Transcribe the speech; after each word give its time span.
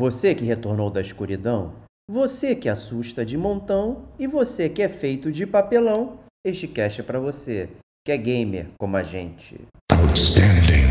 Você 0.00 0.34
que 0.34 0.46
retornou 0.46 0.88
da 0.88 1.02
escuridão, 1.02 1.74
você 2.10 2.56
que 2.56 2.70
assusta 2.70 3.22
de 3.22 3.36
montão 3.36 4.08
e 4.18 4.26
você 4.26 4.66
que 4.66 4.80
é 4.80 4.88
feito 4.88 5.30
de 5.30 5.46
papelão, 5.46 6.20
este 6.42 6.66
cast 6.66 7.02
é 7.02 7.04
para 7.04 7.20
você, 7.20 7.68
que 8.02 8.10
é 8.10 8.16
gamer 8.16 8.68
como 8.78 8.96
a 8.96 9.02
gente. 9.02 9.60
Outstanding. 9.92 10.88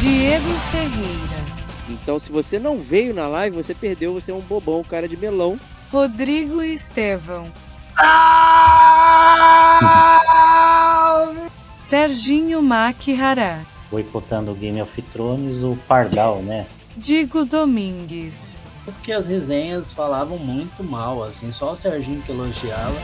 Diego 0.00 0.48
Ferreira. 0.70 1.44
Então, 1.90 2.18
se 2.18 2.32
você 2.32 2.58
não 2.58 2.78
veio 2.78 3.12
na 3.12 3.28
live, 3.28 3.56
você 3.56 3.74
perdeu, 3.74 4.14
você 4.14 4.30
é 4.30 4.34
um 4.34 4.40
bobão, 4.40 4.82
cara 4.82 5.06
de 5.06 5.18
melão. 5.18 5.60
Rodrigo 5.92 6.62
Estevão. 6.62 7.52
Serginho 11.70 12.62
Makihara. 12.62 13.60
Boicotando 13.90 14.52
o 14.52 14.54
Game 14.54 14.80
of 14.82 15.02
Thrones, 15.02 15.62
o 15.62 15.76
Pardal, 15.88 16.42
né? 16.42 16.66
Digo 16.96 17.44
Domingues. 17.44 18.60
Porque 18.84 19.12
as 19.12 19.26
resenhas 19.26 19.92
falavam 19.92 20.38
muito 20.38 20.82
mal, 20.82 21.22
assim, 21.22 21.52
só 21.52 21.72
o 21.72 21.76
Serginho 21.76 22.20
que 22.22 22.30
elogiava. 22.32 22.96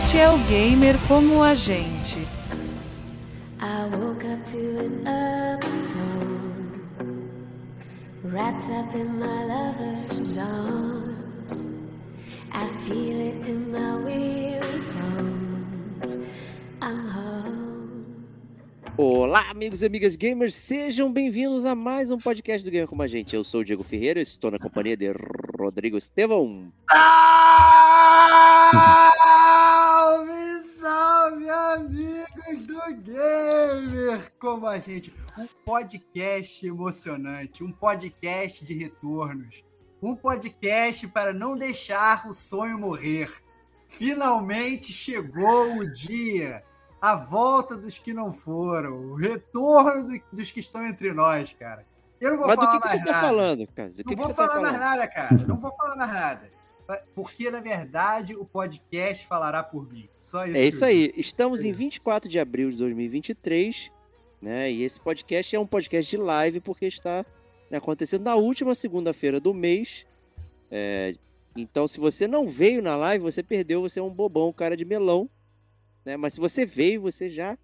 Este 0.00 0.18
é 0.18 0.30
o 0.30 0.38
gamer 0.46 0.96
como 1.08 1.42
a 1.42 1.56
gente. 1.56 2.20
I 3.60 3.84
woke 3.90 4.24
up 4.24 4.48
feeling 4.48 5.04
up 5.04 5.64
wrapped 8.22 8.70
up 8.70 8.94
in 8.94 9.18
my 9.18 9.44
lover's 9.44 10.38
arms. 10.38 11.90
I 12.52 12.68
feel 12.86 13.20
it 13.20 13.48
in 13.48 13.72
my 13.72 13.96
weary 13.96 14.80
bones. 14.94 16.28
I'm 16.80 17.08
home. 17.08 17.57
Olá, 19.00 19.48
amigos 19.48 19.82
e 19.82 19.86
amigas 19.86 20.16
gamers, 20.16 20.56
sejam 20.56 21.12
bem-vindos 21.12 21.64
a 21.64 21.72
mais 21.72 22.10
um 22.10 22.18
podcast 22.18 22.64
do 22.64 22.70
Gamer 22.72 22.88
Como 22.88 23.00
a 23.00 23.06
Gente. 23.06 23.32
Eu 23.32 23.44
sou 23.44 23.60
o 23.60 23.64
Diego 23.64 23.84
Ferreira, 23.84 24.20
estou 24.20 24.50
na 24.50 24.58
companhia 24.58 24.96
de 24.96 25.12
Rodrigo 25.56 25.96
Estevão. 25.96 26.66
Salve, 30.10 30.62
salve, 30.64 31.48
amigos 31.48 32.66
do 32.66 32.80
Gamer! 33.04 34.32
Como 34.40 34.66
a 34.66 34.80
gente, 34.80 35.14
um 35.38 35.46
podcast 35.64 36.66
emocionante, 36.66 37.62
um 37.62 37.70
podcast 37.70 38.64
de 38.64 38.74
retornos, 38.74 39.62
um 40.02 40.16
podcast 40.16 41.06
para 41.06 41.32
não 41.32 41.56
deixar 41.56 42.26
o 42.26 42.34
sonho 42.34 42.76
morrer. 42.76 43.30
Finalmente 43.86 44.92
chegou 44.92 45.76
o 45.76 45.88
dia, 45.88 46.60
a 47.00 47.14
volta 47.14 47.76
dos 47.76 47.98
que 47.98 48.12
não 48.12 48.32
foram, 48.32 48.96
o 49.12 49.14
retorno 49.14 50.04
do- 50.04 50.20
dos 50.32 50.50
que 50.50 50.60
estão 50.60 50.84
entre 50.86 51.12
nós, 51.12 51.52
cara. 51.52 51.86
Eu 52.20 52.30
não 52.30 52.38
vou 52.38 52.46
Mas 52.48 52.56
do 52.56 52.62
falar 52.64 52.72
que, 52.72 52.80
que 52.82 52.88
mais 52.88 53.00
você 53.00 53.06
tá 53.06 53.12
nada. 53.12 53.26
falando, 53.28 53.66
cara? 53.68 53.88
Do 53.90 53.94
que 53.96 54.02
Não 54.04 54.08
que 54.10 54.16
vou 54.16 54.26
você 54.26 54.34
tá 54.34 54.46
falar 54.48 54.60
mais 54.60 54.76
falando? 54.76 54.80
nada, 54.96 55.06
cara. 55.08 55.46
Não 55.46 55.56
vou 55.56 55.72
falar 55.76 55.96
mais 55.96 56.12
nada. 56.12 56.50
Porque, 57.14 57.50
na 57.50 57.60
verdade, 57.60 58.34
o 58.34 58.44
podcast 58.46 59.26
falará 59.26 59.62
por 59.62 59.86
mim. 59.92 60.08
Só 60.18 60.46
isso. 60.46 60.56
É 60.56 60.60
que 60.62 60.66
isso 60.68 60.84
aí. 60.84 61.12
Estamos 61.16 61.62
em 61.62 61.68
É. 61.70 61.72
24 61.72 62.28
de 62.30 62.40
abril 62.40 62.70
de 62.70 62.78
2023, 62.78 63.92
né? 64.40 64.72
E 64.72 64.82
esse 64.82 64.98
podcast 64.98 65.54
é 65.54 65.60
um 65.60 65.66
podcast 65.66 66.10
de 66.10 66.16
live 66.16 66.60
porque 66.60 66.86
está 66.86 67.24
né, 67.70 67.76
acontecendo 67.78 68.22
na 68.24 68.34
última 68.36 68.74
segunda-feira 68.74 69.38
do 69.38 69.52
mês. 69.52 70.06
É, 70.70 71.14
então, 71.54 71.86
se 71.86 72.00
você 72.00 72.26
não 72.26 72.48
veio 72.48 72.82
na 72.82 72.96
live, 72.96 73.22
você 73.22 73.42
perdeu, 73.42 73.82
você 73.82 74.00
é 74.00 74.02
um 74.02 74.10
bobão, 74.10 74.52
cara 74.52 74.76
de 74.76 74.84
melão. 74.84 75.28
Né? 76.08 76.16
Mas 76.16 76.32
se 76.32 76.40
você 76.40 76.64
veio, 76.64 77.02
você 77.02 77.28
já 77.28 77.58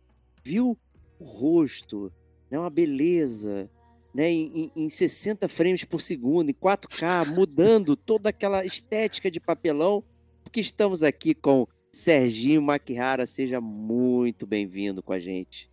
viu 0.44 0.76
o 1.18 1.24
rosto, 1.24 2.12
né? 2.50 2.58
Uma 2.58 2.68
beleza, 2.68 3.70
né? 4.14 4.30
Em, 4.30 4.70
em- 4.76 4.84
em 4.84 4.88
60 4.90 5.48
frames 5.48 5.82
por 5.82 6.02
segundo, 6.02 6.50
em 6.50 6.52
4K, 6.52 7.24
mudando 7.34 7.96
toda 7.96 8.28
aquela 8.28 8.62
estética 8.62 9.30
de 9.30 9.40
papelão, 9.40 10.04
porque 10.42 10.60
estamos 10.60 11.02
aqui 11.02 11.34
com 11.34 11.66
Serginho 11.90 12.60
Makihara, 12.60 13.24
seja 13.24 13.62
muito 13.62 14.46
bem-vindo 14.46 15.02
com 15.02 15.14
a 15.14 15.18
gente. 15.18 15.70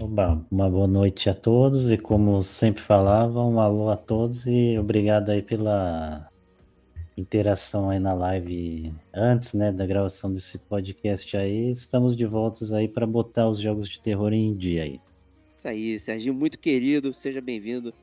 Oba, 0.00 0.44
uma 0.50 0.70
boa 0.70 0.88
noite 0.88 1.28
a 1.28 1.34
todos 1.34 1.92
e 1.92 1.98
como 1.98 2.42
sempre 2.42 2.82
falava, 2.82 3.44
um 3.44 3.60
alô 3.60 3.90
a 3.90 3.96
todos 3.98 4.46
e 4.46 4.78
obrigado 4.78 5.28
aí 5.28 5.42
pela 5.42 6.26
interação 7.16 7.90
aí 7.90 7.98
na 7.98 8.12
live 8.12 8.92
antes, 9.12 9.54
né, 9.54 9.70
da 9.72 9.86
gravação 9.86 10.32
desse 10.32 10.58
podcast 10.58 11.36
aí. 11.36 11.70
Estamos 11.70 12.16
de 12.16 12.26
voltas 12.26 12.72
aí 12.72 12.88
para 12.88 13.06
botar 13.06 13.48
os 13.48 13.58
jogos 13.60 13.88
de 13.88 14.00
terror 14.00 14.32
em 14.32 14.54
dia 14.56 14.82
aí. 14.82 15.00
Isso 15.56 15.68
aí, 15.68 15.98
Serginho, 15.98 16.34
muito 16.34 16.58
querido, 16.58 17.14
seja 17.14 17.40
bem-vindo. 17.40 17.94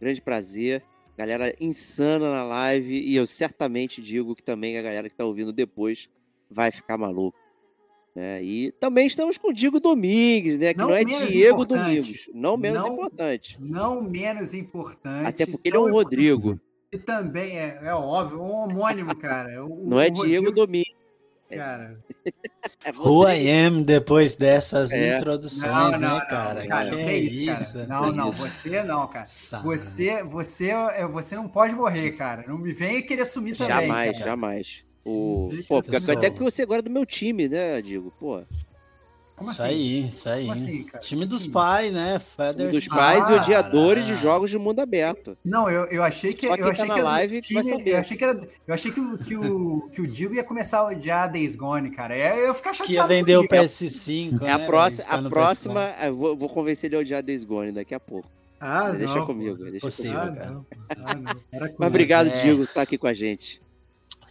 Grande 0.00 0.20
prazer. 0.20 0.82
Galera 1.16 1.54
insana 1.60 2.30
na 2.30 2.44
live 2.44 2.94
e 2.98 3.14
eu 3.14 3.26
certamente 3.26 4.00
digo 4.00 4.34
que 4.34 4.42
também 4.42 4.78
a 4.78 4.82
galera 4.82 5.08
que 5.08 5.14
tá 5.14 5.24
ouvindo 5.24 5.52
depois 5.52 6.08
vai 6.50 6.70
ficar 6.70 6.96
maluco. 6.96 7.38
né? 8.14 8.42
E 8.42 8.72
também 8.72 9.06
estamos 9.06 9.36
com 9.38 9.50
o 9.50 9.52
Diego 9.52 9.78
Domingues, 9.78 10.58
né? 10.58 10.72
Que 10.72 10.80
não, 10.80 10.88
Não 10.88 10.94
é 10.96 11.04
Diego 11.04 11.62
importante. 11.62 11.84
Domingos, 11.84 12.28
não 12.34 12.56
menos 12.56 12.80
Não- 12.82 12.92
importante. 12.94 13.56
Não 13.60 14.02
menos 14.02 14.54
importante. 14.54 15.26
Até 15.26 15.44
porque 15.46 15.68
ele 15.68 15.76
é 15.76 15.80
um 15.80 15.90
Rodrigo, 15.92 16.58
E 16.92 16.98
também 16.98 17.56
é, 17.58 17.78
é 17.82 17.94
óbvio, 17.94 18.40
um 18.40 18.50
homônimo, 18.50 19.14
cara. 19.16 19.64
O- 19.64 19.86
não 19.86 20.00
é 20.00 20.08
o 20.08 20.10
Diego 20.10 20.46
Rodrigo, 20.46 20.52
Domingos. 20.52 21.00
Cara, 21.48 21.98
É 22.84 22.90
Who. 22.92 23.28
I 23.28 23.48
am 23.66 23.82
depois 23.82 24.34
dessas 24.36 24.92
É. 24.92 25.14
introduções, 25.16 25.72
não, 25.72 25.90
não, 25.90 25.98
né, 25.98 26.08
não, 26.08 26.18
cara? 26.26 26.66
cara, 26.66 26.90
que 26.90 26.96
que 26.96 27.02
é 27.02 27.16
isso, 27.18 27.42
isso? 27.52 27.72
cara. 27.74 27.86
Não, 27.86 28.12
não, 28.12 28.32
você 28.32 28.82
não, 28.84 29.06
cara. 29.06 29.24
Você, 29.24 30.22
você, 30.24 30.70
é- 30.70 31.06
você 31.06 31.36
não 31.36 31.48
pode 31.48 31.74
morrer, 31.74 32.12
cara. 32.12 32.44
Não 32.46 32.58
me 32.58 32.72
venha 32.72 33.02
querer 33.02 33.24
sumir 33.24 33.56
também. 33.56 33.86
Jamais, 33.88 34.10
cara. 34.12 34.24
jamais. 34.24 34.84
O... 35.04 35.50
Pô, 35.68 35.80
que 35.80 35.96
até 35.96 36.30
porque 36.30 36.44
você 36.44 36.62
agora 36.62 36.80
é 36.80 36.82
do 36.82 36.90
meu 36.90 37.06
time, 37.06 37.48
né, 37.48 37.80
Diego? 37.82 38.12
Pô, 38.18 38.42
Como 39.40 39.50
Isso 39.50 39.62
assim? 39.62 39.72
aí, 39.72 40.06
isso 40.06 40.28
aí. 40.28 40.40
Como 40.42 40.52
assim, 40.52 40.82
cara? 40.82 40.98
Time 41.02 41.24
dos 41.24 41.42
Time? 41.44 41.54
pais, 41.54 41.90
né? 41.92 42.18
Feathers. 42.18 42.72
dos 42.74 42.86
pais 42.88 43.26
e 43.26 43.32
Ah, 43.32 43.36
odiadores 43.36 44.04
de 44.04 44.14
jogos 44.16 44.50
de 44.50 44.58
mundo 44.58 44.80
aberto. 44.80 45.34
Não, 45.42 45.70
eu, 45.70 45.86
eu 45.86 46.02
achei 46.02 46.34
que 46.34 46.46
Só 46.46 46.56
eu 46.56 46.66
tá 46.66 46.70
achei 46.72 46.84
na 46.84 46.94
que 46.94 47.00
live 47.00 47.40
time, 47.40 47.60
eu 47.90 47.96
achei 47.96 48.16
que 48.18 48.24
era, 48.24 48.38
eu 48.68 48.74
achei 48.74 48.90
que 48.92 49.00
o 49.00 49.16
que 49.16 49.36
o 49.38 49.88
que 49.90 50.02
o 50.02 50.06
Digo 50.06 50.34
ia 50.34 50.44
começar 50.44 50.80
a 50.80 50.88
odiar 50.88 51.32
Days 51.32 51.54
Gone, 51.54 51.90
cara. 51.90 52.14
Eu 52.14 52.36
eu 52.36 52.46
ia 52.48 52.54
ficar 52.54 52.74
chateado. 52.74 52.86
Que 52.92 52.94
ia 52.98 53.02
com 53.02 53.08
vender 53.08 53.36
o 53.38 53.48
Diego. 53.48 53.54
PS5. 53.64 54.42
É 54.42 54.50
a, 54.52 54.58
né, 54.58 54.66
próxima, 54.66 55.04
velho? 55.06 55.16
Ficar 55.18 55.26
a 55.26 55.30
próxima, 55.30 55.80
PS4. 55.80 56.06
eu 56.06 56.16
vou, 56.16 56.36
vou 56.36 56.48
convencer 56.50 56.88
ele 56.90 56.96
a 56.96 56.98
odiar 56.98 57.22
Days 57.22 57.42
Gone 57.42 57.72
daqui 57.72 57.94
a 57.94 58.00
pouco. 58.00 58.28
Ah, 58.60 58.90
deixa 58.90 59.14
não, 59.14 59.24
comigo, 59.26 59.56
deixa 59.56 59.80
Possível, 59.80 60.18
Ah, 60.20 60.30
cara. 60.30 60.50
não. 60.50 60.66
Ah, 61.02 61.14
não. 61.14 61.34
Para 61.50 61.68
com 61.70 61.76
Mas 61.78 61.88
obrigado, 61.88 62.26
é. 62.28 62.42
Diego, 62.42 62.58
por 62.58 62.64
estar 62.64 62.82
aqui 62.82 62.98
com 62.98 63.06
a 63.06 63.14
gente. 63.14 63.58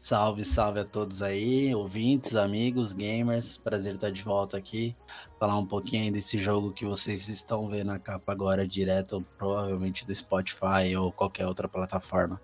Salve, 0.02 0.46
salve 0.46 0.80
a 0.80 0.86
todos 0.86 1.22
aí, 1.22 1.76
ouvintes, 1.76 2.34
amigos, 2.34 2.94
gamers. 2.94 3.58
Prazer 3.58 3.96
estar 3.96 4.10
de 4.10 4.24
volta 4.24 4.56
aqui. 4.56 4.96
Falar 5.38 5.58
um 5.60 5.66
pouquinho 5.66 6.10
desse 6.12 6.38
jogo 6.38 6.72
que 6.72 6.86
vocês 6.86 7.28
estão 7.28 7.68
vendo 7.68 7.88
na 7.88 8.00
capa 8.00 8.32
agora, 8.32 8.66
direto, 8.66 9.24
provavelmente 9.38 10.08
do 10.08 10.16
Spotify 10.16 10.96
ou 10.98 11.12
qualquer 11.12 11.46
outra 11.46 11.68
plataforma. 11.68 12.42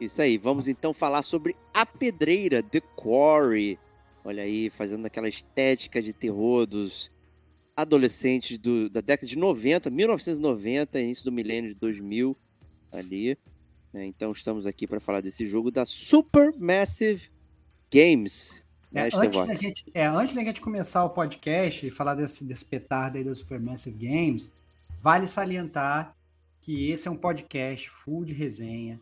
Isso 0.00 0.20
aí, 0.20 0.36
vamos 0.36 0.66
então 0.66 0.92
falar 0.92 1.22
sobre 1.22 1.54
A 1.72 1.86
Pedreira, 1.86 2.64
The 2.64 2.80
Quarry. 2.80 3.78
Olha 4.24 4.42
aí, 4.42 4.68
fazendo 4.68 5.06
aquela 5.06 5.28
estética 5.28 6.02
de 6.02 6.12
terror 6.12 6.66
dos 6.66 7.12
adolescentes 7.76 8.58
do- 8.58 8.90
da 8.90 9.00
década 9.00 9.28
de 9.28 9.38
90, 9.38 9.88
1990, 9.88 11.00
início 11.00 11.24
do 11.24 11.30
milênio 11.32 11.70
de 11.70 11.76
2000, 11.76 12.36
ali. 12.90 13.38
Né? 13.92 14.06
Então 14.06 14.32
estamos 14.32 14.66
aqui 14.66 14.86
para 14.86 15.00
falar 15.00 15.20
desse 15.20 15.44
jogo 15.46 15.70
da 15.70 15.84
Supermassive 15.84 17.30
Games. 17.92 18.62
É, 18.92 19.02
né, 19.04 19.10
antes, 19.12 19.46
da 19.46 19.54
gente, 19.54 19.84
é, 19.92 20.06
antes 20.06 20.34
da 20.34 20.42
gente 20.42 20.60
começar 20.60 21.04
o 21.04 21.10
podcast 21.10 21.86
e 21.86 21.90
falar 21.90 22.14
desse, 22.14 22.44
desse 22.44 22.64
petardo 22.64 23.18
aí 23.18 23.24
da 23.24 23.34
Supermassive 23.34 23.98
Games, 23.98 24.52
vale 25.00 25.26
salientar 25.26 26.14
que 26.60 26.90
esse 26.90 27.06
é 27.06 27.10
um 27.10 27.16
podcast 27.16 27.88
full 27.88 28.24
de 28.24 28.32
resenha 28.32 29.00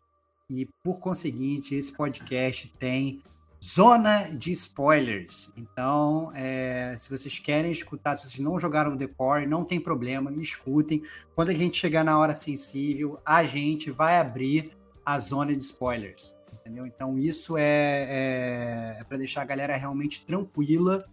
e, 0.50 0.69
por 0.83 1.00
conseguinte, 1.00 1.75
esse 1.75 1.93
podcast 1.93 2.73
tem 2.79 3.23
zona 3.62 4.25
de 4.25 4.53
spoilers. 4.53 5.50
Então, 5.56 6.31
é, 6.35 6.94
se 6.99 7.09
vocês 7.09 7.38
querem 7.38 7.71
escutar, 7.71 8.15
se 8.15 8.29
vocês 8.29 8.38
não 8.38 8.59
jogaram 8.59 8.93
o 8.93 8.97
Decore, 8.97 9.47
não 9.47 9.65
tem 9.65 9.81
problema, 9.81 10.33
escutem. 10.41 11.03
Quando 11.35 11.50
a 11.50 11.55
gente 11.55 11.77
chegar 11.77 12.05
na 12.05 12.19
hora 12.19 12.35
sensível, 12.35 13.19
a 13.25 13.44
gente 13.44 13.91
vai 13.91 14.19
abrir 14.19 14.75
a 15.06 15.20
zona 15.20 15.55
de 15.55 15.62
spoilers. 15.62 16.37
entendeu? 16.53 16.85
Então 16.85 17.17
isso 17.17 17.56
é, 17.56 17.62
é, 17.62 18.97
é 19.00 19.05
para 19.05 19.17
deixar 19.17 19.43
a 19.43 19.44
galera 19.44 19.76
realmente 19.76 20.26
tranquila 20.26 21.08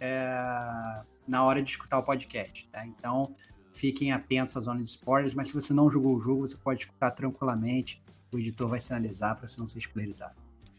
é, 0.00 1.02
na 1.28 1.44
hora 1.44 1.62
de 1.62 1.68
escutar 1.68 1.98
o 1.98 2.02
podcast, 2.02 2.66
tá? 2.72 2.86
Então 2.86 3.34
fiquem 3.70 4.12
atentos 4.12 4.56
à 4.56 4.60
zona 4.60 4.82
de 4.82 4.88
spoilers, 4.88 5.34
mas 5.34 5.48
se 5.48 5.54
você 5.54 5.74
não 5.74 5.90
jogou 5.90 6.16
o 6.16 6.18
jogo, 6.18 6.46
você 6.46 6.56
pode 6.56 6.80
escutar 6.80 7.10
tranquilamente. 7.10 8.02
O 8.32 8.38
editor 8.38 8.66
vai 8.66 8.80
sinalizar 8.80 9.36
para 9.36 9.46
você 9.46 9.60
não 9.60 9.66
ser 9.66 9.78
spoilerizado. 9.78 10.34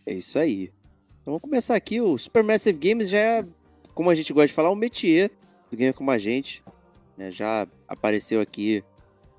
É 0.05 0.13
isso 0.13 0.39
aí. 0.39 0.73
Então 1.21 1.33
vamos 1.33 1.41
começar 1.41 1.75
aqui. 1.75 2.01
O 2.01 2.17
Supermassive 2.17 2.77
Games 2.77 3.09
já 3.09 3.19
é, 3.19 3.45
como 3.93 4.09
a 4.09 4.15
gente 4.15 4.33
gosta 4.33 4.47
de 4.47 4.53
falar, 4.53 4.71
um 4.71 4.75
métier 4.75 5.31
do 5.69 5.77
Game 5.77 5.93
Como 5.93 6.09
a 6.09 6.17
Gente. 6.17 6.63
Né? 7.15 7.31
Já 7.31 7.67
apareceu 7.87 8.41
aqui 8.41 8.83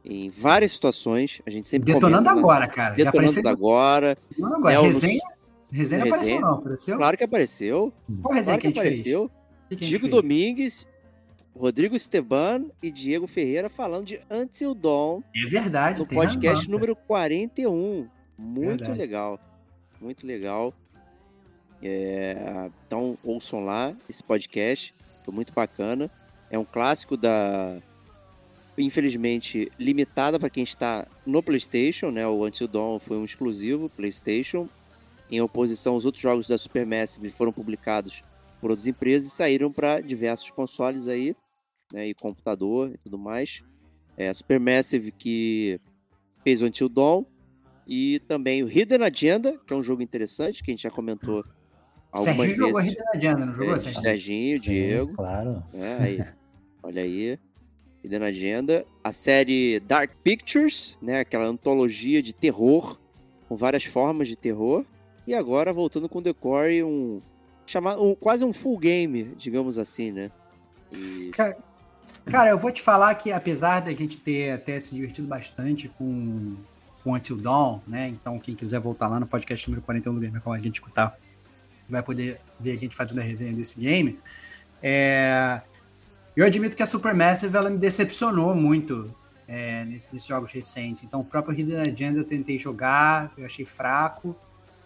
em 0.08 0.28
várias 0.30 0.72
situações. 0.72 1.42
A 1.44 1.50
gente 1.50 1.66
sempre 1.66 1.92
Detonando 1.92 2.22
comenta, 2.24 2.34
né? 2.34 2.40
agora, 2.40 2.68
cara. 2.68 2.90
Detonando 2.94 3.18
apareceu 3.18 3.50
agora. 3.50 4.16
Detonando 4.30 4.54
agora. 4.56 4.74
É, 4.74 4.78
o- 4.78 4.82
resenha, 4.82 5.20
resenha 5.72 6.00
não 6.04 6.06
apareceu, 6.08 6.40
não. 6.40 6.54
Apareceu? 6.54 6.96
Claro 6.96 7.16
que 7.18 7.24
apareceu. 7.24 7.92
Qual 8.22 8.34
resenha 8.34 8.56
Claro 8.58 8.60
que 8.60 8.72
que 8.72 8.78
apareceu. 8.78 9.30
Que 9.68 9.74
Diego? 9.76 10.06
Domingues, 10.08 10.86
Rodrigo 11.58 11.96
Esteban 11.96 12.66
e 12.80 12.90
Diego 12.92 13.26
Ferreira 13.26 13.68
falando 13.68 14.06
de 14.06 14.20
Until 14.30 14.74
Dawn 14.74 15.22
É 15.34 15.48
verdade, 15.48 16.00
no 16.00 16.06
podcast 16.06 16.58
razão, 16.58 16.70
número 16.72 16.94
41. 16.94 18.06
Muito 18.38 18.68
Verdade. 18.78 18.98
legal. 18.98 19.40
Muito 20.00 20.24
legal. 20.26 20.72
É, 21.82 22.70
então 22.86 23.18
ouçam 23.24 23.64
lá 23.64 23.94
esse 24.08 24.22
podcast. 24.22 24.94
Foi 25.24 25.34
muito 25.34 25.52
bacana. 25.52 26.10
É 26.50 26.58
um 26.58 26.64
clássico 26.64 27.16
da. 27.16 27.78
Infelizmente, 28.78 29.70
limitada 29.78 30.38
para 30.38 30.50
quem 30.50 30.62
está 30.62 31.06
no 31.24 31.42
PlayStation, 31.42 32.10
né? 32.10 32.26
O 32.26 32.44
Until 32.46 32.68
Dawn 32.68 32.98
foi 32.98 33.16
um 33.16 33.24
exclusivo 33.24 33.88
PlayStation. 33.88 34.68
Em 35.30 35.40
oposição 35.40 35.94
aos 35.94 36.04
outros 36.04 36.22
jogos 36.22 36.46
da 36.46 36.58
Supermassive 36.58 37.30
foram 37.30 37.52
publicados 37.52 38.22
por 38.60 38.70
outras 38.70 38.86
empresas 38.86 39.28
e 39.28 39.34
saíram 39.34 39.72
para 39.72 40.00
diversos 40.00 40.50
consoles 40.50 41.08
aí, 41.08 41.34
né? 41.92 42.06
E 42.08 42.14
computador 42.14 42.90
e 42.92 42.98
tudo 42.98 43.18
mais. 43.18 43.62
É 44.16 44.28
a 44.28 44.34
Supermassive 44.34 45.10
que 45.10 45.80
fez 46.44 46.60
o 46.60 46.66
Until 46.66 46.88
Dawn 46.88 47.24
e 47.86 48.20
também 48.28 48.62
o 48.62 48.70
Hidden 48.70 49.02
Agenda, 49.02 49.58
que 49.66 49.72
é 49.72 49.76
um 49.76 49.82
jogo 49.82 50.02
interessante 50.02 50.62
que 50.62 50.70
a 50.70 50.74
gente 50.74 50.82
já 50.82 50.90
comentou 50.90 51.42
algumas 52.12 52.36
Serginho 52.36 52.54
jogou 52.56 52.78
a 52.78 52.82
vezes. 52.82 52.98
Hidden 52.98 53.10
Agenda, 53.14 53.46
não 53.46 53.52
jogou, 53.54 53.74
É, 53.74 53.78
Serginho? 53.78 54.02
Serginho, 54.02 54.56
Sim, 54.56 54.62
Diego, 54.62 55.12
Claro. 55.14 55.62
né? 55.72 55.98
Aí, 56.00 56.18
olha 56.82 57.02
aí. 57.02 57.38
Hidden 58.06 58.22
Agenda. 58.24 58.86
A 59.02 59.12
série 59.12 59.80
Dark 59.80 60.12
Pictures, 60.22 60.96
né? 61.02 61.20
Aquela 61.20 61.44
antologia 61.44 62.22
de 62.22 62.32
terror, 62.32 62.98
com 63.48 63.56
várias 63.56 63.84
formas 63.84 64.28
de 64.28 64.36
terror. 64.36 64.84
E 65.26 65.34
agora 65.34 65.72
voltando 65.72 66.08
com 66.08 66.18
o 66.20 66.22
Decore, 66.22 66.82
um, 66.84 67.20
chamado, 67.66 68.02
um 68.02 68.14
quase 68.14 68.44
um 68.44 68.52
full 68.52 68.78
game, 68.78 69.34
digamos 69.36 69.76
assim, 69.78 70.12
né? 70.12 70.30
E- 70.92 71.30
Ca- 71.34 71.56
Cara, 72.26 72.50
eu 72.50 72.58
vou 72.58 72.70
te 72.70 72.80
falar 72.80 73.12
que 73.16 73.32
apesar 73.32 73.80
da 73.80 73.92
gente 73.92 74.16
ter 74.18 74.52
até 74.52 74.78
se 74.78 74.94
divertido 74.94 75.26
bastante 75.26 75.88
com, 75.88 76.54
com 77.02 77.12
Until 77.14 77.36
Dawn, 77.36 77.80
né? 77.86 78.06
Então, 78.08 78.38
quem 78.38 78.54
quiser 78.54 78.78
voltar 78.78 79.08
lá 79.08 79.18
no 79.18 79.26
podcast 79.26 79.68
número 79.68 79.84
41 79.84 80.14
do 80.14 80.20
Gamer, 80.20 80.40
como 80.40 80.54
a 80.54 80.58
gente 80.60 80.76
escutar, 80.76 81.18
vai 81.88 82.02
poder 82.04 82.40
ver 82.60 82.70
a 82.72 82.76
gente 82.76 82.94
fazendo 82.94 83.18
a 83.20 83.24
resenha 83.24 83.52
desse 83.52 83.80
game. 83.80 84.20
É, 84.80 85.60
Eu 86.36 86.44
admito 86.44 86.76
que 86.76 86.82
a 86.82 86.86
Supermassive 86.86 87.56
ela 87.56 87.70
me 87.70 87.78
decepcionou 87.78 88.54
muito 88.54 89.14
é, 89.48 89.84
nesse- 89.84 90.12
nesses 90.12 90.26
jogos 90.28 90.52
recentes. 90.52 91.04
Então, 91.04 91.20
o 91.20 91.24
próprio 91.24 91.56
Hidden 91.58 91.78
Agenda 91.80 92.18
eu 92.18 92.24
tentei 92.24 92.58
jogar, 92.58 93.32
eu 93.38 93.46
achei 93.46 93.64
fraco. 93.64 94.34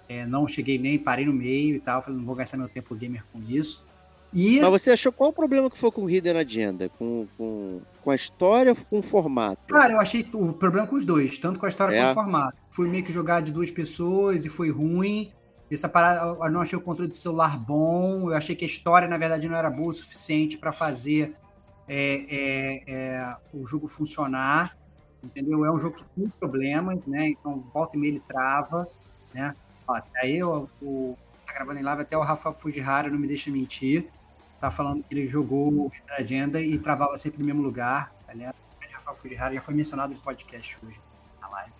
é, 0.08 0.26
não 0.26 0.47
cheguei 0.49 0.76
nem, 0.79 0.99
parei 0.99 1.25
no 1.25 1.32
meio 1.32 1.76
e 1.76 1.81
tal. 1.81 2.02
Falei, 2.02 2.19
não 2.19 2.26
vou 2.26 2.35
gastar 2.35 2.56
meu 2.56 2.69
tempo 2.69 2.94
gamer 2.97 3.25
com 3.32 3.41
isso. 3.49 3.87
E 4.35 4.61
Mas 4.61 4.70
você 4.82 4.91
achou 4.91 5.12
qual 5.12 5.31
o 5.31 5.32
problema 5.32 5.70
que 5.70 5.79
foi 5.79 5.91
com 5.93 6.02
o 6.02 6.11
Hidden 6.11 6.37
Agenda? 6.37 6.88
Com, 6.99 7.26
com, 7.38 7.81
com 8.03 8.11
a 8.11 8.14
história 8.17 8.73
ou 8.73 8.76
com 8.76 8.99
o 8.99 9.03
formato? 9.03 9.73
Cara, 9.73 9.93
eu 9.93 10.00
achei 10.00 10.29
o 10.35 10.53
problema 10.53 10.87
com 10.87 10.96
os 10.96 11.05
dois, 11.05 11.38
tanto 11.38 11.58
com 11.61 11.67
a 11.67 11.69
história 11.69 11.94
É? 11.94 12.00
quanto 12.03 12.14
com 12.14 12.20
o 12.20 12.25
formato. 12.25 12.56
Fui 12.70 12.88
meio 12.88 13.05
que 13.05 13.12
jogar 13.12 13.41
de 13.41 13.50
duas 13.53 13.70
pessoas 13.70 14.44
e 14.44 14.49
foi 14.49 14.69
ruim. 14.70 15.31
Essa 15.70 15.88
parada, 15.88 16.26
eu 16.44 16.50
não 16.50 16.61
achei 16.61 16.76
o 16.76 16.82
controle 16.82 17.08
do 17.08 17.14
celular 17.17 17.56
bom. 17.56 18.29
Eu 18.31 18.35
achei 18.35 18.56
que 18.56 18.64
a 18.64 18.69
história, 18.69 19.06
na 19.08 19.17
verdade, 19.17 19.49
não 19.49 19.55
era 19.56 19.70
boa 19.70 19.91
o 19.91 19.94
suficiente 19.94 20.58
para 20.58 20.73
fazer 20.73 21.35
é, 21.92 22.25
é, 22.28 22.84
é, 22.87 23.37
o 23.52 23.66
jogo 23.66 23.88
funcionar. 23.88 24.78
Entendeu? 25.22 25.64
É 25.64 25.70
um 25.70 25.78
jogo 25.78 25.96
que 25.96 26.04
tem 26.04 26.28
problemas, 26.28 27.06
né? 27.06 27.28
Então, 27.28 27.58
volta 27.75 27.96
e 27.96 28.00
meia 28.00 28.12
ele 28.12 28.22
trava, 28.26 28.88
né? 29.34 29.54
Ó, 29.87 30.00
aí 30.14 30.42
o, 30.42 30.69
o 30.81 31.19
tá 31.44 31.52
gravando 31.52 31.81
em 31.81 31.82
live 31.82 32.02
até 32.02 32.16
o 32.16 32.22
Rafa 32.22 32.52
Fujihara 32.52 33.10
não 33.10 33.19
me 33.19 33.26
deixa 33.26 33.50
mentir. 33.50 34.08
Tá 34.60 34.70
falando 34.70 35.02
que 35.02 35.12
ele 35.12 35.28
jogou 35.28 35.72
o 35.72 35.92
Agenda 36.10 36.60
e 36.60 36.78
travava 36.78 37.16
sempre 37.16 37.40
no 37.40 37.44
mesmo 37.44 37.60
lugar. 37.60 38.12
Aliás, 38.28 38.54
grande 38.78 38.94
Rafael 38.94 39.16
Fujihara 39.16 39.54
já 39.54 39.60
foi 39.60 39.75
mencionado 39.75 40.14
no 40.14 40.20
podcast 40.20 40.78
hoje, 40.86 41.00
na 41.40 41.48
live. 41.48 41.72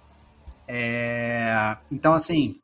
É, 0.67 1.77
então, 1.91 2.13
assim, 2.13 2.61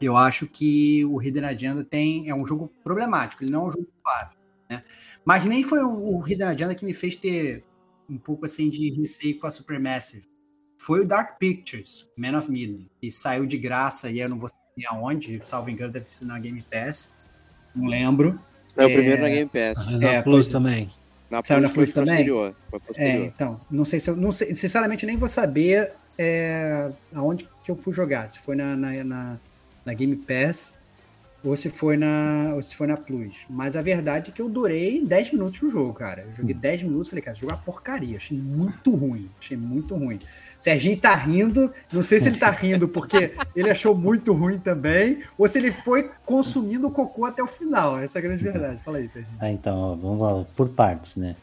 eu 0.00 0.16
acho 0.16 0.46
que 0.46 1.04
o 1.04 1.20
Hidden 1.20 1.44
Agenda 1.44 1.84
tem, 1.84 2.28
é 2.28 2.34
um 2.34 2.46
jogo 2.46 2.72
problemático, 2.82 3.44
ele 3.44 3.52
não 3.52 3.66
é 3.66 3.68
um 3.68 3.70
jogo 3.70 3.88
suave, 4.02 4.34
né? 4.70 4.82
Mas 5.24 5.44
nem 5.44 5.62
foi 5.62 5.80
o, 5.82 6.16
o 6.18 6.26
Hidden 6.26 6.46
Agenda 6.46 6.74
que 6.74 6.84
me 6.84 6.94
fez 6.94 7.16
ter 7.16 7.64
um 8.08 8.16
pouco 8.16 8.44
assim 8.44 8.70
de 8.70 8.90
receio 8.90 9.38
com 9.38 9.46
a 9.46 9.50
Supermassive. 9.50 10.24
Foi 10.78 11.00
o 11.00 11.06
Dark 11.06 11.38
Pictures, 11.38 12.08
Man 12.16 12.38
of 12.38 12.50
Midden, 12.50 12.88
que 13.00 13.10
saiu 13.10 13.44
de 13.46 13.58
graça 13.58 14.10
e 14.10 14.20
eu 14.20 14.28
não 14.28 14.38
vou 14.38 14.48
saber 14.48 14.86
aonde, 14.88 15.38
salvo 15.42 15.68
engano, 15.68 15.92
deve 15.92 16.08
sido 16.08 16.28
na 16.28 16.38
Game 16.38 16.62
Pass. 16.70 17.14
Não 17.74 17.86
lembro. 17.86 18.40
Saiu 18.66 18.88
É, 18.88 18.92
primeiro 18.94 19.22
na 19.22 19.28
Game 19.28 19.50
Pass. 19.50 19.98
Na 20.00 20.08
É, 20.08 20.22
Plus 20.22 20.48
é. 20.48 20.52
também. 20.52 20.88
Na 21.28 21.42
Saiu 21.44 21.60
na 21.60 21.68
foi 21.68 21.84
Plus 21.84 21.92
também? 21.94 22.14
posterior. 22.14 22.56
Foi 22.70 22.78
É, 22.78 22.82
posterior. 22.86 23.26
então, 23.26 23.60
não 23.70 23.84
sei 23.84 24.00
se 24.00 24.10
eu. 24.10 24.16
Não 24.16 24.32
sei, 24.32 24.54
sinceramente, 24.54 25.04
nem 25.06 25.16
vou 25.16 25.28
saber 25.28 25.92
é, 26.18 26.90
aonde 27.14 27.48
que 27.62 27.70
eu 27.70 27.76
fui 27.76 27.92
jogar. 27.92 28.26
Se 28.26 28.38
foi 28.38 28.56
na, 28.56 28.74
na, 28.74 29.04
na, 29.04 29.38
na 29.84 29.94
Game 29.94 30.16
Pass 30.16 30.78
ou 31.44 31.56
se 31.56 31.70
foi 31.70 31.96
na, 31.96 32.52
ou 32.54 32.62
se 32.62 32.74
foi 32.74 32.86
na 32.86 32.96
Plus. 32.96 33.46
Mas 33.48 33.76
a 33.76 33.82
verdade 33.82 34.30
é 34.30 34.32
que 34.32 34.42
eu 34.42 34.48
durei 34.48 35.04
10 35.04 35.32
minutos 35.32 35.62
no 35.62 35.70
jogo, 35.70 35.92
cara. 35.94 36.22
Eu 36.22 36.32
joguei 36.32 36.54
10 36.54 36.82
minutos 36.82 37.06
e 37.06 37.10
falei, 37.10 37.22
cara, 37.22 37.32
esse 37.32 37.40
jogo 37.40 37.52
é 37.52 37.56
uma 37.56 37.62
porcaria. 37.62 38.16
Achei 38.16 38.36
muito 38.36 38.94
ruim. 38.94 39.30
Achei 39.38 39.56
muito 39.56 39.94
ruim. 39.94 40.18
Serginho 40.60 40.98
tá 40.98 41.14
rindo. 41.14 41.72
Não 41.92 42.02
sei 42.02 42.20
se 42.20 42.28
ele 42.28 42.38
tá 42.38 42.50
rindo 42.50 42.88
porque 42.88 43.32
ele 43.56 43.70
achou 43.70 43.94
muito 43.94 44.32
ruim 44.32 44.58
também, 44.58 45.20
ou 45.38 45.48
se 45.48 45.58
ele 45.58 45.72
foi 45.72 46.10
consumindo 46.24 46.88
o 46.88 46.90
cocô 46.90 47.24
até 47.24 47.42
o 47.42 47.46
final. 47.46 47.98
Essa 47.98 48.18
é 48.18 48.20
a 48.20 48.22
grande 48.22 48.42
verdade. 48.42 48.80
Fala 48.82 48.98
aí, 48.98 49.08
Serginho. 49.08 49.36
Ah, 49.40 49.50
então, 49.50 49.76
ó, 49.76 49.94
vamos 49.94 50.20
lá, 50.20 50.46
por 50.54 50.68
partes, 50.68 51.16
né? 51.16 51.34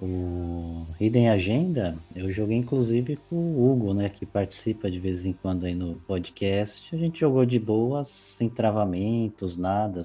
O 0.00 0.86
Hidden 1.00 1.30
Agenda, 1.30 1.96
eu 2.14 2.30
joguei 2.30 2.56
inclusive 2.56 3.16
com 3.16 3.36
o 3.36 3.70
Hugo, 3.70 3.94
né? 3.94 4.08
Que 4.08 4.26
participa 4.26 4.90
de 4.90 4.98
vez 4.98 5.24
em 5.24 5.32
quando 5.32 5.66
aí 5.66 5.74
no 5.74 5.96
podcast. 6.00 6.94
A 6.94 6.98
gente 6.98 7.20
jogou 7.20 7.46
de 7.46 7.58
boas, 7.58 8.08
sem 8.08 8.48
travamentos, 8.48 9.56
nada, 9.56 10.00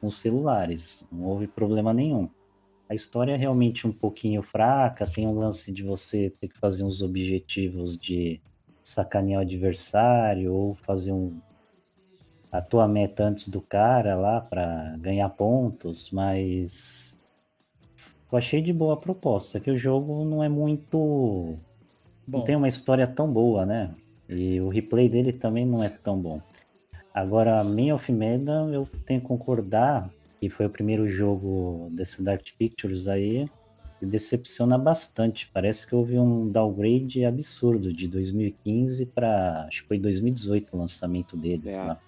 com 0.00 0.10
celulares. 0.10 1.06
Não 1.10 1.24
houve 1.24 1.48
problema 1.48 1.94
nenhum. 1.94 2.28
A 2.88 2.94
história 2.94 3.32
é 3.32 3.36
realmente 3.36 3.86
um 3.86 3.92
pouquinho 3.92 4.42
fraca, 4.42 5.06
tem 5.06 5.26
um 5.26 5.36
lance 5.36 5.72
de 5.72 5.82
você 5.82 6.30
ter 6.30 6.48
que 6.48 6.58
fazer 6.58 6.84
uns 6.84 7.02
objetivos 7.02 7.98
de 7.98 8.40
sacanear 8.84 9.40
o 9.40 9.44
adversário 9.44 10.52
ou 10.52 10.74
fazer 10.74 11.12
um 11.12 11.40
a 12.52 12.60
tua 12.62 12.86
meta 12.86 13.24
antes 13.24 13.48
do 13.48 13.60
cara 13.60 14.14
lá 14.14 14.40
para 14.40 14.96
ganhar 14.98 15.28
pontos, 15.30 16.10
mas 16.10 17.15
eu 18.30 18.38
achei 18.38 18.60
de 18.60 18.72
boa 18.72 18.94
a 18.94 18.96
proposta, 18.96 19.60
que 19.60 19.70
o 19.70 19.78
jogo 19.78 20.24
não 20.24 20.42
é 20.42 20.48
muito 20.48 21.56
Bom, 22.26 22.38
não 22.38 22.44
tem 22.44 22.56
uma 22.56 22.68
história 22.68 23.06
tão 23.06 23.30
boa, 23.30 23.64
né? 23.64 23.94
E 24.28 24.60
o 24.60 24.68
replay 24.68 25.08
dele 25.08 25.32
também 25.32 25.64
não 25.64 25.82
é 25.82 25.88
tão 25.88 26.18
bom. 26.18 26.40
Agora, 27.14 27.62
Man 27.64 27.94
of 27.94 28.12
Medan, 28.12 28.72
eu 28.72 28.86
tenho 29.06 29.20
que 29.20 29.26
concordar 29.26 30.10
que 30.40 30.50
foi 30.50 30.66
o 30.66 30.70
primeiro 30.70 31.08
jogo 31.08 31.88
desse 31.92 32.22
Dark 32.22 32.44
Pictures 32.58 33.08
aí, 33.08 33.48
que 33.98 34.04
decepciona 34.04 34.76
bastante. 34.76 35.48
Parece 35.52 35.86
que 35.86 35.94
houve 35.94 36.18
um 36.18 36.50
downgrade 36.50 37.24
absurdo 37.24 37.92
de 37.92 38.06
2015 38.06 39.06
para 39.06 39.64
acho 39.66 39.82
que 39.82 39.88
foi 39.88 39.98
2018 39.98 40.76
o 40.76 40.78
lançamento 40.78 41.36
deles 41.36 41.72
É. 41.72 41.78
lá. 41.78 42.00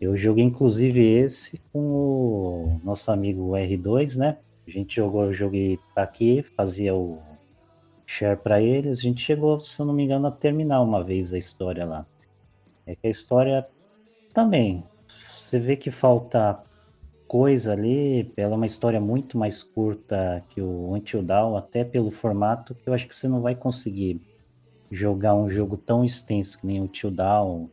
Eu 0.00 0.16
joguei 0.16 0.44
inclusive 0.44 1.00
esse 1.00 1.60
com 1.72 1.78
o 1.78 2.80
nosso 2.84 3.10
amigo 3.10 3.52
R2, 3.52 4.16
né? 4.16 4.38
A 4.66 4.70
gente 4.70 4.96
jogou, 4.96 5.24
eu 5.24 5.32
joguei 5.32 5.78
aqui, 5.94 6.42
fazia 6.42 6.94
o 6.94 7.20
share 8.04 8.36
para 8.36 8.60
eles. 8.60 8.98
A 8.98 9.02
gente 9.02 9.22
chegou, 9.22 9.58
se 9.58 9.80
eu 9.80 9.86
não 9.86 9.94
me 9.94 10.04
engano, 10.04 10.26
a 10.26 10.32
terminar 10.32 10.82
uma 10.82 11.04
vez 11.04 11.32
a 11.32 11.38
história 11.38 11.84
lá. 11.84 12.06
É 12.84 12.96
que 12.96 13.06
a 13.06 13.10
história 13.10 13.66
também, 14.34 14.84
você 15.36 15.58
vê 15.58 15.76
que 15.76 15.90
falta 15.90 16.60
coisa 17.28 17.72
ali, 17.72 18.32
ela 18.36 18.54
é 18.54 18.56
uma 18.56 18.66
história 18.66 19.00
muito 19.00 19.36
mais 19.38 19.62
curta 19.62 20.44
que 20.48 20.60
o 20.60 20.92
Until 20.94 21.22
Dawn, 21.22 21.56
até 21.56 21.84
pelo 21.84 22.10
formato, 22.10 22.74
que 22.74 22.88
eu 22.88 22.94
acho 22.94 23.06
que 23.06 23.14
você 23.14 23.28
não 23.28 23.40
vai 23.40 23.54
conseguir 23.54 24.20
jogar 24.90 25.34
um 25.34 25.48
jogo 25.48 25.76
tão 25.76 26.04
extenso 26.04 26.58
que 26.58 26.66
nem 26.66 26.80
o 26.80 26.84
Until 26.84 27.10
Dawn, 27.10 27.68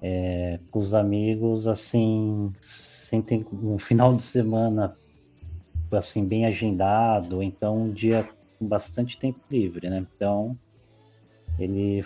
é, 0.00 0.58
com 0.70 0.78
os 0.78 0.92
amigos, 0.94 1.66
assim, 1.66 2.52
sem 2.60 3.22
ter 3.22 3.46
um 3.52 3.78
final 3.78 4.14
de 4.14 4.22
semana 4.22 4.96
assim 5.96 6.24
bem 6.26 6.46
agendado, 6.46 7.42
então 7.42 7.76
um 7.76 7.92
dia 7.92 8.28
com 8.58 8.66
bastante 8.66 9.18
tempo 9.18 9.40
livre, 9.50 9.88
né? 9.88 10.06
Então 10.16 10.56
ele 11.58 12.04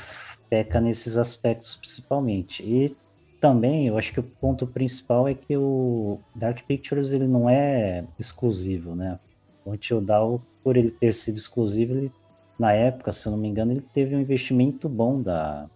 peca 0.48 0.80
nesses 0.80 1.16
aspectos 1.16 1.76
principalmente. 1.76 2.62
E 2.62 2.96
também 3.40 3.86
eu 3.86 3.96
acho 3.96 4.12
que 4.12 4.20
o 4.20 4.22
ponto 4.22 4.66
principal 4.66 5.28
é 5.28 5.34
que 5.34 5.56
o 5.56 6.18
Dark 6.34 6.62
Pictures 6.66 7.10
ele 7.10 7.26
não 7.26 7.48
é 7.48 8.04
exclusivo, 8.18 8.94
né? 8.94 9.18
O 9.64 9.72
Until 9.72 10.00
Dawn, 10.00 10.40
por 10.62 10.76
ele 10.76 10.90
ter 10.90 11.14
sido 11.14 11.36
exclusivo, 11.36 11.94
ele, 11.94 12.12
na 12.58 12.72
época, 12.72 13.12
se 13.12 13.26
eu 13.26 13.32
não 13.32 13.38
me 13.38 13.48
engano, 13.48 13.72
ele 13.72 13.84
teve 13.94 14.16
um 14.16 14.20
investimento 14.20 14.88
bom 14.88 15.20
da 15.20 15.68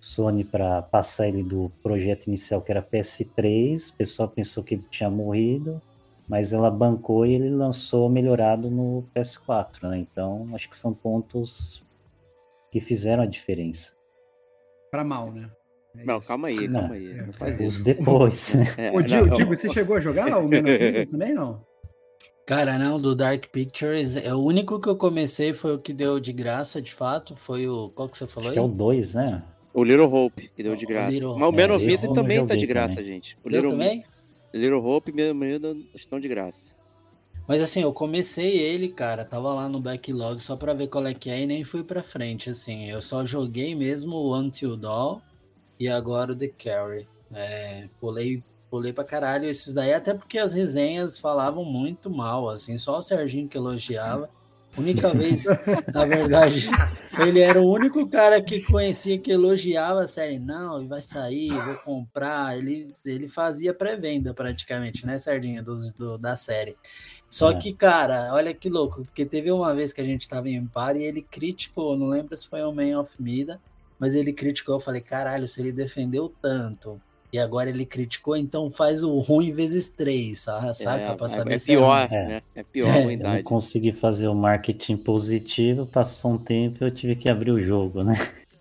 Sony 0.00 0.44
para 0.44 0.82
passar 0.82 1.28
ele 1.28 1.42
do 1.42 1.70
projeto 1.82 2.26
inicial 2.26 2.62
que 2.62 2.70
era 2.70 2.82
PS3. 2.82 3.92
O 3.92 3.96
pessoal 3.96 4.28
pensou 4.28 4.62
que 4.62 4.74
ele 4.74 4.84
tinha 4.90 5.10
morrido, 5.10 5.80
mas 6.28 6.52
ela 6.52 6.70
bancou 6.70 7.24
e 7.24 7.34
ele 7.34 7.50
lançou 7.50 8.08
melhorado 8.08 8.70
no 8.70 9.08
PS4, 9.14 9.88
né? 9.88 9.98
Então, 9.98 10.48
acho 10.54 10.68
que 10.68 10.76
são 10.76 10.92
pontos 10.92 11.84
que 12.70 12.80
fizeram 12.80 13.22
a 13.22 13.26
diferença. 13.26 13.94
Para 14.90 15.04
mal, 15.04 15.32
né? 15.32 15.50
É 15.96 16.04
não, 16.04 16.18
isso. 16.18 16.28
calma 16.28 16.48
aí, 16.48 16.68
calma 16.68 16.94
aí. 16.94 17.14
Não, 17.14 17.32
faz 17.32 17.60
isso. 17.60 17.82
Depois. 17.82 18.54
É, 18.76 18.90
Ô, 18.90 19.00
Digo, 19.00 19.30
Digo, 19.30 19.54
você 19.54 19.68
chegou 19.68 19.96
a 19.96 20.00
jogar 20.00 20.38
o 20.38 20.42
Man 20.42 20.62
também, 21.10 21.32
não? 21.32 21.64
Cara, 22.46 22.78
não, 22.78 23.00
do 23.00 23.14
Dark 23.14 23.46
Pictures, 23.50 24.16
é 24.16 24.32
o 24.32 24.38
único 24.38 24.80
que 24.80 24.88
eu 24.88 24.96
comecei 24.96 25.52
foi 25.52 25.74
o 25.74 25.78
que 25.80 25.92
deu 25.92 26.20
de 26.20 26.32
graça, 26.32 26.80
de 26.80 26.94
fato, 26.94 27.34
foi 27.34 27.66
o, 27.66 27.90
qual 27.90 28.08
que 28.08 28.16
você 28.16 28.26
falou 28.26 28.50
aí? 28.50 28.56
é 28.56 28.60
o 28.60 28.68
2, 28.68 29.14
né? 29.14 29.42
O 29.74 29.82
Little 29.82 30.12
Hope, 30.12 30.48
que 30.54 30.62
deu 30.62 30.76
de 30.76 30.86
graça. 30.86 31.10
Little... 31.10 31.36
Mas 31.36 31.48
o 31.48 31.52
Man 31.52 31.74
of 31.74 31.84
Medan 31.84 32.14
também 32.14 32.46
tá 32.46 32.54
de 32.54 32.66
graça, 32.66 32.96
também. 32.96 33.12
gente. 33.12 33.36
O 33.44 33.48
Little, 33.48 33.70
também? 33.70 34.04
Little 34.56 34.84
Hope 34.84 35.12
e 35.14 35.32
Man 35.32 35.56
of 35.56 35.88
estão 35.94 36.18
de 36.18 36.28
graça. 36.28 36.74
Mas 37.46 37.62
assim, 37.62 37.82
eu 37.82 37.92
comecei 37.92 38.58
ele, 38.58 38.88
cara, 38.88 39.24
tava 39.24 39.54
lá 39.54 39.68
no 39.68 39.80
backlog 39.80 40.40
só 40.40 40.56
pra 40.56 40.74
ver 40.74 40.88
qual 40.88 41.06
é 41.06 41.14
que 41.14 41.30
é 41.30 41.42
e 41.42 41.46
nem 41.46 41.62
fui 41.62 41.84
pra 41.84 42.02
frente, 42.02 42.50
assim. 42.50 42.90
Eu 42.90 43.00
só 43.00 43.24
joguei 43.24 43.74
mesmo 43.74 44.16
o 44.16 44.36
Until 44.36 44.76
Dawn 44.76 45.20
e 45.78 45.88
agora 45.88 46.32
o 46.32 46.36
The 46.36 46.48
Carry. 46.48 47.08
É, 47.32 47.88
pulei 48.00 48.42
pulei 48.68 48.92
pra 48.92 49.04
caralho 49.04 49.46
esses 49.46 49.72
daí, 49.72 49.92
até 49.94 50.12
porque 50.12 50.38
as 50.38 50.52
resenhas 50.52 51.18
falavam 51.18 51.64
muito 51.64 52.10
mal, 52.10 52.48
assim, 52.48 52.78
só 52.78 52.98
o 52.98 53.02
Serginho 53.02 53.48
que 53.48 53.56
elogiava. 53.56 54.28
Única 54.76 55.08
vez, 55.14 55.46
na 55.92 56.04
verdade, 56.04 56.68
ele 57.18 57.40
era 57.40 57.60
o 57.60 57.72
único 57.72 58.06
cara 58.08 58.42
que 58.42 58.60
conhecia 58.62 59.18
que 59.18 59.30
elogiava 59.30 60.02
a 60.02 60.06
série. 60.06 60.38
Não, 60.38 60.86
vai 60.86 61.00
sair, 61.00 61.50
vou 61.50 61.76
comprar. 61.76 62.58
Ele, 62.58 62.94
ele 63.04 63.26
fazia 63.26 63.72
pré-venda 63.72 64.34
praticamente, 64.34 65.06
né, 65.06 65.18
Sardinha, 65.18 65.62
do, 65.62 65.76
do, 65.94 66.18
da 66.18 66.36
série. 66.36 66.76
Só 67.28 67.52
é. 67.52 67.54
que, 67.54 67.72
cara, 67.72 68.28
olha 68.32 68.52
que 68.52 68.68
louco, 68.68 69.04
porque 69.04 69.24
teve 69.24 69.50
uma 69.50 69.74
vez 69.74 69.92
que 69.92 70.00
a 70.00 70.04
gente 70.04 70.28
tava 70.28 70.48
em 70.48 70.66
par 70.66 70.94
e 70.96 71.04
ele 71.04 71.22
criticou, 71.22 71.96
não 71.96 72.08
lembro 72.08 72.36
se 72.36 72.46
foi 72.46 72.62
o 72.62 72.72
Man 72.72 73.00
of 73.00 73.14
Mida, 73.20 73.60
mas 73.98 74.14
ele 74.14 74.32
criticou. 74.32 74.76
Eu 74.76 74.80
falei, 74.80 75.00
caralho, 75.00 75.46
se 75.46 75.60
ele 75.60 75.72
defendeu 75.72 76.32
tanto 76.40 77.00
e 77.32 77.38
agora 77.38 77.70
ele 77.70 77.84
criticou, 77.84 78.36
então 78.36 78.70
faz 78.70 79.02
o 79.02 79.18
ruim 79.18 79.52
vezes 79.52 79.88
três, 79.88 80.40
saca? 80.40 81.12
É, 81.12 81.14
pra 81.14 81.28
saber 81.28 81.54
é, 81.54 81.58
se 81.58 81.72
pior, 81.72 82.08
é, 82.10 82.28
né? 82.28 82.42
É 82.54 82.62
pior 82.62 82.90
a 82.90 83.02
ruindade. 83.02 83.36
Eu 83.36 83.36
não 83.36 83.42
consegui 83.42 83.92
fazer 83.92 84.28
o 84.28 84.34
marketing 84.34 84.96
positivo, 84.96 85.86
passou 85.86 86.32
um 86.32 86.38
tempo 86.38 86.84
eu 86.84 86.90
tive 86.90 87.16
que 87.16 87.28
abrir 87.28 87.50
o 87.50 87.62
jogo, 87.62 88.02
né? 88.02 88.16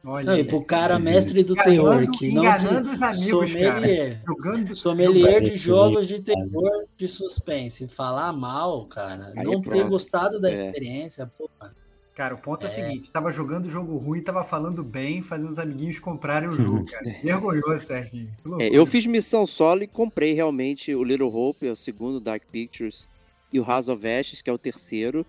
Olha, 0.07 0.25
não, 0.25 0.37
e 0.37 0.43
pro 0.43 0.63
cara 0.63 0.99
mestre 0.99 1.41
do 1.41 1.55
terror, 1.55 2.05
que 2.11 2.31
não 2.31 2.43
enganando 2.43 2.91
os 2.91 3.01
amigos, 3.01 3.27
sommelier, 3.27 4.21
jogando, 4.27 4.75
sommelier 4.75 5.41
de 5.41 5.57
jogos 5.57 6.07
de 6.07 6.21
terror, 6.21 6.85
de 6.95 7.07
suspense, 7.07 7.87
falar 7.87 8.31
mal, 8.31 8.85
cara, 8.85 9.33
Aí 9.35 9.43
não 9.43 9.59
ter 9.61 9.83
gostado 9.85 10.39
da 10.39 10.49
é. 10.49 10.53
experiência, 10.53 11.25
porra. 11.25 11.73
Cara, 12.15 12.33
o 12.33 12.37
ponto 12.37 12.65
é, 12.65 12.69
é 12.69 12.71
o 12.71 12.73
seguinte: 12.73 13.11
tava 13.11 13.29
jogando 13.29 13.69
jogo 13.69 13.97
ruim, 13.97 14.21
tava 14.21 14.41
falando 14.41 14.83
bem, 14.83 15.21
fazendo 15.21 15.49
os 15.49 15.59
amiguinhos 15.59 15.99
comprarem 15.99 16.47
o 16.47 16.51
jogo, 16.55 16.85
cara. 16.85 17.03
Vergonhoso, 17.21 17.85
Serginho. 17.85 18.29
É, 18.57 18.69
eu 18.69 18.85
fiz 18.85 19.05
missão 19.05 19.45
solo 19.45 19.83
e 19.83 19.87
comprei 19.87 20.33
realmente 20.33 20.95
o 20.95 21.03
Little 21.03 21.33
Hope, 21.35 21.67
é 21.67 21.71
o 21.71 21.75
segundo 21.75 22.21
Dark 22.21 22.43
Pictures, 22.49 23.05
e 23.51 23.59
o 23.59 23.65
House 23.65 23.89
of 23.89 24.07
Ashes, 24.07 24.41
que 24.41 24.49
é 24.49 24.53
o 24.53 24.57
terceiro, 24.57 25.25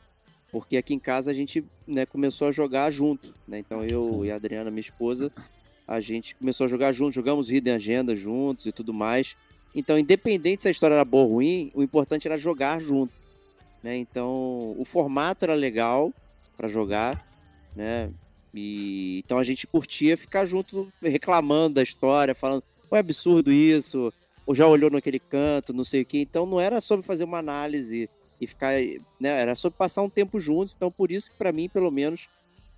porque 0.52 0.76
aqui 0.76 0.95
em 0.95 0.99
casa 0.99 1.31
a 1.31 1.35
gente 1.35 1.64
né, 1.87 2.07
começou 2.07 2.47
a 2.49 2.52
jogar 2.52 2.90
junto, 2.90 3.35
né? 3.49 3.59
Então 3.59 3.85
eu 3.85 4.02
Sim. 4.02 4.25
e 4.25 4.31
a 4.31 4.37
Adriana, 4.37 4.71
minha 4.71 4.81
esposa, 4.81 5.33
a 5.88 5.99
gente 5.99 6.37
começou 6.37 6.66
a 6.66 6.69
jogar 6.69 6.93
junto, 6.93 7.14
jogamos 7.14 7.50
Hidden 7.50 7.75
Agenda 7.75 8.14
juntos 8.14 8.64
e 8.64 8.73
tudo 8.73 8.95
mais. 8.95 9.37
Então, 9.75 9.99
independente 9.99 10.62
se 10.62 10.69
a 10.69 10.71
história 10.71 10.95
era 10.95 11.05
boa 11.05 11.25
ou 11.25 11.35
ruim, 11.35 11.71
o 11.75 11.83
importante 11.83 12.26
era 12.26 12.38
jogar 12.38 12.81
junto. 12.81 13.12
Né? 13.83 13.97
Então, 13.97 14.75
o 14.78 14.85
formato 14.85 15.45
era 15.45 15.55
legal, 15.55 16.12
para 16.56 16.68
jogar, 16.68 17.26
né? 17.75 18.10
E 18.54 19.20
então 19.25 19.38
a 19.38 19.44
gente 19.44 19.66
curtia 19.66 20.16
ficar 20.16 20.46
junto 20.46 20.88
reclamando 21.02 21.75
da 21.75 21.82
história, 21.82 22.34
falando, 22.34 22.64
é 22.90 22.98
absurdo 22.98 23.52
isso, 23.52 24.12
ou 24.46 24.54
já 24.54 24.66
olhou 24.66 24.90
naquele 24.90 25.18
canto, 25.18 25.75
não 25.75 25.84
sei 25.84 26.02
o 26.02 26.06
que. 26.06 26.20
Então 26.20 26.46
não 26.46 26.60
era 26.60 26.80
sobre 26.80 27.04
fazer 27.04 27.25
uma 27.25 27.38
análise 27.38 28.08
e 28.40 28.46
ficar, 28.46 28.75
né? 29.20 29.28
Era 29.42 29.54
sobre 29.54 29.76
passar 29.76 30.02
um 30.02 30.10
tempo 30.10 30.40
juntos. 30.40 30.75
Então 30.75 30.90
por 30.90 31.10
isso 31.10 31.30
que 31.30 31.36
para 31.36 31.52
mim, 31.52 31.68
pelo 31.68 31.90
menos, 31.90 32.28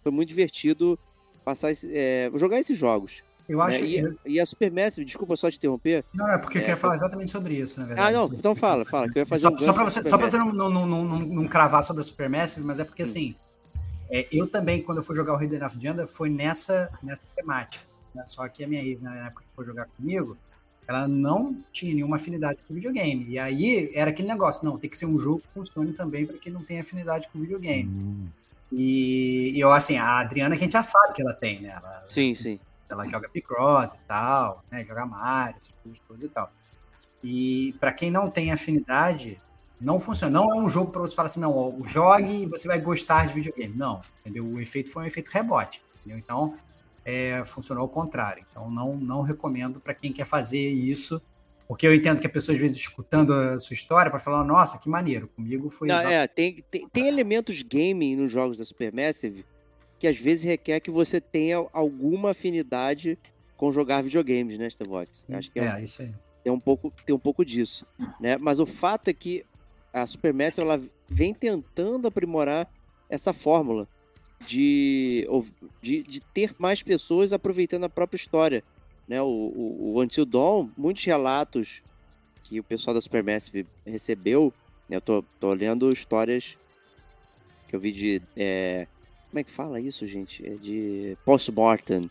foi 0.03 0.11
muito 0.11 0.29
divertido 0.29 0.99
passar 1.45 1.71
esse, 1.71 1.89
é, 1.93 2.31
jogar 2.35 2.59
esses 2.59 2.77
jogos. 2.77 3.23
Eu 3.49 3.63
acho 3.63 3.81
né? 3.83 4.15
e, 4.27 4.35
e, 4.35 4.41
a 4.41 4.45
Supermassive, 4.45 5.07
desculpa 5.07 5.35
só 5.35 5.51
te 5.51 5.57
interromper. 5.57 6.05
Não, 6.13 6.29
é 6.31 6.37
porque 6.37 6.59
é, 6.59 6.61
eu 6.61 6.67
quero 6.67 6.77
falar 6.77 6.97
exatamente 6.97 7.31
sobre 7.31 7.55
isso, 7.55 7.81
na 7.81 7.87
verdade. 7.87 8.15
Ah, 8.15 8.19
não, 8.19 8.27
então 8.27 8.55
fala, 8.55 8.85
fala, 8.85 9.11
que 9.11 9.19
eu 9.19 9.23
ia 9.23 9.27
fazer 9.27 9.49
só, 9.49 9.55
um 9.55 9.59
só 9.59 9.73
para 9.73 9.85
você, 9.85 10.07
só 10.07 10.19
pra 10.19 10.29
você 10.29 10.37
não, 10.37 10.53
não, 10.53 10.69
não, 10.69 10.87
não, 10.87 11.19
não 11.19 11.49
cravar 11.49 11.83
sobre 11.83 12.03
a 12.03 12.05
Supermassive, 12.05 12.67
mas 12.67 12.79
é 12.79 12.85
porque 12.85 13.03
hum. 13.03 13.07
assim, 13.07 13.35
é, 14.11 14.27
eu 14.33 14.47
também, 14.47 14.83
quando 14.83 14.99
eu 14.99 15.05
fui 15.05 15.15
jogar 15.15 15.37
o 15.37 15.43
Hidden 15.43 15.63
of 15.65 15.77
Janda, 15.81 16.07
foi 16.07 16.31
nessa, 16.31 16.91
nessa 17.03 17.23
temática. 17.37 17.85
Né? 18.15 18.25
Só 18.27 18.47
que 18.49 18.65
a 18.65 18.69
minha 18.69 18.83
ex, 18.83 19.01
na 19.01 19.27
época 19.27 19.43
que 19.43 19.55
foi 19.55 19.65
jogar 19.65 19.87
comigo, 19.87 20.37
ela 20.87 21.07
não 21.07 21.63
tinha 21.71 21.95
nenhuma 21.95 22.17
afinidade 22.17 22.61
com 22.67 22.73
videogame. 22.73 23.27
E 23.29 23.39
aí 23.39 23.91
era 23.95 24.11
aquele 24.11 24.29
negócio, 24.29 24.65
não, 24.65 24.79
tem 24.79 24.89
que 24.89 24.97
ser 24.97 25.05
um 25.05 25.19
jogo 25.19 25.41
que 25.41 25.49
funcione 25.53 25.93
também 25.93 26.27
para 26.27 26.39
quem 26.39 26.51
não 26.51 26.63
tem 26.63 26.81
afinidade 26.81 27.29
com 27.29 27.41
videogame. 27.41 27.89
Hum. 27.89 28.29
E, 28.73 29.53
e, 29.55 29.61
eu, 29.61 29.71
assim, 29.71 29.97
a 29.97 30.21
Adriana, 30.21 30.55
a 30.55 30.59
gente 30.59 30.73
já 30.73 30.83
sabe 30.83 31.15
que 31.15 31.23
ela 31.23 31.35
tem, 31.35 31.61
né? 31.61 31.71
Ela, 31.75 32.05
sim, 32.09 32.35
sim. 32.35 32.59
Ela 32.89 33.07
joga 33.07 33.29
Picross 33.29 33.95
e 33.95 33.99
tal, 34.07 34.65
né? 34.71 34.85
Joga 34.85 35.05
Mario, 35.05 35.57
essas 35.59 36.01
coisas 36.07 36.25
e 36.25 36.29
tal. 36.29 36.51
E 37.23 37.75
para 37.79 37.93
quem 37.93 38.11
não 38.11 38.31
tem 38.31 38.51
afinidade, 38.51 39.39
não 39.81 39.99
funciona. 39.99 40.41
Não 40.41 40.53
é 40.53 40.57
um 40.57 40.69
jogo 40.69 40.91
para 40.91 41.01
você 41.01 41.15
falar 41.15 41.27
assim, 41.27 41.41
não, 41.41 41.57
ó, 41.57 41.73
jogue 41.87 42.43
e 42.43 42.47
você 42.47 42.67
vai 42.67 42.81
gostar 42.81 43.27
de 43.27 43.35
videogame. 43.35 43.75
Não, 43.77 44.01
entendeu? 44.21 44.45
O 44.45 44.61
efeito 44.61 44.91
foi 44.91 45.05
um 45.05 45.07
efeito 45.07 45.31
rebote. 45.31 45.83
Entendeu? 46.01 46.19
Então, 46.19 46.55
é, 47.05 47.45
funcionou 47.45 47.83
ao 47.83 47.89
contrário. 47.89 48.45
Então, 48.51 48.71
não, 48.71 48.95
não 48.95 49.23
recomendo 49.23 49.81
para 49.81 49.95
quem 49.95 50.13
quer 50.13 50.25
fazer 50.25 50.69
isso, 50.69 51.21
porque 51.67 51.87
eu 51.87 51.95
entendo 51.95 52.21
que 52.21 52.27
a 52.27 52.31
pessoa, 52.31 52.55
às 52.55 52.61
vezes, 52.61 52.77
escutando 52.77 53.33
a 53.33 53.59
sua 53.59 53.75
história, 53.75 54.11
para 54.11 54.19
falar, 54.19 54.43
nossa, 54.45 54.79
que 54.79 54.89
maneiro, 54.89 55.29
comigo 55.29 55.71
foi. 55.71 55.89
Não, 55.89 55.97
é, 55.97 56.27
tem, 56.27 56.65
tem, 56.71 56.89
tem, 56.89 57.07
elementos 57.07 57.63
gaming 57.63 58.17
nos 58.17 58.31
jogos 58.31 58.59
da 58.59 58.65
Supermassive 58.65 59.45
que 59.99 60.07
às 60.07 60.17
vezes 60.17 60.45
requer 60.45 60.81
que 60.81 60.91
você 60.91 61.21
tenha 61.21 61.67
alguma 61.73 62.31
afinidade 62.31 63.19
com 63.57 63.73
jogar 63.73 64.03
videogames, 64.03 64.57
né, 64.57 64.69
Starbox? 64.69 65.27
Acho 65.31 65.51
que 65.51 65.59
é, 65.59 65.67
é 65.67 65.83
isso 65.83 66.03
aí. 66.03 66.15
Tem 66.45 66.53
um 66.53 66.61
pouco, 66.61 66.93
tem 67.05 67.15
um 67.15 67.19
pouco 67.19 67.45
disso, 67.45 67.85
né? 68.21 68.39
Mas 68.39 68.61
o 68.61 68.67
fato 68.67 69.09
é 69.09 69.13
que 69.13 69.45
a 69.93 70.07
Supermassive 70.07 70.67
ela 70.67 70.81
vem 71.09 71.33
tentando 71.33 72.09
aprimorar 72.09 72.71
essa 73.09 73.33
fórmula 73.33 73.89
de, 74.47 75.27
de, 75.81 76.03
de, 76.03 76.21
ter 76.21 76.55
mais 76.59 76.83
pessoas 76.83 77.33
aproveitando 77.33 77.85
a 77.85 77.89
própria 77.89 78.17
história. 78.17 78.63
Né? 79.07 79.21
O, 79.21 79.27
o, 79.27 79.93
o 79.95 80.03
Until 80.03 80.25
Dawn, 80.25 80.69
muitos 80.77 81.05
relatos 81.05 81.83
que 82.45 82.61
o 82.61 82.65
pessoal 82.65 82.95
da 82.95 83.01
Supermassive 83.01 83.67
recebeu, 83.85 84.53
né? 84.89 84.97
eu 84.97 85.01
tô, 85.01 85.25
tô 85.41 85.53
lendo 85.53 85.91
histórias 85.91 86.57
que 87.67 87.77
eu 87.77 87.81
vi 87.81 87.93
de. 87.93 88.23
É, 88.37 88.87
como 89.29 89.41
é 89.41 89.45
que 89.45 89.51
fala 89.51 89.79
isso, 89.81 90.07
gente? 90.07 90.47
É 90.47 90.55
de 90.55 91.17
post-mortem, 91.25 92.11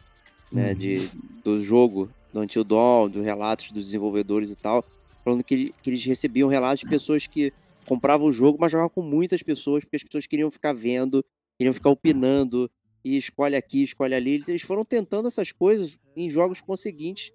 né? 0.51 0.71
Uhum. 0.71 0.77
De, 0.77 1.09
do 1.43 1.61
jogo, 1.61 2.09
do 2.31 2.41
Until 2.41 2.63
Dawn, 2.63 3.09
dos 3.09 3.23
relatos 3.23 3.71
dos 3.71 3.85
desenvolvedores 3.85 4.51
e 4.51 4.55
tal, 4.55 4.85
falando 5.23 5.43
que, 5.43 5.73
que 5.81 5.89
eles 5.89 6.03
recebiam 6.05 6.47
relatos 6.47 6.81
de 6.81 6.87
pessoas 6.87 7.25
que 7.25 7.51
comprava 7.87 8.23
o 8.23 8.31
jogo, 8.31 8.57
mas 8.59 8.71
jogava 8.71 8.89
com 8.89 9.01
muitas 9.01 9.41
pessoas, 9.41 9.83
porque 9.83 9.95
as 9.95 10.03
pessoas 10.03 10.27
queriam 10.27 10.51
ficar 10.51 10.73
vendo, 10.73 11.23
queriam 11.57 11.73
ficar 11.73 11.89
opinando, 11.89 12.69
e 13.03 13.17
escolhe 13.17 13.55
aqui, 13.55 13.83
escolhe 13.83 14.13
ali. 14.13 14.43
Eles 14.47 14.61
foram 14.61 14.83
tentando 14.83 15.27
essas 15.27 15.51
coisas 15.51 15.97
em 16.15 16.29
jogos 16.29 16.59
conseguintes 16.59 17.31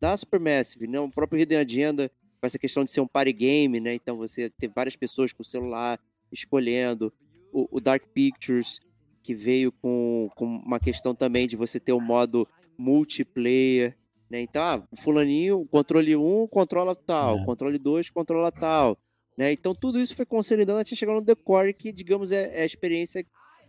da 0.00 0.16
Supermassive, 0.16 0.86
né? 0.86 1.00
O 1.00 1.08
próprio 1.08 1.40
Hidden 1.40 1.58
Agenda, 1.58 2.08
com 2.40 2.46
essa 2.46 2.58
questão 2.58 2.84
de 2.84 2.90
ser 2.90 3.00
um 3.00 3.08
party 3.08 3.32
game, 3.32 3.80
né? 3.80 3.94
Então 3.94 4.16
você 4.16 4.48
ter 4.50 4.68
várias 4.68 4.94
pessoas 4.94 5.32
com 5.32 5.42
o 5.42 5.44
celular 5.44 5.98
escolhendo. 6.30 7.12
O, 7.52 7.78
o 7.78 7.80
Dark 7.80 8.04
Pictures, 8.14 8.78
que 9.22 9.34
veio 9.34 9.72
com, 9.72 10.28
com 10.36 10.44
uma 10.44 10.78
questão 10.78 11.14
também 11.14 11.48
de 11.48 11.56
você 11.56 11.80
ter 11.80 11.92
o 11.92 11.96
um 11.96 12.00
modo 12.00 12.46
multiplayer, 12.78 13.96
Né? 14.30 14.42
Então, 14.42 14.62
ah, 14.62 14.82
o 14.90 14.96
fulaninho, 14.96 15.66
controle 15.66 16.14
1 16.14 16.46
controla 16.48 16.94
tal, 16.94 17.38
É. 17.38 17.44
controle 17.44 17.78
2 17.78 18.10
controla 18.10 18.52
tal. 18.52 18.98
Né? 19.36 19.52
Então, 19.52 19.74
tudo 19.74 20.00
isso 20.00 20.14
foi 20.16 20.24
consolidando 20.24 20.78
até 20.78 20.94
chegar 20.94 21.12
no 21.12 21.20
Decore, 21.20 21.74
que, 21.74 21.92
digamos, 21.92 22.32
é, 22.32 22.58
é 22.58 22.62
a 22.62 22.66
experiência 22.66 23.24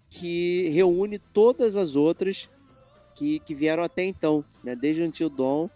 que 0.10 0.70
reúne 0.70 1.20
todas 1.20 1.76
as 1.76 1.96
outras 1.96 2.50
que, 3.14 3.40
que 3.40 3.54
vieram 3.54 3.84
até 3.84 4.04
então, 4.04 4.46
né? 4.64 4.76
Desde 4.76 5.04
Until 5.04 5.30
Dawn, 5.30 5.70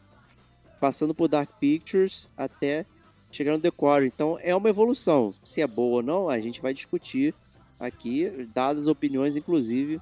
passando 0.80 1.14
por 1.14 1.28
Dark 1.28 1.60
Pictures 1.60 2.30
até 2.38 2.86
chegar 3.32 3.54
no 3.54 3.58
Decore. 3.58 4.06
Então, 4.06 4.38
é 4.40 4.56
uma 4.56 4.70
evolução. 4.70 5.34
Se 5.44 5.62
é 5.62 5.68
boa 5.68 5.98
ou 5.98 6.04
não, 6.04 6.30
a 6.30 6.40
gente 6.40 6.62
vai 6.62 6.74
discutir 6.74 7.34
aqui, 7.80 8.48
dadas 8.54 8.88
opiniões, 8.88 9.36
inclusive, 9.36 10.00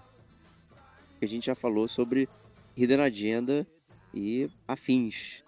que 1.17 1.25
a 1.25 1.27
gente 1.27 1.45
já 1.45 1.55
falou 1.55 1.87
sobre 1.87 2.29
Hidden 2.75 3.01
Agenda 3.01 3.65
e 4.13 4.49
afins, 4.67 5.43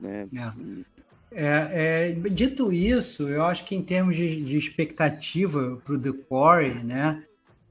né? 0.00 0.28
É, 0.32 0.91
é, 1.34 2.12
dito 2.30 2.72
isso, 2.72 3.28
eu 3.28 3.44
acho 3.44 3.64
que 3.64 3.74
em 3.74 3.82
termos 3.82 4.16
de, 4.16 4.44
de 4.44 4.56
expectativa 4.56 5.80
para 5.84 5.94
o 5.94 5.98
The 5.98 6.12
Quarry, 6.28 6.84
né, 6.84 7.22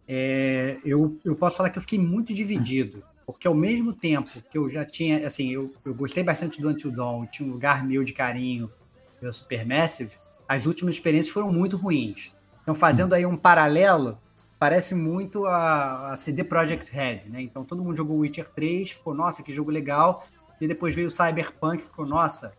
é, 0.08 0.78
eu, 0.84 1.18
eu 1.24 1.36
posso 1.36 1.58
falar 1.58 1.70
que 1.70 1.78
eu 1.78 1.82
fiquei 1.82 2.00
muito 2.00 2.34
dividido, 2.34 3.04
porque 3.26 3.48
ao 3.48 3.54
mesmo 3.56 3.94
tempo 3.94 4.30
que 4.50 4.58
eu 4.58 4.70
já 4.70 4.86
tinha, 4.86 5.26
assim, 5.26 5.52
eu, 5.52 5.74
eu 5.86 5.94
gostei 5.94 6.24
bastante 6.24 6.62
do 6.62 6.70
Until 6.70 6.92
Dawn, 6.92 7.26
tinha 7.26 7.48
um 7.48 7.52
lugar 7.52 7.86
meu 7.86 8.04
de 8.04 8.14
carinho 8.14 8.72
pelo 9.20 9.32
Supermassive, 9.32 10.16
as 10.48 10.66
últimas 10.66 10.96
experiências 10.96 11.34
foram 11.34 11.52
muito 11.52 11.78
ruins. 11.78 12.36
Então, 12.62 12.76
fazendo 12.76 13.14
aí 13.14 13.26
um 13.26 13.38
paralelo, 13.38 14.18
parece 14.60 14.94
muito 14.94 15.46
a, 15.46 16.12
a 16.12 16.18
CD 16.18 16.44
Projekt 16.44 16.92
Red, 16.92 17.30
né? 17.30 17.42
Então, 17.42 17.64
todo 17.64 17.84
mundo 17.84 17.96
jogou 17.96 18.18
Witcher 18.18 18.50
3, 18.50 18.92
ficou, 18.92 19.14
nossa, 19.14 19.42
que 19.42 19.54
jogo 19.54 19.72
legal, 19.72 20.28
e 20.60 20.68
depois 20.68 20.94
veio 20.94 21.08
o 21.08 21.12
Cyberpunk, 21.12 21.84
ficou, 21.84 22.06
nossa, 22.06 22.54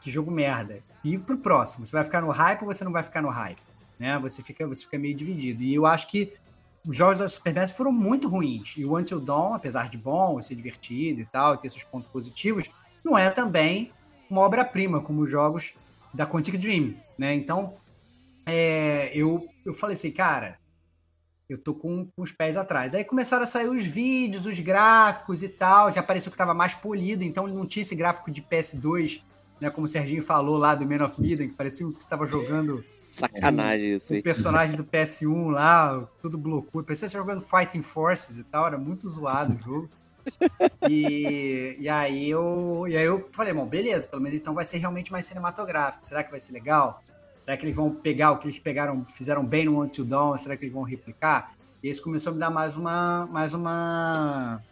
que 0.00 0.10
jogo 0.10 0.30
merda. 0.30 0.82
E 1.04 1.18
pro 1.18 1.38
próximo, 1.38 1.86
você 1.86 1.92
vai 1.92 2.04
ficar 2.04 2.20
no 2.20 2.30
hype 2.30 2.62
ou 2.62 2.66
você 2.66 2.84
não 2.84 2.92
vai 2.92 3.02
ficar 3.02 3.22
no 3.22 3.28
hype? 3.28 3.60
Né? 3.98 4.18
Você 4.18 4.42
fica, 4.42 4.66
você 4.66 4.84
fica 4.84 4.98
meio 4.98 5.14
dividido. 5.14 5.62
E 5.62 5.74
eu 5.74 5.86
acho 5.86 6.08
que 6.08 6.32
os 6.86 6.96
jogos 6.96 7.18
da 7.18 7.28
Supermassive 7.28 7.76
foram 7.76 7.92
muito 7.92 8.28
ruins. 8.28 8.74
E 8.76 8.84
o 8.84 8.96
Until 8.96 9.20
Dawn, 9.20 9.54
apesar 9.54 9.88
de 9.88 9.98
bom, 9.98 10.40
ser 10.40 10.54
divertido 10.54 11.20
e 11.20 11.26
tal, 11.26 11.56
ter 11.56 11.68
seus 11.68 11.84
pontos 11.84 12.10
positivos, 12.10 12.70
não 13.04 13.16
é 13.16 13.30
também 13.30 13.92
uma 14.30 14.40
obra-prima, 14.40 15.00
como 15.00 15.22
os 15.22 15.30
jogos 15.30 15.74
da 16.14 16.26
Quantic 16.26 16.56
Dream, 16.56 16.94
né? 17.18 17.34
Então, 17.34 17.74
é, 18.46 19.10
eu, 19.14 19.48
eu 19.64 19.74
falei 19.74 19.94
assim, 19.94 20.10
cara, 20.10 20.58
eu 21.48 21.58
tô 21.58 21.74
com, 21.74 22.06
com 22.06 22.22
os 22.22 22.32
pés 22.32 22.56
atrás. 22.56 22.94
Aí 22.94 23.04
começaram 23.04 23.42
a 23.42 23.46
sair 23.46 23.68
os 23.68 23.84
vídeos, 23.84 24.46
os 24.46 24.58
gráficos 24.60 25.42
e 25.42 25.48
tal, 25.48 25.92
já 25.92 26.02
pareceu 26.02 26.30
que 26.30 26.38
tava 26.38 26.54
mais 26.54 26.74
polido, 26.74 27.24
então 27.24 27.46
não 27.46 27.66
tinha 27.66 27.82
esse 27.82 27.94
gráfico 27.94 28.30
de 28.30 28.40
PS2, 28.42 29.22
né? 29.60 29.70
Como 29.70 29.86
o 29.86 29.88
Serginho 29.88 30.22
falou 30.22 30.56
lá 30.56 30.74
do 30.74 30.86
Man 30.86 31.04
of 31.04 31.20
Medan, 31.20 31.48
que 31.48 31.54
parecia 31.54 31.86
que 31.86 31.92
você 31.92 31.98
estava 31.98 32.26
jogando 32.26 32.84
Sacanagem 33.10 33.94
isso 33.94 34.14
o 34.14 34.22
personagem 34.22 34.76
do 34.76 34.84
PS1 34.84 35.50
lá, 35.50 36.08
tudo 36.22 36.38
bloqueado. 36.38 36.84
Parecia 36.84 37.08
que 37.08 37.12
você 37.12 37.18
jogando 37.18 37.40
Fighting 37.40 37.82
Forces 37.82 38.38
e 38.38 38.44
tal, 38.44 38.66
era 38.68 38.78
muito 38.78 39.08
zoado 39.08 39.52
o 39.54 39.58
jogo. 39.58 39.90
E, 40.88 41.76
e, 41.78 41.88
aí 41.88 42.30
eu, 42.30 42.84
e 42.88 42.96
aí 42.96 43.04
eu 43.04 43.28
falei, 43.32 43.52
bom, 43.52 43.66
beleza, 43.66 44.06
pelo 44.06 44.22
menos 44.22 44.38
então 44.38 44.54
vai 44.54 44.64
ser 44.64 44.78
realmente 44.78 45.10
mais 45.10 45.26
cinematográfico. 45.26 46.06
Será 46.06 46.22
que 46.22 46.30
vai 46.30 46.38
ser 46.38 46.52
legal? 46.52 47.02
Será 47.40 47.56
que 47.56 47.64
eles 47.64 47.74
vão 47.74 47.90
pegar 47.90 48.30
o 48.30 48.38
que 48.38 48.46
eles 48.46 48.58
pegaram, 48.58 49.04
fizeram 49.04 49.44
bem 49.44 49.64
no 49.64 49.82
Until 49.82 50.04
Dawn? 50.04 50.38
Será 50.38 50.56
que 50.56 50.64
eles 50.64 50.72
vão 50.72 50.82
replicar? 50.82 51.54
E 51.82 51.90
isso 51.90 52.02
começou 52.02 52.30
a 52.30 52.34
me 52.34 52.40
dar 52.40 52.50
mais 52.50 52.76
uma, 52.76 53.26
mais 53.26 53.54
uma, 53.54 54.62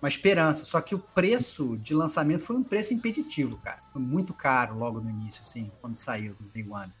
uma 0.00 0.08
esperança. 0.08 0.64
Só 0.64 0.80
que 0.80 0.94
o 0.94 0.98
preço 0.98 1.76
de 1.78 1.94
lançamento 1.94 2.44
foi 2.44 2.56
um 2.56 2.62
preço 2.62 2.94
impeditivo, 2.94 3.56
cara. 3.58 3.82
Foi 3.92 4.00
muito 4.00 4.32
caro 4.32 4.76
logo 4.76 5.00
no 5.00 5.10
início, 5.10 5.40
assim, 5.40 5.70
quando 5.80 5.96
saiu 5.96 6.36
no 6.40 6.48
Day 6.48 6.66
One. 6.68 6.92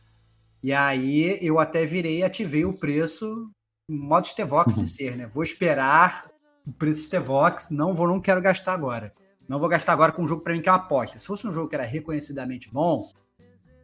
E 0.62 0.72
aí 0.72 1.38
eu 1.40 1.58
até 1.58 1.86
virei 1.86 2.18
e 2.18 2.24
ativei 2.24 2.64
o 2.64 2.72
preço 2.72 3.50
em 3.88 3.96
modo 3.98 4.26
Stevox 4.26 4.74
de 4.74 4.86
ser, 4.86 5.16
né? 5.16 5.26
Vou 5.26 5.42
esperar 5.42 6.30
o 6.66 6.72
preço 6.72 7.02
Stevox, 7.02 7.70
não 7.70 7.94
vou, 7.94 8.06
não 8.06 8.20
quero 8.20 8.40
gastar 8.40 8.74
agora. 8.74 9.12
Não 9.48 9.58
vou 9.58 9.68
gastar 9.68 9.92
agora 9.92 10.12
com 10.12 10.22
um 10.22 10.28
jogo 10.28 10.42
para 10.42 10.52
mim 10.52 10.62
que 10.62 10.68
é 10.68 10.72
uma 10.72 10.78
aposta. 10.78 11.18
Se 11.18 11.26
fosse 11.26 11.46
um 11.46 11.52
jogo 11.52 11.68
que 11.68 11.74
era 11.74 11.84
reconhecidamente 11.84 12.70
bom, 12.70 13.10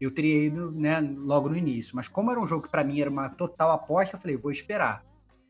eu 0.00 0.12
teria 0.12 0.44
ido, 0.44 0.70
né, 0.70 1.00
logo 1.00 1.48
no 1.48 1.56
início. 1.56 1.96
Mas 1.96 2.06
como 2.06 2.30
era 2.30 2.40
um 2.40 2.46
jogo 2.46 2.62
que 2.62 2.70
para 2.70 2.84
mim 2.84 3.00
era 3.00 3.10
uma 3.10 3.28
total 3.28 3.72
aposta, 3.72 4.14
eu 4.14 4.20
falei, 4.20 4.36
vou 4.36 4.52
esperar. 4.52 5.04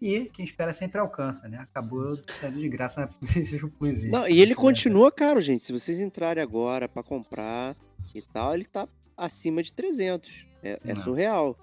E 0.06 0.26
quem 0.26 0.44
espera 0.44 0.72
sempre 0.72 1.00
alcança, 1.00 1.48
né? 1.48 1.58
Acabou 1.58 2.16
saindo 2.28 2.60
de 2.60 2.68
graça 2.68 3.00
na 3.00 3.06
PlayStation 3.32 3.68
Plus. 3.68 4.04
Não, 4.04 4.28
e 4.28 4.40
ele 4.40 4.52
assim, 4.52 4.60
continua 4.60 5.10
caro, 5.10 5.40
gente. 5.40 5.64
Se 5.64 5.72
vocês 5.72 5.98
entrarem 5.98 6.42
agora 6.42 6.88
pra 6.88 7.02
comprar 7.02 7.76
e 8.14 8.22
tal, 8.22 8.54
ele 8.54 8.64
tá 8.64 8.86
acima 9.16 9.62
de 9.62 9.72
300. 9.72 10.46
É, 10.62 10.78
é 10.84 10.94
surreal. 10.94 11.58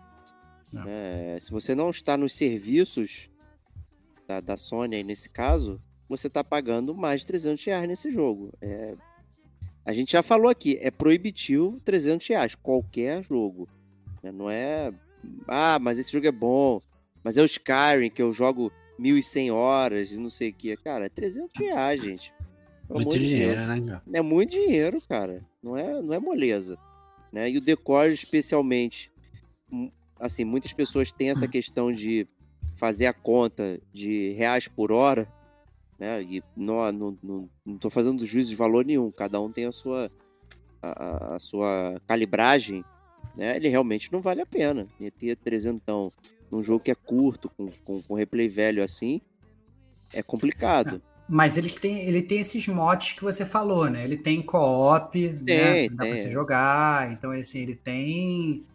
É, 0.86 1.38
se 1.40 1.52
você 1.52 1.74
não 1.76 1.90
está 1.90 2.18
nos 2.18 2.34
serviços 2.34 3.30
da, 4.28 4.40
da 4.40 4.58
Sony 4.58 4.96
aí 4.96 5.04
nesse 5.04 5.30
caso, 5.30 5.82
você 6.10 6.30
tá 6.30 6.44
pagando 6.44 6.96
mais 6.96 7.22
de 7.22 7.28
300 7.28 7.64
reais 7.64 7.88
nesse 7.88 8.12
jogo. 8.12 8.52
É, 8.60 8.96
a 9.86 9.94
gente 9.94 10.14
já 10.14 10.24
falou 10.24 10.50
aqui, 10.50 10.78
é 10.82 10.90
proibitivo 10.90 11.80
300 11.82 12.28
reais, 12.28 12.56
qualquer 12.56 13.24
jogo. 13.24 13.70
né? 14.22 14.32
Não 14.32 14.50
é, 14.50 14.92
ah, 15.48 15.78
mas 15.80 16.00
esse 16.00 16.12
jogo 16.12 16.26
é 16.26 16.32
bom, 16.32 16.82
mas 17.24 17.38
é 17.38 17.42
o 17.42 17.46
Skyrim 17.46 18.10
que 18.10 18.22
eu 18.22 18.32
jogo 18.32 18.72
1.100 19.00 19.52
horas 19.52 20.12
e 20.12 20.18
não 20.18 20.30
sei 20.30 20.50
o 20.50 20.54
que. 20.54 20.76
Cara, 20.78 21.06
é 21.06 21.10
300 21.10 21.56
reais, 21.60 22.02
gente. 22.02 22.34
Pelo 22.88 23.00
Muito 23.00 23.18
dinheiro, 23.18 23.56
Deus. 23.56 23.68
né, 23.68 23.82
cara? 23.88 24.04
É 24.14 24.22
muito 24.22 24.52
dinheiro, 24.52 25.02
cara. 25.08 25.42
Não 25.62 25.78
é, 25.78 26.02
não 26.02 26.14
é 26.14 26.20
moleza. 26.20 26.78
Né? 27.32 27.50
E 27.50 27.58
o 27.58 27.62
Decore, 27.62 28.14
especialmente, 28.14 29.12
assim, 30.20 30.44
muitas 30.44 30.74
pessoas 30.74 31.12
têm 31.12 31.30
essa 31.30 31.48
questão 31.50 31.92
de 31.92 32.28
fazer 32.76 33.06
a 33.06 33.14
conta 33.14 33.80
de 33.94 34.32
reais 34.34 34.68
por 34.68 34.92
hora, 34.92 35.28
né? 35.98 36.22
E 36.22 36.44
não, 36.56 36.92
não, 36.92 37.18
não, 37.24 37.50
não 37.66 37.78
tô 37.78 37.90
fazendo 37.90 38.26
juízo 38.26 38.50
de 38.50 38.56
valor 38.56 38.84
nenhum, 38.86 39.10
cada 39.12 39.40
um 39.40 39.52
tem 39.52 39.66
a 39.66 39.72
sua, 39.72 40.12
a, 40.82 41.36
a- 41.36 41.40
sua 41.40 42.02
calibragem, 42.06 42.84
né? 43.36 43.56
Ele 43.56 43.70
realmente 43.70 44.12
não 44.12 44.22
vale 44.22 44.42
a 44.42 44.46
pena. 44.46 44.88
Meter 45.00 45.38
trezentão 45.38 46.12
num 46.54 46.62
jogo 46.62 46.84
que 46.84 46.92
é 46.92 46.96
curto, 46.96 47.50
com, 47.50 47.70
com, 47.84 48.02
com 48.02 48.14
replay 48.14 48.48
velho 48.48 48.84
assim, 48.84 49.20
é 50.14 50.22
complicado. 50.22 51.02
Mas 51.28 51.58
ele 51.58 51.70
tem, 51.70 52.02
ele 52.02 52.22
tem 52.22 52.40
esses 52.40 52.68
motes 52.68 53.14
que 53.14 53.24
você 53.24 53.46
falou, 53.46 53.90
né? 53.90 54.04
Ele 54.04 54.18
tem 54.18 54.42
co-op, 54.42 55.30
né? 55.30 55.88
Dá 55.90 56.04
tem. 56.04 56.12
pra 56.12 56.18
você 56.18 56.30
jogar. 56.30 57.12
Então, 57.12 57.32
assim, 57.32 57.60
ele 57.60 57.76
tem. 57.76 58.66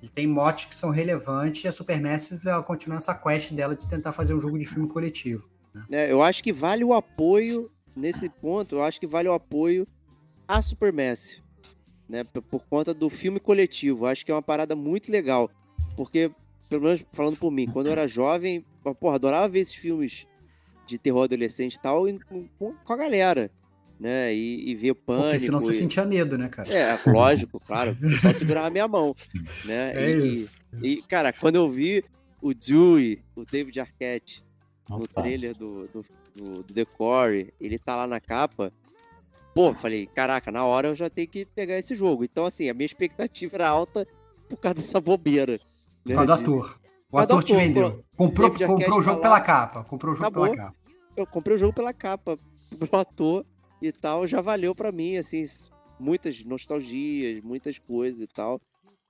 Ele 0.00 0.10
tem 0.12 0.26
motes 0.26 0.64
que 0.64 0.74
são 0.74 0.90
relevantes 0.90 1.62
e 1.62 1.68
a 1.68 1.72
Supermassive 1.72 2.48
ela 2.48 2.62
continua 2.62 2.96
essa 2.96 3.14
quest 3.14 3.52
dela 3.52 3.76
de 3.76 3.86
tentar 3.86 4.10
fazer 4.10 4.34
um 4.34 4.40
jogo 4.40 4.58
de 4.58 4.64
filme 4.64 4.88
coletivo. 4.88 5.48
né, 5.88 6.10
eu 6.10 6.22
acho 6.22 6.42
que 6.42 6.52
vale 6.52 6.82
o 6.82 6.92
apoio 6.92 7.70
nesse 7.94 8.28
ponto. 8.28 8.76
Eu 8.76 8.82
acho 8.82 8.98
que 8.98 9.06
vale 9.06 9.28
o 9.28 9.34
apoio 9.34 9.86
à 10.48 10.60
Supermassive, 10.60 11.42
né? 12.08 12.24
Por 12.24 12.64
conta 12.64 12.92
do 12.92 13.08
filme 13.10 13.38
coletivo. 13.38 14.06
Eu 14.06 14.08
acho 14.08 14.24
que 14.24 14.32
é 14.32 14.34
uma 14.34 14.42
parada 14.42 14.74
muito 14.74 15.12
legal, 15.12 15.48
porque 15.94 16.32
pelo 16.72 16.84
menos 16.84 17.04
falando 17.12 17.36
por 17.36 17.50
mim, 17.50 17.66
quando 17.66 17.86
eu 17.86 17.92
era 17.92 18.06
jovem, 18.08 18.64
eu, 18.84 18.94
porra, 18.94 19.16
adorava 19.16 19.46
ver 19.48 19.60
esses 19.60 19.74
filmes 19.74 20.26
de 20.86 20.98
terror 20.98 21.24
adolescente 21.24 21.74
e 21.74 21.80
tal 21.80 22.04
com, 22.26 22.48
com- 22.58 22.74
a 22.92 22.96
galera, 22.96 23.50
né? 24.00 24.34
E, 24.34 24.70
e 24.70 24.74
ver 24.74 24.94
pânico. 24.94 25.24
Porque 25.28 25.38
senão 25.38 25.60
você 25.60 25.70
e- 25.70 25.74
sentia 25.74 26.04
medo, 26.06 26.38
né, 26.38 26.48
cara? 26.48 26.72
É, 26.72 26.98
lógico, 27.10 27.60
claro. 27.60 27.94
Pessoal 27.94 28.34
segurava 28.34 28.66
a 28.68 28.70
minha 28.70 28.88
mão, 28.88 29.14
né? 29.66 29.92
É 29.94 30.10
e, 30.10 30.32
isso. 30.32 30.58
e, 30.82 31.02
cara, 31.02 31.30
quando 31.32 31.56
eu 31.56 31.68
vi 31.68 32.02
o 32.40 32.54
Dewey, 32.54 33.22
o 33.36 33.44
David 33.44 33.78
Arquette, 33.78 34.42
no 34.88 34.96
Opa. 35.04 35.22
trailer 35.22 35.54
do, 35.56 35.86
do, 35.88 36.04
do, 36.34 36.62
do 36.62 36.74
Decore, 36.74 37.52
ele 37.60 37.78
tá 37.78 37.96
lá 37.96 38.06
na 38.06 38.18
capa. 38.18 38.72
Pô, 39.54 39.74
falei, 39.74 40.06
caraca, 40.06 40.50
na 40.50 40.64
hora 40.64 40.88
eu 40.88 40.94
já 40.94 41.10
tenho 41.10 41.28
que 41.28 41.44
pegar 41.44 41.78
esse 41.78 41.94
jogo. 41.94 42.24
Então, 42.24 42.46
assim, 42.46 42.70
a 42.70 42.74
minha 42.74 42.86
expectativa 42.86 43.56
era 43.56 43.68
alta 43.68 44.06
por 44.48 44.56
causa 44.56 44.76
dessa 44.76 44.98
bobeira. 45.00 45.60
Por 46.04 46.14
causa 46.14 46.26
do 46.26 46.32
ator. 46.32 46.80
O 47.10 47.16
do 47.16 47.22
ator 47.22 47.44
te 47.44 47.52
ator, 47.52 47.64
vendeu. 47.64 48.04
Comprou, 48.16 48.50
comprou 48.50 48.98
o 48.98 49.02
jogo 49.02 49.20
pela 49.20 49.40
capa. 49.40 49.84
Comprou 49.84 50.12
o 50.12 50.16
jogo 50.16 50.26
Acabou. 50.26 50.44
pela 50.50 50.56
capa. 50.56 50.76
Eu 51.16 51.26
comprei 51.26 51.56
o 51.56 51.58
jogo 51.58 51.72
pela 51.72 51.92
capa, 51.92 52.38
pelo 52.78 53.00
ator 53.00 53.44
e 53.80 53.92
tal, 53.92 54.26
já 54.26 54.40
valeu 54.40 54.74
pra 54.74 54.92
mim, 54.92 55.16
assim, 55.16 55.44
muitas 55.98 56.44
nostalgias, 56.44 57.42
muitas 57.42 57.78
coisas 57.78 58.20
e 58.20 58.26
tal. 58.26 58.58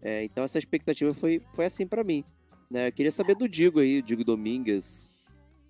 É, 0.00 0.24
então 0.24 0.42
essa 0.42 0.58
expectativa 0.58 1.14
foi, 1.14 1.40
foi 1.54 1.64
assim 1.64 1.86
pra 1.86 2.02
mim. 2.02 2.24
Né? 2.70 2.88
Eu 2.88 2.92
queria 2.92 3.12
saber 3.12 3.36
do 3.36 3.48
Digo 3.48 3.80
aí, 3.80 4.02
Digo 4.02 4.24
Domingues. 4.24 5.08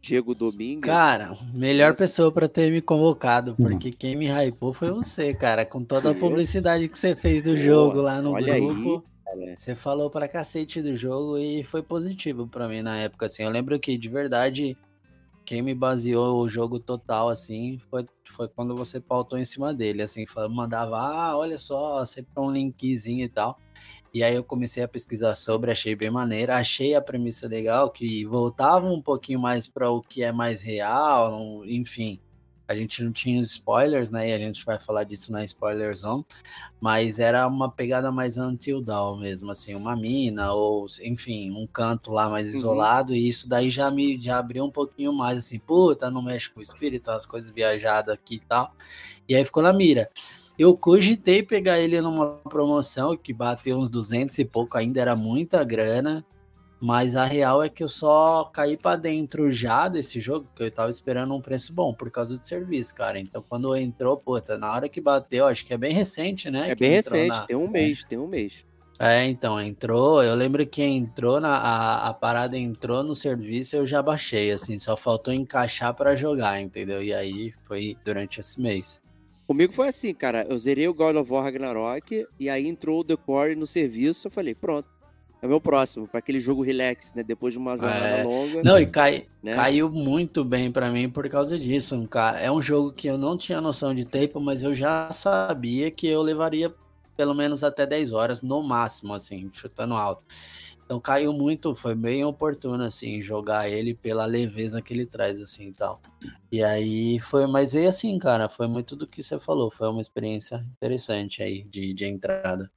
Diego 0.02 0.35
Domingues. 0.35 0.85
Cara, 0.85 1.30
melhor 1.54 1.96
pessoa 1.96 2.32
pra 2.32 2.48
ter 2.48 2.72
me 2.72 2.82
convocado, 2.82 3.54
porque 3.54 3.92
quem 3.92 4.16
me 4.16 4.26
hypou 4.26 4.74
foi 4.74 4.90
você, 4.90 5.32
cara. 5.32 5.64
Com 5.64 5.85
toda 5.85 6.11
a 6.11 6.14
publicidade 6.14 6.88
que 6.88 6.98
você 6.98 7.14
fez 7.14 7.40
do 7.40 7.56
jogo 7.56 8.00
lá 8.00 8.20
no 8.20 8.32
olha 8.32 8.54
aí, 8.54 8.61
grupo. 8.61 9.04
Cara. 9.33 9.57
Você 9.57 9.75
falou 9.75 10.11
pra 10.11 10.29
cacete 10.29 10.83
do 10.83 10.95
jogo 10.95 11.38
e 11.38 11.62
foi 11.62 11.83
positivo 11.83 12.47
pra 12.47 12.68
mim 12.68 12.83
na 12.83 12.99
época, 12.99 13.27
assim. 13.27 13.42
Eu 13.42 13.51
lembro 13.51 13.79
que, 13.79 13.97
de 13.97 14.09
verdade, 14.09 14.77
quem 15.45 15.62
me 15.62 15.75
baseou 15.75 16.40
o 16.40 16.49
jogo 16.49 16.79
total, 16.79 17.29
assim, 17.29 17.79
foi, 17.90 18.07
foi 18.25 18.49
quando 18.49 18.77
você 18.77 19.01
pautou 19.01 19.38
em 19.38 19.45
cima 19.45 19.73
dele, 19.75 20.03
assim, 20.03 20.25
mandava, 20.51 20.99
ah, 20.99 21.37
olha 21.37 21.59
só, 21.59 22.05
sempre 22.05 22.33
um 22.37 22.51
linkzinho 22.51 23.25
e 23.25 23.29
tal. 23.29 23.59
E 24.14 24.23
aí 24.23 24.35
eu 24.35 24.45
comecei 24.45 24.83
a 24.83 24.88
pesquisar 24.88 25.35
sobre, 25.35 25.71
achei 25.71 25.97
bem 25.97 26.11
maneira, 26.11 26.59
achei 26.59 26.95
a 26.95 27.01
premissa 27.01 27.49
legal, 27.49 27.90
que 27.90 28.27
voltava 28.27 28.87
um 28.87 29.01
pouquinho 29.01 29.40
mais 29.40 29.66
para 29.66 29.90
o 29.90 30.03
que 30.03 30.23
é 30.23 30.31
mais 30.31 30.62
real, 30.62 31.64
enfim. 31.64 32.21
A 32.72 32.76
gente 32.76 33.02
não 33.04 33.12
tinha 33.12 33.40
spoilers, 33.40 34.11
né? 34.11 34.30
E 34.30 34.32
a 34.32 34.38
gente 34.38 34.64
vai 34.64 34.78
falar 34.78 35.04
disso 35.04 35.30
na 35.30 35.44
Spoiler 35.44 35.96
Zone. 35.96 36.24
Mas 36.80 37.18
era 37.18 37.46
uma 37.46 37.70
pegada 37.70 38.11
mais 38.11 38.37
Until 38.37 38.80
Dawn 38.80 39.18
mesmo, 39.18 39.50
assim, 39.50 39.74
uma 39.74 39.94
mina, 39.94 40.52
ou 40.52 40.87
enfim, 41.02 41.50
um 41.50 41.66
canto 41.66 42.11
lá 42.11 42.28
mais 42.28 42.54
isolado. 42.54 43.12
Uhum. 43.12 43.18
E 43.18 43.28
isso 43.28 43.48
daí 43.48 43.70
já 43.70 43.90
me 43.90 44.20
já 44.20 44.38
abriu 44.38 44.64
um 44.64 44.70
pouquinho 44.70 45.12
mais, 45.12 45.38
assim, 45.38 45.58
puta, 45.58 46.11
não 46.11 46.22
mexe 46.22 46.50
com 46.50 46.61
o 46.61 46.62
espírito, 46.62 47.11
as 47.11 47.26
coisas 47.26 47.50
viajadas 47.50 48.14
aqui 48.14 48.37
e 48.37 48.40
tal. 48.40 48.74
E 49.28 49.35
aí 49.35 49.44
ficou 49.44 49.62
na 49.62 49.72
mira. 49.72 50.11
Eu 50.58 50.76
cogitei 50.76 51.42
pegar 51.42 51.78
ele 51.78 52.00
numa 52.00 52.37
promoção 52.48 53.16
que 53.16 53.32
bateu 53.32 53.78
uns 53.78 53.88
200 53.88 54.38
e 54.38 54.44
pouco, 54.44 54.76
ainda 54.76 55.00
era 55.00 55.16
muita 55.16 55.64
grana. 55.64 56.24
Mas 56.83 57.14
a 57.14 57.25
real 57.25 57.62
é 57.62 57.68
que 57.68 57.85
eu 57.85 57.88
só 57.88 58.51
caí 58.53 58.77
para 58.77 58.97
dentro 58.97 59.49
já 59.53 59.87
desse 59.87 60.18
jogo, 60.18 60.47
porque 60.47 60.64
eu 60.64 60.71
tava 60.71 60.90
esperando 60.90 61.33
um 61.33 61.40
preço 61.40 61.73
bom 61.73 61.95
por 61.95 62.11
causa 62.11 62.37
do 62.37 62.45
serviço, 62.45 62.92
cara. 62.97 63.21
Então 63.21 63.40
quando 63.49 63.77
entrou, 63.77 64.16
puta, 64.16 64.59
na 64.59 64.73
hora 64.73 64.88
que 64.88 65.01
bateu, 65.01 65.47
acho 65.47 65.64
que 65.64 65.73
é 65.73 65.79
bem 65.79 65.92
recente, 65.92 66.51
né? 66.51 66.71
É 66.71 66.75
bem 66.75 66.90
recente, 66.90 67.29
na... 67.29 67.47
tem 67.47 67.55
um 67.55 67.68
mês, 67.68 68.03
tem 68.03 68.18
um 68.18 68.27
mês. 68.27 68.64
É, 68.99 69.25
então, 69.25 69.61
entrou. 69.61 70.25
Eu 70.25 70.35
lembro 70.35 70.66
que 70.66 70.83
entrou 70.83 71.40
na 71.40 71.57
a, 71.57 72.09
a 72.09 72.14
parada 72.14 72.59
entrou 72.59 73.05
no 73.05 73.14
serviço, 73.14 73.77
eu 73.77 73.87
já 73.87 74.03
baixei, 74.03 74.51
assim, 74.51 74.77
só 74.81 74.97
faltou 74.97 75.33
encaixar 75.33 75.95
para 75.95 76.16
jogar, 76.16 76.61
entendeu? 76.61 77.01
E 77.01 77.14
aí 77.14 77.53
foi 77.64 77.97
durante 78.05 78.40
esse 78.40 78.61
mês. 78.61 79.01
Comigo 79.47 79.73
foi 79.73 79.87
assim, 79.87 80.12
cara. 80.12 80.45
Eu 80.49 80.59
zerei 80.59 80.88
o 80.88 80.95
God 80.95 81.14
of 81.14 81.33
War 81.33 81.45
Ragnarok 81.45 82.27
e 82.40 82.51
aí 82.51 82.66
entrou 82.66 83.01
o 83.01 83.05
The 83.05 83.16
Core 83.16 83.55
no 83.55 83.68
serviço. 83.68 84.27
Eu 84.27 84.33
falei, 84.33 84.55
pronto. 84.55 84.88
É 85.42 85.46
o 85.46 85.48
meu 85.48 85.61
próximo, 85.61 86.07
para 86.07 86.20
aquele 86.20 86.38
jogo 86.38 86.62
relax, 86.62 87.12
né? 87.14 87.24
Depois 87.24 87.52
de 87.52 87.59
uma 87.59 87.76
jornada 87.76 88.07
é... 88.07 88.22
longa. 88.22 88.62
Não, 88.62 88.78
e 88.78 88.87
cai, 88.87 89.26
né? 89.42 89.52
caiu 89.52 89.90
muito 89.90 90.44
bem 90.44 90.70
para 90.70 90.88
mim 90.88 91.11
por 91.11 91.28
causa 91.28 91.59
disso. 91.59 92.09
É 92.40 92.50
um 92.50 92.62
jogo 92.62 92.92
que 92.92 93.09
eu 93.09 93.18
não 93.18 93.37
tinha 93.37 93.61
noção 93.61 93.92
de 93.92 94.05
tempo, 94.05 94.40
mas 94.40 94.62
eu 94.62 94.72
já 94.72 95.11
sabia 95.11 95.90
que 95.90 96.07
eu 96.07 96.22
levaria 96.22 96.72
pelo 97.16 97.35
menos 97.35 97.64
até 97.64 97.85
10 97.85 98.12
horas 98.12 98.40
no 98.40 98.62
máximo, 98.62 99.14
assim, 99.14 99.50
chutando 99.52 99.94
alto. 99.94 100.24
Então 100.85 101.00
caiu 101.00 101.33
muito, 101.33 101.74
foi 101.74 101.94
bem 101.94 102.24
oportuno, 102.24 102.85
assim, 102.85 103.20
jogar 103.20 103.68
ele 103.68 103.94
pela 103.94 104.24
leveza 104.26 104.81
que 104.81 104.94
ele 104.94 105.07
traz, 105.07 105.40
assim, 105.40 105.68
e 105.68 105.72
tal. 105.72 106.00
E 106.52 106.62
aí 106.62 107.18
foi, 107.18 107.46
mas 107.48 107.72
veio 107.72 107.88
assim, 107.88 108.16
cara, 108.18 108.48
foi 108.48 108.68
muito 108.68 108.94
do 108.94 109.07
que 109.07 109.22
você 109.22 109.40
falou, 109.40 109.70
foi 109.70 109.88
uma 109.88 110.00
experiência 110.00 110.57
interessante 110.76 111.42
aí 111.42 111.64
de, 111.64 111.92
de 111.92 112.05
entrada. 112.05 112.70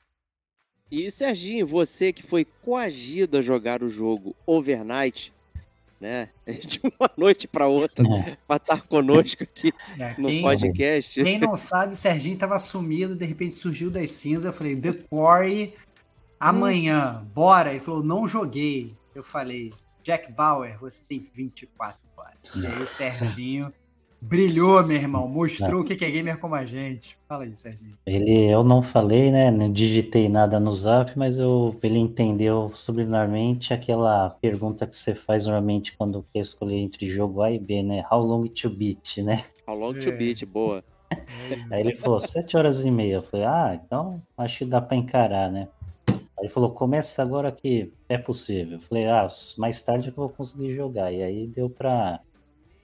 E 0.98 1.12
Serginho, 1.12 1.68
você 1.68 2.14
que 2.14 2.24
foi 2.24 2.46
coagido 2.46 3.38
a 3.38 3.42
jogar 3.42 3.84
o 3.84 3.90
jogo 3.90 4.34
Overnight, 4.46 5.34
né? 6.00 6.30
De 6.48 6.80
uma 6.84 7.12
noite 7.18 7.50
para 7.50 7.68
outra, 7.68 8.08
é. 8.08 8.38
para 8.48 8.56
estar 8.56 8.82
conosco 8.84 9.44
aqui 9.44 9.74
é, 10.00 10.16
no 10.18 10.42
podcast. 10.42 11.22
Quem 11.22 11.38
não 11.38 11.58
sabe, 11.58 11.98
Serginho 11.98 12.36
estava 12.36 12.58
sumido, 12.60 13.14
de 13.14 13.26
repente 13.26 13.56
surgiu 13.56 13.92
das 13.92 14.10
cinzas. 14.12 14.46
Eu 14.46 14.54
falei, 14.54 14.74
The 14.78 14.94
Quarry 15.10 15.74
Amanhã, 16.40 17.22
hum. 17.22 17.26
bora. 17.34 17.72
Ele 17.72 17.82
falou, 17.82 18.02
não 18.02 18.26
joguei. 18.26 18.96
Eu 19.14 19.24
falei, 19.24 19.74
Jack 20.02 20.32
Bauer, 20.32 20.80
você 20.80 21.04
tem 21.06 21.20
24 21.20 22.00
horas. 22.16 22.38
E 22.56 22.66
aí 22.66 22.82
o 22.82 22.88
Serginho 22.88 23.74
brilhou, 24.28 24.84
meu 24.84 24.98
irmão. 24.98 25.28
Mostrou 25.28 25.82
o 25.82 25.84
que 25.84 26.04
é 26.04 26.10
gamer 26.10 26.38
como 26.40 26.56
a 26.56 26.66
gente. 26.66 27.18
Fala 27.28 27.44
aí, 27.44 27.56
Serginho. 27.56 27.98
Ele, 28.06 28.46
eu 28.46 28.64
não 28.64 28.82
falei, 28.82 29.32
né? 29.32 29.52
Não 29.52 29.72
digitei 29.72 30.28
nada 30.28 30.60
no 30.60 30.74
zap, 30.74 31.18
mas 31.18 31.38
eu, 31.38 31.76
ele 31.82 32.00
entendeu 32.00 32.72
subliminarmente 32.74 33.74
aquela 33.74 34.30
pergunta 34.30 34.88
que 34.88 34.96
você 34.96 35.14
faz 35.14 35.46
normalmente 35.46 35.96
quando 35.98 36.26
quer 36.34 36.40
escolher 36.40 36.78
entre 36.78 37.10
jogo 37.10 37.42
A 37.42 37.52
e 37.52 37.60
B, 37.60 37.84
né? 37.84 38.04
How 38.12 38.22
long 38.22 38.48
to 38.48 38.70
beat, 38.70 39.18
né? 39.18 39.44
How 39.68 39.78
long 39.78 39.96
é. 39.96 40.02
to 40.02 40.12
beat, 40.12 40.46
boa. 40.46 40.84
É 41.12 41.76
aí 41.76 41.82
ele 41.82 41.94
falou, 41.94 42.20
sete 42.20 42.58
horas 42.58 42.84
e 42.84 42.92
meia. 42.92 43.16
Eu 43.16 43.24
falei, 43.24 43.46
ah, 43.46 43.80
então 43.84 44.22
acho 44.38 44.60
que 44.60 44.66
dá 44.66 44.82
para 44.82 44.98
encarar, 44.98 45.52
né? 45.52 45.68
Aí 46.10 46.46
ele 46.46 46.50
falou, 46.50 46.72
começa 46.72 47.22
agora 47.22 47.52
que 47.52 47.92
é 48.10 48.18
possível. 48.18 48.78
Eu 48.78 48.82
falei, 48.82 49.06
ah, 49.08 49.28
mais 49.58 49.82
tarde 49.82 50.10
eu 50.10 50.14
vou 50.14 50.30
conseguir 50.30 50.76
jogar. 50.76 51.12
E 51.12 51.22
aí 51.22 51.48
deu 51.48 51.70
pra 51.70 52.20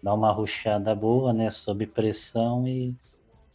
dar 0.02 0.14
uma 0.14 0.32
ruxada 0.32 0.94
boa, 0.96 1.34
né, 1.34 1.50
sob 1.50 1.86
pressão 1.88 2.68
e 2.68 2.96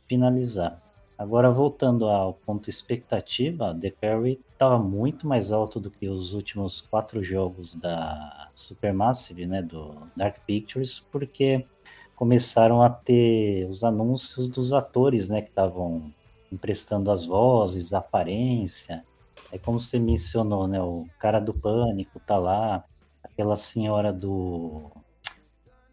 finalizar. 0.09 0.81
Agora, 1.19 1.51
voltando 1.51 2.09
ao 2.09 2.35
ponto 2.35 2.69
expectativa, 2.69 3.75
The 3.81 3.91
Carry 3.91 4.39
estava 4.53 4.79
muito 4.79 5.27
mais 5.27 5.51
alto 5.51 5.81
do 5.81 5.91
que 5.91 6.09
os 6.09 6.35
últimos 6.35 6.83
quatro 6.83 7.23
jogos 7.23 7.75
da 7.75 8.51
Supermassive, 8.55 9.47
né, 9.47 9.63
do 9.63 9.95
Dark 10.15 10.37
Pictures, 10.47 11.01
porque 11.11 11.67
começaram 12.15 12.83
a 12.83 12.91
ter 12.91 13.67
os 13.67 13.83
anúncios 13.83 14.47
dos 14.49 14.73
atores, 14.73 15.29
né, 15.29 15.41
que 15.41 15.49
estavam 15.49 16.13
emprestando 16.53 17.11
as 17.11 17.27
vozes, 17.27 17.93
a 17.93 17.99
aparência. 17.99 19.05
É 19.53 19.59
como 19.59 19.81
você 19.81 19.99
mencionou, 19.99 20.67
né? 20.67 20.81
O 20.81 21.07
cara 21.19 21.41
do 21.41 21.53
pânico 21.53 22.21
tá 22.21 22.39
lá, 22.39 22.85
aquela 23.23 23.57
senhora 23.57 24.13
do 24.13 24.91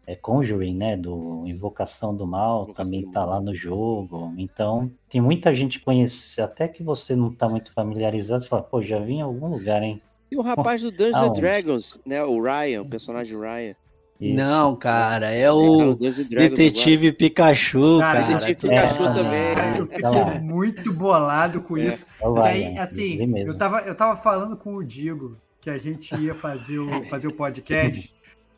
é, 0.06 0.14
Conjuring, 0.14 0.76
né? 0.76 0.96
Do 0.96 1.44
Invocação 1.46 2.14
do 2.14 2.26
Mal 2.26 2.64
Invocação 2.64 2.84
também 2.84 3.04
do 3.04 3.10
tá 3.10 3.20
mal. 3.20 3.30
lá 3.30 3.40
no 3.40 3.54
jogo. 3.54 4.32
Então, 4.36 4.90
tem 5.08 5.20
muita 5.20 5.54
gente 5.54 5.80
conhece, 5.80 6.40
até 6.40 6.68
que 6.68 6.82
você 6.82 7.14
não 7.16 7.32
tá 7.32 7.48
muito 7.48 7.72
familiarizado, 7.72 8.42
você 8.42 8.48
fala, 8.48 8.62
pô, 8.62 8.82
já 8.82 8.98
vi 8.98 9.14
em 9.14 9.22
algum 9.22 9.48
lugar, 9.48 9.82
hein? 9.82 10.00
E 10.30 10.36
o 10.36 10.42
rapaz 10.42 10.82
do 10.82 10.90
Dungeons 10.90 11.38
Dragons, 11.38 12.00
né? 12.04 12.22
O 12.24 12.40
Ryan, 12.40 12.82
o 12.82 12.88
personagem 12.88 13.38
Ryan. 13.38 13.74
Isso. 14.20 14.36
Não, 14.36 14.76
cara, 14.76 15.30
é 15.30 15.50
o 15.50 15.94
Detetive 15.94 17.08
agora. 17.08 17.18
Pikachu, 17.18 17.98
cara. 17.98 18.22
cara 18.22 18.38
Detetive 18.38 18.74
Pikachu 18.74 19.04
é, 19.04 19.14
também. 19.14 19.78
Eu 19.78 19.86
fiquei 19.86 20.40
muito 20.40 20.92
bolado 20.92 21.60
com 21.60 21.76
é. 21.76 21.86
isso. 21.86 22.06
É, 22.20 22.26
e 22.26 22.40
aí, 22.40 22.78
assim, 22.78 23.36
eu 23.38 23.56
tava, 23.56 23.80
eu 23.80 23.94
tava 23.94 24.16
falando 24.16 24.56
com 24.56 24.76
o 24.76 24.84
Digo 24.84 25.36
que 25.60 25.68
a 25.68 25.78
gente 25.78 26.14
ia 26.16 26.34
fazer 26.34 26.78
o, 26.78 27.04
fazer 27.06 27.26
o 27.26 27.32
podcast. 27.32 28.14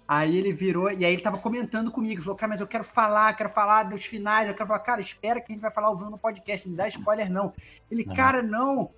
Aí 0.08 0.36
ele 0.36 0.52
virou, 0.52 0.90
e 0.90 1.04
aí 1.04 1.12
ele 1.12 1.22
tava 1.22 1.38
comentando 1.38 1.90
comigo, 1.90 2.22
falou, 2.22 2.36
cara, 2.36 2.50
mas 2.50 2.60
eu 2.60 2.66
quero 2.66 2.84
falar, 2.84 3.34
quero 3.34 3.50
falar 3.50 3.82
dos 3.82 4.04
finais, 4.04 4.48
eu 4.48 4.54
quero 4.54 4.68
falar, 4.68 4.78
cara, 4.80 5.00
espera 5.00 5.40
que 5.40 5.50
a 5.50 5.54
gente 5.54 5.62
vai 5.62 5.70
falar 5.70 5.88
ao 5.88 5.96
vivo 5.96 6.10
no 6.10 6.18
podcast, 6.18 6.68
não 6.68 6.76
dá 6.76 6.86
spoiler, 6.86 7.30
não. 7.30 7.52
Ele, 7.90 8.04
cara, 8.04 8.40
não, 8.40 8.90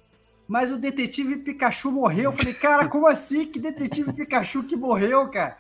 mas 0.47 0.71
o 0.71 0.79
detetive 0.79 1.37
Pikachu 1.37 1.91
morreu. 1.93 2.25
Eu 2.25 2.33
falei, 2.33 2.55
cara, 2.55 2.89
como 2.89 3.07
assim? 3.07 3.47
Que 3.47 3.59
detetive 3.59 4.13
Pikachu 4.13 4.65
que 4.65 4.77
morreu, 4.77 5.29
cara? 5.29 5.57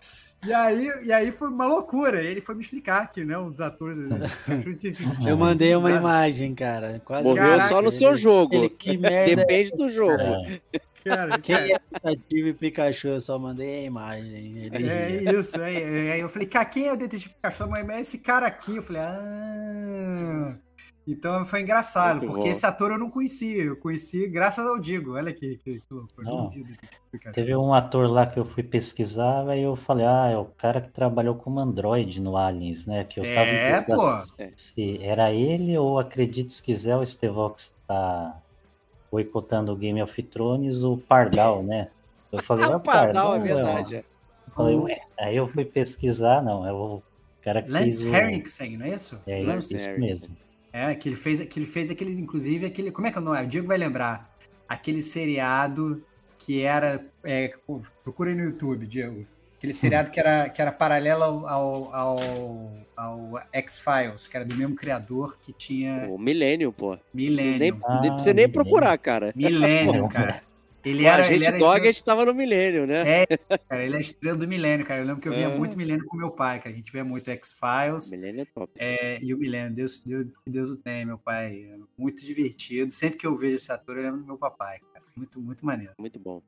E 0.46 0.54
aí, 0.54 0.88
e 1.04 1.12
aí 1.12 1.32
foi 1.32 1.48
uma 1.48 1.66
loucura. 1.66 2.22
Ele 2.22 2.40
foi 2.40 2.54
me 2.54 2.62
explicar 2.62 3.10
que 3.10 3.24
né, 3.24 3.36
um 3.36 3.50
dos 3.50 3.60
atores. 3.60 3.98
Eu 5.26 5.36
mandei 5.36 5.74
uma 5.74 5.90
imagem, 5.92 6.54
cara. 6.54 7.02
Quase 7.04 7.24
Morreu 7.24 7.42
Caraca, 7.42 7.68
só 7.68 7.82
no 7.82 7.90
seu 7.90 8.14
jogo. 8.14 8.54
Ele, 8.54 8.68
que 8.68 8.96
merda. 8.96 9.36
Depende 9.36 9.72
do 9.72 9.90
jogo. 9.90 10.22
É. 10.22 10.60
Cara, 11.04 11.38
Quem 11.38 11.56
cara... 11.56 11.72
é 11.72 12.10
detetive 12.10 12.54
Pikachu? 12.54 13.08
Eu 13.08 13.20
só 13.20 13.38
mandei 13.38 13.80
a 13.80 13.82
imagem. 13.82 14.58
Ele... 14.58 14.88
É 14.88 15.32
isso, 15.32 15.60
aí. 15.60 15.76
É, 15.76 16.18
é. 16.18 16.22
Eu 16.22 16.28
falei, 16.28 16.46
cara, 16.48 16.64
quem 16.64 16.86
é 16.86 16.92
o 16.92 16.96
detetive 16.96 17.34
Pikachu? 17.34 17.68
Mas 17.68 17.88
é 17.88 18.00
esse 18.00 18.18
cara 18.18 18.46
aqui. 18.46 18.76
Eu 18.76 18.82
falei, 18.82 19.02
ah. 19.02 20.58
Então 21.08 21.46
foi 21.46 21.62
engraçado, 21.62 22.18
Muito 22.18 22.32
porque 22.32 22.48
bom. 22.48 22.52
esse 22.52 22.66
ator 22.66 22.90
eu 22.90 22.98
não 22.98 23.08
conhecia. 23.08 23.64
Eu 23.64 23.76
conheci 23.78 24.28
graças 24.28 24.66
ao 24.66 24.78
Digo. 24.78 25.14
Olha 25.14 25.32
que, 25.32 25.56
que, 25.56 25.80
que 25.80 25.82
loucura. 25.90 26.52
Teve 27.32 27.56
um 27.56 27.72
ator 27.72 28.10
lá 28.10 28.26
que 28.26 28.38
eu 28.38 28.44
fui 28.44 28.62
pesquisar, 28.62 29.48
aí 29.48 29.62
eu 29.62 29.74
falei, 29.74 30.04
ah, 30.04 30.28
é 30.28 30.36
o 30.36 30.44
cara 30.44 30.82
que 30.82 30.90
trabalhou 30.90 31.34
como 31.34 31.60
Android 31.60 32.20
no 32.20 32.36
Aliens, 32.36 32.86
né? 32.86 33.04
Que 33.04 33.20
eu 33.20 33.24
tava 33.24 33.46
é, 33.46 33.80
pô. 33.80 33.96
Se 34.54 35.02
era 35.02 35.32
ele 35.32 35.78
ou, 35.78 35.98
acredite 35.98 36.52
se 36.52 36.62
quiser, 36.62 36.96
o 36.96 37.06
Stevox 37.06 37.78
tá 37.86 38.38
boicotando 39.10 39.72
o 39.72 39.76
Game 39.76 40.02
of 40.02 40.22
Thrones, 40.24 40.82
o 40.82 40.96
Pardal, 40.96 41.62
né? 41.62 41.88
Eu 42.30 42.42
falei, 42.42 42.66
ah, 42.66 42.76
o 42.76 42.80
Pardal, 42.80 43.34
é 43.34 43.38
verdade. 43.38 43.94
Eu 43.96 44.52
falei, 44.54 44.76
ué. 44.76 45.00
Aí 45.18 45.36
eu 45.36 45.48
fui 45.48 45.64
pesquisar, 45.64 46.42
não, 46.42 46.66
é 46.66 46.72
o 46.72 47.02
cara 47.42 47.62
que 47.62 47.70
Lance 47.70 48.04
fez 48.10 48.14
Henriksen, 48.14 48.76
não 48.76 48.86
é 48.86 48.90
isso? 48.90 49.20
É 49.26 49.42
Lance 49.42 49.74
isso 49.74 49.98
mesmo. 49.98 50.36
É, 50.72 50.94
que 50.94 51.08
ele 51.08 51.16
fez, 51.16 51.44
que 51.44 51.58
ele 51.58 51.66
fez 51.66 51.90
aqueles, 51.90 52.18
inclusive, 52.18 52.66
aquele. 52.66 52.90
Como 52.90 53.06
é 53.06 53.10
que 53.10 53.18
é 53.18 53.20
o 53.20 53.24
nome? 53.24 53.42
O 53.42 53.46
Diego 53.46 53.66
vai 53.66 53.78
lembrar. 53.78 54.36
Aquele 54.68 55.00
seriado 55.00 56.04
que 56.38 56.62
era. 56.62 57.04
É, 57.24 57.52
procura 58.04 58.34
no 58.34 58.42
YouTube, 58.42 58.86
Diego. 58.86 59.26
Aquele 59.58 59.74
seriado 59.74 60.08
que 60.12 60.20
era, 60.20 60.48
que 60.48 60.62
era 60.62 60.70
paralelo 60.70 61.24
ao, 61.24 61.92
ao, 61.92 62.72
ao, 62.96 63.32
X-Files, 63.52 64.28
que 64.28 64.36
era 64.36 64.46
do 64.46 64.54
mesmo 64.54 64.76
criador 64.76 65.36
que 65.40 65.52
tinha. 65.52 66.06
O 66.08 66.16
Millennium, 66.16 66.70
pô. 66.70 66.96
Millennium. 67.12 67.80
Não 67.80 68.00
precisa 68.14 68.32
nem, 68.32 68.44
ah, 68.44 68.46
nem 68.46 68.48
procurar, 68.48 68.96
cara. 68.98 69.32
Millennium, 69.34 70.08
cara. 70.08 70.42
Ele 70.84 71.04
era, 71.04 71.24
agente 71.24 71.34
ele 71.34 71.44
era 71.44 71.56
a 71.56 71.58
Dog 71.58 71.70
a 71.70 71.74
estrela, 71.74 71.92
gente 71.92 72.04
tava 72.04 72.24
no 72.24 72.34
milênio, 72.34 72.86
né? 72.86 73.26
cara, 73.68 73.82
ele 73.84 73.94
é 73.94 73.96
a 73.96 74.00
estrela 74.00 74.36
do 74.36 74.46
milênio, 74.46 74.86
cara. 74.86 75.00
Eu 75.00 75.06
lembro 75.06 75.20
que 75.20 75.28
eu 75.28 75.32
via 75.32 75.46
É. 75.46 75.58
muito 75.58 75.76
milênio 75.76 76.04
com 76.06 76.16
meu 76.16 76.30
pai, 76.30 76.58
cara. 76.58 76.70
A 76.70 76.72
gente 76.72 76.92
via 76.92 77.04
muito 77.04 77.28
X-Files. 77.28 78.12
Milênio 78.12 78.42
é 78.42 78.44
top. 78.44 78.72
É, 78.76 79.18
e 79.20 79.34
o 79.34 79.38
Milênio, 79.38 79.74
Deus, 79.74 79.98
Deus, 79.98 80.32
Deus 80.46 80.70
o 80.70 80.76
tenha, 80.76 81.04
meu 81.04 81.18
pai. 81.18 81.64
É 81.64 81.76
Muito 81.96 82.24
divertido. 82.24 82.92
Sempre 82.92 83.18
que 83.18 83.26
eu 83.26 83.34
vejo 83.34 83.56
esse 83.56 83.72
ator, 83.72 83.96
eu 83.96 84.04
lembro 84.04 84.20
do 84.20 84.26
meu 84.26 84.38
papai, 84.38 84.78
cara. 84.92 85.04
Muito, 85.16 85.40
muito 85.40 85.66
maneiro. 85.66 85.94
Muito 85.98 86.20
bom. 86.20 86.40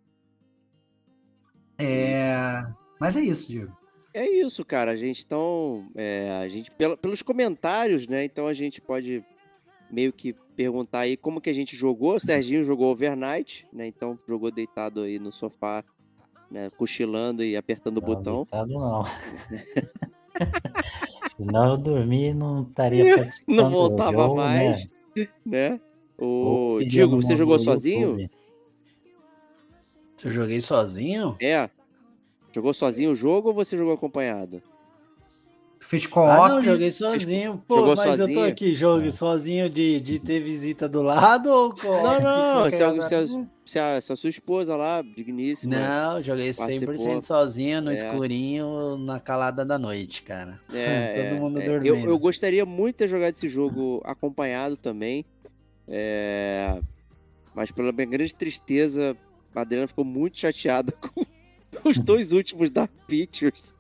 É, 1.76 2.62
Mas 3.00 3.16
é 3.16 3.20
isso, 3.22 3.48
Diego. 3.50 3.76
É 4.12 4.28
isso, 4.28 4.64
cara. 4.64 4.90
A 4.90 4.96
gente 4.96 5.24
então, 5.24 5.88
é, 5.96 6.30
a 6.42 6.48
gente 6.48 6.70
pela- 6.72 6.96
pelos 6.96 7.22
comentários, 7.22 8.06
né? 8.06 8.24
Então 8.24 8.46
a 8.46 8.52
gente 8.54 8.80
pode 8.80 9.24
meio 9.90 10.12
que 10.12 10.34
perguntar 10.54 11.00
aí 11.00 11.16
como 11.16 11.40
que 11.40 11.48
a 11.48 11.52
gente 11.52 11.74
jogou. 11.74 12.16
O 12.16 12.20
Serginho 12.20 12.62
jogou 12.62 12.90
overnight, 12.92 13.66
né? 13.72 13.86
Então 13.86 14.18
jogou 14.28 14.50
deitado 14.50 15.02
aí 15.02 15.18
no 15.18 15.32
sofá, 15.32 15.82
né? 16.50 16.70
Cochilando 16.76 17.42
e 17.44 17.56
apertando 17.56 17.98
o 17.98 18.00
Não, 18.00 18.06
botão. 18.06 18.36
deitado 18.42 18.72
não. 18.72 19.04
Senão 21.36 21.70
eu 21.72 21.76
dormi 21.78 22.26
e 22.28 22.34
não 22.34 22.62
estaria 22.62 23.04
participando 23.16 23.56
Não 23.56 23.70
do 23.70 23.76
voltava 23.76 24.22
jogo, 24.24 24.36
mais. 24.36 24.88
Né? 25.16 25.28
né? 25.46 25.80
Ou 26.18 26.76
O 26.76 26.84
Diego, 26.84 27.16
você 27.16 27.34
jogou 27.36 27.54
YouTube. 27.56 27.72
sozinho? 27.72 28.30
Se 30.16 30.26
eu 30.26 30.30
joguei 30.30 30.60
sozinho? 30.60 31.36
É. 31.40 31.70
Jogou 32.52 32.72
sozinho 32.74 33.12
o 33.12 33.14
jogo 33.14 33.48
ou 33.48 33.54
você 33.54 33.76
jogou 33.76 33.94
acompanhado? 33.94 34.62
Fez 35.82 36.04
Ah, 36.04 36.08
co-op. 36.10 36.48
não, 36.50 36.62
joguei 36.62 36.90
sozinho. 36.90 37.64
Pô, 37.66 37.76
Jogou 37.76 37.96
mas 37.96 38.18
eu 38.18 38.26
tô 38.26 38.34
sozinho? 38.34 38.52
aqui, 38.52 38.74
jogo 38.74 39.06
É. 39.06 39.10
sozinho 39.10 39.70
de, 39.70 39.98
de 39.98 40.18
ter 40.18 40.38
visita 40.40 40.86
do 40.86 41.00
lado 41.00 41.48
ou 41.50 41.74
co 41.74 41.88
Não, 42.02 42.20
não, 42.20 42.68
se 42.70 42.82
a, 42.82 42.92
que 42.92 43.00
se, 43.02 43.14
a, 43.14 43.26
se, 43.64 43.78
a, 43.78 44.00
se 44.00 44.12
a 44.12 44.16
sua 44.16 44.28
esposa 44.28 44.76
lá, 44.76 45.00
digníssima. 45.00 45.74
Não, 45.78 46.22
joguei 46.22 46.50
100% 46.50 46.84
Participou. 46.84 47.20
sozinho, 47.22 47.80
no 47.80 47.90
É. 47.90 47.94
escurinho, 47.94 48.98
na 48.98 49.18
calada 49.20 49.64
da 49.64 49.78
noite, 49.78 50.22
cara. 50.22 50.60
É, 50.70 51.14
Todo 51.16 51.24
é, 51.24 51.40
mundo 51.40 51.60
é. 51.62 51.64
dormindo. 51.64 51.96
Eu, 51.96 52.10
eu 52.10 52.18
gostaria 52.18 52.66
muito 52.66 52.96
de 52.96 52.98
ter 52.98 53.08
jogado 53.08 53.30
esse 53.32 53.48
jogo 53.48 54.02
acompanhado 54.04 54.76
também. 54.76 55.24
É, 55.88 56.78
Mas 57.54 57.72
pela 57.72 57.90
minha 57.90 58.06
grande 58.06 58.34
tristeza, 58.34 59.16
a 59.54 59.62
Adriana 59.62 59.88
ficou 59.88 60.04
muito 60.04 60.38
chateada 60.38 60.92
com 61.00 61.24
os 61.88 61.98
dois 61.98 62.32
últimos 62.32 62.70
Dark 62.70 62.90
Pictures. 63.06 63.74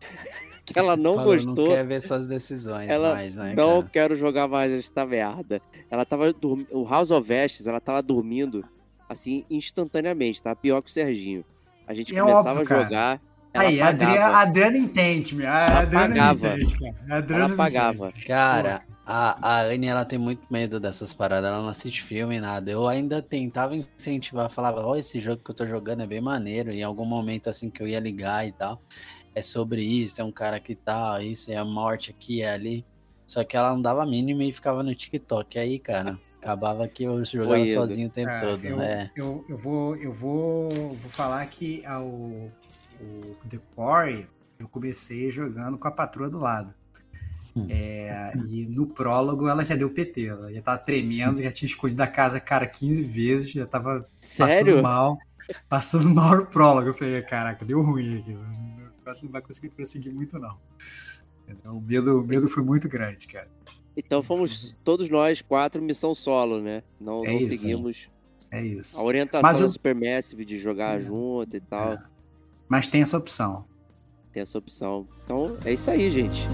Que 0.64 0.78
ela 0.78 0.96
não 0.96 1.14
Falou, 1.14 1.34
gostou. 1.34 1.66
Não 1.68 1.74
quer 1.74 1.84
ver 1.84 2.00
suas 2.00 2.26
decisões 2.28 2.88
Ela 2.88 3.14
mais, 3.14 3.34
né, 3.34 3.54
não 3.56 3.80
cara? 3.80 3.90
quero 3.92 4.14
jogar 4.16 4.46
mais 4.46 4.72
esta 4.72 5.04
merda. 5.04 5.60
Ela 5.90 6.04
tava 6.04 6.32
dormindo. 6.32 6.68
O 6.70 6.84
House 6.88 7.10
of 7.10 7.32
Ashes, 7.34 7.66
ela 7.66 7.80
tava 7.80 8.00
dormindo 8.02 8.64
assim 9.08 9.44
instantaneamente, 9.50 10.40
tá? 10.40 10.54
Pior 10.54 10.80
que 10.80 10.88
o 10.88 10.92
Serginho. 10.92 11.44
A 11.88 11.94
gente 11.94 12.16
É 12.16 12.20
começava 12.20 12.50
óbvio, 12.50 12.62
a 12.62 12.66
cara. 12.66 12.82
jogar. 12.84 13.20
Ela 13.52 13.64
Aí, 13.64 13.80
a 13.80 13.88
apagava. 13.88 14.12
Adriana, 14.12 14.36
a 14.36 14.40
Adriana 14.42 14.78
entende, 14.78 15.34
meu. 15.34 15.48
A 15.48 15.78
Adriana 15.80 16.04
apagava. 16.04 16.48
entende, 16.54 16.78
cara. 16.78 16.94
A 17.10 17.16
Adriana 17.16 17.44
Ela 17.46 17.54
apagava. 17.54 18.08
entende. 18.10 18.24
Cara, 18.26 18.82
a, 19.06 19.60
a 19.60 19.62
Anne, 19.62 19.86
ela 19.86 20.04
tem 20.04 20.18
muito 20.18 20.42
medo 20.50 20.78
dessas 20.78 21.12
paradas, 21.12 21.50
ela 21.50 21.62
não 21.62 21.68
assiste 21.68 22.02
filme, 22.02 22.40
nada. 22.40 22.70
Eu 22.70 22.86
ainda 22.86 23.20
tentava 23.20 23.74
incentivar, 23.76 24.50
falava, 24.50 24.86
ó, 24.86 24.96
esse 24.96 25.18
jogo 25.18 25.42
que 25.42 25.50
eu 25.50 25.54
tô 25.54 25.66
jogando 25.66 26.02
é 26.02 26.06
bem 26.06 26.20
maneiro, 26.20 26.70
em 26.70 26.82
algum 26.82 27.04
momento 27.04 27.50
assim 27.50 27.70
que 27.70 27.82
eu 27.82 27.88
ia 27.88 27.98
ligar 27.98 28.46
e 28.46 28.52
tal, 28.52 28.80
é 29.34 29.42
sobre 29.42 29.82
isso, 29.82 30.20
é 30.20 30.24
um 30.24 30.32
cara 30.32 30.60
que 30.60 30.74
tá, 30.74 31.22
isso, 31.22 31.50
é 31.50 31.56
a 31.56 31.64
morte 31.64 32.10
aqui, 32.10 32.42
é 32.42 32.52
ali. 32.52 32.84
Só 33.26 33.44
que 33.44 33.56
ela 33.56 33.70
não 33.70 33.80
dava 33.80 34.02
a 34.02 34.06
mínima 34.06 34.42
e 34.42 34.52
ficava 34.52 34.82
no 34.82 34.92
TikTok. 34.92 35.56
Aí, 35.56 35.78
cara, 35.78 36.18
acabava 36.40 36.88
que 36.88 37.04
eu 37.04 37.24
jogava 37.24 37.60
indo. 37.60 37.68
sozinho 37.68 38.08
o 38.08 38.10
tempo 38.10 38.32
É, 38.32 38.40
todo, 38.40 38.64
eu, 38.64 38.76
né? 38.76 39.10
eu, 39.14 39.44
eu 39.48 39.56
vou, 39.56 39.96
eu 39.96 40.12
vou, 40.12 40.70
vou 40.94 41.10
falar 41.10 41.46
que 41.46 41.86
ao, 41.86 42.06
o 42.08 42.50
The 43.48 43.58
Quarry 43.76 44.26
eu 44.58 44.68
comecei 44.68 45.30
jogando 45.30 45.78
com 45.78 45.86
a 45.86 45.92
patroa 45.92 46.28
do 46.28 46.38
lado. 46.38 46.74
É, 47.68 48.32
e 48.46 48.66
no 48.74 48.86
prólogo 48.86 49.48
ela 49.48 49.64
já 49.64 49.74
deu 49.76 49.90
PT, 49.90 50.26
ela 50.26 50.52
já 50.52 50.62
tava 50.62 50.78
tremendo, 50.78 51.42
já 51.42 51.50
tinha 51.52 51.66
escondido 51.68 52.00
a 52.00 52.06
casa, 52.06 52.38
cara, 52.40 52.66
15 52.66 53.02
vezes, 53.02 53.50
já 53.50 53.66
tava 53.66 54.08
Sério? 54.20 54.74
passando 54.76 54.82
mal, 54.82 55.18
passando 55.68 56.08
mal 56.14 56.36
no 56.36 56.46
prólogo. 56.46 56.88
Eu 56.88 56.94
falei, 56.94 57.20
caraca, 57.22 57.64
deu 57.64 57.82
ruim 57.82 58.18
aqui, 58.18 58.32
o 58.32 58.98
negócio 58.98 59.24
não 59.24 59.32
vai 59.32 59.42
conseguir 59.42 59.70
prosseguir 59.70 60.12
muito 60.12 60.38
não. 60.38 60.56
Então, 61.48 61.76
o 61.78 61.80
medo, 61.80 62.20
o 62.20 62.24
medo 62.24 62.48
foi 62.48 62.62
muito 62.62 62.88
grande, 62.88 63.26
cara. 63.26 63.48
Então 63.96 64.22
fomos 64.22 64.76
todos 64.84 65.08
nós 65.08 65.42
quatro 65.42 65.82
missão 65.82 66.14
solo, 66.14 66.60
né? 66.60 66.82
Não, 67.00 67.24
É 67.24 67.32
não 67.32 67.38
isso. 67.40 67.56
seguimos 67.56 68.08
É 68.50 68.64
isso. 68.64 68.98
a 69.00 69.02
orientação 69.02 69.42
Mas 69.42 69.58
da 69.58 69.64
eu- 69.64 69.68
Supermassive 69.68 70.44
de 70.44 70.58
jogar 70.58 70.98
É. 70.98 71.00
junto 71.02 71.56
e 71.56 71.60
tal. 71.60 71.94
É. 71.94 72.02
Mas 72.68 72.86
tem 72.86 73.02
essa 73.02 73.18
opção. 73.18 73.64
Tem 74.32 74.40
essa 74.42 74.56
opção. 74.56 75.08
Então 75.24 75.56
é 75.64 75.72
isso 75.72 75.90
aí, 75.90 76.08
gente. 76.08 76.46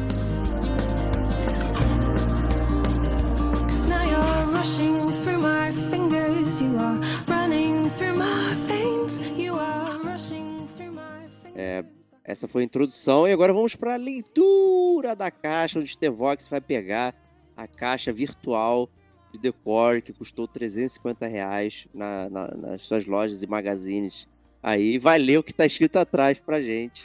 Essa 12.25 12.49
foi 12.49 12.63
a 12.63 12.65
introdução 12.65 13.27
e 13.29 13.33
agora 13.33 13.53
vamos 13.53 13.77
para 13.77 13.95
a 13.95 13.97
leitura 13.97 15.15
da 15.15 15.31
caixa, 15.31 15.79
onde 15.79 15.89
o 15.89 15.93
Stevox 15.93 16.49
vai 16.49 16.61
pegar 16.61 17.15
a 17.57 17.67
caixa 17.67 18.13
virtual 18.13 18.89
de 19.33 19.39
Decor 19.39 20.03
que 20.03 20.13
custou 20.13 20.49
350 20.49 21.27
reais 21.27 21.87
na, 21.95 22.29
na- 22.29 22.49
nas 22.49 22.83
suas 22.83 23.07
lojas 23.07 23.43
e 23.43 23.47
magazines. 23.47 24.27
Aí 24.63 24.99
vai 24.99 25.19
ler 25.19 25.39
o 25.39 25.43
que 25.43 25.53
está 25.53 25.65
escrito 25.67 25.97
atrás 25.99 26.39
pra 26.41 26.61
gente. 26.61 27.05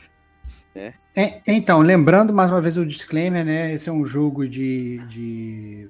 É, 1.15 1.41
então, 1.47 1.79
lembrando 1.81 2.33
mais 2.33 2.49
uma 2.49 2.61
vez 2.61 2.77
o 2.77 2.85
disclaimer, 2.85 3.45
né? 3.45 3.73
Esse 3.73 3.89
é 3.89 3.91
um 3.91 4.05
jogo 4.05 4.47
de, 4.47 4.97
de- 5.07 5.89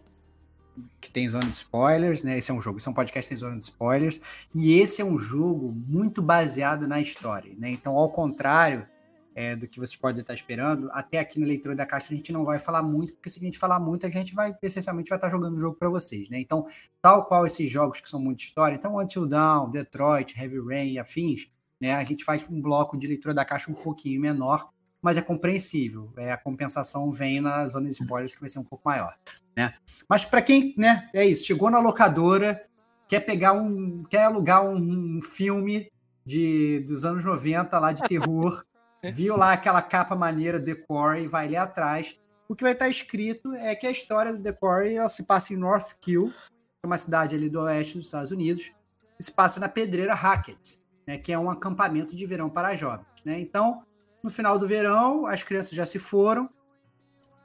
que 0.99 1.11
tem 1.11 1.29
zona 1.29 1.45
de 1.45 1.55
spoilers, 1.55 2.23
né? 2.23 2.37
Esse 2.37 2.51
é 2.51 2.53
um 2.53 2.61
jogo, 2.61 2.77
esse 2.77 2.87
é 2.87 2.91
um 2.91 2.93
podcast 2.93 3.27
que 3.27 3.35
tem 3.35 3.37
zona 3.37 3.57
de 3.57 3.63
spoilers, 3.63 4.21
e 4.53 4.79
esse 4.79 5.01
é 5.01 5.05
um 5.05 5.17
jogo 5.17 5.71
muito 5.71 6.21
baseado 6.21 6.87
na 6.87 7.01
história, 7.01 7.53
né? 7.57 7.69
Então, 7.69 7.95
ao 7.97 8.09
contrário 8.09 8.87
é, 9.33 9.55
do 9.55 9.67
que 9.67 9.79
vocês 9.79 9.95
podem 9.95 10.21
estar 10.21 10.33
esperando, 10.33 10.89
até 10.91 11.19
aqui 11.19 11.39
na 11.39 11.45
leitura 11.45 11.75
da 11.75 11.85
caixa 11.85 12.13
a 12.13 12.15
gente 12.15 12.31
não 12.31 12.43
vai 12.43 12.59
falar 12.59 12.83
muito, 12.83 13.13
porque 13.13 13.29
se 13.29 13.39
a 13.39 13.43
gente 13.43 13.57
falar 13.57 13.79
muito, 13.79 14.05
a 14.05 14.09
gente 14.09 14.33
vai 14.33 14.55
essencialmente 14.61 15.09
vai 15.09 15.17
estar 15.17 15.29
jogando 15.29 15.55
o 15.55 15.59
jogo 15.59 15.75
para 15.77 15.89
vocês, 15.89 16.29
né? 16.29 16.39
Então, 16.39 16.65
tal 17.01 17.25
qual 17.25 17.45
esses 17.45 17.69
jogos 17.69 18.01
que 18.01 18.09
são 18.09 18.19
muito 18.19 18.41
história, 18.41 18.75
então 18.75 18.97
Until 18.97 19.25
Dawn, 19.25 19.69
Detroit, 19.69 20.37
Heavy 20.39 20.59
Rain 20.59 20.91
e 20.93 20.99
afins, 20.99 21.49
né? 21.79 21.95
A 21.95 22.03
gente 22.03 22.23
faz 22.23 22.45
um 22.49 22.61
bloco 22.61 22.97
de 22.97 23.07
leitura 23.07 23.33
da 23.33 23.43
caixa 23.43 23.71
um 23.71 23.73
pouquinho 23.73 24.21
menor, 24.21 24.69
mas 25.01 25.17
é 25.17 25.21
compreensível. 25.21 26.13
É, 26.15 26.31
a 26.31 26.37
compensação 26.37 27.11
vem 27.11 27.41
na 27.41 27.67
zona 27.69 27.87
de 27.87 27.93
spoilers, 27.93 28.35
que 28.35 28.39
vai 28.39 28.49
ser 28.49 28.59
um 28.59 28.63
pouco 28.63 28.87
maior. 28.87 29.17
Né? 29.55 29.73
Mas 30.07 30.25
para 30.25 30.41
quem, 30.41 30.73
né, 30.77 31.09
é 31.13 31.25
isso, 31.25 31.45
chegou 31.45 31.69
na 31.69 31.79
locadora, 31.79 32.61
quer 33.07 33.19
pegar 33.21 33.53
um. 33.53 34.03
quer 34.03 34.23
alugar 34.23 34.65
um, 34.65 35.17
um 35.17 35.21
filme 35.21 35.91
de, 36.25 36.79
dos 36.87 37.03
anos 37.03 37.25
90 37.25 37.77
lá 37.79 37.91
de 37.91 38.03
terror, 38.03 38.63
viu 39.03 39.35
lá 39.35 39.53
aquela 39.53 39.81
capa 39.81 40.15
maneira 40.15 40.59
Decor 40.59 41.17
e 41.17 41.27
vai 41.27 41.47
ler 41.47 41.57
atrás. 41.57 42.17
O 42.47 42.55
que 42.55 42.63
vai 42.63 42.73
estar 42.73 42.89
escrito 42.89 43.53
é 43.53 43.75
que 43.75 43.87
a 43.87 43.91
história 43.91 44.33
do 44.33 44.39
Decor 44.39 44.85
ela 44.85 45.09
se 45.09 45.23
passa 45.23 45.53
em 45.53 45.57
North 45.57 45.93
Kill, 46.01 46.29
que 46.29 46.83
é 46.83 46.87
uma 46.87 46.97
cidade 46.97 47.35
ali 47.35 47.49
do 47.49 47.61
oeste 47.61 47.97
dos 47.97 48.05
Estados 48.05 48.31
Unidos, 48.31 48.71
e 49.19 49.23
se 49.23 49.31
passa 49.31 49.59
na 49.59 49.69
pedreira 49.69 50.13
Hackett, 50.13 50.79
né, 51.07 51.17
que 51.17 51.31
é 51.31 51.39
um 51.39 51.49
acampamento 51.49 52.15
de 52.15 52.25
verão 52.25 52.49
para 52.49 52.75
jovens. 52.75 53.07
Né? 53.23 53.39
Então, 53.39 53.83
no 54.23 54.29
final 54.29 54.59
do 54.59 54.67
verão, 54.67 55.25
as 55.25 55.43
crianças 55.43 55.71
já 55.71 55.85
se 55.85 55.97
foram, 55.97 56.49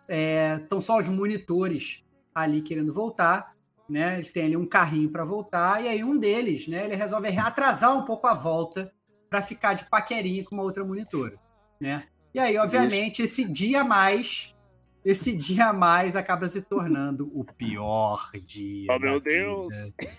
estão 0.09 0.81
só 0.81 0.99
os 0.99 1.09
monitores 1.09 2.03
ali 2.35 2.61
querendo 2.61 2.92
voltar, 2.92 3.55
né? 3.88 4.16
Eles 4.16 4.33
têm 4.33 4.47
ali 4.47 4.57
um 4.57 4.66
carrinho 4.66 5.11
para 5.11 5.25
voltar, 5.25 5.83
e 5.83 5.88
aí 5.88 6.05
um 6.05 6.16
deles, 6.19 6.66
né, 6.66 6.85
ele 6.85 6.97
resolve 6.97 7.29
atrasar 7.38 7.97
um 7.97 8.05
pouco 8.05 8.27
a 8.27 8.35
volta 8.35 8.92
para 9.31 9.42
ficar 9.42 9.75
de 9.75 9.85
paquerinha 9.87 10.45
com 10.45 10.55
uma 10.55 10.64
outra 10.64 10.85
monitora, 10.85 11.38
né? 11.81 12.05
E 12.35 12.38
aí, 12.38 12.59
obviamente, 12.59 13.23
esse 13.23 13.45
dia 13.45 13.81
a 13.81 13.85
mais, 13.85 14.55
esse 15.03 15.35
dia 15.35 15.69
a 15.69 15.73
mais 15.73 16.14
acaba 16.14 16.47
se 16.49 16.61
tornando 16.61 17.31
o 17.35 17.42
pior 17.45 18.31
dia 18.45 18.88
Oh, 18.90 18.99
meu 18.99 19.19
Deus! 19.19 19.73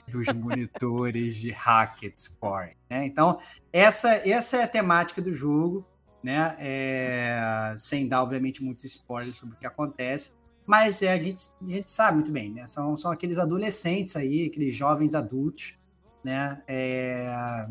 dos 0.08 0.28
monitores 0.34 1.36
de 1.36 1.52
Hackett 1.52 2.20
Score, 2.20 2.76
né? 2.90 3.06
Então, 3.06 3.38
essa, 3.72 4.10
essa 4.28 4.58
é 4.58 4.64
a 4.64 4.68
temática 4.68 5.22
do 5.22 5.32
jogo, 5.32 5.86
né? 6.24 6.56
É, 6.60 7.76
sem 7.78 8.08
dar, 8.08 8.24
obviamente, 8.24 8.64
muitos 8.64 8.84
spoilers 8.86 9.36
sobre 9.38 9.56
o 9.56 9.58
que 9.60 9.66
acontece. 9.68 10.34
Mas 10.66 11.02
é, 11.02 11.14
a, 11.14 11.18
gente, 11.18 11.46
a 11.62 11.70
gente 11.70 11.90
sabe 11.90 12.16
muito 12.16 12.32
bem, 12.32 12.52
né? 12.52 12.68
São, 12.68 12.98
são 12.98 13.10
aqueles 13.12 13.38
adolescentes 13.38 14.16
aí, 14.16 14.48
aqueles 14.48 14.76
jovens 14.76 15.16
adultos, 15.16 15.76
né? 16.24 16.62
É, 16.68 17.68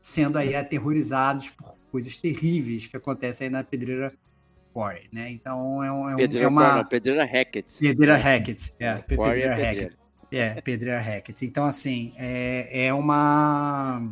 sendo 0.00 0.36
aí 0.38 0.54
aterrorizados 0.54 1.50
por 1.50 1.76
coisas 1.90 2.18
terríveis 2.18 2.86
que 2.86 2.96
acontecem 2.96 3.46
aí 3.46 3.50
na 3.50 3.64
pedreira 3.64 4.12
Quarry, 4.74 5.08
né? 5.10 5.30
Então 5.30 5.82
é, 5.82 5.90
um, 5.90 6.08
é, 6.10 6.14
um- 6.14 6.18
Pedreira, 6.18 6.44
é 6.44 6.48
uma 6.48 6.76
não, 6.76 6.84
Pedreira 6.84 7.24
Hackett. 7.24 7.78
pedreira 7.80 8.16
Hackett, 8.16 8.74
é, 8.78 8.94
Quarry 8.94 9.42
é 9.42 9.48
pedreira 9.48 9.54
Hackett. 9.54 9.74
pedreira. 9.74 9.98
É, 10.30 10.60
Pedreira 10.60 11.00
Hackett. 11.00 11.46
Então, 11.46 11.64
assim, 11.64 12.12
é, 12.18 12.86
é 12.88 12.92
uma. 12.92 14.06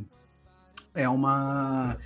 é 0.95 1.07
uma 1.07 1.99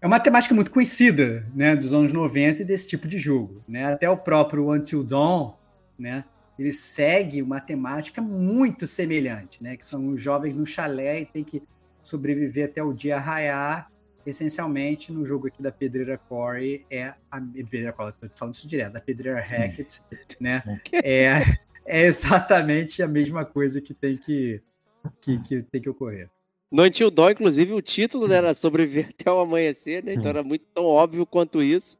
é 0.00 0.06
uma 0.06 0.20
temática 0.20 0.54
muito 0.54 0.70
conhecida, 0.70 1.44
né, 1.54 1.74
dos 1.74 1.92
anos 1.92 2.12
90 2.12 2.62
e 2.62 2.64
desse 2.64 2.88
tipo 2.88 3.08
de 3.08 3.18
jogo, 3.18 3.62
né? 3.66 3.92
Até 3.92 4.08
o 4.08 4.16
próprio 4.16 4.70
Until 4.70 5.02
Dawn, 5.02 5.54
né? 5.98 6.24
Ele 6.58 6.72
segue 6.72 7.42
uma 7.42 7.60
temática 7.60 8.20
muito 8.20 8.86
semelhante, 8.86 9.62
né? 9.62 9.76
Que 9.76 9.84
são 9.84 10.08
os 10.08 10.20
jovens 10.20 10.56
no 10.56 10.66
chalé 10.66 11.20
e 11.20 11.26
tem 11.26 11.44
que 11.44 11.62
sobreviver 12.02 12.66
até 12.66 12.82
o 12.82 12.92
dia 12.92 13.18
raiar. 13.18 13.90
Essencialmente, 14.24 15.12
no 15.12 15.24
jogo 15.24 15.46
aqui 15.46 15.62
da 15.62 15.70
Pedreira 15.70 16.18
Core 16.18 16.84
é 16.90 17.14
a 17.30 17.40
Pedreira 17.40 17.92
Core, 17.92 18.12
tô 18.12 18.28
falando 18.36 18.54
isso 18.54 18.66
direto, 18.66 18.94
da 18.94 19.00
Pedreira 19.00 19.40
Hackett, 19.40 20.00
né? 20.40 20.62
É, 20.92 21.42
é 21.84 22.02
exatamente 22.06 23.02
a 23.02 23.08
mesma 23.08 23.44
coisa 23.44 23.80
que 23.80 23.94
tem 23.94 24.16
que, 24.16 24.60
que, 25.20 25.38
que 25.40 25.62
tem 25.62 25.80
que 25.80 25.88
ocorrer. 25.88 26.28
No 26.70 26.82
Until 26.82 27.10
Dawn, 27.10 27.30
inclusive, 27.30 27.72
o 27.72 27.80
título 27.80 28.26
né, 28.26 28.36
era 28.36 28.54
Sobreviver 28.54 29.08
até 29.18 29.30
o 29.30 29.38
Amanhecer, 29.38 30.04
né? 30.04 30.14
Então 30.14 30.30
era 30.30 30.42
muito 30.42 30.64
tão 30.74 30.84
óbvio 30.84 31.24
quanto 31.24 31.62
isso. 31.62 31.96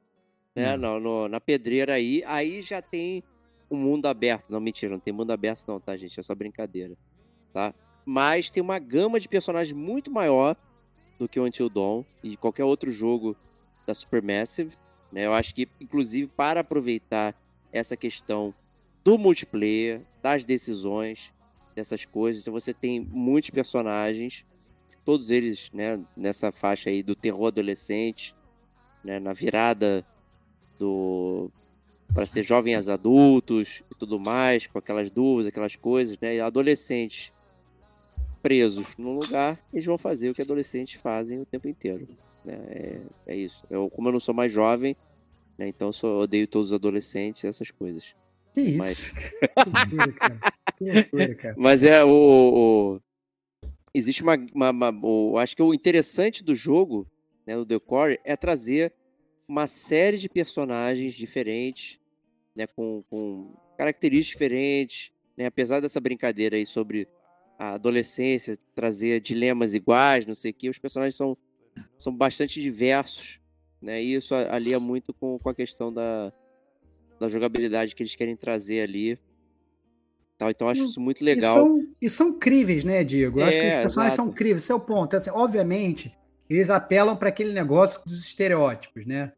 Né? 0.55 0.77
No, 0.77 0.99
no- 0.99 1.29
na 1.29 1.41
pedreira 1.41 1.95
aí. 1.95 2.23
Aí 2.27 2.63
já 2.63 2.83
tem 2.83 3.23
um 3.71 3.77
mundo 3.77 4.07
aberto. 4.07 4.45
Não, 4.51 4.61
mentira, 4.61 4.93
não 4.93 5.01
tem 5.01 5.13
mundo 5.13 5.31
aberto 5.31 5.65
não, 5.69 5.79
tá, 5.81 5.97
gente? 5.97 6.19
É 6.19 6.23
só 6.23 6.35
brincadeira. 6.35 6.97
Tá? 7.53 7.73
Mas 8.05 8.51
tem 8.51 8.63
uma 8.63 8.79
gama 8.79 9.21
de 9.21 9.29
personagens 9.29 9.77
muito 9.77 10.11
maior 10.11 10.57
do 11.19 11.29
que 11.29 11.39
o 11.39 11.45
Until 11.45 11.69
Dawn 11.69 12.05
e 12.23 12.37
qualquer 12.37 12.65
outro 12.65 12.91
jogo 12.91 13.37
da 13.87 13.95
Supermassive. 13.95 14.77
Né? 15.13 15.27
Eu 15.27 15.33
acho 15.33 15.55
que, 15.55 15.69
inclusive, 15.81 16.27
para 16.29 16.61
aproveitar 16.61 17.35
essa 17.73 17.97
questão 17.97 18.53
do 19.05 19.17
multiplayer, 19.17 20.01
das 20.23 20.45
decisões, 20.45 21.33
dessas 21.75 22.05
coisas, 22.05 22.43
então 22.43 22.53
você 22.53 22.73
tem 22.75 22.99
muitos 23.01 23.51
personagens 23.51 24.45
todos 25.07 25.31
eles, 25.31 25.71
né, 25.73 25.99
nessa 26.17 26.51
faixa 26.53 26.91
aí 26.91 27.03
do 27.03 27.15
terror 27.15 27.47
adolescente, 27.47 28.35
né, 29.05 29.19
na 29.21 29.33
virada 29.33 30.05
do 30.79 31.51
para 32.13 32.27
ser 32.27 32.43
jovens 32.43 32.89
adultos 32.89 33.83
e 33.91 33.95
tudo 33.95 34.19
mais, 34.19 34.67
com 34.67 34.79
aquelas 34.79 35.11
dúvidas, 35.11 35.49
aquelas 35.49 35.77
coisas, 35.77 36.19
né, 36.19 36.35
e 36.37 36.41
adolescentes 36.41 37.33
presos 38.43 38.97
num 38.97 39.15
lugar, 39.19 39.59
eles 39.73 39.85
vão 39.85 39.97
fazer 39.99 40.31
o 40.31 40.35
que 40.35 40.43
adolescentes 40.43 41.01
fazem 41.01 41.41
o 41.41 41.45
tempo 41.47 41.69
inteiro, 41.69 42.07
né, 42.45 42.59
é, 42.69 43.03
é 43.29 43.37
isso. 43.37 43.65
Eu, 43.71 43.89
como 43.91 44.09
eu 44.09 44.13
não 44.13 44.21
sou 44.21 44.35
mais 44.35 44.53
jovem, 44.53 44.97
né, 45.59 45.69
então 45.69 45.89
eu 45.89 45.93
só 45.93 46.19
odeio 46.21 46.47
todos 46.49 46.69
os 46.71 46.75
adolescentes 46.75 47.43
e 47.45 47.47
essas 47.47 47.71
coisas. 47.71 48.15
Que 48.53 48.61
isso? 48.63 48.79
Mas- 48.79 49.13
Que 49.57 49.71
loucura, 49.71 50.13
cara. 50.13 50.41
Que 50.79 50.93
loucura, 50.93 51.35
cara. 51.35 51.55
Mas 51.59 51.85
é 51.85 52.05
o. 52.05 52.09
o- 52.09 53.01
existe 53.97 54.23
uma. 54.23 54.37
uma- 54.55 54.91
uma- 54.91 55.43
acho 55.43 55.57
que 55.57 55.63
o 55.63 55.75
interessante 55.75 56.45
do 56.45 56.55
jogo, 56.55 57.07
né, 57.47 57.55
do 57.55 57.65
The 57.65 57.81
é 58.25 58.37
trazer 58.37 58.93
uma 59.49 59.67
série 59.67 60.19
de 60.19 60.29
personagens 60.29 61.15
diferentes, 61.15 61.99
né, 62.55 62.67
com, 62.67 63.03
com 63.09 63.55
características 63.77 64.33
diferentes, 64.33 65.13
né, 65.37 65.47
apesar 65.47 65.81
dessa 65.81 66.01
brincadeira 66.01 66.57
aí 66.57 66.67
sobre 66.67 67.07
a 67.59 67.75
adolescência, 67.75 68.59
trazer 68.75 69.21
dilemas 69.21 69.73
iguais, 69.75 70.27
não 70.27 70.35
sei 70.35 70.51
o 70.51 70.55
que, 70.55 70.69
os 70.69 70.79
personagens 70.79 71.15
são, 71.15 71.37
são 71.97 72.15
bastante 72.15 72.61
diversos, 72.61 73.41
né, 73.81 74.03
e 74.03 74.15
isso 74.15 74.35
alia 74.35 74.81
muito 74.81 75.15
com, 75.15 75.39
com 75.39 75.49
a 75.49 75.55
questão 75.55 75.93
da, 75.93 76.33
da 77.21 77.29
jogabilidade 77.29 77.95
que 77.95 78.03
eles 78.03 78.15
querem 78.15 78.37
trazer 78.37 78.81
ali. 78.81 79.19
Tal, 80.39 80.51
então 80.51 80.67
eu 80.69 80.73
acho 80.73 80.85
isso 80.85 81.01
muito 81.01 81.23
E 81.23 81.25
legal. 81.25 81.55
são, 81.55 81.87
e 82.01 82.11
são 82.11 82.39
críveis, 82.39 82.85
né, 82.85 83.03
Diego? 83.03 83.41
Eu 83.41 83.45
acho 83.47 83.59
que 83.59 83.67
os 83.67 83.73
É, 83.73 83.83
personagens 83.83 84.15
são 84.15 84.27
exato. 84.27 84.37
críveis, 84.37 84.63
esse 84.63 84.73
é 84.73 84.75
o 84.75 84.81
ponto. 84.81 85.17
Assim, 85.17 85.31
obviamente, 85.31 86.15
eles 86.49 86.69
apelam 86.71 87.17
para 87.17 87.31
aquele 87.31 87.53
negócio 87.53 88.01
dos 88.05 88.25
estereótipos, 88.25 89.07
né? 89.07 89.33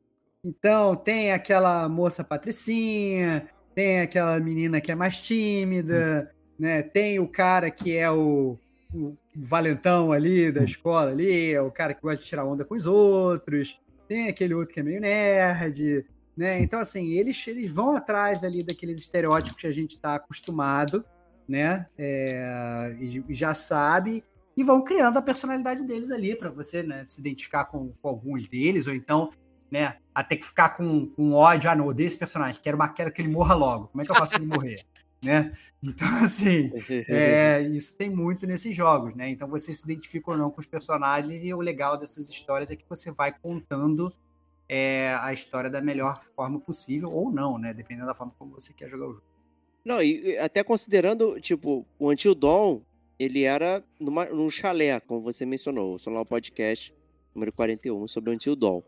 Então, 0.45 0.97
tem 0.97 1.33
aquela 1.33 1.89
moça 1.89 2.25
patricinha, 2.25 3.49
tem 3.75 4.01
aquela 4.01 4.39
menina 4.41 4.81
que 4.81 4.91
é 4.91 4.95
mais 4.95 5.21
tímida, 5.21 6.31
né? 6.59 6.83
Tem 6.83 7.19
o 7.21 7.29
cara 7.29 7.71
que 7.71 7.97
é 7.97 8.11
o, 8.11 8.59
o 8.93 9.17
valentão 9.37 10.11
ali 10.11 10.51
da 10.51 10.65
escola 10.65 11.11
ali, 11.13 11.53
é 11.53 11.61
o 11.63 11.71
cara 11.71 11.95
que 11.95 12.03
gosta 12.03 12.21
de 12.23 12.29
tirar 12.29 12.45
onda 12.45 12.65
com 12.65 12.75
os 12.75 12.87
outros, 12.87 13.81
tem 14.09 14.29
aquele 14.29 14.55
outro 14.55 14.75
que 14.75 14.81
é 14.81 14.83
meio 14.83 15.01
nerd, 15.01 16.05
né? 16.39 16.61
Então, 16.63 16.79
assim, 16.79 17.15
eles, 17.15 17.49
eles 17.49 17.73
vão 17.73 17.91
atrás 17.97 18.45
ali 18.45 18.63
daqueles 18.63 19.01
estereótipos 19.01 19.61
que 19.61 19.67
a 19.67 19.73
gente 19.73 19.97
está 19.97 20.15
acostumado, 20.15 21.05
né? 21.49 21.89
É, 21.99 22.97
e 23.01 23.25
e 23.29 23.35
já 23.35 23.53
sabe, 23.55 24.23
e 24.57 24.63
vão 24.63 24.85
criando 24.85 25.19
a 25.19 25.23
personalidade 25.23 25.83
deles 25.83 26.13
ali 26.13 26.37
para 26.37 26.49
você 26.49 26.81
né, 26.85 27.05
se 27.09 27.21
identificar 27.21 27.65
com, 27.65 27.93
com 28.01 28.09
alguns 28.09 28.47
deles, 28.47 28.87
ou 28.87 28.95
então, 28.95 29.33
né, 29.69 29.97
até 30.15 30.37
que 30.37 30.47
ficar 30.47 30.71
com, 30.71 31.07
com 31.07 31.33
ódio, 31.33 31.69
ah, 31.69 31.75
não, 31.75 31.89
odeio 31.89 32.07
esse 32.07 32.17
personagem, 32.17 32.61
quero, 32.63 32.79
quero 32.93 33.11
que 33.11 33.21
ele 33.21 33.33
morra 33.33 33.57
logo. 33.57 33.89
Como 33.89 34.01
é 34.01 34.05
que 34.05 34.13
eu 34.13 34.15
faço 34.15 34.31
para 34.31 34.41
ele 34.41 34.53
morrer? 34.53 34.81
né? 35.21 35.51
Então, 35.83 36.09
assim, 36.23 36.71
é, 37.09 37.63
isso 37.63 37.97
tem 37.97 38.09
muito 38.09 38.47
nesses 38.47 38.77
jogos, 38.77 39.13
né? 39.17 39.29
Então 39.29 39.49
você 39.49 39.75
se 39.75 39.83
identifica 39.83 40.31
ou 40.31 40.37
não 40.37 40.53
com 40.53 40.61
os 40.61 40.67
personagens, 40.67 41.43
e 41.43 41.53
o 41.53 41.61
legal 41.61 41.99
dessas 41.99 42.31
histórias 42.31 42.71
é 42.71 42.77
que 42.77 42.89
você 42.89 43.11
vai 43.11 43.33
contando 43.33 44.15
é, 44.69 45.17
a 45.21 45.33
história 45.33 45.71
da 45.71 45.81
melhor 45.81 46.21
forma 46.37 46.61
possível, 46.61 47.09
ou 47.11 47.31
não, 47.31 47.59
né? 47.59 47.73
Dependendo 47.73 48.07
da 48.07 48.15
forma 48.15 48.35
como 48.39 48.53
você 48.53 48.73
quer 48.73 48.89
jogar 48.89 49.07
o 49.07 49.13
jogo. 49.15 49.23
Não, 49.85 50.03
e 50.03 50.37
até 50.39 50.63
considerando, 50.63 51.41
tipo, 51.41 51.87
o 51.99 52.11
Until 52.11 52.35
Dawn, 52.35 52.83
ele 53.19 53.45
era 53.45 53.83
numa, 53.99 54.27
num 54.27 54.51
chalé, 54.51 55.01
como 55.01 55.23
você 55.23 55.47
mencionou, 55.47 55.95
o 55.95 55.99
Solar 55.99 56.25
Podcast 56.25 56.95
número 57.35 57.53
41 57.53 58.07
sobre 58.09 58.31
o 58.31 58.35
Until 58.35 58.57
Dawn. 58.57 58.83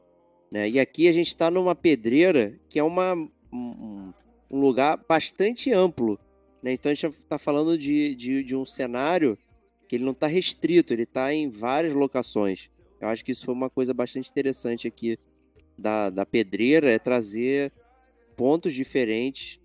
Né? 0.52 0.68
E 0.68 0.80
aqui 0.80 1.08
a 1.08 1.12
gente 1.12 1.36
tá 1.36 1.50
numa 1.50 1.74
pedreira 1.74 2.58
que 2.68 2.78
é 2.78 2.82
uma, 2.82 3.14
um, 3.52 4.12
um 4.50 4.60
lugar 4.60 4.98
bastante 5.08 5.72
amplo. 5.72 6.18
Né? 6.62 6.72
Então 6.72 6.90
a 6.90 6.94
gente 6.94 7.16
tá 7.28 7.38
falando 7.38 7.78
de, 7.78 8.14
de, 8.14 8.42
de 8.42 8.56
um 8.56 8.66
cenário 8.66 9.38
que 9.88 9.96
ele 9.96 10.04
não 10.04 10.14
tá 10.14 10.26
restrito, 10.26 10.92
ele 10.92 11.06
tá 11.06 11.32
em 11.32 11.48
várias 11.48 11.94
locações. 11.94 12.70
Eu 13.00 13.08
acho 13.08 13.24
que 13.24 13.32
isso 13.32 13.44
foi 13.44 13.54
uma 13.54 13.70
coisa 13.70 13.94
bastante 13.94 14.28
interessante 14.28 14.86
aqui 14.86 15.18
da, 15.76 16.11
da 16.11 16.26
pedreira, 16.26 16.90
é 16.90 16.98
trazer 16.98 17.72
pontos 18.37 18.74
diferentes 18.74 19.61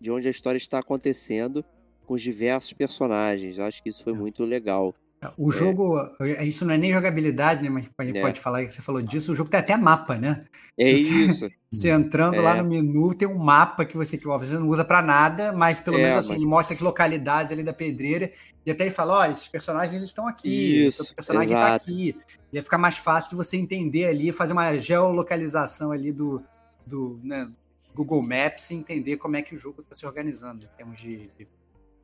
de 0.00 0.10
onde 0.10 0.28
a 0.28 0.30
história 0.30 0.58
está 0.58 0.78
acontecendo 0.78 1.64
com 2.04 2.14
os 2.14 2.22
diversos 2.22 2.72
personagens. 2.72 3.58
Eu 3.58 3.64
acho 3.64 3.82
que 3.82 3.88
isso 3.88 4.04
foi 4.04 4.12
muito 4.12 4.44
legal. 4.44 4.94
O 5.36 5.50
jogo, 5.50 5.98
é, 6.20 6.44
isso 6.44 6.64
não 6.64 6.74
é 6.74 6.76
nem 6.78 6.92
jogabilidade, 6.92 7.62
né? 7.62 7.68
Mas 7.68 7.90
a 7.98 8.04
gente 8.04 8.18
É. 8.18 8.20
pode 8.20 8.40
falar 8.40 8.64
que 8.64 8.72
você 8.72 8.82
falou 8.82 9.00
disso. 9.02 9.32
O 9.32 9.34
jogo 9.34 9.48
tem 9.50 9.60
até 9.60 9.76
mapa, 9.76 10.16
né? 10.16 10.44
É 10.78 10.90
Você- 10.96 11.10
isso. 11.12 11.48
Você 11.72 11.90
entrando 11.90 12.40
lá 12.40 12.56
É. 12.56 12.62
no 12.62 12.68
menu, 12.68 13.12
tem 13.14 13.28
um 13.28 13.36
mapa 13.36 13.84
que 13.84 13.96
você, 13.96 14.16
que 14.16 14.26
ó, 14.28 14.38
você 14.38 14.56
não 14.58 14.68
usa 14.68 14.84
pra 14.84 15.02
nada, 15.02 15.52
mas 15.52 15.78
pelo 15.80 15.98
É, 15.98 16.02
menos 16.02 16.18
assim, 16.18 16.28
mas- 16.34 16.38
ele 16.40 16.46
mostra 16.48 16.74
que 16.76 16.82
localidades 16.82 17.52
ali 17.52 17.62
da 17.62 17.72
pedreira, 17.72 18.30
e 18.64 18.70
até 18.70 18.84
ele 18.84 18.90
fala: 18.90 19.14
olha, 19.18 19.32
esses 19.32 19.48
personagens 19.48 19.94
eles 19.94 20.08
estão 20.08 20.26
aqui, 20.26 20.76
esse 20.76 20.86
Isso, 20.88 21.02
outro 21.02 21.14
personagem 21.16 21.52
está 21.52 21.68
exato. 21.70 21.84
aqui. 21.84 22.16
E 22.52 22.56
aí 22.56 22.62
fica 22.62 22.78
mais 22.78 22.96
fácil 22.96 23.30
de 23.30 23.36
você 23.36 23.56
entender 23.56 24.06
ali, 24.06 24.32
fazer 24.32 24.52
uma 24.54 24.78
geolocalização 24.78 25.92
ali 25.92 26.12
do, 26.12 26.42
do 26.86 27.20
né, 27.22 27.50
Google 27.94 28.22
Maps 28.22 28.70
e 28.70 28.74
entender 28.74 29.16
como 29.16 29.36
é 29.36 29.42
que 29.42 29.54
o 29.54 29.58
jogo 29.58 29.80
está 29.82 29.94
se 29.94 30.06
organizando 30.06 30.64
em 30.64 30.76
termos 30.76 31.00
de. 31.00 31.28
de- 31.38 31.48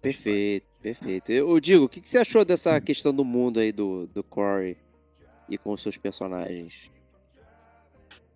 Perfeito, 0.02 0.66
perfeito. 0.82 1.30
Eu 1.30 1.60
digo, 1.60 1.84
o 1.84 1.88
que, 1.88 2.00
que 2.00 2.08
você 2.08 2.18
achou 2.18 2.44
dessa 2.44 2.80
questão 2.80 3.14
do 3.14 3.24
mundo 3.24 3.60
aí 3.60 3.70
do, 3.70 4.08
do 4.08 4.24
Corey 4.24 4.76
e 5.48 5.56
com 5.56 5.72
os 5.72 5.80
seus 5.80 5.96
personagens? 5.96 6.90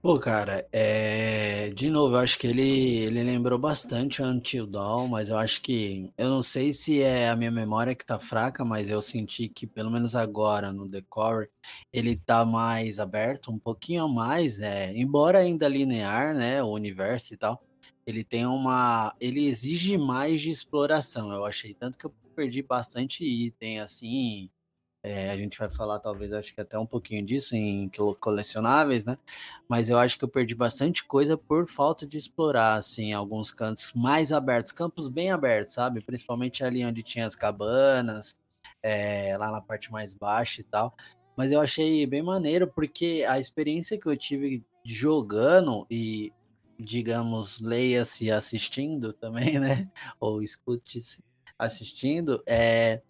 Pô, 0.00 0.16
cara, 0.20 0.64
é... 0.72 1.70
de 1.70 1.90
novo, 1.90 2.14
eu 2.14 2.20
acho 2.20 2.38
que 2.38 2.46
ele, 2.46 2.62
ele 3.06 3.24
lembrou 3.24 3.58
bastante 3.58 4.22
Until 4.22 4.64
Dawn, 4.64 5.08
mas 5.08 5.30
eu 5.30 5.36
acho 5.36 5.60
que. 5.60 6.12
Eu 6.16 6.30
não 6.30 6.44
sei 6.44 6.72
se 6.72 7.02
é 7.02 7.28
a 7.28 7.34
minha 7.34 7.50
memória 7.50 7.92
que 7.92 8.06
tá 8.06 8.16
fraca, 8.20 8.64
mas 8.64 8.88
eu 8.88 9.02
senti 9.02 9.48
que, 9.48 9.66
pelo 9.66 9.90
menos 9.90 10.14
agora 10.14 10.72
no 10.72 10.86
Decore, 10.86 11.48
ele 11.92 12.14
tá 12.14 12.44
mais 12.44 13.00
aberto, 13.00 13.50
um 13.50 13.58
pouquinho 13.58 14.04
a 14.04 14.08
mais, 14.08 14.60
é... 14.60 14.92
embora 14.96 15.40
ainda 15.40 15.66
linear, 15.66 16.32
né? 16.36 16.62
O 16.62 16.68
universo 16.68 17.34
e 17.34 17.36
tal, 17.36 17.60
ele 18.06 18.24
tem 18.24 18.46
uma. 18.46 19.14
Ele 19.20 19.46
exige 19.46 19.98
mais 19.98 20.40
de 20.40 20.50
exploração, 20.50 21.32
eu 21.32 21.44
achei. 21.44 21.74
Tanto 21.74 21.98
que 21.98 22.06
eu 22.06 22.14
perdi 22.34 22.62
bastante 22.62 23.24
item, 23.24 23.80
assim. 23.80 24.50
é, 25.04 25.30
a 25.30 25.36
gente 25.36 25.58
vai 25.58 25.70
falar, 25.70 26.00
talvez, 26.00 26.32
acho 26.32 26.54
que 26.54 26.60
até 26.60 26.78
um 26.78 26.86
pouquinho 26.86 27.24
disso 27.24 27.56
em 27.56 27.90
colecionáveis, 28.20 29.04
né? 29.04 29.18
mas 29.68 29.88
eu 29.90 29.98
acho 29.98 30.18
que 30.18 30.24
eu 30.24 30.28
perdi 30.28 30.54
bastante 30.54 31.04
coisa 31.04 31.36
por 31.36 31.68
falta 31.68 32.06
de 32.06 32.18
explorar, 32.18 32.74
assim, 32.76 33.12
alguns 33.12 33.52
cantos 33.52 33.92
mais 33.94 34.32
abertos, 34.32 34.72
campos 34.72 35.08
bem 35.08 35.30
abertos, 35.32 35.74
sabe? 35.74 36.02
Principalmente 36.02 36.64
ali 36.64 36.84
onde 36.84 37.02
tinha 37.02 37.26
as 37.26 37.36
cabanas, 37.36 38.38
eh, 38.82 39.36
lá 39.38 39.50
na 39.52 39.60
parte 39.60 39.92
mais 39.92 40.14
baixa 40.14 40.60
e 40.60 40.64
tal. 40.64 40.94
Mas 41.36 41.52
eu 41.52 41.60
achei 41.60 42.06
bem 42.06 42.22
maneiro, 42.22 42.66
porque 42.68 43.24
a 43.28 43.38
experiência 43.38 43.98
que 43.98 44.06
eu 44.08 44.16
tive 44.16 44.64
jogando 44.84 45.86
e, 45.90 46.32
digamos, 46.78 47.60
leia-se 47.60 48.30
assistindo 48.30 49.12
também, 49.12 49.58
né? 49.58 49.90
Ou 50.20 50.42
escute-se. 50.42 51.22
assistindo, 51.58 52.42
é, 52.46 53.00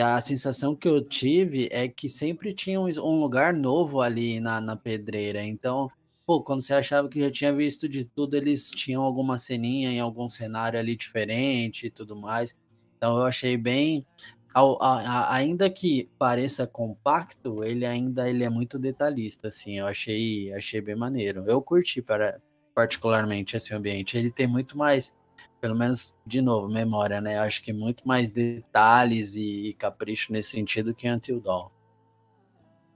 a 0.00 0.20
sensação 0.20 0.74
que 0.76 0.88
eu 0.88 1.02
tive 1.02 1.68
é 1.72 1.88
que 1.88 2.08
sempre 2.08 2.54
tinha 2.54 2.80
um, 2.80 2.86
um 2.86 3.20
lugar 3.20 3.52
novo 3.52 4.00
ali 4.00 4.40
na, 4.40 4.60
na 4.60 4.76
pedreira. 4.76 5.42
Então, 5.42 5.90
pô, 6.26 6.42
quando 6.42 6.62
você 6.62 6.74
achava 6.74 7.08
que 7.08 7.20
já 7.20 7.30
tinha 7.30 7.52
visto 7.52 7.88
de 7.88 8.04
tudo, 8.04 8.36
eles 8.36 8.70
tinham 8.70 9.02
alguma 9.02 9.38
ceninha 9.38 9.90
em 9.90 10.00
algum 10.00 10.28
cenário 10.28 10.78
ali 10.78 10.96
diferente 10.96 11.86
e 11.86 11.90
tudo 11.90 12.16
mais. 12.16 12.54
Então 12.96 13.16
eu 13.18 13.24
achei 13.24 13.56
bem. 13.56 14.06
a- 14.54 14.60
a- 14.80 15.34
ainda 15.34 15.68
que 15.70 16.08
pareça 16.18 16.66
compacto, 16.66 17.62
ele 17.64 17.84
ainda 17.84 18.28
ele 18.28 18.42
é 18.44 18.48
muito 18.48 18.78
detalhista, 18.78 19.48
assim. 19.48 19.78
Eu 19.78 19.86
achei, 19.86 20.52
achei 20.54 20.80
bem 20.80 20.96
maneiro. 20.96 21.44
Eu 21.46 21.60
curti 21.62 22.00
para, 22.02 22.40
particularmente 22.76 23.56
esse 23.56 23.74
ambiente. 23.74 24.18
Ele 24.18 24.30
tem 24.30 24.46
muito 24.46 24.76
mais, 24.76 25.16
pelo 25.62 25.74
menos, 25.74 26.14
de 26.26 26.42
novo, 26.42 26.68
memória, 26.68 27.22
né? 27.22 27.38
Acho 27.38 27.62
que 27.62 27.72
muito 27.72 28.06
mais 28.06 28.30
detalhes 28.30 29.34
e, 29.34 29.74
capricho 29.78 30.30
nesse 30.30 30.50
sentido 30.50 30.94
que 30.94 31.08
Until 31.08 31.40
Dawn. 31.40 31.70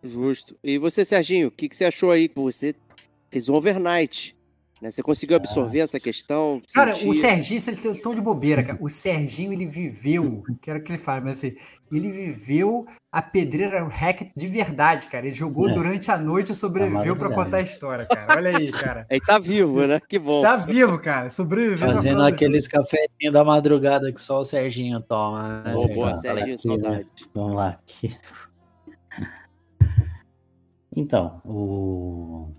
Justo. 0.04 0.54
E 0.62 0.76
você, 0.76 1.02
Serginho, 1.02 1.48
o 1.48 1.50
que, 1.50 1.66
que 1.66 1.74
você 1.74 1.86
achou 1.86 2.10
aí? 2.10 2.30
Você 2.34 2.74
fez 3.30 3.48
um 3.48 3.54
overnight. 3.54 4.36
Né? 4.80 4.90
Você 4.90 5.02
conseguiu 5.02 5.36
absorver 5.36 5.80
essa 5.80 6.00
questão? 6.00 6.62
Cara, 6.72 6.92
o 6.92 6.96
sentir? 6.96 7.14
Serginho, 7.20 7.60
vocês 7.60 7.84
estão 7.84 8.14
de 8.14 8.20
bobeira, 8.22 8.62
cara. 8.62 8.78
O 8.80 8.88
Serginho, 8.88 9.52
ele 9.52 9.66
viveu, 9.66 10.42
quero 10.62 10.82
que 10.82 10.92
ele 10.92 10.98
fale, 10.98 11.20
mas 11.22 11.32
assim, 11.32 11.54
ele 11.92 12.10
viveu 12.10 12.86
a 13.12 13.20
pedreira 13.20 13.84
hack 13.86 14.32
de 14.34 14.46
verdade, 14.46 15.08
cara. 15.08 15.26
Ele 15.26 15.34
jogou 15.34 15.68
É. 15.68 15.72
durante 15.72 16.10
a 16.10 16.16
noite 16.16 16.52
e 16.52 16.54
sobreviveu 16.54 17.14
pra 17.14 17.28
maravilhoso. 17.28 17.44
contar 17.44 17.56
a 17.58 17.60
história, 17.60 18.06
cara. 18.06 18.36
Olha 18.36 18.56
aí, 18.56 18.72
cara. 18.72 19.06
Ele 19.10 19.20
tá 19.20 19.38
vivo, 19.38 19.86
né? 19.86 20.00
Que 20.08 20.18
bom. 20.18 20.40
Tá 20.40 20.56
vivo, 20.56 20.98
cara. 20.98 21.28
Sobreviveu. 21.28 21.78
Fazendo 21.92 22.22
aqueles 22.22 22.66
cafezinhos 22.66 23.32
da 23.32 23.44
madrugada 23.44 24.10
que 24.10 24.20
só 24.20 24.40
o 24.40 24.44
Serginho 24.46 25.00
toma, 25.02 25.62
né? 25.62 25.72
Boa, 25.72 25.78
Serginho? 25.82 25.94
boa, 25.94 26.14
Serginho, 26.14 26.42
aqui, 26.42 26.50
né? 26.50 26.56
saudade. 26.58 27.06
Vamos 27.34 27.54
lá. 27.54 27.68
aqui. 27.68 28.16
Então, 30.96 31.40
o... 31.44 32.50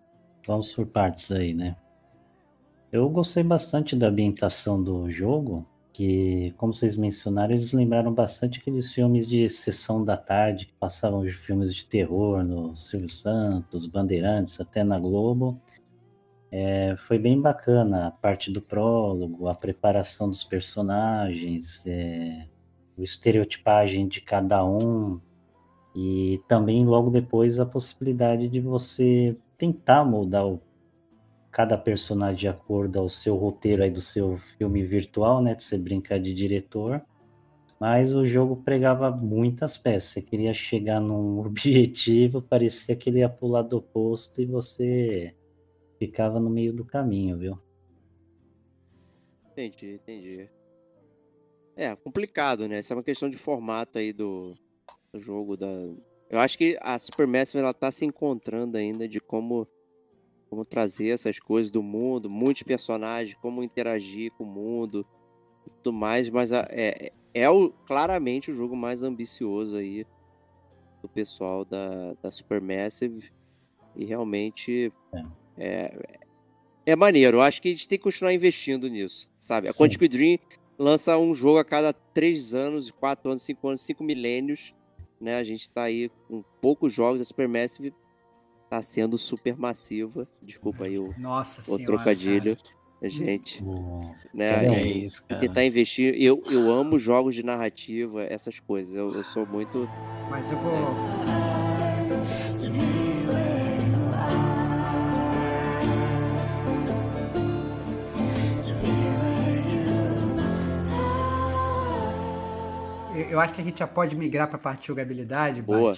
vamos 0.48 0.74
por 0.74 0.86
partes 0.86 1.32
aí, 1.32 1.54
né? 1.54 1.76
Eu 2.92 3.10
gostei 3.10 3.42
bastante 3.42 3.96
da 3.96 4.08
ambientação 4.10 4.84
do 4.84 5.10
jogo, 5.10 5.66
que, 5.94 6.54
como 6.58 6.74
vocês 6.74 6.98
mencionaram, 6.98 7.54
eles 7.54 7.72
lembraram 7.72 8.14
bastante 8.14 8.60
aqueles 8.60 8.92
filmes 8.92 9.28
de 9.28 9.48
sessão 9.48 10.04
da 10.04 10.18
tarde, 10.18 10.66
que 10.66 10.74
passavam 10.74 11.24
de 11.24 11.32
filmes 11.32 11.74
de 11.74 11.86
terror 11.86 12.44
no 12.44 12.76
Silvio 12.76 13.10
Santos, 13.10 13.86
Bandeirantes, 13.86 14.60
até 14.60 14.84
na 14.84 15.00
Globo. 15.00 15.58
É, 16.52 16.98
foi 16.98 17.18
bem 17.18 17.40
bacana 17.40 18.08
a 18.08 18.12
parte 18.12 18.52
do 18.52 18.62
prólogo, 18.62 19.48
a 19.48 19.56
preparação 19.56 20.28
dos 20.28 20.44
personagens, 20.44 21.86
é, 21.88 22.46
a 22.98 23.02
estereotipagem 23.02 24.06
de 24.06 24.20
cada 24.20 24.66
um, 24.66 25.18
e 25.96 26.42
também 26.46 26.84
logo 26.86 27.10
depois 27.10 27.58
a 27.58 27.66
possibilidade 27.66 28.50
de 28.50 28.60
você 28.60 29.38
tentar 29.58 30.04
moldar 30.04 30.46
o- 30.46 30.62
cada 31.52 31.78
personagem 31.78 32.38
de 32.38 32.48
acordo 32.48 33.00
ao 33.00 33.10
seu 33.10 33.36
roteiro 33.36 33.84
aí 33.84 33.92
do 33.92 34.02
seu 34.02 34.38
filme 34.38 34.84
virtual, 34.84 35.42
né? 35.42 35.54
De 35.54 35.64
você 35.64 35.78
brincar 35.78 36.20
de 36.20 36.34
diretor. 36.34 37.02
Mas 37.80 38.14
o 38.14 38.26
jogo 38.26 38.58
pregava 38.58 39.12
muitas 39.12 39.78
peças. 39.78 40.12
Você 40.12 40.22
queria 40.22 40.54
chegar 40.54 41.00
num 41.00 41.40
objetivo, 41.46 42.42
parecia 42.42 42.96
que 42.96 43.10
ele 43.10 43.20
ia 43.20 43.30
pro 43.30 43.48
lado 43.48 43.78
oposto 43.78 44.42
e 44.42 44.46
você 44.46 45.36
ficava 46.00 46.40
no 46.40 46.50
meio 46.50 46.74
do 46.74 46.86
caminho, 46.86 47.38
viu? 47.38 47.60
Entendi, 49.52 49.94
entendi. 49.94 50.50
É, 51.76 51.96
complicado, 51.96 52.68
né? 52.68 52.80
Isso 52.80 52.94
é 52.94 52.96
uma 52.96 53.04
questão 53.04 53.30
de 53.30 53.38
formato 53.38 53.98
aí 53.98 54.14
do, 54.14 54.56
do 55.14 55.20
jogo. 55.20 55.58
Da... 55.58 55.68
Eu 56.30 56.40
acho 56.40 56.58
que 56.58 56.78
a 56.82 56.98
Supermassive 56.98 57.60
ela 57.60 57.74
tá 57.74 57.92
se 57.92 58.06
encontrando 58.06 58.78
ainda 58.78 59.08
de 59.08 59.20
como, 59.20 59.68
como 60.52 60.66
trazer 60.66 61.08
essas 61.08 61.40
coisas 61.40 61.72
do 61.72 61.82
mundo, 61.82 62.30
muitos 62.30 62.62
personagens, 62.64 63.38
como 63.42 63.64
interagir 63.64 64.34
com 64.34 64.44
o 64.44 64.48
mundo 64.48 65.08
e 65.66 65.70
tudo 65.82 65.94
mais, 65.94 66.30
mas 66.30 66.52
a- 66.52 66.68
é, 66.70 67.14
é 67.34 67.50
o, 67.50 67.70
claramente 67.88 68.52
o 68.52 68.54
jogo 68.54 68.76
mais 68.76 69.02
ambicioso 69.02 69.78
aí 69.78 70.06
do 71.02 71.08
pessoal 71.08 71.64
da, 71.64 72.16
da 72.22 72.30
Supermassive 72.30 73.32
e 73.96 74.04
realmente 74.04 74.92
é, 75.58 75.98
é 76.86 76.96
maneiro. 76.98 77.38
Eu 77.38 77.42
acho 77.42 77.62
que 77.62 77.70
a 77.70 77.72
gente 77.72 77.88
tem 77.88 77.98
que 77.98 78.04
continuar 78.04 78.34
investindo 78.34 78.90
nisso, 78.90 79.30
sabe? 79.40 79.70
A 79.70 79.72
Sim. 79.72 79.78
Quantic 79.78 80.06
Dream 80.10 80.38
lança 80.78 81.18
um 81.18 81.34
jogo 81.34 81.60
a 81.60 81.64
cada 81.64 81.94
três 81.94 82.54
anos, 82.54 82.92
quatro 82.92 83.30
anos, 83.32 83.42
cinco 83.44 83.70
anos, 83.70 83.80
cinco 83.84 84.04
milênios, 84.04 84.76
né? 85.20 85.38
A 85.38 85.46
gente 85.46 85.70
tá 85.70 85.84
aí 85.84 86.12
com 86.28 86.44
poucos 86.60 86.92
jogos, 86.92 87.22
a 87.22 87.24
Supermassive 87.26 87.94
tá 88.72 88.82
sendo 88.82 89.18
super 89.18 89.58
massiva. 89.58 90.26
Desculpa 90.42 90.86
aí 90.86 90.98
o, 90.98 91.14
Nossa 91.18 91.60
o 91.60 91.64
senhora. 91.66 91.84
trocadilho, 91.84 92.56
cara. 92.56 93.10
gente, 93.10 93.62
O- 93.62 94.16
né? 94.34 94.66
Não, 94.66 94.74
É 94.76 94.88
E- 94.88 95.04
isso, 95.04 95.28
cara. 95.28 95.42
tentar 95.42 95.66
investir. 95.66 96.16
Eu, 96.18 96.42
eu 96.50 96.72
amo 96.72 96.98
jogos 96.98 97.36
de 97.36 97.44
narrativa, 97.44 98.24
essas 98.24 98.62
coisas. 98.62 98.96
Eu, 98.96 99.14
eu 99.14 99.26
sou 99.26 99.46
muito. 99.46 99.90
Mas 100.30 100.50
eu 100.50 100.58
vou. 100.58 100.72
Eu- 113.14 113.22
Eu 113.32 113.40
acho 113.40 113.54
que 113.54 113.62
a 113.62 113.64
gente 113.64 113.80
já 113.80 113.88
pode 113.88 114.16
migrar 114.16 114.48
para 114.48 114.58
a 114.58 114.60
parte 114.60 114.82
de 114.82 114.88
jogabilidade, 114.88 115.62
Boa. 115.62 115.92
Lá. 115.92 115.98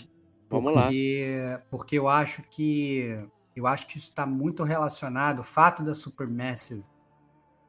Porque, 0.83 1.59
porque 1.69 1.99
eu 1.99 2.07
acho 2.07 2.41
que 2.43 3.27
eu 3.55 3.67
acho 3.67 3.87
que 3.87 3.97
isso 3.97 4.09
está 4.09 4.25
muito 4.25 4.63
relacionado. 4.63 5.39
O 5.39 5.43
fato 5.43 5.83
da 5.83 5.93
Supermassive 5.93 6.83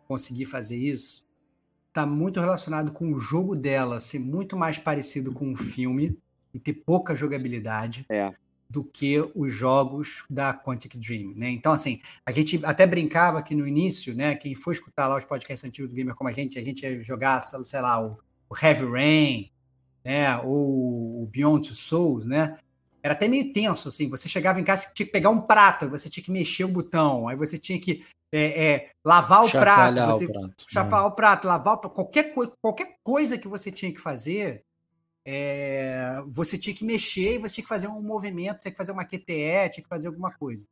conseguir 0.09 0.47
fazer 0.47 0.77
isso 0.77 1.25
está 1.89 2.05
muito 2.05 2.41
relacionado 2.41 2.93
com 2.93 3.13
o 3.13 3.19
jogo 3.19 3.55
dela 3.55 4.01
ser 4.01 4.19
muito 4.19 4.57
mais 4.57 4.79
parecido 4.79 5.33
com 5.33 5.47
um 5.47 5.57
filme 5.57 6.19
e 6.53 6.59
ter 6.59 6.73
pouca 6.73 7.15
jogabilidade 7.15 8.05
É. 8.09 8.35
do 8.69 8.83
que 8.83 9.21
os 9.35 9.53
jogos 9.53 10.25
da 10.29 10.53
Quantic 10.53 10.97
Dream, 10.97 11.33
né? 11.37 11.51
Então, 11.51 11.73
assim, 11.73 12.01
a 12.27 12.33
gente 12.33 12.61
até 12.65 12.87
brincava 12.87 13.43
que 13.43 13.55
no 13.55 13.67
início, 13.67 14.15
né? 14.15 14.35
Quem 14.35 14.55
for 14.55 14.73
escutar 14.73 15.07
lá 15.07 15.17
os 15.17 15.25
podcasts 15.25 15.69
antigos 15.69 15.91
do 15.91 15.95
Gamer 15.95 16.15
como 16.15 16.29
a 16.29 16.33
gente, 16.33 16.59
a 16.59 16.63
gente 16.63 16.83
ia 16.83 17.03
jogar, 17.05 17.41
sei 17.41 17.81
lá, 17.81 18.05
o, 18.05 18.19
Heavy 18.61 18.87
Rain, 18.87 19.51
né? 20.05 20.37
Ou 20.39 21.23
o 21.23 21.27
Beyond 21.27 21.69
Two 21.69 21.77
Souls, 21.77 22.27
né? 22.27 22.59
Era 23.05 23.13
até 23.13 23.29
meio 23.29 23.53
tenso, 23.53 23.89
assim. 23.89 24.09
Você 24.09 24.27
chegava 24.27 24.59
em 24.59 24.65
casa 24.65 24.87
e 24.89 24.95
tinha 24.95 25.05
que 25.05 25.13
pegar 25.13 25.29
um 25.29 25.43
prato, 25.43 25.85
aí 25.85 25.91
você 25.91 26.09
tinha 26.09 26.25
que 26.25 26.31
mexer 26.31 26.65
o 26.65 26.69
botão, 26.69 27.29
aí 27.29 27.37
você 27.37 27.59
tinha 27.59 27.79
que 27.79 28.03
é, 28.33 28.65
é, 28.67 28.91
lavar 29.05 29.45
o 29.45 29.51
prato, 29.51 30.01
você 30.07 30.25
o 30.25 30.33
prato. 30.33 30.65
chafar 30.67 31.07
o 31.07 31.13
prato, 31.13 31.47
lavar 31.47 31.75
o 31.75 31.79
prato, 31.79 31.95
qualquer, 31.95 32.33
coi- 32.33 32.51
qualquer 32.63 32.97
coisa 33.05 33.37
que 33.37 33.47
você 33.47 33.71
tinha 33.71 33.93
que 33.93 34.01
fazer, 34.01 34.65
é, 35.23 36.23
você 36.29 36.57
tinha 36.57 36.75
que 36.75 36.83
mexer 36.83 37.35
e 37.35 37.39
você 37.39 37.57
tinha 37.57 37.65
que 37.65 37.69
fazer 37.69 37.89
um 37.89 38.01
movimento, 38.01 38.61
tinha 38.61 38.73
que 38.73 38.79
fazer 38.79 38.93
uma 38.93 39.05
QTE, 39.05 39.69
tinha 39.71 39.83
que 39.83 39.89
fazer 39.89 40.09
alguma 40.09 40.33
coisa. 40.33 40.67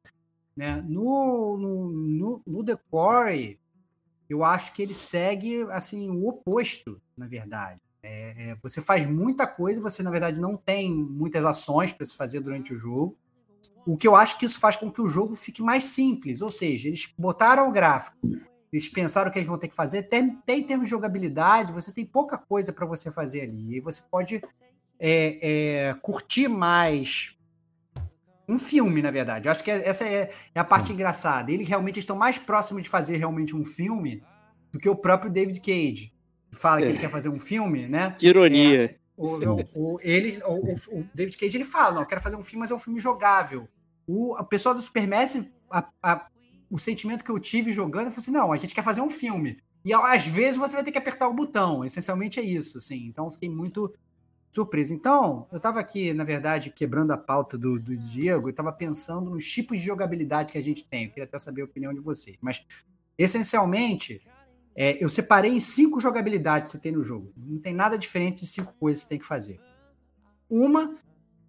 Né? 0.56 0.82
No, 0.88 1.58
no, 1.58 1.92
no, 1.92 2.42
no 2.46 2.64
eu 4.28 4.42
acho 4.42 4.72
que 4.72 4.80
ele 4.80 4.94
segue 4.94 5.62
assim 5.70 6.08
o 6.08 6.26
oposto, 6.26 6.98
na 7.14 7.26
verdade. 7.26 7.78
É, 8.02 8.50
é, 8.50 8.54
você 8.56 8.80
faz 8.80 9.06
muita 9.06 9.46
coisa, 9.46 9.80
você 9.80 10.02
na 10.02 10.10
verdade 10.10 10.40
não 10.40 10.56
tem 10.56 10.92
muitas 10.92 11.44
ações 11.44 11.92
para 11.92 12.04
se 12.04 12.16
fazer 12.16 12.40
durante 12.40 12.72
o 12.72 12.76
jogo. 12.76 13.16
O 13.86 13.96
que 13.96 14.06
eu 14.06 14.16
acho 14.16 14.38
que 14.38 14.46
isso 14.46 14.58
faz 14.58 14.76
com 14.76 14.90
que 14.90 15.00
o 15.00 15.08
jogo 15.08 15.34
fique 15.34 15.62
mais 15.62 15.84
simples, 15.84 16.40
ou 16.40 16.50
seja, 16.50 16.88
eles 16.88 17.12
botaram 17.16 17.68
o 17.68 17.72
gráfico, 17.72 18.16
eles 18.72 18.88
pensaram 18.88 19.28
o 19.28 19.32
que 19.32 19.38
eles 19.38 19.48
vão 19.48 19.58
ter 19.58 19.68
que 19.68 19.74
fazer, 19.74 19.98
até, 19.98 20.20
até 20.20 20.56
em 20.56 20.62
termos 20.62 20.86
de 20.86 20.90
jogabilidade, 20.90 21.72
você 21.72 21.92
tem 21.92 22.04
pouca 22.04 22.38
coisa 22.38 22.72
para 22.72 22.86
você 22.86 23.10
fazer 23.10 23.42
ali. 23.42 23.76
E 23.76 23.80
você 23.80 24.02
pode 24.10 24.40
é, 24.98 25.88
é, 25.90 25.94
curtir 25.94 26.48
mais 26.48 27.36
um 28.48 28.58
filme, 28.58 29.02
na 29.02 29.10
verdade. 29.10 29.46
Eu 29.46 29.52
acho 29.52 29.62
que 29.62 29.70
essa 29.70 30.04
é, 30.04 30.30
é 30.54 30.60
a 30.60 30.64
parte 30.64 30.92
engraçada. 30.92 31.52
Eles 31.52 31.68
realmente 31.68 31.98
estão 31.98 32.16
mais 32.16 32.38
próximos 32.38 32.82
de 32.82 32.88
fazer 32.88 33.16
realmente 33.16 33.54
um 33.54 33.64
filme 33.64 34.22
do 34.72 34.78
que 34.78 34.88
o 34.88 34.96
próprio 34.96 35.30
David 35.30 35.60
Cage. 35.60 36.12
Fala 36.52 36.80
que 36.82 36.86
ele 36.88 36.98
quer 36.98 37.10
fazer 37.10 37.28
um 37.28 37.38
filme, 37.40 37.88
né? 37.88 38.10
Que 38.18 38.26
ironia. 38.28 38.96
O, 39.16 39.36
o, 39.74 39.94
o- 39.94 39.98
ele, 40.02 40.38
o, 40.44 40.54
o- 40.54 41.00
o 41.00 41.06
David 41.14 41.36
Cage 41.36 41.56
ele 41.56 41.64
fala, 41.64 41.94
não, 41.94 42.02
eu 42.02 42.06
quero 42.06 42.20
fazer 42.20 42.36
um 42.36 42.42
filme, 42.42 42.60
mas 42.60 42.70
é 42.70 42.74
um 42.74 42.78
filme 42.78 42.98
jogável. 43.00 43.68
O 44.06 44.34
a 44.36 44.44
pessoa 44.44 44.74
do 44.74 44.80
Supermassive, 44.82 45.52
a, 45.70 45.88
a, 46.02 46.26
o 46.70 46.78
sentimento 46.78 47.24
que 47.24 47.30
eu 47.30 47.38
tive 47.38 47.72
jogando, 47.72 48.06
eu 48.06 48.10
falei 48.10 48.18
assim, 48.22 48.30
não, 48.32 48.52
a 48.52 48.56
gente 48.56 48.74
quer 48.74 48.82
fazer 48.82 49.00
um 49.00 49.10
filme. 49.10 49.58
E 49.84 49.92
às 49.92 50.26
vezes 50.26 50.56
você 50.56 50.74
vai 50.74 50.84
ter 50.84 50.92
que 50.92 50.98
apertar 50.98 51.28
o 51.28 51.34
botão, 51.34 51.84
essencialmente 51.84 52.38
é 52.38 52.42
isso, 52.42 52.78
assim. 52.78 53.06
Então 53.06 53.26
eu 53.26 53.30
fiquei 53.32 53.48
muito 53.48 53.92
surpreso. 54.50 54.92
Então, 54.94 55.46
eu 55.50 55.56
estava 55.56 55.80
aqui, 55.80 56.12
na 56.12 56.24
verdade, 56.24 56.70
quebrando 56.70 57.10
a 57.12 57.16
pauta 57.16 57.56
do, 57.56 57.78
do 57.78 57.96
Diego, 57.96 58.48
eu 58.48 58.50
estava 58.50 58.70
pensando 58.72 59.30
nos 59.30 59.44
tipos 59.50 59.78
de 59.80 59.86
jogabilidade 59.86 60.52
que 60.52 60.58
a 60.58 60.62
gente 60.62 60.84
tem. 60.84 61.04
Eu 61.04 61.08
queria 61.10 61.24
até 61.24 61.38
saber 61.38 61.62
a 61.62 61.64
opinião 61.64 61.92
de 61.94 62.00
vocês. 62.00 62.36
Mas, 62.40 62.62
essencialmente, 63.16 64.20
É, 64.74 65.02
eu 65.02 65.08
separei 65.08 65.52
em 65.52 65.60
cinco 65.60 66.00
jogabilidades 66.00 66.70
que 66.70 66.76
você 66.76 66.82
tem 66.82 66.92
no 66.92 67.02
jogo. 67.02 67.32
Não 67.36 67.58
tem 67.58 67.74
nada 67.74 67.98
diferente 67.98 68.40
de 68.40 68.46
cinco 68.46 68.72
coisas 68.74 69.02
que 69.02 69.04
você 69.04 69.08
tem 69.10 69.18
que 69.18 69.26
fazer. 69.26 69.60
Uma 70.48 70.96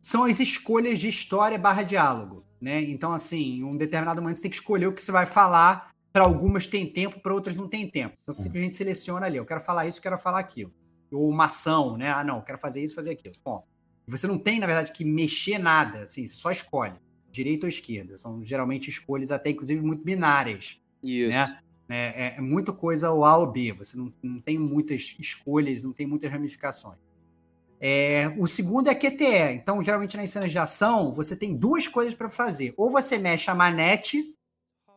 são 0.02 0.26
as 0.26 0.40
escolhas 0.40 1.00
de 1.00 1.08
história 1.08 1.58
barra 1.58 1.84
diálogo. 1.84 2.46
Né? 2.60 2.82
Então, 2.82 3.12
assim, 3.12 3.58
em 3.58 3.64
um 3.64 3.76
determinado 3.76 4.22
momento 4.22 4.38
você 4.38 4.44
tem 4.44 4.52
que 4.52 4.58
escolher 4.58 4.88
o 4.88 4.94
que 4.94 5.02
você 5.02 5.12
vai 5.12 5.26
falar. 5.26 5.92
Para 6.12 6.24
algumas 6.24 6.68
tem 6.68 6.86
tempo, 6.86 7.20
para 7.20 7.34
outras 7.34 7.58
não 7.58 7.68
tem 7.68 7.88
tempo. 7.88 8.16
Então, 8.22 8.34
você 8.34 8.44
simplesmente 8.44 8.76
seleciona 8.76 9.26
ali. 9.26 9.38
Eu 9.38 9.46
quero 9.46 9.60
falar 9.60 9.88
isso, 9.88 9.98
eu 9.98 10.04
quero 10.04 10.18
falar 10.18 10.40
aquilo. 10.40 10.72
Ou 11.12 11.30
uma 11.30 11.46
ação, 11.46 11.98
né? 11.98 12.12
Ah, 12.12 12.24
não, 12.24 12.38
eu 12.38 12.42
quero 12.44 12.58
fazer 12.58 12.84
isso, 12.84 12.94
fazer 12.94 13.12
aquilo. 13.12 13.34
Bom, 13.44 13.66
você 14.06 14.28
não 14.28 14.38
tem, 14.38 14.60
na 14.60 14.68
verdade, 14.68 14.92
que 14.92 15.04
mexer 15.04 15.58
nada. 15.58 16.04
Assim, 16.04 16.28
você 16.28 16.36
só 16.36 16.52
escolhe. 16.52 16.94
Direita 17.32 17.66
ou 17.66 17.70
esquerda. 17.70 18.18
São 18.18 18.46
geralmente 18.46 18.90
escolhas 18.90 19.32
até, 19.32 19.50
inclusive, 19.50 19.82
muito 19.82 20.04
binárias. 20.04 20.80
Isso. 21.02 21.30
Né? 21.30 21.60
É, 21.90 22.28
é, 22.28 22.36
é 22.38 22.42
muita 22.42 22.72
coisa 22.72 23.12
o 23.12 23.26
A 23.26 23.38
ou 23.38 23.52
B. 23.52 23.74
Você 23.74 23.98
não, 23.98 24.14
não 24.22 24.40
tem 24.40 24.58
muitas 24.58 25.16
escolhas, 25.20 25.84
não 25.84 25.92
tem 25.92 26.08
muitas 26.08 26.32
ramificações. 26.32 26.98
É, 27.80 28.34
o 28.38 28.48
segundo 28.48 28.88
é 28.88 28.96
QTE. 28.96 29.54
Então, 29.54 29.84
geralmente 29.84 30.16
nas 30.16 30.30
cenas 30.30 30.52
de 30.52 30.58
ação, 30.58 31.12
você 31.12 31.36
tem 31.36 31.56
duas 31.56 31.88
coisas 31.88 32.14
para 32.14 32.30
fazer. 32.30 32.74
Ou 32.78 32.90
você 32.90 33.18
mexe 33.18 33.52
a 33.52 33.56
manete, 33.56 34.34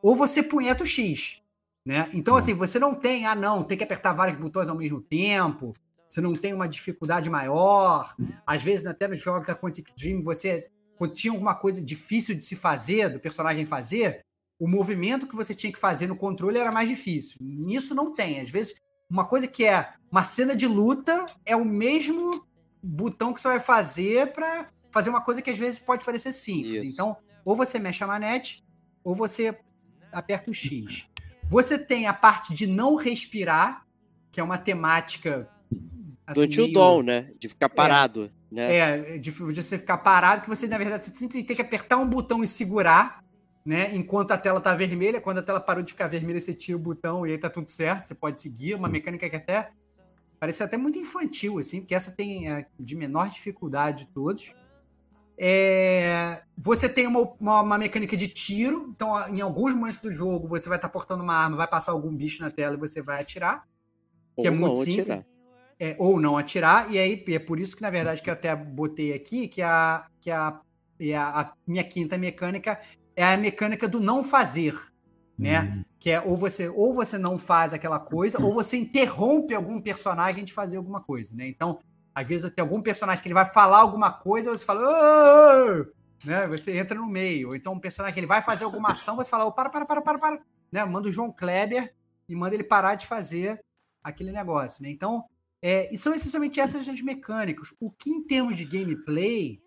ou 0.00 0.14
você 0.14 0.42
punheta 0.42 0.84
o 0.84 0.86
X. 0.86 1.42
Né? 1.84 2.08
Então, 2.12 2.36
assim, 2.36 2.54
você 2.54 2.78
não 2.78 2.94
tem, 2.94 3.26
ah, 3.26 3.34
não, 3.34 3.62
tem 3.62 3.76
que 3.76 3.84
apertar 3.84 4.12
vários 4.12 4.36
botões 4.36 4.68
ao 4.68 4.76
mesmo 4.76 5.00
tempo, 5.00 5.74
você 6.08 6.20
não 6.20 6.34
tem 6.34 6.52
uma 6.52 6.68
dificuldade 6.68 7.28
maior. 7.28 8.14
Às 8.46 8.62
vezes, 8.62 8.86
até 8.86 9.08
nos 9.08 9.20
jogos 9.20 9.46
da 9.46 9.54
Quantic 9.54 9.92
Dream, 9.96 10.20
você, 10.20 10.68
quando 10.96 11.14
tinha 11.14 11.32
alguma 11.32 11.54
coisa 11.54 11.82
difícil 11.82 12.34
de 12.34 12.44
se 12.44 12.56
fazer, 12.56 13.08
do 13.08 13.20
personagem 13.20 13.66
fazer, 13.66 14.24
o 14.58 14.68
movimento 14.68 15.26
que 15.26 15.36
você 15.36 15.54
tinha 15.54 15.72
que 15.72 15.78
fazer 15.78 16.06
no 16.06 16.16
controle 16.16 16.58
era 16.58 16.72
mais 16.72 16.88
difícil. 16.88 17.36
Nisso 17.40 17.94
não 17.94 18.14
tem. 18.14 18.40
Às 18.40 18.50
vezes, 18.50 18.74
uma 19.10 19.24
coisa 19.26 19.46
que 19.46 19.64
é 19.64 19.90
uma 20.10 20.24
cena 20.24 20.54
de 20.56 20.66
luta 20.66 21.26
é 21.44 21.54
o 21.54 21.64
mesmo 21.64 22.46
botão 22.82 23.32
que 23.32 23.40
você 23.40 23.48
vai 23.48 23.60
fazer 23.60 24.32
para 24.32 24.68
fazer 24.90 25.10
uma 25.10 25.20
coisa 25.20 25.42
que 25.42 25.50
às 25.50 25.58
vezes 25.58 25.78
pode 25.78 26.04
parecer 26.04 26.32
simples. 26.32 26.82
Isso. 26.82 26.92
Então, 26.92 27.16
ou 27.44 27.54
você 27.54 27.78
mexe 27.78 28.02
a 28.02 28.06
manete, 28.06 28.64
ou 29.04 29.14
você 29.14 29.56
aperta 30.12 30.50
o 30.50 30.54
X. 30.54 31.06
Você 31.48 31.78
tem 31.78 32.08
a 32.08 32.12
parte 32.12 32.52
de 32.52 32.66
não 32.66 32.96
respirar, 32.96 33.86
que 34.32 34.40
é 34.40 34.42
uma 34.42 34.58
temática. 34.58 35.48
Do 35.70 36.08
assim, 36.26 36.40
Until 36.42 36.64
meio- 36.64 36.74
Dawn, 36.74 37.02
né? 37.04 37.30
De 37.38 37.48
ficar 37.48 37.68
parado. 37.68 38.32
Né? 38.50 38.74
É, 38.74 39.18
de, 39.18 39.30
de 39.30 39.62
você 39.62 39.78
ficar 39.78 39.98
parado, 39.98 40.42
que 40.42 40.48
você, 40.48 40.66
na 40.66 40.76
verdade, 40.76 41.04
você 41.04 41.14
simplesmente 41.14 41.46
tem 41.46 41.54
que 41.54 41.62
apertar 41.62 41.98
um 41.98 42.08
botão 42.08 42.42
e 42.42 42.48
segurar, 42.48 43.22
né? 43.66 43.94
Enquanto 43.94 44.30
a 44.30 44.38
tela 44.38 44.60
tá 44.60 44.74
vermelha. 44.74 45.20
Quando 45.20 45.38
a 45.38 45.42
tela 45.42 45.60
parou 45.60 45.82
de 45.82 45.92
ficar 45.92 46.06
vermelha, 46.08 46.40
você 46.40 46.54
tira 46.54 46.78
o 46.78 46.80
botão 46.80 47.26
e 47.26 47.32
aí 47.32 47.38
tá 47.38 47.50
tudo 47.50 47.68
certo. 47.68 48.08
Você 48.08 48.14
pode 48.14 48.40
seguir. 48.40 48.74
Uma 48.74 48.88
mecânica 48.88 49.28
que 49.28 49.36
até 49.36 49.72
parece 50.38 50.62
até 50.62 50.76
muito 50.76 50.98
infantil, 50.98 51.58
assim, 51.58 51.80
porque 51.80 51.94
essa 51.94 52.12
tem 52.12 52.48
a 52.48 52.66
de 52.78 52.94
menor 52.94 53.28
dificuldade 53.28 54.04
de 54.06 54.12
todos. 54.12 54.52
É, 55.38 56.42
você 56.56 56.88
tem 56.88 57.06
uma, 57.06 57.20
uma, 57.40 57.60
uma 57.62 57.78
mecânica 57.78 58.16
de 58.16 58.28
tiro, 58.28 58.90
então 58.94 59.28
em 59.28 59.40
alguns 59.42 59.74
momentos 59.74 60.00
do 60.00 60.10
jogo 60.12 60.48
você 60.48 60.68
vai 60.68 60.78
estar 60.78 60.88
portando 60.88 61.22
uma 61.22 61.34
arma, 61.34 61.56
vai 61.58 61.68
passar 61.68 61.92
algum 61.92 62.14
bicho 62.14 62.42
na 62.42 62.50
tela 62.50 62.74
e 62.74 62.78
você 62.78 63.02
vai 63.02 63.20
atirar 63.20 63.66
que 64.40 64.46
é 64.46 64.50
Ou 64.50 64.56
muito 64.56 64.76
não 64.76 64.76
simples. 64.76 65.00
atirar. 65.00 65.26
é, 65.78 65.96
ou 65.98 66.20
não 66.20 66.36
atirar, 66.38 66.90
e 66.90 66.98
aí 66.98 67.24
é 67.28 67.38
por 67.38 67.60
isso 67.60 67.76
que, 67.76 67.82
na 67.82 67.90
verdade, 67.90 68.22
que 68.22 68.30
eu 68.30 68.34
até 68.34 68.54
botei 68.54 69.12
aqui, 69.12 69.48
que 69.48 69.62
a, 69.62 70.06
que 70.20 70.30
a, 70.30 70.60
a, 71.16 71.40
a 71.40 71.52
minha 71.66 71.84
quinta 71.84 72.16
mecânica 72.18 72.80
é 73.16 73.24
a 73.24 73.36
mecânica 73.36 73.88
do 73.88 73.98
não 73.98 74.22
fazer, 74.22 74.78
né? 75.36 75.84
Que 75.98 76.10
é 76.10 76.20
ou 76.20 76.36
você, 76.36 76.68
ou 76.68 76.94
você 76.94 77.16
não 77.16 77.38
faz 77.38 77.72
aquela 77.72 77.98
coisa, 77.98 78.40
ou 78.40 78.52
você 78.52 78.76
interrompe 78.76 79.54
algum 79.54 79.80
personagem 79.80 80.44
de 80.44 80.52
fazer 80.52 80.76
alguma 80.76 81.00
coisa, 81.00 81.34
né? 81.34 81.48
Então, 81.48 81.78
às 82.14 82.28
vezes 82.28 82.50
tem 82.50 82.62
algum 82.62 82.80
personagem 82.80 83.22
que 83.22 83.28
ele 83.28 83.34
vai 83.34 83.46
falar 83.46 83.78
alguma 83.78 84.12
coisa, 84.12 84.50
você 84.50 84.64
fala, 84.64 85.86
né? 86.24 86.46
Você 86.48 86.76
entra 86.76 86.98
no 86.98 87.06
meio. 87.06 87.48
Ou 87.48 87.56
então 87.56 87.72
um 87.72 87.80
personagem 87.80 88.18
ele 88.18 88.26
vai 88.26 88.42
fazer 88.42 88.64
alguma 88.64 88.92
ação, 88.92 89.16
você 89.16 89.30
fala, 89.30 89.46
"Ô, 89.46 89.52
para, 89.52 89.70
para, 89.70 89.86
para, 89.86 90.02
para, 90.02 90.18
para, 90.18 90.40
né? 90.70 90.84
Manda 90.84 91.08
o 91.08 91.12
João 91.12 91.32
Kleber 91.32 91.94
e 92.28 92.36
manda 92.36 92.54
ele 92.54 92.64
parar 92.64 92.94
de 92.94 93.06
fazer 93.06 93.60
aquele 94.02 94.30
negócio, 94.30 94.82
né? 94.82 94.90
Então, 94.90 95.24
é, 95.62 95.92
e 95.92 95.98
são 95.98 96.14
essencialmente 96.14 96.60
essas 96.60 96.86
as 96.86 97.02
mecânicas. 97.02 97.74
O 97.80 97.90
que, 97.90 98.10
em 98.10 98.22
termos 98.22 98.56
de 98.56 98.64
gameplay, 98.64 99.60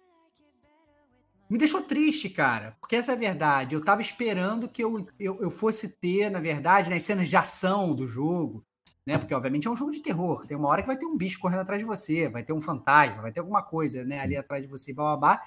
me 1.50 1.58
deixou 1.58 1.82
triste, 1.82 2.30
cara. 2.30 2.76
Porque 2.80 2.96
essa 2.96 3.12
é 3.12 3.16
a 3.16 3.18
verdade. 3.18 3.76
Eu 3.76 3.84
tava 3.84 4.02
esperando 4.02 4.70
que 4.70 4.84
eu, 4.84 5.08
eu, 5.20 5.38
eu 5.42 5.50
fosse 5.50 5.88
ter, 5.88 6.30
na 6.30 6.40
verdade, 6.40 6.90
nas 6.90 7.04
cenas 7.04 7.28
de 7.28 7.36
ação 7.36 7.96
do 7.96 8.08
jogo, 8.08 8.64
né? 9.06 9.18
Porque, 9.18 9.34
obviamente, 9.34 9.68
é 9.68 9.72
um 9.72 9.76
jogo 9.76 9.92
de 9.92 10.02
terror. 10.02 10.46
Tem 10.46 10.56
uma 10.56 10.70
hora 10.70 10.82
que 10.82 10.88
vai 10.88 10.98
ter 10.98 11.06
um 11.06 11.18
bicho 11.18 11.40
correndo 11.40 11.62
atrás 11.62 11.80
de 11.80 11.86
você, 11.86 12.30
vai 12.30 12.44
ter 12.44 12.54
um 12.54 12.62
fantasma, 12.62 13.22
vai 13.22 13.32
ter 13.32 13.40
alguma 13.40 13.64
coisa, 13.64 14.04
né? 14.06 14.20
Ali 14.20 14.38
atrás 14.38 14.64
de 14.64 14.70
você, 14.70 14.94
bababá. 14.94 15.42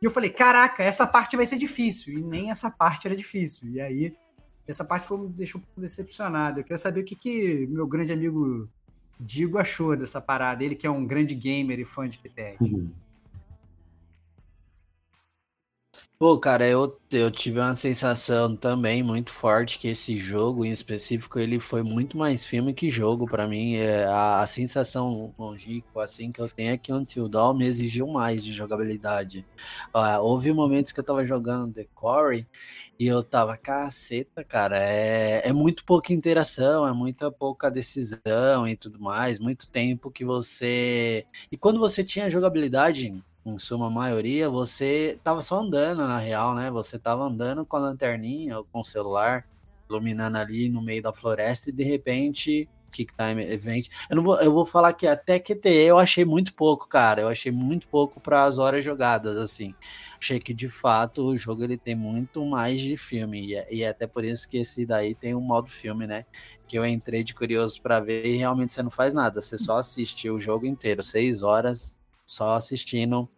E 0.00 0.04
eu 0.04 0.10
falei, 0.10 0.30
caraca, 0.30 0.82
essa 0.82 1.06
parte 1.06 1.36
vai 1.36 1.46
ser 1.46 1.58
difícil. 1.58 2.18
E 2.18 2.22
nem 2.22 2.50
essa 2.50 2.70
parte 2.70 3.06
era 3.06 3.14
difícil. 3.14 3.68
E 3.68 3.80
aí, 3.80 4.16
essa 4.66 4.84
parte 4.84 5.06
foi, 5.06 5.18
me 5.18 5.28
deixou 5.28 5.60
um 5.60 5.64
pouco 5.64 5.80
decepcionado. 5.80 6.60
Eu 6.60 6.64
queria 6.64 6.78
saber 6.78 7.00
o 7.00 7.04
que, 7.04 7.14
que 7.14 7.66
meu 7.68 7.86
grande 7.86 8.12
amigo 8.12 8.68
Digo 9.24 9.58
achou 9.58 9.96
dessa 9.96 10.20
parada. 10.20 10.64
Ele 10.64 10.74
que 10.74 10.86
é 10.86 10.90
um 10.90 11.06
grande 11.06 11.34
gamer 11.34 11.78
e 11.78 11.84
fã 11.84 12.08
de 12.08 12.18
QTEC. 12.18 12.58
Pô, 16.22 16.38
cara, 16.38 16.64
eu, 16.68 16.96
eu 17.10 17.32
tive 17.32 17.58
uma 17.58 17.74
sensação 17.74 18.54
também 18.54 19.02
muito 19.02 19.32
forte 19.32 19.76
que 19.76 19.88
esse 19.88 20.16
jogo 20.16 20.64
em 20.64 20.70
específico 20.70 21.36
ele 21.36 21.58
foi 21.58 21.82
muito 21.82 22.16
mais 22.16 22.46
filme 22.46 22.72
que 22.72 22.88
jogo 22.88 23.26
pra 23.26 23.48
mim. 23.48 23.74
É, 23.74 24.04
a, 24.04 24.40
a 24.40 24.46
sensação 24.46 25.34
longínqua 25.36 26.04
assim 26.04 26.30
que 26.30 26.40
eu 26.40 26.48
tenho 26.48 26.74
é 26.74 26.78
que 26.78 26.92
Until 26.92 27.28
Dawn 27.28 27.54
me 27.54 27.66
exigiu 27.66 28.06
mais 28.06 28.44
de 28.44 28.52
jogabilidade. 28.52 29.44
Ah, 29.92 30.20
houve 30.20 30.52
momentos 30.52 30.92
que 30.92 31.00
eu 31.00 31.04
tava 31.04 31.26
jogando 31.26 31.74
The 31.74 31.88
Quarry 31.92 32.46
e 33.00 33.08
eu 33.08 33.24
tava, 33.24 33.56
caceta, 33.56 34.44
cara, 34.44 34.78
é, 34.78 35.48
é 35.48 35.52
muito 35.52 35.84
pouca 35.84 36.12
interação, 36.12 36.86
é 36.86 36.92
muita 36.92 37.32
pouca 37.32 37.68
decisão 37.68 38.68
e 38.68 38.76
tudo 38.76 39.00
mais, 39.00 39.40
muito 39.40 39.68
tempo 39.68 40.08
que 40.08 40.24
você. 40.24 41.26
E 41.50 41.56
quando 41.56 41.80
você 41.80 42.04
tinha 42.04 42.30
jogabilidade 42.30 43.12
em 43.44 43.58
suma 43.58 43.90
maioria, 43.90 44.48
você 44.48 45.18
tava 45.22 45.42
só 45.42 45.60
andando 45.60 46.06
na 46.06 46.18
real, 46.18 46.54
né? 46.54 46.70
Você 46.70 46.98
tava 46.98 47.24
andando 47.24 47.66
com 47.66 47.76
a 47.76 47.80
lanterninha 47.80 48.58
ou 48.58 48.64
com 48.64 48.80
o 48.80 48.84
celular, 48.84 49.46
iluminando 49.88 50.38
ali 50.38 50.68
no 50.68 50.82
meio 50.82 51.02
da 51.02 51.12
floresta 51.12 51.70
e 51.70 51.72
de 51.72 51.82
repente, 51.82 52.68
Kick 52.92 53.12
Time 53.16 53.42
Event. 53.42 53.88
Eu, 54.08 54.16
não 54.16 54.22
vou, 54.22 54.40
eu 54.40 54.52
vou 54.52 54.64
falar 54.64 54.92
que 54.92 55.06
até 55.06 55.40
QTE 55.40 55.68
eu 55.68 55.98
achei 55.98 56.24
muito 56.24 56.54
pouco, 56.54 56.88
cara. 56.88 57.22
Eu 57.22 57.28
achei 57.28 57.50
muito 57.50 57.88
pouco 57.88 58.20
para 58.20 58.44
as 58.44 58.58
horas 58.58 58.84
jogadas, 58.84 59.36
assim. 59.36 59.74
Achei 60.20 60.38
que 60.38 60.54
de 60.54 60.68
fato 60.68 61.24
o 61.24 61.36
jogo 61.36 61.64
ele 61.64 61.76
tem 61.76 61.96
muito 61.96 62.44
mais 62.46 62.80
de 62.80 62.96
filme 62.96 63.44
e 63.48 63.54
é, 63.56 63.74
e 63.74 63.82
é 63.82 63.88
até 63.88 64.06
por 64.06 64.24
isso 64.24 64.48
que 64.48 64.58
esse 64.58 64.86
daí 64.86 65.14
tem 65.14 65.34
um 65.34 65.40
modo 65.40 65.68
filme, 65.68 66.06
né? 66.06 66.24
Que 66.68 66.78
eu 66.78 66.86
entrei 66.86 67.24
de 67.24 67.34
curioso 67.34 67.82
para 67.82 67.98
ver 67.98 68.24
e 68.26 68.36
realmente 68.36 68.72
você 68.72 68.82
não 68.82 68.90
faz 68.90 69.12
nada, 69.12 69.40
você 69.40 69.58
só 69.58 69.78
assiste 69.78 70.30
o 70.30 70.38
jogo 70.38 70.64
inteiro, 70.64 71.02
seis 71.02 71.42
horas 71.42 71.98
só 72.32 72.56
assistindo 72.56 73.28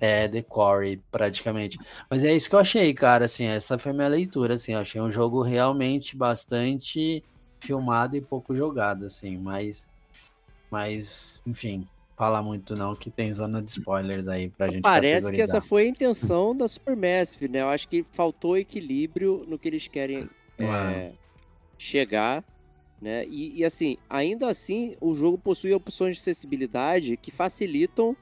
é, 0.00 0.28
The 0.28 0.42
Quarry, 0.42 1.02
praticamente. 1.10 1.78
Mas 2.10 2.24
é 2.24 2.34
isso 2.34 2.48
que 2.48 2.54
eu 2.54 2.60
achei, 2.60 2.92
cara, 2.92 3.24
assim, 3.24 3.46
essa 3.46 3.78
foi 3.78 3.92
minha 3.92 4.08
leitura, 4.08 4.54
assim, 4.54 4.72
eu 4.72 4.80
achei 4.80 5.00
um 5.00 5.10
jogo 5.10 5.42
realmente 5.42 6.16
bastante 6.16 7.24
filmado 7.60 8.16
e 8.16 8.20
pouco 8.20 8.54
jogado, 8.54 9.06
assim, 9.06 9.38
mas, 9.38 9.88
mas, 10.70 11.42
enfim, 11.46 11.86
fala 12.16 12.42
muito 12.42 12.74
não, 12.74 12.94
que 12.94 13.10
tem 13.10 13.32
zona 13.32 13.62
de 13.62 13.70
spoilers 13.70 14.28
aí 14.28 14.48
pra 14.50 14.68
gente 14.68 14.82
Parece 14.82 15.32
que 15.32 15.40
essa 15.40 15.60
foi 15.60 15.84
a 15.84 15.88
intenção 15.88 16.54
da 16.54 16.68
Supermassive, 16.68 17.48
né? 17.48 17.62
Eu 17.62 17.68
acho 17.68 17.88
que 17.88 18.02
faltou 18.02 18.58
equilíbrio 18.58 19.44
no 19.48 19.58
que 19.58 19.68
eles 19.68 19.88
querem 19.88 20.28
é, 20.58 21.12
chegar, 21.78 22.44
né? 23.00 23.24
E, 23.26 23.60
e, 23.60 23.64
assim, 23.64 23.96
ainda 24.08 24.48
assim, 24.48 24.96
o 25.00 25.14
jogo 25.14 25.38
possui 25.38 25.72
opções 25.72 26.16
de 26.16 26.20
acessibilidade 26.20 27.16
que 27.16 27.30
facilitam 27.30 28.16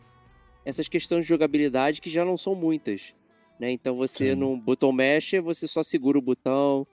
essas 0.65 0.89
questões 0.89 1.23
de 1.25 1.29
jogabilidade 1.29 2.01
que 2.01 2.11
já 2.11 2.25
não 2.25 2.37
são 2.37 2.55
muitas, 2.55 3.15
né? 3.59 3.71
Então 3.71 3.97
você 3.97 4.31
Sim. 4.31 4.37
no 4.37 4.57
botão 4.57 4.93
mexe, 4.93 5.41
você 5.41 5.67
só 5.67 5.83
segura 5.83 6.19
o 6.19 6.23
botão, 6.23 6.87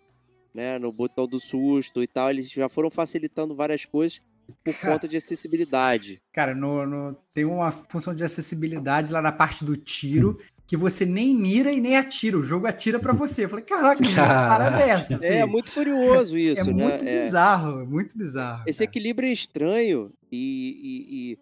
né? 0.53 0.77
No 0.79 0.91
botão 0.91 1.27
do 1.27 1.39
susto 1.39 2.01
e 2.01 2.07
tal, 2.07 2.29
eles 2.29 2.49
já 2.49 2.67
foram 2.69 2.89
facilitando 2.89 3.55
várias 3.55 3.85
coisas 3.85 4.21
por 4.63 4.73
Cara. 4.73 4.93
conta 4.93 5.07
de 5.07 5.17
acessibilidade. 5.17 6.21
Cara, 6.31 6.55
no, 6.55 6.85
no- 6.85 7.15
tem 7.33 7.43
uma 7.45 7.71
função 7.71 8.15
de 8.15 8.23
acessibilidade 8.23 9.11
lá 9.11 9.21
na 9.21 9.31
parte 9.31 9.65
do 9.65 9.75
tiro 9.75 10.37
que 10.65 10.75
você 10.77 11.05
nem 11.05 11.33
mira 11.35 11.71
e 11.71 11.79
nem 11.79 11.95
atira. 11.95 12.37
O 12.37 12.43
jogo 12.43 12.65
atira 12.67 12.99
pra 12.99 13.13
você. 13.13 13.45
Eu 13.45 13.49
falei, 13.49 13.63
caraca, 13.65 14.01
que 14.03 14.13
parada 14.15 14.81
é 14.81 14.89
essa? 14.89 15.25
É, 15.25 15.45
muito 15.45 15.71
curioso 15.71 16.37
isso, 16.37 16.61
É 16.61 16.63
né? 16.65 16.73
muito 16.73 17.05
É- 17.05 17.23
bizarro, 17.23 17.85
muito 17.85 18.17
bizarro. 18.17 18.63
Esse 18.67 18.79
cara. 18.79 18.89
equilíbrio 18.89 19.29
é 19.29 19.31
estranho 19.33 20.11
e, 20.31 20.37
e, 20.37 21.31
e, 21.33 21.37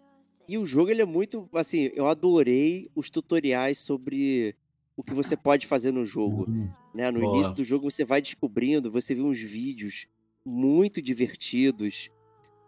e 0.48 0.58
o 0.58 0.66
jogo 0.66 0.90
ele 0.90 1.02
é 1.02 1.06
muito. 1.06 1.48
Assim, 1.54 1.90
eu 1.94 2.06
adorei 2.06 2.90
os 2.94 3.10
tutoriais 3.10 3.78
sobre 3.78 4.54
o 4.96 5.02
que 5.02 5.12
você 5.12 5.36
pode 5.36 5.66
fazer 5.66 5.92
no 5.92 6.06
jogo. 6.06 6.46
Né? 6.94 7.10
No 7.10 7.20
Boa. 7.20 7.34
início 7.34 7.54
do 7.54 7.64
jogo 7.64 7.90
você 7.90 8.04
vai 8.04 8.22
descobrindo, 8.22 8.90
você 8.90 9.14
vê 9.14 9.20
uns 9.20 9.38
vídeos 9.38 10.06
muito 10.44 11.02
divertidos 11.02 12.08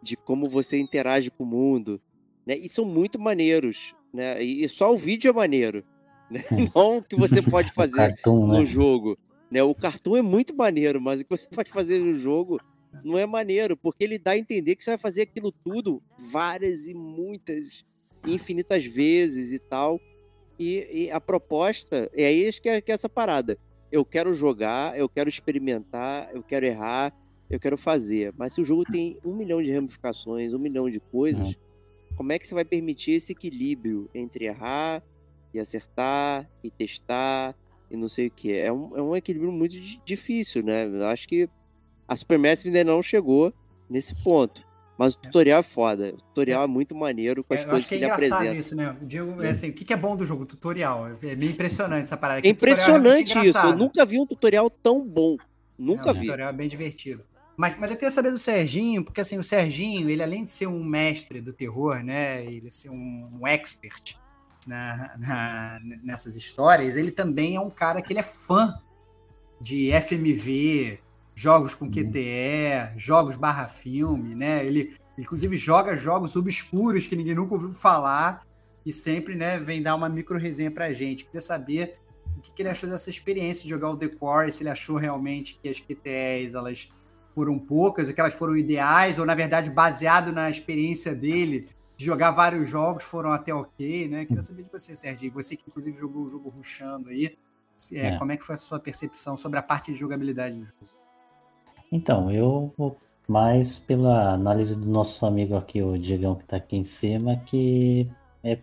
de 0.03 0.17
como 0.17 0.49
você 0.49 0.79
interage 0.79 1.31
com 1.31 1.45
o 1.45 1.47
mundo, 1.47 2.01
né? 2.47 2.57
E 2.57 2.69
são 2.69 2.85
muito 2.85 3.19
maneiros, 3.19 3.95
né? 4.13 4.43
E 4.43 4.69
só 4.69 4.93
o 4.93 4.97
vídeo 4.97 5.29
é 5.29 5.33
maneiro, 5.33 5.85
né? 6.31 6.43
Não 6.75 6.99
o 6.99 7.03
que 7.03 7.17
você 7.17 7.41
pode 7.43 7.73
fazer 7.73 7.97
Cartoon, 7.97 8.47
no 8.47 8.59
né? 8.59 8.65
jogo, 8.65 9.19
né? 9.51 9.63
O 9.63 9.75
cartoon 9.75 10.17
é 10.17 10.23
muito 10.23 10.55
maneiro, 10.55 11.01
mas 11.01 11.21
o 11.21 11.25
que 11.25 11.37
você 11.37 11.49
pode 11.55 11.71
fazer 11.71 11.99
no 11.99 12.15
jogo 12.15 12.61
não 13.05 13.19
é 13.19 13.27
maneiro, 13.27 13.77
porque 13.77 14.05
ele 14.05 14.19
dá 14.19 14.33
a 14.33 14.39
entender 14.39 14.77
que 14.77 14.85
você 14.85 14.91
vai 14.91 14.99
fazer 14.99 15.23
aquilo 15.23 15.53
tudo 15.53 16.03
várias 16.19 16.87
e 16.87 16.95
muitas, 16.95 17.85
infinitas 18.27 18.85
vezes 18.85 19.53
e 19.53 19.59
tal. 19.59 20.01
E, 20.59 21.05
e 21.05 21.11
a 21.11 21.21
proposta 21.21 22.11
é 22.13 22.31
isso 22.33 22.61
que 22.61 22.69
é, 22.69 22.81
que 22.81 22.91
é 22.91 22.95
essa 22.95 23.09
parada. 23.09 23.59
Eu 23.91 24.05
quero 24.05 24.33
jogar, 24.35 24.99
eu 24.99 25.09
quero 25.09 25.29
experimentar, 25.29 26.31
eu 26.35 26.43
quero 26.43 26.67
errar, 26.67 27.17
eu 27.49 27.59
quero 27.61 27.79
fazer. 27.79 28.35
Mas 28.37 28.53
se 28.53 28.61
o 28.61 28.65
jogo 28.65 28.85
tem 28.85 29.19
um 29.25 29.35
milhão 29.35 29.63
de 29.63 29.73
ramificações, 29.73 30.53
um 30.53 30.59
milhão 30.59 30.91
de 30.91 31.01
coisas, 31.01 31.55
como 32.17 32.33
é 32.33 32.39
que 32.39 32.47
você 32.47 32.55
vai 32.55 32.65
permitir 32.65 33.13
esse 33.13 33.33
equilíbrio 33.33 34.11
entre 34.13 34.47
errar 34.47 35.03
e 35.55 35.61
acertar 35.61 36.51
e 36.63 36.71
testar 36.71 37.57
e 37.91 37.97
não 37.97 38.09
sei 38.09 38.27
o 38.27 38.31
que? 38.31 38.53
É 38.53 38.73
um, 38.73 38.97
é 38.97 39.01
um 39.01 39.17
equilíbrio 39.17 39.53
muito 39.53 39.73
di- 39.81 40.03
difícil, 40.05 40.63
né? 40.63 40.85
Eu 40.87 41.07
acho 41.07 41.27
que 41.29 41.49
a 42.09 42.17
Supermassive 42.17 42.69
ainda 42.77 42.91
não 42.91 43.03
chegou 43.03 43.53
nesse 43.89 44.15
ponto. 44.25 44.67
Mas 44.97 45.15
o 45.15 45.19
tutorial 45.19 45.61
é 45.61 45.63
foda. 45.63 46.09
O 46.13 46.17
tutorial 46.17 46.65
é, 46.65 46.67
muito 46.67 46.93
maneiro 46.93 47.45
com 47.45 47.55
as 47.55 47.61
É, 47.61 47.63
eu 47.63 47.69
coisas 47.69 47.85
acho 47.85 47.89
que 47.89 47.95
é 47.95 47.99
ele 47.99 48.07
engraçado 48.07 48.33
apresenta. 48.35 48.57
isso, 48.61 48.75
né? 48.75 48.97
O 49.01 49.07
Diego, 49.07 49.43
é 49.45 49.51
assim, 49.51 49.69
o 49.69 49.73
que 49.73 49.85
que 49.85 49.93
é 49.93 49.97
bom 49.97 50.17
do 50.17 50.27
jogo? 50.27 50.43
O 50.43 50.47
tutorial. 50.47 51.07
É 51.23 51.37
meio 51.37 51.53
impressionante 51.53 52.03
essa 52.05 52.17
parada. 52.17 52.41
É 52.41 52.43
que 52.43 52.49
o 52.51 52.67
realmente 52.67 53.31
impressionante 53.31 53.47
isso. 53.49 53.59
Eu 53.59 53.77
nunca 53.77 54.05
vi 54.05 54.19
um 54.19 54.27
tutorial 54.27 54.69
tão 54.69 55.07
bom. 55.07 55.37
Nunca 55.79 56.09
É, 56.09 56.11
o 56.11 56.15
vi. 56.15 56.21
tutorial 56.23 56.49
é 56.51 56.53
bem 56.53 56.67
divertido. 56.69 57.23
Mas, 57.57 57.77
mas 57.79 57.91
eu 57.93 57.97
queria 57.97 58.11
saber 58.11 58.33
do 58.33 58.39
Serginho, 58.41 59.05
porque 59.05 59.21
assim, 59.21 59.39
o 59.39 59.43
Serginho, 59.45 60.11
ele 60.11 60.23
além 60.23 60.45
de 60.45 60.51
ser 60.51 60.67
um 60.67 60.83
mestre 60.83 61.41
do 61.41 61.53
terror, 61.53 62.03
né? 62.03 62.45
Ele 62.45 62.69
ser 62.71 62.89
um, 62.91 63.29
um 63.41 63.47
expert 63.47 64.17
na, 64.67 65.17
na- 65.17 65.79
nessas 66.05 66.35
histórias, 66.35 66.97
ele 66.97 67.11
também 67.13 67.55
é 67.55 67.61
um 67.61 67.71
cara 67.71 68.03
que 68.03 68.13
ele 68.13 68.21
é 68.21 68.25
fã 68.25 68.75
de 69.61 69.91
FMV, 69.93 70.99
jogos 71.39 71.73
com 71.73 71.89
QTE, 71.89 72.97
jogos 72.97 73.37
barra 73.37 73.67
filme, 73.67 74.35
né? 74.35 74.67
Ele 74.67 74.97
inclusive 75.17 75.57
joga 75.57 75.97
jogos 75.97 76.35
obscuros 76.35 77.07
que 77.07 77.15
ninguém 77.15 77.35
nunca 77.35 77.55
ouviu 77.55 77.73
falar 77.73 78.45
e 78.85 78.93
sempre, 78.93 79.37
né, 79.37 79.59
vem 79.59 79.81
dar 79.81 79.95
uma 79.95 80.09
micro 80.09 80.37
resenha 80.37 80.71
pra 80.71 80.93
gente. 80.93 81.25
Queria 81.25 81.41
saber 81.41 81.95
o 82.37 82.41
que, 82.41 82.53
que 82.53 82.63
ele 82.63 82.69
achou 82.69 82.89
dessa 82.89 83.09
experiência 83.09 83.63
de 83.63 83.71
jogar 83.71 83.91
o 83.91 83.97
The 83.97 84.09
Core, 84.09 84.51
se 84.51 84.63
ele 84.63 84.71
achou 84.71 84.97
realmente 84.97 85.59
que 85.63 85.69
as 85.69 85.79
QTEs 85.81 86.55
elas 86.55 86.89
foram 87.35 87.57
poucas, 87.57 88.09
ou 88.09 88.15
que 88.15 88.21
elas 88.21 88.35
foram 88.35 88.57
ideais, 88.57 89.19
ou 89.19 89.27
na 89.27 89.35
verdade, 89.35 89.71
baseado 89.71 90.33
na 90.33 90.51
experiência 90.51 91.15
dele 91.15 91.69
de 91.97 92.05
jogar 92.05 92.33
vários 92.33 92.69
jogos, 92.69 93.05
foram 93.05 93.33
até 93.33 93.55
ok, 93.55 94.09
né? 94.09 94.25
Queria 94.25 94.43
saber 94.43 94.65
de 94.65 94.71
você, 94.71 94.95
Serginho, 94.95 95.33
você 95.33 95.57
que 95.57 95.65
inclusive 95.69 95.97
jogou 95.97 96.25
o 96.25 96.29
jogo 96.29 96.49
rushando 96.49 97.11
aí, 97.11 97.37
é, 97.93 98.09
É. 98.09 98.19
como 98.19 98.33
é 98.33 98.37
que 98.37 98.45
foi 98.45 98.55
a 98.55 98.59
sua 98.59 98.81
percepção 98.81 99.37
sobre 99.37 99.59
a 99.59 99.63
parte 99.63 99.93
de 99.93 99.99
jogabilidade 99.99 100.59
do 100.59 100.65
jogo? 100.65 100.98
Então, 101.91 102.31
eu 102.31 102.73
vou 102.77 102.97
mais 103.27 103.79
pela 103.79 104.33
análise 104.33 104.79
do 104.79 104.89
nosso 104.89 105.25
amigo 105.27 105.55
aqui, 105.57 105.83
o 105.83 105.97
Diegão, 105.97 106.35
que 106.35 106.45
está 106.45 106.57
aqui 106.57 106.77
em 106.77 106.85
cima, 106.85 107.37
que 107.47 108.11
é 108.43 108.59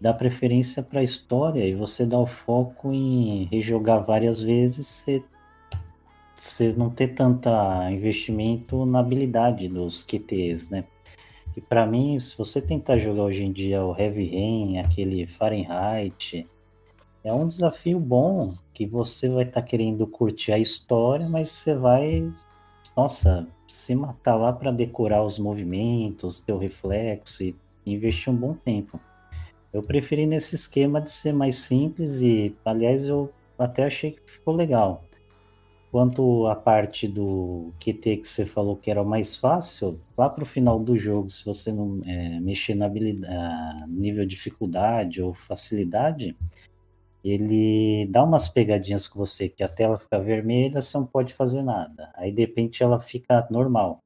dá 0.00 0.14
preferência 0.14 0.82
para 0.82 1.00
a 1.00 1.02
história 1.02 1.66
e 1.66 1.74
você 1.74 2.06
dá 2.06 2.18
o 2.18 2.26
foco 2.26 2.92
em 2.92 3.44
rejogar 3.50 4.06
várias 4.06 4.42
vezes, 4.42 4.86
você, 4.86 5.22
você 6.36 6.72
não 6.72 6.90
ter 6.90 7.08
tanta 7.08 7.90
investimento 7.90 8.86
na 8.86 9.00
habilidade 9.00 9.68
dos 9.68 10.04
QTs, 10.04 10.70
né? 10.70 10.84
E 11.56 11.60
para 11.60 11.86
mim, 11.86 12.18
se 12.20 12.38
você 12.38 12.62
tentar 12.62 12.98
jogar 12.98 13.24
hoje 13.24 13.44
em 13.44 13.52
dia 13.52 13.84
o 13.84 13.96
Heavy 13.98 14.30
Rain, 14.30 14.78
aquele 14.78 15.26
Fahrenheit, 15.26 16.44
é 17.24 17.32
um 17.32 17.48
desafio 17.48 17.98
bom 17.98 18.54
que 18.72 18.86
você 18.86 19.28
vai 19.28 19.44
estar 19.44 19.62
querendo 19.62 20.06
curtir 20.06 20.52
a 20.52 20.58
história, 20.58 21.28
mas 21.28 21.50
você 21.50 21.74
vai 21.74 22.28
nossa, 22.98 23.46
se 23.64 23.94
matar 23.94 24.34
lá 24.34 24.52
para 24.52 24.72
decorar 24.72 25.22
os 25.22 25.38
movimentos, 25.38 26.40
teu 26.40 26.58
reflexo 26.58 27.44
e 27.44 27.54
investir 27.86 28.32
um 28.32 28.36
bom 28.36 28.54
tempo. 28.54 28.98
Eu 29.72 29.84
preferi 29.84 30.26
nesse 30.26 30.56
esquema 30.56 31.00
de 31.00 31.12
ser 31.12 31.32
mais 31.32 31.54
simples 31.54 32.20
e, 32.20 32.56
aliás, 32.64 33.06
eu 33.06 33.32
até 33.56 33.84
achei 33.84 34.10
que 34.10 34.28
ficou 34.28 34.52
legal. 34.52 35.04
Quanto 35.92 36.46
à 36.48 36.56
parte 36.56 37.06
do 37.06 37.72
QT 37.78 38.16
que 38.16 38.26
você 38.26 38.44
falou 38.44 38.74
que 38.74 38.90
era 38.90 39.00
o 39.00 39.06
mais 39.06 39.36
fácil, 39.36 40.00
lá 40.16 40.28
pro 40.28 40.44
final 40.44 40.80
do 40.80 40.98
jogo, 40.98 41.30
se 41.30 41.44
você 41.44 41.70
não 41.70 42.00
é, 42.04 42.40
mexer 42.40 42.74
na 42.74 42.86
habilidade, 42.86 43.92
nível 43.92 44.26
dificuldade 44.26 45.22
ou 45.22 45.32
facilidade, 45.32 46.36
ele 47.24 48.06
dá 48.10 48.22
umas 48.24 48.48
pegadinhas 48.48 49.06
com 49.08 49.18
você 49.18 49.48
que 49.48 49.62
a 49.62 49.68
tela 49.68 49.98
fica 49.98 50.20
vermelha, 50.20 50.80
você 50.80 50.96
não 50.96 51.06
pode 51.06 51.34
fazer 51.34 51.62
nada. 51.64 52.10
Aí 52.14 52.30
de 52.32 52.40
repente 52.42 52.82
ela 52.82 53.00
fica 53.00 53.46
normal. 53.50 53.98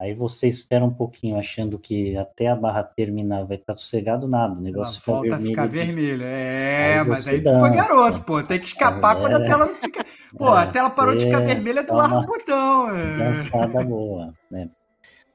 Aí 0.00 0.14
você 0.14 0.46
espera 0.46 0.84
um 0.84 0.94
pouquinho 0.94 1.36
achando 1.36 1.76
que 1.76 2.16
até 2.16 2.46
a 2.46 2.54
barra 2.54 2.84
terminar 2.84 3.44
vai 3.44 3.56
estar 3.56 3.74
sossegado 3.74 4.28
nada, 4.28 4.52
o 4.54 4.56
Ela 4.58 4.62
negócio 4.62 5.00
fica 5.00 5.12
volta 5.12 5.26
a 5.26 5.38
vermelho. 5.38 5.50
ficar 5.50 5.66
de- 5.66 5.72
vermelha. 5.72 6.24
É, 6.24 6.98
Aí 7.00 7.04
mas 7.08 7.26
aí 7.28 7.40
tu 7.42 7.50
foi 7.50 7.70
dança. 7.70 7.88
garoto, 7.88 8.22
pô. 8.24 8.42
Tem 8.42 8.60
que 8.60 8.66
escapar 8.66 9.16
quando 9.16 9.34
a 9.34 9.40
É. 9.40 9.44
tela 9.44 9.66
não 9.66 9.74
fica. 9.74 10.04
Pô, 10.38 10.50
a 10.52 10.62
É, 10.62 10.66
tela 10.66 10.88
parou 10.90 11.16
de 11.16 11.24
ficar 11.24 11.42
é, 11.42 11.46
vermelha, 11.46 11.82
tu 11.84 11.94
larga 11.94 12.18
o 12.20 12.26
botão. 12.26 12.90
é. 12.96 13.18
dançada 13.18 13.82
boa, 13.82 14.32
né? 14.50 14.70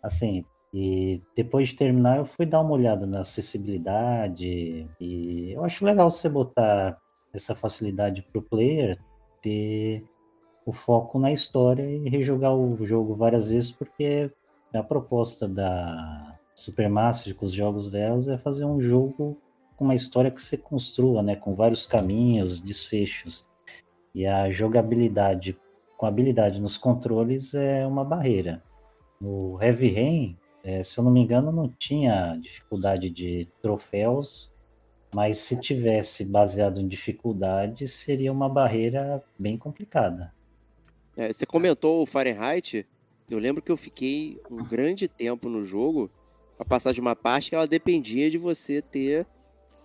Assim, 0.01 0.45
e 0.73 1.21
depois 1.35 1.67
de 1.69 1.75
terminar 1.75 2.17
eu 2.19 2.25
fui 2.25 2.45
dar 2.45 2.61
uma 2.61 2.71
olhada 2.71 3.05
na 3.05 3.19
acessibilidade 3.21 4.87
e 4.99 5.51
eu 5.53 5.63
acho 5.65 5.83
legal 5.85 6.09
você 6.09 6.29
botar 6.29 6.97
essa 7.33 7.55
facilidade 7.55 8.21
pro 8.21 8.41
player 8.41 8.99
ter 9.41 10.05
o 10.65 10.71
foco 10.71 11.19
na 11.19 11.31
história 11.31 11.83
e 11.83 12.07
rejogar 12.07 12.55
o 12.55 12.85
jogo 12.85 13.15
várias 13.15 13.49
vezes 13.49 13.71
porque 13.71 14.31
a 14.73 14.83
proposta 14.83 15.47
da 15.47 16.39
Supermassive 16.55 17.35
com 17.35 17.45
os 17.45 17.51
jogos 17.51 17.91
delas 17.91 18.27
é 18.27 18.37
fazer 18.37 18.65
um 18.65 18.79
jogo 18.79 19.37
com 19.75 19.85
uma 19.85 19.95
história 19.95 20.29
que 20.29 20.41
você 20.41 20.55
construa, 20.55 21.23
né, 21.23 21.35
com 21.35 21.55
vários 21.55 21.85
caminhos, 21.85 22.59
desfechos. 22.59 23.49
E 24.13 24.25
a 24.25 24.51
jogabilidade 24.51 25.57
com 25.97 26.05
habilidade 26.05 26.61
nos 26.61 26.77
controles 26.77 27.55
é 27.55 27.85
uma 27.87 28.05
barreira. 28.05 28.61
No 29.19 29.61
Heavy 29.61 29.89
Rain, 29.91 30.37
eh, 30.63 30.83
se 30.83 30.99
eu 30.99 31.03
não 31.03 31.11
me 31.11 31.21
engano, 31.21 31.51
não 31.51 31.67
tinha 31.67 32.37
dificuldade 32.39 33.09
de 33.09 33.47
troféus, 33.61 34.52
mas 35.13 35.37
se 35.37 35.59
tivesse 35.59 36.25
baseado 36.25 36.79
em 36.79 36.87
dificuldade, 36.87 37.87
seria 37.87 38.31
uma 38.31 38.49
barreira 38.49 39.23
bem 39.37 39.57
complicada. 39.57 40.33
É, 41.15 41.31
você 41.31 41.45
comentou 41.45 42.01
o 42.01 42.05
Fahrenheit. 42.05 42.85
Eu 43.29 43.39
lembro 43.39 43.61
que 43.61 43.71
eu 43.71 43.77
fiquei 43.77 44.39
um 44.49 44.63
grande 44.63 45.07
tempo 45.07 45.47
no 45.47 45.63
jogo 45.63 46.09
pra 46.57 46.65
passar 46.65 46.91
de 46.93 46.99
uma 47.01 47.15
parte 47.15 47.49
que 47.49 47.55
ela 47.55 47.67
dependia 47.67 48.29
de 48.29 48.37
você 48.37 48.81
ter 48.81 49.25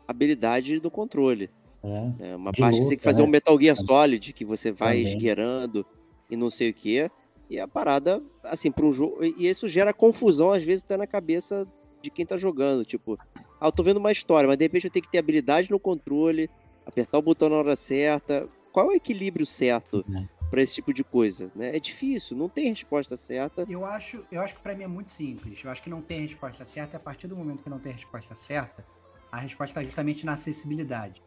habilidade 0.06 0.80
do 0.80 0.90
controle. 0.90 1.50
né? 1.82 2.14
É 2.20 2.36
uma 2.36 2.52
parte 2.52 2.76
que 2.78 2.82
você 2.82 2.88
tem 2.88 2.88
que 2.88 2.94
luta, 2.96 3.04
fazer 3.04 3.22
né? 3.22 3.28
um 3.28 3.30
Metal 3.30 3.60
Gear 3.60 3.76
Solid, 3.76 4.32
que 4.32 4.44
você 4.44 4.72
vai 4.72 4.98
Também. 4.98 5.12
esgueirando 5.12 5.86
e 6.30 6.36
não 6.36 6.50
sei 6.50 6.70
o 6.70 6.74
quê. 6.74 7.10
E 7.50 7.58
a 7.58 7.66
parada, 7.68 8.22
assim, 8.42 8.70
para 8.70 8.84
um 8.84 8.92
jogo. 8.92 9.24
E 9.24 9.46
isso 9.48 9.68
gera 9.68 9.92
confusão, 9.92 10.52
às 10.52 10.62
vezes, 10.62 10.84
até 10.84 10.96
na 10.96 11.06
cabeça 11.06 11.64
de 12.02 12.10
quem 12.10 12.26
tá 12.26 12.36
jogando. 12.36 12.84
Tipo, 12.84 13.18
ah, 13.60 13.66
eu 13.66 13.72
tô 13.72 13.82
vendo 13.82 13.98
uma 13.98 14.12
história, 14.12 14.46
mas 14.46 14.56
de 14.56 14.64
repente 14.64 14.84
eu 14.84 14.90
tenho 14.90 15.04
que 15.04 15.10
ter 15.10 15.18
habilidade 15.18 15.70
no 15.70 15.78
controle, 15.78 16.50
apertar 16.86 17.18
o 17.18 17.22
botão 17.22 17.48
na 17.48 17.56
hora 17.56 17.76
certa. 17.76 18.48
Qual 18.72 18.86
é 18.86 18.88
o 18.90 18.96
equilíbrio 18.96 19.46
certo 19.46 20.04
Né? 20.08 20.28
pra 20.50 20.62
esse 20.62 20.76
tipo 20.76 20.92
de 20.94 21.02
coisa? 21.04 21.50
Né? 21.54 21.76
É 21.76 21.80
difícil, 21.80 22.36
não 22.36 22.48
tem 22.48 22.70
resposta 22.70 23.16
certa. 23.16 23.66
Eu 23.68 23.84
acho, 23.84 24.24
eu 24.30 24.40
acho 24.40 24.54
que 24.54 24.62
pra 24.62 24.74
mim 24.74 24.84
é 24.84 24.88
muito 24.88 25.10
simples. 25.10 25.62
Eu 25.64 25.70
acho 25.70 25.82
que 25.82 25.90
não 25.90 26.00
tem 26.00 26.20
resposta 26.20 26.64
certa. 26.64 26.96
E 26.96 26.98
a 26.98 27.00
partir 27.00 27.26
do 27.26 27.36
momento 27.36 27.62
que 27.62 27.70
não 27.70 27.78
tem 27.78 27.92
resposta 27.92 28.34
certa, 28.34 28.86
a 29.30 29.38
resposta 29.38 29.72
está 29.72 29.82
justamente 29.82 30.24
na 30.24 30.34
acessibilidade. 30.34 31.22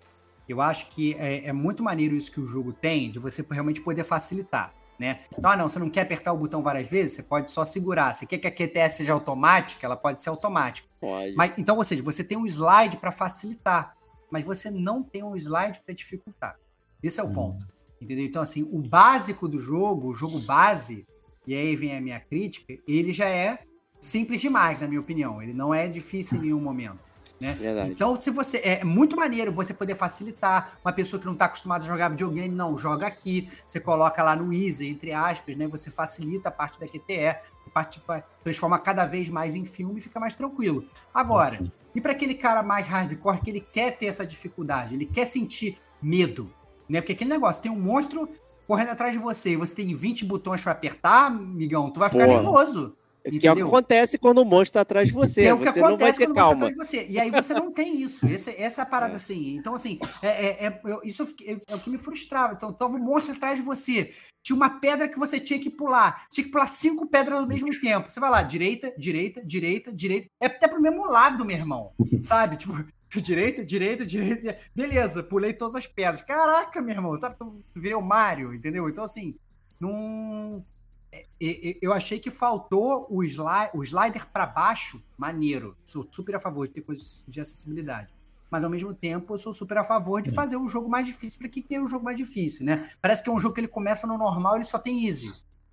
Eu 0.48 0.60
acho 0.60 0.88
que 0.90 1.14
é, 1.16 1.48
é 1.48 1.54
muito 1.54 1.84
maneiro 1.84 2.16
isso 2.16 2.32
que 2.32 2.40
o 2.40 2.46
jogo 2.46 2.74
tem, 2.74 3.12
de 3.12 3.20
você 3.20 3.46
realmente 3.50 3.82
poder 3.82 4.04
facilitar. 4.04 4.74
Né? 5.02 5.18
Então, 5.36 5.50
ah, 5.50 5.58
não, 5.58 5.68
você 5.68 5.80
não 5.80 5.90
quer 5.90 6.02
apertar 6.02 6.32
o 6.32 6.38
botão 6.38 6.62
várias 6.62 6.88
vezes, 6.88 7.16
você 7.16 7.24
pode 7.24 7.50
só 7.50 7.66
segurar. 7.66 8.14
Você 8.14 8.24
quer 8.24 8.38
que 8.38 8.48
a 8.48 8.52
QTS 8.52 8.98
seja 8.98 9.14
automática, 9.14 9.84
ela 9.84 9.98
pode 9.98 10.22
ser 10.22 10.30
automática. 10.30 10.88
Pode. 11.00 11.34
Mas, 11.34 11.54
então, 11.58 11.76
ou 11.76 11.84
seja, 11.84 12.04
você 12.04 12.24
tem 12.24 12.38
um 12.38 12.46
slide 12.46 12.98
para 12.98 13.12
facilitar, 13.12 13.98
mas 14.30 14.46
você 14.46 14.70
não 14.70 15.02
tem 15.02 15.24
um 15.24 15.36
slide 15.36 15.82
para 15.84 15.96
dificultar. 15.96 16.56
Esse 17.02 17.20
é 17.20 17.24
o 17.24 17.30
Hum. 17.30 17.34
ponto. 17.34 17.68
Entendeu? 18.00 18.24
Então, 18.24 18.44
assim, 18.44 18.62
o 18.72 18.78
básico 18.78 19.48
do 19.48 19.58
jogo, 19.58 20.10
o 20.10 20.14
jogo 20.14 20.38
base, 20.42 21.04
e 21.48 21.56
aí 21.56 21.76
vem 21.76 21.98
a 21.98 22.00
minha 22.00 22.20
crítica, 22.20 22.78
ele 22.88 23.12
já 23.12 23.28
é 23.28 23.58
simples 24.00 24.40
demais, 24.40 24.82
na 24.82 24.88
minha 24.88 25.02
opinião. 25.02 25.42
Ele 25.42 25.52
não 25.52 25.74
é 25.74 25.88
difícil 25.88 26.38
em 26.38 26.42
nenhum 26.42 26.62
momento. 26.62 27.00
Né? 27.42 27.56
Verdade. 27.56 27.90
Então, 27.90 28.20
se 28.20 28.30
você. 28.30 28.62
É 28.64 28.84
muito 28.84 29.16
maneiro 29.16 29.52
você 29.52 29.74
poder 29.74 29.96
facilitar. 29.96 30.78
Uma 30.86 30.94
pessoa 30.94 31.20
que 31.20 31.26
não 31.26 31.34
está 31.34 31.46
acostumada 31.46 31.84
a 31.84 31.88
jogar 31.88 32.10
videogame, 32.10 32.54
não, 32.54 32.78
joga 32.78 33.08
aqui. 33.08 33.50
Você 33.66 33.80
coloca 33.80 34.22
lá 34.22 34.36
no 34.36 34.54
Easy, 34.54 34.88
entre 34.88 35.12
aspas, 35.12 35.56
né? 35.56 35.68
Você 35.68 35.90
facilita 35.90 36.50
a 36.50 36.52
parte 36.52 36.80
da 36.80 36.88
QTE, 36.88 37.30
a 37.30 37.70
parte 37.74 38.00
transforma 38.44 38.78
cada 38.78 39.08
vez 39.08 39.28
mais 39.28 39.56
em 39.56 39.66
filme 39.66 39.98
e 39.98 40.02
fica 40.02 40.20
mais 40.20 40.36
tranquilo. 40.36 40.86
Agora, 41.12 41.56
Assim. 41.56 41.72
e 41.96 42.00
para 42.00 42.12
aquele 42.12 42.36
cara 42.36 42.62
mais 42.62 42.86
hardcore 42.86 43.42
que 43.42 43.50
ele 43.50 43.62
quer 43.62 43.98
ter 43.98 44.06
essa 44.06 44.24
dificuldade, 44.24 44.94
ele 44.94 45.06
quer 45.08 45.26
sentir 45.26 45.80
medo, 46.00 46.54
né? 46.88 47.02
Porque 47.02 47.14
aquele 47.14 47.32
negócio, 47.32 47.64
tem 47.64 47.72
um 47.72 47.80
monstro 47.80 48.30
correndo 48.68 48.90
atrás 48.90 49.14
de 49.14 49.18
você 49.18 49.54
e 49.54 49.56
você 49.56 49.74
tem 49.74 49.88
20 49.88 50.26
botões 50.26 50.62
para 50.62 50.74
apertar, 50.74 51.26
amigão, 51.26 51.90
tu 51.90 52.00
vai 52.00 52.10
ficar 52.10 52.28
Pô. 52.28 52.34
nervoso. 52.34 52.96
Que 53.24 53.28
é 53.28 53.30
o 53.30 53.32
que 53.40 53.48
Entendeu? 53.48 53.68
acontece 53.68 54.18
quando 54.18 54.40
o 54.40 54.46
monstro 54.46 54.74
tá 54.74 54.82
atrás 54.82 55.08
de 55.08 55.14
você. 55.14 55.44
É 55.44 55.54
o 55.54 55.60
que 55.60 55.66
você 55.72 55.80
não 55.80 55.86
vai 55.90 55.94
acontece 55.94 56.18
ter 56.18 56.26
quando 56.26 56.36
calma. 56.36 56.50
tá 56.52 56.66
atrás 56.66 56.74
de 56.74 56.78
você. 56.86 57.06
E 57.08 57.20
aí 57.20 57.30
você 57.30 57.54
não 57.54 57.72
tem 57.72 58.02
isso. 58.02 58.26
Esse, 58.26 58.50
essa 58.60 58.82
é 58.82 58.84
a 58.84 58.86
parada 58.86 59.14
É. 59.14 59.16
assim. 59.18 59.56
Então, 59.56 59.76
assim, 59.76 60.00
é, 60.24 60.28
é- 60.28 60.66
é- 60.68 60.82
eu- 60.86 61.02
isso 61.04 61.22
é 61.46 61.76
o 61.76 61.80
que 61.80 61.90
me 61.92 62.00
frustrava. 62.00 62.54
Então, 62.54 62.74
tava 62.74 62.96
um 62.96 63.00
monstro 63.00 63.36
atrás 63.36 63.58
de 63.60 63.62
você. 63.62 64.12
Tinha 64.44 64.56
uma 64.56 64.80
pedra 64.80 65.08
que 65.08 65.20
você 65.20 65.40
tinha 65.40 65.60
que 65.60 65.70
pular. 65.70 66.26
Tinha 66.30 66.44
que 66.46 66.52
pular 66.52 66.66
cinco 66.66 67.06
pedras 67.08 67.40
ao 67.40 67.48
mesmo 67.48 67.80
tempo. 67.80 68.10
Você 68.10 68.20
vai 68.20 68.32
lá, 68.32 68.42
direita, 68.42 68.92
direita, 68.98 69.46
direita, 69.46 69.94
direita. 69.94 70.28
É 70.42 70.48
até 70.48 70.68
pro 70.68 70.82
mesmo 70.82 71.06
lado, 71.06 71.46
meu 71.46 71.56
irmão. 71.56 71.92
Sabe? 72.24 72.58
Tipo, 72.58 72.74
direita, 73.22 73.64
direita, 73.64 74.04
direita. 74.04 74.42
direita. 74.42 74.62
Beleza, 74.74 75.22
pulei 75.22 75.54
todas 75.54 75.76
as 75.76 75.86
pedras. 75.86 76.22
Caraca, 76.22 76.82
meu 76.82 76.96
irmão. 76.96 77.16
Sabe? 77.20 77.36
Eu 77.40 77.62
virei 77.76 77.96
o 77.96 78.02
Mario, 78.02 78.52
entendeu? 78.56 78.90
Então, 78.90 79.04
assim, 79.04 79.36
não. 79.80 80.66
É- 81.12 81.26
é- 81.42 81.78
Eu 81.82 81.92
achei 81.94 82.20
que 82.20 82.32
faltou 82.32 83.08
o, 83.10 83.18
o 83.20 83.84
slider 83.84 84.28
para 84.32 84.46
baixo, 84.46 85.04
maneiro. 85.18 85.76
Sou 85.84 86.08
super 86.10 86.36
a 86.36 86.40
favor 86.40 86.68
de 86.68 86.74
ter 86.76 86.82
coisas 86.82 87.24
de 87.28 87.40
acessibilidade. 87.42 88.14
Mas 88.50 88.64
ao 88.64 88.70
mesmo 88.70 88.94
tempo, 88.94 89.34
eu 89.34 89.38
sou 89.38 89.54
super 89.54 89.78
a 89.78 89.84
favor 89.84 90.22
de 90.22 90.30
Hum. 90.30 90.34
fazer 90.34 90.58
o 90.58 90.68
jogo 90.68 90.90
mais 90.90 91.06
difícil 91.06 91.40
para 91.40 91.48
que 91.50 91.62
tenha 91.62 91.84
o 91.84 91.88
jogo 91.88 92.04
mais 92.04 92.18
difícil, 92.18 92.66
né? 92.66 92.90
Parece 93.02 93.24
que 93.24 93.30
é 93.30 93.34
um 93.34 93.40
jogo 93.40 93.54
que 93.56 93.62
ele 93.62 93.68
começa 93.68 94.06
no 94.06 94.18
normal, 94.18 94.56
ele 94.56 94.66
só 94.66 94.78
tem 94.78 95.06
easy, 95.08 95.32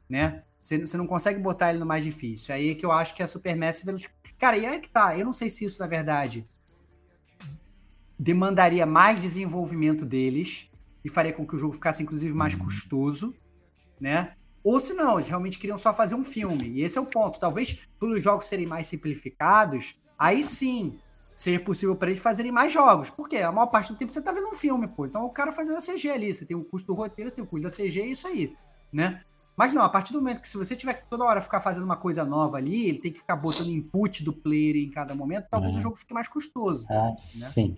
né? 0.08 0.44
Você 0.60 0.78
você 0.78 0.96
não 0.96 1.06
consegue 1.06 1.40
botar 1.40 1.70
ele 1.70 1.78
no 1.78 1.86
mais 1.86 2.02
difícil. 2.04 2.54
Aí 2.54 2.70
é 2.70 2.74
que 2.74 2.84
eu 2.86 2.92
acho 2.92 3.14
que 3.14 3.22
a 3.22 3.26
Super 3.26 3.56
Massive. 3.56 3.90
ela- 3.90 3.98
Cara, 4.38 4.56
e 4.56 4.64
aí 4.66 4.78
que 4.80 4.88
tá. 4.88 5.16
Eu 5.18 5.24
não 5.24 5.32
sei 5.32 5.50
se 5.50 5.64
isso, 5.64 5.80
na 5.80 5.86
verdade, 5.88 6.48
demandaria 8.18 8.86
mais 8.86 9.18
desenvolvimento 9.20 10.04
deles 10.04 10.68
e 11.04 11.08
faria 11.08 11.32
com 11.32 11.46
que 11.46 11.54
o 11.54 11.58
jogo 11.58 11.74
ficasse, 11.74 12.02
inclusive, 12.02 12.32
mais 12.34 12.54
custoso, 12.54 13.34
né? 14.00 14.36
Ou 14.64 14.80
se 14.80 14.92
não, 14.94 15.18
eles 15.18 15.28
realmente 15.28 15.58
queriam 15.58 15.78
só 15.78 15.92
fazer 15.92 16.14
um 16.14 16.24
filme. 16.24 16.68
E 16.68 16.82
esse 16.82 16.98
é 16.98 17.00
o 17.00 17.06
ponto. 17.06 17.38
Talvez, 17.38 17.78
pelos 17.98 18.22
jogos 18.22 18.46
serem 18.46 18.66
mais 18.66 18.86
simplificados, 18.86 19.94
aí 20.18 20.42
sim 20.44 20.98
seja 21.36 21.60
possível 21.60 21.94
para 21.94 22.10
eles 22.10 22.20
fazerem 22.22 22.50
mais 22.50 22.72
jogos. 22.72 23.10
Porque 23.10 23.36
a 23.36 23.52
maior 23.52 23.68
parte 23.68 23.92
do 23.92 23.98
tempo 23.98 24.12
você 24.12 24.20
tá 24.20 24.32
vendo 24.32 24.48
um 24.48 24.52
filme, 24.52 24.88
pô. 24.88 25.06
Então 25.06 25.24
o 25.24 25.30
cara 25.30 25.52
fazendo 25.52 25.76
a 25.76 25.80
CG 25.80 26.10
ali. 26.10 26.34
Você 26.34 26.44
tem 26.44 26.56
o 26.56 26.64
custo 26.64 26.88
do 26.88 26.94
roteiro, 26.94 27.30
você 27.30 27.36
tem 27.36 27.44
o 27.44 27.46
custo 27.46 27.68
da 27.68 27.70
CG, 27.74 28.00
é 28.00 28.06
isso 28.06 28.26
aí, 28.26 28.52
né? 28.92 29.20
Mas 29.56 29.74
não, 29.74 29.82
a 29.82 29.88
partir 29.88 30.12
do 30.12 30.20
momento 30.20 30.40
que 30.40 30.48
se 30.48 30.56
você 30.56 30.76
tiver 30.76 30.94
que 30.94 31.08
toda 31.08 31.24
hora 31.24 31.40
ficar 31.40 31.58
fazendo 31.60 31.82
uma 31.82 31.96
coisa 31.96 32.24
nova 32.24 32.56
ali, 32.58 32.88
ele 32.88 32.98
tem 32.98 33.10
que 33.12 33.18
ficar 33.18 33.34
botando 33.34 33.68
input 33.70 34.22
do 34.22 34.32
player 34.32 34.76
em 34.76 34.88
cada 34.88 35.16
momento, 35.16 35.46
talvez 35.50 35.72
Uhum. 35.74 35.80
o 35.80 35.82
jogo 35.82 35.96
fique 35.96 36.14
mais 36.14 36.28
custoso. 36.28 36.86
Ah, 36.88 37.12
sim. 37.18 37.74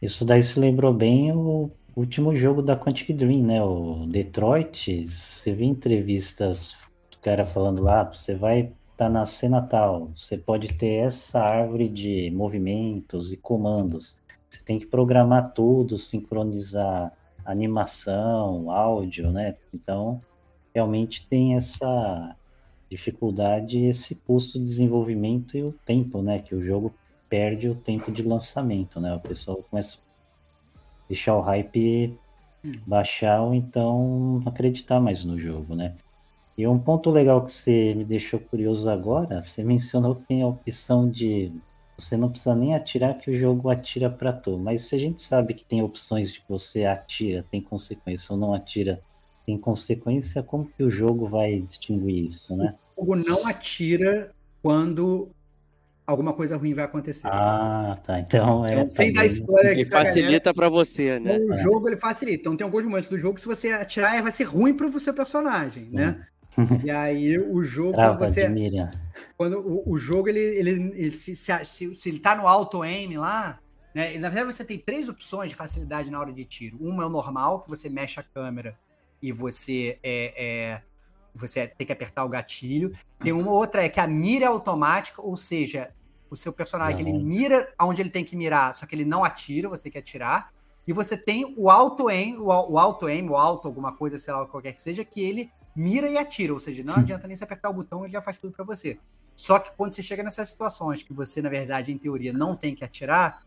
Isso 0.00 0.24
daí 0.24 0.42
se 0.42 0.58
lembrou 0.58 0.92
bem 0.92 1.30
o 1.32 1.70
último 1.96 2.34
jogo 2.34 2.62
da 2.62 2.76
Quantic 2.76 3.12
Dream, 3.12 3.42
né? 3.42 3.62
O 3.62 4.06
Detroit. 4.06 5.04
Você 5.04 5.52
vê 5.54 5.64
entrevistas 5.64 6.74
do 7.10 7.18
cara 7.18 7.46
falando 7.46 7.82
lá, 7.82 8.04
você 8.04 8.34
vai 8.34 8.72
estar 8.92 9.08
na 9.08 9.26
cena 9.26 9.60
tal, 9.62 10.10
você 10.14 10.36
pode 10.36 10.74
ter 10.74 11.06
essa 11.06 11.40
árvore 11.40 11.88
de 11.88 12.30
movimentos 12.30 13.32
e 13.32 13.36
comandos. 13.36 14.20
Você 14.48 14.62
tem 14.64 14.78
que 14.78 14.86
programar 14.86 15.52
tudo, 15.52 15.96
sincronizar 15.96 17.12
animação, 17.44 18.70
áudio, 18.70 19.30
né? 19.30 19.56
Então, 19.74 20.20
realmente 20.74 21.26
tem 21.28 21.56
essa 21.56 22.36
dificuldade, 22.88 23.78
esse 23.78 24.14
custo 24.14 24.58
de 24.58 24.64
desenvolvimento 24.64 25.56
e 25.56 25.62
o 25.62 25.72
tempo, 25.84 26.22
né? 26.22 26.38
Que 26.38 26.54
o 26.54 26.64
jogo 26.64 26.94
perde 27.28 27.68
o 27.68 27.74
tempo 27.74 28.12
de 28.12 28.22
lançamento, 28.22 29.00
né? 29.00 29.14
O 29.14 29.20
pessoal 29.20 29.64
começa 29.68 29.98
deixar 31.12 31.36
o 31.36 31.42
hype 31.42 32.18
baixar 32.86 33.42
ou 33.42 33.54
então 33.54 34.40
não 34.42 34.48
acreditar 34.48 34.98
mais 34.98 35.24
no 35.24 35.38
jogo, 35.38 35.74
né? 35.74 35.94
E 36.56 36.66
um 36.66 36.78
ponto 36.78 37.10
legal 37.10 37.44
que 37.44 37.52
você 37.52 37.94
me 37.94 38.04
deixou 38.04 38.40
curioso 38.40 38.88
agora, 38.88 39.42
você 39.42 39.62
mencionou 39.62 40.16
que 40.16 40.24
tem 40.24 40.42
a 40.42 40.46
opção 40.46 41.08
de 41.08 41.52
você 41.96 42.16
não 42.16 42.30
precisa 42.30 42.54
nem 42.54 42.74
atirar 42.74 43.18
que 43.18 43.30
o 43.30 43.38
jogo 43.38 43.68
atira 43.68 44.08
para 44.10 44.32
tu, 44.32 44.58
mas 44.58 44.84
se 44.84 44.96
a 44.96 44.98
gente 44.98 45.22
sabe 45.22 45.54
que 45.54 45.64
tem 45.64 45.82
opções 45.82 46.32
de 46.32 46.40
que 46.40 46.48
você 46.48 46.84
atira, 46.84 47.44
tem 47.50 47.60
consequência 47.60 48.32
ou 48.32 48.38
não 48.38 48.54
atira, 48.54 49.00
tem 49.46 49.56
consequência, 49.58 50.42
como 50.42 50.66
que 50.66 50.82
o 50.82 50.90
jogo 50.90 51.28
vai 51.28 51.60
distinguir 51.60 52.24
isso, 52.24 52.56
né? 52.56 52.74
O 52.96 53.02
jogo 53.02 53.16
não 53.16 53.46
atira 53.46 54.32
quando 54.62 55.28
alguma 56.06 56.32
coisa 56.32 56.56
ruim 56.56 56.74
vai 56.74 56.84
acontecer. 56.84 57.26
Ah, 57.26 57.98
tá. 58.04 58.20
Então 58.20 58.66
é. 58.66 58.72
Então, 58.72 58.84
tá 58.84 58.90
sem 58.90 59.12
dar 59.12 59.20
bem. 59.20 59.30
spoiler 59.30 59.72
aqui 59.72 59.80
E 59.80 59.84
galera, 59.84 60.06
facilita 60.06 60.54
pra 60.54 60.68
você, 60.68 61.18
né? 61.20 61.36
o 61.38 61.52
É. 61.52 61.56
jogo 61.56 61.88
ele 61.88 61.96
facilita. 61.96 62.40
Então 62.40 62.56
tem 62.56 62.64
alguns 62.64 62.84
momentos 62.84 63.08
do 63.08 63.18
jogo 63.18 63.34
que 63.34 63.40
se 63.40 63.46
você 63.46 63.70
atirar 63.72 64.22
vai 64.22 64.32
ser 64.32 64.44
ruim 64.44 64.74
pro 64.74 64.98
seu 65.00 65.14
personagem, 65.14 65.88
né? 65.90 66.20
E 66.84 66.90
aí 66.90 67.38
o 67.38 67.64
jogo 67.64 67.94
Trava 67.94 68.18
você 68.26 68.46
quando 69.38 69.58
o, 69.58 69.90
o 69.92 69.96
jogo 69.96 70.28
ele, 70.28 70.38
ele, 70.38 70.70
ele 70.94 71.12
se, 71.16 71.34
se, 71.34 71.64
se, 71.64 71.94
se 71.94 72.08
ele 72.10 72.18
tá 72.18 72.34
no 72.36 72.46
auto 72.46 72.82
aim 72.82 73.16
lá, 73.16 73.58
né? 73.94 74.18
Na 74.18 74.28
verdade 74.28 74.52
você 74.54 74.62
tem 74.64 74.78
três 74.78 75.08
opções 75.08 75.48
de 75.48 75.54
facilidade 75.54 76.10
na 76.10 76.20
hora 76.20 76.30
de 76.32 76.44
tiro. 76.44 76.76
Uma 76.80 77.04
é 77.04 77.06
o 77.06 77.10
normal, 77.10 77.60
que 77.60 77.70
você 77.70 77.88
mexe 77.88 78.20
a 78.20 78.22
câmera 78.22 78.76
e 79.22 79.32
você 79.32 79.98
é, 80.02 80.34
é- 80.36 80.82
você 81.34 81.66
tem 81.66 81.86
que 81.86 81.92
apertar 81.92 82.24
o 82.24 82.28
gatilho. 82.28 82.92
Tem 83.20 83.32
uma 83.32 83.50
outra 83.50 83.84
é 83.84 83.88
que 83.88 84.00
a 84.00 84.06
mira 84.06 84.44
é 84.44 84.48
automática, 84.48 85.22
ou 85.22 85.36
seja, 85.36 85.92
o 86.30 86.36
seu 86.36 86.52
personagem 86.52 87.06
ele 87.06 87.18
mira 87.18 87.72
aonde 87.76 88.02
ele 88.02 88.10
tem 88.10 88.24
que 88.24 88.36
mirar, 88.36 88.74
só 88.74 88.86
que 88.86 88.94
ele 88.94 89.04
não 89.04 89.24
atira, 89.24 89.68
você 89.68 89.84
tem 89.84 89.92
que 89.92 89.98
atirar. 89.98 90.52
E 90.86 90.92
você 90.92 91.16
tem 91.16 91.54
o 91.56 91.70
auto 91.70 92.08
aim, 92.08 92.36
o, 92.38 92.46
o 92.46 92.78
auto 92.78 93.06
aim, 93.06 93.28
o 93.28 93.36
auto 93.36 93.68
alguma 93.68 93.92
coisa, 93.92 94.18
sei 94.18 94.34
lá, 94.34 94.44
qualquer 94.46 94.72
que 94.72 94.82
seja, 94.82 95.04
que 95.04 95.22
ele 95.22 95.50
mira 95.74 96.08
e 96.08 96.18
atira, 96.18 96.52
ou 96.52 96.58
seja, 96.58 96.82
não 96.82 96.96
adianta 96.96 97.26
nem 97.26 97.36
se 97.36 97.44
apertar 97.44 97.70
o 97.70 97.74
botão, 97.74 98.04
ele 98.04 98.12
já 98.12 98.20
faz 98.20 98.36
tudo 98.36 98.52
pra 98.52 98.64
você. 98.64 98.98
Só 99.34 99.58
que 99.58 99.74
quando 99.76 99.94
você 99.94 100.02
chega 100.02 100.22
nessas 100.22 100.48
situações 100.48 101.02
que 101.02 101.12
você, 101.12 101.40
na 101.40 101.48
verdade, 101.48 101.92
em 101.92 101.98
teoria, 101.98 102.32
não 102.32 102.54
tem 102.54 102.74
que 102.74 102.84
atirar, 102.84 103.42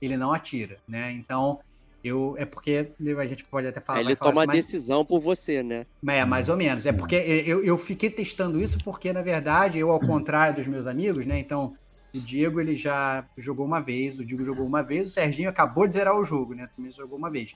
ele 0.00 0.16
não 0.16 0.32
atira, 0.32 0.78
né? 0.86 1.12
Então, 1.12 1.60
eu 2.06 2.34
é 2.38 2.44
porque 2.44 2.92
a 3.18 3.26
gente 3.26 3.44
pode 3.44 3.66
até 3.66 3.80
falar. 3.80 4.00
Ele 4.00 4.14
falar 4.14 4.30
toma 4.30 4.40
a 4.42 4.44
isso, 4.44 4.48
mas- 4.48 4.64
decisão 4.66 5.04
por 5.04 5.20
você, 5.20 5.62
né? 5.62 5.86
é, 6.08 6.24
mais 6.24 6.48
ou 6.48 6.56
menos. 6.56 6.86
É 6.86 6.92
porque 6.92 7.14
eu, 7.16 7.64
eu 7.64 7.76
fiquei 7.78 8.10
testando 8.10 8.60
isso 8.60 8.78
porque, 8.84 9.12
na 9.12 9.22
verdade, 9.22 9.78
eu, 9.78 9.90
ao 9.90 10.00
contrário 10.00 10.56
dos 10.56 10.66
meus 10.66 10.86
amigos, 10.86 11.26
né? 11.26 11.38
Então, 11.38 11.74
o 12.14 12.18
Diego, 12.20 12.60
ele 12.60 12.74
já 12.76 13.26
jogou 13.36 13.66
uma 13.66 13.80
vez, 13.80 14.18
o 14.18 14.24
Diego 14.24 14.42
jogou 14.44 14.64
uma 14.66 14.82
vez, 14.82 15.08
o 15.08 15.10
Serginho 15.10 15.48
acabou 15.48 15.86
de 15.86 15.94
zerar 15.94 16.16
o 16.16 16.24
jogo, 16.24 16.54
né? 16.54 16.68
Também 16.74 16.90
jogou 16.90 17.18
uma 17.18 17.28
vez. 17.30 17.54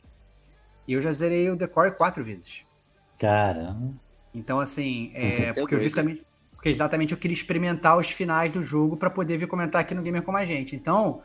E 0.89 0.93
eu 0.93 1.01
já 1.01 1.13
zerei 1.13 1.49
o 1.51 1.57
Decore 1.57 1.93
quatro 1.93 2.23
vezes. 2.25 2.65
Cara, 3.19 3.77
Então, 4.35 4.59
assim, 4.61 5.11
é, 5.15 5.47
porque 5.53 5.75
eu 5.75 5.79
doido. 5.79 5.83
justamente, 5.83 6.25
porque 6.53 6.69
exatamente 6.69 7.13
eu 7.13 7.19
queria 7.19 7.35
experimentar 7.35 7.97
os 7.99 8.11
finais 8.11 8.53
do 8.53 8.63
jogo 8.63 8.97
para 8.97 9.11
poder 9.11 9.37
vir 9.37 9.47
comentar 9.47 9.81
aqui 9.81 9.95
no 9.95 10.03
Gamer 10.03 10.23
com 10.23 10.35
a 10.37 10.45
gente. 10.45 10.75
Então, 10.77 11.23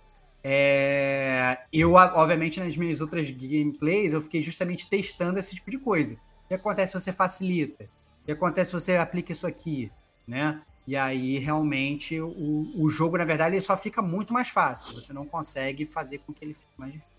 é, 0.48 1.66
eu, 1.74 1.94
obviamente, 1.94 2.60
nas 2.60 2.78
minhas 2.78 3.02
outras 3.02 3.32
gameplays, 3.32 4.14
eu 4.14 4.22
fiquei 4.22 4.44
justamente 4.44 4.88
testando 4.88 5.40
esse 5.40 5.56
tipo 5.56 5.72
de 5.72 5.80
coisa. 5.80 6.14
O 6.44 6.48
que 6.50 6.54
acontece 6.54 6.92
se 6.92 7.00
você 7.00 7.12
facilita? 7.12 7.86
O 8.22 8.26
que 8.28 8.32
acontece 8.32 8.70
se 8.70 8.80
você 8.80 8.96
aplica 8.96 9.32
isso 9.32 9.48
aqui? 9.48 9.92
Né? 10.28 10.62
E 10.86 10.96
aí, 10.96 11.40
realmente, 11.40 12.22
o, 12.22 12.72
o 12.76 12.88
jogo, 12.90 13.18
na 13.18 13.26
verdade, 13.26 13.56
ele 13.56 13.62
só 13.62 13.76
fica 13.76 14.04
muito 14.04 14.32
mais 14.32 14.50
fácil. 14.50 14.94
Você 14.94 15.12
não 15.12 15.26
consegue 15.26 15.84
fazer 15.84 16.20
com 16.20 16.32
que 16.32 16.46
ele 16.46 16.54
fique 16.54 16.72
mais 16.78 16.94
difícil. 16.94 17.16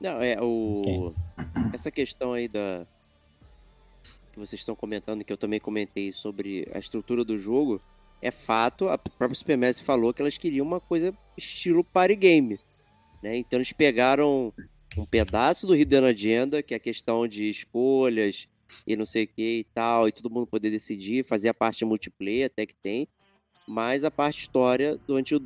Não, 0.00 0.22
é 0.22 0.40
o. 0.40 1.12
Essa 1.70 1.90
questão 1.90 2.32
aí 2.32 2.48
da. 2.48 2.86
Que 4.32 4.38
vocês 4.38 4.62
estão 4.62 4.74
comentando, 4.74 5.22
que 5.22 5.32
eu 5.32 5.36
também 5.36 5.60
comentei 5.60 6.10
sobre 6.12 6.66
a 6.72 6.78
estrutura 6.78 7.26
do 7.26 7.36
jogo. 7.36 7.78
É 8.24 8.30
fato, 8.30 8.88
a 8.88 8.96
própria 8.96 9.34
Supermassive 9.34 9.84
falou 9.84 10.14
que 10.14 10.22
elas 10.22 10.38
queriam 10.38 10.64
uma 10.64 10.80
coisa 10.80 11.12
estilo 11.36 11.84
party 11.84 12.16
game. 12.16 12.58
Né? 13.22 13.36
Então 13.36 13.58
eles 13.58 13.70
pegaram 13.70 14.50
um 14.96 15.04
pedaço 15.04 15.66
do 15.66 15.76
Hidden 15.76 16.06
Agenda, 16.06 16.62
que 16.62 16.72
é 16.72 16.78
a 16.78 16.80
questão 16.80 17.28
de 17.28 17.50
escolhas 17.50 18.48
e 18.86 18.96
não 18.96 19.04
sei 19.04 19.24
o 19.24 19.28
que 19.28 19.58
e 19.58 19.64
tal, 19.74 20.08
e 20.08 20.12
todo 20.12 20.30
mundo 20.30 20.46
poder 20.46 20.70
decidir, 20.70 21.22
fazer 21.22 21.50
a 21.50 21.54
parte 21.54 21.84
multiplayer 21.84 22.46
até 22.46 22.64
que 22.64 22.74
tem, 22.74 23.06
mas 23.68 24.04
a 24.04 24.10
parte 24.10 24.38
história 24.38 24.98
do 25.06 25.16
Until 25.16 25.38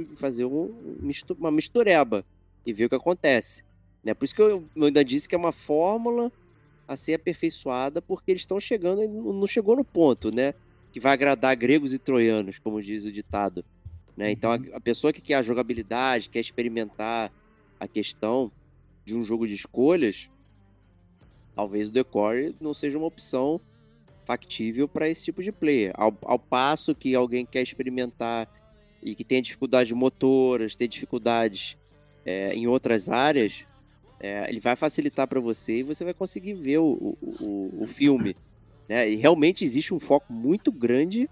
e 0.00 0.16
fazer 0.16 0.44
um, 0.44 0.74
um 1.02 1.10
uma 1.38 1.52
mistureba 1.52 2.24
e 2.66 2.72
ver 2.72 2.86
o 2.86 2.88
que 2.88 2.96
acontece. 2.96 3.62
Né? 4.02 4.12
Por 4.12 4.24
isso 4.24 4.34
que 4.34 4.42
eu, 4.42 4.68
eu 4.74 4.84
ainda 4.84 5.04
disse 5.04 5.28
que 5.28 5.36
é 5.36 5.38
uma 5.38 5.52
fórmula 5.52 6.32
a 6.88 6.96
ser 6.96 7.14
aperfeiçoada, 7.14 8.02
porque 8.02 8.32
eles 8.32 8.42
estão 8.42 8.58
chegando, 8.58 9.06
não 9.06 9.46
chegou 9.46 9.76
no 9.76 9.84
ponto, 9.84 10.34
né? 10.34 10.52
Que 10.94 11.00
vai 11.00 11.12
agradar 11.12 11.56
gregos 11.56 11.92
e 11.92 11.98
troianos, 11.98 12.60
como 12.60 12.80
diz 12.80 13.04
o 13.04 13.10
ditado. 13.10 13.64
Né? 14.16 14.30
Então, 14.30 14.52
Uhum. 14.52 14.70
a, 14.72 14.76
a 14.76 14.80
pessoa 14.80 15.12
que 15.12 15.20
quer 15.20 15.34
a 15.34 15.42
jogabilidade, 15.42 16.28
quer 16.28 16.38
experimentar 16.38 17.32
a 17.80 17.88
questão 17.88 18.52
de 19.04 19.16
um 19.16 19.24
jogo 19.24 19.44
de 19.44 19.54
escolhas, 19.54 20.30
talvez 21.52 21.88
o 21.88 21.92
Decore 21.92 22.54
não 22.60 22.72
seja 22.72 22.96
uma 22.96 23.08
opção 23.08 23.60
factível 24.24 24.86
para 24.86 25.08
esse 25.08 25.24
tipo 25.24 25.42
de 25.42 25.50
player. 25.50 25.92
Ao, 25.96 26.16
ao 26.22 26.38
passo 26.38 26.94
que 26.94 27.12
alguém 27.12 27.44
quer 27.44 27.62
experimentar 27.62 28.48
e 29.02 29.16
que 29.16 29.24
tem 29.24 29.42
dificuldades 29.42 29.92
motoras, 29.92 30.76
tem 30.76 30.88
dificuldades 30.88 31.76
é, 32.24 32.54
em 32.54 32.68
outras 32.68 33.08
áreas, 33.08 33.66
é, 34.20 34.48
ele 34.48 34.60
vai 34.60 34.76
facilitar 34.76 35.26
para 35.26 35.40
você 35.40 35.80
e 35.80 35.82
você 35.82 36.04
vai 36.04 36.14
conseguir 36.14 36.54
ver 36.54 36.78
o, 36.78 36.84
o, 36.86 37.18
o, 37.40 37.82
o 37.82 37.86
filme. 37.88 38.36
Né? 38.88 39.10
E 39.10 39.16
realmente 39.16 39.64
existe 39.64 39.94
um 39.94 39.98
foco 39.98 40.32
muito 40.32 40.70
grande 40.70 41.28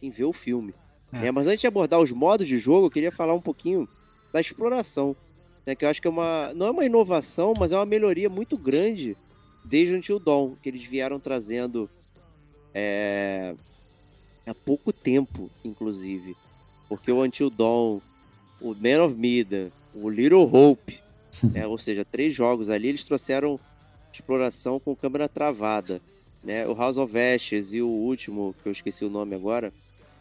em 0.00 0.10
ver 0.10 0.24
o 0.24 0.32
filme. 0.32 0.74
É. 1.12 1.18
né? 1.20 1.30
Mas 1.30 1.46
antes 1.46 1.60
de 1.60 1.66
abordar 1.66 2.00
os 2.00 2.10
modos 2.10 2.46
de 2.46 2.58
jogo, 2.58 2.86
eu 2.86 2.90
queria 2.90 3.12
falar 3.12 3.34
um 3.34 3.40
pouquinho 3.40 3.88
da 4.32 4.40
exploração. 4.40 5.16
Né? 5.64 5.74
Que 5.74 5.84
eu 5.84 5.88
acho 5.88 6.00
que 6.00 6.08
é 6.08 6.10
uma. 6.10 6.52
Não 6.54 6.66
é 6.66 6.70
uma 6.70 6.84
inovação, 6.84 7.54
mas 7.58 7.72
é 7.72 7.76
uma 7.76 7.86
melhoria 7.86 8.28
muito 8.28 8.56
grande 8.56 9.16
desde 9.64 9.94
o 9.94 9.96
Until 9.96 10.18
Dawn, 10.18 10.54
que 10.62 10.68
eles 10.68 10.84
vieram 10.84 11.20
trazendo 11.20 11.88
é, 12.74 13.54
há 14.46 14.54
pouco 14.54 14.92
tempo, 14.92 15.50
inclusive. 15.64 16.36
Porque 16.88 17.10
o 17.12 17.22
Until 17.22 17.48
Dawn, 17.48 18.00
o 18.60 18.74
Man 18.74 19.04
of 19.04 19.14
Mida, 19.14 19.70
o 19.94 20.08
Little 20.10 20.42
Hope, 20.42 20.98
né? 21.52 21.66
ou 21.66 21.78
seja, 21.78 22.04
três 22.04 22.34
jogos 22.34 22.70
ali, 22.70 22.88
eles 22.88 23.04
trouxeram 23.04 23.58
exploração 24.12 24.78
com 24.78 24.96
câmera 24.96 25.28
travada. 25.28 26.00
Né? 26.42 26.66
O 26.66 26.74
House 26.74 26.96
of 26.98 27.16
Ashes 27.16 27.72
e 27.72 27.80
o 27.80 27.88
último, 27.88 28.54
que 28.62 28.68
eu 28.68 28.72
esqueci 28.72 29.04
o 29.04 29.10
nome 29.10 29.34
agora, 29.34 29.72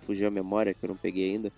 fugiu 0.05 0.27
a 0.27 0.31
memória, 0.31 0.73
que 0.73 0.83
eu 0.83 0.89
não 0.89 0.95
peguei 0.97 1.31
ainda, 1.31 1.51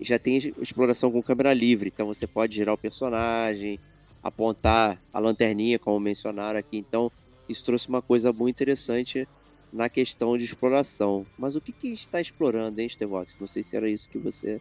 e 0.00 0.04
já 0.04 0.18
tem 0.18 0.36
exploração 0.60 1.10
com 1.10 1.22
câmera 1.22 1.52
livre, 1.52 1.92
então 1.92 2.06
você 2.06 2.26
pode 2.26 2.54
girar 2.54 2.74
o 2.74 2.78
personagem, 2.78 3.80
apontar 4.22 5.00
a 5.12 5.18
lanterninha, 5.18 5.78
como 5.78 5.98
mencionaram 5.98 6.58
aqui. 6.58 6.78
Então, 6.78 7.10
isso 7.48 7.64
trouxe 7.64 7.88
uma 7.88 8.00
coisa 8.02 8.32
muito 8.32 8.56
interessante 8.56 9.26
na 9.72 9.88
questão 9.88 10.36
de 10.38 10.44
exploração. 10.44 11.26
Mas 11.36 11.56
o 11.56 11.60
que, 11.60 11.72
que 11.72 11.88
está 11.88 12.20
explorando, 12.20 12.80
hein, 12.80 12.88
Stevox? 12.88 13.36
Não 13.38 13.46
sei 13.46 13.62
se 13.62 13.76
era 13.76 13.88
isso 13.88 14.08
que 14.08 14.18
você 14.18 14.60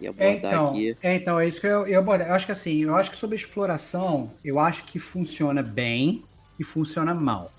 ia 0.00 0.08
É, 0.08 0.10
abordar 0.10 0.52
então, 0.52 0.70
aqui. 0.70 0.96
é, 1.02 1.14
então, 1.14 1.40
é 1.40 1.46
isso 1.48 1.60
que 1.60 1.66
eu, 1.66 1.86
eu. 1.86 2.02
Eu 2.04 2.34
acho 2.34 2.46
que 2.46 2.52
assim, 2.52 2.78
eu 2.78 2.94
acho 2.94 3.10
que 3.10 3.16
sobre 3.16 3.36
exploração, 3.36 4.30
eu 4.44 4.58
acho 4.58 4.84
que 4.84 4.98
funciona 4.98 5.62
bem 5.62 6.24
e 6.58 6.64
funciona 6.64 7.14
mal. 7.14 7.52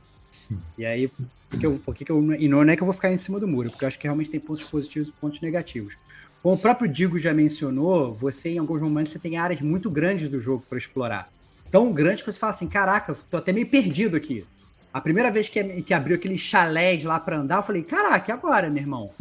E 0.77 0.85
aí, 0.85 1.11
porque 1.49 1.65
eu, 1.65 1.81
porque 1.85 2.05
que 2.05 2.11
eu, 2.11 2.33
e 2.33 2.47
não 2.47 2.61
é 2.63 2.75
que 2.75 2.81
eu 2.81 2.85
vou 2.85 2.93
ficar 2.93 3.11
em 3.11 3.17
cima 3.17 3.39
do 3.39 3.47
muro, 3.47 3.69
porque 3.69 3.83
eu 3.83 3.87
acho 3.87 3.99
que 3.99 4.05
realmente 4.05 4.29
tem 4.29 4.39
pontos 4.39 4.63
positivos 4.63 5.09
e 5.09 5.11
pontos 5.11 5.41
negativos. 5.41 5.97
Como 6.41 6.55
o 6.55 6.57
próprio 6.57 6.89
Digo 6.89 7.17
já 7.17 7.33
mencionou, 7.33 8.13
você 8.13 8.49
em 8.49 8.57
alguns 8.57 8.81
momentos 8.81 9.11
você 9.11 9.19
tem 9.19 9.37
áreas 9.37 9.61
muito 9.61 9.89
grandes 9.89 10.27
do 10.27 10.39
jogo 10.39 10.63
para 10.67 10.77
explorar. 10.77 11.31
Tão 11.69 11.91
grandes 11.93 12.23
que 12.23 12.31
você 12.31 12.39
fala 12.39 12.51
assim, 12.51 12.67
caraca, 12.67 13.15
tô 13.29 13.37
até 13.37 13.53
meio 13.53 13.67
perdido 13.67 14.17
aqui. 14.17 14.45
A 14.93 14.99
primeira 14.99 15.29
vez 15.29 15.47
que, 15.47 15.81
que 15.83 15.93
abriu 15.93 16.15
aqueles 16.15 16.41
chalés 16.41 17.03
lá 17.03 17.19
para 17.19 17.37
andar, 17.37 17.57
eu 17.57 17.63
falei, 17.63 17.83
caraca, 17.83 18.31
e 18.31 18.33
agora, 18.33 18.69
meu 18.69 18.81
irmão? 18.81 19.11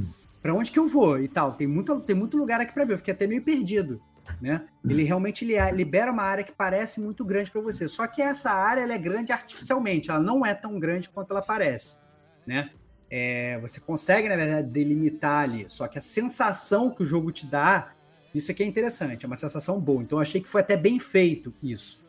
Pra 0.42 0.54
onde 0.54 0.70
que 0.70 0.78
eu 0.78 0.88
vou 0.88 1.20
e 1.20 1.28
tal? 1.28 1.52
Tem 1.52 1.66
muito, 1.66 2.00
tem 2.00 2.16
muito 2.16 2.36
lugar 2.36 2.60
aqui 2.60 2.72
para 2.72 2.84
ver, 2.84 2.94
eu 2.94 2.98
fiquei 2.98 3.12
até 3.12 3.26
meio 3.26 3.42
perdido. 3.42 4.00
Né? 4.40 4.66
Ele 4.84 5.02
realmente 5.02 5.44
li- 5.44 5.54
libera 5.72 6.12
uma 6.12 6.22
área 6.22 6.44
que 6.44 6.52
parece 6.52 7.00
muito 7.00 7.24
grande 7.24 7.50
para 7.50 7.60
você. 7.60 7.88
Só 7.88 8.06
que 8.06 8.20
essa 8.20 8.50
área 8.50 8.82
é 8.82 8.98
grande 8.98 9.32
artificialmente, 9.32 10.10
ela 10.10 10.20
não 10.20 10.44
é 10.44 10.54
tão 10.54 10.78
grande 10.78 11.08
quanto 11.08 11.30
ela 11.30 11.42
parece. 11.42 11.98
Né? 12.46 12.70
É, 13.10 13.58
você 13.60 13.80
consegue, 13.80 14.28
na 14.28 14.36
verdade, 14.36 14.68
delimitar 14.68 15.42
ali. 15.44 15.64
Só 15.68 15.88
que 15.88 15.98
a 15.98 16.02
sensação 16.02 16.90
que 16.90 17.02
o 17.02 17.04
jogo 17.04 17.32
te 17.32 17.46
dá, 17.46 17.92
isso 18.34 18.50
aqui 18.50 18.62
é 18.62 18.66
interessante, 18.66 19.24
é 19.24 19.26
uma 19.26 19.36
sensação 19.36 19.80
boa. 19.80 20.02
Então 20.02 20.18
achei 20.18 20.40
que 20.40 20.48
foi 20.48 20.60
até 20.60 20.76
bem 20.76 20.98
feito 20.98 21.52
isso. 21.62 22.00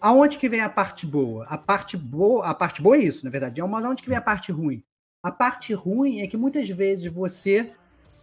Aonde 0.00 0.38
que 0.38 0.48
vem 0.48 0.60
a 0.60 0.68
parte 0.68 1.06
boa? 1.06 1.44
A 1.46 1.56
parte 1.56 1.96
boa, 1.96 2.46
a 2.46 2.54
parte 2.54 2.82
boa 2.82 2.96
é 2.96 3.00
isso, 3.00 3.24
na 3.24 3.30
verdade. 3.30 3.60
É 3.60 3.64
uma 3.64 3.80
onde 3.88 4.02
que 4.02 4.08
vem 4.08 4.18
a 4.18 4.22
parte 4.22 4.52
ruim. 4.52 4.82
A 5.22 5.30
parte 5.30 5.72
ruim 5.74 6.20
é 6.20 6.26
que 6.26 6.36
muitas 6.36 6.68
vezes 6.68 7.12
você, 7.12 7.72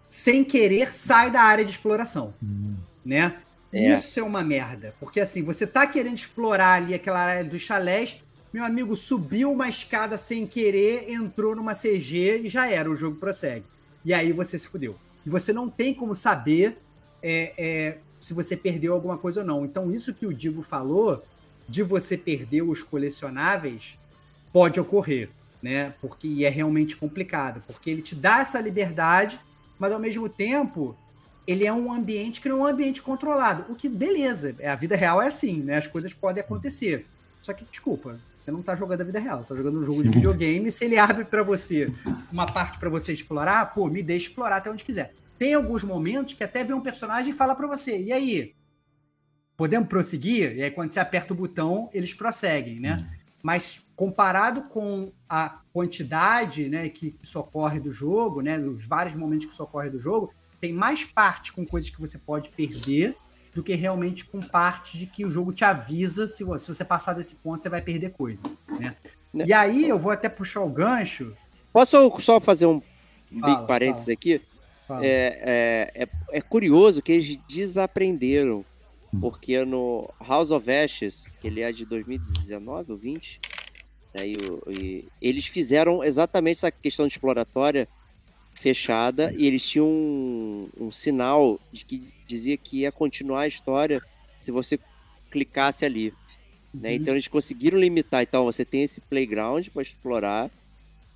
sem 0.07 0.43
querer, 0.43 0.93
sai 0.93 1.29
da 1.29 1.41
área 1.41 1.65
de 1.65 1.71
exploração, 1.71 2.33
né? 3.05 3.37
É. 3.71 3.93
Isso 3.93 4.19
é 4.19 4.23
uma 4.23 4.43
merda, 4.43 4.93
porque 4.99 5.19
assim, 5.19 5.41
você 5.41 5.65
tá 5.65 5.87
querendo 5.87 6.15
explorar 6.15 6.73
ali 6.73 6.93
aquela 6.93 7.19
área 7.19 7.49
dos 7.49 7.61
chalés, 7.61 8.21
meu 8.53 8.63
amigo 8.63 8.95
subiu 8.95 9.51
uma 9.51 9.67
escada 9.67 10.15
sem 10.15 10.45
querer, 10.45 11.09
entrou 11.09 11.55
numa 11.55 11.73
CG 11.73 12.41
e 12.43 12.49
já 12.49 12.69
era, 12.69 12.89
o 12.89 12.95
jogo 12.95 13.17
prossegue. 13.17 13.65
E 14.05 14.13
aí 14.13 14.31
você 14.31 14.59
se 14.59 14.67
fudeu. 14.67 14.95
E 15.25 15.29
você 15.29 15.51
não 15.51 15.69
tem 15.69 15.91
como 15.91 16.13
saber 16.13 16.77
é, 17.21 17.53
é, 17.57 17.97
se 18.19 18.33
você 18.33 18.55
perdeu 18.55 18.93
alguma 18.93 19.17
coisa 19.17 19.41
ou 19.41 19.47
não. 19.47 19.65
Então, 19.65 19.89
isso 19.89 20.13
que 20.13 20.27
o 20.27 20.33
Digo 20.33 20.61
falou, 20.61 21.25
de 21.67 21.81
você 21.81 22.17
perder 22.17 22.61
os 22.61 22.83
colecionáveis, 22.83 23.97
pode 24.51 24.79
ocorrer, 24.79 25.29
né? 25.61 25.93
Porque 25.99 26.43
é 26.45 26.49
realmente 26.49 26.95
complicado, 26.95 27.63
porque 27.65 27.89
ele 27.89 28.01
te 28.01 28.13
dá 28.13 28.41
essa 28.41 28.59
liberdade, 28.61 29.39
mas 29.79 29.91
ao 29.91 29.99
mesmo 29.99 30.29
tempo 30.29 30.95
ele 31.45 31.65
é 31.65 31.73
um 31.73 31.91
ambiente 31.91 32.39
que 32.39 32.49
não 32.49 32.59
é 32.59 32.61
um 32.61 32.73
ambiente 32.73 33.01
controlado. 33.01 33.71
O 33.71 33.75
que, 33.75 33.89
beleza, 33.89 34.55
é, 34.59 34.69
a 34.69 34.75
vida 34.75 34.95
real 34.95 35.21
é 35.21 35.27
assim, 35.27 35.61
né? 35.61 35.77
As 35.77 35.87
coisas 35.87 36.13
podem 36.13 36.41
acontecer. 36.41 37.05
Só 37.41 37.53
que, 37.53 37.65
desculpa, 37.65 38.19
você 38.43 38.51
não 38.51 38.61
tá 38.61 38.75
jogando 38.75 39.01
a 39.01 39.03
vida 39.03 39.19
real, 39.19 39.43
você 39.43 39.49
tá 39.49 39.55
jogando 39.55 39.79
um 39.79 39.85
jogo 39.85 40.03
de 40.03 40.09
videogame, 40.09 40.71
se 40.71 40.85
ele 40.85 40.97
abre 40.97 41.25
para 41.25 41.43
você 41.43 41.93
uma 42.31 42.45
parte 42.45 42.77
para 42.77 42.89
você 42.89 43.13
explorar, 43.13 43.73
pô, 43.73 43.87
me 43.87 44.01
deixa 44.01 44.27
explorar 44.27 44.57
até 44.57 44.69
onde 44.69 44.83
quiser. 44.83 45.13
Tem 45.37 45.53
alguns 45.53 45.83
momentos 45.83 46.33
que 46.33 46.43
até 46.43 46.63
vem 46.63 46.75
um 46.75 46.81
personagem 46.81 47.31
e 47.31 47.35
fala 47.35 47.55
para 47.55 47.67
você, 47.67 48.01
e 48.01 48.13
aí? 48.13 48.53
Podemos 49.57 49.87
prosseguir? 49.87 50.55
E 50.57 50.63
aí, 50.63 50.71
quando 50.71 50.91
você 50.91 50.99
aperta 50.99 51.33
o 51.33 51.37
botão, 51.37 51.89
eles 51.93 52.13
prosseguem, 52.13 52.79
né? 52.79 53.07
Mas 53.41 53.85
comparado 53.95 54.63
com 54.63 55.11
a 55.27 55.61
quantidade 55.71 56.69
né, 56.69 56.89
que, 56.89 57.11
que 57.11 57.27
socorre 57.27 57.79
do 57.79 57.91
jogo, 57.91 58.41
né, 58.41 58.57
os 58.57 58.87
vários 58.87 59.15
momentos 59.15 59.45
que 59.45 59.53
socorre 59.53 59.89
do 59.89 59.99
jogo, 59.99 60.33
tem 60.63 60.71
mais 60.71 61.03
parte 61.03 61.51
com 61.51 61.65
coisas 61.65 61.89
que 61.89 61.99
você 61.99 62.17
pode 62.17 62.47
perder 62.51 63.17
do 63.53 63.61
que 63.61 63.73
realmente 63.75 64.23
com 64.23 64.39
parte 64.39 64.97
de 64.97 65.05
que 65.05 65.25
o 65.25 65.29
jogo 65.29 65.51
te 65.51 65.65
avisa 65.65 66.25
se 66.25 66.41
você, 66.41 66.63
se 66.63 66.73
você 66.73 66.85
passar 66.85 67.11
desse 67.11 67.35
ponto, 67.35 67.61
você 67.61 67.67
vai 67.67 67.81
perder 67.81 68.11
coisa. 68.11 68.43
Né? 68.79 68.95
Né? 69.33 69.43
E 69.45 69.51
aí 69.51 69.89
eu 69.89 69.99
vou 69.99 70.09
até 70.09 70.29
puxar 70.29 70.61
o 70.61 70.69
gancho. 70.69 71.35
Posso 71.73 72.09
só 72.21 72.39
fazer 72.39 72.65
um 72.65 72.81
Fala, 73.41 73.55
big 73.57 73.67
parênteses 73.67 74.07
aqui? 74.07 74.41
Fala. 74.87 75.05
É, 75.05 75.91
é, 75.95 76.03
é, 76.03 76.09
é 76.37 76.41
curioso 76.41 77.01
que 77.01 77.11
eles 77.11 77.37
desaprenderam, 77.45 78.63
porque 79.19 79.65
no 79.65 80.09
House 80.25 80.49
of 80.49 80.71
Ashes, 80.71 81.27
que 81.41 81.47
ele 81.47 81.59
é 81.59 81.73
de 81.73 81.85
2019 81.85 82.93
ou 82.93 82.97
20, 82.97 83.41
né, 84.15 84.27
e, 84.29 84.35
o- 84.49 84.71
e 84.71 85.09
eles 85.21 85.45
fizeram 85.45 86.01
exatamente 86.01 86.55
essa 86.59 86.71
questão 86.71 87.05
de 87.05 87.11
exploratória 87.11 87.85
fechada 88.63 89.33
e 89.37 89.45
eles 89.45 89.67
tinham 89.67 89.85
um, 89.87 90.69
um 90.79 90.89
sinal 90.89 91.59
de 91.71 91.83
que 91.83 92.01
dizia 92.25 92.55
que 92.55 92.79
ia 92.79 92.91
continuar 92.93 93.41
a 93.41 93.47
história 93.47 94.01
se 94.39 94.51
você 94.51 94.79
clicasse 95.29 95.83
ali. 95.83 96.13
né? 96.73 96.93
Então 96.95 97.13
eles 97.13 97.27
conseguiram 97.27 97.77
limitar. 97.77 98.23
Então 98.23 98.45
você 98.45 98.63
tem 98.63 98.83
esse 98.83 99.01
playground 99.01 99.67
para 99.67 99.81
explorar, 99.81 100.49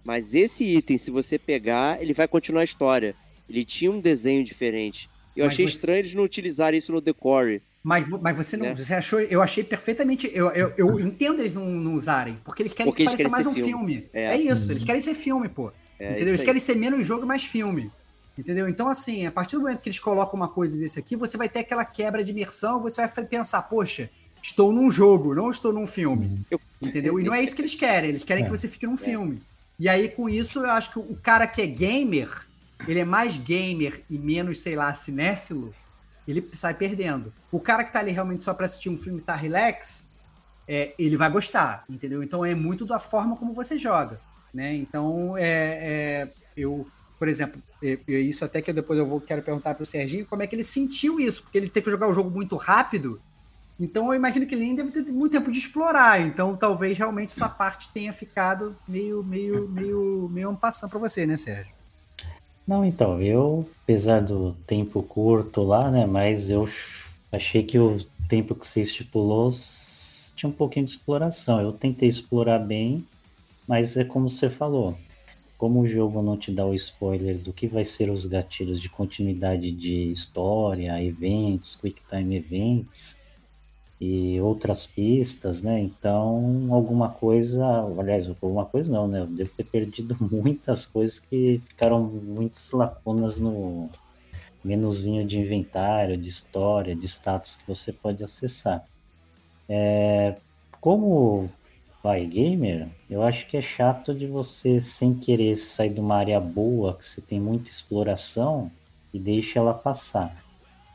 mas 0.04 0.36
esse 0.36 0.66
item, 0.66 0.98
se 0.98 1.10
você 1.10 1.40
pegar, 1.40 2.02
ele 2.02 2.14
vai 2.14 2.28
continuar 2.28 2.62
a 2.62 2.66
história. 2.66 3.16
Ele 3.50 3.64
tinha 3.64 3.90
um 3.90 4.02
desenho 4.02 4.44
diferente. 4.44 5.10
Eu 5.36 5.46
Mas 5.46 5.54
achei 5.54 5.66
você- 5.68 5.74
estranho 5.76 6.00
eles 6.00 6.14
não 6.14 6.24
utilizarem 6.24 6.78
isso 6.78 6.92
no 6.92 7.00
decore. 7.00 7.62
Mas, 7.82 8.10
mas 8.10 8.36
você 8.36 8.58
não. 8.58 8.66
Né? 8.66 8.76
Você 8.76 8.94
achou. 8.94 9.22
Eu 9.22 9.42
achei 9.42 9.64
perfeitamente. 9.64 10.30
Eu, 10.34 10.50
eu, 10.50 10.74
eu 10.76 11.00
entendo 11.00 11.40
eles 11.42 11.56
não, 11.56 11.66
não 11.66 11.94
usarem. 11.96 12.38
Porque 12.44 12.62
eles 12.64 12.74
querem 12.74 12.92
Porque 12.92 13.04
que 13.06 13.10
eles 13.10 13.22
pareça 13.24 13.30
querem 13.30 13.46
mais 13.46 13.48
um 13.48 13.54
filme. 13.56 13.94
filme. 13.94 14.10
É. 14.12 14.26
É. 14.34 14.36
isso, 14.38 14.70
eles 14.72 14.84
querem 14.84 15.00
ser 15.00 15.14
filme, 15.16 15.48
pô. 15.48 15.72
É, 16.00 16.12
entendeu? 16.12 16.34
Eles 16.34 16.44
querem 16.44 16.60
ser 16.62 16.76
menos 16.76 17.06
jogo 17.06 17.24
e 17.24 17.28
mais 17.28 17.44
filme. 17.44 17.92
Entendeu? 18.38 18.70
Então, 18.70 18.88
assim, 18.88 19.26
a 19.26 19.32
partir 19.32 19.56
do 19.56 19.64
momento 19.64 19.82
que 19.82 19.90
eles 19.90 20.00
colocam 20.00 20.36
uma 20.36 20.48
coisa 20.48 20.78
desse 20.78 21.00
aqui, 21.00 21.16
você 21.16 21.38
vai 21.38 21.50
ter 21.50 21.60
aquela 21.60 21.84
quebra 21.84 22.24
de 22.24 22.32
imersão, 22.32 22.80
você 22.82 23.02
vai 23.08 23.26
pensar, 23.26 23.64
poxa, 23.64 24.10
estou 24.44 24.72
num 24.72 24.92
jogo, 24.92 25.34
não 25.34 25.50
estou 25.50 25.74
num 25.74 25.88
filme. 25.88 26.46
Eu- 26.52 26.62
Entendeu? 26.80 27.20
E 27.20 27.24
não 27.24 27.34
é 27.34 27.42
isso 27.42 27.56
que 27.56 27.62
eles 27.62 27.74
querem, 27.74 28.10
eles 28.12 28.24
querem 28.24 28.44
É. 28.44 28.46
que 28.46 28.52
você 28.52 28.68
fique 28.68 28.86
num 28.86 28.96
filme. 28.98 29.42
E 29.80 29.90
aí, 29.90 30.08
com 30.10 30.30
isso, 30.30 30.60
eu 30.60 30.70
acho 30.70 30.92
que 30.92 31.00
o 31.00 31.16
cara 31.24 31.48
que 31.48 31.62
é 31.62 31.66
gamer, 31.66 32.30
ele 32.88 33.00
é 33.00 33.06
mais 33.06 33.36
gamer 33.38 34.04
e 34.08 34.20
menos, 34.20 34.60
sei 34.62 34.76
lá, 34.76 34.94
cinéfilo, 34.94 35.72
ele 36.28 36.48
sai 36.54 36.76
perdendo. 36.76 37.34
O 37.52 37.60
cara 37.60 37.84
que 37.84 37.92
tá 37.92 37.98
ali 38.00 38.12
realmente 38.12 38.44
só 38.44 38.54
pra 38.54 38.66
assistir 38.68 38.90
um 38.90 38.98
filme 38.98 39.18
e 39.20 39.24
tá 39.24 39.36
relax, 39.36 40.08
é, 40.68 40.94
ele 41.00 41.18
vai 41.18 41.30
gostar, 41.32 41.84
entendeu? 41.90 42.22
Então 42.22 42.46
é 42.46 42.54
muito 42.54 42.86
da 42.86 43.00
forma 43.00 43.36
como 43.36 43.54
você 43.54 43.78
joga, 43.80 44.20
né? 44.58 44.76
Então, 44.76 45.38
é, 45.38 45.44
é, 45.44 46.28
eu, 46.58 46.88
por 47.20 47.28
exemplo, 47.28 47.62
é, 47.82 48.00
isso 48.08 48.44
até 48.44 48.60
que 48.60 48.74
depois 48.74 48.98
eu 48.98 49.06
vou 49.06 49.22
quero 49.22 49.44
perguntar 49.44 49.76
pro 49.76 49.86
Serginho 49.86 50.26
como 50.26 50.42
é 50.42 50.48
que 50.48 50.56
ele 50.56 50.64
sentiu 50.64 51.20
isso, 51.20 51.44
porque 51.44 51.60
ele 51.60 51.70
teve 51.70 51.86
que 51.86 51.92
jogar 51.92 52.08
o 52.08 52.14
jogo 52.14 52.32
muito 52.32 52.56
rápido, 52.56 53.22
então 53.80 54.08
eu 54.08 54.16
imagino 54.16 54.48
que 54.48 54.56
ele 54.56 54.64
nem 54.64 54.76
deve 54.76 54.90
ter 54.90 55.12
muito 55.12 55.34
tempo 55.34 55.52
de 55.52 55.60
explorar, 55.60 56.20
então 56.20 56.56
talvez 56.56 56.98
realmente 56.98 57.30
essa 57.30 57.48
parte 57.48 57.90
tenha 57.94 58.12
ficado 58.12 58.76
meio, 58.88 59.24
meio, 59.24 59.70
meio, 59.70 60.28
meio 60.34 60.56
passando 60.56 60.90
para 60.90 61.00
você, 61.00 61.28
né, 61.28 61.38
Sérgio? 61.38 61.72
Não, 62.68 62.84
então, 62.84 63.22
eu, 63.22 63.70
apesar 63.84 64.22
do 64.22 64.54
tempo 64.66 65.04
curto 65.04 65.62
lá, 65.62 65.92
né, 65.92 66.08
mas 66.08 66.50
eu 66.50 66.68
achei 67.32 67.62
que 67.62 67.78
o 67.78 68.04
tempo 68.28 68.56
que 68.56 68.66
você 68.68 68.82
estipulou 68.82 69.52
tinha 70.36 70.50
um 70.50 70.54
pouquinho 70.54 70.86
de 70.86 70.92
exploração. 70.92 71.60
Eu 71.62 71.72
tentei 71.72 72.10
explorar 72.10 72.60
bem, 72.60 73.06
mas 73.68 73.98
é 73.98 74.04
como 74.04 74.30
você 74.30 74.50
falou. 74.50 74.98
Como 75.58 75.82
o 75.82 75.88
jogo 75.88 76.22
não 76.22 76.38
te 76.38 76.52
dá 76.52 76.66
o 76.66 76.76
spoiler 76.76 77.38
do 77.38 77.52
que 77.52 77.68
vai 77.68 77.84
ser 77.84 78.10
os 78.12 78.26
gatilhos 78.26 78.80
de 78.80 78.90
continuidade 78.90 79.72
de 79.72 80.12
história, 80.12 81.04
eventos, 81.04 81.76
quick 81.76 82.02
time 82.08 82.38
events 82.38 83.20
e 84.00 84.40
outras 84.40 84.86
pistas, 84.86 85.64
né? 85.64 85.80
Então, 85.80 86.68
alguma 86.72 87.10
coisa, 87.10 87.66
aliás, 87.98 88.28
alguma 88.30 88.66
coisa 88.66 88.94
não, 88.94 89.08
né? 89.08 89.22
Eu 89.22 89.28
devo 89.28 89.50
ter 89.58 89.64
perdido 89.64 90.16
muitas 90.22 90.86
coisas 90.86 91.20
que 91.20 91.62
ficaram 91.68 92.04
muitas 92.04 92.72
lacunas 92.72 93.40
no 93.40 93.90
menuzinho 94.64 95.26
de 95.26 95.40
inventário, 95.40 96.18
de 96.18 96.30
história, 96.30 96.96
de 96.96 97.08
status 97.08 97.56
que 97.56 97.68
você 97.68 97.92
pode 97.92 98.24
acessar. 98.24 98.86
É, 99.68 100.38
como 100.80 101.50
gamer, 102.16 102.88
eu 103.10 103.22
acho 103.22 103.48
que 103.48 103.58
é 103.58 103.62
chato 103.62 104.14
de 104.14 104.26
você, 104.26 104.80
sem 104.80 105.14
querer 105.14 105.56
sair 105.58 105.90
de 105.90 106.00
uma 106.00 106.16
área 106.16 106.40
boa, 106.40 106.96
que 106.96 107.06
você 107.06 107.22
tem 107.22 107.40
muita 107.40 107.70
exploração, 107.70 108.72
e 109.14 109.20
deixa 109.20 109.60
ela 109.60 109.74
passar. 109.74 110.44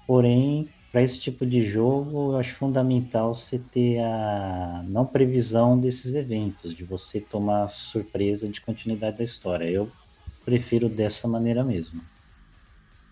Porém, 0.06 0.68
para 0.90 1.02
esse 1.02 1.18
tipo 1.18 1.46
de 1.46 1.64
jogo, 1.64 2.32
eu 2.32 2.36
acho 2.36 2.54
fundamental 2.54 3.32
você 3.32 3.58
ter 3.58 3.98
a 4.00 4.84
não 4.86 5.06
previsão 5.06 5.78
desses 5.78 6.14
eventos, 6.14 6.74
de 6.74 6.84
você 6.84 7.20
tomar 7.20 7.68
surpresa 7.68 8.48
de 8.48 8.60
continuidade 8.60 9.18
da 9.18 9.24
história. 9.24 9.64
Eu 9.64 9.90
prefiro 10.44 10.88
dessa 10.88 11.26
maneira 11.26 11.64
mesmo. 11.64 12.02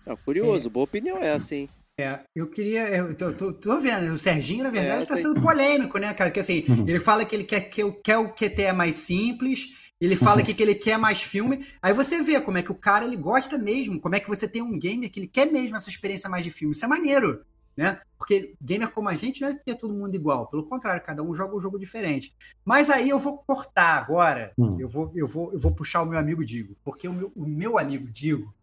Ah, 0.05 0.15
curioso, 0.15 0.69
boa 0.69 0.83
opinião 0.83 1.17
essa, 1.17 1.55
hein? 1.55 1.69
É, 2.01 2.23
eu 2.35 2.49
queria. 2.49 2.87
Eu 2.89 3.15
tô, 3.15 3.31
tô- 3.33 3.53
tô 3.53 3.79
vendo, 3.79 4.11
o 4.13 4.17
Serginho, 4.17 4.63
na 4.63 4.69
verdade, 4.69 5.03
É, 5.03 5.05
tá 5.05 5.15
sendo 5.17 5.39
polêmico, 5.41 5.97
né, 5.97 6.13
cara? 6.13 6.31
Que 6.31 6.39
assim, 6.39 6.63
ele 6.87 6.99
fala 6.99 7.23
que 7.25 7.35
ele 7.35 7.43
quer 7.43 7.61
que 7.61 7.83
o, 7.83 7.93
quer 7.93 8.17
o 8.17 8.29
QT 8.33 8.61
é 8.63 8.73
mais 8.73 8.95
simples, 8.95 9.67
ele 9.99 10.15
fala 10.15 10.41
que, 10.41 10.53
que 10.53 10.63
ele 10.63 10.75
quer 10.75 10.97
mais 10.97 11.21
filme. 11.21 11.65
Aí 11.81 11.93
você 11.93 12.21
vê 12.23 12.39
como 12.41 12.57
é 12.57 12.63
que 12.63 12.71
o 12.71 12.75
cara 12.75 13.05
ele 13.05 13.15
gosta 13.17 13.57
mesmo, 13.57 13.99
como 13.99 14.15
é 14.15 14.19
que 14.19 14.27
você 14.29 14.47
tem 14.47 14.61
um 14.61 14.77
gamer 14.77 15.09
que 15.11 15.19
ele 15.19 15.27
quer 15.27 15.51
mesmo 15.51 15.75
essa 15.75 15.89
experiência 15.89 16.29
mais 16.29 16.43
de 16.43 16.49
filme. 16.51 16.73
Isso 16.73 16.83
é 16.83 16.87
maneiro, 16.87 17.41
né? 17.77 17.99
Porque 18.17 18.53
gamer 18.61 18.89
como 18.91 19.09
a 19.09 19.15
gente 19.15 19.41
não 19.41 19.49
é 19.49 19.53
que 19.55 19.71
é 19.71 19.75
todo 19.75 19.93
mundo 19.93 20.15
igual, 20.15 20.47
pelo 20.47 20.65
contrário, 20.65 21.03
cada 21.03 21.21
um 21.23 21.33
joga 21.35 21.55
um 21.55 21.59
jogo 21.59 21.77
diferente. 21.79 22.33
Mas 22.65 22.89
aí 22.89 23.09
eu 23.09 23.19
vou 23.19 23.37
cortar 23.45 23.97
agora, 23.97 24.51
Hum. 24.57 24.77
eu, 24.79 24.89
vou, 24.89 25.11
eu, 25.15 25.27
vou, 25.27 25.53
eu 25.53 25.59
vou 25.59 25.71
puxar 25.73 26.01
o 26.01 26.05
meu 26.05 26.17
amigo 26.19 26.43
Digo, 26.43 26.75
porque 26.83 27.07
o 27.07 27.13
meu, 27.13 27.31
o 27.35 27.45
meu 27.45 27.77
amigo 27.77 28.07
Digo, 28.11 28.53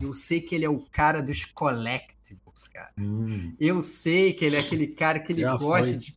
eu 0.00 0.12
sei 0.12 0.40
que 0.40 0.54
ele 0.54 0.64
é 0.64 0.68
o 0.70 0.80
cara 0.80 1.22
dos 1.22 1.44
collectibles, 1.44 2.68
cara. 2.72 2.92
Hum, 2.98 3.54
Eu 3.58 3.80
sei 3.82 4.32
que 4.32 4.44
ele 4.44 4.56
é 4.56 4.60
aquele 4.60 4.86
cara 4.88 5.20
que 5.20 5.32
ele 5.32 5.42
Já 5.42 5.56
gosta 5.56 5.88
foi. 5.88 5.96
de 5.96 6.16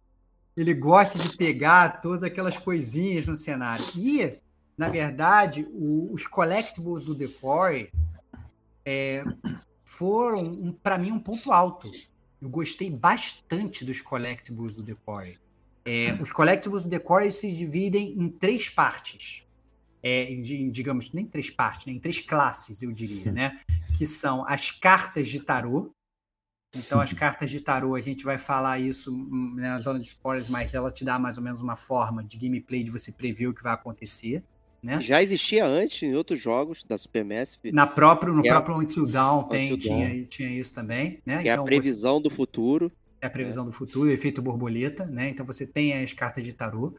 ele 0.55 0.73
gosta 0.73 1.19
de 1.19 1.38
pegar 1.38 2.01
todas 2.01 2.23
aquelas 2.23 2.57
coisinhas 2.57 3.28
no 3.28 3.36
cenário. 3.36 3.86
E, 3.95 4.39
na 4.75 4.89
verdade, 4.89 5.67
o- 5.71 6.11
os 6.11 6.25
collectibles 6.25 7.05
do 7.05 7.13
The 7.15 7.28
Quarry 7.28 7.91
é, 8.84 9.23
foram, 9.86 10.41
um, 10.41 10.71
para 10.71 10.97
mim, 10.97 11.11
um 11.11 11.19
ponto 11.19 11.51
alto. 11.51 11.88
Eu 12.41 12.49
gostei 12.49 12.89
bastante 12.89 13.86
dos 13.86 14.01
collectibles 14.01 14.73
do 14.75 14.82
The 14.84 14.95
Quarry. 15.05 15.38
É, 15.86 16.13
os 16.19 16.32
collectibles 16.32 16.84
do 16.84 16.89
The 16.89 16.99
Quarry 16.99 17.32
se 17.32 17.51
dividem 17.51 18.13
em 18.19 18.28
três 18.28 18.67
partes. 18.67 19.43
É, 20.03 20.31
em, 20.31 20.41
di- 20.41 20.69
digamos, 20.69 21.11
nem 21.11 21.25
três 21.25 21.49
partes, 21.49 21.85
né? 21.87 21.93
em 21.93 21.99
três 21.99 22.19
classes, 22.21 22.81
eu 22.83 22.91
diria, 22.91 23.31
né? 23.31 23.59
Que 23.97 24.05
são 24.05 24.45
as 24.47 24.69
cartas 24.71 25.27
de 25.27 25.39
tarô, 25.39 25.91
então, 26.75 26.99
as 26.99 27.11
cartas 27.13 27.49
de 27.49 27.59
tarô, 27.61 27.95
a 27.95 28.01
gente 28.01 28.23
vai 28.23 28.37
falar 28.37 28.77
isso 28.79 29.11
hum, 29.11 29.53
né, 29.55 29.69
na 29.69 29.79
zona 29.79 29.97
de 29.99 30.05
spoilers, 30.05 30.49
mas 30.49 30.73
ela 30.73 30.91
te 30.91 31.03
dá 31.03 31.17
mais 31.17 31.37
ou 31.37 31.43
menos 31.43 31.61
uma 31.61 31.75
forma 31.75 32.23
de 32.23 32.37
gameplay 32.37 32.83
de 32.83 32.91
você 32.91 33.11
prever 33.11 33.47
o 33.47 33.53
que 33.53 33.63
vai 33.63 33.73
acontecer. 33.73 34.43
Né? 34.83 35.01
Já 35.01 35.23
existia 35.23 35.65
antes 35.65 36.03
em 36.03 36.13
outros 36.13 36.39
jogos 36.39 36.83
da 36.83 36.95
Supermassive, 36.97 37.71
Na 37.71 37.87
próprio, 37.87 38.31
no 38.33 38.45
é- 38.45 38.49
próprio 38.49 38.77
Until 38.77 39.07
Dawn 39.07 39.43
tem, 39.43 39.73
Until 39.73 39.77
tinha, 39.79 40.25
tinha 40.25 40.49
isso 40.49 40.71
também. 40.73 41.19
Né? 41.25 41.41
que 41.41 41.47
é 41.47 41.51
a 41.51 41.53
Então, 41.55 41.63
você- 41.65 41.69
previsão 41.69 42.21
do 42.21 42.29
futuro. 42.29 42.91
é 43.19 43.25
a 43.25 43.29
previsão 43.29 43.65
do 43.65 43.71
futuro, 43.71 44.09
o 44.09 44.13
efeito 44.13 44.41
borboleta, 44.41 45.05
né? 45.05 45.29
Então 45.29 45.43
você 45.45 45.65
tem 45.65 45.93
as 45.93 46.13
cartas 46.13 46.43
de 46.43 46.53
tarô. 46.53 46.93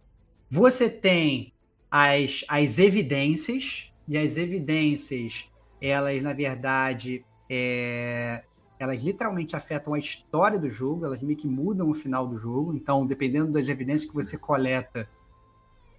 Você 0.51 0.90
tem 0.90 1.53
as, 1.91 2.45
as 2.49 2.78
evidências, 2.78 3.91
e 4.07 4.16
as 4.16 4.36
evidências, 4.36 5.49
elas, 5.80 6.22
na 6.22 6.32
verdade, 6.32 7.24
é, 7.49 8.43
elas 8.78 9.03
literalmente 9.03 9.55
afetam 9.55 9.93
a 9.93 9.99
história 9.99 10.59
do 10.59 10.70
jogo, 10.70 11.05
elas 11.05 11.22
meio 11.22 11.36
que 11.36 11.47
mudam 11.47 11.91
o 11.91 11.95
final 11.95 12.26
do 12.26 12.39
jogo. 12.39 12.74
Então, 12.74 13.07
dependendo 13.07 13.53
das 13.53 13.68
evidências 13.68 14.09
que 14.09 14.14
você 14.14 14.39
coleta, 14.39 15.09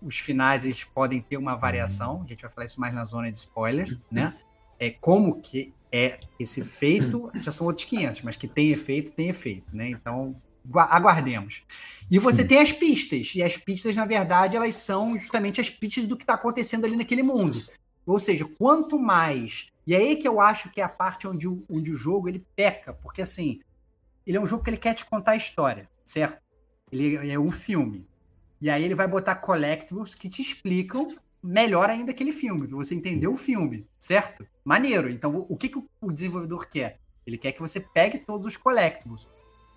os 0.01 0.17
finais 0.17 0.63
eles 0.63 0.83
podem 0.83 1.21
ter 1.21 1.37
uma 1.37 1.55
variação. 1.55 2.23
A 2.23 2.27
gente 2.27 2.41
vai 2.41 2.49
falar 2.49 2.65
isso 2.65 2.79
mais 2.79 2.95
na 2.95 3.05
zona 3.05 3.29
de 3.29 3.37
spoilers, 3.37 4.01
né? 4.09 4.33
É 4.79 4.89
como 4.89 5.41
que 5.41 5.73
é 5.91 6.19
esse 6.39 6.61
efeito, 6.61 7.29
já 7.35 7.51
são 7.51 7.67
outros 7.67 7.85
500, 7.85 8.21
mas 8.21 8.37
que 8.37 8.47
tem 8.47 8.69
efeito, 8.69 9.11
tem 9.11 9.27
efeito, 9.27 9.75
né? 9.75 9.89
Então, 9.89 10.35
aguardemos. 10.73 11.63
E 12.11 12.17
você 12.17 12.43
tem 12.43 12.59
as 12.59 12.71
pistas, 12.71 13.33
e 13.35 13.43
as 13.43 13.55
pistas, 13.55 13.95
na 13.95 14.05
verdade, 14.05 14.57
elas 14.57 14.75
são 14.75 15.17
justamente 15.17 15.61
as 15.61 15.69
pistas 15.69 16.07
do 16.07 16.17
que 16.17 16.23
está 16.23 16.33
acontecendo 16.33 16.85
ali 16.85 16.95
naquele 16.95 17.21
mundo. 17.21 17.61
Ou 18.05 18.17
seja, 18.17 18.45
quanto 18.57 18.97
mais. 18.97 19.67
E 19.85 19.93
é 19.93 19.97
aí 19.97 20.15
que 20.15 20.27
eu 20.27 20.41
acho 20.41 20.71
que 20.71 20.81
é 20.81 20.83
a 20.83 20.89
parte 20.89 21.27
onde 21.27 21.47
o, 21.47 21.61
onde 21.69 21.91
o 21.91 21.95
jogo 21.95 22.27
ele 22.27 22.45
peca, 22.55 22.93
porque 22.93 23.21
assim, 23.21 23.59
ele 24.25 24.37
é 24.37 24.41
um 24.41 24.47
jogo 24.47 24.63
que 24.63 24.69
ele 24.69 24.77
quer 24.77 24.95
te 24.95 25.05
contar 25.05 25.31
a 25.31 25.35
história, 25.35 25.89
certo? 26.03 26.41
Ele 26.91 27.31
é 27.31 27.39
um 27.39 27.51
filme. 27.51 28.07
E 28.61 28.69
aí 28.69 28.83
ele 28.83 28.95
vai 28.95 29.07
botar 29.07 29.35
collectibles 29.35 30.15
que 30.15 30.27
te 30.27 30.41
explicam 30.41 31.07
melhor 31.41 31.89
ainda 31.89 32.11
aquele 32.11 32.31
filme, 32.31 32.67
pra 32.67 32.75
você 32.75 32.93
entender 32.93 33.27
o 33.27 33.35
filme, 33.35 33.87
certo? 33.97 34.45
Maneiro. 34.63 35.09
Então, 35.09 35.45
o 35.47 35.55
que, 35.55 35.69
que 35.69 35.81
o 36.01 36.11
desenvolvedor 36.11 36.67
quer? 36.67 36.99
Ele 37.25 37.37
quer 37.37 37.51
que 37.51 37.61
você 37.61 37.79
pegue 37.79 38.19
todos 38.19 38.45
os 38.45 38.57
collectibles. 38.57 39.27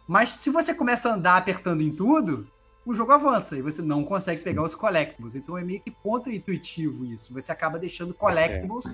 Mas 0.07 0.31
se 0.31 0.51
você 0.51 0.75
começa 0.75 1.09
a 1.09 1.15
andar 1.15 1.37
apertando 1.37 1.81
em 1.81 1.91
tudo, 1.91 2.47
o 2.85 2.95
jogo 2.95 3.13
avança 3.13 3.57
e 3.57 3.63
você 3.63 3.81
não 3.81 4.05
consegue 4.05 4.43
pegar 4.43 4.63
os 4.63 4.75
collectibles. 4.75 5.37
Então 5.37 5.57
é 5.57 5.65
meio 5.65 5.81
que 5.81 5.91
contra-intuitivo 5.91 7.05
isso. 7.05 7.33
Você 7.33 7.53
acaba 7.53 7.79
deixando 7.79 8.13
collectibles 8.13 8.85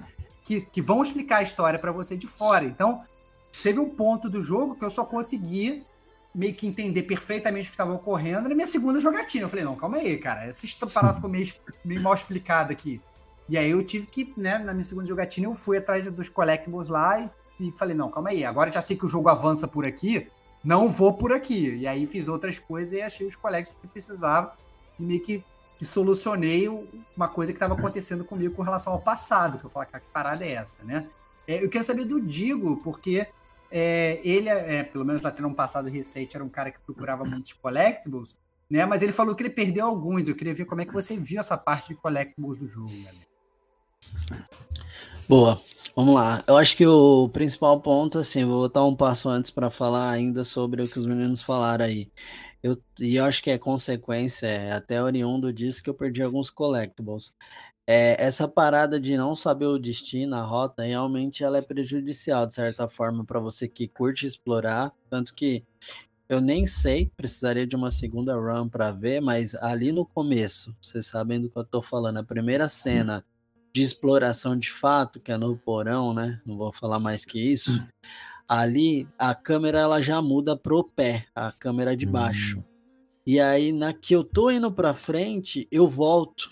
que, 0.45 0.65
que 0.67 0.83
vão 0.83 1.03
explicar 1.03 1.39
a 1.39 1.43
história 1.43 1.79
pra 1.79 1.93
você 1.93 2.17
de 2.17 2.27
fora. 2.27 2.65
Então, 2.65 3.03
teve 3.63 3.79
um 3.79 3.89
ponto 3.89 4.29
do 4.29 4.43
jogo 4.43 4.75
que 4.75 4.85
eu 4.85 4.91
só 4.91 5.05
consegui 5.05 5.85
meio 6.35 6.55
que 6.55 6.67
entender 6.67 7.03
perfeitamente 7.03 7.69
o 7.69 7.71
que 7.71 7.75
estava 7.75 7.93
ocorrendo 7.93 8.49
na 8.49 8.55
minha 8.55 8.67
segunda 8.67 9.01
jogatina. 9.01 9.45
Eu 9.45 9.49
falei, 9.49 9.65
não, 9.65 9.75
calma 9.75 9.97
aí, 9.97 10.17
cara, 10.19 10.45
essa 10.45 10.87
parada 10.87 11.15
ficou 11.15 11.29
meio, 11.29 11.53
meio 11.85 12.01
mal 12.01 12.15
explicada 12.15 12.73
aqui. 12.73 13.01
E 13.49 13.57
aí 13.57 13.71
eu 13.71 13.83
tive 13.83 14.07
que, 14.07 14.33
né, 14.37 14.59
na 14.59 14.73
minha 14.73 14.85
segunda 14.85 15.07
jogatina, 15.07 15.47
eu 15.47 15.55
fui 15.55 15.79
atrás 15.79 16.07
dos 16.07 16.29
collectibles 16.29 16.89
lá 16.89 17.19
e, 17.19 17.31
e 17.59 17.73
falei, 17.73 17.97
não, 17.97 18.11
calma 18.11 18.29
aí, 18.29 18.45
agora 18.45 18.71
já 18.71 18.83
sei 18.83 18.97
que 18.97 19.07
o 19.07 19.09
jogo 19.09 19.29
avança 19.29 19.67
por 19.67 19.87
aqui, 19.87 20.29
não 20.63 20.89
vou 20.89 21.13
por 21.13 21.33
aqui. 21.33 21.77
E 21.77 21.87
aí 21.87 22.07
fiz 22.07 22.29
outras 22.29 22.59
coisas 22.59 22.93
e 22.93 23.03
achei 23.03 23.27
os 23.27 23.37
collectibles 23.37 23.81
que 23.81 23.89
precisava 23.89 24.57
e 24.99 25.03
meio 25.03 25.21
que, 25.21 25.45
que 25.77 25.85
solucionei 25.85 26.69
uma 27.17 27.29
coisa 27.29 27.53
que 27.53 27.57
estava 27.57 27.75
acontecendo 27.75 28.25
comigo 28.25 28.55
com 28.55 28.63
relação 28.63 28.93
ao 28.93 29.01
passado, 29.01 29.59
que 29.59 29.65
eu 29.65 29.71
falei, 29.71 29.89
cara, 29.89 30.05
que 30.05 30.11
parada 30.11 30.45
é 30.45 30.53
essa, 30.53 30.83
né? 30.85 31.09
É, 31.47 31.63
eu 31.63 31.69
quero 31.69 31.85
saber 31.85 32.05
do 32.05 32.21
Digo, 32.21 32.77
porque 32.79 33.27
é, 33.71 34.21
ele, 34.23 34.49
é, 34.49 34.83
pelo 34.83 35.05
menos 35.05 35.23
lá 35.23 35.31
tendo 35.31 35.49
um 35.49 35.55
passado 35.55 35.89
recente, 35.89 36.37
era 36.37 36.45
um 36.45 36.49
cara 36.49 36.71
que 36.71 36.79
procurava 36.81 37.25
muitos 37.25 37.53
collectibles, 37.55 38.37
né? 38.69 38.85
Mas 38.85 39.03
ele 39.03 39.13
falou 39.13 39.35
que 39.35 39.43
ele 39.43 39.51
perdeu 39.51 39.87
alguns. 39.87 40.29
Eu 40.29 40.35
queria 40.35 40.53
ver 40.53 40.65
como 40.65 40.83
é 40.83 40.85
que 40.85 40.93
você 40.93 41.17
viu 41.17 41.41
essa 41.41 41.57
parte 41.57 41.89
de 41.89 41.95
collectibles 41.95 42.59
do 42.59 42.69
jogo, 42.69 42.93
galera. 43.03 44.49
Boa. 45.29 45.61
Vamos 45.99 46.15
lá. 46.15 46.45
Eu 46.47 46.57
acho 46.57 46.77
que 46.77 46.87
o 46.87 47.29
principal 47.29 47.81
ponto, 47.81 48.21
assim, 48.21 48.45
vou 48.45 48.61
botar 48.61 48.85
um 48.85 48.95
passo 48.95 49.29
antes 49.29 49.51
para 49.51 49.69
falar 49.69 50.13
ainda 50.13 50.45
sobre 50.45 50.81
o 50.81 50.89
que 50.89 50.97
os 50.97 51.05
meninos 51.05 51.43
falaram 51.43 51.85
aí. 51.85 52.09
Eu, 52.63 52.81
e 53.01 53.17
eu 53.17 53.25
acho 53.25 53.43
que 53.43 53.51
é 53.51 53.59
consequência, 53.59 54.47
é 54.47 54.71
até 54.71 55.03
oriundo 55.03 55.53
disso 55.53 55.83
que 55.83 55.91
eu 55.91 55.95
perdi 55.95 56.23
alguns 56.23 56.51
collectibles. 56.51 57.33
É, 57.85 58.15
essa 58.25 58.47
parada 58.47 59.01
de 59.01 59.17
não 59.17 59.35
saber 59.35 59.67
o 59.67 59.77
destino, 59.77 60.37
a 60.37 60.43
rota, 60.43 60.85
realmente 60.85 61.43
ela 61.43 61.59
é 61.59 61.63
prejudicial, 61.63 62.47
de 62.47 62.55
certa 62.55 62.89
forma, 62.89 63.25
para 63.25 63.41
você 63.41 63.67
que 63.67 63.89
curte 63.89 64.25
explorar. 64.25 64.93
Tanto 65.11 65.35
que 65.35 65.65
eu 66.29 66.41
nem 66.41 66.65
sei, 66.65 67.11
precisaria 67.17 67.67
de 67.67 67.75
uma 67.75 67.91
segunda 67.91 68.37
run 68.37 68.69
para 68.69 68.93
ver, 68.93 69.21
mas 69.21 69.53
ali 69.57 69.91
no 69.91 70.07
começo, 70.07 70.77
vocês 70.81 71.09
sabem 71.09 71.41
do 71.41 71.51
que 71.51 71.59
eu 71.59 71.65
tô 71.65 71.83
falando, 71.83 72.19
a 72.19 72.25
primeira 72.25 72.69
cena 72.69 73.25
de 73.79 73.85
exploração 73.85 74.59
de 74.59 74.73
fato, 74.73 75.21
que 75.21 75.31
é 75.31 75.37
no 75.37 75.57
porão, 75.57 76.13
né? 76.13 76.41
Não 76.45 76.59
vou 76.59 76.73
falar 76.73 76.99
mais 76.99 77.25
que 77.25 77.39
isso. 77.39 77.87
Ali 78.49 79.07
a 79.17 79.37
câmera 79.37 79.79
ela 79.79 80.03
já 80.03 80.21
muda 80.21 80.57
pro 80.57 80.83
pé, 80.83 81.25
a 81.33 81.53
câmera 81.53 81.97
de 81.97 82.05
baixo. 82.05 82.65
E 83.25 83.39
aí 83.39 83.71
na 83.71 83.93
que 83.93 84.17
eu 84.17 84.25
tô 84.25 84.51
indo 84.51 84.73
para 84.73 84.93
frente, 84.93 85.69
eu 85.71 85.87
volto. 85.87 86.51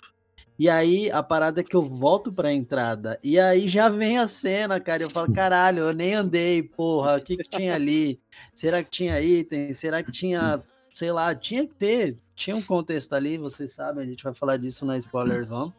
E 0.56 0.70
aí 0.70 1.10
a 1.10 1.20
parada 1.20 1.62
é 1.62 1.64
que 1.64 1.74
eu 1.74 1.82
volto 1.82 2.32
pra 2.32 2.52
entrada. 2.52 3.18
E 3.24 3.40
aí 3.40 3.66
já 3.66 3.88
vem 3.88 4.18
a 4.18 4.28
cena, 4.28 4.78
cara. 4.78 5.02
Eu 5.02 5.10
falo, 5.10 5.32
caralho, 5.32 5.80
eu 5.80 5.92
nem 5.92 6.14
andei, 6.14 6.62
porra. 6.62 7.16
O 7.16 7.20
que, 7.20 7.36
que 7.38 7.50
tinha 7.50 7.74
ali? 7.74 8.20
Será 8.54 8.84
que 8.84 8.90
tinha 8.90 9.20
item? 9.20 9.74
Será 9.74 10.00
que 10.00 10.12
tinha, 10.12 10.62
sei 10.94 11.10
lá, 11.10 11.34
tinha 11.34 11.66
que 11.66 11.74
ter. 11.74 12.18
Tinha 12.36 12.54
um 12.54 12.62
contexto 12.62 13.14
ali, 13.14 13.36
vocês 13.36 13.72
sabem, 13.72 14.04
a 14.04 14.06
gente 14.06 14.22
vai 14.22 14.32
falar 14.32 14.58
disso 14.58 14.86
na 14.86 14.96
Spoiler 14.96 15.44
Zone. 15.44 15.74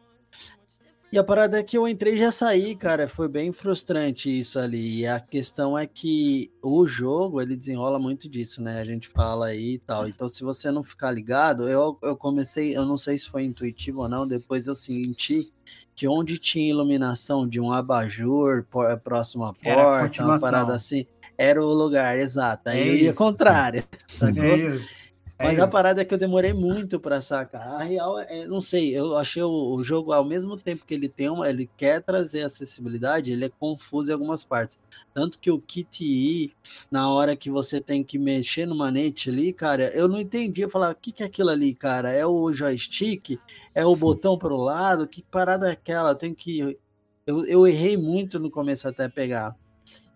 E 1.10 1.18
a 1.18 1.24
parada 1.24 1.58
é 1.58 1.62
que 1.62 1.78
eu 1.78 1.88
entrei 1.88 2.16
e 2.16 2.18
já 2.18 2.30
saí, 2.30 2.76
cara. 2.76 3.08
Foi 3.08 3.28
bem 3.28 3.50
frustrante 3.50 4.38
isso 4.38 4.58
ali. 4.58 5.00
E 5.00 5.06
a 5.06 5.18
questão 5.18 5.76
é 5.76 5.86
que 5.86 6.50
o 6.62 6.86
jogo, 6.86 7.40
ele 7.40 7.56
desenrola 7.56 7.98
muito 7.98 8.28
disso, 8.28 8.62
né? 8.62 8.78
A 8.80 8.84
gente 8.84 9.08
fala 9.08 9.46
aí 9.46 9.74
e 9.74 9.78
tal. 9.78 10.06
Então, 10.06 10.28
se 10.28 10.44
você 10.44 10.70
não 10.70 10.82
ficar 10.82 11.10
ligado, 11.10 11.66
eu, 11.66 11.98
eu 12.02 12.14
comecei, 12.14 12.76
eu 12.76 12.84
não 12.84 12.98
sei 12.98 13.18
se 13.18 13.26
foi 13.26 13.44
intuitivo 13.44 14.02
ou 14.02 14.08
não, 14.08 14.26
depois 14.26 14.66
eu 14.66 14.74
senti 14.74 15.50
que 15.94 16.06
onde 16.06 16.38
tinha 16.38 16.68
iluminação 16.68 17.48
de 17.48 17.58
um 17.58 17.72
abajur 17.72 18.66
próximo 19.02 19.44
à 19.44 19.54
porta, 19.54 20.22
uma 20.22 20.38
parada 20.38 20.74
assim, 20.74 21.06
era 21.38 21.60
o 21.60 21.72
lugar, 21.72 22.18
exato. 22.18 22.68
Aí 22.68 22.80
É 22.80 22.88
eu 22.88 22.94
ia 22.96 23.14
contrário, 23.14 23.82
sacou? 24.06 24.42
É 24.44 24.56
isso. 24.56 24.94
É 25.40 25.44
Mas 25.44 25.60
a 25.60 25.68
parada 25.68 26.02
é 26.02 26.04
que 26.04 26.12
eu 26.12 26.18
demorei 26.18 26.52
muito 26.52 26.98
pra 26.98 27.20
sacar. 27.20 27.80
A 27.80 27.84
real 27.84 28.18
é, 28.18 28.44
não 28.44 28.60
sei, 28.60 28.98
eu 28.98 29.16
achei 29.16 29.40
o, 29.40 29.48
o 29.48 29.84
jogo 29.84 30.12
ao 30.12 30.24
mesmo 30.24 30.56
tempo 30.56 30.84
que 30.84 30.92
ele 30.92 31.08
tem 31.08 31.28
uma, 31.28 31.48
ele 31.48 31.70
quer 31.76 32.02
trazer 32.02 32.42
acessibilidade, 32.42 33.32
ele 33.32 33.44
é 33.44 33.48
confuso 33.48 34.10
em 34.10 34.14
algumas 34.14 34.42
partes. 34.42 34.80
Tanto 35.14 35.38
que 35.38 35.48
o 35.48 35.60
Kit 35.60 36.04
E, 36.04 36.52
na 36.90 37.08
hora 37.08 37.36
que 37.36 37.50
você 37.50 37.80
tem 37.80 38.02
que 38.02 38.18
mexer 38.18 38.66
no 38.66 38.74
manete 38.74 39.30
ali, 39.30 39.52
cara, 39.52 39.88
eu 39.94 40.08
não 40.08 40.18
entendi. 40.18 40.62
Eu 40.62 40.70
falava, 40.70 40.92
o 40.92 40.96
que, 40.96 41.12
que 41.12 41.22
é 41.22 41.26
aquilo 41.26 41.50
ali, 41.50 41.72
cara? 41.72 42.10
É 42.10 42.26
o 42.26 42.52
joystick? 42.52 43.38
É 43.72 43.86
o 43.86 43.94
botão 43.94 44.36
pro 44.36 44.56
lado? 44.56 45.06
Que 45.06 45.22
parada 45.22 45.68
é 45.68 45.72
aquela? 45.72 46.10
Eu 46.10 46.14
tenho 46.16 46.34
que. 46.34 46.76
Eu, 47.24 47.44
eu 47.46 47.66
errei 47.66 47.96
muito 47.96 48.40
no 48.40 48.50
começo 48.50 48.88
até 48.88 49.08
pegar. 49.08 49.54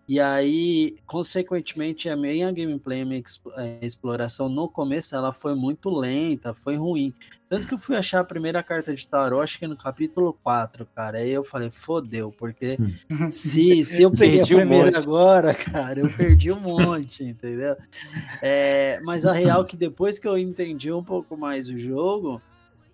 E 0.07 0.19
aí, 0.19 0.97
consequentemente, 1.05 2.09
a 2.09 2.17
minha 2.17 2.51
gameplay, 2.51 3.01
a 3.01 3.05
minha 3.05 3.19
exp- 3.21 3.47
exploração 3.81 4.49
no 4.49 4.67
começo, 4.69 5.15
ela 5.15 5.31
foi 5.31 5.55
muito 5.55 5.89
lenta, 5.89 6.53
foi 6.53 6.75
ruim. 6.75 7.13
Tanto 7.47 7.67
que 7.67 7.73
eu 7.73 7.79
fui 7.79 7.95
achar 7.95 8.19
a 8.19 8.25
primeira 8.25 8.61
carta 8.61 8.93
de 8.93 9.07
tarô, 9.07 9.39
acho 9.39 9.57
que 9.57 9.67
no 9.67 9.77
capítulo 9.77 10.33
4, 10.43 10.85
cara. 10.93 11.19
Aí 11.19 11.29
eu 11.29 11.43
falei, 11.45 11.71
fodeu, 11.71 12.33
porque 12.33 12.81
se, 13.29 13.83
se 13.85 14.01
eu 14.01 14.11
peguei 14.15 14.41
a 14.41 14.47
Perdi 14.47 14.55
um 14.55 14.57
primeira 14.57 14.91
monte. 14.91 14.97
agora, 14.97 15.53
cara, 15.55 15.99
eu 16.01 16.11
perdi 16.11 16.51
um 16.51 16.59
monte, 16.59 17.23
entendeu? 17.23 17.77
É, 18.41 18.99
mas 19.01 19.25
a 19.25 19.33
real 19.33 19.63
é 19.63 19.65
que 19.65 19.77
depois 19.77 20.19
que 20.19 20.27
eu 20.27 20.37
entendi 20.37 20.91
um 20.91 21.03
pouco 21.03 21.37
mais 21.37 21.69
o 21.69 21.77
jogo, 21.77 22.43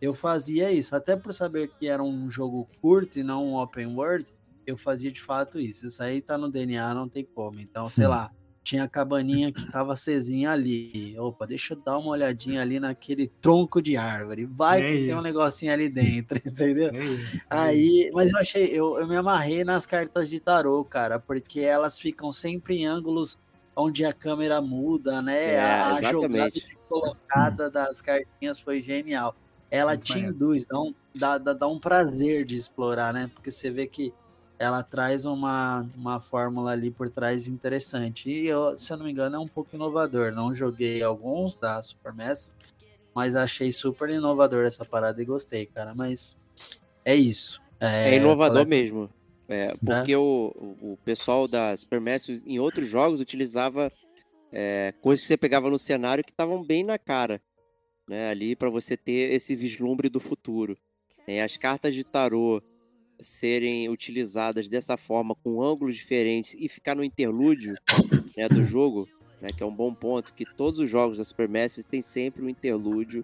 eu 0.02 0.14
fazia 0.14 0.72
isso. 0.72 0.96
Até 0.96 1.16
por 1.16 1.34
saber 1.34 1.70
que 1.80 1.88
era 1.88 2.04
um 2.04 2.30
jogo 2.30 2.70
curto 2.82 3.20
e 3.20 3.24
não 3.24 3.46
um 3.48 3.56
open 3.58 3.88
world, 3.88 4.32
eu 4.70 4.78
fazia 4.78 5.12
de 5.12 5.22
fato 5.22 5.60
isso. 5.60 5.88
Isso 5.88 6.02
aí 6.02 6.22
tá 6.22 6.38
no 6.38 6.50
DNA, 6.50 6.94
não 6.94 7.10
tem 7.10 7.26
como. 7.26 7.60
Então, 7.60 7.90
sei 7.90 8.08
lá, 8.08 8.32
tinha 8.64 8.84
a 8.84 8.88
cabaninha 8.88 9.52
que 9.52 9.72
tava 9.72 9.94
acesinha 9.94 10.52
ali. 10.52 11.16
Opa, 11.18 11.48
deixa 11.48 11.74
eu 11.74 11.82
dar 11.82 11.98
uma 11.98 12.12
olhadinha 12.12 12.62
ali 12.62 12.80
naquele 12.80 13.28
tronco 13.28 13.82
de 13.82 13.98
árvore. 13.98 14.46
Vai 14.46 14.82
É 14.82 14.84
que 14.84 15.06
tem 15.06 15.14
um 15.14 15.20
isso. 15.20 15.28
negocinho 15.28 15.74
ali 15.74 15.90
dentro, 15.90 16.38
entendeu? 16.46 16.90
É 16.94 16.98
isso, 16.98 17.04
é 17.04 17.34
isso. 17.34 17.48
Aí, 17.50 18.12
mas 18.14 18.32
eu 18.32 18.40
achei, 18.40 18.66
eu, 18.68 19.00
eu 19.00 19.08
me 19.08 19.16
amarrei 19.16 19.64
nas 19.64 19.86
cartas 19.86 20.30
de 20.30 20.40
tarô, 20.40 20.84
cara, 20.86 21.20
porque 21.20 21.62
elas 21.62 22.00
ficam 22.00 22.32
sempre 22.32 22.78
em 22.78 22.86
ângulos 22.86 23.40
onde 23.76 24.06
a 24.06 24.14
câmera 24.14 24.62
muda, 24.62 25.22
né? 25.22 25.54
É, 25.54 25.60
a, 25.60 25.96
a 25.96 26.02
jogada 26.04 26.52
de 26.52 26.78
colocada 26.88 27.70
das 27.70 28.02
cartinhas 28.02 28.60
foi 28.60 28.82
genial. 28.82 29.36
Ela 29.72 29.92
Muito 29.92 30.06
te 30.06 30.20
induz, 30.20 30.66
dá 30.66 30.80
um, 30.80 30.94
dá, 31.16 31.38
dá, 31.38 31.54
dá 31.54 31.68
um 31.68 31.80
prazer 31.80 32.44
de 32.46 32.56
explorar, 32.56 33.14
né? 33.14 33.30
Porque 33.34 33.52
você 33.52 33.70
vê 33.70 33.88
que 33.88 34.14
ela 34.60 34.84
traz 34.84 35.26
uma, 35.26 35.88
uma 35.96 36.20
fórmula 36.20 36.72
ali 36.72 36.92
por 36.92 37.10
trás 37.10 37.48
interessante. 37.48 38.30
E 38.30 38.46
eu, 38.46 38.76
se 38.76 38.92
eu 38.92 38.98
não 38.98 39.06
me 39.06 39.12
engano, 39.12 39.38
é 39.38 39.40
um 39.40 39.48
pouco 39.48 39.74
inovador. 39.74 40.34
Não 40.34 40.54
joguei 40.54 41.02
alguns 41.02 41.56
da 41.56 41.82
Supermassive, 41.82 42.54
mas 43.16 43.38
achei 43.38 43.72
super 43.72 44.10
inovador 44.10 44.66
essa 44.66 44.84
parada 44.84 45.22
e 45.22 45.26
gostei, 45.26 45.66
cara. 45.66 45.96
Mas 45.96 46.36
é 47.06 47.16
isso. 47.16 47.62
É, 47.80 48.18
inovador 48.18 48.66
cole- 48.66 48.70
mesmo. 48.70 49.10
É, 49.48 49.74
porque 49.84 50.16
o, 50.16 50.54
o 50.56 50.94
o 50.94 50.98
pessoal 51.04 51.48
da 51.48 51.76
Supermassive 51.76 52.44
em 52.46 52.60
outros 52.60 52.88
jogos 52.88 53.20
utilizava 53.20 53.92
é, 54.52 54.94
coisas 55.02 55.24
que 55.24 55.28
você 55.28 55.38
pegava 55.38 55.70
no 55.70 55.80
cenário 55.80 56.24
que 56.24 56.32
estavam 56.32 56.64
bem 56.64 56.84
na 56.84 57.00
cara, 57.00 57.42
né? 58.08 58.30
Ali 58.30 58.56
para 58.56 58.70
você 58.70 58.98
ter 58.98 59.34
esse 59.34 59.56
vislumbre 59.56 60.10
do 60.10 60.20
futuro. 60.20 60.78
É, 61.26 61.42
as 61.42 61.56
cartas 61.58 61.96
de 61.96 62.04
tarô 62.04 62.62
serem 63.20 63.90
utilizadas 63.90 64.70
dessa 64.70 64.98
forma, 64.98 65.36
com 65.36 65.62
ângulos 65.62 65.96
diferentes 65.96 66.56
e 66.58 66.68
ficar 66.68 66.96
no 66.96 67.04
interlúdio 67.04 67.76
né, 68.36 68.48
do 68.48 68.64
jogo, 68.64 69.08
né, 69.42 69.50
que 69.56 69.62
é 69.62 69.66
um 69.66 69.74
bom 69.74 69.94
ponto, 69.94 70.34
que 70.34 70.46
todos 70.46 70.80
os 70.80 70.90
jogos 70.90 71.18
da 71.18 71.24
Supermassive 71.24 71.84
tem 71.84 72.02
sempre 72.02 72.44
um 72.44 72.50
interlúdio 72.50 73.24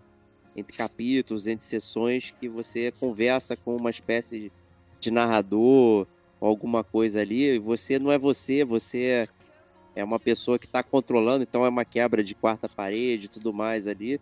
entre 0.56 0.76
capítulos, 0.76 1.48
entre 1.48 1.66
sessões, 1.66 2.34
que 2.40 2.48
você 2.48 2.92
conversa 2.92 3.56
com 3.56 3.76
uma 3.76 3.90
espécie 3.90 4.52
de, 5.00 5.12
narrador 5.12 6.08
alguma 6.42 6.84
coisa 6.84 7.22
ali, 7.22 7.56
e 7.56 7.60
você 7.60 8.00
não 8.00 8.12
é 8.12 8.18
você, 8.18 8.64
você 8.64 9.28
é 9.96 10.04
uma 10.04 10.20
pessoa 10.20 10.58
que 10.60 10.66
está 10.66 10.84
controlando, 10.84 11.44
então 11.44 11.66
é 11.66 11.70
uma 11.70 11.86
quebra 11.86 12.24
de 12.24 12.36
quarta 12.36 12.68
parede 12.68 13.26
e 13.26 13.30
tudo 13.30 13.54
mais 13.54 13.88
ali, 13.88 14.20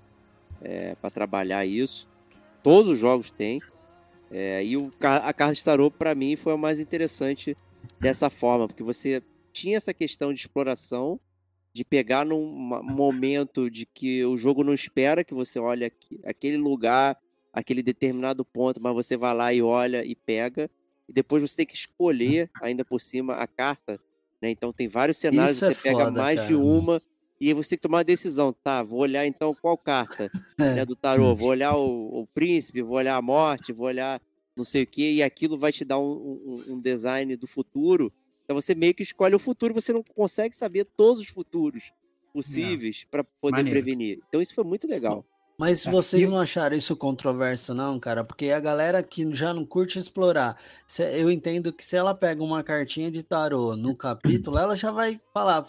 é, 0.61 0.95
para 0.95 1.09
trabalhar 1.09 1.65
isso. 1.65 2.07
Todos 2.61 2.91
os 2.91 2.97
jogos 2.97 3.31
têm. 3.31 3.61
É, 4.33 4.65
e 4.65 4.75
o, 4.75 4.89
a 4.99 5.31
carta 5.31 5.53
de 5.53 5.63
tarô, 5.63 5.91
para 5.91 6.15
mim, 6.15 6.35
foi 6.35 6.53
a 6.53 6.57
mais 6.57 6.79
interessante 6.79 7.55
dessa 7.99 8.29
forma, 8.29 8.67
porque 8.67 8.81
você 8.81 9.21
tinha 9.51 9.77
essa 9.77 9.93
questão 9.93 10.33
de 10.33 10.39
exploração, 10.39 11.19
de 11.71 11.85
pegar 11.85 12.25
num 12.25 12.49
momento 12.51 13.69
de 13.69 13.85
que 13.85 14.25
o 14.25 14.35
jogo 14.35 14.63
não 14.63 14.73
espera 14.73 15.23
que 15.23 15.33
você 15.33 15.59
olhe 15.59 15.85
aqui- 15.85 16.19
aquele 16.23 16.57
lugar, 16.57 17.17
aquele 17.51 17.83
determinado 17.83 18.43
ponto, 18.43 18.81
mas 18.81 18.93
você 18.93 19.15
vai 19.15 19.33
lá 19.35 19.53
e 19.53 19.61
olha 19.61 20.03
e 20.03 20.15
pega. 20.15 20.69
E 21.07 21.13
depois 21.13 21.41
você 21.41 21.57
tem 21.57 21.65
que 21.65 21.75
escolher, 21.75 22.49
ainda 22.61 22.83
por 22.83 22.99
cima, 22.99 23.35
a 23.35 23.45
carta. 23.47 23.99
Né? 24.41 24.49
Então 24.49 24.73
tem 24.73 24.87
vários 24.87 25.17
cenários, 25.17 25.57
Isso 25.57 25.65
é 25.65 25.73
você 25.73 25.81
pega 25.83 26.05
foda, 26.05 26.19
mais 26.19 26.41
de 26.41 26.53
cara. 26.53 26.59
uma, 26.59 27.01
e 27.43 27.47
aí 27.49 27.53
você 27.53 27.69
tem 27.71 27.77
que 27.77 27.81
tomar 27.83 27.97
uma 27.99 28.03
decisão. 28.03 28.53
Tá, 28.63 28.81
vou 28.83 28.99
olhar 28.99 29.25
então 29.25 29.53
qual 29.53 29.77
carta 29.77 30.29
né, 30.57 30.85
do 30.85 30.95
tarô. 30.95 31.35
Vou 31.35 31.49
olhar 31.49 31.75
o, 31.75 32.21
o 32.21 32.27
príncipe, 32.33 32.81
vou 32.81 32.97
olhar 32.97 33.15
a 33.15 33.21
morte, 33.21 33.71
vou 33.73 33.87
olhar 33.87 34.21
não 34.55 34.63
sei 34.63 34.83
o 34.83 34.87
que, 34.87 35.13
e 35.13 35.23
aquilo 35.23 35.57
vai 35.57 35.71
te 35.71 35.83
dar 35.83 35.97
um, 35.97 36.11
um- 36.11 36.73
um 36.75 36.79
design 36.79 37.35
do 37.35 37.47
futuro. 37.47 38.13
Então 38.43 38.55
você 38.59 38.75
meio 38.75 38.93
que 38.93 39.01
escolhe 39.01 39.33
o 39.33 39.39
futuro, 39.39 39.73
você 39.73 39.91
não 39.91 40.03
consegue 40.15 40.55
saber 40.55 40.85
todos 40.85 41.19
os 41.21 41.27
futuros 41.27 41.91
possíveis 42.31 43.03
para 43.09 43.23
poder 43.23 43.57
Maneiro. 43.57 43.69
prevenir. 43.81 44.19
Então 44.27 44.41
isso 44.41 44.53
foi 44.53 44.63
muito 44.63 44.87
legal. 44.87 45.25
Mas 45.57 45.85
É, 45.85 45.91
vocês 45.91 46.27
não 46.27 46.39
acharam 46.39 46.75
isso 46.75 46.95
controverso, 46.95 47.73
não, 47.75 47.99
cara? 47.99 48.23
Porque 48.23 48.49
a 48.49 48.59
galera 48.59 49.03
que 49.03 49.33
já 49.35 49.53
não 49.53 49.65
curte 49.65 49.99
explorar, 49.99 50.57
eu 51.15 51.29
entendo 51.31 51.71
que 51.71 51.83
se 51.85 51.95
ela 51.95 52.13
pega 52.15 52.43
uma 52.43 52.63
cartinha 52.63 53.11
de 53.11 53.21
tarô 53.23 53.75
no 53.75 53.95
capítulo, 53.95 54.57
ela 54.57 54.75
já 54.75 54.91
vai 54.91 55.19
falar. 55.33 55.63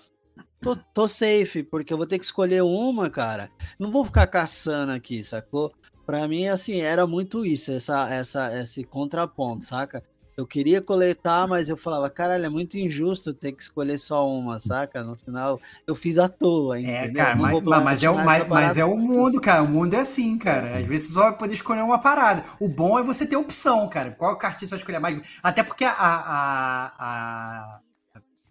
Tô, 0.64 0.74
tô 0.94 1.06
safe, 1.06 1.62
porque 1.62 1.92
eu 1.92 1.96
vou 1.98 2.06
ter 2.06 2.18
que 2.18 2.24
escolher 2.24 2.62
uma, 2.62 3.10
cara. 3.10 3.50
Não 3.78 3.90
vou 3.92 4.04
ficar 4.04 4.26
caçando 4.26 4.92
aqui, 4.92 5.22
sacou? 5.22 5.72
Pra 6.06 6.26
mim, 6.26 6.48
assim, 6.48 6.80
era 6.80 7.06
muito 7.06 7.44
isso, 7.46 7.70
essa, 7.72 8.08
essa, 8.10 8.60
esse 8.60 8.82
contraponto, 8.84 9.64
saca? 9.64 10.02
Eu 10.36 10.46
queria 10.46 10.82
coletar, 10.82 11.46
mas 11.46 11.68
eu 11.68 11.76
falava, 11.76 12.10
caralho, 12.10 12.44
é 12.46 12.48
muito 12.48 12.76
injusto 12.76 13.32
ter 13.32 13.52
que 13.52 13.62
escolher 13.62 13.96
só 13.98 14.28
uma, 14.28 14.58
saca? 14.58 15.02
No 15.02 15.14
final, 15.16 15.60
eu 15.86 15.94
fiz 15.94 16.18
à 16.18 16.28
toa, 16.28 16.76
É, 16.78 16.80
entendeu? 17.04 17.22
cara, 17.24 17.36
Não 17.36 17.42
mas, 17.42 17.52
mas- 17.84 18.02
é 18.02 18.10
o, 18.10 18.14
mas, 18.16 18.48
mas 18.48 18.76
é 18.76 18.84
o 18.84 18.96
mundo, 18.96 19.40
cara. 19.40 19.62
O 19.62 19.68
mundo 19.68 19.94
é 19.94 20.00
assim, 20.00 20.36
cara. 20.36 20.78
Às 20.78 20.86
vezes 20.86 21.08
você 21.08 21.14
só 21.14 21.20
vai 21.24 21.36
poder 21.38 21.54
escolher 21.54 21.82
uma 21.82 21.98
parada. 22.00 22.42
O 22.58 22.68
bom 22.68 22.98
é 22.98 23.02
você 23.02 23.24
ter 23.24 23.36
opção, 23.36 23.88
cara. 23.88 24.12
Qual 24.14 24.36
cartinha 24.36 24.66
você 24.66 24.70
vai 24.70 24.78
escolher 24.80 24.98
mais? 24.98 25.20
Até 25.42 25.62
porque 25.62 25.84
a. 25.84 25.92
a, 25.92 26.86
a- 26.98 27.80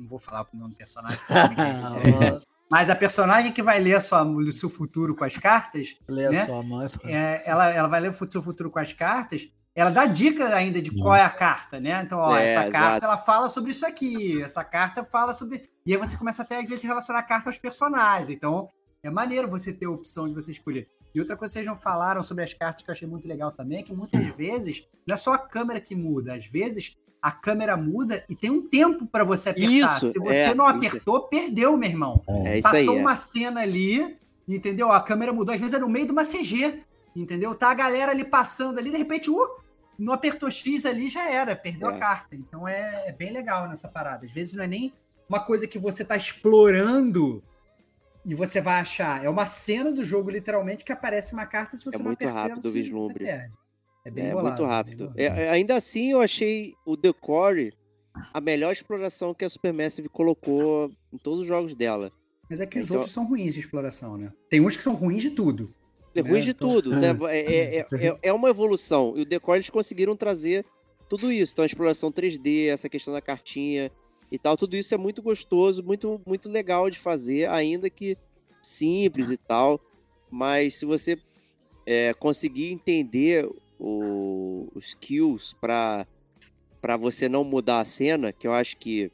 não 0.04 0.10
vou 0.10 0.20
falar 0.20 0.46
o 0.54 0.58
nome 0.58 0.72
do 0.74 0.78
personagem. 0.78 1.18
tá? 1.28 1.50
Ó, 2.38 2.42
mas 2.70 2.90
a 2.90 2.96
personagem 2.96 3.52
que 3.52 3.62
vai 3.64 3.80
ler 3.80 3.96
a 3.96 4.02
sua, 4.02 4.24
o 4.24 4.52
seu 4.52 4.70
futuro 4.70 5.16
com 5.16 5.24
as 5.24 5.38
cartas, 5.38 5.96
Lê 6.08 6.28
a 6.28 6.32
né? 6.32 6.46
sua 6.46 6.64
mão. 6.64 6.88
é, 7.06 7.44
ela, 7.50 7.70
ela 7.70 7.88
vai 7.88 8.00
ler 8.00 8.10
o 8.10 8.32
seu 8.32 8.42
futuro 8.42 8.70
com 8.72 8.80
as 8.80 8.94
cartas. 8.94 9.48
Ela 9.76 9.90
dá 9.90 10.06
dica 10.06 10.54
ainda 10.56 10.80
de 10.82 10.92
qual 10.92 11.16
é 11.16 11.24
a 11.24 11.30
carta, 11.32 11.80
né? 11.80 12.02
Então, 12.04 12.20
ó, 12.20 12.36
É, 12.38 12.46
essa 12.46 12.68
exato. 12.68 12.72
carta 12.72 13.06
ela 13.08 13.18
fala 13.18 13.50
sobre 13.50 13.72
isso 13.72 13.86
aqui, 13.86 14.40
essa 14.42 14.64
carta 14.64 15.04
fala 15.04 15.34
sobre. 15.34 15.70
E 15.86 15.92
aí 15.94 15.98
você 15.98 16.16
começa 16.16 16.44
até 16.44 16.60
às 16.60 16.70
vezes 16.70 16.84
relacionar 16.84 17.20
a 17.20 17.24
carta 17.24 17.50
aos 17.50 17.58
personagens. 17.58 18.30
Então, 18.30 18.70
é 19.02 19.10
maneiro 19.10 19.50
você 19.50 19.74
ter 19.74 19.88
a 19.88 19.90
opção 19.92 20.28
de 20.28 20.34
você 20.34 20.52
escolher. 20.52 20.88
E 21.14 21.20
outra 21.20 21.36
coisa 21.36 21.52
que 21.52 21.54
vocês 21.60 21.66
não 21.68 21.76
falaram 21.76 22.24
sobre 22.24 22.44
as 22.44 22.54
cartas 22.54 22.82
que 22.84 22.90
eu 22.90 22.94
achei 22.94 23.08
muito 23.08 23.28
legal 23.28 23.52
também 23.52 23.80
é 23.80 23.84
que 23.84 23.94
muitas 23.94 24.26
vezes 24.36 24.88
não 25.06 25.14
é 25.14 25.18
só 25.18 25.34
a 25.34 25.38
câmera 25.40 25.80
que 25.80 25.96
muda, 25.96 26.34
às 26.36 26.46
vezes 26.46 26.96
a 27.24 27.32
câmera 27.32 27.78
muda 27.78 28.26
e 28.28 28.36
tem 28.36 28.52
um 28.52 28.68
tempo 28.68 29.06
para 29.08 29.24
você 29.24 29.52
apertar. 29.52 29.72
Isso, 29.72 30.08
Se 30.08 30.20
você 30.20 30.36
é, 30.36 30.54
não 30.54 30.68
isso. 30.68 30.76
apertou, 30.76 31.22
perdeu, 31.30 31.78
meu 31.78 31.90
irmão. 31.90 32.22
É 32.28 32.60
isso 32.60 32.68
aí. 32.68 32.86
Passou 32.86 32.98
é. 32.98 33.00
uma 33.00 33.16
cena 33.16 33.62
ali, 33.62 34.18
entendeu? 34.46 34.92
A 34.92 35.00
câmera 35.00 35.32
mudou, 35.32 35.56
às 35.56 35.62
vezes 35.62 35.74
é 35.74 35.80
no 35.80 35.88
meio 35.88 36.06
de 36.06 36.12
uma 36.12 36.26
CG, 36.26 36.84
entendeu? 37.16 37.56
Tá 37.56 37.72
a 37.72 37.74
galera 37.74 38.12
ali 38.12 38.26
passando 38.26 38.78
ali, 38.78 38.92
de 38.92 38.98
repente, 38.98 39.32
uh, 39.32 39.48
não 39.98 40.12
apertou 40.12 40.52
X 40.52 40.86
ali, 40.86 41.08
já 41.08 41.32
era, 41.32 41.56
perdeu 41.56 41.92
É. 41.92 41.96
a 41.96 41.98
carta. 41.98 42.36
Então 42.36 42.68
é, 42.68 43.06
é 43.08 43.14
bem 43.14 43.32
legal 43.32 43.70
nessa 43.70 43.88
parada. 43.88 44.26
Às 44.26 44.34
vezes 44.34 44.56
não 44.56 44.66
é 44.66 44.68
nem 44.68 44.94
uma 45.30 45.40
coisa 45.40 45.66
que 45.66 45.80
você 45.80 46.04
tá 46.04 46.18
explorando 46.18 47.42
e 48.26 48.36
você 48.36 48.60
vai 48.60 48.82
achar. 48.82 49.24
É 49.24 49.30
uma 49.30 49.46
cena 49.46 49.94
do 49.94 50.04
jogo, 50.04 50.30
literalmente, 50.30 50.84
que 50.84 50.92
aparece 50.92 51.32
uma 51.32 51.46
carta 51.46 51.78
se 51.78 51.86
você 51.86 51.96
É 51.96 52.00
não 52.00 52.08
muito 52.08 52.22
apertar 52.22 52.40
ela, 52.40 52.50
rápido 52.50 52.68
o 52.68 52.72
vislumbre. 52.74 53.26
Você 53.26 53.32
perde. 53.32 53.63
É 54.06 54.12
bem 54.12 54.26
É 54.26 54.32
bolado, 54.32 54.48
muito 54.50 54.60
bem 54.60 54.68
rápido. 54.68 54.98
bolado. 55.06 55.20
É, 55.20 55.24
é, 55.26 55.50
ainda 55.50 55.76
assim, 55.76 56.12
eu 56.12 56.22
achei 56.22 56.74
o 56.86 56.96
Decore 56.98 57.74
a 58.34 58.42
melhor 58.42 58.72
exploração 58.72 59.34
que 59.34 59.46
a 59.46 59.50
Supermassive 59.50 60.10
colocou 60.10 60.92
em 61.12 61.18
todos 61.18 61.42
os 61.42 61.48
jogos 61.48 61.76
dela. 61.76 62.12
Mas 62.50 62.60
é 62.60 62.66
que 62.66 62.78
os 62.80 62.86
Então- 62.86 62.98
outros 62.98 63.14
são 63.14 63.26
ruins 63.26 63.54
de 63.54 63.62
exploração, 63.62 64.18
né? 64.18 64.32
Tem 64.50 64.60
uns 64.62 64.76
que 64.78 64.84
são 64.84 64.94
ruins 64.94 65.22
de 65.22 65.32
tudo. 65.32 65.74
É 66.14 66.22
Né? 66.22 66.30
ruim 66.30 66.42
de 66.42 66.52
Então- 66.52 66.70
tudo, 66.70 66.92
né? 66.92 67.08
É, 67.32 67.40
é, 67.40 67.76
é, 67.80 68.08
é- 68.08 68.18
é 68.22 68.34
uma 68.34 68.50
evolução. 68.50 69.14
E 69.18 69.22
o 69.22 69.26
Decore 69.26 69.58
eles 69.58 69.70
conseguiram 69.70 70.16
trazer 70.16 70.64
tudo 71.10 71.32
isso. 71.32 71.54
Então, 71.54 71.64
a 71.64 71.66
exploração 71.66 72.12
3D, 72.12 72.68
essa 72.68 72.88
questão 72.90 73.14
da 73.14 73.22
cartinha 73.22 73.90
e 74.32 74.38
tal, 74.38 74.56
tudo 74.58 74.76
isso 74.76 74.94
é 74.94 74.98
muito 74.98 75.22
gostoso, 75.24 75.82
muito, 75.82 76.22
muito 76.28 76.50
legal 76.50 76.90
de 76.90 77.00
fazer, 77.00 77.50
ainda 77.50 77.90
que 77.90 78.16
simples 78.62 79.32
e 79.32 79.38
tal. 79.38 79.80
Mas 80.30 80.76
se 80.78 80.86
você 80.86 81.18
é, 81.86 82.14
conseguir 82.14 82.72
entender 82.72 83.50
o- 83.84 84.70
os 84.74 84.86
skills 84.90 85.54
para 85.60 86.08
para 86.82 86.98
você 86.98 87.30
não 87.30 87.46
mudar 87.46 87.80
a 87.80 87.86
cena, 87.86 88.34
que 88.34 88.46
eu 88.46 88.52
acho 88.52 88.76
que 88.78 89.10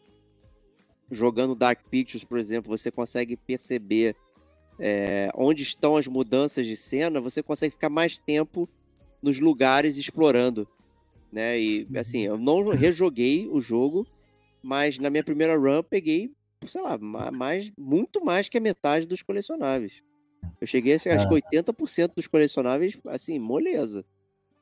jogando 1.12 1.54
Dark 1.56 1.80
Pictures, 1.90 2.24
por 2.24 2.40
exemplo, 2.40 2.76
você 2.76 2.92
consegue 2.92 3.36
perceber 3.38 4.16
é, 4.80 5.30
onde 5.36 5.62
estão 5.62 5.98
as 5.98 6.08
mudanças 6.08 6.66
de 6.66 6.76
cena, 6.76 7.20
você 7.20 7.44
consegue 7.44 7.74
ficar 7.74 7.90
mais 7.90 8.18
tempo 8.18 8.68
nos 9.22 9.40
lugares 9.40 9.98
explorando, 9.98 10.66
né? 11.32 11.60
E 11.60 11.88
assim, 11.96 12.22
eu 12.22 12.38
não 12.38 12.70
rejoguei 12.70 13.46
o 13.48 13.60
jogo, 13.60 14.08
mas 14.64 14.98
na 14.98 15.10
minha 15.10 15.24
primeira 15.24 15.58
run 15.58 15.76
eu 15.76 15.84
peguei, 15.84 16.32
sei 16.66 16.82
lá, 16.82 16.98
ma- 16.98 17.30
mais, 17.30 17.72
muito 17.78 18.24
mais 18.24 18.48
que 18.48 18.58
a 18.58 18.62
metade 18.62 19.06
dos 19.06 19.22
colecionáveis. 19.22 20.02
Eu 20.62 20.66
cheguei, 20.66 20.94
acho 20.94 21.28
que 21.28 21.34
80% 21.34 22.16
dos 22.16 22.26
colecionáveis, 22.28 22.98
assim, 23.08 23.38
moleza. 23.38 24.06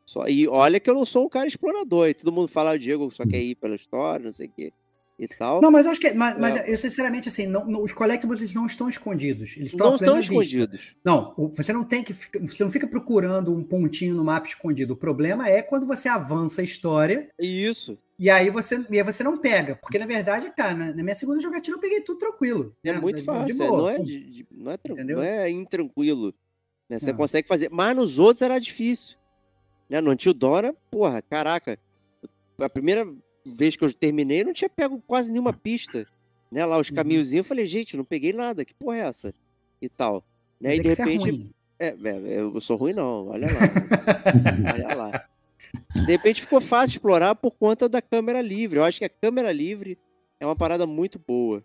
Só, 0.08 0.26
e 0.28 0.48
olha 0.48 0.80
que 0.80 0.90
eu 0.90 0.94
não 0.96 1.04
sou 1.04 1.26
um 1.26 1.30
cara 1.30 1.48
explorador, 1.48 2.08
e 2.08 2.14
todo 2.14 2.32
mundo 2.32 2.48
fala, 2.48 2.72
"Ah, 2.72 2.78
Diego 2.78 3.12
só 3.12 3.26
quer 3.26 3.42
ir 3.42 3.56
pela 3.56 3.76
história, 3.76 4.24
não 4.26 4.32
sei 4.32 4.48
o 4.48 4.52
quê, 4.56 4.72
e 5.20 5.28
tal. 5.28 5.60
Não, 5.62 5.70
mas 5.70 5.86
eu 5.86 5.92
acho 5.92 6.00
que. 6.00 6.14
Mas, 6.14 6.40
mas 6.40 6.56
É. 6.56 6.72
eu, 6.74 6.78
sinceramente, 6.78 7.28
assim, 7.28 7.46
não, 7.46 7.66
não- 7.66 7.84
os 7.84 7.92
collectibles 7.92 8.40
eles 8.40 8.54
não 8.54 8.66
estão 8.66 8.88
escondidos. 8.88 9.58
Eles 9.58 9.72
estão 9.72 9.88
não 9.90 9.96
estão 9.98 10.16
vista. 10.16 10.32
escondidos. 10.32 10.96
Não, 11.04 11.34
o- 11.36 11.50
você 11.50 11.74
não 11.74 11.84
tem 11.84 12.04
que. 12.06 12.14
ficar- 12.14 12.40
Você 12.40 12.64
não 12.64 12.72
fica 12.72 12.88
procurando 12.88 13.54
um 13.54 13.62
pontinho 13.62 14.16
no 14.16 14.24
mapa 14.24 14.48
escondido. 14.48 14.94
O 14.94 14.96
problema 14.96 15.50
é 15.50 15.62
quando 15.62 15.86
você 15.86 16.08
avança 16.08 16.62
a 16.62 16.64
história 16.64 17.30
Isso. 17.38 17.98
e 18.18 18.30
aí 18.30 18.50
você, 18.50 18.76
e 18.90 18.98
aí 18.98 19.04
você 19.04 19.24
não 19.26 19.36
pega. 19.38 19.76
Porque, 19.76 20.00
na 20.00 20.06
verdade, 20.06 20.54
tá, 20.56 20.74
na, 20.74 20.94
minha 20.94 21.16
segunda 21.16 21.42
jogatina 21.42 21.76
eu 21.76 21.82
peguei 21.82 22.00
tudo 22.00 22.20
tranquilo. 22.20 22.74
É 22.82 22.94
né? 22.94 23.00
muito 23.00 23.16
De- 23.16 23.22
de 23.24 23.26
fácil, 23.26 23.62
é, 23.64 23.68
boa, 23.68 23.78
não, 23.82 23.90
é, 23.90 24.00
de- 24.00 24.46
não, 24.52 24.72
é 24.72 24.78
não 25.04 25.22
é 25.24 25.50
intranquilo. 25.50 26.34
Né? 26.90 26.98
Você 27.00 27.12
Não. 27.12 27.18
consegue 27.18 27.46
fazer. 27.48 27.70
Mas 27.70 27.94
nos 27.96 28.20
outros 28.20 28.42
era 28.42 28.58
difícil. 28.60 29.18
Né? 29.90 30.02
No 30.02 30.12
Until 30.12 30.34
Dawn, 30.34 30.58
era, 30.58 30.76
porra, 30.92 31.22
caraca. 31.22 31.80
A 32.60 32.70
primeira 32.70 33.08
vez 33.46 33.76
que 33.76 33.84
eu 33.84 33.94
terminei, 33.94 34.42
eu 34.42 34.46
não 34.46 34.54
tinha 34.54 34.70
pego 34.70 35.02
quase 35.06 35.32
nenhuma 35.32 35.54
pista. 35.54 36.06
Né? 36.52 36.66
Lá, 36.66 36.78
os 36.80 36.90
Uhum. 36.90 36.96
caminhozinhos, 36.96 37.46
eu 37.46 37.48
falei, 37.48 37.66
gente, 37.68 37.96
não 37.98 38.04
peguei 38.04 38.34
nada, 38.34 38.66
que 38.66 38.74
porra 38.74 38.98
é 38.98 39.02
essa? 39.02 39.34
E 39.82 39.88
tal. 39.90 40.24
Né? 40.60 40.70
Mas 40.70 40.78
E 40.78 40.80
é 40.80 40.84
de 40.84 40.88
é 40.90 40.94
repente. 41.06 41.52
É, 41.80 41.88
é, 41.90 42.40
eu 42.40 42.60
sou 42.60 42.76
ruim, 42.76 42.94
não, 42.94 43.28
olha 43.28 43.48
lá. 43.48 43.60
olha 44.74 44.96
lá. 44.96 45.26
De 45.94 46.12
repente 46.12 46.42
ficou 46.42 46.60
fácil 46.60 46.96
explorar 46.98 47.36
por 47.36 47.52
conta 47.56 47.88
da 47.88 48.02
câmera 48.02 48.42
livre. 48.42 48.80
Eu 48.80 48.84
acho 48.84 48.98
que 49.00 49.06
a 49.06 49.10
câmera 49.10 49.52
livre 49.52 49.98
é 50.40 50.46
uma 50.46 50.56
parada 50.56 50.88
muito 50.88 51.20
boa. 51.20 51.64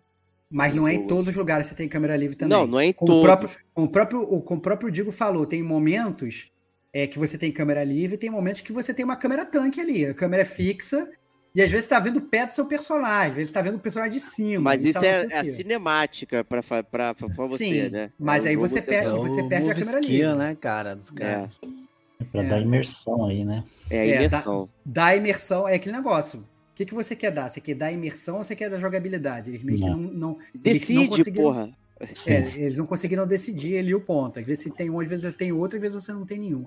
Mas 0.51 0.75
não 0.75 0.87
é 0.87 0.93
em 0.93 1.07
todos 1.07 1.29
os 1.29 1.35
lugares 1.35 1.67
que 1.67 1.73
você 1.73 1.77
tem 1.77 1.89
câmera 1.89 2.15
livre 2.15 2.35
também. 2.35 2.55
Não, 2.55 2.67
não 2.67 2.79
é 2.79 2.85
em 2.87 2.93
Como 2.93 3.11
o 3.11 3.15
todos. 3.15 3.25
próprio, 3.25 3.49
como 3.73 3.87
o 3.87 3.89
próprio, 3.91 4.21
o- 4.21 4.41
como 4.41 4.59
o 4.59 4.61
próprio 4.61 4.91
Digo 4.91 5.11
falou, 5.11 5.47
tem 5.47 5.63
momentos 5.63 6.51
é, 6.93 7.07
que 7.07 7.17
você 7.17 7.37
tem 7.37 7.51
câmera 7.51 7.83
livre 7.83 8.15
e 8.15 8.17
tem 8.17 8.29
momentos 8.29 8.61
que 8.61 8.71
você 8.71 8.93
tem 8.93 9.03
uma 9.03 9.15
câmera 9.15 9.43
tanque 9.45 9.81
ali. 9.81 10.05
A 10.05 10.13
câmera 10.13 10.43
é 10.43 10.45
fixa 10.45 11.09
e 11.55 11.61
às 11.61 11.69
vezes 11.71 11.87
tá 11.87 11.99
vendo 11.99 12.17
o 12.17 12.21
pé 12.29 12.45
do 12.45 12.53
seu 12.53 12.65
personagem, 12.65 13.29
às 13.31 13.35
vezes 13.35 13.51
tá 13.51 13.61
vendo 13.61 13.75
o 13.75 13.79
personagem 13.79 14.13
de 14.17 14.23
cima. 14.23 14.61
Mas 14.63 14.83
e 14.85 14.89
isso 14.89 14.99
não 15.01 15.07
é, 15.07 15.27
é 15.31 15.37
a 15.39 15.43
cinemática 15.43 16.43
pra, 16.43 16.61
pra, 16.61 16.83
pra, 16.83 17.13
pra 17.15 17.27
você, 17.47 17.57
Sim, 17.57 17.89
né? 17.89 18.11
mas 18.19 18.45
É 18.45 18.49
aí 18.49 18.55
você 18.55 18.79
É 18.79 19.03
você 19.09 19.41
o 19.41 19.49
perde 19.49 19.71
a 19.71 19.75
câmera 19.75 19.99
skill, 20.01 20.17
livre. 20.29 20.35
né, 20.37 20.55
cara? 20.55 20.95
Dos 20.95 21.09
caras. 21.11 21.49
É 22.19 22.23
pra 22.25 22.43
É. 22.43 22.47
dar 22.49 22.59
imersão 22.61 23.25
aí, 23.25 23.43
né? 23.43 23.63
É, 23.89 23.99
a 24.01 24.05
É, 24.05 24.09
dá- 24.13 24.15
imersão. 24.25 24.69
Dá 24.85 25.15
imersão, 25.15 25.67
é 25.67 25.75
aquele 25.75 25.95
negócio. 25.95 26.39
O 26.41 26.75
que, 26.75 26.85
que 26.85 26.93
você 26.93 27.15
quer 27.15 27.31
dar? 27.31 27.49
Você 27.49 27.61
quer 27.61 27.75
dar 27.75 27.91
imersão 27.91 28.37
ou 28.37 28.43
você 28.43 28.55
quer 28.55 28.69
dar 28.69 28.79
jogabilidade? 28.79 29.51
Eles 29.51 29.61
meio 29.63 29.79
que 29.79 29.89
Não. 29.89 29.97
não. 29.97 30.11
não 30.13 30.29
eles 30.31 30.53
não 30.53 30.61
Decide, 30.61 31.07
conseguiram- 31.09 31.43
porra. 31.43 31.69
É, 32.25 32.37
eles 32.59 32.77
não 32.77 32.85
conseguiram 32.87 33.27
decidir 33.27 33.77
ali 33.77 33.93
o 33.93 34.01
ponto. 34.01 34.39
Às 34.39 34.45
vezes 34.45 34.63
você 34.63 34.69
tem 34.71 34.89
um, 34.89 34.99
às 34.99 35.07
vezes 35.07 35.35
tem 35.35 35.51
outro, 35.51 35.77
às 35.77 35.81
vezes 35.81 36.03
você 36.03 36.11
não 36.11 36.25
tem 36.25 36.39
nenhum. 36.39 36.65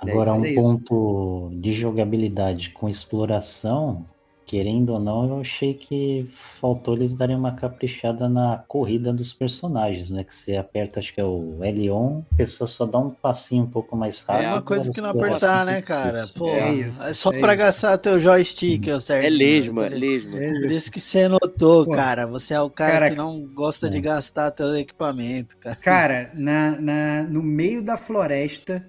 Agora, 0.00 0.32
um 0.32 0.44
é 0.44 0.54
ponto 0.54 1.50
de 1.60 1.72
jogabilidade 1.72 2.70
com 2.70 2.88
exploração, 2.88 4.04
querendo 4.46 4.94
ou 4.94 4.98
não, 5.00 5.28
eu 5.28 5.40
achei 5.40 5.74
que 5.74 6.24
faltou 6.28 6.94
eles 6.94 7.14
darem 7.14 7.36
uma 7.36 7.52
caprichada 7.54 8.28
na 8.28 8.64
corrida 8.66 9.12
dos 9.12 9.32
personagens, 9.32 10.10
né? 10.10 10.24
Que 10.24 10.34
você 10.34 10.56
aperta, 10.56 10.98
acho 10.98 11.14
que 11.14 11.20
é 11.20 11.24
o 11.24 11.58
L1, 11.62 12.22
a 12.32 12.36
pessoa 12.36 12.66
só 12.66 12.84
dá 12.84 12.98
um 12.98 13.10
passinho 13.10 13.64
um 13.64 13.70
pouco 13.70 13.96
mais 13.96 14.20
rápido. 14.22 14.46
É 14.46 14.52
uma 14.52 14.62
coisa 14.62 14.90
que 14.90 15.00
não 15.00 15.10
apertar, 15.10 15.66
né, 15.66 15.74
tem 15.74 15.82
cara? 15.84 16.26
Pô, 16.34 16.48
É 16.48 16.68
é, 16.68 16.72
isso, 16.72 17.14
só 17.14 17.30
é 17.30 17.38
pra 17.38 17.52
isso. 17.52 17.58
gastar 17.58 17.98
teu 17.98 18.18
joystick, 18.18 18.88
é 18.88 19.00
certo? 19.00 19.26
É 19.26 19.30
lesma, 19.30 19.86
lesma. 19.88 20.38
Por 20.38 20.70
isso 20.70 20.90
que 20.90 20.98
você 21.00 21.28
notou, 21.28 21.84
Pô. 21.84 21.92
cara. 21.92 22.26
Você 22.26 22.54
é 22.54 22.60
o 22.60 22.70
cara, 22.70 22.92
Cara, 22.94 23.10
que 23.10 23.16
não 23.16 23.40
gosta 23.54 23.88
de 23.88 23.98
é. 23.98 24.00
gastar 24.00 24.50
teu 24.50 24.74
equipamento, 24.76 25.56
cara. 25.58 25.76
Cara, 25.76 26.30
na, 26.34 26.70
na- 26.80 27.22
no 27.24 27.42
meio 27.42 27.82
da 27.82 27.96
floresta, 27.96 28.84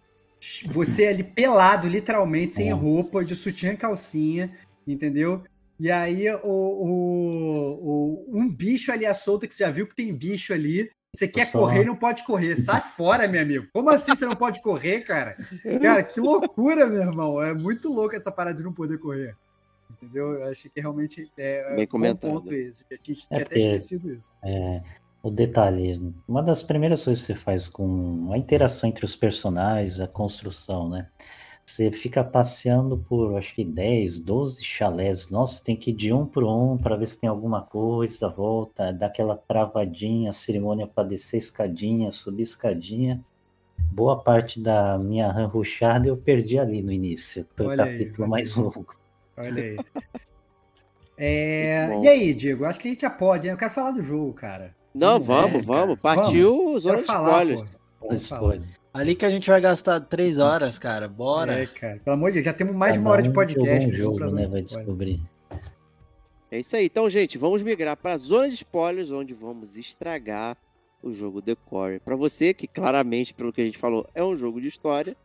você 0.70 1.08
ali 1.08 1.24
pelado, 1.24 1.88
literalmente, 1.88 2.56
sem 2.56 2.70
É. 2.70 2.74
roupa, 2.74 3.24
de 3.24 3.36
sutiã 3.36 3.74
e 3.74 3.78
calcinha, 3.78 4.52
entendeu? 4.88 5.44
E 5.80 5.90
aí 5.92 6.30
o, 6.30 6.40
o- 6.46 7.80
o- 7.82 8.38
um 8.40 8.48
bicho 8.50 8.92
ali 8.92 9.06
à 9.06 9.14
solta, 9.14 9.48
que 9.48 9.54
você 9.54 9.64
já 9.64 9.72
viu 9.72 9.88
que 9.88 9.96
tem 9.96 10.14
bicho 10.14 10.54
ali. 10.54 10.90
Você 11.14 11.28
quer 11.28 11.48
Só- 11.48 11.60
correr 11.60 11.82
e 11.82 11.86
não 11.86 11.96
pode 11.96 12.24
correr. 12.24 12.56
Sai 12.80 12.80
fora, 12.82 13.28
meu 13.28 13.42
amigo. 13.42 13.68
Como 13.74 13.90
assim 13.90 14.16
você 14.16 14.26
não 14.26 14.36
pode 14.36 14.62
correr, 14.62 15.02
cara? 15.02 15.36
Cara, 15.82 16.04
que 16.04 16.20
loucura, 16.22 16.86
meu 16.88 17.02
irmão. 17.02 17.42
É 17.44 17.54
muito 17.54 17.92
louco 17.92 18.16
essa 18.16 18.32
parada 18.32 18.58
de 18.58 18.64
não 18.64 18.72
poder 18.74 18.98
correr. 18.98 19.36
Entendeu? 19.92 20.32
Eu 20.34 20.46
achei 20.46 20.72
que 20.74 20.80
realmente 20.80 21.30
é 21.38 21.76
Bem 21.76 21.84
um 21.84 21.88
comentado. 21.88 22.32
ponto 22.32 22.54
esse. 22.54 22.86
Já 22.90 22.98
tinha, 22.98 23.16
tinha 23.16 23.28
É 23.32 23.42
até 23.42 23.58
esquecido 23.60 24.14
isso. 24.14 24.32
É, 24.44 24.82
o 25.24 25.30
detalhe, 25.30 26.14
uma 26.28 26.42
das 26.42 26.64
primeiras 26.64 27.04
coisas 27.04 27.26
que 27.26 27.34
você 27.34 27.40
faz 27.40 27.68
com 27.68 28.32
a 28.34 28.38
interação 28.38 28.90
entre 28.90 29.06
os 29.06 29.16
personagens, 29.16 30.00
a 30.00 30.08
construção, 30.08 30.90
né? 30.90 31.08
Você 31.66 31.92
fica 31.92 32.24
passeando 32.24 32.98
por, 32.98 33.38
acho 33.38 33.54
que 33.54 33.64
10, 33.64 34.20
12 34.20 34.64
chalés. 34.64 35.30
Nossa, 35.30 35.64
tem 35.64 35.76
que 35.76 35.92
ir 35.92 35.94
de 35.94 36.12
um 36.12 36.26
por 36.26 36.44
um 36.44 36.78
para 36.78 36.98
ver 36.98 37.06
se 37.06 37.20
tem 37.20 37.30
alguma 37.30 37.62
coisa, 37.62 38.28
volta, 38.30 38.92
dá 38.92 39.06
aquela 39.06 39.38
travadinha, 39.38 40.34
cerimônia 40.34 40.88
para 40.88 41.08
descer 41.08 41.38
escadinha, 41.38 42.12
subir 42.12 42.44
escadinha. 42.44 43.24
Boa 43.92 44.22
parte 44.22 44.60
da 44.60 44.98
minha 44.98 45.32
run 45.32 45.48
rushada 45.48 46.08
eu 46.08 46.18
perdi 46.18 46.58
ali 46.58 46.82
no 46.82 46.92
início, 46.92 47.48
foi 47.56 47.68
o 47.68 47.70
Olha 47.70 47.84
aí, 47.86 47.92
capítulo 48.00 48.24
olha 48.24 48.30
mais 48.32 48.58
aí. 48.58 48.64
longo. 48.64 48.96
Olha 49.38 49.64
aí. 49.64 49.78
É, 51.24 51.88
e 52.02 52.08
aí, 52.08 52.34
Diego? 52.34 52.66
Acho 52.66 52.80
que 52.80 52.88
a 52.88 52.92
gente 52.92 53.02
já 53.02 53.10
pode, 53.10 53.46
né? 53.46 53.54
Eu 53.54 53.58
quero 53.58 53.70
falar 53.72 53.92
do 53.92 54.02
jogo, 54.02 54.34
cara. 54.34 54.76
Não, 54.94 55.20
Vamos, 55.20 55.64
vamos, 55.64 55.64
é, 55.64 55.66
vamos. 55.66 56.00
cara. 56.00 56.16
Partiu 56.22 56.80
zona 56.80 57.02
Quero 57.02 57.56
de 58.10 58.16
spoilers. 58.16 58.72
Ali 58.94 59.16
que 59.16 59.26
a 59.26 59.30
gente 59.30 59.50
vai 59.50 59.62
gastar 59.62 60.00
três 60.02 60.38
horas, 60.38 60.78
cara. 60.78 61.08
Bora. 61.08 61.54
É, 61.62 61.66
cara. 61.66 62.00
Pelo 62.04 62.14
amor 62.14 62.30
de 62.32 62.36
Deus, 62.36 62.46
já 62.46 62.54
temos 62.54 62.76
mais 62.76 62.94
de 62.94 63.00
Cada 63.00 63.08
uma 63.08 63.12
hora 63.14 63.22
de 63.22 63.32
podcast. 63.32 63.90
um 63.90 63.94
jogo, 63.94 64.20
né? 64.20 64.28
zona 64.28 64.48
de 64.48 64.52
Vai 64.54 64.62
descobrir. 64.64 65.22
É 66.52 66.60
isso 66.60 66.76
aí. 66.76 66.86
Então, 66.86 67.10
gente, 67.10 67.38
vamos 67.38 67.64
migrar 67.64 67.96
para 67.96 68.14
a 68.14 68.18
zona 68.18 68.50
de 68.50 68.56
spoilers, 68.56 69.12
onde 69.12 69.34
vamos 69.34 69.78
estragar 69.78 70.58
o 71.02 71.14
jogo 71.14 71.42
Decore. 71.42 72.00
Para 72.02 72.16
você, 72.18 72.54
que 72.54 72.68
claramente, 72.68 73.34
pelo 73.34 73.54
que 73.54 73.62
a 73.62 73.66
gente 73.66 73.78
falou, 73.78 74.06
é 74.14 74.22
um 74.24 74.36
jogo 74.36 74.60
de 74.60 74.68
história. 74.68 75.16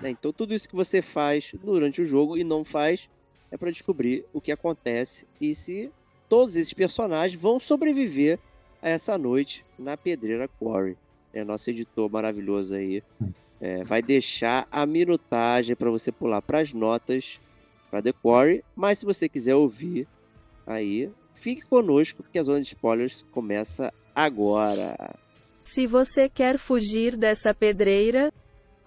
né? 0.00 0.10
Então, 0.10 0.32
tudo 0.32 0.54
isso 0.54 0.68
que 0.68 0.76
você 0.76 1.02
faz 1.02 1.52
durante 1.64 2.00
o 2.00 2.04
jogo 2.04 2.36
e 2.38 2.44
não 2.44 2.64
faz 2.64 3.08
é 3.50 3.56
para 3.56 3.70
descobrir 3.72 4.24
o 4.32 4.40
que 4.40 4.52
acontece 4.52 5.26
e 5.40 5.54
se 5.54 5.90
todos 6.28 6.54
esses 6.56 6.72
personagens 6.72 7.40
vão 7.40 7.58
sobreviver 7.60 8.38
essa 8.90 9.18
noite 9.18 9.64
na 9.78 9.96
Pedreira 9.96 10.48
Quarry. 10.48 10.96
É 11.32 11.44
nosso 11.44 11.68
editor 11.70 12.10
maravilhoso 12.10 12.74
aí. 12.74 13.02
é, 13.60 13.84
vai 13.84 14.02
deixar 14.02 14.66
a 14.70 14.84
minutagem 14.86 15.74
para 15.74 15.90
você 15.90 16.12
pular 16.12 16.42
para 16.42 16.60
as 16.60 16.72
notas 16.72 17.40
para 17.90 18.02
The 18.02 18.12
Quarry. 18.12 18.64
Mas 18.74 18.98
se 18.98 19.04
você 19.04 19.28
quiser 19.28 19.54
ouvir 19.54 20.06
aí, 20.66 21.10
fique 21.34 21.62
conosco, 21.62 22.22
porque 22.22 22.38
a 22.38 22.42
zona 22.42 22.60
de 22.60 22.66
spoilers 22.68 23.24
começa 23.30 23.92
agora. 24.14 24.96
Se 25.62 25.86
você 25.86 26.28
quer 26.28 26.58
fugir 26.58 27.16
dessa 27.16 27.52
pedreira, 27.52 28.32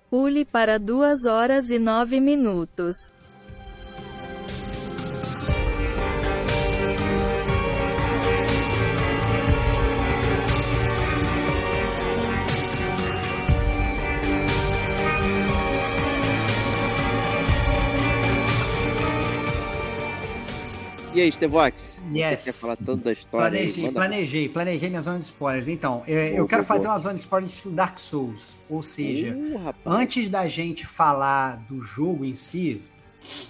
pule 0.09 0.45
para 0.45 0.77
2 0.77 1.25
horas 1.25 1.69
e 1.69 1.77
9 1.77 2.19
minutos. 2.19 3.11
E 21.19 21.23
aí, 21.23 21.31
Stevox? 21.33 22.01
Yes. 22.15 22.39
Você 22.39 22.51
quer 22.53 22.57
falar 22.59 22.77
tanto 22.77 23.03
da 23.03 23.11
história 23.11 23.59
aí? 23.59 23.65
Planejei, 23.65 23.83
Manda- 23.83 23.93
planejei, 23.99 24.49
planejei 24.49 24.89
minha 24.89 25.01
zona 25.01 25.17
de 25.17 25.25
spoilers. 25.25 25.67
Então, 25.67 26.01
é, 26.07 26.31
eu 26.31 26.37
Boa, 26.37 26.47
quero 26.47 26.63
fazer 26.63 26.87
uma 26.87 26.97
zona 26.97 27.15
de 27.15 27.19
spoilers 27.19 27.51
estilo 27.51 27.73
Dark 27.75 27.99
Souls. 27.99 28.55
Ou 28.69 28.81
seja, 28.81 29.35
Uh, 29.35 29.73
antes 29.85 30.29
da 30.29 30.47
gente 30.47 30.87
falar 30.87 31.57
do 31.67 31.81
jogo 31.81 32.23
em 32.23 32.33
si, 32.33 32.81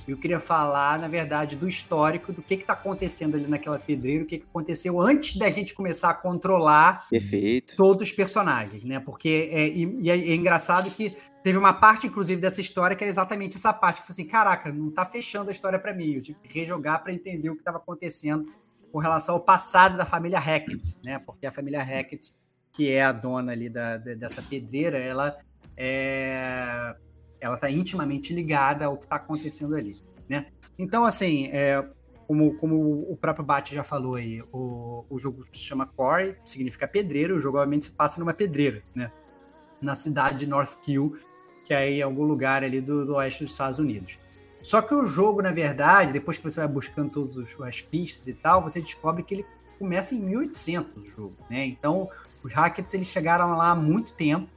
eu 0.07 0.17
queria 0.17 0.39
falar, 0.39 0.97
na 0.97 1.07
verdade, 1.07 1.55
do 1.55 1.67
histórico, 1.67 2.33
do 2.33 2.41
que 2.41 2.57
que 2.57 2.65
tá 2.65 2.73
acontecendo 2.73 3.35
ali 3.35 3.45
naquela 3.45 3.77
pedreira, 3.77 4.23
o 4.23 4.25
que 4.25 4.39
que 4.39 4.45
aconteceu 4.49 4.99
antes 4.99 5.37
da 5.37 5.47
gente 5.47 5.75
começar 5.75 6.09
a 6.09 6.13
controlar 6.15 7.07
Perfeito. 7.07 7.75
todos 7.75 8.01
os 8.01 8.11
personagens, 8.11 8.83
né? 8.83 8.99
Porque 8.99 9.47
é, 9.51 9.67
e, 9.67 9.95
e 10.01 10.09
é, 10.09 10.15
é 10.17 10.33
engraçado 10.33 10.89
que 10.89 11.15
teve 11.43 11.57
uma 11.57 11.73
parte, 11.73 12.07
inclusive, 12.07 12.39
dessa 12.41 12.61
história 12.61 12.95
que 12.95 13.03
era 13.03 13.09
exatamente 13.09 13.55
essa 13.55 13.73
parte, 13.73 14.01
que 14.01 14.07
foi 14.07 14.13
assim, 14.13 14.25
caraca, 14.25 14.71
não 14.71 14.91
tá 14.91 15.05
fechando 15.05 15.49
a 15.49 15.53
história 15.53 15.79
pra 15.79 15.93
mim. 15.93 16.13
Eu 16.13 16.21
tive 16.21 16.39
que 16.39 16.59
rejogar 16.59 17.03
pra 17.03 17.13
entender 17.13 17.49
o 17.49 17.55
que 17.55 17.61
estava 17.61 17.77
acontecendo 17.77 18.45
com 18.91 18.99
relação 18.99 19.35
ao 19.35 19.41
passado 19.41 19.97
da 19.97 20.05
família 20.05 20.39
Hackett, 20.39 20.99
né? 21.03 21.19
Porque 21.19 21.45
a 21.45 21.51
família 21.51 21.83
Hackett, 21.83 22.33
que 22.71 22.91
é 22.91 23.03
a 23.03 23.11
dona 23.11 23.51
ali 23.51 23.69
da, 23.69 23.97
dessa 23.97 24.41
pedreira, 24.41 24.97
ela 24.97 25.37
é 25.77 26.95
ela 27.41 27.57
tá 27.57 27.71
intimamente 27.71 28.33
ligada 28.33 28.85
ao 28.85 28.97
que 28.97 29.07
tá 29.07 29.15
acontecendo 29.15 29.75
ali, 29.75 29.97
né? 30.27 30.47
Então, 30.77 31.05
assim, 31.05 31.47
é, 31.47 31.81
como, 32.27 32.55
como 32.57 33.11
o 33.11 33.17
próprio 33.17 33.45
Bate 33.45 33.73
já 33.73 33.83
falou 33.83 34.15
aí, 34.15 34.41
o, 34.51 35.05
o 35.09 35.17
jogo 35.17 35.43
se 35.51 35.61
chama 35.61 35.85
Quarry, 35.85 36.35
significa 36.43 36.87
pedreiro, 36.87 37.35
o 37.35 37.39
jogo 37.39 37.57
obviamente 37.57 37.85
se 37.85 37.91
passa 37.91 38.19
numa 38.19 38.33
pedreira, 38.33 38.83
né? 38.93 39.11
Na 39.81 39.95
cidade 39.95 40.39
de 40.39 40.47
Northkill, 40.47 41.17
que 41.69 41.73
é 41.75 41.87
em 41.87 42.01
algum 42.01 42.23
lugar 42.23 42.63
ali 42.63 42.81
do, 42.81 43.05
do 43.05 43.13
oeste 43.13 43.43
dos 43.43 43.51
Estados 43.51 43.77
Unidos. 43.77 44.17
Só 44.59 44.81
que 44.81 44.91
o 44.91 45.05
jogo, 45.05 45.39
na 45.39 45.51
verdade, 45.51 46.11
depois 46.11 46.35
que 46.35 46.43
você 46.43 46.59
vai 46.59 46.67
buscando 46.67 47.11
todas 47.11 47.37
as 47.61 47.79
pistas 47.79 48.27
e 48.27 48.33
tal, 48.33 48.63
você 48.63 48.81
descobre 48.81 49.21
que 49.21 49.35
ele 49.35 49.45
começa 49.77 50.15
em 50.15 50.19
1800 50.19 50.95
o 50.95 51.09
jogo, 51.11 51.35
né? 51.47 51.63
Então, 51.67 52.09
os 52.43 52.51
Hackets 52.51 52.91
eles 52.95 53.07
chegaram 53.07 53.55
lá 53.55 53.69
há 53.69 53.75
muito 53.75 54.13
tempo, 54.13 54.49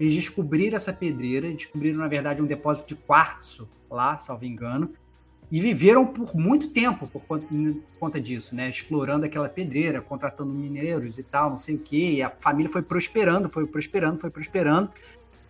eles 0.00 0.12
descobriram 0.16 0.74
essa 0.74 0.92
pedreira, 0.92 1.52
descobriram, 1.52 2.00
na 2.00 2.08
verdade, 2.08 2.42
um 2.42 2.46
depósito 2.46 2.88
de 2.88 2.96
quartzo 2.96 3.68
lá, 3.88 4.18
salvo 4.18 4.44
engano, 4.44 4.90
e 5.52 5.60
viveram 5.60 6.04
por 6.04 6.34
muito 6.34 6.70
tempo 6.70 7.06
por 7.06 7.24
conta, 7.24 7.46
por 7.46 7.98
conta 8.00 8.20
disso, 8.20 8.56
né? 8.56 8.68
Explorando 8.68 9.24
aquela 9.24 9.48
pedreira, 9.48 10.00
contratando 10.00 10.52
mineiros 10.52 11.16
e 11.16 11.22
tal, 11.22 11.50
não 11.50 11.58
sei 11.58 11.76
o 11.76 11.78
quê. 11.78 12.14
E 12.14 12.22
a 12.22 12.30
família 12.30 12.72
foi 12.72 12.82
prosperando, 12.82 13.48
foi 13.48 13.68
prosperando, 13.68 14.18
foi 14.18 14.30
prosperando. 14.30 14.90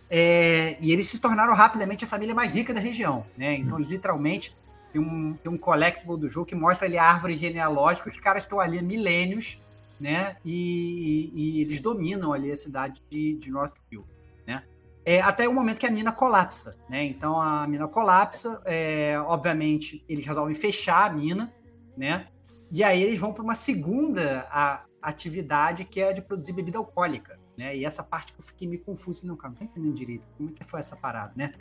É, 0.09 0.77
e 0.81 0.91
eles 0.91 1.07
se 1.07 1.19
tornaram 1.19 1.53
rapidamente 1.53 2.03
a 2.03 2.07
família 2.07 2.33
mais 2.33 2.51
rica 2.53 2.73
da 2.73 2.79
região, 2.79 3.25
né? 3.37 3.55
Então, 3.55 3.77
literalmente, 3.77 4.55
tem 4.93 5.01
um, 5.01 5.33
tem 5.33 5.51
um 5.51 5.57
collectible 5.57 6.17
do 6.17 6.29
jogo 6.29 6.45
que 6.45 6.55
mostra 6.55 6.87
ali 6.87 6.97
a 6.97 7.03
árvore 7.03 7.35
genealógica, 7.35 8.09
os 8.09 8.17
caras 8.19 8.43
estão 8.43 8.59
ali 8.59 8.79
há 8.79 8.81
milênios, 8.81 9.59
né? 9.99 10.37
E, 10.45 11.31
e- 11.35 11.57
e 11.57 11.61
eles 11.61 11.81
dominam 11.81 12.31
ali 12.31 12.51
a 12.51 12.55
cidade 12.55 13.01
de, 13.09 13.35
de 13.35 13.49
Northfield, 13.51 14.07
né? 14.45 14.63
É, 15.05 15.21
até 15.21 15.47
o 15.47 15.53
momento 15.53 15.79
que 15.79 15.87
a 15.87 15.91
mina 15.91 16.11
colapsa, 16.11 16.77
né? 16.89 17.03
Então 17.03 17.41
a 17.41 17.67
mina 17.67 17.87
colapsa, 17.87 18.61
é, 18.65 19.19
obviamente 19.25 20.03
eles 20.07 20.25
resolvem 20.25 20.55
fechar 20.55 21.09
a 21.09 21.13
mina, 21.13 21.53
né? 21.97 22.27
E 22.71 22.83
aí 22.83 23.01
eles 23.01 23.17
vão 23.17 23.33
para 23.33 23.43
uma 23.43 23.55
segunda 23.55 24.45
a- 24.49 24.83
atividade 25.01 25.83
que 25.85 26.01
é 26.01 26.09
a 26.09 26.11
de 26.11 26.21
produzir 26.21 26.51
bebida 26.53 26.77
alcoólica, 26.77 27.36
né? 27.57 27.75
E 27.75 27.83
essa 27.83 28.03
parte 28.03 28.33
que 28.33 28.39
eu 28.39 28.43
fiquei 28.43 28.67
meio 28.67 28.81
confuso, 28.81 29.25
não, 29.25 29.35
cara, 29.35 29.49
não 29.49 29.57
tô 29.57 29.63
entendendo 29.63 29.93
direito 29.93 30.23
como 30.37 30.49
é 30.49 30.53
que 30.53 30.63
foi 30.63 30.79
essa 30.79 30.95
parada, 30.95 31.33
né? 31.35 31.53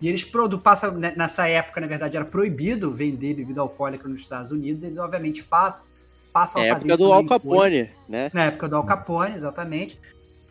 E 0.00 0.08
eles 0.08 0.24
produ 0.24 0.58
passam 0.58 0.92
né, 0.92 1.14
nessa 1.16 1.48
época, 1.48 1.80
na 1.80 1.86
verdade, 1.86 2.16
era 2.16 2.26
proibido 2.26 2.92
vender 2.92 3.34
bebida 3.34 3.60
alcoólica 3.60 4.06
nos 4.06 4.20
Estados 4.20 4.50
Unidos, 4.50 4.84
eles 4.84 4.98
obviamente 4.98 5.42
faz, 5.42 5.88
passam 6.32 6.62
É 6.62 6.70
a 6.70 6.74
fazer 6.74 6.90
época 6.90 6.94
isso 6.94 7.04
do 7.04 7.12
Al 7.12 7.26
Capone, 7.26 7.90
né? 8.08 8.30
na 8.34 8.44
época 8.44 8.68
do 8.68 8.76
Al 8.76 8.84
Capone, 8.84 9.34
exatamente. 9.34 9.98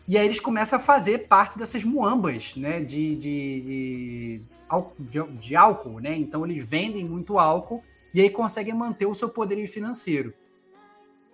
E 0.08 0.16
aí 0.16 0.24
eles 0.24 0.40
começam 0.40 0.78
a 0.78 0.82
fazer 0.82 1.28
parte 1.28 1.58
dessas 1.58 1.84
muambas, 1.84 2.56
né, 2.56 2.80
de, 2.80 3.14
de, 3.14 3.60
de, 3.60 4.42
de 5.38 5.54
álcool, 5.54 6.00
né? 6.00 6.16
Então 6.16 6.44
eles 6.46 6.64
vendem 6.64 7.04
muito 7.04 7.38
álcool 7.38 7.84
e 8.14 8.22
aí 8.22 8.30
conseguem 8.30 8.74
manter 8.74 9.06
o 9.06 9.14
seu 9.14 9.28
poderio 9.28 9.68
financeiro. 9.68 10.32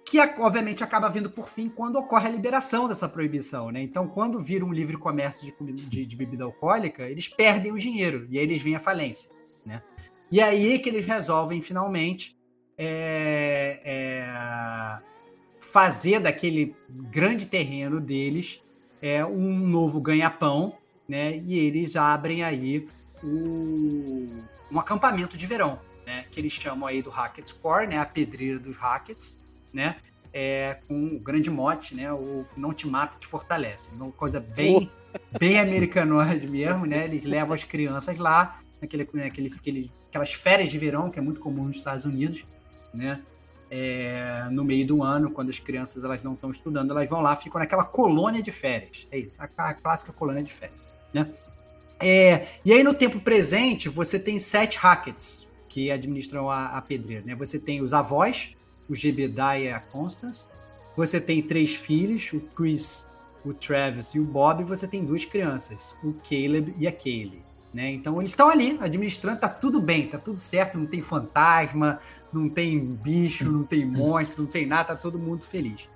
Que 0.06 0.20
obviamente 0.38 0.84
acaba 0.84 1.08
vindo 1.08 1.30
por 1.30 1.48
fim 1.48 1.68
quando 1.68 1.96
ocorre 1.96 2.26
a 2.28 2.30
liberação 2.30 2.86
dessa 2.86 3.08
proibição, 3.08 3.70
né? 3.70 3.80
Então, 3.80 4.06
quando 4.06 4.38
vira 4.38 4.64
um 4.64 4.72
livre 4.72 4.96
comércio 4.96 5.44
de, 5.44 5.72
de, 5.72 6.06
de 6.06 6.16
bebida 6.16 6.44
alcoólica, 6.44 7.02
eles 7.08 7.26
perdem 7.26 7.72
o 7.72 7.78
dinheiro 7.78 8.26
e 8.30 8.38
aí 8.38 8.44
eles 8.44 8.60
vêm 8.60 8.76
à 8.76 8.80
falência, 8.80 9.30
né? 9.64 9.82
E 10.30 10.40
aí 10.40 10.78
que 10.78 10.88
eles 10.88 11.06
resolvem 11.06 11.60
finalmente 11.60 12.36
é, 12.76 13.80
é, 13.84 15.00
fazer 15.58 16.20
daquele 16.20 16.74
grande 16.88 17.46
terreno 17.46 18.00
deles 18.00 18.60
é, 19.00 19.24
um 19.24 19.58
novo 19.58 20.00
ganha-pão, 20.00 20.76
né? 21.08 21.36
E 21.38 21.58
eles 21.58 21.96
abrem 21.96 22.42
aí 22.42 22.88
o- 23.22 24.28
um 24.70 24.78
acampamento 24.78 25.36
de 25.36 25.46
verão, 25.46 25.78
né? 26.06 26.24
Que 26.30 26.40
eles 26.40 26.52
chamam 26.52 26.86
aí 26.86 27.02
do 27.02 27.10
Hackett's 27.10 27.52
Core, 27.52 27.86
né? 27.86 27.98
A 27.98 28.06
pedreira 28.06 28.58
dos 28.58 28.76
Hackets, 28.76 29.38
né? 29.74 29.96
É, 30.32 30.78
com 30.88 31.16
o 31.16 31.20
grande 31.20 31.50
mote, 31.50 31.94
né? 31.94 32.12
O 32.12 32.44
não 32.56 32.72
te 32.72 32.86
mata, 32.86 33.18
te 33.18 33.26
fortalece. 33.26 33.90
Então, 33.94 34.10
coisa 34.10 34.40
bem, 34.40 34.90
bem 35.38 35.58
americanoide 35.60 36.46
mesmo, 36.48 36.86
né? 36.86 37.04
Eles 37.04 37.24
levam 37.24 37.54
as 37.54 37.64
crianças 37.64 38.18
lá, 38.18 38.60
naquele, 38.80 39.08
naquele, 39.12 39.52
aquele, 39.54 39.92
aquelas 40.08 40.32
férias 40.32 40.70
de 40.70 40.78
verão, 40.78 41.10
que 41.10 41.18
é 41.18 41.22
muito 41.22 41.40
comum 41.40 41.64
nos 41.64 41.76
Estados 41.76 42.04
Unidos, 42.04 42.46
né? 42.92 43.20
É, 43.70 44.46
no 44.52 44.64
meio 44.64 44.86
do 44.86 45.02
ano, 45.02 45.30
quando 45.30 45.50
as 45.50 45.58
crianças 45.58 46.04
elas 46.04 46.22
não 46.22 46.34
estão 46.34 46.50
estudando, 46.50 46.92
elas 46.92 47.08
vão 47.08 47.20
lá, 47.20 47.34
ficam 47.34 47.58
naquela 47.58 47.84
colônia 47.84 48.40
de 48.40 48.52
férias. 48.52 49.06
É 49.10 49.18
isso, 49.18 49.40
a, 49.42 49.48
a 49.56 49.74
clássica 49.74 50.12
colônia 50.12 50.42
de 50.42 50.52
férias, 50.52 50.78
né? 51.12 51.28
É, 52.00 52.46
e 52.64 52.72
aí, 52.72 52.82
no 52.82 52.92
tempo 52.92 53.20
presente, 53.20 53.88
você 53.88 54.18
tem 54.18 54.38
sete 54.38 54.78
Hackets 54.78 55.50
que 55.68 55.90
administram 55.90 56.50
a, 56.50 56.66
a 56.76 56.82
pedreira, 56.82 57.24
né? 57.24 57.34
Você 57.34 57.58
tem 57.58 57.82
os 57.82 57.92
avós, 57.92 58.54
o 58.88 58.94
Gebediah 58.94 59.58
e 59.58 59.70
a 59.70 59.80
Constance. 59.80 60.48
Você 60.96 61.20
tem 61.20 61.42
três 61.42 61.74
filhos, 61.74 62.32
o 62.32 62.40
Chris, 62.40 63.10
o 63.44 63.52
Travis 63.52 64.14
e 64.14 64.20
o 64.20 64.24
Bob. 64.24 64.62
E 64.62 64.64
você 64.64 64.86
tem 64.86 65.04
duas 65.04 65.24
crianças, 65.24 65.96
o 66.02 66.14
Caleb 66.14 66.74
e 66.78 66.86
a 66.86 66.92
Kaylee. 66.92 67.42
Né? 67.72 67.90
Então 67.90 68.20
eles 68.20 68.30
estão 68.30 68.48
ali 68.48 68.78
administrando, 68.80 69.40
tá 69.40 69.48
tudo 69.48 69.80
bem, 69.80 70.06
tá 70.06 70.16
tudo 70.16 70.38
certo, 70.38 70.78
não 70.78 70.86
tem 70.86 71.02
fantasma, 71.02 71.98
não 72.32 72.48
tem 72.48 72.78
bicho, 72.78 73.50
não 73.50 73.64
tem 73.64 73.84
monstro, 73.84 74.44
não 74.44 74.50
tem 74.50 74.64
nada, 74.64 74.90
tá 74.90 74.96
todo 74.96 75.18
mundo 75.18 75.42
feliz. 75.42 75.88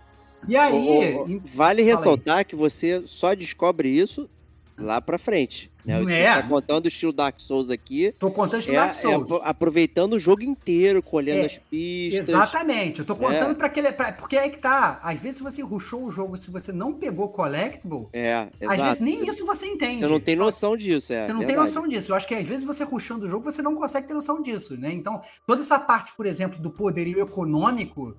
E 0.47 0.57
aí, 0.57 1.15
vale 1.15 1.47
fala 1.47 1.71
aí. 1.79 1.83
ressaltar 1.83 2.45
que 2.45 2.57
você 2.57 3.03
só 3.07 3.33
descobre 3.33 3.89
isso 3.89 4.29
lá 4.77 5.01
pra 5.01 5.19
frente. 5.19 5.71
Né? 5.89 6.21
É. 6.23 6.35
tá 6.35 6.43
contando 6.43 6.85
o 6.85 6.89
estilo 6.89 7.13
Dark 7.13 7.39
Souls 7.41 7.71
aqui. 7.71 8.15
tô 8.19 8.31
contando 8.31 8.63
de 8.63 8.71
É, 8.71 8.75
Dark 8.75 8.91
é 8.91 8.93
Souls. 8.93 9.23
apro- 9.23 9.41
aproveitando 9.43 10.13
o 10.15 10.19
jogo 10.21 10.43
inteiro, 10.43 11.03
colhendo 11.03 11.41
É, 11.43 11.47
as 11.47 11.59
pistas. 11.59 12.29
Exatamente, 12.29 13.01
eu 13.01 13.05
tô 13.07 13.17
contando 13.17 13.53
É. 13.53 13.55
pra 13.55 13.67
aquele. 13.67 13.91
Pra, 13.93 14.13
porque 14.13 14.37
aí 14.37 14.51
que 14.51 14.59
tá. 14.59 14.99
Às 15.03 15.19
vezes 15.19 15.41
você 15.41 15.63
rushou 15.63 16.05
o 16.05 16.11
jogo, 16.11 16.37
se 16.37 16.51
você 16.51 16.73
não 16.73 16.93
pegou 16.93 17.29
Collectible, 17.29 18.07
É, 18.13 18.49
exato. 18.61 18.75
às 18.75 18.83
vezes 18.83 19.01
nem 19.01 19.27
isso 19.29 19.45
você 19.47 19.67
entende. 19.67 20.01
Você 20.01 20.07
não 20.09 20.21
tem 20.21 20.37
noção 20.37 20.77
disso, 20.77 21.13
é. 21.13 21.27
Você 21.27 21.33
não 21.33 21.39
tem 21.41 21.49
verdade. 21.49 21.69
noção 21.69 21.89
disso. 21.89 22.13
Eu 22.13 22.17
acho 22.17 22.27
que 22.29 22.35
às 22.35 22.47
vezes 22.47 22.65
você 22.65 22.85
rushando 22.85 23.27
o 23.27 23.29
jogo, 23.29 23.45
você 23.51 23.63
não 23.63 23.75
consegue 23.75 24.07
ter 24.07 24.15
noção 24.15 24.43
disso, 24.43 24.77
né? 24.77 24.93
Então, 24.93 25.21
toda 25.47 25.61
essa 25.63 25.79
parte, 25.79 26.13
por 26.15 26.27
exemplo, 26.27 26.59
do 26.61 26.71
poderio 26.71 27.21
econômico 27.21 28.17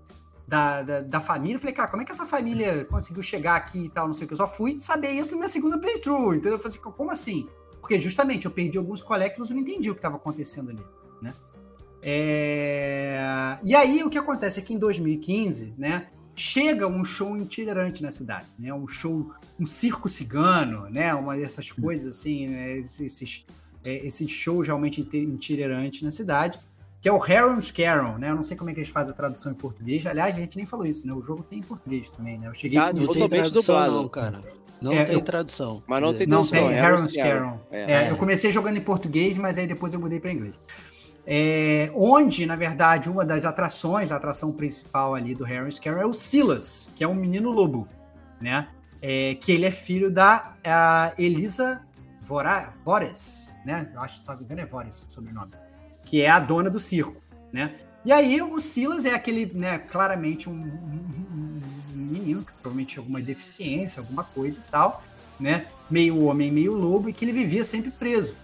da, 0.48 0.82
da, 0.82 1.02
da 1.02 1.20
família, 1.20 1.56
eu 1.56 1.60
falei, 1.60 1.76
cara, 1.76 1.88
como 1.90 2.02
é 2.02 2.06
que 2.06 2.12
essa 2.12 2.26
família 2.26 2.84
conseguiu 2.90 3.22
chegar 3.22 3.56
aqui 3.56 3.86
e 3.86 3.90
tal, 3.90 4.08
não 4.08 4.14
sei 4.16 4.26
o 4.26 4.28
que. 4.28 4.34
Eu 4.34 4.38
só 4.38 4.48
fui 4.48 4.80
saber 4.80 5.12
isso 5.12 5.32
na 5.32 5.38
minha 5.38 5.48
segunda 5.48 5.78
playthrough, 5.78 6.34
entendeu? 6.34 6.54
Eu 6.54 6.58
falei 6.58 6.76
assim, 6.78 6.92
como 6.92 7.12
assim? 7.12 7.48
Porque 7.82 8.00
justamente 8.00 8.46
eu 8.46 8.52
perdi 8.52 8.78
alguns 8.78 9.02
collectibles 9.02 9.50
e 9.50 9.54
não 9.54 9.62
entendi 9.62 9.90
o 9.90 9.94
que 9.94 10.00
estava 10.00 10.18
acontecendo 10.18 10.70
ali, 10.72 10.84
né? 11.22 11.34
É, 12.02 13.58
E 13.64 13.76
aí 13.76 14.04
o 14.04 14.10
que 14.10 14.18
acontece 14.18 14.60
é 14.60 14.62
que 14.62 14.74
em 14.74 14.78
2015, 14.78 15.74
né, 15.78 16.08
chega 16.36 16.88
um 16.88 17.04
show 17.04 17.38
itinerante 17.38 18.02
na 18.02 18.12
cidade, 18.12 18.48
né? 18.58 18.74
Um 18.74 18.88
show, 18.88 19.32
um 19.60 19.66
circo 19.66 20.08
cigano, 20.08 20.90
né? 20.90 21.14
Uma 21.14 21.36
dessas 21.36 21.72
coisas 21.72 22.16
assim, 22.18 22.48
né? 22.48 22.78
esses, 22.78 23.46
é, 23.84 24.06
esses 24.06 24.30
shows 24.32 24.68
realmente 24.68 25.02
iti- 25.02 25.18
itinerantes 25.18 26.02
na 26.02 26.12
cidade, 26.12 26.58
que 27.02 27.08
é 27.08 27.12
o 27.12 27.22
Harem 27.22 27.62
Scarum, 27.62 28.18
né? 28.18 28.30
Eu 28.30 28.36
não 28.36 28.44
sei 28.44 28.56
como 28.58 28.70
é 28.70 28.74
que 28.74 28.80
eles 28.80 28.90
fazem 28.90 29.14
a 29.14 29.16
tradução 29.16 29.52
em 29.52 29.56
português. 29.56 30.06
Aliás, 30.06 30.36
a 30.36 30.40
gente 30.40 30.56
nem 30.58 30.66
falou 30.66 30.86
isso, 30.86 31.06
né? 31.08 31.14
O 31.14 31.22
jogo 31.22 31.44
tem 31.44 31.60
em 31.60 31.64
português 31.64 32.10
também, 32.10 32.38
né? 32.38 32.48
Eu 32.48 32.54
cheguei 32.54 32.78
com 32.80 32.98
Não 32.98 33.14
tem 33.14 33.22
tradução, 33.30 33.76
não, 34.04 34.08
cara. 34.10 34.42
Não 34.82 34.94
É, 34.94 35.04
tem 35.06 35.16
eu- 35.16 35.22
tradução. 35.22 35.84
Mas 35.88 36.02
não 36.02 36.14
tem 36.14 36.26
não 36.28 36.38
tradução, 36.46 36.68
tem, 36.70 36.78
é 36.78 36.80
Scarum. 36.82 37.08
Scarum. 37.08 37.60
É. 37.72 37.92
É, 38.06 38.12
eu 38.12 38.18
comecei 38.18 38.52
jogando 38.52 38.78
em 38.78 38.82
português, 38.82 39.38
mas 39.38 39.58
aí 39.58 39.68
depois 39.68 39.94
eu 39.94 40.00
mudei 40.00 40.20
para 40.20 40.32
inglês. 40.32 40.56
É, 41.28 41.92
onde, 41.94 42.46
na 42.46 42.56
verdade, 42.56 43.10
uma 43.10 43.24
das 43.26 43.46
atrações, 43.46 44.12
a 44.12 44.16
atração 44.16 44.52
principal 44.52 45.14
ali 45.14 45.36
do 45.36 45.44
Harry 45.44 45.72
Scarum 45.72 46.00
é 46.02 46.06
o 46.06 46.14
Silas, 46.14 46.92
que 46.96 47.04
é 47.04 47.08
um 47.08 47.14
menino 47.14 47.52
lobo, 47.52 47.88
né? 48.42 48.68
É, 49.02 49.36
que 49.36 49.52
ele 49.52 49.66
é 49.66 49.72
filho 49.72 50.10
da 50.10 50.54
a 50.66 51.14
Elisa 51.18 51.82
Vora, 52.22 52.74
Vores, 52.84 53.58
né? 53.66 53.90
Eu 53.94 54.02
acho 54.02 54.16
que, 54.16 54.22
se 54.22 54.28
não 54.30 54.38
me 54.38 54.44
engano, 54.44 54.62
é 54.62 54.66
Vores 54.66 55.04
o 55.08 55.12
sobrenome. 55.12 55.52
Que 56.04 56.22
é 56.22 56.30
a 56.30 56.40
dona 56.40 56.70
do 56.70 56.80
circo, 56.80 57.22
né? 57.52 57.74
E 58.06 58.12
aí 58.12 58.42
o 58.42 58.60
Silas 58.60 59.06
é 59.06 59.14
aquele, 59.14 59.52
né, 59.54 59.78
claramente 59.78 60.50
um, 60.50 60.54
um- 60.54 61.62
um 61.94 61.98
menino 61.98 62.44
que 62.44 62.52
provavelmente 62.54 62.94
tinha 62.94 63.02
alguma 63.02 63.22
deficiência, 63.22 64.00
alguma 64.00 64.24
coisa 64.24 64.60
e 64.66 64.72
tal, 64.72 65.04
né? 65.40 65.68
Meio 65.90 66.24
homem, 66.24 66.52
meio 66.52 66.74
lobo, 66.74 67.10
e 67.10 67.14
que 67.14 67.26
ele 67.26 67.32
vivia 67.32 67.64
sempre 67.64 67.92
preso. 67.92 68.36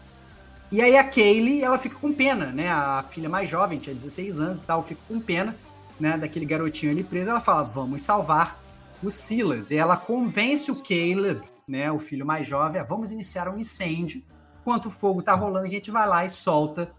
E 0.71 0.81
aí 0.81 0.97
a 0.97 1.03
Kaylee, 1.03 1.63
ela 1.63 1.77
fica 1.79 1.95
com 1.97 2.11
pena, 2.11 2.47
né? 2.47 2.69
A 2.69 3.05
filha 3.09 3.29
mais 3.29 3.49
jovem, 3.49 3.79
tinha 3.79 3.95
16 3.95 4.39
anos 4.39 4.59
e 4.59 4.63
tal, 4.63 4.83
fica 4.83 5.01
com 5.07 5.19
pena, 5.19 5.55
né, 5.99 6.17
daquele 6.17 6.45
garotinho 6.45 6.91
ali 6.91 7.03
preso. 7.03 7.29
Ela 7.29 7.39
fala: 7.39 7.63
"Vamos 7.63 8.01
salvar 8.01 8.59
o 9.01 9.09
Silas". 9.09 9.71
E 9.71 9.77
ela 9.77 9.95
convence 9.95 10.69
o 10.71 10.75
Caleb, 10.75 11.41
né, 11.67 11.91
o 11.91 11.99
filho 11.99 12.25
mais 12.25 12.47
jovem, 12.47 12.81
a 12.81 12.83
vamos 12.83 13.11
iniciar 13.11 13.47
um 13.47 13.57
incêndio. 13.57 14.21
Enquanto 14.61 14.87
o 14.87 14.91
fogo 14.91 15.21
tá 15.21 15.33
rolando, 15.35 15.65
a 15.65 15.69
gente 15.69 15.91
vai 15.91 16.07
lá 16.07 16.25
e 16.25 16.29
solta 16.29 16.91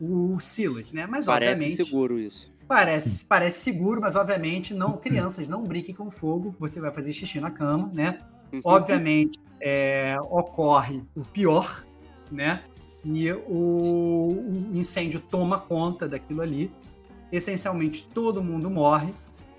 o 0.00 0.38
Silas, 0.40 0.92
né? 0.92 1.06
Mas 1.06 1.26
Parece 1.26 1.52
obviamente 1.52 1.84
seguro 1.84 2.18
isso. 2.18 2.52
Parece, 2.66 3.24
parece 3.24 3.60
seguro, 3.60 4.00
mas 4.00 4.16
obviamente 4.16 4.72
não, 4.72 4.96
crianças, 4.96 5.46
não 5.46 5.62
brinquem 5.62 5.94
com 5.94 6.10
fogo, 6.10 6.54
você 6.58 6.80
vai 6.80 6.90
fazer 6.90 7.12
xixi 7.12 7.40
na 7.40 7.50
cama, 7.50 7.90
né? 7.92 8.18
Obviamente 8.64 9.38
é, 9.60 10.16
ocorre 10.30 11.02
o 11.14 11.20
pior, 11.20 11.84
né? 12.30 12.62
E 13.04 13.32
o, 13.32 13.48
o 13.48 14.70
incêndio 14.74 15.20
toma 15.20 15.58
conta 15.58 16.08
daquilo 16.08 16.40
ali. 16.40 16.70
Essencialmente 17.30 18.06
todo 18.08 18.42
mundo 18.42 18.70
morre. 18.70 19.12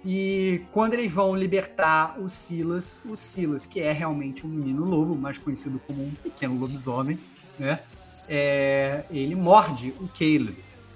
E 0.05 0.61
quando 0.71 0.93
eles 0.93 1.11
vão 1.11 1.35
libertar 1.35 2.19
o 2.19 2.27
Silas, 2.27 2.99
o 3.05 3.15
Silas, 3.15 3.65
que 3.65 3.79
é 3.79 3.91
realmente 3.91 4.45
um 4.45 4.49
menino 4.49 4.83
lobo, 4.83 5.15
mais 5.15 5.37
conhecido 5.37 5.79
como 5.87 6.03
um 6.03 6.11
pequeno 6.11 6.57
lobisomem, 6.59 7.17
né? 7.57 7.79
É, 8.27 9.03
ele 9.09 9.35
morde 9.35 9.89
o 9.99 10.07
Caleb 10.07 10.55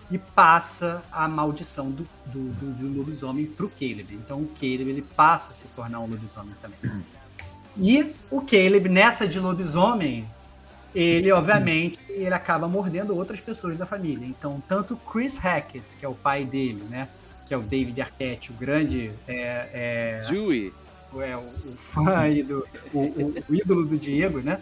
e 0.09 0.17
passa 0.17 1.03
a 1.11 1.27
maldição 1.27 1.91
do, 1.91 2.07
do, 2.25 2.39
do, 2.53 2.71
do 2.71 2.97
lobisomem 2.99 3.45
pro 3.45 3.69
Caleb. 3.69 4.13
Então 4.15 4.39
o 4.41 4.47
Caleb 4.47 4.89
ele 4.89 5.01
passa 5.01 5.51
a 5.51 5.53
se 5.53 5.67
tornar 5.75 5.99
um 5.99 6.07
lobisomem 6.07 6.53
também. 6.61 7.03
E 7.77 8.13
o 8.31 8.41
Caleb, 8.41 8.87
nessa 8.89 9.27
de 9.27 9.39
lobisomem, 9.39 10.25
ele, 10.95 11.31
obviamente, 11.31 11.99
ele 12.09 12.33
acaba 12.33 12.67
mordendo 12.67 13.15
outras 13.15 13.39
pessoas 13.41 13.77
da 13.77 13.85
família. 13.85 14.25
Então, 14.25 14.63
tanto 14.67 14.95
Chris 14.95 15.37
Hackett, 15.37 15.95
que 15.97 16.03
é 16.05 16.09
o 16.09 16.15
pai 16.15 16.43
dele, 16.45 16.83
né? 16.89 17.07
Que 17.45 17.53
é 17.53 17.57
o 17.57 17.61
David 17.61 18.01
Arquette, 18.01 18.51
o 18.51 18.53
grande 18.55 19.11
é, 19.27 19.69
é, 19.73 20.29
Dewey. 20.29 20.73
é, 21.19 21.35
o, 21.37 21.41
o 21.71 21.75
fã 21.75 22.17
aí 22.17 22.41
do. 22.41 22.65
O, 22.93 22.99
o- 22.99 23.43
o 23.47 23.53
ídolo 23.55 23.85
do 23.85 23.97
Diego, 23.97 24.39
né? 24.39 24.59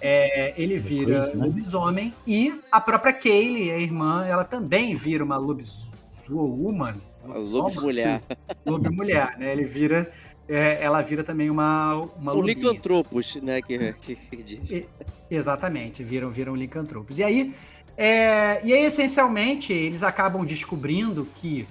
É, 0.00 0.54
ele 0.60 0.76
vira 0.76 1.20
Chris, 1.20 1.34
né? 1.34 1.46
lobisomem. 1.46 2.14
E 2.26 2.60
a 2.70 2.80
própria 2.80 3.12
Kaylee, 3.12 3.70
a 3.70 3.78
irmã, 3.78 4.24
ela 4.26 4.44
também 4.44 4.94
vira 4.94 5.22
uma 5.24 5.36
lobiswoman. 5.36 6.94
Os 7.34 7.52
lobos 7.52 7.82
mulher. 7.82 8.22
Lobo 8.64 8.92
mulher, 8.92 9.36
né? 9.38 9.52
Ele 9.52 9.64
vira. 9.64 10.10
é, 10.48 10.78
ela 10.82 11.02
vira 11.02 11.24
também 11.24 11.50
uma. 11.50 11.94
uma 12.16 12.32
São 12.32 12.40
lobinha. 12.40 12.54
licantropos, 12.54 13.36
né? 13.36 13.60
Que, 13.60 13.92
que, 13.94 14.42
diz. 14.42 14.86
Exatamente, 15.30 16.04
viram, 16.04 16.30
viram 16.30 16.54
licantropos. 16.54 17.18
E 17.18 17.24
aí, 17.24 17.52
é, 17.96 18.60
e 18.64 18.72
aí, 18.72 18.84
essencialmente, 18.84 19.72
eles 19.72 20.02
acabam 20.02 20.44
descobrindo 20.44 21.26
que 21.34 21.66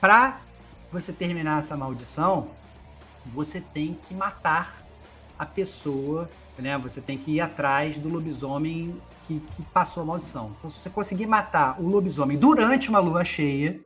para 0.00 0.40
você 0.90 1.12
terminar 1.12 1.58
essa 1.58 1.76
maldição, 1.76 2.48
você 3.26 3.60
tem 3.60 3.94
que 3.94 4.14
matar 4.14 4.84
a 5.38 5.46
pessoa, 5.46 6.28
né? 6.58 6.76
Você 6.78 7.00
tem 7.00 7.16
que 7.16 7.32
ir 7.32 7.40
atrás 7.40 7.98
do 7.98 8.08
lobisomem 8.08 9.00
que, 9.22 9.40
que 9.40 9.62
passou 9.62 10.02
a 10.02 10.06
maldição. 10.06 10.54
Então, 10.58 10.70
se 10.70 10.80
você 10.80 10.90
conseguir 10.90 11.26
matar 11.26 11.80
o 11.80 11.86
lobisomem 11.86 12.38
durante 12.38 12.88
uma 12.88 12.98
lua 12.98 13.24
cheia, 13.24 13.80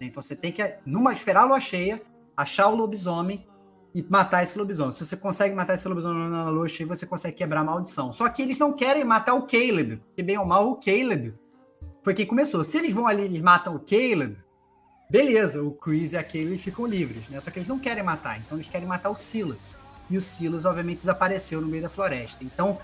né? 0.00 0.06
então 0.06 0.22
você 0.22 0.36
tem 0.36 0.52
que 0.52 0.62
numa, 0.84 1.12
esperar 1.12 1.42
a 1.42 1.46
lua 1.46 1.60
cheia, 1.60 2.02
achar 2.36 2.68
o 2.68 2.74
lobisomem 2.74 3.46
e 3.94 4.02
matar 4.02 4.42
esse 4.42 4.58
lobisomem. 4.58 4.92
Se 4.92 5.04
você 5.04 5.16
consegue 5.16 5.54
matar 5.54 5.74
esse 5.74 5.88
lobisomem 5.88 6.28
na 6.28 6.48
lua 6.48 6.68
cheia, 6.68 6.86
você 6.86 7.06
consegue 7.06 7.36
quebrar 7.36 7.60
a 7.60 7.64
maldição. 7.64 8.12
Só 8.12 8.28
que 8.28 8.42
eles 8.42 8.58
não 8.58 8.72
querem 8.72 9.04
matar 9.04 9.34
o 9.34 9.46
Caleb, 9.46 9.96
porque 9.96 10.22
bem 10.22 10.38
ou 10.38 10.44
mal 10.44 10.70
o 10.70 10.76
Caleb 10.76 11.34
foi 12.02 12.14
quem 12.14 12.26
começou. 12.26 12.62
Se 12.64 12.78
eles 12.78 12.92
vão 12.92 13.06
ali 13.06 13.36
e 13.36 13.42
matam 13.42 13.74
o 13.74 13.80
Caleb, 13.80 14.36
beleza, 15.10 15.62
o 15.62 15.72
Chris 15.72 16.12
e 16.12 16.16
a 16.16 16.22
Kaylee 16.22 16.56
ficam 16.56 16.86
livres, 16.86 17.28
né? 17.28 17.40
Só 17.40 17.50
que 17.50 17.58
eles 17.58 17.68
não 17.68 17.78
querem 17.78 18.02
matar, 18.02 18.38
então 18.38 18.56
eles 18.56 18.68
querem 18.68 18.86
matar 18.86 19.10
o 19.10 19.16
Silas. 19.16 19.76
E 20.10 20.16
o 20.16 20.20
Silas, 20.20 20.64
obviamente, 20.64 20.98
desapareceu 20.98 21.60
no 21.60 21.68
meio 21.68 21.82
da 21.82 21.88
floresta. 21.88 22.44
Então, 22.44 22.78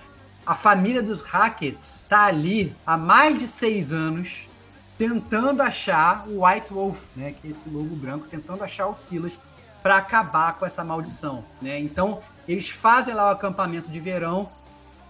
a 0.47 0.55
família 0.55 1.03
dos 1.03 1.21
Hackets 1.23 2.03
está 2.03 2.27
ali 2.27 2.75
há 2.87 2.97
mais 2.97 3.37
de 3.37 3.47
seis 3.47 3.93
anos 3.93 4.49
tentando 4.97 5.61
achar 5.61 6.27
o 6.29 6.47
White 6.47 6.73
Wolf, 6.73 7.05
né? 7.15 7.33
Que 7.33 7.49
é 7.49 7.51
esse 7.51 7.69
lobo 7.69 7.95
branco, 7.97 8.27
tentando 8.29 8.63
achar 8.63 8.87
o 8.87 8.95
Silas 8.95 9.39
para 9.83 9.97
acabar 9.97 10.55
com 10.55 10.65
essa 10.65 10.83
maldição, 10.83 11.45
né? 11.61 11.79
Então, 11.79 12.21
eles 12.49 12.69
fazem 12.69 13.15
lá 13.15 13.29
o 13.29 13.33
acampamento 13.33 13.91
de 13.91 14.01
verão. 14.01 14.49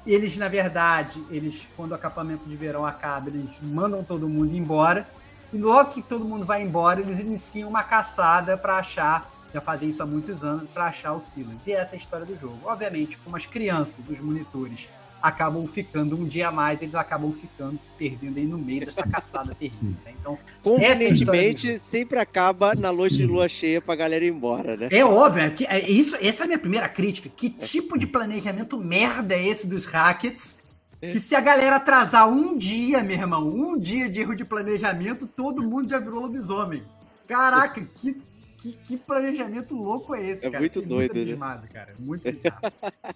Eles, 0.06 0.36
na 0.36 0.48
verdade, 0.48 1.22
eles 1.30 1.66
quando 1.76 1.92
o 1.92 1.94
acampamento 1.94 2.48
de 2.48 2.56
verão 2.56 2.84
acaba, 2.84 3.28
eles 3.28 3.50
mandam 3.62 4.02
todo 4.04 4.28
mundo 4.28 4.54
embora. 4.54 5.08
E 5.52 5.58
logo 5.58 5.90
que 5.90 6.02
todo 6.02 6.24
mundo 6.24 6.44
vai 6.44 6.62
embora, 6.62 7.00
eles 7.00 7.20
iniciam 7.20 7.68
uma 7.68 7.82
caçada 7.82 8.56
para 8.56 8.76
achar, 8.76 9.30
já 9.56 9.60
fazem 9.62 9.88
isso 9.88 10.02
há 10.02 10.06
muitos 10.06 10.44
anos, 10.44 10.66
para 10.68 10.84
achar 10.84 11.14
o 11.14 11.20
Silas. 11.20 11.66
E 11.66 11.72
essa 11.72 11.94
é 11.94 11.96
a 11.96 11.98
história 11.98 12.26
do 12.26 12.38
jogo. 12.38 12.58
Obviamente, 12.64 13.16
como 13.18 13.36
as 13.36 13.46
crianças, 13.46 14.06
os 14.08 14.20
monitores, 14.20 14.86
acabam 15.22 15.66
ficando 15.66 16.14
um 16.14 16.26
dia 16.26 16.48
a 16.48 16.52
mais, 16.52 16.82
eles 16.82 16.94
acabam 16.94 17.32
ficando 17.32 17.80
se 17.80 17.90
perdendo 17.94 18.36
aí 18.38 18.44
no 18.46 18.58
meio 18.58 18.84
dessa 18.84 19.02
caçada 19.08 19.54
terrível. 19.54 19.96
né? 20.04 20.12
Então, 20.20 20.34
é 20.34 20.62
Convenientemente, 20.62 21.68
jogo. 21.68 21.78
sempre 21.78 22.18
acaba 22.18 22.74
na 22.74 22.92
noite 22.92 23.16
de 23.16 23.26
lua 23.26 23.48
cheia 23.48 23.80
pra 23.80 23.96
galera 23.96 24.22
ir 24.24 24.28
embora, 24.30 24.76
né? 24.76 24.88
É 24.92 25.02
óbvio, 25.04 25.44
é 25.44 25.50
que- 25.50 25.64
é 25.66 25.88
isso, 25.90 26.14
essa 26.20 26.42
é 26.42 26.44
a 26.44 26.46
minha 26.48 26.58
primeira 26.58 26.86
crítica. 26.88 27.30
Que 27.34 27.48
tipo 27.48 27.98
de 27.98 28.06
planejamento 28.06 28.78
merda 28.78 29.34
é 29.34 29.42
esse 29.42 29.66
dos 29.66 29.86
Hackets? 29.86 30.58
Que 31.00 31.18
se 31.18 31.34
a 31.34 31.40
galera 31.40 31.76
atrasar 31.76 32.28
um 32.28 32.56
dia, 32.56 33.02
meu 33.02 33.16
irmão, 33.16 33.48
um 33.48 33.78
dia 33.78 34.08
de 34.10 34.20
erro 34.20 34.34
de 34.34 34.44
planejamento, 34.44 35.26
todo 35.26 35.62
mundo 35.62 35.88
já 35.88 35.98
virou 35.98 36.20
lobisomem. 36.20 36.82
Caraca, 37.26 37.84
que, 37.94 38.20
que, 38.56 38.72
que 38.72 38.96
planejamento 38.96 39.74
louco 39.76 40.14
é 40.14 40.22
esse, 40.28 40.46
É 40.46 40.50
cara? 40.50 40.60
muito 40.60 40.80
Fiquei 40.80 40.88
doido, 40.88 41.14
né? 41.14 41.20
abismado, 41.22 41.68
cara. 41.68 41.94
Muito 41.98 42.22
bizarro. 42.30 42.60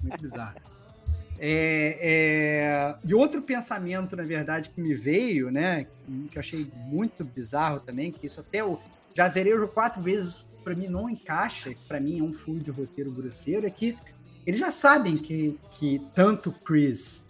muito 0.03 0.21
bizarro. 0.21 0.57
É, 1.43 1.97
é, 2.01 2.97
E 3.05 3.15
outro 3.15 3.41
pensamento, 3.41 4.15
na 4.15 4.23
verdade, 4.25 4.69
que 4.71 4.81
me 4.81 4.93
veio, 4.95 5.51
né? 5.51 5.87
Que 6.31 6.37
eu 6.37 6.41
achei 6.41 6.71
muito 6.87 7.25
bizarro 7.25 7.81
também, 7.81 8.13
que 8.13 8.27
isso 8.27 8.41
até 8.41 8.61
eu 8.61 8.79
já 9.15 9.27
zerei 9.29 9.55
o 9.55 9.59
jogo 9.61 9.73
quatro 9.73 10.03
vezes, 10.03 10.45
pra 10.63 10.75
mim 10.75 10.87
não 10.87 11.09
encaixa, 11.09 11.75
pra 11.89 11.99
mim 11.99 12.21
é 12.21 12.23
um 12.23 12.33
furo 12.33 12.59
de 12.59 12.71
roteiro 12.71 13.11
grosseiro, 13.11 13.67
é 13.67 13.71
que 13.71 13.97
eles 14.47 14.61
já 14.61 14.71
sabem 14.71 15.17
que, 15.17 15.59
que 15.71 16.01
tanto 16.15 16.53
Chris 16.53 17.25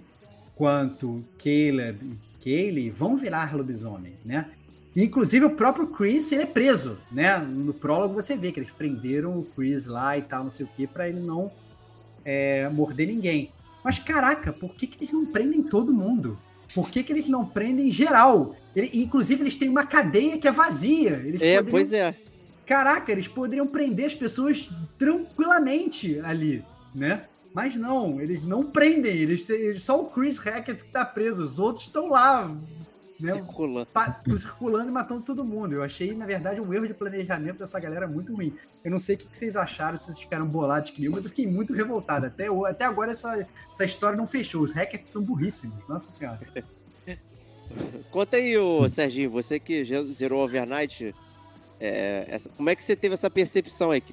quanto 0.57 1.25
Caleb 1.39 2.05
e 2.05 2.45
Kaylee 2.45 2.91
vão 2.91 3.17
virar 3.17 3.55
lobisomem, 3.57 4.15
né? 4.25 4.51
Inclusive 4.97 5.45
o 5.47 5.51
próprio 5.51 5.87
Chris, 5.87 6.33
ele 6.33 6.43
é 6.43 6.47
preso, 6.47 6.99
né? 7.13 7.39
No 7.39 7.73
prólogo 7.73 8.15
você 8.15 8.37
vê 8.37 8.51
que 8.51 8.59
eles 8.59 8.71
prenderam 8.71 9.39
o 9.39 9.45
Chris 9.57 9.87
lá 9.87 10.19
e 10.19 10.23
tal, 10.23 10.43
não 10.45 10.51
sei 10.51 10.67
o 10.67 10.69
que, 10.69 10.87
pra 10.87 11.09
ele 11.09 11.21
não 11.21 11.51
é, 12.25 12.69
morder 12.69 13.07
ninguém. 13.07 13.51
Mas 13.85 13.99
caraca, 13.99 14.53
por 14.53 14.75
que, 14.75 14.87
que 14.87 14.99
eles 14.99 15.13
não 15.13 15.25
prendem 15.25 15.63
todo 15.63 15.95
mundo? 15.95 16.39
Por 16.75 16.91
que, 16.91 17.03
que 17.03 17.13
eles 17.13 17.29
não 17.29 17.45
prendem 17.47 17.91
geral? 17.91 18.55
Ele- 18.77 18.91
inclusive, 18.95 19.43
eles 19.43 19.57
têm 19.57 19.69
uma 19.69 19.85
cadeia 19.87 20.37
que 20.39 20.47
é 20.47 20.53
vazia. 20.53 21.23
Eles 21.25 21.41
É, 21.41 21.57
poderiam 21.57 21.71
pois 21.71 21.93
é. 21.93 22.15
Caraca, 22.67 23.11
eles 23.11 23.27
poderiam 23.27 23.67
prender 23.67 24.07
as 24.07 24.15
pessoas 24.15 24.69
tranquilamente 24.99 26.21
ali, 26.21 26.65
né? 26.95 27.25
Mas 27.53 27.75
não, 27.75 28.21
eles 28.21 28.45
não 28.45 28.63
prendem. 28.65 29.17
Eles, 29.17 29.49
eles- 29.51 29.83
só 29.83 30.01
o 30.01 30.05
Chris 30.11 30.39
Hackett 30.39 30.85
que 30.85 30.91
tá 30.91 31.05
preso. 31.05 31.43
Os 31.43 31.59
outros 31.59 31.87
estão 31.87 32.09
lá, 32.11 32.55
né? 33.23 33.33
Circulando. 33.35 33.87
pa- 33.93 34.21
circulando 34.39 34.89
e 34.89 34.93
matando 34.93 35.23
todo 35.23 35.45
mundo. 35.45 35.75
Eu 35.75 35.83
achei, 35.83 36.15
na 36.15 36.27
verdade, 36.27 36.61
um 36.61 36.73
erro 36.73 36.87
de 36.87 36.95
planejamento 36.95 37.59
dessa 37.59 37.79
galera 37.81 38.07
muito 38.07 38.35
ruim. 38.35 38.55
Eu 38.85 38.91
não 38.91 38.99
sei 38.99 39.15
o 39.15 39.19
que 39.19 39.27
que 39.29 39.37
vocês 39.37 39.57
acharam, 39.57 39.97
se 39.97 40.05
vocês 40.07 40.19
ficaram 40.21 40.47
bolados 40.47 40.91
que 40.91 41.09
mas 41.09 41.25
eu 41.25 41.31
fiquei 41.31 41.47
muito 41.47 41.73
revoltado. 41.73 42.27
Até, 42.27 42.51
o- 42.51 42.65
até 42.67 42.85
agora 42.85 43.13
essa, 43.13 43.47
essa 43.73 43.85
história 43.85 44.17
não 44.17 44.27
fechou. 44.27 44.63
Os 44.63 44.73
Hackets 44.73 45.11
são 45.11 45.23
burríssimos. 45.23 45.87
Nossa 45.89 46.11
senhora. 46.11 46.41
Conta 48.11 48.37
aí, 48.37 48.57
ô, 48.59 48.89
Serginho, 48.89 49.31
você 49.31 49.61
que 49.61 49.85
zerou 50.13 50.43
Overnight, 50.43 51.15
é, 51.79 52.25
essa- 52.29 52.49
como 52.51 52.69
é 52.69 52.75
que 52.75 52.83
você 52.83 52.97
teve 52.97 53.15
essa 53.15 53.31
percepção 53.31 53.91
aí? 53.93 54.01
Que 54.01 54.13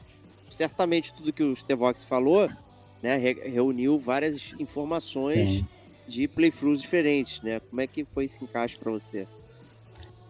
certamente 0.51 1.13
tudo 1.13 1.33
que 1.33 1.43
o 1.43 1.55
Stevox 1.55 2.03
falou, 2.03 2.49
né, 3.01 3.17
re- 3.17 3.49
reuniu 3.49 3.97
várias 3.97 4.53
informações 4.59 5.49
Sim. 5.49 5.67
De 6.07 6.27
playthroughs 6.27 6.81
diferentes, 6.81 7.41
né? 7.41 7.59
Como 7.59 7.81
é 7.81 7.87
que 7.87 8.03
foi 8.05 8.25
esse 8.25 8.43
encaixe 8.43 8.77
pra 8.77 8.91
você? 8.91 9.27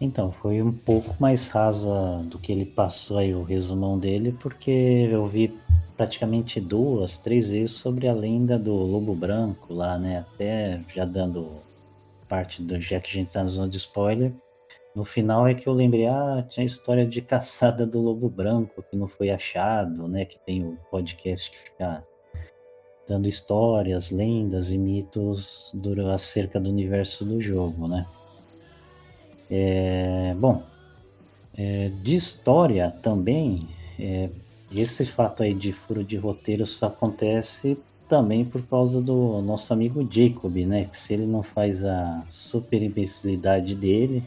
Então, 0.00 0.30
foi 0.30 0.62
um 0.62 0.72
pouco 0.72 1.14
mais 1.20 1.48
rasa 1.48 2.22
do 2.24 2.38
que 2.38 2.52
ele 2.52 2.64
passou 2.64 3.18
aí, 3.18 3.34
o 3.34 3.42
resumão 3.42 3.98
dele, 3.98 4.36
porque 4.40 4.70
eu 5.10 5.26
vi 5.26 5.52
praticamente 5.96 6.60
duas, 6.60 7.18
três 7.18 7.50
vezes 7.50 7.72
sobre 7.72 8.06
a 8.06 8.12
lenda 8.12 8.56
do 8.56 8.72
Lobo 8.72 9.14
Branco 9.14 9.74
lá, 9.74 9.98
né? 9.98 10.18
Até 10.18 10.80
já 10.94 11.04
dando 11.04 11.60
parte 12.28 12.62
do. 12.62 12.80
Já 12.80 13.00
que 13.00 13.10
a 13.10 13.12
gente 13.14 13.32
tá 13.32 13.42
na 13.42 13.48
zona 13.48 13.68
de 13.68 13.78
spoiler. 13.78 14.32
No 14.94 15.04
final 15.04 15.46
é 15.46 15.54
que 15.54 15.66
eu 15.66 15.72
lembrei, 15.72 16.06
ah, 16.06 16.44
tinha 16.48 16.64
a 16.64 16.66
história 16.66 17.06
de 17.06 17.20
caçada 17.22 17.86
do 17.86 18.00
lobo 18.00 18.28
branco 18.28 18.82
que 18.82 18.96
não 18.96 19.08
foi 19.08 19.30
achado, 19.30 20.06
né? 20.06 20.24
Que 20.24 20.38
tem 20.38 20.64
o 20.64 20.78
podcast 20.90 21.50
que 21.50 21.58
fica 21.58 22.04
dando 23.08 23.26
histórias, 23.26 24.10
lendas 24.10 24.70
e 24.70 24.78
mitos 24.78 25.72
acerca 26.14 26.60
do 26.60 26.68
universo 26.68 27.24
do 27.24 27.40
jogo, 27.40 27.88
né? 27.88 28.06
É, 29.50 30.34
bom, 30.38 30.62
é, 31.56 31.90
de 32.02 32.14
história 32.14 32.94
também, 33.02 33.66
é, 33.98 34.28
esse 34.70 35.06
fato 35.06 35.42
aí 35.42 35.54
de 35.54 35.72
furo 35.72 36.04
de 36.04 36.16
roteiro 36.16 36.66
só 36.66 36.86
acontece 36.86 37.78
também 38.06 38.44
por 38.44 38.62
causa 38.66 39.00
do 39.00 39.40
nosso 39.40 39.72
amigo 39.72 40.06
Jacob, 40.10 40.54
né? 40.66 40.84
Que 40.84 40.96
se 40.96 41.14
ele 41.14 41.26
não 41.26 41.42
faz 41.42 41.84
a 41.84 42.24
super 42.28 42.82
imbecilidade 42.82 43.74
dele 43.74 44.22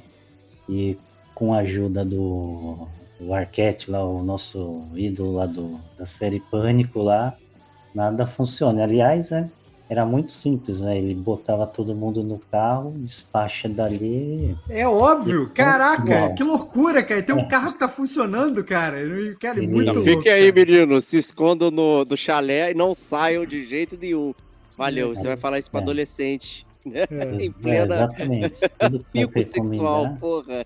e 0.68 0.98
com 1.36 1.54
a 1.54 1.60
ajuda 1.60 2.04
do 2.04 2.88
Arquette 3.32 3.90
lá, 3.90 4.04
o 4.04 4.24
nosso 4.24 4.84
ídolo 4.96 5.34
lá 5.34 5.46
do, 5.46 5.80
da 5.98 6.06
série 6.06 6.40
Pânico 6.40 7.02
lá, 7.02 7.38
nada 7.94 8.26
funciona. 8.28 8.84
Aliás, 8.84 9.30
né, 9.30 9.50
era 9.90 10.06
muito 10.06 10.32
simples, 10.32 10.80
né? 10.80 10.98
Ele 10.98 11.14
botava 11.14 11.68
todo 11.68 11.94
mundo 11.94 12.24
no 12.24 12.40
carro, 12.52 12.92
despacha 12.98 13.68
dali. 13.68 14.56
É 14.70 14.88
óbvio, 14.88 15.50
caraca, 15.54 16.28
Não. 16.28 16.36
que 16.36 16.44
loucura, 16.44 17.04
cara. 17.04 17.22
Tem 17.22 17.36
um 17.36 17.40
É. 17.40 17.46
carro 17.46 17.74
que 17.74 17.80
tá 17.80 17.90
funcionando, 17.90 18.64
cara. 18.64 18.98
Cara, 19.40 19.62
é 19.62 19.68
muito 19.68 19.88
louco. 19.94 20.04
Fiquem 20.04 20.32
aí, 20.32 20.52
cara. 20.52 20.66
menino. 20.66 21.02
Se 21.02 21.18
escondam 21.18 21.70
no, 21.70 22.06
do 22.06 22.16
chalé 22.16 22.72
e 22.72 22.74
não 22.74 22.94
saiam 22.94 23.46
de 23.46 23.64
jeito 23.64 23.98
nenhum. 24.02 24.34
Valeu, 24.78 25.14
você 25.14 25.28
vai 25.28 25.38
falar 25.38 25.60
isso 25.60 25.70
pra 25.70 25.82
É. 25.82 25.84
adolescente. 25.84 26.66
Né? 26.86 27.02
É. 27.12 27.26
Em 27.44 27.50
É, 27.50 27.52
plena 27.62 27.84
exatamente. 27.96 28.56
Tudo 28.80 29.00
que 29.00 29.12
pico 29.28 29.44
sexual, 29.44 30.16
porra. 30.20 30.66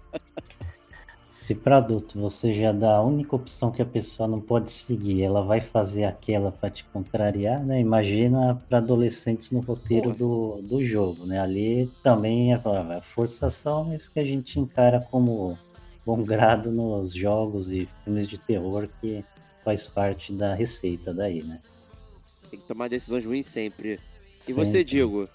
Se 1.45 1.53
para 1.53 1.77
adulto 1.77 2.19
você 2.19 2.51
já 2.55 2.72
dá 2.72 2.95
a 2.95 3.03
única 3.03 3.35
opção 3.35 3.72
que 3.72 3.80
a 3.80 3.85
pessoa 3.85 4.27
não 4.27 4.41
pode 4.41 4.72
seguir, 4.72 5.22
ela 5.22 5.43
vai 5.43 5.61
fazer 5.61 6.05
aquela 6.05 6.51
para 6.51 6.72
te 6.72 6.84
contrariar, 6.85 7.63
né? 7.63 7.80
Imagina 7.80 8.59
para 8.67 8.80
adolescentes 8.80 9.51
no 9.51 9.59
roteiro 9.59 10.11
do, 10.11 10.59
do 10.63 10.84
jogo, 10.84 11.23
né? 11.23 11.39
Ali 11.39 11.88
também 12.01 12.51
é 12.51 12.55
é 12.55 13.01
forçação, 13.01 13.84
mas 13.84 14.09
que 14.09 14.19
a 14.19 14.23
gente 14.23 14.59
encara 14.59 14.99
como 15.11 15.55
bom 16.03 16.23
grado 16.23 16.72
nos 16.72 17.13
jogos 17.13 17.72
e 17.72 17.88
filmes 18.03 18.27
de 18.27 18.39
terror 18.39 18.89
que 18.99 19.23
faz 19.63 19.85
parte 19.85 20.34
da 20.34 20.55
receita 20.55 21.13
daí, 21.13 21.43
né? 21.43 21.59
Tem 22.49 22.59
que 22.59 22.65
tomar 22.65 22.88
decisões 22.88 23.23
ruins 23.23 23.45
sempre. 23.45 23.99
E 24.41 24.45
Sempre. 24.45 24.65
você, 24.65 24.84
Digo? 24.84 25.30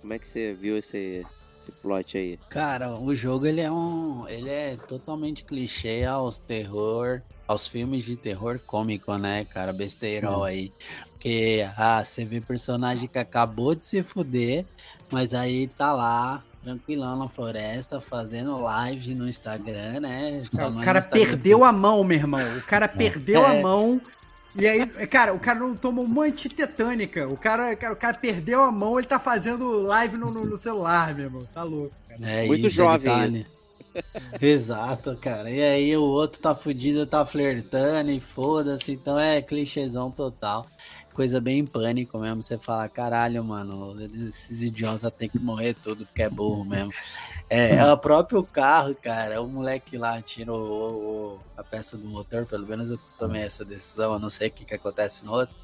Como 0.00 0.12
é 0.14 0.18
que 0.18 0.26
você 0.26 0.52
viu 0.52 0.76
esse, 0.78 1.24
esse 1.64 1.72
plot 1.72 2.16
aí? 2.18 2.38
Cara, 2.48 2.94
o 2.96 3.14
jogo 3.14 3.46
ele 3.46 3.60
é 3.60 3.70
um, 3.70 4.28
ele 4.28 4.50
é 4.50 4.76
totalmente 4.88 5.44
clichê 5.44 6.04
aos 6.04 6.38
terror, 6.38 7.22
aos 7.48 7.66
filmes 7.66 8.04
de 8.04 8.16
terror 8.16 8.58
cômico, 8.66 9.16
né, 9.16 9.44
cara, 9.44 9.72
besteirol 9.72 10.40
Hum. 10.40 10.44
aí. 10.44 10.72
Porque 11.12 11.66
ah, 11.76 12.04
você 12.04 12.24
vê 12.24 12.40
personagem 12.40 13.08
que 13.08 13.18
acabou 13.18 13.74
de 13.74 13.84
se 13.84 14.02
fuder, 14.02 14.64
mas 15.10 15.32
aí 15.34 15.66
tá 15.68 15.92
lá 15.92 16.42
tranquilão 16.62 17.18
na 17.18 17.28
floresta 17.28 18.00
fazendo 18.00 18.58
live 18.62 19.14
no 19.14 19.28
Instagram, 19.28 20.00
né? 20.00 20.42
Só 20.46 20.68
O 20.68 20.80
cara 20.82 21.02
perdeu 21.02 21.62
a 21.62 21.70
mão, 21.70 22.02
meu 22.02 22.16
irmão. 22.16 22.40
O 22.56 22.62
cara 22.62 22.88
perdeu 22.88 23.44
a 23.44 23.54
É. 23.54 23.62
mão. 23.62 24.00
E 24.56 24.66
aí, 24.66 24.86
cara, 25.08 25.34
o 25.34 25.40
cara 25.40 25.58
não 25.58 25.74
tomou 25.76 26.04
uma 26.04 26.24
antitetânica. 26.24 27.26
O 27.28 27.36
cara, 27.36 27.74
cara, 27.74 27.92
o 27.92 27.96
cara 27.96 28.16
perdeu 28.16 28.62
a 28.62 28.70
mão, 28.70 28.98
ele 28.98 29.06
tá 29.08 29.18
fazendo 29.18 29.80
live 29.82 30.16
no, 30.16 30.30
no- 30.30 30.44
no 30.46 30.56
celular, 30.56 31.14
meu 31.14 31.24
irmão. 31.24 31.46
Tá 31.52 31.62
louco. 31.62 31.92
É 32.22 32.46
Muito 32.46 32.66
isso, 32.68 32.76
jovem 32.76 33.04
tá 33.04 33.16
ali. 33.22 33.46
Exato, 34.40 35.16
cara. 35.16 35.50
E 35.50 35.62
aí 35.62 35.96
o 35.96 36.02
outro 36.02 36.40
tá 36.40 36.54
fudido, 36.54 37.06
tá 37.06 37.24
flertando 37.26 38.10
e 38.10 38.20
foda-se. 38.20 38.92
Então 38.92 39.18
é 39.18 39.40
clichêzão 39.42 40.10
total. 40.10 40.66
Coisa 41.12 41.40
bem 41.40 41.60
em 41.60 41.66
pânico 41.66 42.18
mesmo. 42.18 42.42
Você 42.42 42.58
fala, 42.58 42.88
caralho, 42.88 43.42
mano, 43.44 43.94
esses 44.26 44.62
idiotas 44.62 45.12
tem 45.16 45.28
que 45.28 45.38
morrer 45.38 45.74
tudo 45.74 46.04
porque 46.06 46.22
é 46.22 46.30
burro 46.30 46.64
mesmo. 46.64 46.92
É, 47.50 47.76
é 47.76 47.92
o 47.92 47.96
próprio 47.98 48.42
carro, 48.42 48.94
cara. 48.94 49.40
O 49.42 49.46
moleque 49.46 49.96
lá 49.98 50.20
tira 50.22 50.52
o- 50.52 50.56
o- 51.36 51.40
a 51.56 51.62
peça 51.62 51.96
do 51.96 52.08
motor, 52.08 52.46
pelo 52.46 52.66
menos 52.66 52.90
eu 52.90 52.98
tomei 53.18 53.42
essa 53.42 53.64
decisão, 53.64 54.14
eu 54.14 54.18
não 54.18 54.30
sei 54.30 54.48
o 54.48 54.50
que, 54.50 54.64
que 54.64 54.74
acontece 54.74 55.24
no 55.26 55.32
outro. 55.32 55.54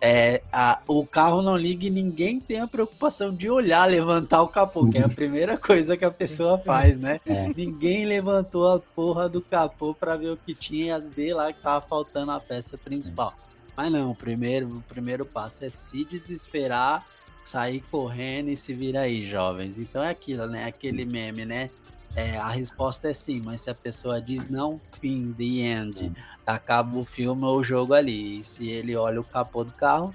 É, 0.00 0.42
a- 0.52 0.80
o 0.86 1.04
carro 1.06 1.42
não 1.42 1.56
liga 1.56 1.86
e 1.86 1.90
ninguém 1.90 2.38
tem 2.38 2.60
a 2.60 2.66
preocupação 2.68 3.34
de 3.34 3.50
olhar, 3.50 3.86
levantar 3.86 4.42
o 4.42 4.48
capô, 4.48 4.88
que 4.88 4.98
é 4.98 5.02
a 5.04 5.08
primeira 5.08 5.56
coisa 5.58 5.96
que 5.96 6.04
a 6.04 6.10
pessoa 6.10 6.58
faz, 6.58 6.98
né? 6.98 7.20
É. 7.26 7.48
Ninguém 7.48 8.04
levantou 8.06 8.70
a 8.70 8.78
porra 8.78 9.28
do 9.28 9.40
capô 9.40 9.94
pra 9.94 10.16
ver 10.16 10.30
o 10.30 10.36
que 10.36 10.54
tinha, 10.54 10.98
ver 11.00 11.34
lá 11.34 11.52
que 11.52 11.60
tava 11.60 11.84
faltando 11.84 12.30
a 12.32 12.40
peça 12.40 12.78
principal. 12.78 13.34
Mas 13.76 13.90
não, 13.92 14.10
o 14.10 14.14
primeiro, 14.14 14.68
o 14.68 14.82
primeiro 14.82 15.24
passo 15.26 15.64
é 15.64 15.70
se 15.70 16.04
desesperar, 16.04 17.04
sair 17.48 17.82
correndo 17.90 18.48
e 18.50 18.56
se 18.56 18.74
virar 18.74 19.02
aí, 19.02 19.24
jovens. 19.24 19.78
Então 19.78 20.02
é 20.02 20.10
aquilo, 20.10 20.46
né? 20.46 20.64
Aquele 20.64 21.04
meme, 21.04 21.44
né? 21.44 21.70
É, 22.14 22.36
a 22.38 22.48
resposta 22.48 23.08
é 23.08 23.12
sim, 23.12 23.42
mas 23.44 23.60
se 23.60 23.70
a 23.70 23.74
pessoa 23.74 24.20
diz 24.22 24.48
não, 24.48 24.80
fim, 25.00 25.34
the 25.36 25.44
end, 25.44 26.10
acaba 26.46 26.96
o 26.98 27.04
filme 27.04 27.44
ou 27.44 27.58
o 27.58 27.64
jogo 27.64 27.92
ali. 27.92 28.38
E 28.40 28.44
se 28.44 28.68
ele 28.70 28.96
olha 28.96 29.20
o 29.20 29.24
capô 29.24 29.62
do 29.64 29.72
carro, 29.72 30.14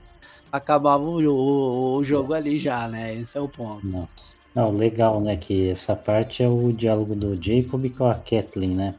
acabava 0.51 1.03
o, 1.03 1.19
o- 1.23 1.95
o 1.97 2.03
jogo 2.03 2.33
ali 2.33 2.57
já, 2.57 2.87
né? 2.87 3.13
Esse 3.15 3.37
é 3.37 3.41
o 3.41 3.47
ponto. 3.47 3.85
Não. 3.85 4.07
Não, 4.53 4.69
legal, 4.71 5.21
né? 5.21 5.37
Que 5.37 5.69
essa 5.69 5.95
parte 5.95 6.43
é 6.43 6.49
o 6.49 6.73
diálogo 6.73 7.15
do 7.15 7.41
Jacob 7.41 7.85
com 7.95 8.05
a 8.05 8.15
Kathleen, 8.15 8.71
né? 8.75 8.95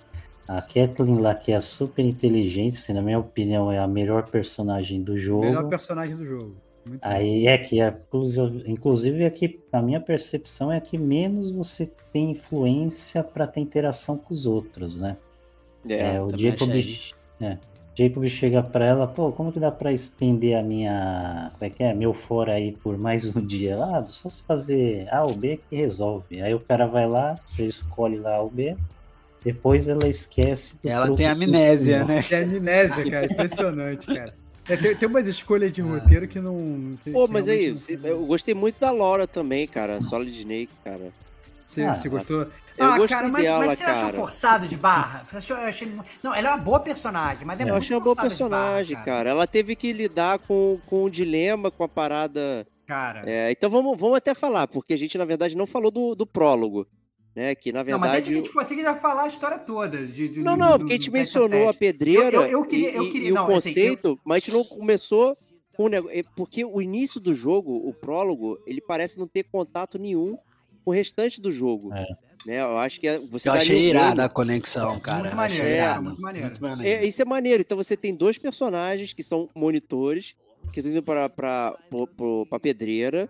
A 0.49 0.63
Kathleen 0.63 1.19
lá, 1.19 1.35
que 1.35 1.53
é 1.53 1.61
super 1.61 2.05
inteligente, 2.05 2.79
assim, 2.79 2.93
na 2.95 3.03
minha 3.03 3.19
opinião, 3.19 3.71
é 3.71 3.79
a 3.79 3.87
melhor 3.87 4.29
personagem 4.29 5.03
do 5.03 5.19
jogo. 5.19 5.45
Melhor 5.45 5.69
personagem 5.69 6.17
do 6.17 6.25
jogo. 6.25 6.57
Muito. 6.85 7.01
Aí 7.05 7.47
é 7.47 7.57
que, 7.59 7.81
é, 7.81 7.95
inclusive, 8.67 9.23
é 9.25 9.31
que 9.31 9.61
a 9.73 9.81
minha 9.81 10.01
percepção 10.01 10.71
é 10.73 10.81
que 10.81 10.99
menos 10.99 11.51
você 11.53 11.91
tem 12.13 12.31
influência 12.33 13.23
para 13.23 13.47
ter 13.47 13.61
interação 13.61 14.17
com 14.19 14.33
os 14.35 14.47
outros, 14.47 15.01
né? 15.01 15.17
É, 15.89 16.17
É, 16.17 16.21
o 16.23 16.29
Jacob, 16.37 16.71
achei. 16.71 16.99
Jacob 17.97 18.27
chega 18.29 18.63
pra 18.63 18.85
ela, 18.87 19.07
pô, 19.07 19.31
como 19.33 19.53
que 19.53 19.61
dá 19.61 19.71
pra 19.71 19.93
estender 19.93 20.57
a 20.59 20.63
minha, 20.63 21.51
como 21.59 21.65
é 21.65 21.71
que 21.71 21.83
é, 21.83 21.93
meu 21.95 22.15
fora 22.15 22.55
aí 22.55 22.73
por 22.73 22.97
mais 22.97 23.35
um 23.37 23.41
dia? 23.47 23.77
Ah, 23.83 24.05
só 24.09 24.31
se 24.31 24.43
fazer 24.43 25.07
A 25.13 25.25
ou 25.25 25.35
B 25.35 25.61
que 25.69 25.77
resolve. 25.77 26.41
Aí 26.41 26.55
o 26.55 26.61
cara 26.61 26.87
vai 26.87 27.07
lá, 27.07 27.39
você 27.45 27.65
escolhe 27.67 28.19
lá 28.19 28.37
A 28.37 28.43
ou 28.43 28.51
B, 28.51 28.75
depois 29.45 29.89
ela 29.89 30.09
esquece. 30.09 30.79
Ela 30.85 31.15
tem 31.15 31.27
amnésia, 31.27 31.99
ensinou. 32.03 32.17
né? 32.17 32.21
É 32.31 32.43
amnésia, 32.57 33.11
cara. 33.11 33.27
Impressionante, 33.27 34.07
cara. 34.07 34.35
É, 34.69 34.77
tem, 34.77 34.95
tem 34.95 35.09
umas 35.09 35.27
escolhas 35.27 35.73
de 35.73 35.83
roteiro 35.83 36.29
que 36.29 36.39
não. 36.41 36.97
que- 37.03 37.11
Pô, 37.11 37.27
que 37.27 37.33
mas 37.33 37.47
realmente 37.47 37.85
aí, 37.93 37.97
não 37.97 38.09
eu 38.09 38.27
gostei 38.27 38.55
muito 38.55 38.79
da 38.79 38.91
Laura 38.91 39.27
também, 39.27 39.67
cara. 39.67 40.01
Solid 40.01 40.31
Snake, 40.39 40.71
cara. 40.85 41.13
Você, 41.65 41.83
Ah, 41.83 41.95
você 41.97 42.09
gostou? 42.09 42.43
eu 42.43 42.87
ah, 42.87 43.09
cara, 43.09 43.29
mas, 43.29 43.43
dela, 43.43 43.65
mas 43.67 43.79
você 43.79 43.85
achou 43.85 44.03
cara. 44.03 44.17
forçado 44.17 44.69
de 44.69 44.77
barra? 44.77 45.25
Você 45.27 45.37
achou, 45.39 45.57
eu 45.57 45.67
achei, 45.69 45.91
não, 46.23 46.35
ela 46.35 46.49
é 46.49 46.51
uma 46.53 46.59
boa 46.59 46.81
personagem, 46.81 47.47
mas 47.47 47.59
é 47.61 47.63
Eu 47.63 47.69
muito 47.69 47.79
achei 47.83 47.97
uma 47.97 48.03
boa 48.03 48.15
de 48.15 48.17
barra, 48.19 48.29
personagem, 48.29 48.97
cara. 49.05 49.31
Ela 49.31 49.47
teve 49.47 49.75
que 49.75 49.93
lidar 49.93 50.39
com, 50.41 50.79
com 50.87 51.05
o 51.05 51.11
dilema, 51.11 51.71
com 51.71 51.83
a 51.83 51.89
parada. 51.89 52.67
Cara. 52.87 53.23
É, 53.27 53.51
então 53.51 53.71
vamos, 53.71 53.99
vamos 53.99 54.17
até 54.17 54.35
falar, 54.35 54.67
porque 54.69 54.93
a 54.93 54.99
gente, 54.99 55.17
na 55.17 55.25
verdade, 55.25 55.57
não 55.57 55.67
falou 55.67 55.91
do, 55.91 56.15
do 56.15 56.27
prólogo. 56.27 56.87
Né? 57.35 57.55
Que 57.55 57.73
na 57.73 57.83
não, 57.83 57.99
mas 57.99 58.11
verdade. 58.13 58.17
aí 58.17 58.23
se 58.25 58.31
a 58.31 58.37
gente 58.43 58.49
for 58.53 58.61
assim, 58.61 58.83
vai 58.83 58.95
falar 58.95 59.23
a 59.23 59.29
história 59.29 59.59
toda. 59.59 60.07
De, 60.07 60.29
de- 60.29 60.43
Não, 60.43 60.57
não, 60.57 60.73
do- 60.73 60.79
porque 60.81 60.93
a 60.93 60.97
gente 60.97 61.11
mencionou 61.11 61.69
a 61.71 61.73
pedreira 61.75 62.37
Eu- 62.37 62.43
eu- 62.43 62.49
eu 62.49 62.65
queria- 62.67 62.91
e, 62.93 62.95
eu 62.97 63.03
e- 63.05 63.09
queria- 63.09 63.29
e 63.29 63.33
o 63.33 63.35
não, 63.35 63.43
assim, 63.45 63.71
eu- 63.71 63.75
conceito, 63.75 64.21
mas 64.25 64.37
a 64.37 64.39
gente 64.41 64.53
não 64.55 64.65
começou 64.65 65.37
com 65.75 65.85
o 65.85 65.89
negócio. 65.89 66.25
Porque 66.37 66.63
o 66.65 66.83
início 66.83 67.19
do 67.19 67.35
jogo, 67.35 67.75
o 67.89 67.95
prólogo, 67.95 68.59
ele 68.67 68.83
parece 68.83 69.19
não 69.19 69.27
ter 69.27 69.45
contato 69.45 69.99
nenhum 69.99 70.37
com 70.85 70.91
o 70.91 70.95
restante 70.95 71.41
do 71.41 71.51
jogo. 71.51 71.91
É. 71.95 72.05
Né? 72.45 72.61
Eu 72.61 72.77
acho 72.77 73.01
que 73.01 73.07
é- 73.09 73.19
você 73.19 73.49
Eu 73.49 73.53
tá 73.53 73.59
achei 73.61 73.89
irada 73.89 74.25
a 74.25 74.29
conexão, 74.29 74.99
cara. 75.01 75.21
Muito 75.23 75.35
Eu 75.35 75.41
achei 75.41 75.59
maneiro, 75.59 75.79
irado. 75.83 76.03
muito 76.05 76.21
maneiro. 76.21 76.47
Muito 76.49 76.63
maneiro. 76.63 77.03
É, 77.03 77.07
isso 77.07 77.23
é 77.23 77.25
maneiro. 77.25 77.63
Então 77.63 77.77
você 77.79 77.97
tem 77.97 78.15
dois 78.15 78.37
personagens 78.37 79.13
que 79.15 79.23
são 79.23 79.49
monitores, 79.55 80.35
que 80.73 80.81
estão 80.81 80.93
indo 80.93 81.03
pra, 81.03 81.31
pra, 81.31 81.79
pro- 81.89 82.07
pro- 82.09 82.47
pra 82.47 82.61
pedreira, 82.61 83.27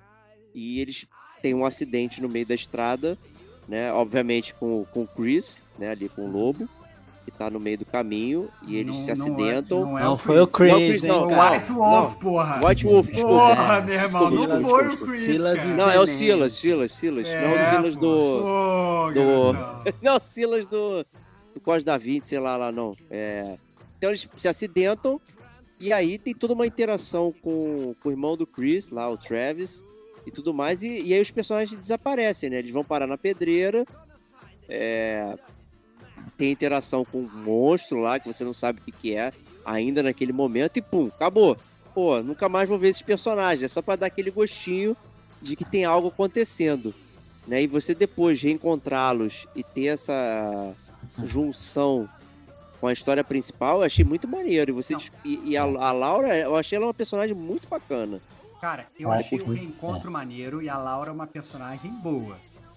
e 0.54 0.80
eles 0.80 1.06
têm 1.42 1.54
um 1.54 1.64
acidente 1.66 2.22
no 2.22 2.28
meio 2.28 2.46
da 2.46 2.54
estrada, 2.54 3.18
né? 3.72 3.90
Obviamente 3.92 4.54
com, 4.54 4.84
com 4.92 5.02
o 5.02 5.06
Chris, 5.08 5.62
né? 5.78 5.88
Ali 5.90 6.08
com 6.10 6.26
o 6.26 6.30
lobo, 6.30 6.68
que 7.24 7.30
tá 7.30 7.48
no 7.48 7.58
meio 7.58 7.78
do 7.78 7.86
caminho, 7.86 8.48
e 8.66 8.76
eles 8.76 8.94
Não- 8.94 9.02
se 9.02 9.14
não 9.14 9.26
é- 9.26 9.30
acidentam. 9.30 9.80
não 9.80 9.98
é 9.98 10.02
Não 10.02 10.18
foi 10.18 10.40
o 10.40 10.46
Chris, 10.46 10.72
Chris, 10.74 11.02
não, 11.04 11.20
hein, 11.20 11.26
O 11.26 11.28
cara. 11.36 11.56
White 11.56 11.72
Wolf, 11.72 12.10
Não. 12.12 12.18
porra. 12.18 12.66
White 12.68 12.84
Wolf, 12.86 13.06
desculpa. 13.06 13.28
Porra, 13.56 13.74
É, 13.76 13.80
meu 13.80 13.94
irmão, 13.94 14.30
não 14.30 14.42
Silas, 14.42 14.62
foi 14.62 14.88
o. 14.88 14.96
Chris, 14.98 15.20
Silas 15.20 15.56
cara. 15.58 15.74
Não, 15.76 15.90
é 15.90 16.00
o. 16.00 16.06
Silas, 16.06 16.52
Silas, 16.52 16.92
Silas. 16.92 17.26
não 17.28 17.34
é 17.34 17.54
o 17.54 17.70
Silas 17.76 17.96
do. 17.96 19.12
Do-. 19.12 19.52
Não, 20.02 20.16
o 20.16 20.20
Silas 20.22 20.66
do. 20.66 21.04
Do 21.54 21.60
Código 21.60 21.84
da 21.86 21.96
Vinci, 21.98 22.28
sei 22.28 22.38
lá, 22.40 22.56
lá 22.56 22.72
não. 22.72 22.94
É... 23.10 23.56
Então 23.98 24.08
eles 24.10 24.26
se 24.36 24.48
acidentam. 24.48 25.20
E 25.78 25.92
aí 25.92 26.16
tem 26.18 26.32
toda 26.34 26.54
uma 26.54 26.66
interação 26.66 27.32
com, 27.42 27.94
com 28.02 28.08
o 28.08 28.12
irmão 28.12 28.36
do 28.36 28.46
Chris, 28.46 28.88
lá, 28.90 29.10
o 29.10 29.18
Travis, 29.18 29.82
e 30.26 30.30
tudo 30.30 30.52
mais. 30.54 30.82
E, 30.82 31.00
e 31.00 31.14
aí 31.14 31.20
os 31.20 31.30
personagens 31.30 31.78
desaparecem, 31.78 32.50
né? 32.50 32.58
Eles 32.58 32.70
vão 32.70 32.84
parar 32.84 33.06
na 33.06 33.18
pedreira. 33.18 33.86
é, 34.68 35.36
tem 36.36 36.50
interação 36.50 37.04
com 37.04 37.18
um 37.18 37.28
monstro 37.28 38.00
lá 38.00 38.18
que 38.18 38.32
você 38.32 38.44
não 38.44 38.54
sabe 38.54 38.80
o 38.80 38.82
que, 38.82 38.92
que 38.92 39.14
é 39.14 39.32
ainda 39.64 40.02
naquele 40.02 40.32
momento 40.32 40.76
e 40.76 40.82
pum, 40.82 41.06
acabou. 41.06 41.56
Pô, 41.94 42.22
nunca 42.22 42.48
mais 42.48 42.68
vou 42.68 42.78
ver 42.78 42.88
esses 42.88 43.02
personagens. 43.02 43.62
É 43.62 43.68
só 43.68 43.82
pra 43.82 43.96
dar 43.96 44.06
aquele 44.06 44.30
gostinho 44.30 44.96
de 45.40 45.56
que 45.56 45.64
tem 45.64 45.84
algo 45.84 46.08
acontecendo. 46.08 46.94
Né? 47.46 47.62
E 47.62 47.66
você 47.66 47.94
depois 47.94 48.40
reencontrá-los 48.40 49.46
e 49.54 49.62
ter 49.62 49.86
essa 49.86 50.74
junção 51.24 52.08
com 52.80 52.86
a 52.86 52.92
história 52.92 53.22
principal, 53.22 53.78
eu 53.78 53.84
achei 53.84 54.04
muito 54.04 54.26
maneiro. 54.26 54.70
E, 54.70 54.74
você, 54.74 54.96
e, 55.24 55.40
e 55.50 55.56
a, 55.56 55.62
a 55.62 55.92
Laura, 55.92 56.36
eu 56.36 56.56
achei 56.56 56.76
ela 56.76 56.86
uma 56.86 56.94
personagem 56.94 57.34
muito 57.34 57.68
bacana. 57.68 58.20
Cara, 58.62 58.86
eu 58.96 59.10
Ah, 59.10 59.16
achei 59.16 59.40
o 59.40 59.52
reencontro 59.52 60.08
maneiro 60.08 60.62
e 60.62 60.68
a 60.68 60.78
Laura 60.78 61.10
é 61.10 61.12
uma 61.12 61.26
personagem 61.26 61.90
boa. 61.90 62.36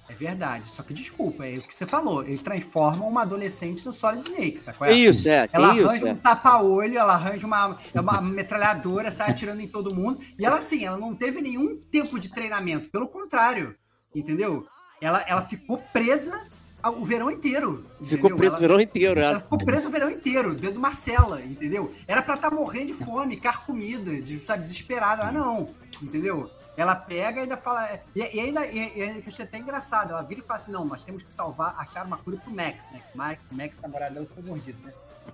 É 0.09 0.13
verdade. 0.13 0.67
Só 0.67 0.81
que 0.81 0.95
desculpa, 0.95 1.45
é 1.45 1.59
o 1.59 1.61
que 1.61 1.75
você 1.75 1.85
falou. 1.85 2.23
Eles 2.23 2.41
transformam 2.41 3.07
uma 3.07 3.21
adolescente 3.21 3.85
no 3.85 3.93
Solid 3.93 4.23
Snake, 4.23 4.59
sacou? 4.59 4.87
É 4.87 4.93
isso, 4.93 5.29
é. 5.29 5.47
Ela 5.53 5.75
isso, 5.75 5.87
arranja 5.87 6.09
é. 6.09 6.11
um 6.11 6.15
tapa-olho, 6.15 6.97
ela 6.97 7.13
arranja 7.13 7.45
uma, 7.45 7.77
é 7.93 8.01
uma 8.01 8.19
metralhadora, 8.19 9.11
sai 9.11 9.29
atirando 9.29 9.61
em 9.61 9.67
todo 9.67 9.93
mundo. 9.93 10.17
E 10.39 10.43
ela, 10.43 10.57
assim, 10.57 10.83
ela 10.83 10.97
não 10.97 11.13
teve 11.13 11.39
nenhum 11.39 11.77
tempo 11.77 12.19
de 12.19 12.29
treinamento. 12.29 12.89
Pelo 12.89 13.07
contrário, 13.07 13.75
entendeu? 14.15 14.65
Ela, 14.99 15.23
ela 15.27 15.43
ficou 15.43 15.77
presa 15.93 16.47
o 16.89 17.03
verão 17.05 17.31
inteiro. 17.31 17.85
Ficou 18.01 18.29
entendeu? 18.29 18.37
preso 18.37 18.55
Ela- 18.55 18.57
o 18.57 18.61
verão 18.67 18.79
inteiro. 18.79 19.19
Ela 19.19 19.29
Ela... 19.31 19.39
ficou 19.39 19.57
presa 19.57 19.87
o 19.87 19.91
verão 19.91 20.09
inteiro, 20.09 20.53
dentro 20.53 20.73
de 20.73 20.77
uma 20.79 20.93
cela, 20.93 21.41
entendeu? 21.41 21.91
Era 22.07 22.21
pra 22.21 22.35
estar 22.35 22.51
morrendo 22.51 22.87
de 22.87 22.93
fome, 22.93 23.37
carcomida, 23.37 24.21
de, 24.21 24.39
sabe, 24.39 24.63
desesperada. 24.63 25.23
Ah, 25.23 25.31
não, 25.31 25.69
entendeu? 26.01 26.49
Ela 26.77 26.93
pega 26.95 27.39
e 27.39 27.43
ainda 27.43 27.55
fala. 27.55 27.99
E, 28.15 28.19
e 28.19 28.39
ainda, 28.39 28.65
e, 28.67 28.77
e 28.77 28.99
eu 29.17 29.23
achei 29.27 29.45
até 29.45 29.57
engraçado. 29.57 30.11
Ela 30.11 30.21
vira 30.21 30.41
e 30.41 30.43
fala 30.43 30.59
assim: 30.59 30.71
não, 30.71 30.83
nós 30.85 31.03
temos 31.03 31.23
que 31.23 31.31
salvar, 31.31 31.73
achar 31.77 32.05
uma 32.05 32.17
cura 32.17 32.37
pro 32.37 32.53
Max, 32.53 32.89
né? 32.91 33.01
Max, 33.15 33.39
o 33.51 33.55
Max 33.55 33.79
namorado 33.79 34.13
dela 34.13 34.25
ficou 34.25 34.43
mordido, 34.43 34.77
né? 34.83 34.91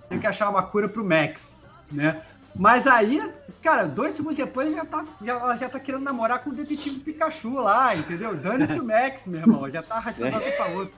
Tem 0.08 0.18
que 0.20 0.26
achar 0.26 0.48
uma 0.48 0.62
cura 0.62 0.88
pro 0.88 1.04
Max, 1.04 1.56
né? 1.90 2.22
Mas 2.54 2.86
aí, 2.86 3.32
cara, 3.62 3.84
dois 3.86 4.12
segundos 4.14 4.36
depois 4.36 4.72
já 4.74 4.84
tá, 4.84 5.04
já, 5.22 5.32
ela 5.34 5.56
já 5.56 5.68
tá 5.68 5.80
querendo 5.80 6.02
namorar 6.02 6.42
com 6.44 6.50
o 6.50 6.52
detetive 6.54 7.00
Pikachu 7.00 7.54
lá, 7.54 7.96
entendeu? 7.96 8.36
Dane-se 8.36 8.78
o 8.78 8.84
Max, 8.84 9.26
meu 9.26 9.40
irmão. 9.40 9.70
Já 9.70 9.82
tá 9.82 9.96
arrastando 9.96 10.30
você 10.38 10.52
pra 10.52 10.66
outro. 10.68 10.94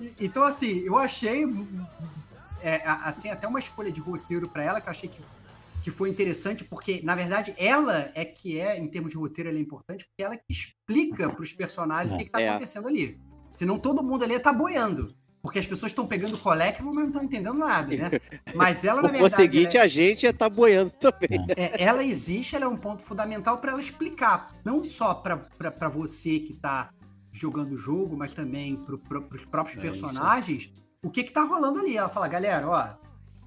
E- 0.00 0.06
e- 0.06 0.14
Então, 0.26 0.44
assim, 0.44 0.80
eu 0.84 0.96
achei 0.96 1.44
é, 2.62 2.82
assim, 2.86 3.28
até 3.30 3.46
uma 3.48 3.58
escolha 3.58 3.90
de 3.90 4.00
roteiro 4.00 4.48
pra 4.48 4.62
ela 4.62 4.80
que 4.80 4.86
eu 4.88 4.90
achei 4.90 5.08
que, 5.08 5.20
que 5.82 5.90
foi 5.90 6.08
interessante, 6.10 6.64
porque, 6.64 7.00
na 7.02 7.14
verdade, 7.14 7.54
ela 7.58 8.10
é 8.14 8.24
que 8.24 8.58
é, 8.58 8.78
em 8.78 8.86
termos 8.88 9.10
de 9.10 9.16
roteiro, 9.16 9.50
ela 9.50 9.58
é 9.58 9.60
importante, 9.60 10.04
porque 10.06 10.22
ela 10.22 10.36
que 10.36 10.44
explica 10.48 11.28
pros 11.28 11.52
personagens 11.52 12.12
o 12.12 12.16
que, 12.18 12.24
que 12.24 12.30
tá 12.30 12.40
É. 12.40 12.48
acontecendo 12.50 12.86
ali. 12.88 13.20
Senão 13.54 13.78
todo 13.78 14.02
mundo 14.02 14.22
ali 14.24 14.38
tá 14.38 14.52
boiando. 14.52 15.15
Porque 15.46 15.60
as 15.60 15.66
pessoas 15.66 15.92
estão 15.92 16.04
pegando 16.08 16.36
collectible, 16.36 16.86
mas 16.92 17.04
não 17.04 17.06
estão 17.06 17.22
entendendo 17.22 17.54
nada, 17.54 17.96
né? 17.96 18.10
Mas 18.52 18.84
ela, 18.84 19.00
na 19.00 19.08
O 19.08 19.12
verdade. 19.12 19.36
seguinte, 19.36 19.76
ela- 19.76 19.84
a 19.84 19.88
gente 19.88 20.32
tá 20.32 20.48
boiando 20.50 20.90
também. 20.90 21.46
é, 21.56 21.80
ela 21.84 22.02
existe, 22.02 22.56
ela 22.56 22.64
é 22.64 22.68
um 22.68 22.76
ponto 22.76 23.00
fundamental 23.00 23.58
para 23.58 23.70
ela 23.70 23.80
explicar, 23.80 24.52
não 24.64 24.82
só 24.84 25.14
para 25.14 25.88
você 25.88 26.40
que 26.40 26.52
tá 26.52 26.90
jogando 27.32 27.72
o 27.72 27.76
jogo, 27.76 28.16
mas 28.16 28.32
também 28.32 28.74
para 28.74 28.94
os 28.94 29.44
próprios 29.44 29.76
É 29.76 29.86
isso. 29.88 30.00
personagens, 30.00 30.68
o 31.00 31.08
que 31.10 31.22
que 31.22 31.32
tá 31.32 31.44
rolando 31.44 31.78
ali. 31.78 31.96
Ela 31.96 32.08
fala, 32.08 32.26
galera, 32.26 32.68
ó, 32.68 32.88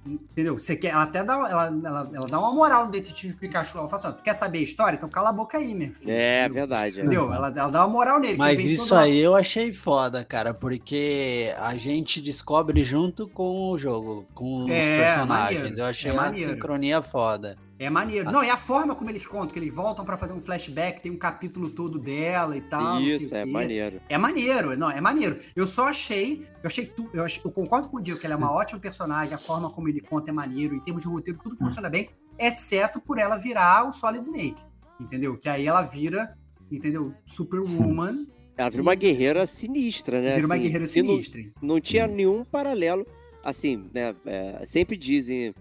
entendeu? 0.04 0.58
Você 0.58 0.74
quer, 0.76 0.88
ela 0.88 1.02
até 1.02 1.22
dá, 1.22 1.34
ela, 1.34 1.66
ela, 1.66 2.10
ela 2.14 2.26
dá 2.26 2.38
uma 2.38 2.52
moral 2.54 2.86
no 2.86 2.90
detetive 2.90 3.34
Pikachu. 3.36 3.78
Ela 3.78 3.88
fala 3.88 4.02
assim, 4.06 4.16
tu 4.16 4.22
quer 4.22 4.32
saber 4.34 4.58
a 4.58 4.62
história? 4.62 4.96
Então 4.96 5.08
cala 5.08 5.28
a 5.30 5.32
boca 5.32 5.58
aí, 5.58 5.74
meu 5.74 5.92
filho. 5.92 6.10
É, 6.10 6.44
Entendeu? 6.44 6.54
verdade. 6.54 6.96
é. 6.96 7.00
Entendeu? 7.00 7.32
Ela, 7.32 7.48
ela 7.48 7.68
dá 7.70 7.80
uma 7.86 7.88
moral 7.92 8.18
nele. 8.20 8.36
Mas 8.38 8.60
isso 8.60 8.94
lá- 8.94 9.02
aí 9.02 9.18
eu 9.18 9.34
achei 9.34 9.72
foda, 9.72 10.24
cara, 10.24 10.54
porque 10.54 11.52
a 11.58 11.76
gente 11.76 12.20
descobre 12.20 12.82
junto 12.82 13.28
com 13.28 13.70
o 13.70 13.78
jogo, 13.78 14.26
com 14.34 14.64
os 14.64 14.70
É, 14.70 15.04
personagens. 15.04 15.60
maneiro, 15.62 15.78
Eu 15.80 15.86
achei 15.86 16.10
é 16.10 16.14
uma 16.14 16.22
maneiro. 16.22 16.52
sincronia 16.52 17.02
foda. 17.02 17.56
É 17.82 17.88
maneiro. 17.88 18.30
Não, 18.30 18.42
é 18.42 18.50
a 18.50 18.58
forma 18.58 18.94
como 18.94 19.08
eles 19.08 19.26
contam, 19.26 19.48
que 19.48 19.58
eles 19.58 19.72
voltam 19.72 20.04
pra 20.04 20.18
fazer 20.18 20.34
um 20.34 20.40
flashback, 20.40 21.00
tem 21.00 21.10
um 21.10 21.16
capítulo 21.16 21.70
todo 21.70 21.98
dela 21.98 22.54
e 22.54 22.60
tal. 22.60 23.00
Isso, 23.00 23.34
é 23.34 23.42
maneiro. 23.46 24.02
É 24.06 24.18
maneiro, 24.18 24.76
não, 24.76 24.90
é 24.90 25.00
maneiro. 25.00 25.38
Eu 25.56 25.66
só 25.66 25.88
achei, 25.88 26.46
eu 26.62 26.66
achei 26.66 26.84
tu, 26.84 27.08
eu, 27.14 27.24
ach- 27.24 27.40
eu 27.42 27.50
concordo 27.50 27.88
com 27.88 27.96
o 27.96 28.00
Diego 28.02 28.20
que 28.20 28.26
ela 28.26 28.34
é 28.34 28.36
uma 28.36 28.52
ótima 28.52 28.78
personagem, 28.78 29.32
a 29.34 29.38
forma 29.38 29.70
como 29.70 29.88
ele 29.88 30.02
conta 30.02 30.30
é 30.30 30.32
maneiro, 30.32 30.74
em 30.74 30.80
termos 30.80 31.02
de 31.02 31.08
roteiro 31.08 31.40
tudo 31.42 31.56
funciona 31.56 31.88
bem, 31.88 32.10
exceto 32.38 33.00
por 33.00 33.16
ela 33.18 33.38
virar 33.38 33.88
o 33.88 33.92
Solid 33.94 34.22
Snake, 34.22 34.62
entendeu? 35.00 35.38
Que 35.38 35.48
aí 35.48 35.66
ela 35.66 35.80
vira, 35.80 36.36
entendeu? 36.70 37.14
Superwoman, 37.24 38.26
Ela 38.58 38.68
vira 38.68 38.82
uma 38.82 38.94
guerreira 38.94 39.46
sinistra, 39.46 40.20
né? 40.20 40.34
vira 40.34 40.44
uma 40.46 40.54
assim, 40.56 40.62
guerreira 40.64 40.86
que 40.86 41.02
não- 41.02 41.08
sinistra. 41.12 41.40
não 41.62 41.80
tinha 41.80 42.06
nenhum 42.06 42.44
paralelo. 42.44 43.06
Assim, 43.42 43.88
né? 43.94 44.14
é, 44.26 44.62
sempre 44.66 44.98
dizem, 44.98 45.54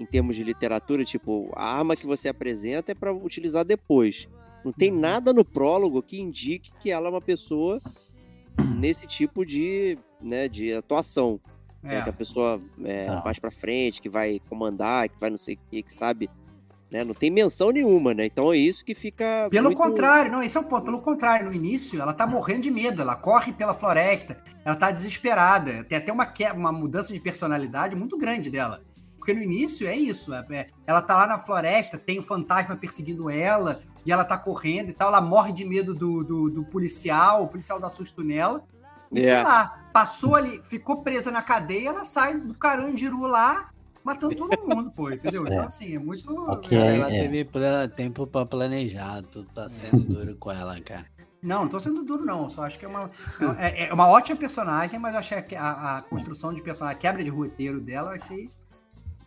em 0.00 0.06
termos 0.06 0.34
de 0.34 0.42
literatura, 0.42 1.04
tipo, 1.04 1.52
a 1.54 1.76
arma 1.76 1.94
que 1.94 2.06
você 2.06 2.28
apresenta 2.28 2.90
é 2.90 2.94
para 2.94 3.12
utilizar 3.12 3.64
depois. 3.64 4.26
Não 4.64 4.72
tem 4.72 4.90
Uhum. 4.90 4.98
nada 4.98 5.32
no 5.32 5.44
prólogo 5.44 6.02
que 6.02 6.18
indique 6.18 6.72
que 6.80 6.90
ela 6.90 7.06
é 7.06 7.10
uma 7.10 7.20
pessoa 7.20 7.80
nesse 8.76 9.06
tipo 9.06 9.44
de, 9.44 9.96
né, 10.22 10.48
de 10.48 10.72
atuação. 10.72 11.38
né, 11.82 11.96
É. 11.98 12.02
que 12.02 12.10
a 12.10 12.12
pessoa 12.12 12.60
é, 12.84 13.06
Tá. 13.06 13.22
mais 13.24 13.38
pra 13.38 13.50
frente, 13.50 14.02
que 14.02 14.08
vai 14.10 14.38
comandar, 14.50 15.08
que 15.08 15.18
vai 15.18 15.30
não 15.30 15.38
sei 15.38 15.54
o 15.54 15.58
que, 15.70 15.82
que 15.82 15.90
sabe. 15.92 16.28
Né? 16.92 17.02
Não 17.04 17.14
tem 17.14 17.30
menção 17.30 17.70
nenhuma, 17.70 18.12
né? 18.12 18.26
Então 18.26 18.52
é 18.52 18.56
isso 18.58 18.84
que 18.84 18.94
fica. 18.94 19.48
Pelo 19.50 19.68
muito- 19.68 19.78
contrário, 19.80 20.30
não, 20.30 20.42
esse 20.42 20.58
é 20.58 20.60
o 20.60 20.64
ponto. 20.64 20.84
Pelo 20.84 21.00
contrário, 21.00 21.46
no 21.46 21.54
início 21.54 21.98
ela 21.98 22.12
tá 22.12 22.26
morrendo 22.26 22.60
de 22.62 22.70
medo, 22.70 23.00
ela 23.00 23.14
corre 23.16 23.52
pela 23.54 23.72
floresta, 23.72 24.36
ela 24.62 24.74
tá 24.76 24.90
desesperada. 24.90 25.82
Tem 25.84 25.96
até 25.96 26.12
uma, 26.12 26.26
que- 26.26 26.44
uma 26.50 26.70
mudança 26.72 27.14
de 27.14 27.20
personalidade 27.20 27.96
muito 27.96 28.18
grande 28.18 28.50
dela. 28.50 28.82
Porque 29.30 29.34
no 29.34 29.42
início 29.52 29.86
é 29.86 29.96
isso, 29.96 30.34
é- 30.34 30.44
é- 30.50 30.66
ela 30.86 31.00
tá 31.00 31.16
lá 31.16 31.26
na 31.26 31.38
floresta, 31.38 31.96
tem 31.96 32.18
o 32.18 32.22
fantasma 32.22 32.76
perseguindo 32.76 33.30
ela, 33.30 33.80
e 34.04 34.10
ela 34.10 34.24
tá 34.24 34.36
correndo 34.36 34.90
e 34.90 34.92
tal, 34.92 35.08
ela 35.08 35.20
morre 35.20 35.52
de 35.52 35.64
medo 35.64 35.94
do, 35.94 36.24
do, 36.24 36.50
do 36.50 36.64
policial, 36.64 37.42
o 37.44 37.48
policial 37.48 37.78
dá 37.78 37.88
susto 37.88 38.24
nela. 38.24 38.62
E 39.12 39.18
É. 39.20 39.22
sei 39.22 39.42
lá, 39.42 39.84
passou 39.92 40.34
ali, 40.36 40.60
ficou 40.62 41.02
presa 41.02 41.30
na 41.30 41.42
cadeia, 41.42 41.88
ela 41.90 42.02
sai 42.04 42.38
do 42.38 42.54
carandiru 42.54 43.26
lá, 43.26 43.70
matando 44.04 44.34
todo 44.34 44.66
mundo, 44.66 44.90
pô, 44.90 45.10
entendeu? 45.10 45.42
Então 45.46 45.62
É. 45.62 45.64
assim, 45.66 45.94
é 45.94 45.98
muito... 45.98 46.28
Ok. 46.50 46.76
Cara, 46.76 46.90
É, 46.90 46.96
ela 46.96 47.12
é. 47.12 47.18
teve 47.18 47.48
tempo 47.94 48.26
pra 48.26 48.44
planejar, 48.46 49.22
tu 49.22 49.44
tá 49.44 49.68
sendo 49.68 50.02
duro 50.04 50.36
com 50.36 50.50
ela, 50.50 50.80
cara. 50.80 51.06
Não, 51.42 51.62
não 51.62 51.68
tô 51.68 51.78
sendo 51.80 52.02
duro, 52.04 52.24
não. 52.24 52.48
Só 52.50 52.64
acho 52.64 52.78
que 52.78 52.84
é 52.84 52.88
uma, 52.88 53.10
é, 53.58 53.86
é 53.88 53.94
uma 53.94 54.08
ótima 54.08 54.36
personagem, 54.38 54.98
mas 54.98 55.12
eu 55.14 55.18
achei 55.20 55.40
que 55.42 55.56
a, 55.56 55.98
a 55.98 56.02
construção 56.02 56.52
de 56.52 56.62
personagem, 56.62 56.96
a 56.96 57.00
quebra 57.00 57.24
de 57.24 57.30
roteiro 57.30 57.80
dela, 57.80 58.10
eu 58.14 58.22
achei. 58.22 58.50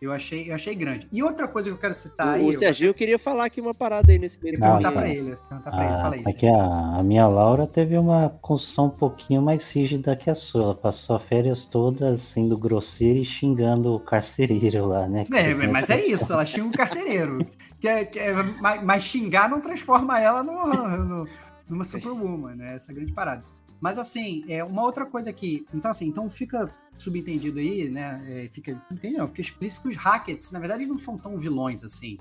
Eu 0.04 0.12
achei, 0.12 0.50
eu 0.50 0.56
achei 0.56 0.76
grande. 0.76 1.08
E 1.12 1.24
outra 1.24 1.48
coisa 1.48 1.70
que 1.70 1.76
eu 1.76 1.80
quero 1.80 1.94
citar 1.94 2.28
O, 2.28 2.32
aí. 2.32 2.44
o 2.46 2.52
eu 2.52 2.60
Serginho 2.60 2.94
queria 2.94 3.18
falar 3.18 3.46
aqui 3.46 3.62
uma 3.62 3.74
parada 3.74 4.12
aí 4.12 4.20
nesse 4.20 4.42
meio. 4.44 4.60
perguntar 4.60 5.08
e- 5.08 5.18
ele. 5.18 5.36
Perguntar 5.50 5.72
pra 5.72 5.86
ele, 5.86 5.94
Ah, 5.94 5.98
fala 5.98 6.16
é 6.16 6.20
isso. 6.20 6.34
que 6.36 6.48
a, 6.48 6.98
a 6.98 7.04
minha 7.04 7.28
Laura 7.28 7.66
teve 7.66 7.98
uma 7.98 8.30
construção 8.42 8.86
um 8.88 8.90
pouquinho 8.90 9.42
mais 9.42 9.72
rígida 9.72 10.16
que 10.16 10.30
a 10.30 10.36
sua. 10.36 10.64
Ela 10.64 10.76
passou 10.76 11.16
as 11.16 11.24
férias 11.24 11.66
todas 11.66 12.22
sendo 12.22 12.58
grosseira 12.58 13.20
e 13.20 13.26
xingando 13.26 13.94
o 13.96 14.00
carcereiro 14.00 14.86
lá, 14.88 15.08
né? 15.08 15.26
É, 15.34 15.54
mas 15.68 15.90
é 15.90 16.04
isso, 16.06 16.32
ela 16.34 16.46
xinga 16.46 16.68
o 16.68 16.72
carcereiro. 16.72 17.46
que 17.80 17.88
é, 17.88 18.06
que 18.06 18.20
é- 18.20 18.34
mas, 18.62 18.84
mas 18.84 19.04
xingar 19.04 19.50
não 19.50 19.62
transforma 19.62 20.20
ela 20.20 20.44
no, 20.44 20.68
no- 20.68 21.28
numa 21.70 21.84
superwoman, 21.84 22.56
né? 22.56 22.76
Essa 22.76 22.92
é 22.92 22.94
a 22.94 22.96
grande 22.96 23.14
parada. 23.14 23.44
Mas 23.80 23.98
assim, 23.98 24.46
é 24.48 24.64
uma 24.64 24.82
outra 24.84 25.06
coisa 25.06 25.32
que. 25.34 25.66
Então, 25.74 25.92
assim, 25.92 26.08
então 26.08 26.30
fica 26.30 26.70
subentendido 26.98 27.60
aí, 27.60 27.90
né? 27.90 28.22
é, 28.28 28.50
fica. 28.50 28.82
Entende? 28.92 29.18
Não, 29.18 29.28
fica 29.28 29.42
explícito 29.42 29.84
que 29.84 29.90
os 29.90 29.96
hackers, 29.96 30.52
na 30.52 30.60
verdade, 30.60 30.84
eles 30.84 30.92
não 30.92 31.00
são 31.00 31.18
tão 31.18 31.38
vilões 31.38 31.84
assim, 31.84 32.18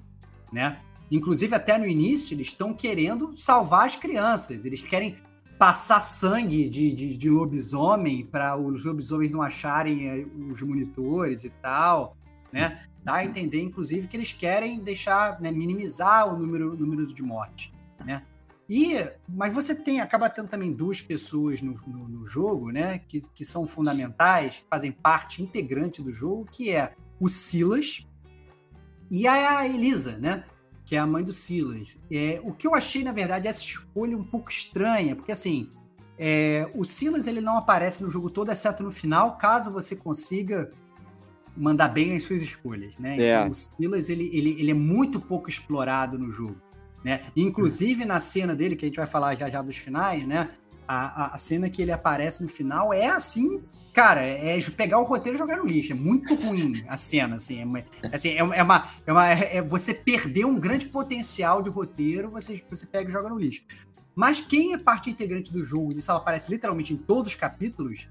né? 0.52 0.80
Inclusive, 1.10 1.54
até 1.54 1.76
no 1.76 1.86
início, 1.86 2.34
eles 2.34 2.48
estão 2.48 2.72
querendo 2.72 3.36
salvar 3.36 3.86
as 3.86 3.96
crianças. 3.96 4.64
Eles 4.64 4.80
querem 4.80 5.16
passar 5.58 6.00
sangue 6.00 6.68
de, 6.68 6.92
de, 6.92 7.16
de 7.16 7.30
lobisomem 7.30 8.24
para 8.26 8.56
os 8.56 8.84
lobisomens 8.84 9.30
não 9.30 9.42
acharem 9.42 10.08
é, 10.08 10.26
os 10.50 10.60
monitores 10.62 11.44
e 11.44 11.50
tal, 11.50 12.16
né? 12.50 12.82
Dá 13.04 13.16
a 13.16 13.24
entender, 13.24 13.60
inclusive, 13.60 14.08
que 14.08 14.16
eles 14.16 14.32
querem 14.32 14.80
deixar, 14.80 15.40
né, 15.40 15.50
minimizar 15.50 16.32
o 16.32 16.38
número, 16.38 16.76
número 16.76 17.06
de 17.06 17.22
morte, 17.22 17.72
né? 18.04 18.24
E, 18.68 18.96
mas 19.28 19.52
você 19.52 19.74
tem, 19.74 20.00
acaba 20.00 20.30
tendo 20.30 20.48
também 20.48 20.72
duas 20.72 21.02
pessoas 21.02 21.60
no, 21.60 21.74
no, 21.86 22.08
no 22.08 22.26
jogo, 22.26 22.70
né, 22.70 22.98
que, 22.98 23.20
que 23.20 23.44
são 23.44 23.66
fundamentais, 23.66 24.64
fazem 24.70 24.92
parte 24.92 25.42
integrante 25.42 26.02
do 26.02 26.12
jogo, 26.12 26.46
que 26.50 26.72
é 26.72 26.94
o 27.20 27.28
Silas 27.28 28.06
e 29.10 29.26
a 29.26 29.66
Elisa, 29.68 30.16
né, 30.16 30.44
que 30.84 30.96
é 30.96 30.98
a 30.98 31.06
mãe 31.06 31.22
do 31.22 31.32
Silas. 31.32 31.98
É, 32.10 32.40
o 32.44 32.52
que 32.52 32.66
eu 32.66 32.74
achei, 32.74 33.04
na 33.04 33.12
verdade, 33.12 33.48
essa 33.48 33.60
escolha 33.60 34.16
um 34.16 34.24
pouco 34.24 34.50
estranha, 34.50 35.14
porque 35.14 35.32
assim, 35.32 35.70
é, 36.18 36.70
o 36.74 36.84
Silas 36.84 37.26
ele 37.26 37.40
não 37.40 37.58
aparece 37.58 38.02
no 38.02 38.08
jogo 38.08 38.30
todo, 38.30 38.50
exceto 38.50 38.82
no 38.82 38.92
final, 38.92 39.36
caso 39.36 39.70
você 39.70 39.96
consiga 39.96 40.70
mandar 41.56 41.88
bem 41.88 42.12
nas 42.12 42.22
suas 42.22 42.40
escolhas, 42.40 42.96
né? 42.98 43.18
É. 43.18 43.40
Então, 43.40 43.50
o 43.50 43.54
Silas 43.54 44.08
ele, 44.08 44.30
ele, 44.32 44.50
ele 44.58 44.70
é 44.70 44.74
muito 44.74 45.20
pouco 45.20 45.48
explorado 45.48 46.18
no 46.18 46.30
jogo, 46.30 46.56
né? 47.04 47.22
Inclusive 47.36 48.04
na 48.04 48.20
cena 48.20 48.54
dele 48.54 48.76
que 48.76 48.84
a 48.84 48.88
gente 48.88 48.96
vai 48.96 49.06
falar 49.06 49.34
já 49.34 49.48
já 49.50 49.60
dos 49.62 49.76
finais, 49.76 50.26
né? 50.26 50.48
A, 50.86 51.24
a, 51.24 51.34
a 51.34 51.38
cena 51.38 51.70
que 51.70 51.80
ele 51.82 51.92
aparece 51.92 52.42
no 52.42 52.48
final 52.48 52.92
é 52.92 53.06
assim, 53.08 53.62
cara, 53.92 54.24
é 54.24 54.58
é 54.58 54.70
pegar 54.70 54.98
o 54.98 55.04
roteiro 55.04 55.36
e 55.36 55.38
jogar 55.38 55.56
no 55.56 55.66
lixo. 55.66 55.92
É 55.92 55.94
muito 55.94 56.34
ruim 56.34 56.72
a 56.88 56.96
cena, 56.96 57.36
assim. 57.36 57.60
É, 58.02 58.14
assim, 58.14 58.30
é, 58.30 58.42
uma- 58.42 58.54
é 58.56 58.62
uma, 58.62 58.88
é, 59.06 59.12
uma- 59.12 59.28
é 59.28 59.62
você 59.62 59.94
perder 59.94 60.44
um 60.44 60.58
grande 60.58 60.86
potencial 60.86 61.62
de 61.62 61.70
roteiro, 61.70 62.30
você, 62.30 62.62
você 62.70 62.86
pega 62.86 63.08
e 63.08 63.12
joga 63.12 63.28
no 63.28 63.38
lixo. 63.38 63.62
Mas 64.14 64.40
quem 64.40 64.74
é 64.74 64.78
parte 64.78 65.08
integrante 65.08 65.50
do 65.52 65.62
jogo, 65.64 65.92
e 65.92 65.96
isso 65.96 66.10
ela 66.10 66.20
aparece 66.20 66.50
literalmente 66.50 66.92
em 66.92 66.96
todos 66.98 67.32
os 67.32 67.34
capítulos, 67.34 68.08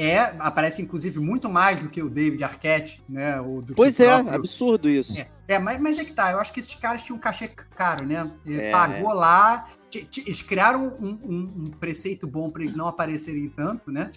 é, 0.00 0.20
aparece 0.38 0.80
inclusive 0.80 1.18
muito 1.18 1.50
mais 1.50 1.80
do 1.80 1.88
que 1.88 2.00
o 2.00 2.08
David 2.08 2.44
Arquette, 2.44 3.02
né? 3.08 3.40
Ou 3.40 3.60
do 3.60 3.74
Pois 3.74 3.98
é, 3.98 4.06
próprio- 4.14 4.34
absurdo 4.36 4.88
isso. 4.88 5.18
é, 5.18 5.26
é, 5.48 5.58
mas, 5.58 5.80
mas 5.80 5.98
é 5.98 6.04
que 6.04 6.12
tá, 6.12 6.30
eu 6.30 6.38
acho 6.38 6.52
que 6.52 6.60
esses 6.60 6.74
caras 6.76 7.02
tinham 7.02 7.16
um 7.16 7.20
cachê 7.20 7.48
caro, 7.48 8.06
né? 8.06 8.30
É, 8.46 8.70
Pagou 8.70 9.12
lá, 9.12 9.66
eles 9.92 10.40
criaram 10.40 10.86
um, 11.00 11.18
um- 11.24 11.54
um 11.58 11.70
preceito 11.80 12.28
bom 12.28 12.48
pra 12.48 12.62
eles 12.62 12.76
não 12.76 12.86
aparecerem 12.86 13.48
tanto, 13.48 13.90
né? 13.90 14.12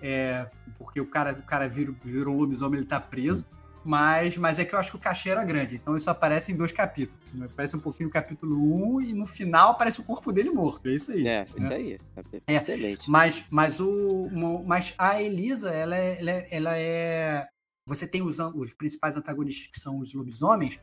É, 0.00 0.46
porque 0.78 1.00
o 1.00 1.06
cara, 1.06 1.32
o 1.32 1.42
cara 1.42 1.68
vira, 1.68 1.92
vira 2.04 2.30
um 2.30 2.36
lobisomem, 2.36 2.78
ele 2.78 2.86
tá 2.86 3.00
preso. 3.00 3.44
Mas, 3.86 4.36
mas 4.36 4.58
é 4.58 4.64
que 4.64 4.74
eu 4.74 4.80
acho 4.80 4.90
que 4.90 4.96
o 4.96 5.00
cachê 5.00 5.30
era 5.30 5.44
grande, 5.44 5.76
então 5.76 5.96
isso 5.96 6.10
aparece 6.10 6.50
em 6.50 6.56
dois 6.56 6.72
capítulos. 6.72 7.32
né? 7.32 7.46
Aparece 7.46 7.76
um 7.76 7.78
pouquinho 7.78 8.08
no 8.08 8.12
capítulo 8.12 8.56
1 8.96 9.00
e 9.00 9.12
no 9.14 9.24
final 9.24 9.70
aparece 9.70 10.00
o 10.00 10.02
corpo 10.02 10.32
dele 10.32 10.50
morto. 10.50 10.88
É 10.88 10.92
isso 10.92 11.12
aí. 11.12 11.24
É, 11.24 11.46
isso 11.56 11.68
né? 11.68 11.74
aí. 11.76 11.98
É. 12.48 12.56
Excelente. 12.56 13.08
Mas, 13.08 13.44
mas, 13.48 13.78
o, 13.78 14.28
mas 14.66 14.92
a 14.98 15.22
Elisa, 15.22 15.70
ela 15.70 15.96
é, 15.96 16.18
ela 16.18 16.30
é, 16.32 16.48
ela 16.50 16.76
é- 16.76 17.46
Você 17.88 18.08
tem 18.08 18.22
os, 18.22 18.40
os 18.40 18.74
principais 18.74 19.16
antagonistas 19.16 19.68
que 19.68 19.78
são 19.78 20.00
os 20.00 20.12
lobisomens, 20.12 20.80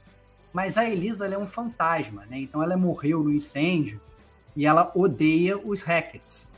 mas 0.53 0.77
a 0.77 0.89
Elisa 0.89 1.25
ela 1.25 1.35
é 1.35 1.37
um 1.37 1.45
fantasma, 1.45 2.25
né? 2.27 2.39
Então 2.39 2.63
ela 2.63 2.77
morreu 2.77 3.21
no 3.21 3.33
incêndio 3.33 3.99
e 4.55 4.65
ela 4.65 4.89
odeia 4.95 5.57
os 5.57 5.81
Hackets. 5.81 6.53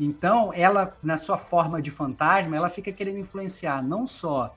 Então, 0.00 0.52
ela, 0.52 0.96
na 1.00 1.16
sua 1.16 1.38
forma 1.38 1.80
de 1.80 1.92
fantasma, 1.92 2.56
ela 2.56 2.68
fica 2.68 2.90
querendo 2.90 3.18
influenciar 3.18 3.82
não 3.82 4.04
só 4.04 4.52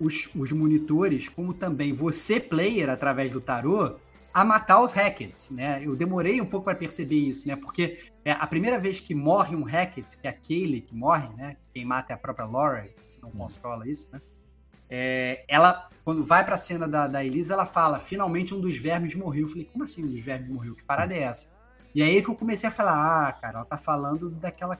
os, 0.00 0.28
os 0.34 0.52
monitores, 0.52 1.28
como 1.28 1.52
também 1.52 1.92
você, 1.92 2.40
player, 2.40 2.90
através 2.90 3.32
do 3.32 3.40
tarô, 3.40 3.96
a 4.32 4.44
matar 4.44 4.80
os 4.80 4.92
Hackets, 4.92 5.50
né? 5.50 5.80
Eu 5.82 5.94
demorei 5.94 6.40
um 6.40 6.46
pouco 6.46 6.64
para 6.64 6.74
perceber 6.74 7.16
isso, 7.16 7.46
né? 7.46 7.54
Porque 7.54 8.00
é, 8.24 8.32
a 8.32 8.46
primeira 8.46 8.78
vez 8.80 8.98
que 8.98 9.14
morre 9.14 9.54
um 9.54 9.62
Hackett, 9.62 10.16
que 10.16 10.26
é 10.26 10.30
aquele 10.30 10.80
que 10.80 10.94
morre, 10.94 11.28
né? 11.36 11.56
Quem 11.72 11.84
mata 11.84 12.12
é 12.12 12.14
a 12.14 12.18
própria 12.18 12.44
Laura, 12.44 12.90
você 13.06 13.20
não 13.22 13.30
controla 13.30 13.88
isso, 13.88 14.08
né? 14.12 14.20
É, 14.90 15.44
ela, 15.48 15.88
quando 16.04 16.24
vai 16.24 16.44
pra 16.44 16.56
cena 16.56 16.86
da, 16.88 17.06
da 17.06 17.24
Elisa, 17.24 17.54
ela 17.54 17.64
fala: 17.64 17.98
finalmente 17.98 18.52
um 18.52 18.60
dos 18.60 18.76
vermes 18.76 19.14
morreu. 19.14 19.42
Eu 19.42 19.48
falei: 19.48 19.68
como 19.72 19.84
assim 19.84 20.04
um 20.04 20.08
dos 20.08 20.20
vermes 20.20 20.50
morreu? 20.50 20.74
Que 20.74 20.82
parada 20.82 21.14
é 21.14 21.20
essa? 21.20 21.52
E 21.94 22.02
aí 22.02 22.20
que 22.20 22.28
eu 22.28 22.34
comecei 22.34 22.68
a 22.68 22.72
falar: 22.72 23.28
ah, 23.28 23.32
cara, 23.32 23.58
ela 23.58 23.64
tá 23.64 23.76
falando 23.76 24.30
daquela 24.30 24.78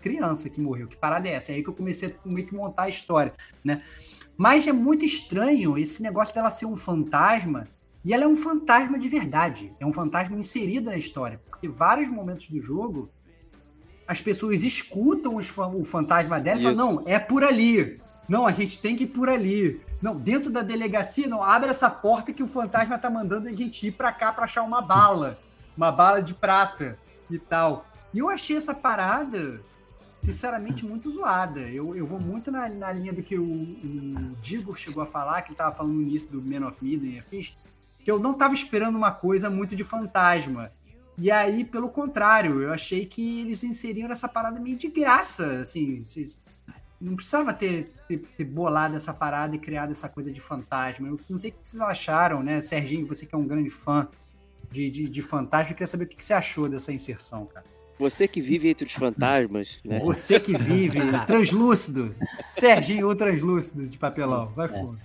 criança 0.00 0.48
que 0.48 0.60
morreu. 0.60 0.88
Que 0.88 0.96
parada 0.96 1.28
é 1.28 1.32
essa? 1.32 1.52
É 1.52 1.56
aí 1.56 1.62
que 1.62 1.68
eu 1.68 1.74
comecei 1.74 2.08
a 2.24 2.28
meio 2.28 2.46
que 2.46 2.54
montar 2.54 2.84
a 2.84 2.88
história, 2.88 3.32
né? 3.64 3.82
Mas 4.42 4.66
é 4.66 4.72
muito 4.72 5.04
estranho 5.04 5.78
esse 5.78 6.02
negócio 6.02 6.34
dela 6.34 6.50
ser 6.50 6.66
um 6.66 6.76
fantasma. 6.76 7.68
E 8.04 8.12
ela 8.12 8.24
é 8.24 8.26
um 8.26 8.36
fantasma 8.36 8.98
de 8.98 9.08
verdade. 9.08 9.72
É 9.78 9.86
um 9.86 9.92
fantasma 9.92 10.36
inserido 10.36 10.90
na 10.90 10.96
história. 10.96 11.40
Porque 11.48 11.68
vários 11.68 12.08
momentos 12.08 12.48
do 12.48 12.60
jogo 12.60 13.08
as 14.04 14.20
pessoas 14.20 14.64
escutam 14.64 15.36
o 15.36 15.84
fantasma 15.84 16.40
dela 16.40 16.58
e 16.58 16.62
falam: 16.64 16.76
não, 16.76 17.02
é 17.06 17.20
por 17.20 17.44
ali. 17.44 18.02
Não, 18.28 18.44
a 18.44 18.50
gente 18.50 18.80
tem 18.80 18.96
que 18.96 19.04
ir 19.04 19.10
por 19.14 19.28
ali. 19.28 19.80
Não, 20.02 20.16
dentro 20.16 20.50
da 20.50 20.62
delegacia, 20.62 21.28
não, 21.28 21.40
abre 21.40 21.70
essa 21.70 21.88
porta 21.88 22.32
que 22.32 22.42
o 22.42 22.48
fantasma 22.48 22.98
tá 22.98 23.08
mandando 23.08 23.46
a 23.48 23.52
gente 23.52 23.86
ir 23.86 23.92
pra 23.92 24.10
cá 24.10 24.32
pra 24.32 24.46
achar 24.46 24.64
uma 24.64 24.82
bala. 24.82 25.38
Uma 25.76 25.92
bala 25.92 26.20
de 26.20 26.34
prata 26.34 26.98
e 27.30 27.38
tal. 27.38 27.86
E 28.12 28.18
eu 28.18 28.28
achei 28.28 28.56
essa 28.56 28.74
parada, 28.74 29.60
sinceramente, 30.22 30.86
muito 30.86 31.10
zoada. 31.10 31.60
Eu, 31.60 31.94
eu 31.96 32.06
vou 32.06 32.20
muito 32.20 32.50
na, 32.50 32.68
na 32.68 32.92
linha 32.92 33.12
do 33.12 33.22
que 33.22 33.36
o, 33.36 33.44
o 33.44 34.36
Digo 34.40 34.74
chegou 34.74 35.02
a 35.02 35.06
falar, 35.06 35.42
que 35.42 35.50
ele 35.50 35.56
tava 35.56 35.74
falando 35.74 35.94
no 35.94 36.02
início 36.02 36.30
do 36.30 36.40
Man 36.40 36.66
of 36.66 36.82
Medan 36.82 37.08
e 37.08 37.18
afins, 37.18 37.56
que 38.02 38.10
eu 38.10 38.18
não 38.18 38.32
tava 38.32 38.54
esperando 38.54 38.96
uma 38.96 39.12
coisa 39.12 39.50
muito 39.50 39.74
de 39.74 39.82
fantasma. 39.82 40.72
E 41.18 41.30
aí, 41.30 41.64
pelo 41.64 41.90
contrário, 41.90 42.62
eu 42.62 42.72
achei 42.72 43.04
que 43.04 43.40
eles 43.40 43.62
inseriram 43.64 44.10
essa 44.10 44.28
parada 44.28 44.60
meio 44.60 44.76
de 44.76 44.88
graça, 44.88 45.60
assim, 45.60 45.98
não 47.00 47.16
precisava 47.16 47.52
ter, 47.52 47.92
ter, 48.08 48.18
ter 48.18 48.44
bolado 48.44 48.96
essa 48.96 49.12
parada 49.12 49.56
e 49.56 49.58
criado 49.58 49.90
essa 49.90 50.08
coisa 50.08 50.30
de 50.30 50.40
fantasma. 50.40 51.08
Eu 51.08 51.20
não 51.28 51.36
sei 51.36 51.50
o 51.50 51.52
que 51.52 51.58
vocês 51.66 51.82
acharam, 51.82 52.42
né? 52.42 52.60
Serginho, 52.60 53.06
você 53.06 53.26
que 53.26 53.34
é 53.34 53.38
um 53.38 53.46
grande 53.46 53.70
fã 53.70 54.08
de, 54.70 54.88
de, 54.88 55.08
de 55.08 55.22
fantasma, 55.22 55.72
eu 55.72 55.74
queria 55.74 55.86
saber 55.86 56.04
o 56.04 56.08
que 56.08 56.24
você 56.24 56.32
achou 56.32 56.68
dessa 56.68 56.92
inserção, 56.92 57.44
cara. 57.46 57.66
Você 58.02 58.26
que 58.26 58.40
vive 58.40 58.68
entre 58.68 58.84
os 58.84 58.92
fantasmas, 58.92 59.78
né? 59.84 60.00
Você 60.00 60.40
que 60.40 60.56
vive 60.56 60.98
translúcido. 61.26 62.14
Serginho, 62.52 63.08
o 63.08 63.14
translúcido 63.14 63.86
de 63.88 63.96
papelão. 63.96 64.46
Vai 64.48 64.68
fundo. 64.68 64.98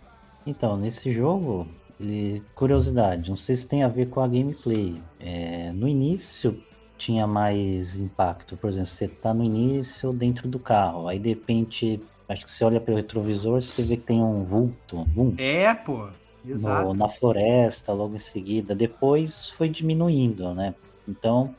Então, 0.46 0.76
nesse 0.78 1.14
jogo, 1.14 1.68
ele- 2.00 2.42
curiosidade, 2.56 3.30
não 3.30 3.38
sei 3.38 3.56
se 3.56 3.68
tem 3.70 3.84
a 3.84 3.88
ver 3.88 4.08
com 4.10 4.20
a 4.20 4.28
gameplay. 4.28 5.02
É, 5.20 5.72
no 5.74 5.88
início 5.88 6.60
tinha 6.98 7.28
mais 7.28 7.98
impacto, 8.00 8.58
por 8.58 8.68
exemplo, 8.70 8.88
você 8.88 9.08
tá 9.08 9.32
no 9.32 9.44
início 9.44 10.12
dentro 10.12 10.48
do 10.48 10.58
carro, 10.58 11.08
aí 11.08 11.20
de 11.20 11.30
repente, 11.30 12.02
acho 12.28 12.44
que 12.46 12.50
você 12.52 12.64
olha 12.64 12.80
pelo 12.82 12.98
retrovisor, 12.98 13.62
você 13.62 13.84
vê 13.84 13.98
que 13.98 14.04
tem 14.04 14.20
um 14.24 14.44
vulto, 14.44 15.06
um, 15.16 15.36
É, 15.38 15.72
pô. 15.76 16.08
Exato. 16.44 16.88
no- 16.88 16.94
na 16.96 17.10
floresta 17.10 17.94
logo 17.94 18.16
em 18.16 18.20
seguida. 18.20 18.74
Depois 18.74 19.50
foi 19.50 19.70
diminuindo, 19.70 20.54
né? 20.56 20.74
Então, 21.08 21.54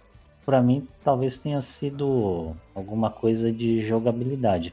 pra 0.48 0.62
mim, 0.62 0.88
talvez 1.04 1.38
tenha 1.38 1.60
sido 1.60 2.56
alguma 2.74 3.10
coisa 3.10 3.52
de 3.52 3.86
jogabilidade. 3.86 4.72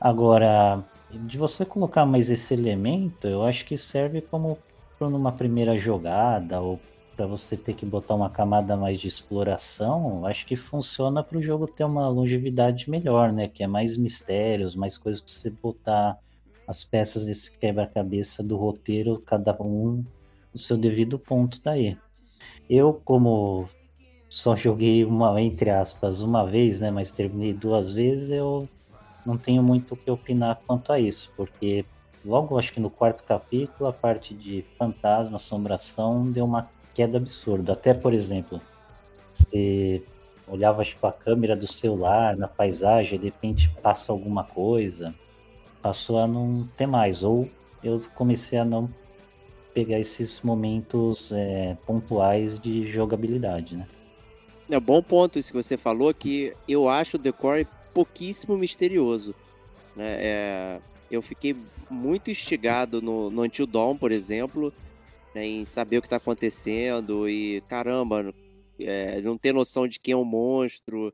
Agora, 0.00 0.84
de 1.10 1.36
você 1.36 1.64
colocar 1.64 2.06
mais 2.06 2.30
esse 2.30 2.54
elemento, 2.54 3.26
eu 3.26 3.42
acho 3.42 3.64
que 3.64 3.76
serve 3.76 4.20
como 4.20 4.56
numa 5.00 5.32
primeira 5.32 5.76
jogada 5.76 6.60
ou 6.60 6.78
para 7.16 7.26
você 7.26 7.56
ter 7.56 7.74
que 7.74 7.84
botar 7.84 8.14
uma 8.14 8.30
camada 8.30 8.76
mais 8.76 9.00
de 9.00 9.08
exploração, 9.08 10.24
acho 10.24 10.46
que 10.46 10.54
funciona 10.54 11.20
para 11.20 11.38
o 11.38 11.42
jogo 11.42 11.66
ter 11.66 11.82
uma 11.82 12.08
longevidade 12.08 12.88
melhor, 12.88 13.32
né? 13.32 13.48
Que 13.48 13.64
é 13.64 13.66
mais 13.66 13.96
mistérios, 13.96 14.76
mais 14.76 14.96
coisas 14.96 15.20
para 15.20 15.32
você 15.32 15.50
botar 15.50 16.16
as 16.64 16.84
peças 16.84 17.26
desse 17.26 17.58
quebra-cabeça 17.58 18.40
do 18.40 18.56
roteiro, 18.56 19.20
cada 19.20 19.52
um 19.60 20.04
no 20.52 20.58
seu 20.60 20.76
devido 20.76 21.18
ponto 21.18 21.60
daí. 21.60 21.98
Eu, 22.70 23.00
como 23.04 23.68
só 24.34 24.56
joguei 24.56 25.04
uma, 25.04 25.40
entre 25.40 25.70
aspas, 25.70 26.20
uma 26.20 26.44
vez, 26.44 26.80
né? 26.80 26.90
Mas 26.90 27.12
terminei 27.12 27.52
duas 27.52 27.92
vezes, 27.92 28.30
eu 28.30 28.68
não 29.24 29.38
tenho 29.38 29.62
muito 29.62 29.94
o 29.94 29.96
que 29.96 30.10
opinar 30.10 30.60
quanto 30.66 30.92
a 30.92 30.98
isso, 30.98 31.32
porque 31.36 31.84
logo 32.24 32.58
acho 32.58 32.72
que 32.72 32.80
no 32.80 32.90
quarto 32.90 33.22
capítulo, 33.22 33.88
a 33.88 33.92
parte 33.92 34.34
de 34.34 34.64
fantasma, 34.76 35.36
assombração, 35.36 36.32
deu 36.32 36.44
uma 36.44 36.68
queda 36.92 37.16
absurda. 37.16 37.74
Até, 37.74 37.94
por 37.94 38.12
exemplo, 38.12 38.60
você 39.32 40.02
olhava 40.48 40.82
tipo, 40.82 41.06
a 41.06 41.12
câmera 41.12 41.54
do 41.54 41.68
celular 41.68 42.36
na 42.36 42.48
paisagem, 42.48 43.20
de 43.20 43.26
repente 43.26 43.70
passa 43.82 44.10
alguma 44.10 44.42
coisa, 44.42 45.14
passou 45.80 46.18
a 46.18 46.26
não 46.26 46.66
ter 46.76 46.88
mais. 46.88 47.22
Ou 47.22 47.48
eu 47.84 48.02
comecei 48.16 48.58
a 48.58 48.64
não 48.64 48.90
pegar 49.72 50.00
esses 50.00 50.42
momentos 50.42 51.30
é, 51.30 51.76
pontuais 51.86 52.58
de 52.58 52.90
jogabilidade, 52.90 53.76
né? 53.76 53.86
É 54.68 54.80
bom 54.80 55.02
ponto 55.02 55.38
isso 55.38 55.50
que 55.52 55.62
você 55.62 55.76
falou, 55.76 56.12
que 56.14 56.52
eu 56.66 56.88
acho 56.88 57.16
o 57.16 57.20
Decore 57.20 57.66
pouquíssimo 57.92 58.56
misterioso. 58.56 59.34
Né? 59.94 60.16
É, 60.18 60.80
eu 61.10 61.20
fiquei 61.20 61.54
muito 61.90 62.30
instigado 62.30 63.02
no, 63.02 63.30
no 63.30 63.42
Until 63.42 63.66
Dawn, 63.66 63.96
por 63.96 64.10
exemplo, 64.10 64.72
né, 65.34 65.46
em 65.46 65.64
saber 65.64 65.98
o 65.98 66.00
que 66.00 66.06
está 66.06 66.16
acontecendo 66.16 67.28
e, 67.28 67.60
caramba, 67.68 68.34
é, 68.80 69.20
não 69.20 69.36
ter 69.36 69.52
noção 69.52 69.86
de 69.86 70.00
quem 70.00 70.12
é 70.12 70.16
o 70.16 70.24
monstro 70.24 71.12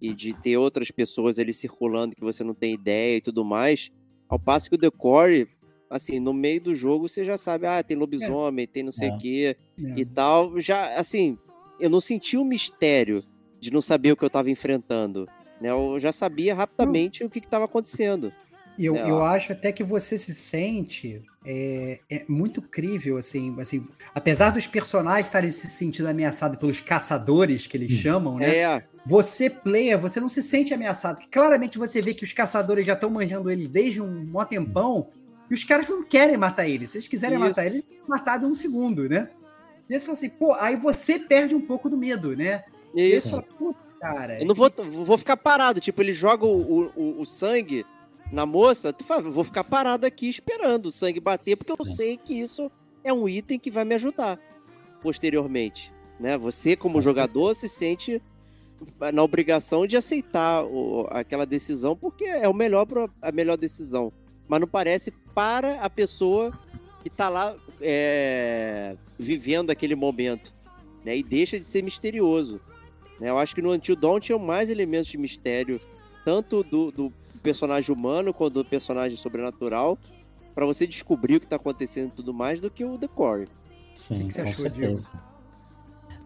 e 0.00 0.14
de 0.14 0.32
ter 0.34 0.56
outras 0.56 0.90
pessoas 0.90 1.38
ali 1.38 1.52
circulando 1.52 2.14
que 2.14 2.22
você 2.22 2.44
não 2.44 2.54
tem 2.54 2.74
ideia 2.74 3.16
e 3.16 3.20
tudo 3.20 3.44
mais. 3.44 3.90
Ao 4.28 4.38
passo 4.38 4.68
que 4.68 4.76
o 4.76 4.78
Decore, 4.78 5.48
assim, 5.90 6.20
no 6.20 6.32
meio 6.32 6.60
do 6.60 6.74
jogo 6.74 7.08
você 7.08 7.24
já 7.24 7.36
sabe, 7.36 7.66
ah, 7.66 7.82
tem 7.82 7.96
lobisomem, 7.96 8.66
tem 8.66 8.82
não 8.82 8.92
sei 8.92 9.10
o 9.10 9.14
É. 9.14 9.18
quê 9.18 9.56
É. 9.78 10.00
e 10.00 10.04
tal. 10.04 10.58
Já, 10.60 10.94
assim, 10.94 11.36
eu 11.78 11.90
não 11.90 12.00
senti 12.00 12.36
o 12.36 12.44
mistério 12.44 13.24
de 13.60 13.72
não 13.72 13.80
saber 13.80 14.12
o 14.12 14.16
que 14.16 14.24
eu 14.24 14.30
tava 14.30 14.50
enfrentando. 14.50 15.28
Né? 15.60 15.70
Eu 15.70 15.98
já 15.98 16.12
sabia 16.12 16.54
rapidamente 16.54 17.24
o 17.24 17.30
que 17.30 17.38
estava 17.38 17.64
acontecendo. 17.64 18.32
Eu, 18.78 18.96
É, 18.96 19.08
eu 19.08 19.22
acho 19.22 19.52
até 19.52 19.70
que 19.70 19.84
você 19.84 20.18
se 20.18 20.34
sente 20.34 21.22
é, 21.46 22.00
é 22.10 22.24
muito 22.28 22.60
crível, 22.60 23.16
assim, 23.16 23.54
assim, 23.60 23.86
apesar 24.14 24.50
dos 24.50 24.66
personagens 24.66 25.26
estarem 25.26 25.50
se 25.50 25.68
sentindo 25.68 26.08
ameaçados 26.08 26.58
pelos 26.58 26.80
caçadores 26.80 27.66
que 27.66 27.76
eles 27.76 27.92
chamam, 27.92 28.36
né? 28.36 28.56
É, 28.56 28.84
Você, 29.06 29.48
player, 29.48 29.98
você 29.98 30.18
não 30.18 30.28
se 30.28 30.42
sente 30.42 30.74
ameaçado. 30.74 31.16
porque 31.16 31.30
Claramente 31.30 31.78
você 31.78 32.02
vê 32.02 32.14
que 32.14 32.24
os 32.24 32.32
caçadores 32.32 32.84
já 32.84 32.94
estão 32.94 33.10
manjando 33.10 33.50
eles 33.50 33.68
desde 33.68 34.00
um 34.00 34.24
mó 34.26 34.44
tempão 34.44 35.06
e 35.50 35.54
os 35.54 35.62
caras 35.62 35.88
não 35.88 36.02
querem 36.02 36.36
matar 36.36 36.66
eles. 36.66 36.90
Se 36.90 36.98
eles 36.98 37.08
quiserem 37.08 37.36
Isso. 37.36 37.46
matar 37.46 37.66
eles, 37.66 37.84
matar 38.08 38.42
em 38.42 38.46
um 38.46 38.54
segundo, 38.54 39.08
né? 39.08 39.28
E 39.88 39.94
aí 39.94 40.00
você 40.00 40.06
fala 40.06 40.18
assim, 40.18 40.28
pô, 40.30 40.54
aí 40.54 40.76
você 40.76 41.18
perde 41.18 41.54
um 41.54 41.60
pouco 41.60 41.88
do 41.90 41.96
medo, 41.96 42.36
né? 42.36 42.64
E 42.94 43.00
aí 43.00 43.12
isso. 43.12 43.28
você 43.28 43.30
fala, 43.30 43.42
"Puta, 43.42 43.78
cara. 44.00 44.40
Eu 44.40 44.46
não 44.46 44.54
vou, 44.54 44.70
vou 45.04 45.18
ficar 45.18 45.36
parado. 45.36 45.80
Tipo, 45.80 46.00
ele 46.02 46.12
joga 46.12 46.46
o, 46.46 46.90
o, 46.96 47.20
o 47.20 47.24
sangue 47.26 47.84
na 48.32 48.46
moça, 48.46 48.92
tu 48.92 49.04
fala, 49.04 49.22
vou 49.22 49.44
ficar 49.44 49.64
parado 49.64 50.06
aqui 50.06 50.28
esperando 50.28 50.86
o 50.86 50.90
sangue 50.92 51.20
bater, 51.20 51.56
porque 51.56 51.72
eu 51.72 51.84
sei 51.84 52.16
que 52.16 52.32
isso 52.34 52.70
é 53.04 53.12
um 53.12 53.28
item 53.28 53.58
que 53.58 53.70
vai 53.70 53.84
me 53.84 53.94
ajudar 53.94 54.38
posteriormente. 55.02 55.92
Né? 56.18 56.36
Você, 56.38 56.74
como 56.76 57.00
jogador, 57.00 57.54
se 57.54 57.68
sente 57.68 58.22
na 59.12 59.22
obrigação 59.22 59.86
de 59.86 59.96
aceitar 59.96 60.64
o- 60.64 61.06
aquela 61.10 61.44
decisão, 61.44 61.94
porque 61.96 62.24
é 62.24 62.48
o 62.48 62.54
melhor 62.54 62.86
pro- 62.86 63.10
a 63.20 63.30
melhor 63.30 63.56
decisão. 63.56 64.12
Mas 64.48 64.60
não 64.60 64.68
parece 64.68 65.10
para 65.34 65.80
a 65.80 65.90
pessoa 65.90 66.52
que 67.04 67.10
tá 67.10 67.28
lá 67.28 67.54
é, 67.82 68.96
vivendo 69.18 69.70
aquele 69.70 69.94
momento. 69.94 70.54
Né? 71.04 71.18
E 71.18 71.22
deixa 71.22 71.58
de 71.58 71.66
ser 71.66 71.82
misterioso. 71.82 72.58
né? 73.20 73.28
Eu 73.28 73.38
acho 73.38 73.54
que 73.54 73.60
no 73.60 73.72
Until 73.72 73.94
Dawn 73.94 74.18
tinham 74.18 74.38
mais 74.38 74.70
elementos 74.70 75.08
de 75.08 75.18
mistério, 75.18 75.78
tanto 76.24 76.64
do, 76.64 76.90
do 76.90 77.12
personagem 77.42 77.94
humano 77.94 78.32
quanto 78.32 78.54
do 78.54 78.64
personagem 78.64 79.18
sobrenatural, 79.18 79.98
para 80.54 80.64
você 80.64 80.86
descobrir 80.86 81.36
o 81.36 81.40
que 81.40 81.46
tá 81.46 81.56
acontecendo 81.56 82.08
e 82.08 82.12
tudo 82.12 82.32
mais, 82.32 82.58
do 82.58 82.70
que 82.70 82.82
o 82.82 82.96
The 82.96 83.08
Core. 83.08 83.48
Sim, 83.94 84.26
que 84.26 84.32
você 84.32 84.42
com 84.42 84.48
achou, 84.48 84.68
Diego? 84.70 84.98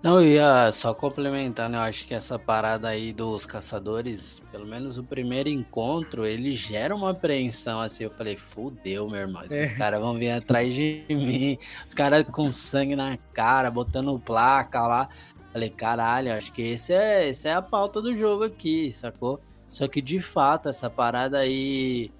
Não, 0.00 0.20
eu 0.22 0.28
ia 0.28 0.70
só 0.70 0.94
complementando, 0.94 1.76
eu 1.76 1.80
acho 1.80 2.06
que 2.06 2.14
essa 2.14 2.38
parada 2.38 2.86
aí 2.88 3.12
dos 3.12 3.44
caçadores, 3.44 4.40
pelo 4.52 4.64
menos 4.64 4.96
o 4.96 5.02
primeiro 5.02 5.48
encontro, 5.48 6.24
ele 6.24 6.52
gera 6.54 6.94
uma 6.94 7.10
apreensão 7.10 7.80
assim. 7.80 8.04
Eu 8.04 8.10
falei, 8.10 8.36
fudeu, 8.36 9.08
meu 9.08 9.20
irmão, 9.20 9.42
esses 9.44 9.70
É. 9.70 9.74
caras 9.74 9.98
vão 10.00 10.14
vir 10.14 10.30
atrás 10.30 10.72
de 10.72 11.04
mim, 11.10 11.58
os 11.84 11.94
caras 11.94 12.24
com 12.30 12.48
sangue 12.48 12.94
na 12.94 13.18
cara, 13.32 13.72
botando 13.72 14.16
placa 14.20 14.86
lá. 14.86 15.08
Falei, 15.52 15.70
caralho, 15.70 16.32
acho 16.32 16.52
que 16.52 16.62
esse 16.62 16.92
é, 16.92 17.28
esse 17.28 17.48
é 17.48 17.54
a 17.54 17.62
pauta 17.62 18.00
do 18.00 18.14
jogo 18.14 18.44
aqui, 18.44 18.92
sacou? 18.92 19.40
Só 19.68 19.88
que 19.88 20.00
de 20.00 20.20
fato, 20.20 20.68
essa 20.68 20.88
parada 20.88 21.38
aí 21.40 22.10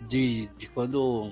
de, 0.00 0.48
de 0.56 0.68
quando 0.70 1.30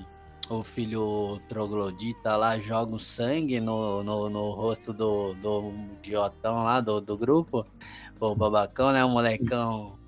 o 0.48 0.62
filho 0.62 1.39
troglodita 1.48 2.36
lá 2.36 2.59
joga 2.59 2.94
o 2.94 2.98
sangue 2.98 3.60
no, 3.60 4.02
no, 4.02 4.31
no 4.31 4.51
rosto 4.51 4.93
do, 4.93 5.35
do 5.35 5.73
idiotão 5.98 6.62
lá 6.62 6.81
do, 6.81 7.01
do 7.01 7.16
grupo, 7.16 7.66
o 8.20 8.35
babacão, 8.35 8.93
né? 8.93 9.05
O 9.05 9.09
molecão 9.09 9.98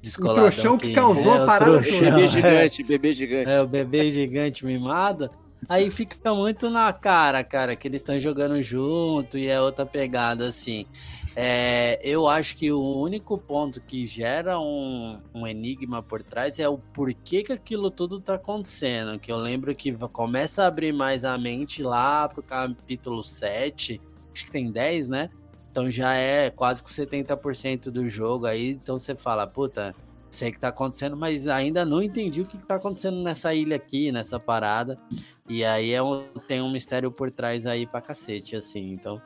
descoladão. 0.00 0.42
trouxão 0.42 0.76
que 0.76 0.92
causou 0.92 1.32
a 1.32 1.36
é, 1.36 1.42
o 1.42 1.46
parada 1.46 1.80
trouxão, 1.80 2.00
Bebê 2.00 2.24
é. 2.24 2.28
gigante, 2.28 2.82
bebê 2.84 3.12
gigante. 3.14 3.50
É, 3.50 3.62
o 3.62 3.66
bebê 3.66 4.10
gigante 4.10 4.66
mimado. 4.66 5.30
Aí 5.68 5.90
fica 5.90 6.34
muito 6.34 6.68
na 6.68 6.92
cara, 6.92 7.44
cara, 7.44 7.76
que 7.76 7.86
eles 7.86 8.00
estão 8.00 8.18
jogando 8.18 8.60
junto 8.62 9.38
e 9.38 9.48
é 9.48 9.60
outra 9.60 9.86
pegada, 9.86 10.46
assim. 10.46 10.86
É, 11.34 11.98
eu 12.02 12.28
acho 12.28 12.56
que 12.56 12.70
o 12.70 12.98
único 12.98 13.38
ponto 13.38 13.80
que 13.80 14.04
gera 14.06 14.60
um, 14.60 15.18
um 15.34 15.46
enigma 15.46 16.02
por 16.02 16.22
trás 16.22 16.58
é 16.58 16.68
o 16.68 16.76
porquê 16.76 17.42
que 17.42 17.52
aquilo 17.52 17.90
tudo 17.90 18.20
tá 18.20 18.34
acontecendo. 18.34 19.18
Que 19.18 19.32
eu 19.32 19.36
lembro 19.36 19.74
que 19.74 19.92
começa 20.08 20.64
a 20.64 20.66
abrir 20.66 20.92
mais 20.92 21.24
a 21.24 21.38
mente 21.38 21.82
lá 21.82 22.28
pro 22.28 22.42
capítulo 22.42 23.22
7. 23.24 24.00
Acho 24.32 24.44
que 24.44 24.50
tem 24.50 24.70
10, 24.70 25.08
né? 25.08 25.30
Então 25.70 25.90
já 25.90 26.14
é 26.14 26.50
quase 26.50 26.82
que 26.82 26.90
70% 26.90 27.90
do 27.90 28.06
jogo 28.06 28.44
aí. 28.44 28.70
Então 28.70 28.98
você 28.98 29.16
fala, 29.16 29.46
puta, 29.46 29.94
sei 30.32 30.50
que 30.50 30.58
tá 30.58 30.68
acontecendo, 30.68 31.16
mas 31.16 31.46
ainda 31.46 31.84
não 31.84 32.02
entendi 32.02 32.42
o 32.42 32.46
que, 32.46 32.58
que 32.58 32.66
tá 32.66 32.74
acontecendo 32.74 33.22
nessa 33.22 33.54
ilha 33.54 33.76
aqui, 33.76 34.12
nessa 34.12 34.38
parada. 34.38 34.98
E 35.48 35.64
aí 35.64 35.92
é 35.92 36.02
um, 36.02 36.24
tem 36.46 36.60
um 36.60 36.70
mistério 36.70 37.10
por 37.10 37.30
trás 37.30 37.66
aí 37.66 37.86
pra 37.86 38.02
cacete, 38.02 38.54
assim. 38.54 38.92
Então, 38.92 39.20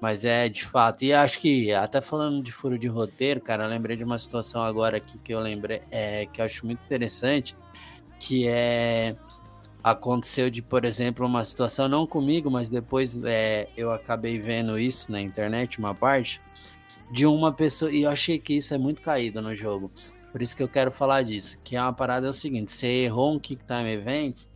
mas 0.00 0.24
é 0.24 0.48
de 0.48 0.64
fato. 0.64 1.04
E 1.04 1.12
acho 1.12 1.40
que, 1.40 1.72
até 1.72 2.00
falando 2.00 2.42
de 2.42 2.52
furo 2.52 2.78
de 2.78 2.88
roteiro, 2.88 3.40
cara, 3.40 3.64
eu 3.64 3.68
lembrei 3.68 3.96
de 3.96 4.04
uma 4.04 4.18
situação 4.18 4.62
agora 4.62 4.98
aqui 4.98 5.18
que 5.18 5.32
eu 5.32 5.40
lembrei, 5.40 5.82
é, 5.90 6.26
que 6.26 6.40
eu 6.40 6.44
acho 6.44 6.64
muito 6.66 6.82
interessante, 6.84 7.56
que 8.18 8.46
é. 8.48 9.16
Aconteceu 9.82 10.50
de, 10.50 10.60
por 10.60 10.84
exemplo, 10.84 11.24
uma 11.24 11.44
situação, 11.44 11.88
não 11.88 12.04
comigo, 12.04 12.50
mas 12.50 12.68
depois 12.68 13.22
é, 13.24 13.68
eu 13.76 13.92
acabei 13.92 14.38
vendo 14.38 14.78
isso 14.78 15.10
na 15.10 15.20
internet, 15.20 15.78
uma 15.78 15.94
parte, 15.94 16.42
de 17.12 17.24
uma 17.24 17.52
pessoa. 17.52 17.90
E 17.90 18.02
eu 18.02 18.10
achei 18.10 18.38
que 18.38 18.54
isso 18.54 18.74
é 18.74 18.78
muito 18.78 19.00
caído 19.00 19.40
no 19.40 19.54
jogo. 19.54 19.90
Por 20.32 20.42
isso 20.42 20.56
que 20.56 20.62
eu 20.62 20.68
quero 20.68 20.90
falar 20.90 21.22
disso. 21.22 21.58
Que 21.62 21.76
é 21.76 21.80
uma 21.80 21.92
parada 21.92 22.26
é 22.26 22.30
o 22.30 22.34
seguinte: 22.34 22.72
você 22.72 22.86
errou 23.04 23.32
um 23.32 23.38
Kick 23.38 23.64
Time 23.64 23.90
Event, 23.92 24.46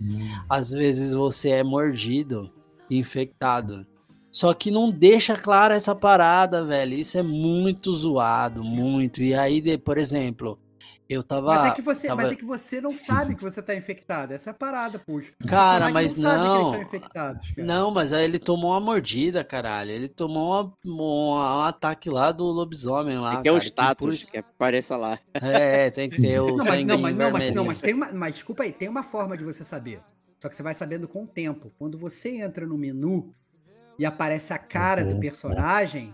às 0.50 0.70
vezes 0.70 1.14
você 1.14 1.50
é 1.50 1.62
mordido 1.62 2.50
e 2.90 2.98
infectado. 2.98 3.86
Só 4.32 4.54
que 4.54 4.70
não 4.70 4.90
deixa 4.90 5.36
clara 5.36 5.74
essa 5.74 5.94
parada, 5.94 6.64
velho. 6.64 6.94
Isso 6.94 7.18
é 7.18 7.22
muito 7.22 7.94
zoado, 7.94 8.64
muito. 8.64 9.22
E 9.22 9.34
aí, 9.34 9.60
de- 9.60 9.76
por 9.76 9.98
exemplo, 9.98 10.58
eu 11.06 11.22
tava. 11.22 11.48
Mas 11.54 11.64
é, 11.66 11.74
que 11.74 11.82
você, 11.82 12.08
tava- 12.08 12.22
mas 12.22 12.32
é 12.32 12.36
que 12.36 12.44
você 12.46 12.80
não 12.80 12.92
sabe 12.92 13.34
que 13.34 13.42
você 13.42 13.60
tá 13.60 13.74
infectado. 13.76 14.32
Essa 14.32 14.48
é 14.48 14.52
a 14.52 14.54
parada, 14.54 14.98
puxa. 14.98 15.32
Cara, 15.46 15.90
mas 15.90 16.14
que 16.14 16.20
não. 16.20 16.80
infectados, 16.80 17.50
cara. 17.50 17.66
Não, 17.68 17.90
mas 17.90 18.10
aí 18.10 18.24
ele 18.24 18.38
tomou 18.38 18.70
uma 18.70 18.80
mordida, 18.80 19.44
caralho. 19.44 19.90
Ele 19.90 20.08
tomou 20.08 20.50
uma- 20.62 20.72
uma- 20.82 21.56
um 21.58 21.60
ataque 21.64 22.08
lá 22.08 22.32
do 22.32 22.44
lobisomem 22.46 23.18
lá. 23.18 23.42
que 23.42 23.48
é 23.48 23.52
o 23.52 23.56
cara, 23.56 23.60
que 23.60 23.66
status 23.66 24.30
que 24.30 24.38
apareça 24.38 24.96
lá. 24.96 25.18
É, 25.34 25.90
tem 25.90 26.08
que 26.08 26.18
ter 26.22 26.40
o 26.40 26.46
Não, 26.48 26.56
mas, 26.56 26.66
sangue 26.68 26.84
não, 26.84 26.98
mas, 26.98 27.14
não, 27.14 27.30
mas, 27.30 27.54
não, 27.54 27.64
mas 27.66 27.80
tem 27.82 27.92
uma. 27.92 28.10
Mas 28.10 28.32
desculpa 28.32 28.62
aí, 28.62 28.72
tem 28.72 28.88
uma 28.88 29.02
forma 29.02 29.36
de 29.36 29.44
você 29.44 29.62
saber. 29.62 30.00
Só 30.40 30.48
que 30.48 30.56
você 30.56 30.62
vai 30.62 30.72
sabendo 30.72 31.06
com 31.06 31.24
o 31.24 31.26
tempo. 31.28 31.70
Quando 31.78 31.98
você 31.98 32.36
entra 32.40 32.66
no 32.66 32.78
menu 32.78 33.32
e 34.02 34.04
aparece 34.04 34.52
a 34.52 34.58
cara 34.58 35.04
do 35.04 35.12
Uhum, 35.14 35.20
personagem, 35.20 36.12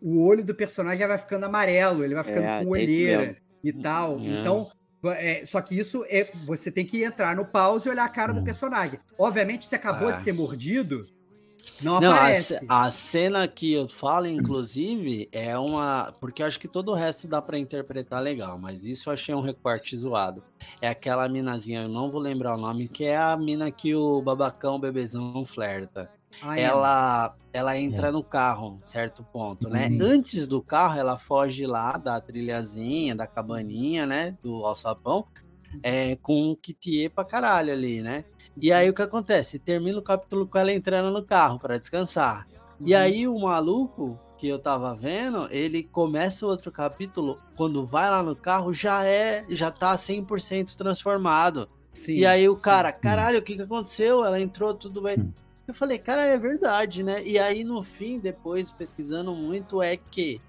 o 0.00 0.24
olho 0.26 0.42
do 0.42 0.54
personagem 0.54 1.00
já 1.00 1.06
vai 1.06 1.18
ficando 1.18 1.44
amarelo, 1.44 2.02
ele 2.02 2.14
vai 2.14 2.24
ficando 2.24 2.46
É, 2.46 2.64
com 2.64 2.74
isso 2.74 2.92
olheira 2.94 3.36
e 3.62 3.70
tal. 3.70 4.18
É. 4.18 4.22
Então. 4.22 4.70
é, 5.04 5.44
só 5.44 5.60
que 5.60 5.78
isso 5.78 6.06
é. 6.08 6.30
Você 6.46 6.72
tem 6.72 6.86
que 6.86 7.04
entrar 7.04 7.36
no 7.36 7.44
pause 7.44 7.86
e 7.86 7.90
olhar 7.92 8.06
a 8.06 8.08
cara 8.08 8.32
do 8.32 8.40
Hum. 8.40 8.44
personagem. 8.44 8.98
Obviamente, 9.18 9.66
se 9.66 9.74
acabou 9.74 10.08
Ah. 10.08 10.12
de 10.12 10.22
ser 10.22 10.32
mordido, 10.32 11.02
não, 11.82 12.00
Não, 12.00 12.12
a, 12.12 12.14
aparece. 12.16 12.56
ce- 12.56 12.66
a 12.66 12.90
cena 12.90 13.46
que 13.46 13.74
eu 13.74 13.86
falo, 13.86 14.26
inclusive, 14.26 15.28
é 15.30 15.56
uma. 15.58 16.10
Porque 16.20 16.42
eu 16.42 16.46
acho 16.46 16.58
que 16.58 16.66
todo 16.66 16.92
o 16.92 16.94
resto 16.94 17.28
dá 17.28 17.42
pra 17.42 17.58
interpretar 17.58 18.22
legal, 18.22 18.58
mas 18.58 18.84
isso 18.84 19.10
eu 19.10 19.12
achei 19.12 19.34
um 19.34 19.40
recorte 19.42 19.94
zoado. 19.96 20.42
É 20.80 20.88
aquela 20.88 21.28
minazinha, 21.28 21.82
eu 21.82 21.88
não 21.88 22.10
vou 22.10 22.20
lembrar 22.22 22.54
o 22.56 22.58
nome, 22.60 22.88
que 22.88 23.04
é 23.04 23.18
a 23.18 23.36
mina 23.36 23.70
que 23.70 23.94
o 23.94 24.22
babacão, 24.22 24.76
o 24.76 24.78
bebezão 24.78 25.44
flerta. 25.44 26.10
É. 26.56 26.62
ela, 26.62 27.34
ela 27.52 27.76
entra 27.78 28.12
no 28.12 28.22
carro, 28.22 28.80
certo 28.84 29.24
ponto, 29.24 29.68
né? 29.68 29.88
Uhum. 29.88 29.98
Antes 30.02 30.46
do 30.46 30.62
carro, 30.62 30.98
ela 30.98 31.16
foge 31.16 31.66
lá 31.66 31.96
da 31.96 32.20
trilhazinha, 32.20 33.14
da 33.14 33.26
cabaninha, 33.26 34.06
né? 34.06 34.36
Do 34.42 34.64
alçapão, 34.64 35.26
é, 35.82 36.16
com 36.16 36.50
um 36.50 36.54
kitiê 36.54 37.08
pra 37.08 37.24
caralho 37.24 37.72
ali, 37.72 38.00
né? 38.02 38.24
E 38.60 38.72
aí 38.72 38.88
o 38.88 38.94
que 38.94 39.02
acontece? 39.02 39.58
Termina 39.58 39.98
o 39.98 40.02
capítulo 40.02 40.46
com 40.46 40.58
ela 40.58 40.72
entrando 40.72 41.12
no 41.12 41.24
carro 41.24 41.58
para 41.58 41.78
descansar. 41.78 42.46
E 42.84 42.94
Uhum. 42.94 43.00
aí 43.00 43.28
o 43.28 43.38
maluco 43.38 44.18
que 44.38 44.46
eu 44.46 44.58
tava 44.58 44.94
vendo, 44.94 45.48
ele 45.50 45.82
começa 45.82 46.46
o 46.46 46.48
outro 46.48 46.70
capítulo, 46.70 47.40
quando 47.56 47.84
vai 47.84 48.08
lá 48.08 48.22
no 48.22 48.36
carro, 48.36 48.72
já 48.72 49.04
é, 49.04 49.44
já 49.48 49.68
tá 49.70 49.96
100% 49.96 50.76
transformado. 50.76 51.68
Sim, 51.92 52.18
e 52.18 52.26
aí 52.26 52.48
o 52.48 52.54
sim. 52.54 52.60
cara, 52.60 52.92
caralho, 52.92 53.40
o 53.40 53.42
que 53.42 53.56
que 53.56 53.62
aconteceu? 53.62 54.24
Ela 54.24 54.40
entrou, 54.40 54.72
tudo 54.72 55.02
bem. 55.02 55.18
Hum. 55.18 55.32
Eu 55.68 55.74
falei, 55.74 55.98
cara, 55.98 56.24
é 56.24 56.38
verdade, 56.38 57.02
né? 57.02 57.22
E 57.22 57.38
aí 57.38 57.62
no 57.62 57.82
fim, 57.82 58.18
depois 58.18 58.70
pesquisando 58.70 59.36
muito, 59.36 59.82
é 59.82 59.98
que 59.98 60.40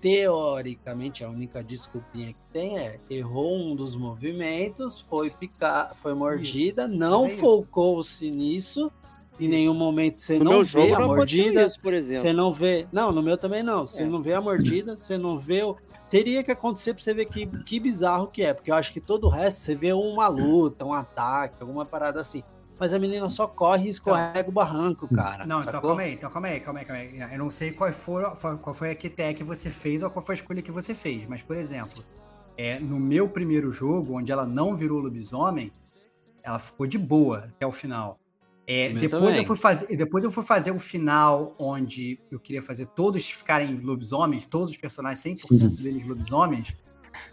teoricamente 0.00 1.22
a 1.24 1.28
única 1.30 1.62
desculpinha 1.62 2.32
que 2.32 2.48
tem 2.52 2.76
é 2.78 2.98
errou 3.08 3.56
um 3.56 3.76
dos 3.76 3.96
movimentos, 3.96 5.00
foi 5.00 5.30
picar, 5.30 5.94
foi 5.94 6.14
mordida, 6.14 6.86
não 6.88 7.22
Mas 7.22 7.32
é 7.32 7.34
isso. 7.36 7.44
focou-se 7.44 8.30
nisso. 8.30 8.90
Em 9.38 9.44
Isso. 9.44 9.50
nenhum 9.50 9.74
momento 9.74 10.18
você 10.18 10.38
No 10.38 10.44
não 10.46 10.58
vê 10.60 10.64
jogo 10.64 10.94
a 10.94 10.98
não 11.00 11.06
mordida. 11.08 11.64
isso, 11.66 11.78
por 11.80 11.92
exemplo. 11.92 12.22
Você 12.22 12.32
não 12.32 12.52
vê. 12.52 12.86
Não, 12.90 13.12
no 13.12 13.22
meu 13.22 13.36
também 13.36 13.62
não. 13.62 13.84
Você 13.86 14.02
É. 14.02 14.06
não 14.06 14.22
vê 14.22 14.32
a 14.32 14.40
mordida, 14.40 14.96
você 14.96 15.18
não 15.18 15.36
vê 15.38 15.62
o. 15.62 15.76
Teria 16.08 16.42
que 16.42 16.50
acontecer 16.50 16.94
pra 16.94 17.02
você 17.02 17.12
ver 17.12 17.26
que, 17.26 17.46
que 17.64 17.78
bizarro 17.78 18.28
que 18.28 18.42
é. 18.42 18.54
Porque 18.54 18.70
eu 18.70 18.74
acho 18.74 18.92
que 18.92 19.00
todo 19.00 19.24
o 19.26 19.28
resto 19.28 19.60
você 19.60 19.74
vê 19.74 19.92
uma 19.92 20.26
luta, 20.28 20.86
um 20.86 20.92
ataque, 20.94 21.56
alguma 21.60 21.84
parada 21.84 22.18
assim. 22.20 22.42
Mas 22.78 22.92
a 22.92 22.98
menina 22.98 23.28
só 23.30 23.46
corre 23.46 23.86
e 23.86 23.88
escorrega 23.88 24.48
o 24.48 24.52
barranco, 24.52 25.08
cara. 25.08 25.46
Não, 25.46 25.60
então 25.60 25.72
sacou? 25.72 25.90
calma 25.90 26.02
aí, 26.02 26.12
então 26.12 26.30
calma 26.30 26.48
aí, 26.48 26.60
calma 26.60 26.80
aí, 26.80 26.84
calma 26.84 27.02
aí. 27.02 27.32
Eu 27.32 27.38
não 27.38 27.50
sei 27.50 27.72
qual 27.72 27.90
foi, 27.92 28.22
qual 28.62 28.74
foi 28.74 28.90
a 28.90 28.94
QTE 28.94 29.34
que 29.34 29.44
você 29.44 29.70
fez 29.70 30.02
ou 30.02 30.10
qual 30.10 30.24
foi 30.24 30.34
a 30.34 30.36
escolha 30.36 30.60
que 30.60 30.70
você 30.70 30.94
fez, 30.94 31.26
mas, 31.26 31.42
por 31.42 31.56
exemplo, 31.56 32.04
é, 32.56 32.78
no 32.78 33.00
meu 33.00 33.28
primeiro 33.28 33.70
jogo, 33.70 34.18
onde 34.18 34.30
ela 34.30 34.46
não 34.46 34.76
virou 34.76 34.98
lobisomem, 34.98 35.72
ela 36.42 36.58
ficou 36.58 36.86
de 36.86 36.98
boa 36.98 37.50
até 37.54 37.66
o 37.66 37.72
final. 37.72 38.18
É, 38.66 38.88
depois, 38.92 39.22
também. 39.22 39.38
eu 39.38 39.44
fui 39.44 39.56
fazer, 39.56 39.96
depois 39.96 40.24
eu 40.24 40.30
fui 40.30 40.44
fazer 40.44 40.72
o 40.72 40.78
final 40.78 41.54
onde 41.56 42.18
eu 42.30 42.40
queria 42.40 42.60
fazer 42.60 42.86
todos 42.86 43.24
ficarem 43.24 43.78
lobisomens, 43.78 44.46
todos 44.46 44.70
os 44.70 44.76
personagens, 44.76 45.20
100% 45.20 45.80
deles 45.80 46.06
lobisomens. 46.06 46.76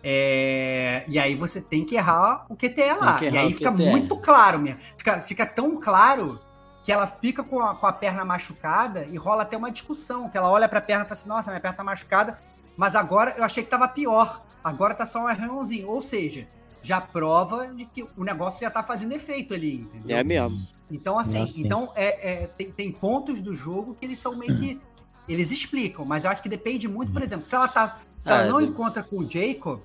É, 0.03 1.03
e 1.07 1.17
aí 1.17 1.35
você 1.35 1.61
tem 1.61 1.83
que 1.85 1.95
errar 1.95 2.45
o 2.49 2.55
QTE 2.55 2.93
lá. 2.99 3.17
que 3.17 3.29
E 3.29 3.37
aí 3.37 3.53
fica 3.53 3.71
QTE. 3.71 3.85
muito 3.89 4.17
claro 4.17 4.59
mesmo. 4.59 4.79
Fica, 4.97 5.21
fica 5.21 5.45
tão 5.45 5.79
claro 5.79 6.39
que 6.83 6.91
ela 6.91 7.07
fica 7.07 7.43
com 7.43 7.59
a, 7.61 7.73
com 7.75 7.87
a 7.87 7.93
perna 7.93 8.25
machucada 8.25 9.05
e 9.05 9.15
rola 9.17 9.43
até 9.43 9.55
uma 9.55 9.71
discussão, 9.71 10.29
que 10.29 10.37
ela 10.37 10.49
olha 10.49 10.67
pra 10.67 10.81
perna 10.81 11.05
e 11.05 11.07
fala 11.07 11.19
assim, 11.19 11.29
nossa, 11.29 11.49
minha 11.51 11.61
perna 11.61 11.77
tá 11.77 11.83
machucada, 11.83 12.37
mas 12.75 12.95
agora 12.95 13.33
eu 13.37 13.43
achei 13.43 13.63
que 13.63 13.69
tava 13.69 13.87
pior. 13.87 14.41
Agora 14.63 14.93
tá 14.93 15.05
só 15.05 15.19
um 15.23 15.27
arranhãozinho. 15.27 15.89
Ou 15.89 16.01
seja, 16.01 16.47
já 16.81 16.99
prova 16.99 17.67
de 17.67 17.85
que 17.85 18.03
o 18.17 18.23
negócio 18.23 18.59
já 18.61 18.69
tá 18.69 18.83
fazendo 18.83 19.13
efeito 19.13 19.53
ali, 19.53 19.75
entendeu? 19.81 20.17
É 20.17 20.23
mesmo. 20.23 20.67
Então, 20.91 21.17
assim, 21.17 21.45
sim. 21.47 21.63
então 21.65 21.91
é, 21.95 22.43
é- 22.43 22.47
tem, 22.47 22.71
tem 22.71 22.91
pontos 22.91 23.41
do 23.41 23.53
jogo 23.55 23.95
que 23.95 24.05
eles 24.05 24.19
são 24.19 24.35
meio 24.35 24.55
que. 24.57 24.79
Eles 25.27 25.51
explicam, 25.51 26.03
mas 26.05 26.25
eu 26.25 26.31
acho 26.31 26.41
que 26.43 26.49
depende 26.49 26.87
muito, 26.87 27.13
por 27.13 27.21
exemplo, 27.21 27.45
se 27.45 27.55
ela 27.55 27.67
tá. 27.67 27.99
Se 28.19 28.29
ela 28.29 28.43
É, 28.43 28.49
não 28.49 28.59
de- 28.61 28.67
encontra 28.67 29.01
com 29.03 29.17
o 29.19 29.29
Jacob, 29.29 29.79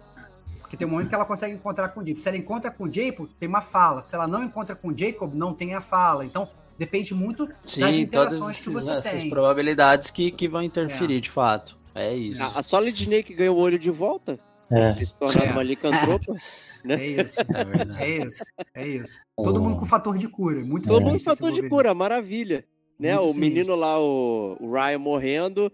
porque 0.60 0.76
tem 0.76 0.86
um 0.86 0.90
momento 0.90 1.08
que 1.08 1.14
ela 1.14 1.24
consegue 1.24 1.54
encontrar 1.54 1.88
com 1.90 2.00
o 2.00 2.04
Jacob. 2.06 2.18
Se 2.20 2.28
ela 2.28 2.36
encontra 2.38 2.70
com 2.70 2.84
o 2.84 2.92
Jacob, 2.92 3.28
tem 3.38 3.48
uma 3.48 3.60
fala. 3.60 4.00
Se 4.00 4.14
ela 4.14 4.26
não 4.26 4.42
encontra 4.44 4.74
com 4.76 4.88
o 4.88 4.96
Jacob, 4.96 5.32
não 5.34 5.54
tem 5.54 5.74
a 5.74 5.80
fala. 5.80 6.24
Então, 6.24 6.48
depende 6.76 7.14
muito 7.14 7.46
das 7.46 7.56
Sim, 7.64 7.80
todas 7.80 7.96
interações 7.98 8.56
que 8.64 8.70
esses- 8.70 8.74
você 8.84 8.90
essas 8.90 9.20
tem. 9.22 9.30
probabilidades 9.30 10.10
que, 10.10 10.30
que 10.30 10.48
vão 10.48 10.62
interferir, 10.62 11.20
de 11.20 11.30
fato. 11.30 11.78
É 11.94 12.14
isso. 12.14 12.42
A, 12.56 12.60
a 12.60 12.62
Solid 12.62 13.00
Snake 13.00 13.34
ganhou 13.34 13.56
o 13.56 13.60
olho 13.60 13.78
de 13.78 13.90
volta, 13.90 14.38
É, 14.70 14.92
se 14.94 15.18
tornando 15.18 15.46
É. 15.46 15.52
uma 15.52 15.62
licantropa. 15.62 16.34
É 16.88 17.04
isso. 17.06 17.40
É 17.40 17.64
verdade. 17.64 18.02
É 18.02 18.18
isso. 18.24 18.44
É 18.72 18.86
isso. 18.86 19.18
Todo 19.36 19.60
mundo 19.60 19.80
com 19.80 19.84
fator 19.84 20.16
de 20.16 20.28
cura. 20.28 20.60
Muito 20.64 20.86
Todo 20.88 21.02
mundo 21.04 21.16
esse 21.16 21.24
fator 21.24 21.50
de 21.50 21.68
cura, 21.68 21.92
maravilha. 21.92 22.64
Né? 22.98 23.12
Muito 23.14 23.26
o 23.26 23.32
sinistro. 23.32 23.40
menino 23.40 23.74
lá, 23.76 24.00
o, 24.00 24.56
o 24.60 24.72
Ryan 24.72 24.98
morrendo, 24.98 25.72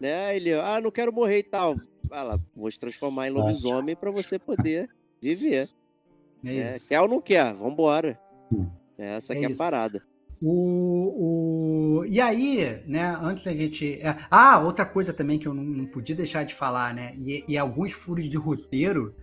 né? 0.00 0.34
Ele, 0.36 0.52
ah, 0.54 0.80
não 0.80 0.90
quero 0.90 1.12
morrer 1.12 1.38
e 1.38 1.42
tal. 1.44 1.76
Lá, 2.10 2.38
vou 2.54 2.70
te 2.70 2.78
transformar 2.78 3.28
em 3.28 3.30
lobisomem 3.30 3.96
pra 3.96 4.10
você 4.10 4.38
poder 4.38 4.88
viver. 5.20 5.68
É 6.44 6.52
né? 6.52 6.70
isso. 6.70 6.88
Quer 6.88 7.00
ou 7.00 7.08
não 7.08 7.20
quer? 7.20 7.54
Vambora. 7.54 8.18
Hum. 8.52 8.68
Essa 8.98 9.32
É 9.32 9.36
aqui 9.36 9.44
é 9.44 9.48
a 9.48 9.50
isso. 9.50 9.58
parada. 9.58 10.02
O, 10.42 12.00
o... 12.00 12.04
E 12.04 12.20
aí, 12.20 12.82
né, 12.86 13.16
antes 13.22 13.44
da 13.44 13.54
gente. 13.54 13.94
é- 14.00 14.16
Ah, 14.30 14.60
outra 14.60 14.84
coisa 14.84 15.12
também 15.12 15.38
que 15.38 15.48
eu 15.48 15.54
não, 15.54 15.64
não 15.64 15.86
podia 15.86 16.14
deixar 16.14 16.44
de 16.44 16.54
falar, 16.54 16.92
né? 16.94 17.12
E, 17.16 17.42
e 17.48 17.56
alguns 17.56 17.92
furos 17.92 18.28
de 18.28 18.36
roteiro, 18.36 19.14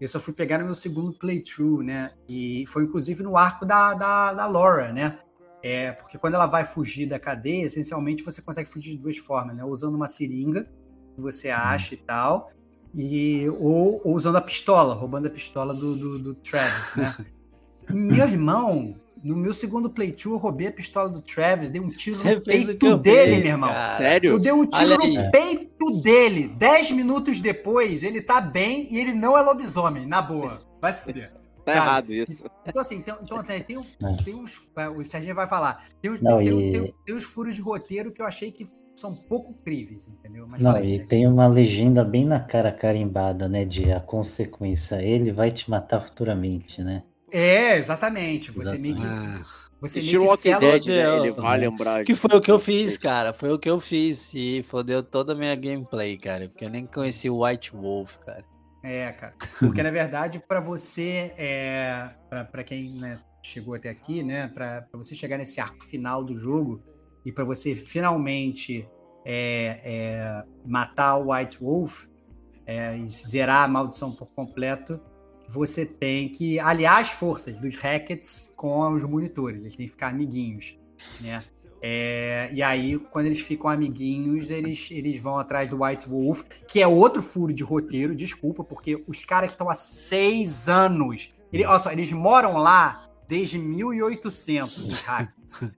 eu 0.00 0.08
só 0.08 0.18
fui 0.18 0.34
pegar 0.34 0.58
no 0.58 0.64
meu 0.64 0.74
segundo 0.74 1.12
playthrough, 1.16 1.82
né? 1.82 2.10
E 2.28 2.64
foi 2.66 2.84
inclusive 2.84 3.22
no 3.22 3.36
arco 3.36 3.64
da, 3.64 3.94
da, 3.94 4.32
da 4.32 4.46
Laura, 4.46 4.92
né? 4.92 5.18
É, 5.66 5.92
porque 5.92 6.18
quando 6.18 6.34
ela 6.34 6.44
vai 6.44 6.62
fugir 6.62 7.06
da 7.06 7.18
cadeia, 7.18 7.64
essencialmente 7.64 8.22
você 8.22 8.42
consegue 8.42 8.68
fugir 8.68 8.90
de 8.90 8.98
duas 8.98 9.16
formas, 9.16 9.56
né? 9.56 9.64
Usando 9.64 9.94
uma 9.94 10.06
seringa, 10.06 10.68
que 11.14 11.22
você 11.22 11.48
acha 11.48 11.94
e 11.94 11.96
tal, 11.96 12.50
e, 12.94 13.48
ou, 13.48 13.98
ou 14.04 14.14
usando 14.14 14.36
a 14.36 14.42
pistola, 14.42 14.94
roubando 14.94 15.26
a 15.26 15.30
pistola 15.30 15.72
do, 15.72 15.96
do, 15.96 16.18
do 16.18 16.34
Travis, 16.34 16.94
né? 16.96 17.16
Meu 17.88 18.28
irmão, 18.28 18.94
no 19.22 19.36
meu 19.36 19.54
segundo 19.54 19.88
playthrough, 19.88 20.34
eu 20.34 20.38
roubei 20.38 20.66
a 20.66 20.72
pistola 20.72 21.08
do 21.08 21.22
Travis, 21.22 21.70
dei 21.70 21.80
um 21.80 21.88
tiro 21.88 22.16
Você 22.16 22.34
no 22.34 22.40
peito 22.42 22.98
dele, 22.98 23.36
fiz, 23.36 23.42
meu 23.44 23.52
irmão. 23.52 23.70
cara. 23.70 23.98
Sério? 23.98 24.32
Eu 24.32 24.38
dei 24.38 24.52
um 24.52 24.66
tiro 24.66 24.98
no 24.98 25.30
peito 25.30 26.02
dele. 26.02 26.48
Dez 26.48 26.90
minutos 26.90 27.40
depois, 27.40 28.02
ele 28.02 28.20
tá 28.20 28.40
bem 28.40 28.86
e 28.90 28.98
ele 28.98 29.12
não 29.12 29.36
é 29.36 29.42
lobisomem, 29.42 30.06
na 30.06 30.20
boa. 30.22 30.60
Vai 30.80 30.92
se 30.92 31.02
fuder. 31.02 31.43
Tá 31.64 31.72
Sabe? 31.72 31.84
errado 31.86 32.12
isso. 32.12 32.44
Então, 32.66 32.82
assim, 32.82 32.96
então, 32.96 33.18
então 33.22 33.42
tem, 33.42 33.62
tem, 33.62 33.78
um- 33.78 33.84
É. 34.02 34.22
tem 34.22 34.34
uns. 34.34 34.68
é, 34.76 34.88
O 34.88 35.04
Serginho 35.08 35.34
vai 35.34 35.46
falar. 35.48 35.84
Tem, 36.02 36.10
uns- 36.10 36.20
Não, 36.20 36.38
tem, 36.38 36.68
e- 36.68 36.72
tem- 36.72 36.94
tem 37.06 37.14
uns 37.16 37.24
furos 37.24 37.54
de 37.54 37.60
roteiro 37.62 38.12
que 38.12 38.20
eu 38.20 38.26
achei 38.26 38.50
que 38.52 38.68
são 38.94 39.14
pouco 39.14 39.54
críveis, 39.64 40.06
entendeu? 40.08 40.46
Mas 40.46 40.60
Não, 40.62 40.84
e 40.84 41.04
tem 41.06 41.26
uma 41.26 41.46
legenda 41.48 42.04
bem 42.04 42.24
na 42.24 42.38
cara 42.38 42.70
carimbada, 42.70 43.48
né? 43.48 43.64
De 43.64 43.90
a 43.90 43.98
consequência, 44.00 45.02
ele 45.02 45.32
vai 45.32 45.50
te 45.50 45.68
matar 45.70 46.00
futuramente, 46.00 46.82
né? 46.82 47.02
É, 47.32 47.76
exatamente. 47.76 48.50
Você 48.52 48.78
meio 48.78 48.94
que. 48.94 49.02
Ah, 49.04 49.42
Você 49.80 50.00
meio 50.00 50.20
que 50.20 50.26
Walking. 50.26 50.58
Dead, 50.60 50.86
né? 50.86 51.16
Ele 51.18 51.32
vai 51.32 51.58
lembrar. 51.58 52.04
que 52.04 52.14
foi 52.14 52.36
o 52.36 52.40
que 52.40 52.50
eu 52.50 52.58
fiz, 52.58 52.96
cara. 52.96 53.32
Foi 53.32 53.50
o 53.52 53.58
que 53.58 53.68
eu 53.68 53.80
fiz. 53.80 54.32
E 54.34 54.62
fodeu 54.62 55.02
toda 55.02 55.32
a 55.32 55.34
minha 55.34 55.54
gameplay, 55.56 56.16
cara. 56.16 56.48
Porque 56.48 56.64
eu 56.64 56.70
nem 56.70 56.86
conheci 56.86 57.28
o 57.28 57.44
White 57.44 57.72
Wolf, 57.74 58.16
cara. 58.18 58.44
É, 58.84 59.10
cara. 59.12 59.34
Porque 59.58 59.82
na 59.82 59.90
verdade, 59.90 60.38
para 60.38 60.60
você, 60.60 61.32
é, 61.38 62.10
para 62.28 62.62
quem 62.62 62.90
né, 62.92 63.18
chegou 63.42 63.74
até 63.74 63.88
aqui, 63.88 64.22
né, 64.22 64.46
para 64.48 64.86
você 64.92 65.14
chegar 65.14 65.38
nesse 65.38 65.58
arco 65.58 65.82
final 65.84 66.22
do 66.22 66.36
jogo 66.36 66.82
e 67.24 67.32
para 67.32 67.44
você 67.44 67.74
finalmente 67.74 68.86
é, 69.24 69.80
é, 69.82 70.44
matar 70.66 71.16
o 71.16 71.32
White 71.32 71.58
Wolf 71.58 72.06
é, 72.66 72.96
e 72.98 73.08
zerar 73.08 73.64
a 73.64 73.68
maldição 73.68 74.12
por 74.12 74.28
completo, 74.34 75.00
você 75.48 75.86
tem 75.86 76.28
que 76.28 76.60
aliar 76.60 77.00
as 77.00 77.10
forças 77.10 77.58
dos 77.58 77.76
Hackets 77.76 78.52
com 78.54 78.92
os 78.92 79.04
monitores. 79.04 79.62
Eles 79.62 79.76
têm 79.76 79.86
que 79.86 79.92
ficar 79.92 80.08
amiguinhos, 80.08 80.78
né? 81.22 81.42
É, 81.86 82.48
e 82.50 82.62
aí, 82.62 82.98
quando 82.98 83.26
eles 83.26 83.42
ficam 83.42 83.68
amiguinhos, 83.68 84.48
eles, 84.48 84.88
eles 84.90 85.20
vão 85.20 85.38
atrás 85.38 85.68
do 85.68 85.84
White 85.84 86.08
Wolf, 86.08 86.40
que 86.66 86.80
é 86.80 86.86
outro 86.86 87.22
furo 87.22 87.52
de 87.52 87.62
roteiro, 87.62 88.16
desculpa, 88.16 88.64
porque 88.64 89.04
os 89.06 89.22
caras 89.26 89.50
estão 89.50 89.68
há 89.68 89.74
seis 89.74 90.66
anos. 90.66 91.28
Ele, 91.52 91.66
olha 91.66 91.78
só, 91.78 91.92
eles 91.92 92.10
moram 92.10 92.56
lá 92.56 93.06
desde 93.28 93.58
1800, 93.58 94.78
os 94.78 95.00
hackers. 95.02 95.68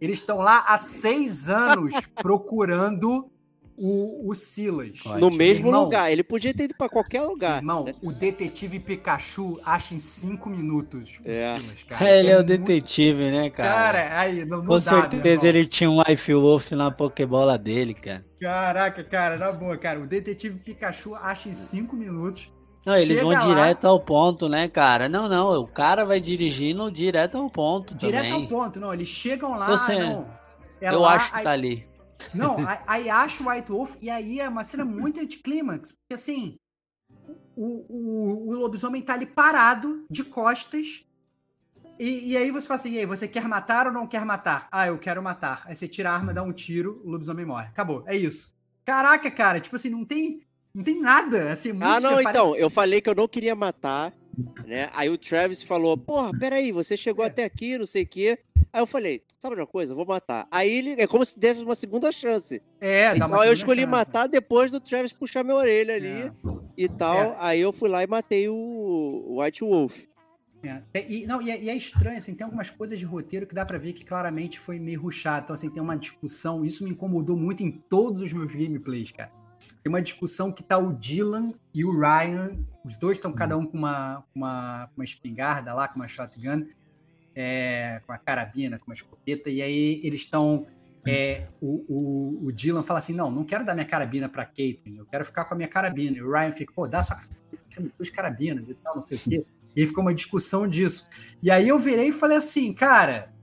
Eles 0.00 0.20
estão 0.20 0.38
lá 0.38 0.66
há 0.68 0.78
seis 0.78 1.48
anos 1.48 1.92
procurando 2.14 3.28
o, 3.78 4.30
o 4.30 4.34
Silas. 4.34 5.04
No 5.18 5.30
mesmo 5.30 5.68
Irmão, 5.68 5.84
lugar. 5.84 6.10
Ele 6.10 6.22
podia 6.22 6.52
ter 6.54 6.64
ido 6.64 6.74
pra 6.76 6.88
qualquer 6.88 7.22
lugar. 7.22 7.58
Irmão, 7.58 7.86
o 8.02 8.12
detetive 8.12 8.80
Pikachu 8.80 9.60
acha 9.64 9.94
em 9.94 9.98
cinco 9.98 10.48
minutos 10.48 11.20
o 11.24 11.30
É. 11.30 11.54
Silas, 11.54 11.82
cara. 11.84 12.10
ele 12.10 12.28
é 12.30 12.34
o 12.34 12.36
muito- 12.38 12.46
detetive, 12.48 13.30
né, 13.30 13.50
cara? 13.50 13.72
Cara, 13.72 14.20
aí, 14.20 14.44
não, 14.44 14.58
não 14.58 14.66
Com 14.66 14.78
dá, 14.78 14.92
meu 14.92 15.00
certeza 15.10 15.48
ele 15.48 15.66
tinha 15.66 15.90
um 15.90 16.02
Life 16.02 16.32
Wolf 16.34 16.72
na 16.72 16.90
Pokébola 16.90 17.58
dele, 17.58 17.94
cara. 17.94 18.24
Caraca, 18.40 19.02
cara, 19.04 19.36
na 19.36 19.52
boa, 19.52 19.76
cara. 19.76 20.00
O 20.00 20.06
detetive 20.06 20.58
Pikachu 20.58 21.14
acha 21.14 21.48
em 21.48 21.52
cinco 21.54 21.96
minutos. 21.96 22.50
Não, 22.84 22.94
eles 22.96 23.18
vão 23.20 23.30
lá- 23.30 23.40
direto 23.44 23.84
ao 23.86 23.98
ponto, 23.98 24.48
né, 24.48 24.68
cara? 24.68 25.08
Não, 25.08 25.28
não, 25.28 25.60
o 25.60 25.66
cara 25.66 26.04
vai 26.04 26.20
dirigindo 26.20 26.88
direto 26.88 27.36
ao 27.36 27.50
ponto 27.50 27.96
Direto 27.96 28.22
também. 28.22 28.42
ao 28.44 28.48
ponto, 28.48 28.78
não. 28.78 28.94
Eles 28.94 29.08
chegam 29.08 29.58
lá. 29.58 29.66
Você- 29.66 29.98
não. 29.98 30.26
É 30.80 30.90
Eu 30.94 31.00
lá, 31.00 31.14
acho 31.14 31.32
que 31.32 31.38
aí- 31.38 31.44
tá 31.44 31.50
ali. 31.50 31.84
Não, 32.34 32.56
aí, 32.66 32.78
aí 32.86 33.10
acha 33.10 33.42
o 33.42 33.48
White 33.48 33.70
Wolf 33.70 33.96
e 34.00 34.10
aí 34.10 34.40
é 34.40 34.48
uma 34.48 34.64
cena 34.64 34.84
muito 34.84 35.20
anticlímax. 35.20 35.90
Porque 35.92 36.14
assim, 36.14 36.58
o, 37.56 37.86
o, 37.88 38.48
o 38.50 38.52
lobisomem 38.58 39.02
tá 39.02 39.14
ali 39.14 39.26
parado, 39.26 40.04
de 40.10 40.24
costas. 40.24 41.04
E, 41.98 42.32
e 42.32 42.36
aí 42.36 42.50
você 42.50 42.66
fala 42.66 42.78
assim: 42.80 42.92
e 42.92 42.98
aí, 42.98 43.06
você 43.06 43.26
quer 43.26 43.48
matar 43.48 43.86
ou 43.86 43.92
não 43.92 44.06
quer 44.06 44.24
matar? 44.24 44.68
Ah, 44.70 44.86
eu 44.88 44.98
quero 44.98 45.22
matar. 45.22 45.62
Aí 45.64 45.74
você 45.74 45.88
tira 45.88 46.10
a 46.10 46.14
arma, 46.14 46.34
dá 46.34 46.42
um 46.42 46.52
tiro, 46.52 47.00
o 47.04 47.10
lobisomem 47.10 47.46
morre. 47.46 47.68
Acabou, 47.68 48.04
é 48.06 48.16
isso. 48.16 48.54
Caraca, 48.84 49.30
cara, 49.30 49.58
tipo 49.58 49.74
assim, 49.74 49.88
não 49.88 50.04
tem, 50.04 50.42
não 50.74 50.84
tem 50.84 51.00
nada. 51.00 51.50
Assim, 51.50 51.72
muito 51.72 51.84
Ah, 51.84 52.00
não, 52.00 52.22
parece- 52.22 52.28
então, 52.30 52.56
eu 52.56 52.70
falei 52.70 53.00
que 53.00 53.08
eu 53.08 53.14
não 53.14 53.26
queria 53.26 53.54
matar, 53.54 54.12
né? 54.66 54.90
Aí 54.92 55.08
o 55.08 55.18
Travis 55.18 55.62
falou, 55.62 55.96
porra, 55.96 56.30
peraí, 56.38 56.72
você 56.72 56.96
chegou 56.96 57.24
É. 57.24 57.28
até 57.28 57.44
aqui, 57.44 57.78
não 57.78 57.86
sei 57.86 58.02
o 58.02 58.06
quê. 58.06 58.38
Aí 58.72 58.82
eu 58.82 58.86
falei, 58.86 59.22
sabe 59.38 59.54
de 59.54 59.60
uma 59.62 59.66
coisa? 59.66 59.94
Vou 59.94 60.04
matar. 60.04 60.46
Aí 60.50 60.70
ele, 60.70 60.90
é 61.00 61.06
como 61.06 61.24
se 61.24 61.38
desse 61.38 61.62
uma 61.62 61.74
segunda 61.74 62.12
chance. 62.12 62.60
É, 62.80 63.14
dá 63.14 63.26
uma 63.26 63.36
Então 63.36 63.44
eu 63.44 63.52
escolhi 63.52 63.80
chance. 63.82 63.90
matar 63.90 64.26
depois 64.26 64.70
do 64.70 64.80
Travis 64.80 65.12
puxar 65.12 65.42
minha 65.42 65.56
orelha 65.56 65.94
ali 65.94 66.06
É. 66.08 66.32
e 66.76 66.88
tal. 66.88 67.16
É. 67.18 67.36
Aí 67.38 67.60
eu 67.60 67.72
fui 67.72 67.88
lá 67.88 68.02
e 68.02 68.06
matei 68.06 68.48
o, 68.48 69.38
White 69.40 69.64
Wolf. 69.64 69.96
É, 70.92 71.06
e, 71.08 71.26
não, 71.26 71.40
e, 71.40 71.50
é, 71.50 71.62
e 71.62 71.70
é 71.70 71.76
estranho, 71.76 72.18
assim, 72.18 72.34
tem 72.34 72.44
algumas 72.44 72.70
coisas 72.70 72.98
de 72.98 73.04
roteiro 73.04 73.46
que 73.46 73.54
dá 73.54 73.64
pra 73.64 73.78
ver 73.78 73.92
que 73.92 74.04
claramente 74.04 74.58
foi 74.58 74.80
meio 74.80 75.00
ruchado. 75.00 75.44
Então, 75.44 75.54
assim, 75.54 75.70
tem 75.70 75.80
uma 75.80 75.96
discussão, 75.96 76.64
isso 76.64 76.82
me 76.82 76.90
incomodou 76.90 77.36
muito 77.36 77.62
em 77.62 77.70
todos 77.70 78.20
os 78.20 78.32
meus 78.32 78.52
gameplays, 78.52 79.12
cara. 79.12 79.30
Tem 79.82 79.88
uma 79.88 80.02
discussão 80.02 80.50
que 80.50 80.64
tá 80.64 80.76
o 80.76 80.92
Dylan 80.92 81.52
e 81.72 81.84
o 81.84 81.92
Ryan, 81.96 82.58
os 82.86 82.96
dois 82.96 83.18
estão 83.18 83.32
cada 83.32 83.56
um 83.58 83.66
com 83.66 83.76
uma, 83.76 84.24
uma, 84.34 84.88
uma 84.96 85.04
espingarda 85.04 85.74
lá, 85.74 85.88
com 85.88 85.96
uma 85.96 86.06
shotgun, 86.06 86.66
é, 87.34 88.00
com 88.06 88.12
uma 88.12 88.18
carabina, 88.18 88.78
com 88.78 88.86
uma 88.86 88.94
escopeta, 88.94 89.50
e 89.50 89.60
aí 89.60 90.00
eles 90.04 90.20
estão. 90.20 90.66
é, 91.06 91.48
o, 91.60 91.84
o, 91.88 92.46
o 92.46 92.52
Dylan 92.52 92.82
fala 92.82 93.00
assim: 93.00 93.12
não, 93.12 93.30
não 93.30 93.44
quero 93.44 93.64
dar 93.64 93.74
minha 93.74 93.86
carabina 93.86 94.28
pra 94.28 94.46
Caitlyn, 94.46 94.96
eu 94.98 95.06
quero 95.06 95.24
ficar 95.24 95.44
com 95.44 95.54
a 95.54 95.56
minha 95.56 95.68
carabina. 95.68 96.16
E 96.16 96.22
o 96.22 96.30
Ryan 96.30 96.52
fica, 96.52 96.72
pô, 96.72 96.86
dá 96.86 97.02
sua 97.02 97.18
duas 97.98 98.08
carabinas 98.08 98.70
e 98.70 98.74
tal, 98.74 98.94
não 98.94 99.02
sei 99.02 99.18
o 99.18 99.20
quê. 99.20 99.46
E 99.74 99.80
aí 99.82 99.86
ficou 99.86 100.02
uma 100.02 100.14
discussão 100.14 100.66
disso. 100.66 101.06
E 101.42 101.50
aí 101.50 101.68
eu 101.68 101.78
virei 101.78 102.08
e 102.08 102.12
falei 102.12 102.38
assim, 102.38 102.72
cara, 102.72 103.34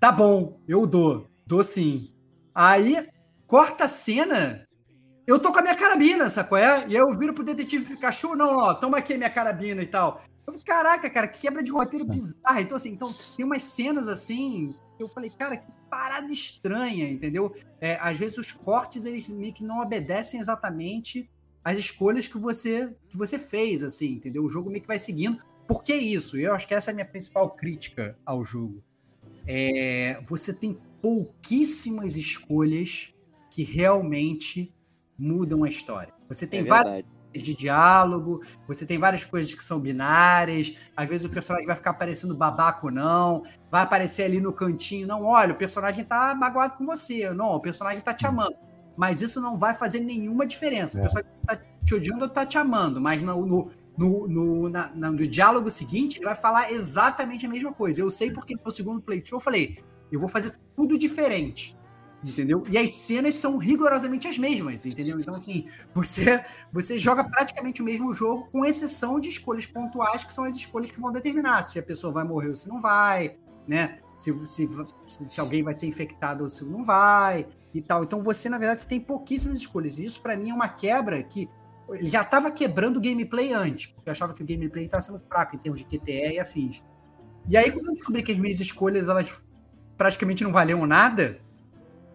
tá 0.00 0.10
bom, 0.10 0.58
eu 0.66 0.86
dou, 0.86 1.28
dou 1.46 1.62
sim. 1.62 2.10
Aí 2.54 3.06
corta 3.46 3.84
a 3.84 3.88
cena, 3.88 4.64
eu 5.28 5.38
tô 5.38 5.52
com 5.52 5.58
a 5.58 5.62
minha 5.62 5.74
carabina, 5.74 6.30
sacou? 6.30 6.56
É? 6.56 6.86
E 6.88 6.96
aí 6.96 7.02
eu 7.02 7.18
viro 7.18 7.34
pro 7.34 7.44
detetive 7.44 7.84
Pikachu, 7.84 8.34
não, 8.34 8.56
ó, 8.56 8.72
toma 8.72 8.96
aqui 8.96 9.12
a 9.12 9.18
minha 9.18 9.28
carabina 9.28 9.82
e 9.82 9.86
tal. 9.86 10.22
Eu 10.46 10.54
falei, 10.54 10.60
caraca, 10.62 11.10
cara, 11.10 11.28
que 11.28 11.38
quebra 11.38 11.62
de 11.62 11.70
roteiro 11.70 12.06
bizarra. 12.06 12.62
Então, 12.62 12.78
assim, 12.78 12.92
então, 12.92 13.14
tem 13.36 13.44
umas 13.44 13.62
cenas 13.62 14.08
assim, 14.08 14.74
que 14.96 15.02
eu 15.02 15.08
falei, 15.10 15.28
cara, 15.28 15.58
que 15.58 15.68
parada 15.90 16.32
estranha, 16.32 17.10
entendeu? 17.10 17.54
É, 17.78 17.98
às 18.00 18.16
vezes 18.18 18.38
os 18.38 18.52
cortes, 18.52 19.04
eles 19.04 19.28
meio 19.28 19.52
que 19.52 19.62
não 19.62 19.80
obedecem 19.80 20.40
exatamente 20.40 21.28
as 21.62 21.76
escolhas 21.76 22.26
que 22.26 22.38
você, 22.38 22.96
que 23.10 23.16
você 23.18 23.38
fez, 23.38 23.82
assim, 23.82 24.12
entendeu? 24.12 24.42
O 24.42 24.48
jogo 24.48 24.70
meio 24.70 24.80
que 24.80 24.88
vai 24.88 24.98
seguindo. 24.98 25.44
Por 25.66 25.84
que 25.84 25.94
isso? 25.94 26.38
Eu 26.38 26.54
acho 26.54 26.66
que 26.66 26.72
essa 26.72 26.90
é 26.90 26.92
a 26.92 26.94
minha 26.94 27.04
principal 27.04 27.50
crítica 27.50 28.18
ao 28.24 28.42
jogo. 28.42 28.82
É, 29.46 30.22
você 30.26 30.54
tem 30.54 30.78
pouquíssimas 31.02 32.16
escolhas 32.16 33.12
que 33.50 33.62
realmente 33.62 34.72
mudam 35.18 35.64
a 35.64 35.68
história. 35.68 36.12
Você 36.28 36.46
tem 36.46 36.60
É 36.60 36.62
várias 36.64 36.96
de 37.34 37.54
diálogo, 37.54 38.40
você 38.66 38.86
tem 38.86 38.98
várias 38.98 39.24
coisas 39.24 39.52
que 39.54 39.62
são 39.62 39.78
binárias, 39.78 40.74
às 40.96 41.08
vezes 41.08 41.26
o 41.26 41.28
personagem 41.30 41.66
vai 41.66 41.76
ficar 41.76 41.92
parecendo 41.94 42.34
babaca 42.34 42.86
ou 42.86 42.90
não, 42.90 43.42
vai 43.70 43.82
aparecer 43.82 44.22
ali 44.24 44.40
no 44.40 44.52
cantinho, 44.52 45.06
não, 45.06 45.22
olha, 45.24 45.52
o 45.52 45.56
personagem 45.56 46.04
tá 46.04 46.34
magoado 46.34 46.76
com 46.78 46.86
você, 46.86 47.30
não, 47.30 47.50
o 47.54 47.60
personagem 47.60 48.00
tá 48.02 48.14
te 48.14 48.26
amando. 48.26 48.56
Mas 48.96 49.20
isso 49.22 49.40
não 49.40 49.56
vai 49.58 49.74
fazer 49.74 50.00
nenhuma 50.00 50.44
diferença. 50.46 50.96
O 50.96 51.00
É. 51.00 51.02
personagem 51.02 51.30
tá 51.46 51.56
te 51.84 51.94
odiando 51.94 52.24
ou 52.24 52.28
tá 52.30 52.44
te 52.46 52.58
amando, 52.58 53.00
mas 53.00 53.22
no, 53.22 53.46
no, 53.46 53.70
no, 53.96 54.26
no, 54.26 54.68
na- 54.68 54.90
na- 54.94 55.10
no 55.10 55.26
diálogo 55.26 55.70
seguinte, 55.70 56.16
ele 56.18 56.24
vai 56.24 56.34
falar 56.34 56.72
exatamente 56.72 57.46
a 57.46 57.48
mesma 57.48 57.72
coisa. 57.72 58.00
Eu 58.00 58.10
sei 58.10 58.32
porque 58.32 58.56
no 58.64 58.70
segundo 58.72 59.00
playthrough 59.02 59.36
eu 59.38 59.44
falei, 59.44 59.78
eu 60.10 60.18
vou 60.18 60.28
fazer 60.28 60.58
tudo 60.74 60.98
diferente. 60.98 61.76
Entendeu? 62.24 62.64
E 62.68 62.76
as 62.76 62.94
cenas 62.94 63.36
são 63.36 63.58
rigorosamente 63.58 64.26
as 64.26 64.36
mesmas, 64.36 64.84
entendeu? 64.84 65.20
Então, 65.20 65.34
assim, 65.34 65.66
você, 65.94 66.44
você 66.72 66.98
joga 66.98 67.22
praticamente 67.22 67.80
o 67.80 67.84
mesmo 67.84 68.12
jogo, 68.12 68.48
com 68.50 68.64
exceção 68.64 69.20
de 69.20 69.28
escolhas 69.28 69.66
pontuais, 69.66 70.24
que 70.24 70.32
são 70.32 70.44
as 70.44 70.56
escolhas 70.56 70.90
que 70.90 71.00
vão 71.00 71.12
determinar 71.12 71.62
se 71.62 71.78
a 71.78 71.82
pessoa 71.82 72.12
vai 72.12 72.24
morrer 72.24 72.48
ou 72.48 72.56
se 72.56 72.68
não 72.68 72.80
vai, 72.80 73.36
né? 73.68 74.00
Se, 74.16 74.34
se, 74.46 74.68
se 75.30 75.40
alguém 75.40 75.62
vai 75.62 75.72
ser 75.72 75.86
infectado 75.86 76.42
ou 76.42 76.50
se 76.50 76.64
não 76.64 76.82
vai, 76.82 77.46
e 77.72 77.80
tal. 77.82 78.02
Então, 78.02 78.22
você, 78.22 78.48
na 78.48 78.58
verdade, 78.58 78.80
você 78.80 78.88
tem 78.88 79.00
pouquíssimas 79.00 79.58
escolhas. 79.58 79.98
E 79.98 80.04
isso, 80.04 80.20
pra 80.20 80.36
mim, 80.36 80.50
é 80.50 80.54
uma 80.54 80.68
quebra 80.68 81.22
que 81.22 81.48
já 82.00 82.22
estava 82.22 82.50
quebrando 82.50 82.98
o 82.98 83.00
gameplay 83.00 83.52
antes, 83.52 83.86
porque 83.86 84.08
eu 84.08 84.12
achava 84.12 84.34
que 84.34 84.42
o 84.42 84.46
gameplay 84.46 84.84
estava 84.84 85.00
sendo 85.00 85.18
fraco 85.20 85.56
em 85.56 85.58
termos 85.58 85.80
de 85.80 85.86
QTE 85.86 86.34
e 86.34 86.40
afins. 86.40 86.82
E 87.46 87.56
aí, 87.56 87.70
quando 87.70 87.86
eu 87.86 87.94
descobri 87.94 88.22
que 88.22 88.32
as 88.32 88.38
minhas 88.38 88.60
escolhas, 88.60 89.08
elas 89.08 89.42
praticamente 89.96 90.44
não 90.44 90.52
valiam 90.52 90.86
nada, 90.86 91.40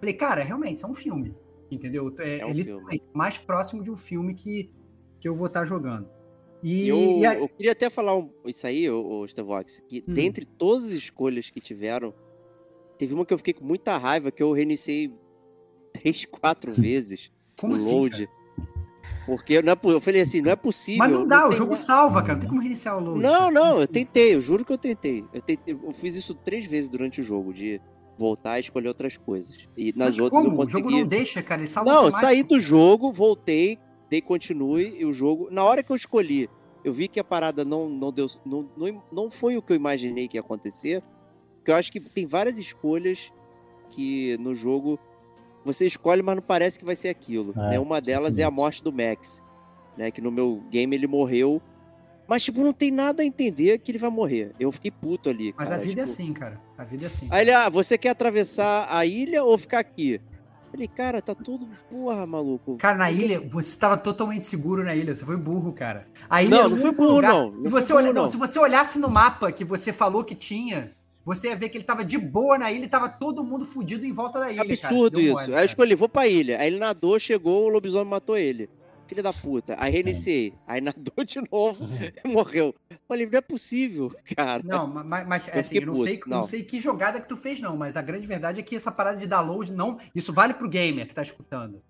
falei, 0.04 0.14
cara, 0.14 0.44
realmente, 0.44 0.78
isso 0.78 0.86
é 0.86 0.90
um 0.90 0.94
filme. 0.94 1.34
Entendeu? 1.72 2.14
É, 2.20 2.40
É 2.40 2.46
um 2.46 2.50
é 2.50 2.54
literalmente 2.54 3.04
mais 3.14 3.38
próximo 3.38 3.82
de 3.82 3.90
um 3.90 3.98
filme 3.98 4.36
que, 4.36 4.70
que 5.20 5.28
eu 5.28 5.34
vou 5.36 5.48
estar 5.48 5.66
jogando. 5.66 6.08
E, 6.62 6.88
eu, 6.88 6.98
e 6.98 7.26
aí- 7.26 7.40
eu 7.40 7.48
queria 7.50 7.72
até 7.72 7.90
falar 7.90 8.16
um- 8.18 8.30
isso 8.46 8.66
aí, 8.68 8.90
o, 8.90 9.22
o 9.22 9.28
Stevox, 9.28 9.82
que 9.88 10.04
Hum. 10.08 10.14
dentre 10.14 10.46
todas 10.46 10.86
as 10.86 10.92
escolhas 10.92 11.50
que 11.50 11.60
tiveram, 11.60 12.14
teve 12.98 13.14
uma 13.14 13.26
que 13.26 13.34
eu 13.34 13.38
fiquei 13.38 13.54
com 13.54 13.66
muita 13.66 13.98
raiva, 13.98 14.32
que 14.32 14.42
eu 14.44 14.52
reiniciei 14.52 15.14
três, 15.94 16.26
quatro 16.26 16.72
vezes 16.88 17.32
como 17.60 17.74
o 17.74 17.76
assim? 17.78 17.92
load. 18.00 18.30
Porque 19.26 19.62
não 19.62 19.74
é, 19.74 19.78
eu 19.86 20.02
falei 20.02 20.22
assim, 20.22 20.42
não 20.42 20.52
é 20.52 20.56
possível. 20.56 21.00
Mas 21.00 21.12
não 21.12 21.26
dá, 21.26 21.46
o 21.46 21.50
tem 21.50 21.58
jogo 21.58 21.76
salva, 21.76 22.22
cara. 22.22 22.34
Não 22.34 22.40
tem 22.42 22.50
como 22.50 22.62
reiniciar 22.62 22.98
o 22.98 23.02
load. 23.04 23.20
Não, 23.22 23.50
não, 23.50 23.82
eu 23.82 23.88
tentei, 23.88 24.36
eu 24.36 24.42
juro 24.42 24.64
que 24.66 24.72
eu 24.74 24.78
tentei. 24.78 25.26
Eu, 25.34 25.42
tentei, 25.42 25.74
eu 25.74 25.92
fiz 25.92 26.16
isso 26.16 26.36
três 26.36 26.66
vezes 26.66 26.90
durante 26.90 27.22
o 27.22 27.24
jogo, 27.24 27.54
de 27.54 27.82
voltar 28.18 28.58
e 28.58 28.62
escolher 28.62 28.88
outras 28.88 29.18
coisas. 29.18 29.68
E 29.76 29.92
nas 29.96 30.16
Mas 30.16 30.20
outras 30.20 30.44
como? 30.44 30.56
eu 30.56 30.62
O 30.62 30.70
jogo 30.70 30.84
consegui. 30.84 31.02
não 31.02 31.08
deixa, 31.08 31.42
cara. 31.44 31.62
Ele 31.62 31.68
salva 31.68 31.92
Não, 31.92 32.12
saí 32.12 32.44
do 32.44 32.60
jogo, 32.60 33.12
voltei, 33.12 33.80
dei 34.10 34.22
continue 34.22 34.96
e 35.00 35.06
o 35.06 35.14
jogo. 35.14 35.48
Na 35.52 35.64
hora 35.64 35.82
que 35.84 35.92
eu 35.92 35.96
escolhi, 35.96 36.50
eu 36.84 36.94
vi 36.94 37.08
que 37.08 37.20
a 37.20 37.24
parada 37.24 37.64
não, 37.66 37.90
não 37.90 38.12
deu. 38.12 38.28
Não, 38.46 38.70
não, 38.78 39.04
não 39.12 39.30
foi 39.30 39.58
o 39.58 39.62
que 39.62 39.72
eu 39.74 39.76
imaginei 39.76 40.28
que 40.28 40.38
ia 40.38 40.42
acontecer. 40.42 41.02
Porque 41.58 41.72
eu 41.72 41.76
acho 41.76 41.92
que 41.92 42.00
tem 42.00 42.26
várias 42.26 42.58
escolhas 42.58 43.32
que 43.90 44.38
no 44.38 44.54
jogo 44.54 45.00
você 45.64 45.86
escolhe, 45.86 46.22
mas 46.22 46.36
não 46.36 46.44
parece 46.44 46.78
que 46.78 46.84
vai 46.86 46.96
ser 46.96 47.08
aquilo. 47.10 47.54
É, 47.56 47.70
né? 47.72 47.80
Uma 47.80 48.02
delas 48.02 48.38
é 48.38 48.44
a 48.44 48.52
morte 48.52 48.84
do 48.84 48.92
Max. 48.92 49.42
Né? 49.98 50.12
Que 50.12 50.20
no 50.22 50.32
meu 50.32 50.62
game 50.70 50.96
ele 50.96 51.08
morreu. 51.08 51.62
Mas, 52.34 52.44
tipo, 52.44 52.64
não 52.64 52.74
tem 52.74 52.90
nada 52.90 53.22
a 53.22 53.26
entender 53.26 53.78
que 53.78 53.92
ele 53.92 54.00
vai 54.00 54.10
morrer. 54.10 54.54
Eu 54.60 54.72
fiquei 54.72 54.90
puto 54.90 55.30
ali. 55.30 55.54
Mas 55.56 55.70
cara, 55.70 55.80
a 55.80 55.84
vida 55.84 56.02
é 56.02 56.04
tipo, 56.04 56.14
assim, 56.16 56.34
cara. 56.34 56.60
A 56.76 56.84
vida 56.84 57.04
é 57.04 57.06
assim. 57.06 57.28
Aí 57.30 57.42
ele, 57.44 57.52
ah, 57.52 57.70
você 57.70 57.96
quer 57.96 58.10
atravessar 58.10 58.88
a 58.90 59.06
ilha 59.06 59.44
ou 59.44 59.56
ficar 59.56 59.78
aqui? 59.78 60.20
Falei, 60.72 60.88
cara, 60.88 61.22
tá 61.22 61.36
tudo. 61.36 61.68
Porra, 61.92 62.26
maluco. 62.26 62.78
Cara, 62.78 62.98
na 62.98 63.12
ilha, 63.12 63.40
você 63.40 63.78
tava 63.78 63.98
totalmente 64.00 64.48
seguro 64.48 64.84
na 64.84 64.96
ilha. 64.96 65.16
Você 65.16 65.24
foi 65.24 65.38
burro, 65.38 65.72
cara. 65.74 66.08
A 66.28 66.42
ilha 66.42 66.50
Não, 66.58 66.66
é 66.66 66.70
não 66.70 66.76
único 66.78 66.96
burro, 66.96 67.16
lugar- 67.18 67.32
não. 67.32 67.52
Não 67.52 67.62
Se 67.62 67.70
você, 67.70 67.94
olha... 67.94 68.12
não, 68.12 68.32
se 68.32 68.36
você 68.36 68.58
olhasse 68.58 68.98
no 68.98 69.12
mapa 69.12 69.52
que 69.52 69.64
você 69.64 69.94
falou 69.94 70.24
que 70.24 70.34
tinha, 70.34 70.90
você 71.24 71.50
ia 71.50 71.56
ver 71.56 71.70
que 71.70 71.78
ele 71.78 71.86
tava 71.86 72.04
de 72.04 72.18
boa 72.18 72.58
na 72.58 72.72
ilha 72.72 72.86
e 72.86 72.88
tava 72.88 73.08
todo 73.08 73.44
mundo 73.44 73.64
fudido 73.64 74.04
em 74.08 74.12
volta 74.12 74.40
da 74.40 74.52
ilha. 74.52 74.64
cara. 74.66 74.74
Absurdo 74.74 75.18
Deu 75.18 75.26
isso. 75.26 75.34
mole, 75.34 75.44
Aí 75.46 75.50
eu 75.50 75.54
cara. 75.54 75.66
escolhi, 75.66 75.94
vou 75.94 76.10
pra 76.10 76.28
ilha. 76.28 76.60
Aí 76.60 76.66
ele 76.66 76.80
nadou, 76.80 77.20
chegou, 77.20 77.66
o 77.66 77.70
lobisomem 77.70 78.08
matou 78.10 78.36
ele. 78.36 78.68
Filho 79.14 79.24
da 79.24 79.34
puta. 79.34 79.76
Aí 79.78 79.92
reiniciei. 79.92 80.54
Aí 80.68 80.82
nadou 80.82 81.24
de 81.26 81.40
novo 81.52 81.88
e 82.24 82.28
morreu. 82.28 82.74
Falei, 83.08 83.28
não 83.30 83.38
é 83.38 83.42
possível, 83.42 84.12
cara. 84.36 84.62
Não, 84.66 84.88
ma- 84.88 85.04
ma- 85.04 85.24
mas, 85.26 85.48
Eu 85.48 85.54
assim, 85.60 85.64
fiquei 85.76 85.82
eu 85.84 85.88
não 85.88 85.94
puto, 85.94 86.06
sei, 86.06 86.20
não 86.26 86.38
não. 86.38 86.44
sei 86.48 86.64
que 86.64 86.80
jogada 86.80 87.22
que 87.22 87.28
tu 87.30 87.38
fez, 87.38 87.62
não, 87.62 87.78
mas 87.78 87.96
a 87.96 88.02
grande 88.02 88.26
verdade 88.26 88.60
é 88.60 88.64
que 88.64 88.76
essa 88.76 88.92
parada 88.92 89.18
de 89.18 89.28
download 89.28 89.72
não. 89.72 89.98
Isso 90.16 90.34
vale 90.34 90.54
pro 90.56 90.68
gamer 90.68 91.08
que 91.08 91.14
tá 91.14 91.22
escutando. 91.22 91.82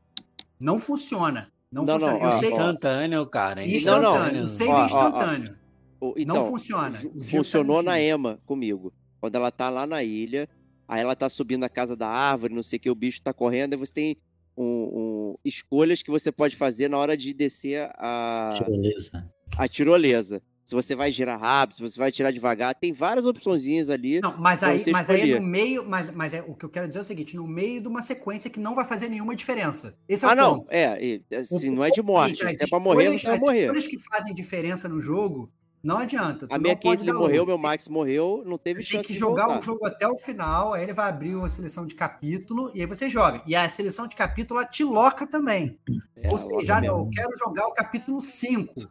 Não 0.60 0.78
funciona. 0.78 1.52
Não, 1.72 1.84
Não, 1.86 1.94
funciona. 2.00 2.14
não, 2.20 2.22
eu 2.22 2.28
ó, 2.36 2.40
sei. 2.40 2.52
Instantâneo, 2.52 3.26
cara. 3.26 3.62
Não, 3.62 3.68
instantâneo. 3.68 4.38
não. 4.40 4.44
O 4.46 4.48
save 4.48 4.70
Ó, 4.70 4.74
ó, 4.74 4.78
é 4.78 4.82
ó. 4.82 4.86
instantâneo. 4.86 5.56
O- 6.00 6.08
não 6.10 6.14
Então, 6.18 6.48
funciona. 6.48 7.02
funcionou 7.30 7.82
na. 7.82 8.00
Ema 8.00 8.40
comigo. 8.46 8.94
Quando 9.22 9.36
ela 9.36 9.50
tá 9.52 9.70
lá 9.70 9.88
na 9.88 10.04
ilha, 10.04 10.50
aí 10.88 11.02
ela 11.02 11.16
tá 11.16 11.30
subindo 11.30 11.64
a 11.64 11.70
casa 11.70 11.96
da 11.96 12.08
árvore, 12.10 12.54
não 12.54 12.62
sei 12.62 12.78
o 12.78 12.80
que, 12.82 12.90
o 12.90 12.96
bicho 12.96 13.22
tá 13.22 13.34
correndo, 13.34 13.74
aí 13.74 13.80
você 13.80 13.94
tem 13.94 14.18
um, 14.58 14.64
um- 14.66 15.36
escolhas 15.44 16.02
que 16.04 16.12
você 16.12 16.32
pode 16.32 16.56
fazer 16.56 16.88
na 16.90 16.98
hora 16.98 17.16
de 17.18 17.34
descer 17.34 17.90
a, 17.96 18.60
Beleza. 18.68 19.30
a 19.58 19.68
tirolesa. 19.68 20.42
Se 20.66 20.74
você 20.74 20.96
vai 20.96 21.12
girar 21.12 21.38
rápido, 21.38 21.76
se 21.76 21.82
você 21.82 22.00
vai 22.00 22.10
tirar 22.10 22.32
devagar, 22.32 22.74
tem 22.74 22.94
várias 22.94 23.26
opçõezinhas 23.26 23.90
ali. 23.90 24.22
Não, 24.22 24.38
mas 24.38 24.64
aí, 24.64 24.80
você 24.80 24.92
mas 24.92 25.10
aí 25.10 25.18
escolher. 25.20 25.40
no 25.42 25.46
meio. 25.46 25.86
Mas, 25.86 26.10
mas 26.12 26.34
é, 26.34 26.42
o 26.42 26.56
que 26.56 26.64
eu 26.64 26.70
quero 26.70 26.88
dizer 26.88 27.00
é 27.00 27.02
o 27.02 27.06
seguinte: 27.06 27.36
no 27.36 27.46
meio 27.46 27.82
de 27.82 27.88
uma 27.90 28.02
sequência 28.02 28.50
que 28.50 28.62
não 28.62 28.74
vai 28.74 28.86
fazer 28.86 29.10
nenhuma 29.10 29.36
diferença. 29.36 29.94
Esse 30.08 30.24
é 30.26 30.30
ah, 30.30 30.32
o 30.32 30.36
não, 30.36 30.60
ponto. 30.60 30.72
é, 30.72 31.20
assim, 31.36 31.70
O 31.70 31.76
não 31.76 31.84
é 31.84 31.90
de 31.92 32.02
morte. 32.02 32.38
Se 32.38 32.46
as 32.46 32.62
é 32.62 32.68
pra 32.68 32.80
morrer, 32.80 33.10
você 33.10 33.28
vai 33.28 33.36
as 33.36 33.42
morrer. 33.42 33.62
escolhas 33.64 33.88
que 33.88 33.98
fazem 33.98 34.34
diferença 34.34 34.88
no 34.88 35.02
jogo, 35.02 35.52
não 35.84 35.98
adianta. 35.98 36.46
A 36.50 36.54
não 36.54 36.62
minha 36.62 36.78
Caitlyn 36.78 37.14
morreu, 37.14 37.46
meu 37.46 37.58
Max 37.58 37.90
morreu, 37.90 38.42
não 38.46 38.58
teve 38.58 38.82
Você 38.82 38.92
tem 38.92 39.00
chance 39.02 39.08
que 39.08 39.20
jogar 39.20 39.60
o 39.60 39.62
jogo 39.62 39.86
até 39.86 40.08
o 40.08 40.16
final, 40.16 40.72
aí 40.72 40.84
ele 40.84 40.94
vai 40.94 41.10
abrir 41.10 41.36
uma 41.36 41.50
seleção 41.50 41.86
de 41.86 41.94
capítulo 41.94 42.72
e 42.74 42.80
aí 42.80 42.88
você 42.88 43.10
joga. 43.10 43.44
E 43.46 43.54
a 43.54 43.68
seleção 43.68 44.08
de 44.08 44.16
capítulo 44.16 44.64
te 44.66 44.84
loca 44.84 45.28
também. 45.28 45.78
É, 46.16 46.32
Ou 46.32 46.38
seja, 46.38 46.78
ah, 46.78 46.82
não, 46.82 47.00
eu 47.00 47.10
quero 47.14 47.38
jogar 47.38 47.68
o 47.68 47.74
capítulo 47.74 48.22
5. 48.22 48.88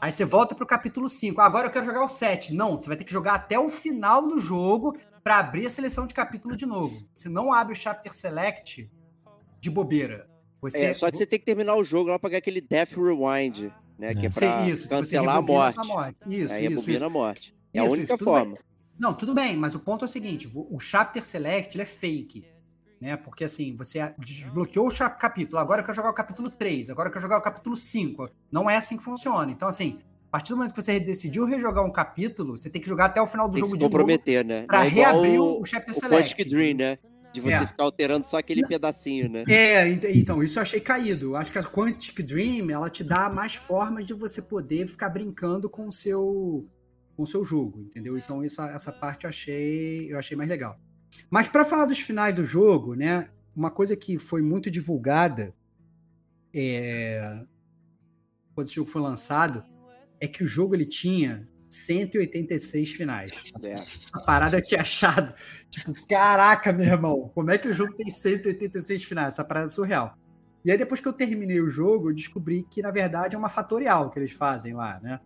Aí 0.00 0.12
você 0.12 0.24
volta 0.24 0.54
pro 0.54 0.66
capítulo 0.66 1.08
5. 1.08 1.40
Agora 1.40 1.66
eu 1.66 1.70
quero 1.70 1.86
jogar 1.86 2.04
o 2.04 2.08
7. 2.08 2.52
Não, 2.52 2.78
você 2.78 2.88
vai 2.88 2.96
ter 2.96 3.04
que 3.04 3.12
jogar 3.12 3.34
até 3.34 3.58
o 3.58 3.68
final 3.70 4.28
do 4.28 4.38
jogo 4.38 4.96
para 5.24 5.38
abrir 5.38 5.66
a 5.66 5.70
seleção 5.70 6.06
de 6.06 6.12
capítulo 6.12 6.56
de 6.56 6.66
novo. 6.66 7.08
Se 7.14 7.28
não 7.28 7.52
abre 7.52 7.72
o 7.72 7.76
chapter 7.76 8.14
select 8.14 8.90
de 9.60 9.70
bobeira. 9.70 10.28
Você 10.60 10.86
É, 10.86 10.94
só 10.94 11.10
que 11.10 11.16
você 11.16 11.26
tem 11.26 11.38
que 11.38 11.44
terminar 11.44 11.74
o 11.74 11.82
jogo 11.82 12.10
lá 12.10 12.18
pra 12.18 12.28
ganhar 12.28 12.38
aquele 12.38 12.60
Death 12.60 12.92
Rewind, 12.92 13.72
né? 13.98 14.14
Que 14.14 14.26
é 14.26 14.30
Você- 14.30 14.40
pra 14.40 14.66
isso, 14.66 14.82
que 14.82 14.94
você 14.94 15.16
cancelar 15.16 15.36
a 15.36 15.42
morte. 15.42 15.86
morte. 15.86 16.16
Isso, 16.26 16.52
Aí 16.54 16.72
isso, 16.72 16.90
isso. 16.90 17.04
a 17.04 17.10
morte. 17.10 17.54
É 17.74 17.80
a 17.80 17.84
Isso, 17.84 17.92
única 17.92 18.14
isso, 18.14 18.18
tudo 18.18 18.32
bem. 18.34 18.44
forma. 18.44 18.58
Não, 18.98 19.14
tudo 19.14 19.34
bem, 19.34 19.56
mas 19.56 19.74
o 19.74 19.80
ponto 19.80 20.04
é 20.04 20.06
o 20.06 20.08
seguinte: 20.08 20.48
o 20.54 20.78
chapter 20.78 21.24
select 21.24 21.76
ele 21.76 21.82
é 21.82 21.86
fake. 21.86 22.44
Né? 23.00 23.16
Porque 23.16 23.44
assim, 23.44 23.76
você 23.76 24.12
desbloqueou 24.18 24.88
o 24.88 25.10
capítulo, 25.10 25.60
agora 25.60 25.80
eu 25.82 25.84
quero 25.84 25.94
jogar 25.94 26.10
o 26.10 26.14
capítulo 26.14 26.50
3, 26.50 26.90
agora 26.90 27.08
eu 27.08 27.12
quero 27.12 27.22
jogar 27.22 27.38
o 27.38 27.42
capítulo 27.42 27.76
5. 27.76 28.28
Não 28.50 28.68
é 28.68 28.76
assim 28.76 28.96
que 28.96 29.04
funciona. 29.04 29.52
Então, 29.52 29.68
assim, 29.68 30.00
a 30.26 30.30
partir 30.32 30.50
do 30.50 30.56
momento 30.56 30.74
que 30.74 30.82
você 30.82 30.98
decidiu 30.98 31.44
rejogar 31.44 31.84
um 31.84 31.92
capítulo, 31.92 32.58
você 32.58 32.68
tem 32.68 32.82
que 32.82 32.88
jogar 32.88 33.04
até 33.04 33.22
o 33.22 33.26
final 33.26 33.46
do 33.46 33.52
Tem 33.54 33.62
que 33.62 33.68
jogo 33.68 33.76
se 33.76 33.78
de 33.78 33.84
novo 33.84 33.92
comprometer, 33.92 34.44
né? 34.44 34.62
para 34.66 34.78
Não 34.80 34.84
é 34.84 34.88
reabrir 34.88 35.38
o, 35.40 35.60
o, 35.60 35.64
chapter 35.64 35.92
o 35.92 36.00
select. 36.00 36.34
Quantic 36.34 36.48
Dream, 36.50 36.74
né? 36.76 36.98
De 37.32 37.40
você 37.40 37.56
É. 37.56 37.66
ficar 37.66 37.84
alterando 37.84 38.24
só 38.24 38.38
aquele 38.38 38.66
pedacinho, 38.66 39.28
né? 39.28 39.44
É, 39.48 39.86
ent- 39.88 40.04
então, 40.04 40.42
isso 40.42 40.58
eu 40.58 40.62
achei 40.62 40.80
caído. 40.80 41.36
Acho 41.36 41.52
que 41.52 41.58
a 41.58 41.62
Quantic 41.62 42.22
Dream, 42.22 42.70
ela 42.70 42.88
te 42.88 43.04
dá 43.04 43.28
mais 43.28 43.54
formas 43.54 44.06
de 44.06 44.14
você 44.14 44.40
poder 44.40 44.88
ficar 44.88 45.08
brincando 45.10 45.68
com 45.68 45.86
o 45.86 45.92
seu 45.92 46.66
com 47.16 47.24
o 47.24 47.26
seu 47.26 47.42
jogo, 47.44 47.80
entendeu? 47.82 48.16
Então, 48.16 48.44
essa, 48.44 48.68
essa 48.70 48.92
parte 48.92 49.24
eu 49.24 49.28
achei, 49.28 50.12
eu 50.12 50.18
achei 50.20 50.36
mais 50.36 50.48
legal. 50.48 50.78
Mas 51.28 51.48
para 51.48 51.64
falar 51.64 51.84
dos 51.84 51.98
finais 51.98 52.32
do 52.34 52.44
jogo, 52.44 52.94
né? 52.94 53.28
Uma 53.56 53.72
coisa 53.72 53.96
que 53.96 54.18
foi 54.18 54.40
muito 54.40 54.70
divulgada 54.70 55.52
é, 56.54 57.42
quando 58.54 58.68
esse 58.68 58.76
jogo 58.76 58.88
foi 58.90 59.02
lançado 59.02 59.64
é 60.20 60.26
que 60.28 60.42
o 60.42 60.46
jogo 60.46 60.74
ele 60.74 60.86
tinha 60.86 61.48
186 61.68 62.92
finais. 62.92 63.30
É. 63.62 63.74
A 64.12 64.20
parada 64.20 64.58
eu 64.58 64.62
tinha 64.62 64.80
achado. 64.80 65.32
Tipo, 65.68 65.94
caraca, 66.06 66.72
meu 66.72 66.86
irmão, 66.86 67.30
como 67.34 67.50
é 67.50 67.58
que 67.58 67.68
o 67.68 67.72
jogo 67.72 67.94
tem 67.94 68.10
186 68.10 69.04
finais? 69.04 69.34
Essa 69.34 69.44
parada 69.44 69.66
é 69.66 69.68
surreal. 69.68 70.16
E 70.64 70.70
aí, 70.70 70.78
depois 70.78 71.00
que 71.00 71.08
eu 71.08 71.12
terminei 71.12 71.60
o 71.60 71.70
jogo, 71.70 72.10
eu 72.10 72.14
descobri 72.14 72.66
que, 72.70 72.82
na 72.82 72.90
verdade, 72.90 73.34
é 73.34 73.38
uma 73.38 73.48
fatorial 73.48 74.10
que 74.10 74.18
eles 74.18 74.32
fazem 74.32 74.74
lá, 74.74 74.98
né? 75.00 75.20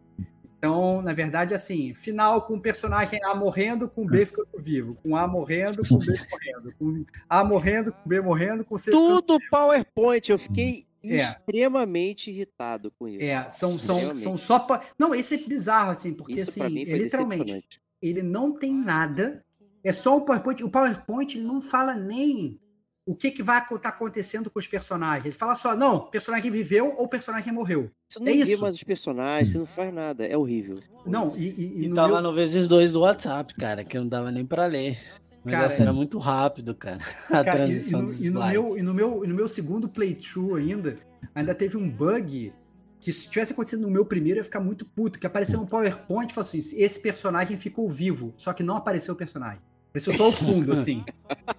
Então, 0.63 1.03
na 1.03 1.13
verdade, 1.13 1.55
assim, 1.55 1.93
final 1.93 2.43
com 2.43 2.55
o 2.55 2.61
personagem 2.61 3.19
A 3.25 3.35
morrendo, 3.35 3.89
com 3.89 4.07
B 4.07 4.25
ficando 4.25 4.61
vivo. 4.61 4.95
Com 5.03 5.17
A 5.17 5.27
morrendo, 5.27 5.83
com 5.89 5.99
B 5.99 6.15
morrendo. 6.31 6.75
Com 6.79 7.05
A 7.29 7.43
morrendo, 7.43 7.93
com 7.93 8.09
B 8.09 8.21
morrendo, 8.21 8.65
com 8.65 8.79
C 8.79 8.93
Tudo 8.93 9.39
PowerPoint. 9.51 10.31
Eu 10.31 10.39
fiquei 10.39 10.87
É. 11.05 11.23
extremamente 11.29 12.31
irritado 12.31 12.93
com 12.99 13.09
isso. 13.09 13.25
É, 13.25 13.49
são, 13.49 13.79
são, 13.79 14.17
são 14.17 14.39
só. 14.39 14.59
pa- 14.59 14.83
Não, 14.99 15.15
esse 15.15 15.35
é 15.35 15.39
bizarro, 15.39 15.91
assim, 15.91 16.13
porque 16.15 16.33
isso 16.41 16.51
assim, 16.51 16.63
é 16.63 16.69
literalmente, 16.97 17.81
ele 18.01 18.23
não 18.23 18.53
tem 18.53 18.73
nada. 18.73 19.45
É 19.85 19.93
só 19.93 20.17
um 20.17 20.21
PowerPoint. 20.21 20.63
O 20.63 20.71
PowerPoint 20.71 21.37
ele 21.37 21.45
não 21.47 21.61
fala 21.61 21.95
nem 21.95 22.59
o 23.05 23.17
que, 23.17 23.33
que 23.33 23.43
vai 23.43 23.59
estar 23.61 23.89
acontecendo 23.89 24.49
com 24.49 24.61
os 24.61 24.67
personagens. 24.69 25.25
Ele 25.25 25.35
fala 25.35 25.57
só, 25.57 25.75
não, 25.77 25.97
o 25.97 26.01
personagem 26.11 26.51
viveu 26.53 26.95
ou 26.97 27.05
o 27.05 27.09
personagem 27.09 27.53
morreu. 27.53 27.91
Você 28.09 28.21
não 28.21 28.29
É 28.29 28.45
vê 28.45 28.57
mais 28.57 28.77
os 28.77 28.85
personagens, 28.85 29.51
você 29.53 29.59
não 29.59 29.67
faz 29.67 29.93
nada. 29.93 30.25
É 30.25 30.37
horrível. 30.37 30.79
Não, 31.05 31.37
e, 31.37 31.49
e- 31.49 31.81
e 31.81 31.85
E 31.87 31.89
no 31.89 31.97
tava 31.97 32.13
meu- 32.21 32.23
no 32.23 32.33
vezes 32.33 32.69
dois 32.69 32.93
do 32.93 33.01
WhatsApp, 33.01 33.55
cara, 33.55 33.83
que 33.83 33.99
não 33.99 34.07
dava 34.07 34.31
nem 34.31 34.47
pra 34.47 34.67
ler. 34.67 34.97
O 35.45 35.49
Cara, 35.49 35.63
negócio 35.63 35.83
era 35.83 35.93
muito 35.93 36.19
rápido, 36.19 36.75
cara. 36.75 36.99
A 37.31 37.43
Cara, 37.45 37.61
e- 37.61 37.63
e, 37.65 37.67
transição 37.67 38.01
no, 38.01 38.07
dos 38.07 38.21
e 38.25 38.31
no 38.31 38.47
meu, 38.47 38.79
e, 38.79 38.83
no 38.83 38.95
meu, 38.95 39.25
e 39.25 39.29
no 39.29 39.35
meu 39.35 39.49
segundo 39.49 39.89
playthrough 39.89 40.55
ainda, 40.57 40.97
ainda 41.35 41.55
teve 41.55 41.77
um 41.77 41.89
bug 41.91 42.53
que 43.01 43.13
se 43.13 43.29
tivesse 43.29 43.53
acontecido 43.53 43.83
no 43.83 43.91
meu 43.91 44.05
primeiro, 44.05 44.39
eu 44.39 44.41
ia 44.41 44.45
ficar 44.45 44.61
muito 44.61 44.85
puto, 44.87 45.19
que 45.19 45.27
apareceu 45.27 45.61
um 45.61 45.67
PowerPoint 45.67 46.31
e 46.31 46.35
falou 46.35 46.47
assim, 46.49 46.59
esse 46.59 47.01
personagem 47.01 47.57
ficou 47.57 47.91
vivo, 47.91 48.33
só 48.37 48.53
que 48.53 48.63
não 48.63 48.77
apareceu 48.77 49.15
o 49.15 49.17
personagem. 49.17 49.59
Apareceu 49.91 50.13
só 50.15 50.29
o 50.29 50.33
fundo, 50.33 50.73
assim. 50.73 51.05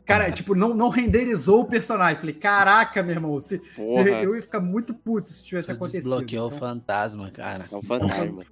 Cara, 0.05 0.31
tipo, 0.31 0.55
não, 0.55 0.73
não 0.73 0.87
renderizou 0.89 1.59
o 1.59 1.65
personagem. 1.65 2.15
Falei, 2.17 2.33
caraca, 2.33 3.03
meu 3.03 3.13
irmão, 3.15 3.37
se- 3.41 3.59
Porra, 3.75 4.09
eu 4.23 4.33
ia 4.35 4.41
ficar 4.41 4.61
muito 4.61 4.93
puto 4.93 5.29
se 5.29 5.43
tivesse 5.43 5.67
Você 5.67 5.71
acontecido. 5.73 6.03
Desbloqueou 6.03 6.45
o 6.45 6.47
Então- 6.47 6.57
fantasma, 6.59 7.29
cara. 7.29 7.65
é 7.69 7.75
um 7.75 7.83
fantasma. 7.83 8.43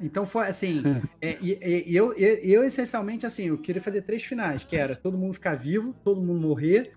Então 0.00 0.24
foi 0.26 0.46
assim, 0.46 0.82
é, 1.20 1.36
e- 1.40 1.58
e- 1.88 1.94
eu, 1.96 2.12
eu, 2.14 2.34
eu 2.38 2.64
essencialmente 2.64 3.26
assim, 3.26 3.44
eu 3.48 3.58
queria 3.58 3.82
fazer 3.82 4.02
três 4.02 4.22
finais, 4.24 4.64
que 4.64 4.76
era 4.76 4.96
todo 4.96 5.18
mundo 5.18 5.34
ficar 5.34 5.54
vivo, 5.54 5.94
todo 6.04 6.20
mundo 6.22 6.40
morrer 6.40 6.92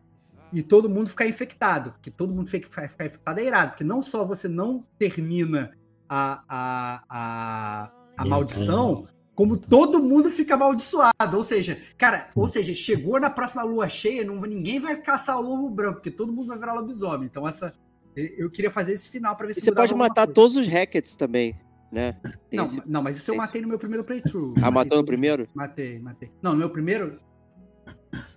e 0.51 0.61
todo 0.61 0.89
mundo 0.89 1.09
ficar 1.09 1.27
infectado. 1.27 1.91
Porque 1.93 2.11
todo 2.11 2.34
mundo 2.34 2.49
fica, 2.49 2.67
ficar 2.69 2.88
ficar 2.89 3.05
infectado 3.05 3.39
é 3.39 3.45
irado, 3.45 3.71
porque 3.71 3.84
não 3.84 4.01
só 4.01 4.23
você 4.25 4.47
não 4.47 4.85
termina 4.97 5.71
a, 6.07 6.43
a, 6.47 7.03
a, 7.09 7.91
a 8.17 8.25
maldição, 8.25 9.05
como 9.35 9.57
todo 9.57 10.01
mundo 10.01 10.30
fica 10.30 10.53
amaldiçoado. 10.53 11.35
Ou 11.35 11.43
seja, 11.43 11.77
cara, 11.97 12.30
ou 12.35 12.47
seja, 12.47 12.73
chegou 12.73 13.19
na 13.19 13.30
próxima 13.31 13.63
lua 13.63 13.89
cheia, 13.89 14.23
não, 14.23 14.35
ninguém 14.41 14.80
vai 14.80 14.95
caçar 15.01 15.38
o 15.39 15.41
lobo 15.41 15.69
branco, 15.69 15.95
porque 15.95 16.11
todo 16.11 16.31
mundo 16.31 16.47
vai 16.49 16.59
virar 16.59 16.73
lobisomem. 16.73 17.25
Então 17.25 17.47
essa 17.47 17.73
eu 18.15 18.47
queria 18.51 18.69
fazer 18.69 18.93
esse 18.93 19.09
final 19.09 19.35
pra 19.35 19.47
ver 19.47 19.53
E 19.53 19.55
se 19.55 19.61
você 19.61 19.71
pode 19.71 19.95
matar 19.95 20.27
coisa. 20.27 20.34
todos 20.35 20.55
os 20.55 20.67
hackets 20.67 21.15
também, 21.15 21.55
né? 21.93 22.13
Tem 22.49 22.57
Não, 22.57 22.63
esse- 22.65 22.81
não, 22.85 23.01
mas 23.03 23.15
isso 23.17 23.29
eu 23.31 23.33
tem 23.33 23.37
esse- 23.39 23.47
matei 23.47 23.61
no 23.61 23.67
meu 23.67 23.77
primeiro 23.79 24.03
playthrough. 24.03 24.53
Ah, 24.57 24.61
Matei 24.61 24.71
matou 24.71 24.97
no 24.97 25.05
primeiro? 25.05 25.47
Matei, 25.53 25.99
matei. 25.99 26.31
Não, 26.41 26.51
no 26.53 26.57
meu 26.57 26.69
primeiro. 26.69 27.19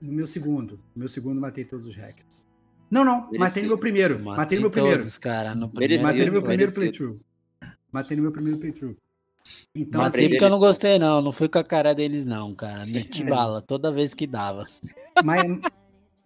No 0.01 0.13
meu 0.13 0.27
segundo. 0.27 0.75
No 0.95 1.01
meu 1.01 1.09
segundo, 1.09 1.41
matei 1.41 1.65
todos 1.65 1.87
os 1.87 1.97
hackers. 1.97 2.45
Não, 2.91 3.05
não. 3.05 3.23
Matei 3.23 3.39
Merecido. 3.39 3.63
no 3.63 3.69
meu 3.69 3.79
primeiro. 3.79 4.21
Matei 4.23 4.59
no 4.59 4.63
meu 4.63 4.71
primeiro. 4.71 4.99
todos, 4.99 5.19
cara, 5.19 5.55
no 5.55 5.71
Merecido, 5.75 5.75
primeiro. 5.75 6.03
Matei 6.05 6.27
no 6.27 6.33
meu 6.33 6.43
primeiro 6.43 6.73
merecido. 6.73 6.81
playthrough. 6.81 7.21
Matei 7.93 8.17
no 8.17 8.23
meu 8.23 8.33
primeiro 8.33 8.59
playthrough. 8.59 8.97
Então, 9.75 10.01
Matei 10.03 10.21
assim, 10.25 10.29
porque 10.31 10.45
eu 10.45 10.51
não 10.51 10.59
gostei, 10.59 10.99
não. 10.99 11.21
Não 11.23 11.33
fui 11.33 11.49
com 11.49 11.59
a 11.59 11.65
cara 11.65 11.95
deles, 11.95 12.27
não, 12.27 12.55
cara. 12.55 12.85
Meti 12.87 13.23
É. 13.23 13.27
bala 13.27 13.63
toda 13.63 13.93
vez 13.93 14.13
que 14.15 14.27
dava. 14.27 14.67
mas, 15.25 15.43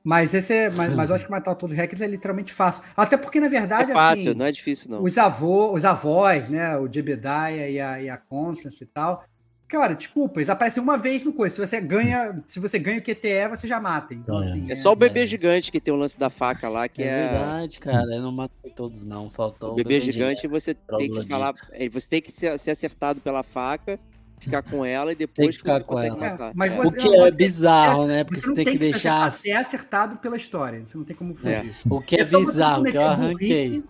mas 0.03 0.33
esse 0.35 0.53
é. 0.53 0.71
Mas, 0.71 0.95
mas 0.95 1.11
eu 1.11 1.17
acho 1.17 1.25
que 1.27 1.31
matar 1.31 1.55
todos 1.55 1.75
os 1.75 1.79
hackers 1.81 2.01
é 2.01 2.07
literalmente 2.07 2.53
fácil. 2.53 2.83
Até 2.97 3.17
porque, 3.17 3.39
na 3.41 3.49
verdade, 3.49 3.91
É 3.91 3.95
fácil, 3.95 4.31
assim. 4.31 4.39
não 4.39 4.47
é 4.47 4.53
difícil, 4.53 4.91
não. 4.91 5.03
Os, 5.03 5.17
avô, 5.19 5.73
os 5.75 5.85
avós, 5.85 6.49
né? 6.51 6.77
O 6.79 6.91
Jebediah 6.93 7.51
e 7.53 7.81
a, 7.81 8.03
e 8.03 8.09
a 8.11 8.17
Constance 8.17 8.83
e 8.83 8.87
tal. 8.87 9.23
Cara, 9.69 9.95
desculpa, 9.95 10.41
eles 10.41 10.51
aparecem 10.51 10.83
uma 10.83 10.99
vez 10.99 11.25
no 11.25 11.33
coisa. 11.33 11.55
Se 11.55 11.61
você 11.65 11.81
ganha, 11.81 12.43
se 12.45 12.59
você 12.59 12.77
ganha 12.77 12.99
o 12.99 13.03
QTE, 13.03 13.47
você 13.49 13.69
já 13.69 13.79
mata. 13.81 14.13
Então, 14.13 14.37
É. 14.37 14.41
assim. 14.41 14.67
É 14.73 14.75
só 14.75 14.91
o 14.91 14.97
bebê 14.97 15.21
é. 15.23 15.27
gigante 15.27 15.71
que 15.71 15.81
tem 15.81 15.95
o 15.95 15.97
lance 15.97 16.19
da 16.19 16.29
faca 16.29 16.69
lá, 16.69 16.89
que 16.89 17.05
é, 17.05 17.07
é. 17.07 17.29
verdade, 17.29 17.79
cara. 17.79 18.13
Eu 18.17 18.21
não 18.23 18.33
matei 18.33 18.73
todos, 18.73 19.05
não. 19.05 19.31
Faltou 19.31 19.71
O 19.71 19.75
bebê 19.77 20.01
gigante, 20.01 20.49
você 20.49 20.75
tem 20.75 21.09
que 21.13 21.25
falar. 21.27 21.55
é, 21.73 21.89
Você 21.89 22.09
tem 22.09 22.21
que 22.21 22.33
ser, 22.33 22.59
ser 22.59 22.73
acertado 22.73 23.21
pela 23.21 23.45
faca, 23.45 23.97
ficar 24.41 24.63
com 24.63 24.85
ela 24.85 25.13
e 25.13 25.17
Tem 25.17 25.27
depois 25.27 25.51
que 25.51 25.59
ficar 25.59 25.83
com 25.85 25.99
ela. 25.99 26.17
matar. 26.17 26.51
É, 26.51 26.53
mas 26.55 26.73
É. 26.73 26.77
você- 26.77 26.89
O 26.89 26.93
que 27.01 27.09
não, 27.09 27.27
é 27.27 27.31
bizarro, 27.31 28.07
né? 28.07 28.25
Porque 28.25 28.41
Você 28.41 28.47
você 28.47 28.49
não 28.49 28.55
tem 28.57 28.65
que 28.65 28.73
se 28.73 28.79
deixar. 28.79 29.13
acertar, 29.27 29.33
Você 29.33 29.51
é 29.51 29.57
acertado 29.57 30.17
pela 30.17 30.37
história. 30.37 30.85
Você 30.85 30.97
não 30.99 31.05
tem 31.05 31.15
como 31.17 31.35
fugir. 31.35 31.73
O 31.89 32.01
que 32.01 32.17
é 32.17 32.25
você 32.25 32.37
bizarro, 32.39 32.85
que 32.85 32.97
eu 32.97 33.03
arranquei 33.03 33.85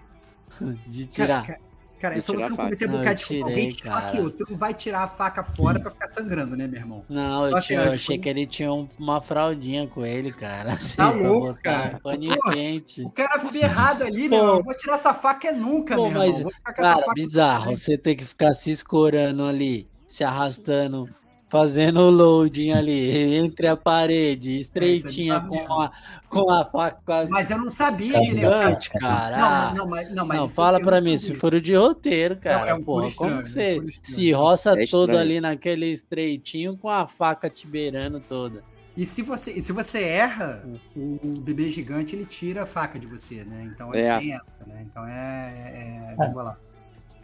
de 0.86 1.06
tirar. 1.06 1.46
cara, 1.46 1.58
cara, 2.00 2.18
é 2.18 2.20
só 2.20 2.32
tirar 2.32 2.44
você 2.44 2.48
não 2.50 2.56
faca. 2.56 2.68
cometer 2.68 2.88
Não, 2.88 2.98
bocado 2.98 3.16
de 3.24 3.42
alguém 3.42 3.68
te 3.68 3.82
cara. 3.84 4.10
Tu 4.30 4.46
não 4.50 4.56
vai 4.58 4.74
tirar 4.74 5.02
a 5.04 5.06
faca 5.06 5.44
fora 5.44 5.78
pra 5.78 5.90
ficar 5.92 6.08
sangrando, 6.10 6.56
né, 6.56 6.66
meu 6.66 6.80
irmão? 6.80 7.04
Não, 7.08 7.46
eu, 7.48 7.56
Assim, 7.56 7.68
tinha- 7.68 7.82
eu 7.82 7.92
achei 7.92 8.16
que- 8.16 8.22
que 8.24 8.28
ele 8.28 8.46
tinha 8.46 8.72
um- 8.72 8.88
uma 8.98 9.20
fraldinha 9.20 9.86
com 9.86 10.04
ele, 10.04 10.32
cara. 10.32 10.70
Assim, 10.94 10.96
Tá 10.96 11.10
louco, 11.10 11.58
cara. 11.62 11.96
um 11.96 12.00
paninho 12.00 12.36
Pô, 12.36 12.50
quente. 12.50 13.02
O 13.02 13.10
cara 13.10 13.38
ferrado 13.38 14.02
ali, 14.04 14.28
meu 14.28 14.38
irmão. 14.38 14.62
Vou 14.62 14.74
tirar 14.76 14.94
essa 14.94 15.14
faca 15.14 15.48
é 15.48 15.52
nunca, 15.52 15.94
Pô, 15.94 16.08
meu 16.08 16.18
mas, 16.18 16.38
irmão. 16.38 16.42
Vou 16.44 16.52
ficar 16.52 16.72
com 16.74 16.82
essa 16.82 16.90
Cara, 16.94 17.04
faca 17.06 17.14
bizarro. 17.14 17.76
Você 17.76 17.96
ter 17.98 18.14
que 18.16 18.24
ficar 18.24 18.52
se 18.54 18.70
escorando 18.70 19.44
ali, 19.44 19.86
se 20.10 20.24
arrastando, 20.24 21.08
fazendo 21.48 22.00
o 22.00 22.10
loading 22.10 22.72
ali, 22.72 23.36
entre 23.36 23.68
a 23.68 23.76
parede, 23.76 24.56
estreitinha, 24.58 25.40
com 25.40 25.80
a, 25.80 25.92
com 26.28 26.50
a 26.50 26.64
faca 26.64 27.28
Mas 27.30 27.48
eu 27.48 27.58
não 27.58 27.70
sabia 27.70 28.18
que 28.20 28.30
ele 28.30 28.40
ia 28.40 28.50
gigante, 28.50 28.90
cara. 28.90 29.38
Não, 29.38 29.74
não, 29.76 29.88
mas, 29.88 30.12
não, 30.12 30.26
mas 30.26 30.36
Não, 30.36 30.48
fala 30.48 30.80
pra 30.80 30.96
não 30.98 31.04
mim, 31.04 31.16
sabia. 31.16 31.34
se 31.34 31.40
for 31.40 31.60
de 31.60 31.76
roteiro, 31.76 32.36
cara, 32.36 32.70
é 32.70 32.74
um 32.74 32.82
porra, 32.82 33.08
como 33.12 33.40
estranho, 33.40 33.42
que 33.44 33.58
é 33.60 33.82
um 33.82 33.86
você 33.86 34.00
se 34.02 34.32
roça 34.32 34.82
É 34.82 34.84
todo 34.84 35.16
ali 35.16 35.40
naquele 35.40 35.86
estreitinho 35.92 36.76
com 36.76 36.88
a 36.88 37.06
faca 37.06 37.48
te 37.48 37.68
beirando 37.68 38.18
toda? 38.18 38.64
E 38.96 39.06
se 39.06 39.22
você, 39.22 39.52
e 39.52 39.62
se 39.62 39.70
você 39.70 40.02
erra, 40.02 40.68
o, 40.96 41.20
o 41.22 41.40
bebê 41.40 41.70
gigante 41.70 42.16
ele 42.16 42.26
tira 42.26 42.64
a 42.64 42.66
faca 42.66 42.98
de 42.98 43.06
você, 43.06 43.44
né? 43.44 43.70
Então 43.72 43.94
É. 43.94 44.18
tem 44.18 44.34
essa, 44.34 44.52
né? 44.66 44.84
Então 44.90 45.06
é. 45.06 45.52
é, 45.54 46.12
é 46.14 46.16
vamos 46.16 46.34
lá. 46.34 46.56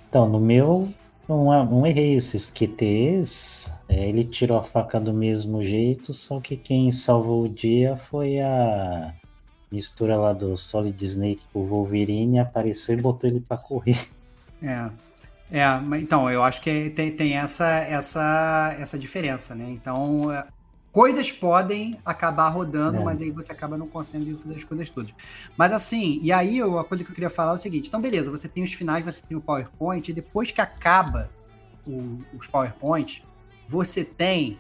Então, 0.09 0.29
no 0.29 0.39
meu, 0.39 0.89
é- 1.53 1.65
não 1.65 1.87
errei 1.87 2.15
esses 2.15 2.51
QTs. 2.51 3.71
é, 3.89 4.09
ele 4.09 4.25
tirou 4.25 4.59
a 4.59 4.65
faca 4.65 4.99
do 5.01 5.13
mesmo 5.13 5.63
jeito, 5.65 6.13
só 6.13 6.41
que 6.41 6.57
quem 6.57 6.91
salvou 6.91 7.45
o 7.45 7.49
dia 7.49 7.97
foi 7.97 8.41
a 8.41 9.15
mistura 9.71 10.17
lá 10.17 10.33
do 10.33 10.57
Solid 10.57 11.05
Snake 11.05 11.43
com 11.53 11.61
o 11.61 11.67
Wolverine, 11.67 12.39
apareceu 12.41 12.99
e 12.99 13.01
botou 13.01 13.31
ele 13.31 13.41
pra 13.41 13.57
correr. 13.57 14.09
É. 14.63 14.91
É, 15.51 15.65
então, 16.01 16.29
eu 16.29 16.43
acho 16.43 16.61
que 16.61 16.91
tem, 16.91 17.13
tem 17.13 17.37
essa, 17.37 17.67
essa, 17.67 18.75
essa 18.81 18.99
diferença, 18.99 19.55
né? 19.55 19.67
Então, 19.69 20.33
é, 20.33 20.45
coisas 20.97 21.31
podem 21.31 21.99
acabar 22.07 22.49
rodando, 22.49 22.97
É. 22.97 23.05
mas 23.05 23.21
aí 23.21 23.31
você 23.31 23.53
acaba 23.53 23.77
não 23.77 23.87
conseguindo 23.87 24.39
fazer 24.39 24.57
as 24.57 24.65
coisas 24.65 24.89
todas. 24.89 25.13
Mas 25.55 25.71
assim, 25.71 26.19
e 26.23 26.33
aí 26.33 26.57
eu- 26.57 26.79
a 26.79 26.85
coisa 26.85 27.05
que 27.05 27.11
eu 27.11 27.15
queria 27.15 27.29
falar 27.29 27.53
é 27.53 27.55
o 27.55 27.59
seguinte: 27.59 27.89
então, 27.89 28.01
beleza, 28.01 28.31
você 28.31 28.49
tem 28.49 28.65
os 28.65 28.73
finais, 28.73 29.05
você 29.05 29.21
tem 29.21 29.37
o 29.37 29.41
PowerPoint, 29.43 30.11
e 30.11 30.15
depois 30.15 30.51
que 30.51 30.59
acaba 30.59 31.29
o- 31.87 32.21
os 32.39 32.47
PowerPoint, 32.47 33.23
você 33.69 34.07
tem 34.07 34.59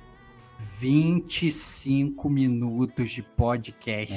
25 0.58 2.28
minutos 2.28 3.10
de 3.10 3.22
podcast. 3.22 4.14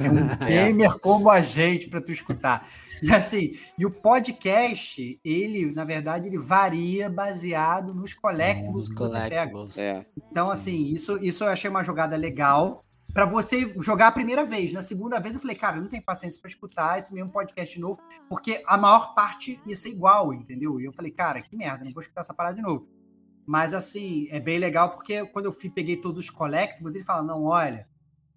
É 0.00 0.10
um 0.10 0.36
gamer 0.46 0.98
como 0.98 1.30
a 1.30 1.40
gente 1.40 1.88
para 1.88 2.00
tu 2.00 2.12
escutar. 2.12 2.68
E 3.02 3.12
assim, 3.12 3.54
e 3.78 3.84
o 3.84 3.90
podcast, 3.90 5.20
ele, 5.24 5.72
na 5.72 5.84
verdade, 5.84 6.28
ele 6.28 6.38
varia 6.38 7.08
baseado 7.08 7.94
nos 7.94 8.14
collectibles 8.14 8.88
que 8.88 8.96
você 8.96 9.18
pega. 9.28 9.52
É. 9.76 10.00
Então, 10.30 10.46
Sim. 10.46 10.52
assim, 10.52 10.84
isso, 10.94 11.18
isso 11.22 11.44
eu 11.44 11.48
achei 11.48 11.68
uma 11.68 11.82
jogada 11.82 12.16
legal 12.16 12.84
para 13.14 13.26
você 13.26 13.72
jogar 13.80 14.08
a 14.08 14.12
primeira 14.12 14.44
vez. 14.44 14.72
Na 14.72 14.82
segunda 14.82 15.20
vez 15.20 15.36
eu 15.36 15.40
falei, 15.40 15.54
cara, 15.54 15.76
eu 15.76 15.82
não 15.82 15.88
tenho 15.88 16.02
paciência 16.02 16.40
para 16.40 16.48
escutar 16.48 16.98
esse 16.98 17.14
mesmo 17.14 17.30
podcast 17.30 17.72
de 17.72 17.80
novo, 17.80 18.00
porque 18.28 18.62
a 18.66 18.76
maior 18.76 19.14
parte 19.14 19.60
ia 19.64 19.76
ser 19.76 19.90
igual, 19.90 20.34
entendeu? 20.34 20.80
E 20.80 20.84
eu 20.84 20.92
falei, 20.92 21.12
cara, 21.12 21.40
que 21.40 21.56
merda, 21.56 21.84
não 21.84 21.92
vou 21.92 22.00
escutar 22.00 22.22
essa 22.22 22.34
parada 22.34 22.56
de 22.56 22.62
novo. 22.62 22.86
Mas 23.46 23.74
assim, 23.74 24.26
é 24.30 24.40
bem 24.40 24.58
legal 24.58 24.90
porque 24.90 25.24
quando 25.26 25.46
eu 25.46 25.52
fui, 25.52 25.68
peguei 25.68 25.96
todos 25.96 26.20
os 26.20 26.30
collectibles, 26.30 26.94
ele 26.94 27.04
fala: 27.04 27.22
não, 27.22 27.44
olha, 27.44 27.86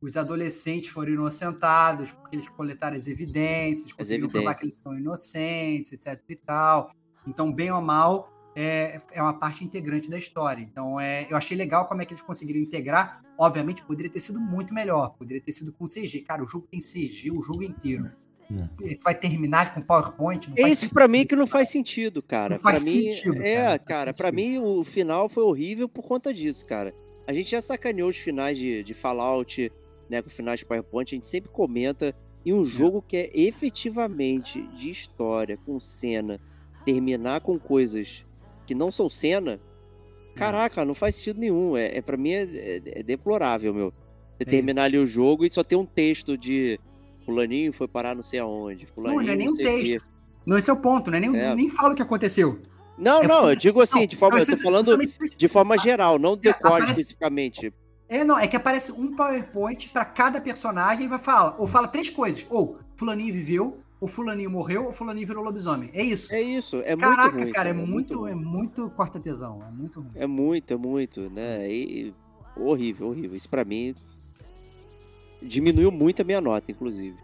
os 0.02 0.18
adolescentes 0.18 0.90
foram 0.90 1.14
inocentados 1.14 2.12
porque 2.12 2.36
eles 2.36 2.48
coletaram 2.50 2.96
as 2.96 3.08
evidências, 3.08 3.92
conseguiram 3.92 4.30
provar 4.30 4.56
que 4.56 4.66
eles 4.66 4.80
são 4.82 4.98
inocentes, 4.98 5.92
etc 5.92 6.22
e 6.30 6.36
tal. 6.36 6.92
Então, 7.26 7.52
bem 7.52 7.72
ou 7.72 7.82
mal, 7.82 8.32
é, 8.56 9.00
é 9.12 9.22
uma 9.22 9.34
parte 9.34 9.64
integrante 9.64 10.10
da 10.10 10.18
história. 10.18 10.62
Então, 10.62 11.00
é, 11.00 11.32
eu 11.32 11.38
achei 11.38 11.56
legal 11.56 11.88
como 11.88 12.02
é 12.02 12.06
que 12.06 12.14
eles 12.14 12.24
conseguiram 12.24 12.60
integrar. 12.60 13.22
Obviamente, 13.38 13.84
poderia 13.84 14.12
ter 14.12 14.20
sido 14.20 14.40
muito 14.40 14.74
melhor, 14.74 15.10
poderia 15.18 15.42
ter 15.42 15.52
sido 15.52 15.72
com 15.72 15.86
CG. 15.86 16.22
Cara, 16.22 16.44
o 16.44 16.48
jogo 16.48 16.68
tem 16.68 16.80
CG 16.80 17.32
o 17.32 17.42
jogo 17.42 17.64
inteiro. 17.64 18.12
Hum. 18.52 18.68
Vai 19.04 19.14
terminar 19.14 19.74
com 19.74 19.82
PowerPoint? 19.82 20.50
Não 20.50 20.56
É 20.58 20.70
isso 20.70 20.90
pra 20.94 21.08
mim 21.08 21.26
que 21.26 21.36
não 21.36 21.46
faz 21.48 21.70
sentido, 21.70 22.22
cara. 22.24 22.56
Não 22.56 22.62
faz 22.62 22.84
pra 22.84 22.92
mim, 22.92 23.10
sentido, 23.10 23.42
É, 23.44 23.56
cara, 23.56 23.78
não 23.80 23.86
cara, 23.86 24.14
pra 24.14 24.30
sentido. 24.30 24.36
mim 24.50 24.58
o 24.60 24.84
final 24.84 25.28
foi 25.28 25.44
horrível 25.44 25.90
por 25.90 26.04
conta 26.06 26.34
disso, 26.34 26.66
cara. 26.66 26.94
A 27.28 27.34
gente 27.34 27.52
já 27.52 27.60
sacaneou 27.60 28.08
os 28.10 28.16
finais 28.18 28.58
de, 28.58 28.84
de 28.84 28.94
Fallout, 28.94 29.70
né, 30.10 30.22
com 30.22 30.30
finais 30.30 30.62
de 30.62 30.66
PowerPoint, 30.66 31.14
a 31.14 31.16
gente 31.18 31.28
sempre 31.28 31.50
comenta. 31.52 32.16
E 32.46 32.54
um 32.54 32.64
jogo 32.64 33.02
que 33.06 33.18
é 33.18 33.30
efetivamente 33.38 34.62
de 34.70 34.90
história, 34.90 35.58
com 35.66 35.80
cena, 35.80 36.40
terminar 36.86 37.42
com 37.42 37.60
coisas 37.60 38.24
que 38.66 38.74
não 38.74 38.90
são 38.92 39.10
cena, 39.10 39.58
caraca, 40.36 40.86
não 40.86 40.94
faz 40.96 41.16
sentido 41.16 41.40
nenhum. 41.40 41.76
É, 41.76 41.98
é 41.98 42.02
para 42.02 42.16
mim 42.16 42.32
é, 42.32 42.44
é- 42.44 42.82
é 43.00 43.04
deplorável, 43.04 43.74
meu. 43.74 43.92
Você 44.38 44.44
É 44.44 44.46
terminar 44.46 44.84
ali 44.84 44.98
o 44.98 45.06
jogo 45.06 45.44
e 45.46 45.50
só 45.52 45.64
ter 45.64 45.76
um 45.76 45.86
texto 45.86 46.38
de 46.38 46.80
fulaninho 47.28 47.72
foi 47.74 47.88
parar 47.88 48.16
não 48.16 48.24
sei 48.24 48.40
aonde, 48.40 48.86
fulaninho 48.88 49.20
Não, 49.20 49.26
não 49.28 49.34
é 49.34 49.36
nem 49.36 49.50
um 49.50 49.56
texto. 49.56 50.08
Não, 50.46 50.58
esse 50.58 50.70
é 50.70 50.74
o 50.74 50.78
ponto, 50.78 51.12
né? 51.12 51.20
Nem, 51.20 51.36
É. 51.36 51.54
nem 51.54 51.68
fala 51.70 51.92
o 51.94 51.96
que 51.96 52.02
aconteceu. 52.02 52.60
Não, 52.98 53.22
É 53.22 53.28
não, 53.28 53.50
eu 53.50 53.56
digo 53.56 53.80
assim, 53.82 54.00
Não, 54.00 54.08
de 54.08 54.16
forma, 54.16 54.38
não, 54.40 54.44
eu 54.46 54.50
tô 54.58 54.64
falando 54.64 54.98
de 55.38 55.48
forma 55.48 55.78
geral, 55.78 56.18
não 56.18 56.36
decode 56.36 56.74
aparece- 56.76 57.02
especificamente. 57.02 57.72
É, 58.10 58.24
não, 58.24 58.40
é 58.40 58.48
que 58.48 58.56
aparece 58.56 58.92
um 58.92 59.14
PowerPoint 59.16 59.90
pra 59.90 60.06
cada 60.06 60.40
personagem 60.42 61.06
e 61.06 61.08
vai 61.08 61.20
falar, 61.20 61.56
ou 61.60 61.68
fala 61.68 61.88
três 61.88 62.10
coisas. 62.10 62.46
Ou 62.50 62.78
fulaninho 62.96 63.34
viveu, 63.34 63.78
ou 64.00 64.08
fulaninho 64.08 64.50
morreu, 64.50 64.86
ou 64.86 64.94
fulaninho 64.94 65.28
virou 65.28 65.44
lobisomem. 65.44 65.90
É 65.94 66.02
isso. 66.02 66.34
É 66.34 66.42
isso, 66.42 66.78
é 66.86 66.96
Caraca, 66.96 67.24
muito 67.34 67.44
ruim. 67.44 67.52
cara, 67.52 67.70
é 67.70 67.74
muito, 67.74 68.20
ruim. 68.20 68.32
é 68.32 68.36
muito 68.36 68.90
corta 68.92 69.20
tesão. 69.20 69.62
É 69.68 69.70
muito 69.72 70.00
ruim. 70.00 70.12
É 70.16 70.26
muito, 70.26 70.74
é 70.74 70.78
muito, 70.78 71.30
né? 71.30 71.70
E 71.70 72.14
horrível, 72.56 73.10
horrível. 73.10 73.36
Isso 73.36 73.50
pra 73.50 73.66
mim 73.66 73.94
diminuiu 75.48 75.92
muito 75.92 76.22
a 76.22 76.26
minha 76.26 76.42
nota, 76.42 76.72
inclusive. 76.72 77.16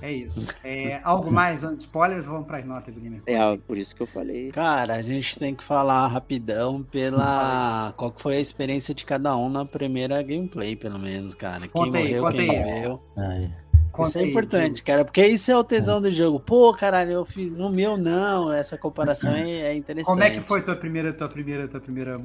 É 0.00 0.12
isso. 0.12 0.48
É, 0.64 1.00
algo 1.02 1.30
mais? 1.30 1.62
Spoilers, 1.62 2.26
vamos 2.26 2.46
pras 2.46 2.64
notas 2.64 2.94
do 2.94 3.00
Gamer. 3.00 3.22
É, 3.26 3.56
por 3.56 3.76
isso 3.76 3.94
que 3.94 4.02
eu 4.02 4.06
falei. 4.06 4.50
Cara, 4.50 4.94
a 4.94 5.02
gente 5.02 5.38
tem 5.38 5.54
que 5.54 5.62
falar 5.62 6.06
rapidão 6.06 6.82
pela. 6.82 7.92
Qual 7.96 8.10
que 8.10 8.20
foi 8.20 8.36
a 8.36 8.40
experiência 8.40 8.94
de 8.94 9.04
cada 9.04 9.36
um 9.36 9.48
na 9.48 9.64
primeira 9.64 10.22
gameplay, 10.22 10.76
pelo 10.76 10.98
menos, 10.98 11.34
cara. 11.34 11.66
Conta 11.68 11.98
quem 11.98 12.00
aí, 12.00 12.20
morreu, 12.20 12.22
conta 12.22 12.36
quem 12.36 12.62
aí. 12.62 12.98
Ai, 13.16 13.50
Conta 13.92 14.08
isso 14.08 14.18
é 14.18 14.22
aí, 14.22 14.30
importante, 14.30 14.82
cara, 14.82 15.04
porque 15.04 15.26
isso 15.26 15.52
é 15.52 15.56
o 15.56 15.62
tesão 15.62 16.00
do 16.00 16.10
jogo. 16.10 16.40
Pô, 16.40 16.72
caralho, 16.72 17.12
eu 17.12 17.26
fiz. 17.26 17.50
No 17.50 17.70
meu 17.70 17.96
não, 17.98 18.50
essa 18.50 18.78
comparação 18.78 19.32
é, 19.32 19.50
é 19.50 19.74
interessante. 19.74 20.14
Como 20.14 20.24
é 20.24 20.30
que 20.30 20.40
foi 20.40 20.62
tua 20.62 20.74
primeira, 20.74 21.12
tua 21.12 21.28
primeira, 21.28 21.68
tua 21.68 21.80
primeira, 21.80 22.18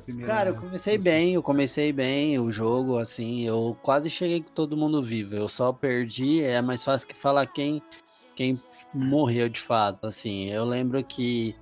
primeira? 0.00 0.32
Cara, 0.32 0.50
eu 0.50 0.56
comecei 0.56 0.98
bem, 0.98 1.34
eu 1.34 1.42
comecei 1.42 1.92
bem 1.92 2.38
o 2.38 2.50
jogo, 2.50 2.98
assim, 2.98 3.42
eu 3.42 3.76
quase 3.82 4.10
cheguei 4.10 4.42
com 4.42 4.50
todo 4.50 4.76
mundo 4.76 5.02
vivo. 5.02 5.36
Eu 5.36 5.48
só 5.48 5.72
perdi, 5.72 6.42
é 6.42 6.60
mais 6.60 6.84
fácil 6.84 7.08
que 7.08 7.16
falar 7.16 7.46
quem, 7.46 7.82
quem 8.34 8.60
morreu 8.92 9.48
de 9.48 9.60
fato, 9.60 10.06
assim. 10.06 10.50
Eu 10.50 10.64
lembro 10.64 11.02
que 11.04 11.54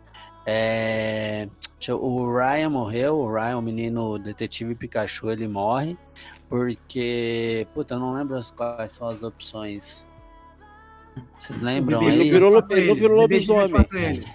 é, 0.47 1.49
o 1.91 2.33
Ryan 2.33 2.71
morreu, 2.71 3.19
o 3.19 3.33
Ryan, 3.33 3.59
o 3.59 3.63
menino 3.63 4.19
detetive 4.19 4.75
Pikachu, 4.75 5.31
ele 5.31 5.49
morre, 5.49 5.97
porque, 6.49 7.67
puta, 7.75 7.95
eu 7.95 8.01
não 8.01 8.13
lembro 8.13 8.41
quais 8.55 8.93
são 8.93 9.09
as 9.09 9.23
opções. 9.23 10.07
Vocês 11.39 11.61
lembram 11.61 12.01
Bebê 12.01 12.13
Ele 12.13 12.25
não 12.25 12.31
virou, 12.51 12.65
ele 12.71 12.89
não 12.89 12.95
virou 12.95 13.17
lobisomem. 13.21 13.87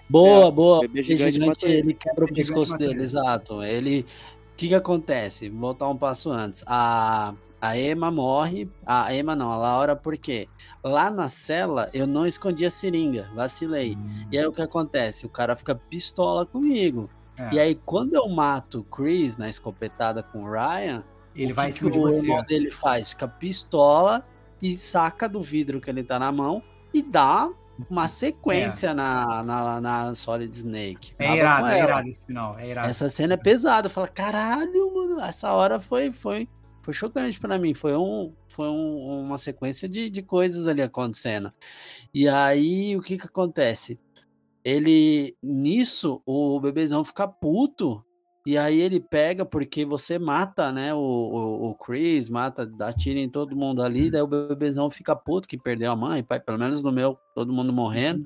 Boa, 0.10 0.47
É, 0.47 0.51
boa. 0.51 0.80
bebê 0.81 1.01
Bebê 1.01 1.03
gigante 1.15 1.34
gigante, 1.34 1.65
ele. 1.65 1.93
quebra 1.93 2.26
o 2.26 2.34
pescoço 2.34 2.77
dele, 2.77 2.93
ele. 2.93 3.03
exato. 3.03 3.64
Ele. 3.64 4.06
O 4.51 4.56
que 4.56 4.68
que 4.69 4.76
acontece? 4.76 5.49
Vou 5.49 5.60
voltar 5.61 5.88
um 5.89 5.97
passo 5.97 6.30
antes. 6.31 6.64
A, 6.68 7.34
a 7.61 7.77
Emma 7.77 8.11
morre. 8.11 8.69
A 8.85 9.14
Emma 9.14 9.35
não, 9.35 9.51
a 9.51 9.57
Laura, 9.57 9.95
por 9.95 10.18
quê? 10.18 10.47
Lá 10.84 11.10
na 11.10 11.30
cela, 11.30 11.89
eu 11.93 12.06
não 12.06 12.26
escondi 12.26 12.65
a 12.65 12.72
seringa, 12.72 13.30
vacilei. 13.35 13.97
E 14.31 14.38
aí 14.38 14.45
o 14.45 14.51
que 14.51 14.61
acontece? 14.61 15.26
O 15.26 15.30
cara 15.30 15.56
fica 15.56 15.73
pistola 15.76 16.45
comigo. 16.45 17.10
É. 17.38 17.53
E 17.53 17.60
aí, 17.60 17.76
quando 17.85 18.14
eu 18.15 18.27
mato 18.27 18.80
o 18.80 18.84
Chris 18.84 19.38
na 19.38 19.49
escopetada 19.49 20.22
com 20.22 20.43
o 20.43 20.51
Ryan, 20.51 21.03
Ele 21.34 21.53
o 21.53 21.56
vai 21.56 21.68
que 21.68 21.73
cima 21.76 21.89
que 21.91 21.97
de 21.97 22.03
o 22.03 22.10
irmão 22.10 22.43
dele 22.43 22.72
faz? 22.72 23.10
Fica 23.11 23.27
pistola 23.30 24.26
e 24.61 24.73
saca 24.73 25.27
do 25.30 25.41
vidro 25.41 25.80
que 25.81 25.90
ele 25.90 26.03
tá 26.03 26.18
na 26.19 26.31
mão 26.31 26.61
e 26.94 27.02
dá 27.02 27.49
uma 27.90 28.07
sequência 28.10 28.94
na, 28.94 29.41
na, 29.44 29.80
na 29.81 30.15
Solid 30.15 30.53
Snake. 30.56 31.14
É 31.18 31.38
irado, 31.38 31.68
é 31.68 31.80
irado 31.81 32.07
esse 32.10 32.26
final. 32.26 32.60
É 32.60 32.68
irado. 32.69 32.90
Essa 32.90 33.10
cena 33.10 33.36
é 33.36 33.38
pesada. 33.38 33.90
Fala, 33.90 34.07
caralho, 34.07 34.94
mano, 34.94 35.22
essa 35.22 35.53
hora 35.53 35.80
foi, 35.80 36.11
foi, 36.11 36.49
foi 36.81 36.94
chocante 36.94 37.40
pra 37.40 37.57
mim. 37.57 37.73
Foi, 37.73 37.95
um, 37.95 38.34
foi 38.49 38.68
um- 38.68 39.22
uma 39.22 39.38
sequência 39.38 39.88
de, 39.88 40.10
de 40.10 40.22
coisas 40.22 40.68
ali 40.68 40.81
acontecendo. 40.81 41.53
E 42.14 42.27
aí, 42.27 42.98
o 42.98 43.02
que 43.02 43.18
que 43.18 43.27
acontece? 43.27 43.98
Ele, 44.64 45.38
nisso, 45.41 46.22
o 46.26 46.60
bebezão 46.60 47.03
fica 47.06 47.27
puto. 47.27 48.03
E 48.49 48.57
aí 48.57 48.81
ele 48.81 48.99
pega, 48.99 49.45
porque 49.45 49.85
você 49.85 50.17
mata, 50.17 50.71
né, 50.71 50.91
o, 50.91 50.97
o, 50.97 51.69
o 51.69 51.76
Chris, 51.76 52.31
mata, 52.31 52.65
dá 52.65 52.91
tiro 52.91 53.19
em 53.19 53.30
todo 53.30 53.55
mundo 53.55 53.84
ali, 53.84 54.09
daí 54.09 54.23
o 54.23 54.27
bebezão 54.27 54.89
fica 54.89 55.15
puto 55.15 55.47
que 55.47 55.55
perdeu 55.55 55.91
a 55.91 55.95
mãe, 55.95 56.23
pai, 56.23 56.39
pelo 56.39 56.57
menos 56.57 56.81
no 56.81 56.91
meu, 56.91 57.15
todo 57.35 57.53
mundo 57.53 57.71
morrendo. 57.71 58.23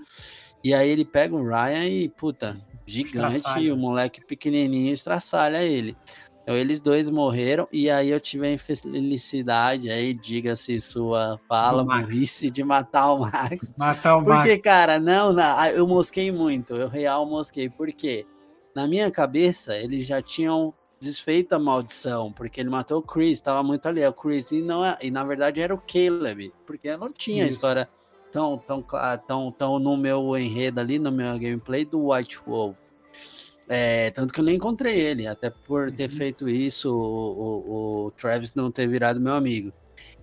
E 0.63 0.73
aí 0.73 0.87
ele 0.87 1.03
pega 1.03 1.35
o 1.35 1.43
Ryan 1.43 1.85
e, 1.89 2.07
puta, 2.07 2.55
gigante, 2.85 3.35
Estraçalha. 3.35 3.73
o 3.73 3.77
moleque 3.77 4.25
pequenininho 4.25 4.93
estraçalha 4.93 5.61
ele. 5.61 5.93
Então 6.41 6.55
eles 6.55 6.79
dois 6.79 7.09
morreram 7.09 7.67
e 7.69 7.89
aí 7.89 8.09
eu 8.09 8.19
tive 8.21 8.47
a 8.47 8.51
infelicidade, 8.53 9.89
aí 9.89 10.13
diga-se 10.13 10.79
sua 10.79 11.37
fala, 11.49 11.83
burrice 11.83 12.49
de 12.49 12.63
matar 12.63 13.11
o 13.11 13.19
Max. 13.19 13.75
Matar 13.77 14.15
o 14.15 14.21
Max. 14.21 14.37
Porque, 14.37 14.57
cara, 14.57 14.97
não, 14.97 15.33
não, 15.33 15.65
eu 15.65 15.85
mosquei 15.85 16.31
muito, 16.31 16.77
eu 16.77 16.87
real 16.87 17.25
mosquei. 17.25 17.69
Por 17.69 17.91
quê? 17.91 18.25
Na 18.75 18.87
minha 18.87 19.09
cabeça, 19.11 19.77
eles 19.77 20.05
já 20.05 20.21
tinham 20.21 20.73
desfeito 20.99 21.53
a 21.53 21.59
maldição, 21.59 22.31
porque 22.31 22.61
ele 22.61 22.69
matou 22.69 22.99
o 22.99 23.01
Chris, 23.03 23.41
tava 23.41 23.61
muito 23.61 23.85
ali, 23.87 24.01
é 24.01 24.09
o 24.09 24.13
Chris, 24.13 24.51
e, 24.51 24.61
não 24.61 24.83
é, 24.85 24.97
e 25.01 25.11
na 25.11 25.23
verdade 25.23 25.59
era 25.61 25.73
o 25.75 25.77
Caleb, 25.77 26.53
porque 26.65 26.95
não 26.95 27.11
tinha 27.11 27.43
Isso. 27.45 27.55
história 27.57 27.89
tão, 28.31 28.57
tão, 28.57 28.81
tão, 29.27 29.51
tão 29.51 29.79
no 29.79 29.97
meu 29.97 30.35
enredo 30.37 30.79
ali, 30.79 30.97
no 30.97 31.11
meu 31.11 31.33
gameplay 31.37 31.83
do 31.85 32.09
White 32.11 32.39
Wolf. 32.47 32.77
É, 33.67 34.11
tanto 34.11 34.33
que 34.33 34.39
eu 34.39 34.43
nem 34.43 34.55
encontrei 34.55 34.99
ele, 34.99 35.25
até 35.27 35.49
por 35.49 35.91
ter 35.91 36.03
Uhum. 36.05 36.09
feito 36.09 36.49
isso, 36.49 36.89
o, 36.89 38.03
o- 38.05 38.05
o 38.07 38.11
Travis 38.11 38.53
não 38.55 38.71
ter 38.71 38.87
virado 38.87 39.19
meu 39.21 39.33
amigo. 39.33 39.71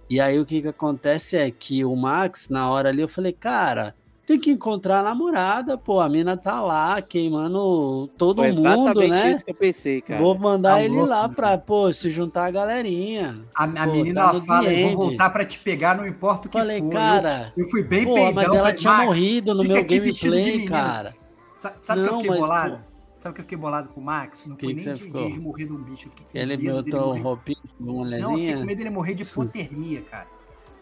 E 0.08 0.20
aí 0.20 0.38
o 0.38 0.44
que 0.46 0.60
que 0.62 0.68
acontece 0.68 1.36
é 1.36 1.50
que 1.50 1.84
o 1.84 1.94
Max, 1.96 2.48
na 2.48 2.70
hora 2.70 2.88
ali, 2.88 3.00
eu 3.00 3.08
falei, 3.08 3.32
cara, 3.32 3.94
tem 4.30 4.38
que 4.38 4.50
encontrar 4.52 5.00
a 5.00 5.02
namorada, 5.02 5.76
pô, 5.76 5.98
a 5.98 6.08
mina 6.08 6.36
tá 6.36 6.60
lá 6.60 7.02
queimando 7.02 8.08
todo 8.16 8.36
Foi 8.42 8.52
mundo, 8.52 9.00
né? 9.08 9.32
isso 9.32 9.44
que 9.44 9.50
eu 9.50 9.54
pensei, 9.56 10.00
cara. 10.00 10.20
Vou 10.22 10.38
mandar 10.38 10.74
Tá 10.76 10.82
ele 10.82 10.94
louco, 10.94 11.08
lá 11.10 11.28
pra, 11.28 11.58
pô, 11.58 11.92
se 11.92 12.08
juntar 12.10 12.44
a 12.46 12.50
galerinha. 12.52 13.40
A, 13.52 13.64
a 13.64 13.86
Pô, 13.86 13.92
menina 13.92 14.20
tá 14.22 14.28
ela 14.30 14.40
fala, 14.42 14.72
eu 14.72 14.88
vou 14.90 15.08
voltar 15.08 15.30
pra 15.30 15.44
te 15.44 15.58
pegar, 15.58 15.96
não 15.96 16.06
importa 16.06 16.46
o 16.46 16.50
que 16.50 16.56
Falei, 16.58 16.78
for. 16.78 16.90
cara, 16.90 17.52
eu, 17.56 17.64
eu 17.64 17.70
fui 17.70 17.82
bem 17.82 18.04
pô, 18.04 18.14
peidão. 18.14 18.34
mas 18.34 18.44
ela 18.44 18.58
falei, 18.58 18.74
tinha 18.74 18.92
"Max, 18.92 19.04
morrido 19.06 19.54
no 19.54 19.64
meu 19.64 19.84
gameplay, 19.84 20.52
menina." 20.52 20.70
cara. 20.70 21.16
Sa- 21.58 21.74
Sabe 21.80 22.00
o 22.00 22.04
que 22.04 22.08
eu 22.08 22.12
Não, 22.12 22.20
fiquei 22.20 22.30
mas, 22.30 22.40
bolado? 22.40 22.76
pô, 22.76 22.90
Sabe 23.18 23.32
o 23.32 23.34
que 23.34 23.40
eu 23.40 23.44
fiquei 23.44 23.58
bolado 23.58 23.88
com 23.90 24.00
o 24.00 24.04
Max? 24.04 24.46
Não 24.46 24.56
Que 24.56 24.64
foi 24.66 24.74
que 24.76 24.84
nem 24.86 24.94
de, 24.94 25.00
ficou? 25.02 25.28
de 25.30 25.40
morrer 25.40 25.66
de 25.66 25.72
um 25.72 25.76
bicho. 25.82 26.06
Eu 26.06 26.10
fiquei 26.10 26.26
com 26.32 26.38
ele 26.38 26.56
medo 26.56 26.82
botou 26.84 27.06
morrer. 27.08 27.20
roupinha 27.20 27.56
de 27.64 27.70
Não, 27.84 27.88
eu 27.88 28.04
fiquei 28.06 28.22
com 28.22 28.28
mulherzinha. 28.30 28.64
medo 28.64 28.78
dele 28.78 28.90
morrer 28.90 29.14
de 29.14 29.22
hipotermia, 29.24 30.00
cara. 30.02 30.26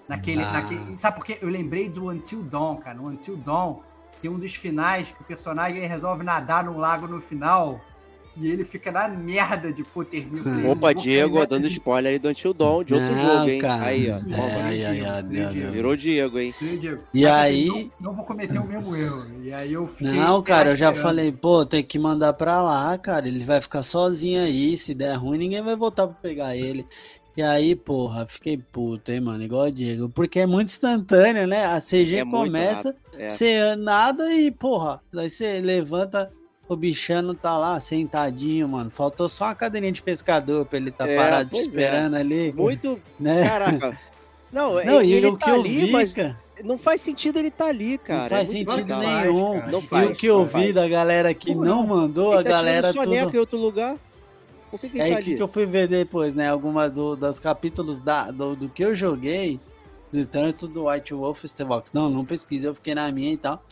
Naquele, 0.08 0.42
Ah. 0.42 0.52
naquele. 0.52 0.96
Sabe 0.96 1.16
por 1.16 1.24
quê? 1.26 1.38
Eu 1.42 1.48
lembrei 1.48 1.88
do 1.88 2.08
Until 2.08 2.42
Dawn, 2.42 2.76
cara. 2.76 2.96
No 2.96 3.06
Until 3.08 3.36
Dawn 3.36 3.80
tem 4.22 4.30
um 4.30 4.38
dos 4.38 4.54
finais 4.54 5.10
que 5.12 5.20
o 5.20 5.24
personagem 5.24 5.86
resolve 5.86 6.24
nadar 6.24 6.64
num 6.64 6.78
lago 6.78 7.06
no 7.06 7.20
final 7.20 7.80
e 8.40 8.48
ele 8.48 8.64
fica 8.64 8.92
na 8.92 9.08
merda 9.08 9.72
de 9.72 9.82
falei, 9.82 10.28
eu 10.64 10.70
Opa, 10.70 10.92
Diego, 10.94 11.44
dando 11.44 11.68
de- 11.68 11.74
spoiler 11.74 12.12
aí 12.12 12.18
do 12.20 12.28
Until 12.28 12.54
Dawn, 12.54 12.84
de 12.84 12.94
outro 12.94 13.10
Não, 13.14 13.24
jogo, 13.38 13.50
hein? 13.50 13.60
cara. 13.60 13.84
Aí, 13.84 14.08
ó. 14.10 14.14
É, 14.16 14.20
toma. 14.20 14.70
Diego, 14.70 15.28
Diego. 15.28 15.28
Deus. 15.52 15.72
Virou 15.72 15.96
Diego, 15.96 16.38
hein? 16.38 16.48
Entendeu, 16.50 16.78
Diego? 16.78 17.02
E 17.12 17.26
Aí 17.26 17.66
eu 17.66 17.72
falei, 17.72 17.82
aí- 17.82 17.90
não, 18.00 18.10
não 18.10 18.16
vou 18.16 18.24
cometer 18.24 18.58
o 18.60 18.64
mesmo 18.64 18.94
erro. 18.96 19.26
E 19.42 19.52
aí 19.52 19.72
eu 19.72 19.86
fiquei. 19.88 20.12
Não, 20.14 20.40
cara, 20.42 20.70
eu 20.70 20.76
já 20.76 20.94
falei, 20.94 21.32
pô, 21.32 21.66
tem 21.66 21.82
que 21.82 21.98
mandar 21.98 22.32
pra 22.32 22.60
lá, 22.62 22.96
cara. 22.96 23.26
Ele 23.26 23.44
vai 23.44 23.60
ficar 23.60 23.82
sozinho 23.82 24.40
aí. 24.40 24.76
Se 24.76 24.94
der 24.94 25.14
ruim, 25.14 25.36
ninguém 25.38 25.60
vai 25.62 25.74
voltar 25.76 26.06
pra 26.06 26.16
pegar 26.22 26.56
ele. 26.56 26.86
E 27.38 27.42
aí, 27.42 27.76
porra, 27.76 28.26
fiquei 28.26 28.56
puto, 28.58 29.12
hein, 29.12 29.20
mano, 29.20 29.40
igual 29.44 29.66
o 29.66 29.70
Diego. 29.70 30.08
Porque 30.08 30.40
é 30.40 30.46
muito 30.46 30.66
instantâneo, 30.70 31.46
né? 31.46 31.66
A 31.66 31.80
CG 31.80 32.16
É 32.16 32.24
começa, 32.24 32.96
é. 33.16 33.28
você 33.28 33.76
nada 33.76 34.34
e, 34.34 34.50
porra, 34.50 35.00
daí 35.12 35.30
você 35.30 35.60
levanta, 35.60 36.32
o 36.68 36.74
bichano 36.74 37.34
tá 37.34 37.56
lá, 37.56 37.78
sentadinho, 37.78 38.66
mano. 38.68 38.90
Faltou 38.90 39.28
só 39.28 39.44
uma 39.44 39.54
cadeirinha 39.54 39.92
de 39.92 40.02
pescador 40.02 40.64
pra 40.66 40.78
ele 40.78 40.90
tá 40.90 41.06
É, 41.06 41.14
parado 41.16 41.54
é. 41.54 41.58
esperando 41.60 42.16
ali, 42.16 42.52
Muito. 42.52 43.00
né? 43.20 43.48
Caraca. 43.48 43.96
Não, 44.52 44.82
Não, 44.84 45.00
e 45.00 45.12
ele 45.12 45.28
o 45.28 45.36
que 45.36 45.44
tá 45.44 45.52
eu 45.52 45.60
ali, 45.60 45.84
vi, 45.84 45.92
mas 45.92 46.14
cara, 46.14 46.36
não 46.64 46.76
faz 46.78 47.02
sentido 47.02 47.38
ele 47.38 47.50
tá 47.52 47.66
ali, 47.66 47.98
cara. 47.98 48.22
não 48.22 48.28
faz 48.30 48.48
É 48.48 48.52
sentido 48.52 48.96
nenhum. 48.96 49.60
cara. 49.60 49.70
Não 49.70 49.78
E 49.78 49.82
faz, 49.86 50.10
o 50.10 50.12
que 50.14 50.26
eu 50.26 50.44
vi 50.44 50.50
faz. 50.52 50.74
da 50.74 50.88
galera 50.88 51.32
que 51.34 51.54
não 51.54 51.86
mandou, 51.86 52.32
Ele 52.32 52.40
a 52.40 52.42
tá 52.42 52.48
galera 52.50 52.92
tudo. 52.92 53.04
soneca 53.04 53.36
em 53.36 53.38
outro 53.38 53.58
lugar? 53.58 53.96
Por 54.70 54.78
que, 54.78 54.88
que 54.88 55.00
É 55.00 55.10
tá 55.10 55.16
aí 55.18 55.24
que, 55.24 55.34
que 55.34 55.42
eu 55.42 55.48
fui 55.48 55.66
ver 55.66 55.88
depois, 55.88 56.34
né? 56.34 56.48
Algumas 56.48 56.90
do, 56.92 57.16
dos 57.16 57.38
capítulos 57.38 58.00
da, 58.00 58.30
do, 58.30 58.54
do 58.54 58.68
que 58.68 58.84
eu 58.84 58.94
joguei, 58.94 59.60
do 60.12 60.26
tanto 60.26 60.68
do 60.68 60.88
White 60.88 61.14
Wolf 61.14 61.44
e 61.44 61.48
Stevox. 61.48 61.92
Não, 61.92 62.10
não 62.10 62.24
pesquisa, 62.24 62.68
eu 62.68 62.74
fiquei 62.74 62.94
na 62.94 63.10
minha 63.10 63.32
e 63.32 63.36
tal. 63.36 63.62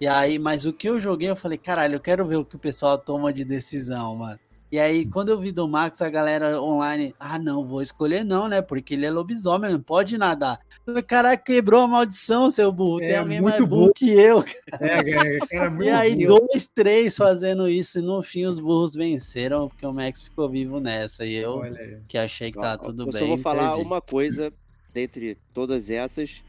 E 0.00 0.06
aí, 0.06 0.38
mas 0.38 0.66
o 0.66 0.72
que 0.72 0.88
eu 0.88 1.00
joguei, 1.00 1.30
eu 1.30 1.36
falei, 1.36 1.56
caralho, 1.56 1.94
eu 1.94 2.00
quero 2.00 2.26
ver 2.26 2.36
o 2.36 2.44
que 2.44 2.56
o 2.56 2.58
pessoal 2.58 2.98
toma 2.98 3.32
de 3.32 3.44
decisão, 3.44 4.16
mano. 4.16 4.38
E 4.72 4.78
aí, 4.80 5.06
quando 5.06 5.28
eu 5.28 5.38
vi 5.40 5.52
do 5.52 5.68
Max, 5.68 6.00
a 6.02 6.08
galera 6.10 6.60
online, 6.60 7.14
ah, 7.20 7.38
não, 7.38 7.64
vou 7.64 7.82
escolher 7.82 8.24
não, 8.24 8.48
né? 8.48 8.62
Porque 8.62 8.94
ele 8.94 9.04
é 9.06 9.10
lobisomem, 9.10 9.70
não 9.70 9.82
pode 9.82 10.16
nadar. 10.18 10.58
Eu 10.86 11.04
Caraca, 11.04 11.42
quebrou 11.44 11.82
a 11.82 11.86
maldição, 11.88 12.50
seu 12.50 12.72
burro. 12.72 13.02
Tem 13.02 13.14
É, 13.14 13.16
alguém 13.16 13.40
muito 13.40 13.66
burro 13.66 13.92
que 13.92 14.10
eu. 14.10 14.42
É, 14.80 15.04
cara, 15.04 15.42
cara, 15.50 15.70
muito 15.70 15.84
E 15.84 15.90
aí, 15.90 16.16
burro. 16.16 16.48
dois, 16.48 16.66
três 16.68 17.16
fazendo 17.16 17.68
isso, 17.68 17.98
e 17.98 18.02
no 18.02 18.22
fim 18.22 18.46
os 18.46 18.58
burros 18.58 18.94
venceram, 18.94 19.68
porque 19.68 19.86
o 19.86 19.92
Max 19.92 20.22
ficou 20.22 20.48
vivo 20.48 20.80
nessa. 20.80 21.26
E 21.26 21.34
eu, 21.34 21.68
que 22.08 22.16
achei 22.18 22.50
que 22.50 22.58
tá 22.58 22.78
tudo 22.78 23.06
eu 23.06 23.08
bem. 23.08 23.20
só 23.20 23.26
vou 23.26 23.36
falar 23.38 23.76
perdi. 23.76 23.82
uma 23.82 24.00
coisa 24.00 24.52
dentre 24.92 25.38
todas 25.52 25.90
essas: 25.90 26.42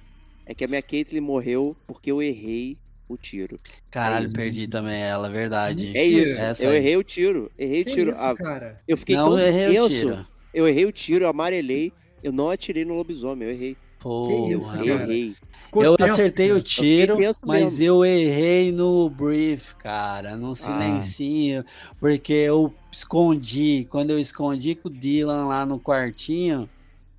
é 0.46 0.56
que 0.56 0.64
a 0.64 0.68
minha 0.68 0.82
Caitlyn 0.82 1.22
morreu 1.22 1.78
porque 1.88 2.12
eu 2.12 2.22
errei 2.22 2.78
o 3.14 3.18
tiro. 3.18 3.58
Caralho, 3.92 4.28
É 4.28 4.32
perdi 4.32 4.68
também 4.68 5.02
ela, 5.02 5.30
verdade. 5.30 5.96
É 5.98 6.04
isso. 6.06 6.40
Essa 6.40 6.66
eu 6.66 6.72
aí. 6.72 6.78
errei 6.78 6.98
o 6.98 7.04
tiro. 7.04 7.52
Errei 7.58 7.82
o 7.82 7.86
tiro. 7.86 8.12
isso, 8.12 8.22
Ah, 8.22 8.36
cara? 8.36 8.82
eu 8.88 8.98
fiquei 8.98 9.16
Não 9.16 9.30
tão 9.30 9.40
errei 9.40 9.68
o 9.80 9.90
tenso. 9.90 9.90
tiro. 9.90 10.28
Eu 10.54 10.68
errei 10.68 10.86
o 10.86 10.92
tiro, 10.92 11.26
eu 11.26 11.30
amarelei. 11.30 11.92
Eu 12.22 12.32
não 12.32 12.50
atirei 12.50 12.86
no 12.86 12.94
lobisomem, 12.96 13.48
eu 13.48 13.54
errei. 13.54 13.78
Porra, 14.00 14.54
isso, 14.56 14.68
mano. 14.68 14.86
Eu 14.86 15.00
errei. 15.02 15.36
Eu 15.76 15.98
tenso, 15.98 16.12
acertei 16.14 16.48
cara. 16.50 16.60
o 16.60 16.62
tiro, 16.62 17.18
tenso 17.18 17.40
mas 17.46 17.80
mesmo. 17.80 17.86
eu 17.86 18.06
errei 18.06 18.72
no 18.72 19.10
brief, 19.10 19.74
cara, 19.76 20.36
num 20.36 20.54
silencinho, 20.54 21.66
porque 22.00 22.32
eu 22.34 22.72
escondi, 22.92 23.88
quando 23.90 24.12
eu 24.12 24.20
escondi 24.20 24.76
com 24.76 24.88
o 24.88 24.92
Dylan 24.92 25.48
lá 25.48 25.66
no 25.66 25.80
quartinho, 25.80 26.70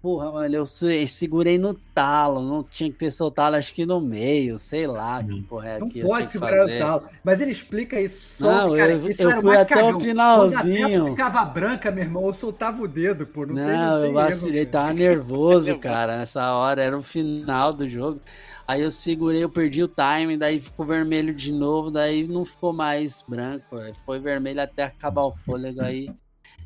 porra, 0.05 0.31
mano, 0.33 0.55
eu 0.55 0.67
se- 0.67 1.09
segurei 1.09 1.57
no 1.59 1.73
talo, 1.95 2.43
não 2.43 2.63
tinha 2.63 2.91
que 2.91 2.99
ter 2.99 3.11
soltado, 3.11 3.57
acho 3.57 3.73
que 3.73 3.87
no 3.87 4.03
meio, 4.03 4.59
sei 4.59 4.87
lá, 4.87 5.23
que 5.25 5.43
porra 5.49 5.69
é 5.71 5.81
Não 5.81 5.89
que 5.89 6.01
eu 6.01 6.05
tinha 6.05 6.17
pode 6.17 6.27
que 6.27 6.33
segurar 6.33 6.57
o 6.67 6.67
fazer. 6.67 6.79
talo. 6.79 7.09
Mas 7.25 7.41
ele 7.41 7.51
explica 7.51 7.99
isso 7.99 8.21
só. 8.41 8.49
Não, 8.51 8.75
cara, 8.77 8.93
eu- 8.93 9.09
isso 9.09 9.23
eu 9.23 9.31
fui 9.41 9.57
até 9.57 9.63
o 9.63 9.67
cagão. 9.67 9.93
Quando 9.95 10.55
a 10.57 10.61
finalzinho. 10.61 11.05
ficava 11.11 11.45
branca, 11.47 11.91
meu 11.91 12.05
irmão, 12.05 12.27
eu 12.27 12.35
soltava 12.35 12.83
o 12.83 12.89
dedo, 12.89 13.27
pô. 13.27 13.47
Não, 13.47 13.55
tem, 13.57 13.65
Não, 13.65 13.95
não 13.95 14.01
tem 14.01 14.09
eu 14.09 14.13
vacilei, 14.13 14.61
erro, 14.63 14.71
tava 14.73 14.93
nervoso, 14.95 15.79
cara, 15.79 16.19
nessa 16.19 16.53
hora, 16.55 16.83
era 16.83 16.99
o 16.99 17.03
final 17.03 17.73
do 17.73 17.89
jogo. 17.89 18.21
Aí 18.67 18.83
eu 18.83 18.91
segurei, 18.91 19.43
eu 19.45 19.51
perdi 19.51 19.83
o 19.83 19.89
time, 19.89 20.37
daí 20.37 20.61
ficou 20.61 20.85
vermelho 20.87 21.35
de 21.35 21.53
novo, 21.53 21.91
daí 21.91 22.27
não 22.27 22.45
ficou 22.45 22.73
mais 22.73 23.23
branco, 23.27 23.77
foi 24.05 24.19
vermelho 24.19 24.61
até 24.61 24.83
acabar 24.85 25.23
o 25.25 25.35
fôlego, 25.35 25.81
aí 25.83 26.09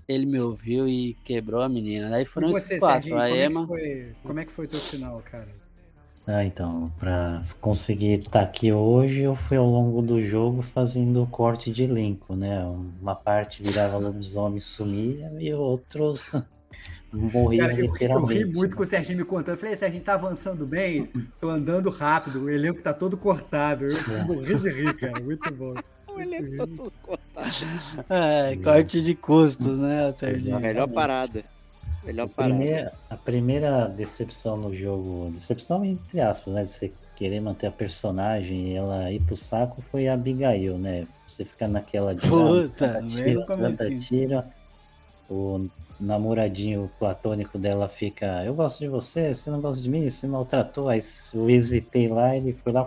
ele 0.08 0.24
me 0.26 0.40
ouviu 0.40 0.88
e 0.88 1.14
quebrou 1.22 1.60
a 1.60 1.68
menina. 1.68 2.08
Daí 2.10 2.24
foram 2.24 2.50
esses 2.50 2.72
quatro, 2.72 3.10
Serginho, 3.10 3.18
a 3.18 3.28
como, 3.28 3.42
é 3.42 3.48
que 3.50 3.52
Emma, 3.52 3.66
foi, 3.66 4.16
como 4.24 4.40
é 4.40 4.44
que 4.46 4.52
foi 4.52 4.64
o 4.64 4.68
teu 4.68 4.80
final, 4.80 5.22
cara? 5.22 5.48
Ah, 6.26 6.44
então, 6.44 6.92
para 6.98 7.42
conseguir 7.60 8.20
estar 8.20 8.42
aqui 8.42 8.70
hoje, 8.72 9.22
eu 9.22 9.34
fui 9.34 9.56
ao 9.56 9.66
longo 9.66 10.02
do 10.02 10.22
jogo 10.22 10.60
fazendo 10.62 11.26
corte 11.26 11.72
de 11.72 11.84
elenco, 11.84 12.34
né? 12.36 12.64
Uma 13.00 13.14
parte 13.14 13.62
virava 13.62 13.96
lobisomem 13.98 14.58
e 14.58 14.60
sumia, 14.60 15.32
e 15.38 15.52
outros 15.54 16.32
morriam 17.12 17.66
Cara, 17.66 17.72
eu, 17.80 17.86
eu 17.86 17.92
literalmente. 17.92 18.44
ri 18.44 18.44
muito 18.44 18.76
com 18.76 18.82
o 18.82 18.86
Serginho 18.86 19.18
me 19.18 19.24
contando. 19.24 19.54
Eu 19.54 19.58
falei, 19.58 19.74
Serginho, 19.74 20.02
tá 20.04 20.14
avançando 20.14 20.66
bem? 20.66 21.08
Tô 21.40 21.48
andando 21.48 21.88
rápido, 21.88 22.42
o 22.44 22.50
elenco 22.50 22.82
tá 22.82 22.92
todo 22.92 23.16
cortado. 23.16 23.86
Eu 23.86 24.04
É. 24.14 24.22
morri 24.24 24.54
de 24.56 24.68
rir, 24.70 24.94
cara. 24.96 25.18
Muito 25.22 25.50
bom. 25.50 25.80
O 26.18 26.22
elenco 26.22 26.56
tá 26.56 26.66
todo 26.66 26.92
cortado. 27.02 27.48
é, 28.10 28.56
corte 28.56 29.00
de 29.02 29.14
custos, 29.14 29.78
né, 29.78 30.10
Serginho? 30.12 30.58
Melhor 30.60 30.88
parada. 30.88 31.44
Melhor 32.04 32.24
A 32.24 32.28
parada. 32.28 32.54
primeira, 32.54 32.92
a 33.10 33.16
primeira 33.16 33.88
decepção 33.88 34.56
no 34.56 34.74
jogo, 34.74 35.30
decepção 35.32 35.84
entre 35.84 36.20
aspas, 36.20 36.54
né? 36.54 36.62
De 36.62 36.68
você 36.70 36.92
querer 37.16 37.40
manter 37.40 37.66
a 37.66 37.72
personagem 37.72 38.68
e 38.72 38.74
ela 38.76 39.10
ir 39.10 39.20
pro 39.20 39.36
saco 39.36 39.82
foi 39.90 40.08
a 40.08 40.14
Abigail, 40.14 40.78
né? 40.78 41.06
Você 41.26 41.44
fica 41.44 41.66
naquela 41.68 42.14
de 42.14 42.20
Puta, 42.20 42.98
ah, 42.98 43.02
mesmo 43.02 43.44
tira, 43.44 43.68
assim? 43.68 43.98
tira. 43.98 44.46
O 45.28 45.68
namoradinho 46.00 46.90
platônico 46.98 47.58
dela 47.58 47.88
fica, 47.88 48.44
eu 48.44 48.54
gosto 48.54 48.78
de 48.78 48.88
você, 48.88 49.34
você 49.34 49.50
não 49.50 49.60
gosta 49.60 49.82
de 49.82 49.90
mim, 49.90 50.08
você 50.08 50.26
maltratou. 50.26 50.88
Aí 50.88 51.00
eu 51.34 51.50
hesitei 51.50 52.08
lá, 52.08 52.36
ele 52.36 52.52
foi 52.64 52.72
lá, 52.72 52.86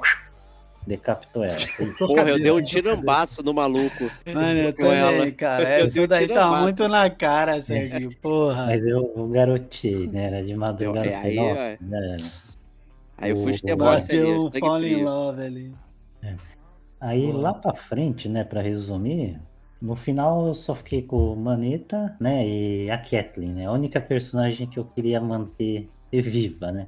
decapitou 0.88 1.44
ela. 1.44 1.56
Porra, 2.00 2.30
eu 2.30 2.38
dei 2.42 2.52
um 2.52 2.62
tirambaço 2.62 3.44
no 3.44 3.54
maluco. 3.54 4.10
Mano, 4.34 4.60
eu 4.60 4.74
com 4.76 4.86
ela. 4.92 5.32
cara, 5.32 5.80
Eu 5.82 5.86
isso 5.88 6.08
daí 6.08 6.28
tá 6.28 6.62
muito 6.62 6.88
na 6.88 7.10
cara, 7.10 7.62
Serginho, 7.62 8.16
porra. 8.22 8.66
Mas 8.68 8.86
eu, 8.86 9.14
eu 9.16 9.28
garotei, 9.28 10.08
né? 10.08 10.26
Era 10.26 10.44
de 10.44 10.56
madrugada, 10.56 11.08
Eu- 11.08 11.18
aí, 11.20 11.36
nossa, 11.36 11.78
ó. 11.82 11.86
né? 11.86 12.18
Aí 13.18 13.30
eu 13.32 13.38
fui 13.38 13.52
O- 13.52 13.56
ali. 13.56 13.76
Bateu 13.76 14.42
um 14.46 14.50
sangue 14.50 14.60
fall 14.60 14.84
in 14.84 15.04
love 15.04 15.42
ali. 15.42 15.74
Aí 17.00 17.32
Boa. 17.32 17.42
lá 17.42 17.54
pra 17.54 17.74
frente, 17.74 18.30
né, 18.30 18.44
pra 18.44 18.62
resumir, 18.62 19.40
no 19.82 19.96
final 19.96 20.46
eu 20.48 20.54
só 20.54 20.76
fiquei 20.76 21.02
com 21.02 21.34
o 21.34 21.36
Maneta, 21.36 22.16
né, 22.20 22.48
e 22.48 22.92
a 22.92 22.98
Kathleen, 22.98 23.54
né, 23.54 23.66
a 23.66 23.72
única 23.72 24.00
personagem 24.00 24.68
que 24.68 24.78
eu 24.78 24.86
queria 24.86 25.20
manter 25.20 25.90
viva, 26.12 26.72
né. 26.72 26.88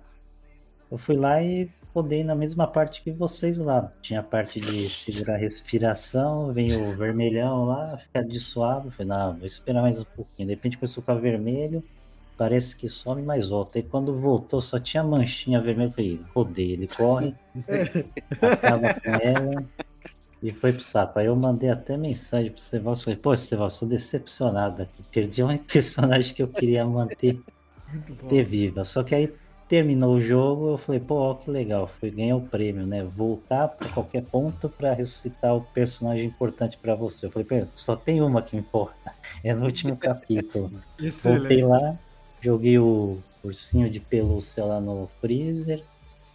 Eu 0.91 0.97
fui 0.99 1.15
lá 1.15 1.41
e 1.41 1.67
rodei 1.93 2.23
na 2.23 2.33
mesma 2.33 2.65
parte 2.65 3.01
que 3.01 3.11
vocês 3.11 3.57
lá. 3.57 3.91
Tinha 4.01 4.21
a 4.21 4.23
parte 4.23 4.59
de 4.59 4.89
segurar 4.89 5.35
a 5.35 5.37
respiração, 5.37 6.51
vem 6.51 6.75
o 6.75 6.97
vermelhão 6.97 7.65
lá, 7.65 7.97
fica 7.97 8.23
de 8.23 8.39
suave. 8.39 8.89
Falei, 8.91 9.07
não, 9.07 9.37
vou 9.37 9.45
esperar 9.45 9.81
mais 9.81 9.99
um 9.99 10.03
pouquinho. 10.03 10.47
De 10.47 10.55
repente 10.55 10.77
começou 10.77 11.01
a 11.01 11.03
ficar 11.03 11.15
vermelho, 11.15 11.83
parece 12.37 12.75
que 12.75 12.89
some, 12.89 13.21
mas 13.21 13.49
volta. 13.49 13.79
E 13.79 13.83
quando 13.83 14.19
voltou 14.19 14.59
só 14.59 14.79
tinha 14.79 15.03
manchinha 15.03 15.61
vermelha. 15.61 15.91
Falei, 15.91 16.19
rodei, 16.33 16.71
ele 16.71 16.87
corre, 16.87 17.35
acaba 18.41 18.93
com 18.95 19.11
ela. 19.11 19.63
E 20.41 20.51
foi 20.51 20.73
pro 20.73 20.81
saco. 20.81 21.19
Aí 21.19 21.27
eu 21.27 21.35
mandei 21.35 21.69
até 21.69 21.95
mensagem 21.95 22.51
pro 22.51 22.59
Sevasco. 22.59 23.05
Falei, 23.05 23.17
pô, 23.17 23.37
Sevasco, 23.37 23.79
sou 23.79 23.87
decepcionado 23.87 24.81
aqui. 24.81 25.03
Perdi 25.11 25.41
uma 25.43 25.57
personagem 25.71 26.33
que 26.33 26.43
eu 26.43 26.47
queria 26.47 26.85
manter 26.85 27.39
ter 28.27 28.43
viva. 28.43 28.83
Só 28.83 29.03
que 29.03 29.15
aí 29.15 29.33
terminou 29.67 30.15
o 30.15 30.21
jogo, 30.21 30.71
eu 30.71 30.77
falei, 30.77 30.99
pô, 30.99 31.15
ó, 31.15 31.35
que 31.35 31.49
legal. 31.49 31.89
Fui 31.99 32.09
ganhar 32.09 32.35
o 32.35 32.41
prêmio, 32.41 32.85
né? 32.85 33.03
Voltar 33.03 33.67
pra 33.67 33.89
qualquer 33.89 34.23
ponto 34.23 34.69
pra 34.69 34.93
ressuscitar 34.93 35.55
o 35.55 35.61
personagem 35.61 36.25
importante 36.25 36.77
pra 36.77 36.95
você. 36.95 37.25
Eu 37.25 37.31
falei, 37.31 37.47
pô, 37.47 37.67
só 37.75 37.95
tem 37.95 38.21
uma 38.21 38.41
que 38.41 38.57
importa. 38.57 39.13
É 39.43 39.53
no 39.53 39.65
último 39.65 39.97
capítulo. 39.97 40.71
Voltei 41.23 41.65
lá, 41.65 41.97
joguei 42.41 42.77
o 42.77 43.17
ursinho 43.43 43.89
de 43.89 43.99
pelúcia 43.99 44.63
lá 44.63 44.79
no 44.79 45.09
freezer. 45.19 45.83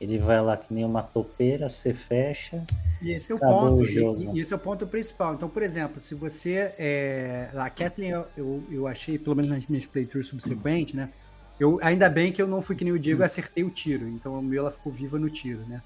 Ele 0.01 0.19
vai 0.19 0.41
lá 0.43 0.57
que 0.57 0.73
nem 0.73 0.85
uma 0.85 1.03
topeira, 1.03 1.69
você 1.69 1.95
fecha. 1.95 2.65
E 3.01 3.11
esse 3.11 3.33
é 3.33 3.35
o 3.35 3.39
ponto. 3.39 3.83
o. 3.83 3.87
E, 3.87 4.37
e 4.37 4.41
esse 4.41 4.53
é 4.53 4.57
o 4.57 4.59
ponto 4.59 4.87
principal. 4.87 5.35
Então, 5.35 5.49
por 5.49 5.63
exemplo, 5.63 6.01
se 6.01 6.15
você. 6.15 6.73
É, 6.79 7.51
a 7.55 7.71
Kathleen, 7.71 8.13
eu, 8.13 8.27
eu, 8.37 8.63
eu 8.71 8.87
achei, 8.87 9.19
pelo 9.19 9.37
menos 9.37 9.51
nas 9.51 9.67
minhas 9.67 9.87
playthroughs 9.87 10.29
subsequentes, 10.29 10.95
né? 10.95 11.11
Eu, 11.59 11.79
ainda 11.83 12.09
bem 12.09 12.31
que 12.33 12.41
eu 12.41 12.47
não 12.47 12.63
fui 12.63 12.77
que 12.77 12.85
nem 12.85 12.93
o 12.93 12.99
Diego, 12.99 13.23
eu 13.23 13.27
acertei 13.27 13.65
o 13.65 13.71
tiro. 13.71 14.07
Então, 14.09 14.39
o 14.39 14.43
meu 14.43 14.63
ela 14.63 14.71
ficou 14.71 14.93
viva 14.93 15.19
no 15.19 15.29
tiro, 15.29 15.61
né? 15.69 15.83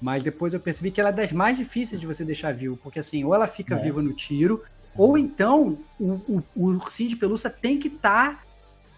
Mas 0.00 0.22
depois 0.22 0.52
eu 0.52 0.58
percebi 0.58 0.90
que 0.90 1.00
ela 1.00 1.10
é 1.10 1.12
das 1.12 1.30
mais 1.30 1.56
difíceis 1.56 2.00
de 2.00 2.06
você 2.06 2.24
deixar 2.24 2.52
vivo. 2.52 2.76
Porque 2.76 2.98
assim, 2.98 3.22
ou 3.24 3.34
ela 3.34 3.46
fica 3.46 3.76
É. 3.76 3.78
viva 3.78 4.02
no 4.02 4.12
tiro, 4.12 4.62
ou 4.96 5.16
então 5.16 5.78
o, 5.98 6.12
o, 6.28 6.42
o 6.56 6.64
ursinho 6.70 7.08
de 7.08 7.16
pelúcia 7.16 7.48
tem 7.48 7.78
que 7.78 7.86
estar 7.88 8.44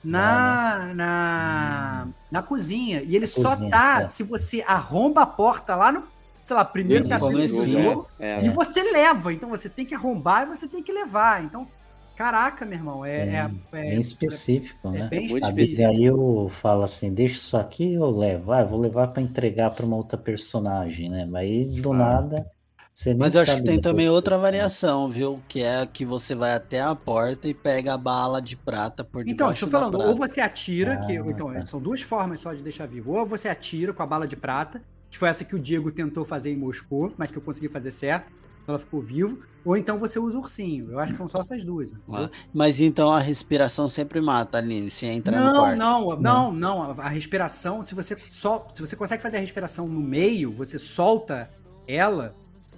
na, 0.02 0.92
na, 0.94 2.08
na 2.30 2.42
cozinha. 2.42 3.02
E 3.02 3.14
ele 3.16 3.26
só 3.26 3.50
cozinha, 3.50 3.70
tá 3.70 4.00
é. 4.02 4.06
se 4.06 4.22
você 4.22 4.64
arromba 4.66 5.22
a 5.22 5.26
porta 5.26 5.74
lá 5.74 5.92
no, 5.92 6.04
sei 6.42 6.56
lá, 6.56 6.64
primeiro 6.64 7.08
capítulo 7.08 7.38
do 7.38 7.68
jogo. 7.82 8.08
É, 8.18 8.42
E 8.44 8.48
você 8.50 8.82
leva, 8.92 9.32
então 9.32 9.48
você 9.48 9.68
tem 9.68 9.84
que 9.84 9.94
arrombar 9.94 10.44
e 10.44 10.46
você 10.46 10.66
tem 10.66 10.82
que 10.82 10.92
levar. 10.92 11.44
Então, 11.44 11.66
caraca, 12.16 12.64
meu 12.64 12.78
irmão, 12.78 13.04
é, 13.04 13.16
é, 13.28 13.34
é- 13.36 13.50
Bem 13.90 14.00
específico, 14.00 14.88
é 14.88 14.90
né? 15.00 15.08
bem 15.08 15.26
específico. 15.26 15.82
Abigail 15.86 16.48
fala 16.60 16.84
assim, 16.84 17.12
deixa 17.12 17.34
isso 17.36 17.56
aqui 17.56 17.94
eu 17.94 18.10
levo. 18.10 18.52
Ah, 18.52 18.60
eu 18.62 18.68
vou 18.68 18.80
levar 18.80 19.08
pra 19.08 19.22
entregar 19.22 19.70
pra 19.70 19.84
uma 19.84 19.96
outra 19.96 20.16
personagem, 20.18 21.08
né? 21.10 21.26
Mas 21.26 21.42
aí 21.42 21.64
do 21.80 21.92
Ah. 21.92 21.96
nada 21.96 22.46
você 22.92 23.08
nem 23.10 23.18
Mas 23.18 23.34
eu 23.34 23.40
acho 23.42 23.56
que 23.56 23.64
tem 23.64 23.80
também 23.80 24.06
que 24.06 24.10
outra 24.10 24.36
você- 24.36 24.42
variação, 24.42 25.08
viu? 25.08 25.42
Que 25.48 25.62
é 25.64 25.84
que 25.84 26.04
você 26.04 26.32
vai 26.34 26.54
até 26.54 26.80
a 26.80 26.94
porta 26.94 27.48
e 27.48 27.52
pega 27.54 27.92
a 27.94 27.98
bala 27.98 28.40
de 28.40 28.56
prata 28.56 29.02
por 29.02 29.22
Então, 29.22 29.48
debaixo 29.48 29.64
estou 29.64 29.68
da 29.68 29.78
falando, 29.86 29.96
prata. 29.98 30.10
ou 30.10 30.16
você 30.16 30.40
atira, 30.40 30.96
que, 30.98 31.18
Ah, 31.18 31.24
então, 31.26 31.52
tá. 31.52 31.66
são 31.66 31.80
duas 31.80 32.02
formas 32.02 32.38
só 32.40 32.54
de 32.54 32.62
deixar 32.62 32.86
vivo. 32.86 33.12
Ou 33.12 33.26
você 33.26 33.48
atira 33.48 33.92
com 33.92 34.00
a 34.00 34.06
bala 34.06 34.28
de 34.28 34.36
prata, 34.36 34.80
que 35.10 35.18
foi 35.18 35.28
essa 35.28 35.44
que 35.44 35.56
o 35.56 35.58
Diego 35.58 35.90
tentou 35.90 36.24
fazer 36.24 36.52
em 36.52 36.56
Moscou, 36.56 37.12
mas 37.18 37.32
que 37.32 37.38
eu 37.38 37.42
consegui 37.42 37.68
fazer 37.68 37.90
certo, 37.90 38.32
então 38.32 38.43
ela 38.66 38.78
ficou 38.78 39.00
vivo. 39.00 39.38
Ou 39.64 39.76
então 39.76 39.98
você 39.98 40.18
usa 40.18 40.36
o 40.36 40.40
ursinho. 40.40 40.90
Eu 40.92 40.98
acho 40.98 41.12
que 41.12 41.18
são 41.18 41.26
só 41.28 41.40
essas 41.40 41.64
duas. 41.64 41.90
entendeu? 41.92 42.24
Ah, 42.24 42.30
Mas 42.52 42.80
então 42.80 43.10
a 43.10 43.18
respiração 43.18 43.88
sempre 43.88 44.20
mata, 44.20 44.58
Aline, 44.58 44.90
se 44.90 45.06
entra 45.06 45.38
no 45.38 45.46
Não, 45.46 45.52
quarto. 45.54 45.78
não, 45.78 46.16
não, 46.20 46.52
não. 46.52 46.82
A 47.00 47.08
respiração, 47.08 47.80
se 47.82 47.94
você 47.94 48.14
só, 48.28 48.68
se 48.74 48.80
você 48.80 48.94
consegue 48.94 49.22
fazer 49.22 49.38
a 49.38 49.40
respiração 49.40 49.88
no 49.88 50.00
meio, 50.00 50.52
você 50.52 50.78
solta 50.78 51.48
ela, 51.88 52.34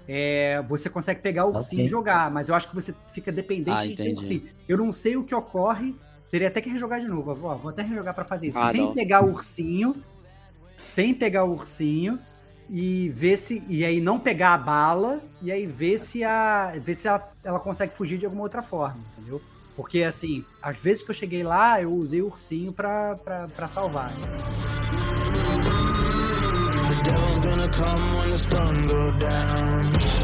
é, 0.09 0.63
você 0.69 0.89
consegue 0.89 1.21
pegar 1.21 1.45
o 1.47 1.49
ursinho 1.49 1.81
Ok. 1.81 1.85
e 1.87 1.89
jogar. 1.89 2.31
Mas 2.31 2.49
eu 2.49 2.55
acho 2.55 2.69
que 2.69 2.75
você 2.75 2.95
fica 3.13 3.33
dependente 3.33 4.01
Ah, 4.01 4.05
de 4.05 4.13
ursinho. 4.15 4.43
Eu 4.69 4.79
não 4.79 4.93
sei 4.93 5.17
o 5.17 5.25
que 5.25 5.35
ocorre. 5.35 5.97
Teria 6.31 6.49
até 6.49 6.61
que 6.61 6.69
rejogar 6.69 7.01
de 7.01 7.09
novo. 7.09 7.35
Vou, 7.35 7.59
vou 7.59 7.71
até 7.71 7.83
rejogar 7.83 8.15
pra 8.15 8.25
fazer 8.25 8.49
isso. 8.49 8.59
Ah, 8.59 8.71
sem 8.71 8.83
não. 8.83 8.95
pegar 8.95 9.25
o 9.25 9.31
ursinho, 9.31 9.97
sem 10.79 11.15
pegar 11.15 11.45
o 11.45 11.53
ursinho 11.53 12.19
e 12.69 13.09
ver 13.11 13.37
se 13.37 13.63
e 13.69 13.85
aí 13.85 14.01
não 14.01 14.19
pegar 14.19 14.55
a 14.55 14.59
bala 14.59 15.21
e 15.41 15.53
aí 15.53 15.67
ver 15.67 15.99
se 15.99 16.25
a 16.25 16.75
ver 16.83 16.95
se 16.95 17.09
ela, 17.09 17.33
ela 17.45 17.61
consegue 17.61 17.97
fugir 17.97 18.19
de 18.19 18.25
alguma 18.25 18.43
outra 18.43 18.63
forma, 18.63 19.01
entendeu? 19.17 19.41
Porque 19.77 20.03
assim, 20.03 20.45
às 20.63 20.77
vezes 20.79 21.03
que 21.03 21.11
eu 21.11 21.15
cheguei 21.15 21.43
lá, 21.43 21.81
eu 21.81 21.93
usei 21.93 22.23
o 22.23 22.27
ursinho 22.27 22.73
pra, 22.73 23.17
pra, 23.17 23.47
pra 23.49 23.69
salvar. 23.69 24.13
justo, 28.15 28.75
justo. 28.75 30.17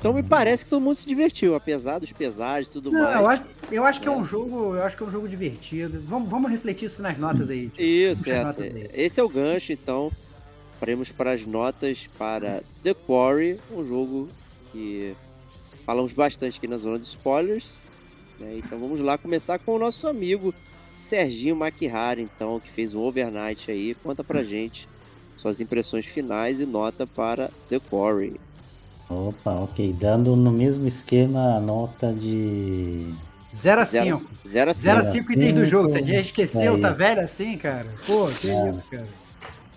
Então 0.00 0.14
me 0.14 0.22
parece 0.22 0.64
que 0.64 0.70
todo 0.70 0.80
mundo 0.80 0.94
se 0.94 1.06
divertiu, 1.06 1.54
apesar 1.54 1.98
dos 1.98 2.10
pesares 2.10 2.68
e 2.68 2.72
tudo 2.72 2.90
Não, 2.90 3.02
mais. 3.02 3.16
eu 3.20 3.26
acho, 3.28 3.42
eu 3.70 3.84
acho 3.84 4.00
que 4.00 4.08
é 4.08 4.10
um 4.10 4.24
jogo, 4.24 4.74
eu 4.74 4.82
acho 4.82 4.96
que 4.96 5.02
é 5.02 5.06
um 5.06 5.10
jogo 5.10 5.28
divertido. 5.28 6.02
Vamos, 6.06 6.30
vamos 6.30 6.50
refletir 6.50 6.86
isso 6.86 7.02
nas 7.02 7.18
notas 7.18 7.50
aí. 7.50 7.68
tipo. 7.68 7.82
Isso, 7.82 8.30
essa- 8.32 8.44
notas 8.44 8.70
aí. 8.74 8.88
esse 8.94 9.20
é 9.20 9.22
o 9.22 9.28
gancho, 9.28 9.72
então. 9.72 10.10
paremos 10.80 11.12
para 11.12 11.32
as 11.32 11.44
notas 11.44 12.08
para 12.16 12.62
The 12.82 12.94
Quarry, 12.94 13.60
um 13.70 13.84
jogo 13.86 14.30
que 14.72 15.14
falamos 15.84 16.14
bastante 16.14 16.56
aqui 16.56 16.66
na 16.66 16.78
zona 16.78 16.98
de 16.98 17.04
spoilers. 17.04 17.80
né? 18.38 18.56
Então 18.56 18.78
vamos 18.78 18.98
lá 19.00 19.18
começar 19.18 19.58
com 19.58 19.74
o 19.74 19.78
nosso 19.78 20.08
amigo 20.08 20.54
Serginho 20.94 21.54
Maquihara, 21.54 22.18
então, 22.22 22.58
que 22.58 22.70
fez 22.70 22.94
o 22.94 23.00
Overnight 23.00 23.70
aí. 23.70 23.94
Conta 24.02 24.24
pra 24.24 24.42
gente 24.42 24.88
suas 25.36 25.60
impressões 25.60 26.06
finais 26.06 26.58
e 26.58 26.64
nota 26.64 27.06
para 27.06 27.50
The 27.68 27.78
Quarry. 27.78 28.40
Opa, 29.10 29.50
ok. 29.52 29.92
Dando 29.98 30.36
no 30.36 30.52
mesmo 30.52 30.86
esquema 30.86 31.56
a 31.56 31.60
nota 31.60 32.12
de. 32.12 33.12
0 33.52 33.80
a 33.80 33.84
5. 33.84 34.28
0 34.48 34.70
a 34.70 34.72
0 34.72 35.00
a 35.00 35.02
5. 35.02 35.12
5 35.26 35.32
itens 35.32 35.54
do 35.56 35.66
jogo. 35.66 35.88
Você 35.90 36.02
já 36.04 36.14
esqueceu? 36.20 36.76
Aí. 36.76 36.80
Tá 36.80 36.92
velho 36.92 37.20
assim, 37.20 37.56
cara? 37.58 37.88
Pô, 38.06 38.12
que 38.12 38.16
É. 38.16 38.24
isso, 38.24 38.84
cara. 38.90 39.08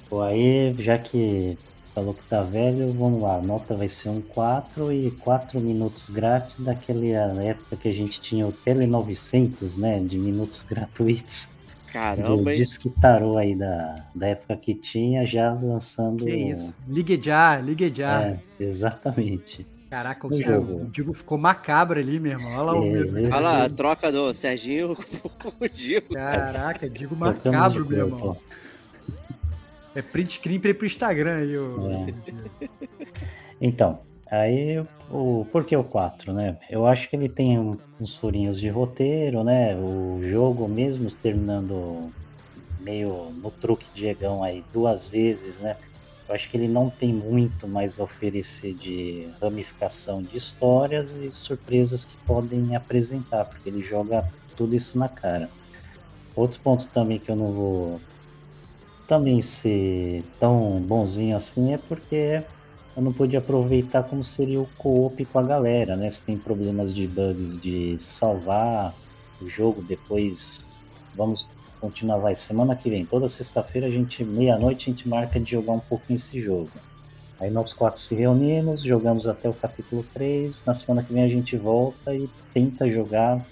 Pô, 0.07 0.21
aí, 0.21 0.75
já 0.77 0.99
que 0.99 1.57
falou 1.95 2.13
que 2.13 2.21
tá 2.29 2.43
velho, 2.43 2.93
vamos 2.93 3.21
lá. 3.23 3.37
A 3.37 3.41
nota 3.41 3.75
vai 3.75 3.87
ser 3.87 4.09
um 4.09 4.21
4 4.21 4.93
e 4.93 5.09
4 5.09 5.59
minutos 5.59 6.09
grátis 6.11 6.59
daquela 6.59 7.03
época 7.43 7.75
que 7.75 7.87
a 7.87 7.93
gente 7.93 8.21
tinha 8.21 8.45
o 8.45 8.51
Tele 8.51 8.85
900, 8.85 9.77
né? 9.77 9.99
De 9.99 10.19
minutos 10.19 10.61
gratuitos. 10.69 11.47
Do 11.93 11.99
Caramba, 11.99 12.51
hein? 12.51 12.57
Disque 12.57 12.89
Tarô 12.89 13.37
aí 13.37 13.55
da, 13.55 13.95
da 14.15 14.27
época 14.27 14.57
que 14.57 14.73
tinha, 14.73 15.25
já 15.27 15.53
lançando. 15.53 16.25
Que 16.25 16.31
isso. 16.31 16.73
Ligue 16.87 17.19
já, 17.21 17.59
ligue 17.59 17.93
já. 17.93 18.23
É, 18.23 18.39
exatamente. 18.59 19.67
Caraca, 19.91 20.25
o, 20.25 20.33
jogo. 20.33 20.81
o 20.81 20.85
Digo 20.85 21.13
ficou 21.13 21.37
macabro 21.37 21.99
ali, 21.99 22.19
meu 22.19 22.31
irmão. 22.31 22.51
Olha 22.51 22.61
lá 22.63 22.73
o 22.73 22.83
medo. 22.83 23.15
Olha 23.15 23.39
lá, 23.39 23.65
a 23.65 23.69
troca 23.69 24.11
do 24.11 24.33
Serginho 24.33 24.95
com 25.39 25.53
o 25.63 25.69
Diego. 25.69 26.15
Caraca, 26.15 26.89
Digo 26.89 27.15
macabro, 27.15 27.85
meu 27.87 28.07
irmão. 28.07 28.37
É 29.93 30.01
print 30.01 30.33
screen 30.33 30.59
pra 30.59 30.71
ir 30.71 30.73
pro 30.73 30.87
Instagram 30.87 31.35
aí, 31.35 31.55
ô. 31.55 31.91
É. 31.91 32.13
Então, 33.61 33.99
aí 34.33 34.83
o 35.09 35.45
por 35.51 35.63
que 35.65 35.75
o 35.75 35.83
4, 35.83 36.33
né? 36.33 36.57
Eu 36.69 36.87
acho 36.87 37.09
que 37.09 37.15
ele 37.15 37.29
tem 37.29 37.59
um- 37.59 37.77
uns 37.99 38.17
furinhos 38.17 38.59
de 38.59 38.69
roteiro, 38.69 39.43
né? 39.43 39.75
O 39.75 40.19
jogo 40.23 40.67
mesmo 40.67 41.09
terminando 41.11 42.11
meio 42.79 43.31
no 43.41 43.51
truque 43.51 43.85
Diegão 43.93 44.43
aí 44.43 44.63
duas 44.73 45.07
vezes, 45.07 45.59
né? 45.59 45.77
Eu 46.27 46.35
acho 46.35 46.49
que 46.49 46.57
ele 46.57 46.67
não 46.67 46.89
tem 46.89 47.13
muito 47.13 47.67
mais 47.67 47.99
a 47.99 48.03
oferecer 48.03 48.73
de 48.73 49.27
ramificação 49.41 50.21
de 50.21 50.37
histórias 50.37 51.15
e 51.15 51.31
surpresas 51.31 52.05
que 52.05 52.15
podem 52.25 52.75
apresentar, 52.75 53.45
porque 53.45 53.69
ele 53.69 53.81
joga 53.81 54.27
tudo 54.55 54.75
isso 54.75 54.97
na 54.97 55.09
cara. 55.09 55.49
Outro 56.35 56.59
ponto 56.61 56.87
também 56.87 57.19
que 57.19 57.29
eu 57.29 57.35
não 57.35 57.51
vou 57.51 58.01
também 59.07 59.41
ser 59.41 60.23
tão 60.39 60.79
bonzinho 60.79 61.35
assim 61.35 61.73
é 61.73 61.77
porque 61.77 62.41
eu 62.95 63.01
não 63.01 63.11
pude 63.11 63.35
aproveitar 63.35 64.03
como 64.03 64.23
seria 64.23 64.61
o 64.61 64.69
co-op 64.77 65.25
com 65.25 65.39
a 65.39 65.43
galera, 65.43 65.95
né? 65.95 66.09
Se 66.09 66.23
tem 66.25 66.37
problemas 66.37 66.93
de 66.93 67.07
bugs 67.07 67.59
de 67.59 67.97
salvar 67.99 68.93
o 69.41 69.49
jogo 69.49 69.81
depois, 69.81 70.83
vamos 71.15 71.49
continuar, 71.81 72.17
vai, 72.17 72.35
semana 72.35 72.75
que 72.75 72.89
vem, 72.89 73.05
toda 73.05 73.27
sexta-feira 73.27 73.87
a 73.87 73.89
gente, 73.89 74.23
meia-noite, 74.23 74.89
a 74.89 74.93
gente 74.93 75.09
marca 75.09 75.39
de 75.39 75.51
jogar 75.51 75.73
um 75.73 75.79
pouquinho 75.79 76.15
esse 76.15 76.39
jogo. 76.41 76.71
Aí 77.39 77.49
nós 77.49 77.73
quatro 77.73 77.99
se 77.99 78.15
reunimos, 78.15 78.81
jogamos 78.81 79.27
até 79.27 79.49
o 79.49 79.53
capítulo 79.53 80.05
3, 80.13 80.63
na 80.65 80.73
semana 80.73 81.03
que 81.03 81.11
vem 81.11 81.23
a 81.23 81.27
gente 81.27 81.57
volta 81.57 82.15
e 82.15 82.29
tenta 82.53 82.89
jogar 82.89 83.45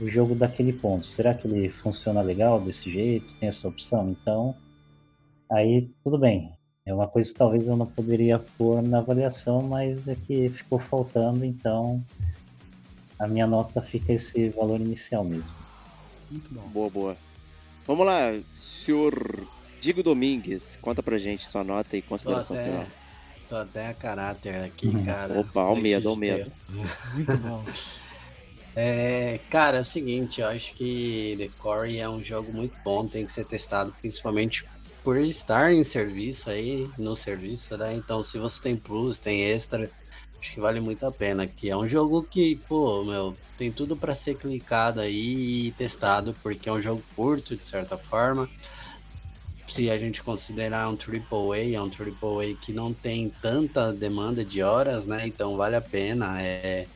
o 0.00 0.06
jogo 0.08 0.34
daquele 0.34 0.72
ponto. 0.72 1.06
Será 1.06 1.34
que 1.34 1.48
ele 1.48 1.68
funciona 1.68 2.20
legal 2.20 2.60
desse 2.60 2.92
jeito? 2.92 3.34
Tem 3.40 3.48
essa 3.48 3.66
opção? 3.66 4.10
Então, 4.10 4.54
aí 5.50 5.90
tudo 6.04 6.18
bem. 6.18 6.52
É 6.86 6.92
uma 6.92 7.06
coisa 7.08 7.32
que 7.32 7.38
talvez 7.38 7.66
eu 7.66 7.76
não 7.76 7.86
poderia 7.86 8.38
pôr 8.58 8.82
na 8.82 8.98
avaliação, 8.98 9.62
mas 9.62 10.06
é 10.06 10.14
que 10.14 10.50
ficou 10.50 10.78
faltando, 10.78 11.42
então 11.44 12.04
a 13.18 13.26
minha 13.26 13.46
nota 13.46 13.80
fica 13.80 14.12
esse 14.12 14.50
valor 14.50 14.78
inicial 14.78 15.24
mesmo. 15.24 15.50
Muito 16.30 16.52
bom. 16.52 16.60
Boa, 16.68 16.90
boa. 16.90 17.16
Vamos 17.86 18.04
lá, 18.04 18.38
senhor 18.52 19.46
Diego 19.80 20.02
Domingues. 20.02 20.76
Conta 20.82 21.02
pra 21.02 21.16
gente 21.16 21.46
sua 21.46 21.64
nota 21.64 21.96
e 21.96 22.02
Tô 22.02 22.08
consideração 22.08 22.54
até, 22.56 22.64
final. 22.70 22.86
tô 23.48 23.56
até 23.56 23.86
a 23.88 23.94
caráter 23.94 24.54
aqui, 24.62 24.88
Uhum. 24.88 25.04
cara. 25.04 25.40
Opa, 25.40 25.62
ao 25.62 25.76
medo, 25.76 26.10
ao 26.10 26.16
medo. 26.16 26.52
Muito 27.14 27.36
bom. 27.38 27.64
É, 28.76 29.40
cara, 29.48 29.78
é 29.78 29.80
o 29.80 29.84
seguinte, 29.84 30.42
eu 30.42 30.48
acho 30.48 30.74
que 30.74 31.34
The 31.38 31.48
Core 31.58 31.96
é 31.98 32.08
um 32.08 32.22
jogo 32.22 32.52
muito 32.52 32.74
bom, 32.84 33.06
tem 33.06 33.24
que 33.24 33.30
ser 33.30 33.44
testado, 33.46 33.94
principalmente 34.00 34.66
por 35.04 35.18
estar 35.18 35.72
em 35.72 35.84
serviço 35.84 36.48
aí, 36.48 36.90
no 36.96 37.14
serviço, 37.14 37.76
né? 37.76 37.94
Então, 37.94 38.24
se 38.24 38.38
você 38.38 38.60
tem 38.60 38.74
plus, 38.74 39.18
tem 39.18 39.42
extra, 39.42 39.90
acho 40.40 40.54
que 40.54 40.58
vale 40.58 40.80
muito 40.80 41.04
a 41.06 41.12
pena. 41.12 41.46
Que 41.46 41.68
é 41.68 41.76
um 41.76 41.86
jogo 41.86 42.22
que, 42.22 42.56
pô, 42.66 43.04
meu, 43.04 43.36
tem 43.58 43.70
tudo 43.70 43.94
pra 43.94 44.14
ser 44.14 44.36
clicado 44.36 45.00
aí 45.00 45.66
e 45.66 45.72
testado, 45.72 46.34
porque 46.42 46.70
é 46.70 46.72
um 46.72 46.80
jogo 46.80 47.02
curto, 47.14 47.54
de 47.54 47.66
certa 47.66 47.98
forma. 47.98 48.48
Se 49.66 49.90
a 49.90 49.98
gente 49.98 50.22
considerar 50.22 50.88
um 50.88 50.96
AAA, 50.96 51.74
é 51.74 51.80
um 51.80 51.90
AAA 51.90 52.54
que 52.60 52.72
não 52.72 52.92
tem 52.92 53.28
tanta 53.42 53.92
demanda 53.92 54.42
de 54.42 54.62
horas, 54.62 55.04
né? 55.04 55.26
Então 55.26 55.56
vale 55.56 55.76
a 55.76 55.80
pena. 55.82 56.40
É, 56.42 56.86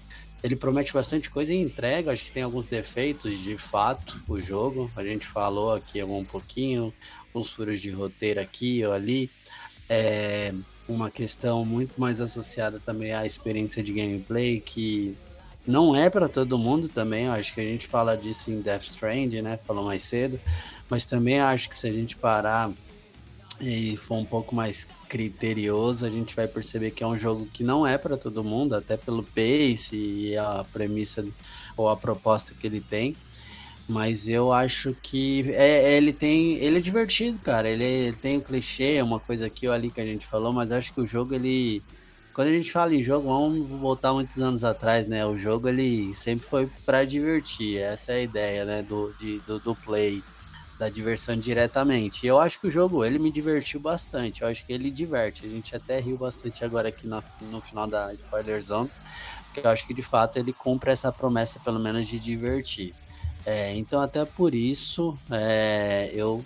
ele 0.42 0.54
promete 0.56 0.92
bastante 0.92 1.30
coisa 1.30 1.52
e 1.52 1.56
entrega. 1.56 2.12
Acho 2.12 2.24
que 2.24 2.32
tem 2.32 2.42
alguns 2.42 2.66
defeitos 2.66 3.38
de 3.40 3.58
fato 3.58 4.22
o 4.28 4.40
jogo. 4.40 4.90
A 4.96 5.04
gente 5.04 5.26
falou 5.26 5.74
aqui 5.74 6.02
um 6.02 6.24
pouquinho, 6.24 6.92
uns 7.34 7.52
furos 7.52 7.80
de 7.80 7.90
roteiro 7.90 8.40
aqui 8.40 8.84
ou 8.84 8.92
ali. 8.92 9.30
É 9.88 10.52
uma 10.88 11.10
questão 11.10 11.64
muito 11.64 12.00
mais 12.00 12.20
associada 12.20 12.80
também 12.80 13.12
à 13.12 13.26
experiência 13.26 13.82
de 13.82 13.92
gameplay 13.92 14.60
que 14.60 15.16
não 15.66 15.94
é 15.94 16.08
para 16.08 16.28
todo 16.28 16.56
mundo 16.56 16.88
também. 16.88 17.26
Eu 17.26 17.32
acho 17.32 17.52
que 17.52 17.60
a 17.60 17.64
gente 17.64 17.86
fala 17.86 18.16
disso 18.16 18.50
em 18.50 18.60
Death 18.60 18.84
Strand, 18.84 19.34
né? 19.42 19.58
Falou 19.58 19.84
mais 19.84 20.02
cedo. 20.02 20.40
Mas 20.88 21.04
também 21.04 21.38
acho 21.40 21.68
que 21.68 21.76
se 21.76 21.86
a 21.86 21.92
gente 21.92 22.16
parar 22.16 22.72
e 23.60 23.96
for 23.96 24.16
um 24.16 24.24
pouco 24.24 24.54
mais 24.54 24.88
criterioso, 25.08 26.06
a 26.06 26.10
gente 26.10 26.34
vai 26.34 26.46
perceber 26.46 26.90
que 26.92 27.02
é 27.02 27.06
um 27.06 27.18
jogo 27.18 27.46
que 27.52 27.62
não 27.62 27.86
é 27.86 27.98
para 27.98 28.16
todo 28.16 28.44
mundo, 28.44 28.74
até 28.74 28.96
pelo 28.96 29.22
pace 29.22 29.96
e 29.96 30.36
a 30.36 30.64
premissa 30.72 31.26
ou 31.76 31.88
a 31.88 31.96
proposta 31.96 32.54
que 32.54 32.66
ele 32.66 32.80
tem. 32.80 33.16
Mas 33.88 34.28
eu 34.28 34.52
acho 34.52 34.94
que 35.02 35.50
é, 35.54 35.96
ele 35.96 36.12
tem. 36.12 36.56
Ele 36.58 36.76
é 36.76 36.80
divertido, 36.80 37.38
cara. 37.38 37.68
Ele, 37.70 37.84
ele 37.84 38.16
tem 38.16 38.36
o 38.36 38.42
clichê, 38.42 38.96
é 38.96 39.02
uma 39.02 39.18
coisa 39.18 39.46
aqui 39.46 39.66
ou 39.66 39.72
ali 39.72 39.90
que 39.90 40.00
a 40.00 40.04
gente 40.04 40.26
falou, 40.26 40.52
mas 40.52 40.70
acho 40.70 40.92
que 40.92 41.00
o 41.00 41.06
jogo, 41.06 41.34
ele. 41.34 41.82
Quando 42.34 42.48
a 42.48 42.52
gente 42.52 42.70
fala 42.70 42.94
em 42.94 43.02
jogo, 43.02 43.26
vamos 43.28 43.66
voltar 43.66 44.12
muitos 44.12 44.38
anos 44.40 44.62
atrás, 44.62 45.08
né? 45.08 45.24
O 45.24 45.38
jogo 45.38 45.68
ele 45.68 46.14
sempre 46.14 46.46
foi 46.46 46.68
para 46.84 47.04
divertir. 47.04 47.78
Essa 47.78 48.12
é 48.12 48.16
a 48.16 48.20
ideia, 48.20 48.64
né? 48.66 48.82
Do, 48.82 49.12
de, 49.18 49.38
do, 49.40 49.58
do 49.58 49.74
play 49.74 50.22
da 50.78 50.88
diversão 50.88 51.36
diretamente. 51.36 52.24
E 52.24 52.28
eu 52.28 52.38
acho 52.38 52.60
que 52.60 52.66
o 52.66 52.70
jogo 52.70 53.04
ele 53.04 53.18
me 53.18 53.32
divertiu 53.32 53.80
bastante. 53.80 54.42
Eu 54.42 54.48
acho 54.48 54.64
que 54.64 54.72
ele 54.72 54.90
diverte. 54.90 55.46
A 55.46 55.48
gente 55.48 55.74
até 55.74 55.98
riu 55.98 56.16
bastante 56.16 56.64
agora 56.64 56.88
aqui 56.88 57.06
no, 57.06 57.24
no 57.50 57.60
final 57.60 57.86
da 57.86 58.12
Spoiler 58.14 58.62
Zone, 58.62 58.90
porque 59.46 59.66
eu 59.66 59.70
acho 59.70 59.86
que 59.86 59.94
de 59.94 60.02
fato 60.02 60.38
ele 60.38 60.52
cumpre 60.52 60.92
essa 60.92 61.10
promessa, 61.10 61.58
pelo 61.58 61.80
menos, 61.80 62.06
de 62.06 62.18
divertir. 62.18 62.94
É, 63.50 63.74
então, 63.74 63.98
até 64.02 64.26
por 64.26 64.54
isso, 64.54 65.18
é, 65.30 66.10
eu 66.12 66.44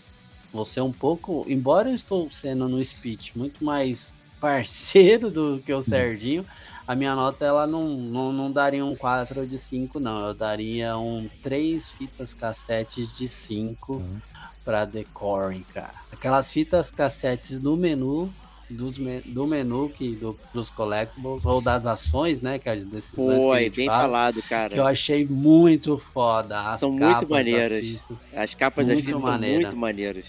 vou 0.53 0.65
ser 0.65 0.83
um 0.83 0.93
pouco, 0.93 1.45
embora 1.49 1.91
eu 1.91 1.97
estou 1.97 2.31
sendo 2.31 2.69
no 2.69 2.85
speech 2.85 3.37
muito 3.37 3.65
mais 3.65 4.17
parceiro 4.41 5.29
do 5.29 5.61
que 5.67 5.73
o 5.73 5.83
Serginho, 5.83 6.47
a 6.87 6.95
minha 6.95 7.17
nota 7.17 7.45
ela 7.45 7.67
não, 7.67 7.89
não, 7.89 8.33
não 8.33 8.53
daria 8.53 8.85
um 8.85 8.95
4 8.95 9.45
de 9.45 9.59
5, 9.59 9.99
não. 9.99 10.21
Eu 10.29 10.33
daria 10.35 10.97
um 10.97 11.29
3 11.43 11.91
fitas 11.91 12.35
cassetes 12.35 13.11
de 13.17 13.27
5 13.27 13.95
Uhum. 13.95 14.21
para 14.65 14.85
Decoring, 14.85 15.65
cara. 15.75 15.95
Aquelas 16.13 16.53
fitas 16.53 16.93
cassetes 16.93 17.59
do 17.59 17.77
menu, 17.77 18.33
dos 18.73 18.99
me- 18.99 19.21
do 19.21 19.47
menu 19.47 19.89
que, 19.89 20.15
do, 20.17 20.39
dos 20.53 20.71
collectibles, 20.71 21.45
ou 21.45 21.61
das 21.61 21.87
ações, 21.87 22.41
né? 22.41 22.59
Que 22.59 22.69
as 22.69 22.85
decisões 22.85 23.45
que 23.45 23.51
a 23.51 23.61
gente 23.61 23.77
bem 23.77 23.87
fala, 23.87 24.03
falado, 24.03 24.35
que 24.35 24.41
eu 24.41 24.45
cara. 24.49 24.85
achei 24.87 25.25
muito 25.27 25.97
foda. 25.99 26.59
As 26.71 26.81
São 26.81 26.91
muito 26.93 27.29
maneiras. 27.29 27.85
fitas, 27.85 28.17
As 28.35 28.55
capas 28.55 28.87
das 28.87 28.97
fitas 28.99 29.13
são 29.13 29.21
maneira. 29.23 29.61
muito 29.63 29.77
maneiras. 29.77 30.25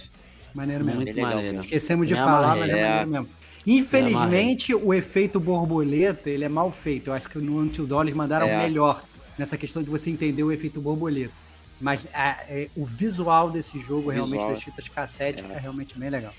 Maneiro 0.53 0.86
mesmo. 0.86 1.02
Muito 1.02 1.15
legal, 1.15 1.32
maneiro. 1.32 1.56
cara. 1.56 1.65
Esquecemos 1.65 2.07
de 2.07 2.14
Me 2.14 2.20
falar, 2.20 2.38
amarrei. 2.53 2.60
mas 2.61 2.74
é 2.74 2.78
É. 2.80 2.90
maneiro 2.90 3.10
mesmo. 3.11 3.30
Infelizmente, 3.65 4.74
o 4.76 4.94
efeito 4.94 5.40
borboleta, 5.40 6.30
ele 6.30 6.44
é 6.44 6.49
mal 6.49 6.70
feito. 6.72 7.10
Eu 7.10 7.14
acho 7.14 7.30
que 7.30 7.38
no 7.40 7.60
Until 7.60 7.86
Dawn 7.88 8.02
eles 8.03 8.14
mandaram 8.15 8.48
É. 8.48 8.57
melhor 8.57 9.03
nessa 9.38 9.57
questão 9.57 9.82
de 9.82 9.90
você 9.90 10.10
entender 10.10 10.44
o 10.44 10.52
efeito 10.52 10.80
borboleta. 10.82 11.34
Mas 11.82 12.07
a- 12.14 12.44
é, 12.48 12.70
o 12.76 12.86
visual 12.86 13.49
desse 13.49 13.80
jogo, 13.80 14.10
realmente, 14.10 14.36
Visual. 14.38 14.53
das 14.53 14.64
fitas 14.64 14.88
cassete, 14.90 15.40
É. 15.40 15.44
fica 15.44 15.60
realmente 15.60 15.98
bem 15.98 16.10
legal. 16.10 16.34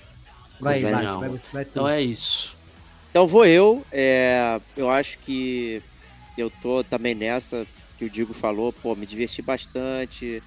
Vai, 0.59 0.79
vai, 0.79 0.91
vai, 0.91 1.29
você 1.29 1.49
vai 1.51 1.63
Então 1.63 1.87
é 1.87 2.01
isso. 2.01 2.55
Então 3.09 3.27
vou 3.27 3.45
eu. 3.45 3.85
é, 3.91 4.59
eu 4.75 4.89
acho 4.89 5.17
que 5.19 5.81
eu 6.37 6.49
tô 6.49 6.83
também 6.83 7.15
nessa 7.15 7.65
que 7.97 8.05
o 8.05 8.09
Digo 8.09 8.33
falou. 8.33 8.73
Pô, 8.73 8.95
me 8.95 9.05
diverti 9.05 9.41
bastante. 9.41 10.43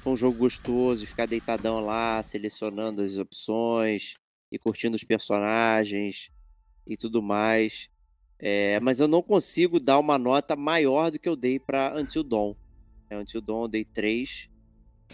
Foi 0.00 0.12
um 0.12 0.16
jogo 0.16 0.38
gostoso, 0.38 1.06
ficar 1.06 1.26
deitadão 1.26 1.80
lá, 1.80 2.22
selecionando 2.22 3.02
as 3.02 3.18
opções. 3.18 4.14
e 4.50 4.58
curtindo 4.58 4.94
os 4.94 5.04
personagens 5.04 6.30
e 6.86 6.96
tudo 6.96 7.20
mais. 7.20 7.90
É, 8.38 8.78
mas 8.80 9.00
eu 9.00 9.08
não 9.08 9.22
consigo 9.22 9.80
dar 9.80 9.98
uma 9.98 10.18
nota 10.18 10.54
maior 10.54 11.10
do 11.10 11.18
que 11.18 11.28
eu 11.28 11.36
dei 11.36 11.58
para 11.58 11.98
Until 11.98 12.22
Dawn. 12.22 12.54
É, 13.10 13.16
Until 13.18 13.40
Dawn 13.40 13.62
eu 13.62 13.68
dei 13.68 13.84
3. 13.84 14.48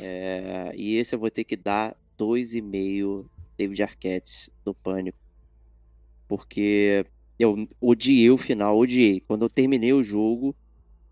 É, 0.01 0.73
e 0.77 0.97
esse 0.97 1.15
eu 1.15 1.19
vou 1.19 1.31
ter 1.31 1.45
que 1.45 1.57
dar 1.57 1.97
2,5 2.19 3.25
David 3.63 3.83
Arquette 3.83 4.51
do 4.65 4.75
Pânico. 4.75 5.19
Porque 6.27 7.07
eu 7.39 7.67
odiei 7.81 8.31
o 8.31 8.37
final, 8.37 8.77
odiei. 8.77 9.21
Quando 9.21 9.43
eu 9.43 9.49
terminei 9.49 9.93
o 9.93 10.03
jogo, 10.03 10.55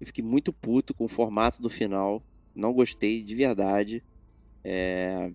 eu 0.00 0.06
fiquei 0.06 0.24
muito 0.24 0.52
puto 0.52 0.92
com 0.92 1.04
o 1.04 1.08
formato 1.08 1.62
do 1.62 1.70
final. 1.70 2.22
Não 2.54 2.72
gostei 2.72 3.22
de 3.22 3.34
verdade. 3.34 4.02
É... 4.64 5.30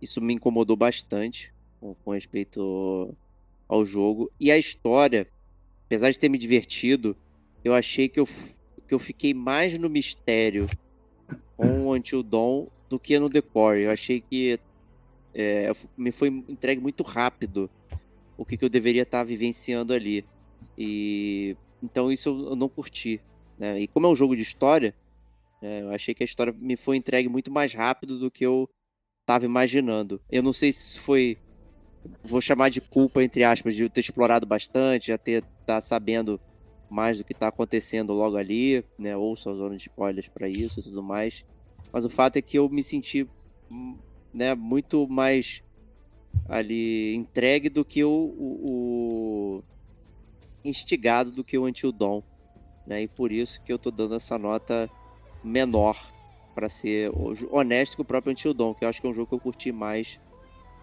Isso 0.00 0.20
me 0.20 0.34
incomodou 0.34 0.76
bastante 0.76 1.52
com, 1.80 1.94
com 1.94 2.12
respeito 2.12 3.14
ao 3.68 3.84
jogo. 3.84 4.30
E 4.38 4.50
a 4.50 4.58
história, 4.58 5.26
apesar 5.84 6.10
de 6.10 6.18
ter 6.18 6.28
me 6.28 6.38
divertido, 6.38 7.16
eu 7.64 7.74
achei 7.74 8.08
que 8.08 8.20
eu, 8.20 8.26
que 8.86 8.94
eu 8.94 8.98
fiquei 8.98 9.34
mais 9.34 9.78
no 9.78 9.90
mistério 9.90 10.68
com 11.56 11.86
o 11.86 11.94
Until 11.94 12.22
Dawn 12.22 12.68
do 12.88 12.98
que 12.98 13.18
no 13.18 13.28
Decore. 13.28 13.82
Eu 13.82 13.90
achei 13.90 14.20
que 14.20 14.58
é, 15.38 15.70
me 15.98 16.10
foi 16.10 16.28
entregue 16.28 16.80
muito 16.80 17.02
rápido 17.02 17.70
o 18.38 18.44
que, 18.44 18.56
que 18.56 18.64
eu 18.64 18.70
deveria 18.70 19.02
estar 19.02 19.22
vivenciando 19.22 19.92
ali. 19.92 20.24
E 20.78 21.54
então 21.82 22.10
isso 22.10 22.30
eu 22.48 22.56
não 22.56 22.70
curti. 22.70 23.20
Né? 23.58 23.80
E 23.80 23.86
como 23.86 24.06
é 24.06 24.08
um 24.08 24.16
jogo 24.16 24.34
de 24.34 24.40
história, 24.40 24.94
é, 25.60 25.82
eu 25.82 25.90
achei 25.90 26.14
que 26.14 26.22
a 26.22 26.24
história 26.24 26.54
me 26.58 26.74
foi 26.74 26.96
entregue 26.96 27.28
muito 27.28 27.50
mais 27.52 27.74
rápido 27.74 28.18
do 28.18 28.30
que 28.30 28.46
eu 28.46 28.66
estava 29.20 29.44
imaginando. 29.44 30.22
Eu 30.30 30.42
não 30.42 30.54
sei 30.54 30.72
se 30.72 30.98
foi 30.98 31.36
vou 32.22 32.40
chamar 32.40 32.70
de 32.70 32.80
culpa, 32.80 33.22
entre 33.22 33.44
aspas, 33.44 33.74
de 33.74 33.82
eu 33.82 33.90
ter 33.90 34.00
explorado 34.00 34.46
bastante, 34.46 35.08
já 35.08 35.18
ter 35.18 35.44
tá 35.66 35.82
sabendo 35.82 36.40
mais 36.88 37.18
do 37.18 37.24
que 37.24 37.32
está 37.32 37.48
acontecendo 37.48 38.14
logo 38.14 38.38
ali, 38.38 38.82
né? 38.98 39.14
Ouço 39.14 39.50
a 39.50 39.54
zona 39.54 39.76
de 39.76 39.82
spoilers 39.82 40.28
para 40.28 40.48
isso 40.48 40.80
e 40.80 40.82
tudo 40.82 41.02
mais. 41.02 41.44
Mas 41.92 42.06
o 42.06 42.08
fato 42.08 42.36
é 42.36 42.42
que 42.42 42.56
eu 42.56 42.70
me 42.70 42.82
senti 42.82 43.28
né, 44.32 44.54
muito 44.54 45.08
mais 45.08 45.62
ali 46.48 47.14
entregue 47.14 47.68
do 47.68 47.84
que 47.84 48.04
o, 48.04 48.10
o, 48.10 49.56
o 49.58 49.64
instigado 50.64 51.30
do 51.30 51.42
que 51.42 51.56
o 51.58 51.64
Until 51.64 51.94
né? 52.86 53.02
E 53.02 53.08
por 53.08 53.32
isso 53.32 53.60
que 53.62 53.72
eu 53.72 53.78
tô 53.78 53.90
dando 53.90 54.14
essa 54.14 54.38
nota 54.38 54.88
menor 55.42 55.96
para 56.54 56.68
ser 56.68 57.10
honesto 57.50 57.96
com 57.96 58.02
o 58.02 58.06
próprio 58.06 58.32
Until 58.32 58.54
que 58.74 58.84
eu 58.84 58.88
acho 58.88 59.00
que 59.00 59.06
é 59.06 59.10
um 59.10 59.14
jogo 59.14 59.28
que 59.28 59.34
eu 59.34 59.40
curti 59.40 59.72
mais 59.72 60.18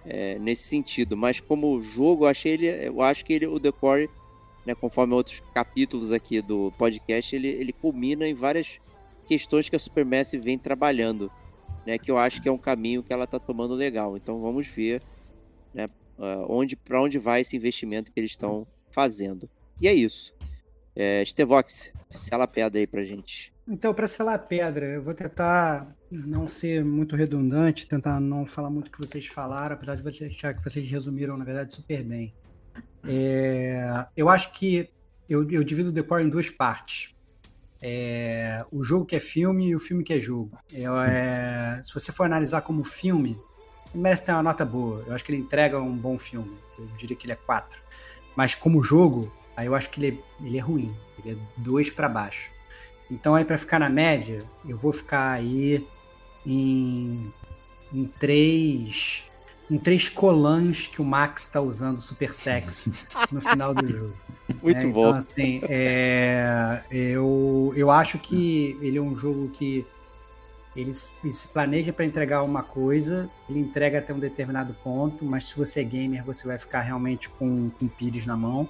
é, 0.05 0.37
nesse 0.39 0.63
sentido. 0.63 1.17
Mas 1.17 1.39
como 1.39 1.81
jogo, 1.81 2.25
eu 2.25 2.29
achei 2.29 2.53
ele, 2.53 2.67
eu 2.87 3.01
acho 3.01 3.25
que 3.25 3.33
ele, 3.33 3.47
o 3.47 3.59
Decore, 3.59 4.09
né, 4.65 4.75
conforme 4.75 5.13
outros 5.13 5.41
capítulos 5.53 6.11
aqui 6.11 6.41
do 6.41 6.71
podcast, 6.77 7.35
ele, 7.35 7.47
ele 7.47 7.73
culmina 7.73 8.27
em 8.27 8.33
várias 8.33 8.79
questões 9.25 9.69
que 9.69 9.75
a 9.75 9.79
Supermassive 9.79 10.43
vem 10.43 10.57
trabalhando, 10.57 11.31
né, 11.85 11.97
que 11.97 12.09
eu 12.09 12.17
acho 12.17 12.41
que 12.41 12.47
é 12.47 12.51
um 12.51 12.57
caminho 12.57 13.03
que 13.03 13.11
ela 13.11 13.25
está 13.25 13.39
tomando 13.39 13.73
legal. 13.73 14.15
Então 14.17 14.41
vamos 14.41 14.67
ver, 14.67 15.01
né, 15.73 15.85
onde 16.47 16.75
para 16.75 17.01
onde 17.01 17.17
vai 17.19 17.41
esse 17.41 17.55
investimento 17.55 18.11
que 18.11 18.19
eles 18.19 18.31
estão 18.31 18.67
fazendo. 18.89 19.49
E 19.81 19.87
é 19.87 19.93
isso. 19.93 20.33
É, 20.95 21.23
Stevox, 21.25 21.91
sela 22.09 22.43
a 22.43 22.47
pedra 22.47 22.79
aí 22.79 22.87
pra 22.87 23.03
gente. 23.03 23.53
Então, 23.67 23.93
para 23.93 24.07
selar 24.07 24.35
a 24.35 24.39
pedra, 24.39 24.85
eu 24.85 25.01
vou 25.01 25.13
tentar 25.13 25.95
não 26.11 26.47
ser 26.47 26.83
muito 26.83 27.15
redundante, 27.15 27.87
tentar 27.87 28.19
não 28.19 28.45
falar 28.45 28.69
muito 28.69 28.89
o 28.89 28.91
que 28.91 28.99
vocês 28.99 29.25
falaram, 29.25 29.75
apesar 29.75 29.95
de 29.95 30.03
vocês 30.03 30.33
achar 30.33 30.53
que 30.53 30.63
vocês 30.63 30.89
resumiram, 30.89 31.37
na 31.37 31.45
verdade, 31.45 31.73
super 31.73 32.03
bem. 32.03 32.33
É, 33.07 34.05
eu 34.17 34.27
acho 34.27 34.51
que 34.51 34.89
eu, 35.29 35.49
eu 35.49 35.63
divido 35.63 35.89
o 35.89 35.93
decor 35.93 36.21
em 36.21 36.29
duas 36.29 36.49
partes. 36.49 37.12
É, 37.85 38.63
o 38.71 38.81
jogo 38.81 39.05
que 39.05 39.13
é 39.13 39.19
filme 39.19 39.67
e 39.67 39.75
o 39.75 39.79
filme 39.79 40.05
que 40.05 40.13
é 40.13 40.19
jogo. 40.19 40.57
É, 40.73 41.81
se 41.83 41.93
você 41.93 42.13
for 42.13 42.23
analisar 42.23 42.61
como 42.61 42.81
filme, 42.85 43.37
ele 43.93 44.01
merece 44.01 44.23
ter 44.23 44.31
uma 44.31 44.41
nota 44.41 44.63
boa. 44.63 45.03
Eu 45.05 45.13
acho 45.13 45.25
que 45.25 45.33
ele 45.33 45.41
entrega 45.41 45.77
um 45.81 45.93
bom 45.93 46.17
filme. 46.17 46.55
Eu 46.79 46.85
diria 46.97 47.15
que 47.17 47.25
ele 47.25 47.33
é 47.33 47.35
4. 47.35 47.77
Mas 48.37 48.55
como 48.55 48.81
jogo, 48.81 49.29
aí 49.57 49.67
eu 49.67 49.75
acho 49.75 49.89
que 49.89 49.99
ele 49.99 50.17
é, 50.17 50.45
ele 50.47 50.57
é 50.57 50.61
ruim. 50.61 50.95
Ele 51.19 51.35
é 51.35 51.61
2 51.61 51.89
para 51.91 52.07
baixo. 52.07 52.49
Então 53.11 53.35
aí 53.35 53.43
para 53.43 53.57
ficar 53.57 53.79
na 53.79 53.89
média, 53.89 54.43
eu 54.65 54.77
vou 54.77 54.93
ficar 54.93 55.31
aí 55.31 55.85
em, 56.45 57.33
em 57.93 58.05
três 58.17 59.25
em 59.69 59.77
três 59.77 60.09
colãs 60.09 60.87
que 60.87 61.01
o 61.01 61.05
Max 61.05 61.43
está 61.43 61.61
usando 61.61 61.99
super 61.99 62.33
sexy 62.33 62.91
no 63.31 63.41
final 63.41 63.73
do 63.73 63.87
jogo. 63.87 64.13
Muito 64.61 64.77
é, 64.77 64.87
bom. 64.87 65.07
Então, 65.07 65.13
assim, 65.13 65.61
é, 65.63 66.83
eu, 66.91 67.73
eu 67.75 67.89
acho 67.89 68.19
que 68.19 68.77
ele 68.81 68.97
é 68.97 69.01
um 69.01 69.15
jogo 69.15 69.49
que 69.49 69.85
ele, 70.75 70.91
ele 71.23 71.33
se 71.33 71.47
planeja 71.47 71.93
para 71.93 72.05
entregar 72.05 72.43
uma 72.43 72.63
coisa, 72.63 73.29
ele 73.49 73.59
entrega 73.59 73.99
até 73.99 74.13
um 74.13 74.19
determinado 74.19 74.75
ponto, 74.83 75.23
mas 75.23 75.49
se 75.49 75.55
você 75.55 75.81
é 75.81 75.83
gamer, 75.83 76.23
você 76.23 76.47
vai 76.47 76.57
ficar 76.57 76.81
realmente 76.81 77.29
com, 77.29 77.69
com 77.69 77.87
pires 77.87 78.25
na 78.25 78.35
mão. 78.35 78.67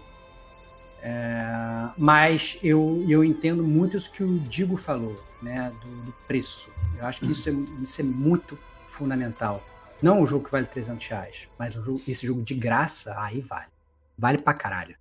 É, 1.02 1.90
mas 1.98 2.58
eu, 2.64 3.04
eu 3.10 3.24
entendo 3.24 3.64
muito 3.64 3.98
isso 3.98 4.10
que 4.12 4.24
o 4.24 4.40
Digo 4.40 4.78
falou, 4.78 5.22
né, 5.42 5.72
do, 5.82 6.06
do 6.06 6.14
preço. 6.28 6.70
Eu 6.98 7.06
acho 7.06 7.20
que 7.20 7.32
isso 7.32 7.50
é, 7.50 7.54
isso 7.82 8.00
é 8.00 8.04
muito 8.04 8.58
fundamental. 8.86 9.64
Não 10.04 10.22
o 10.22 10.28
jogo 10.28 10.46
que 10.46 10.52
vale 10.52 10.68
300 10.68 11.08
reais, 11.08 11.48
mas 11.58 11.74
jogo, 11.74 12.02
esse 12.08 12.28
jogo 12.28 12.44
de 12.44 12.54
graça, 12.54 13.16
aí 13.18 13.40
vale. 13.40 13.72
Vale 14.18 14.38
pra 14.38 14.54
caralho. 14.54 14.96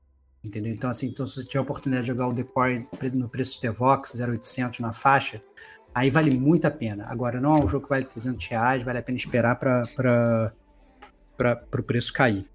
Entendeu? 0.44 0.72
Então, 0.72 0.88
assim, 0.88 1.08
então, 1.08 1.26
se 1.26 1.34
você 1.34 1.46
tiver 1.46 1.58
a 1.58 1.62
oportunidade 1.62 2.06
de 2.06 2.12
jogar 2.12 2.28
o 2.28 2.32
Decore 2.32 2.88
no 3.12 3.28
preço 3.28 3.54
de 3.54 3.60
Tevox, 3.60 4.18
0800 4.18 4.80
na 4.80 4.92
faixa, 4.92 5.42
aí 5.94 6.08
vale 6.08 6.34
muito 6.34 6.66
a 6.66 6.70
pena. 6.70 7.06
Agora, 7.08 7.40
não 7.40 7.56
é 7.56 7.64
um 7.64 7.68
jogo 7.68 7.84
que 7.84 7.90
vale 7.90 8.04
300 8.04 8.46
reais, 8.46 8.82
vale 8.82 8.98
a 8.98 9.02
pena 9.02 9.18
esperar 9.18 9.56
para 9.56 10.52
o 11.38 11.82
preço 11.82 12.12
cair 12.12 12.48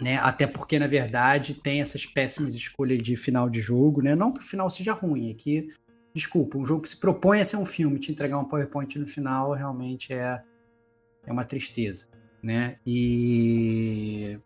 né? 0.00 0.16
Até 0.16 0.46
porque, 0.46 0.78
na 0.78 0.86
verdade, 0.86 1.54
tem 1.54 1.80
essas 1.80 2.06
péssimas 2.06 2.54
escolhas 2.54 3.02
de 3.02 3.16
final 3.16 3.50
de 3.50 3.60
jogo, 3.60 4.02
né? 4.02 4.14
Não 4.16 4.32
que 4.32 4.40
o 4.40 4.42
final 4.42 4.70
seja 4.70 4.92
ruim, 4.92 5.30
é 5.30 5.34
que, 5.34 5.68
desculpa, 6.14 6.56
um 6.56 6.64
jogo 6.64 6.82
que 6.82 6.88
se 6.88 6.96
propõe 6.96 7.40
a 7.40 7.44
ser 7.44 7.58
um 7.58 7.66
filme, 7.66 7.98
te 7.98 8.10
entregar 8.10 8.38
um 8.38 8.44
PowerPoint 8.44 8.98
no 8.98 9.06
final, 9.06 9.52
realmente 9.52 10.12
é, 10.12 10.42
é 11.26 11.32
uma 11.32 11.44
tristeza, 11.44 12.06
né? 12.42 12.76
E, 12.86 14.38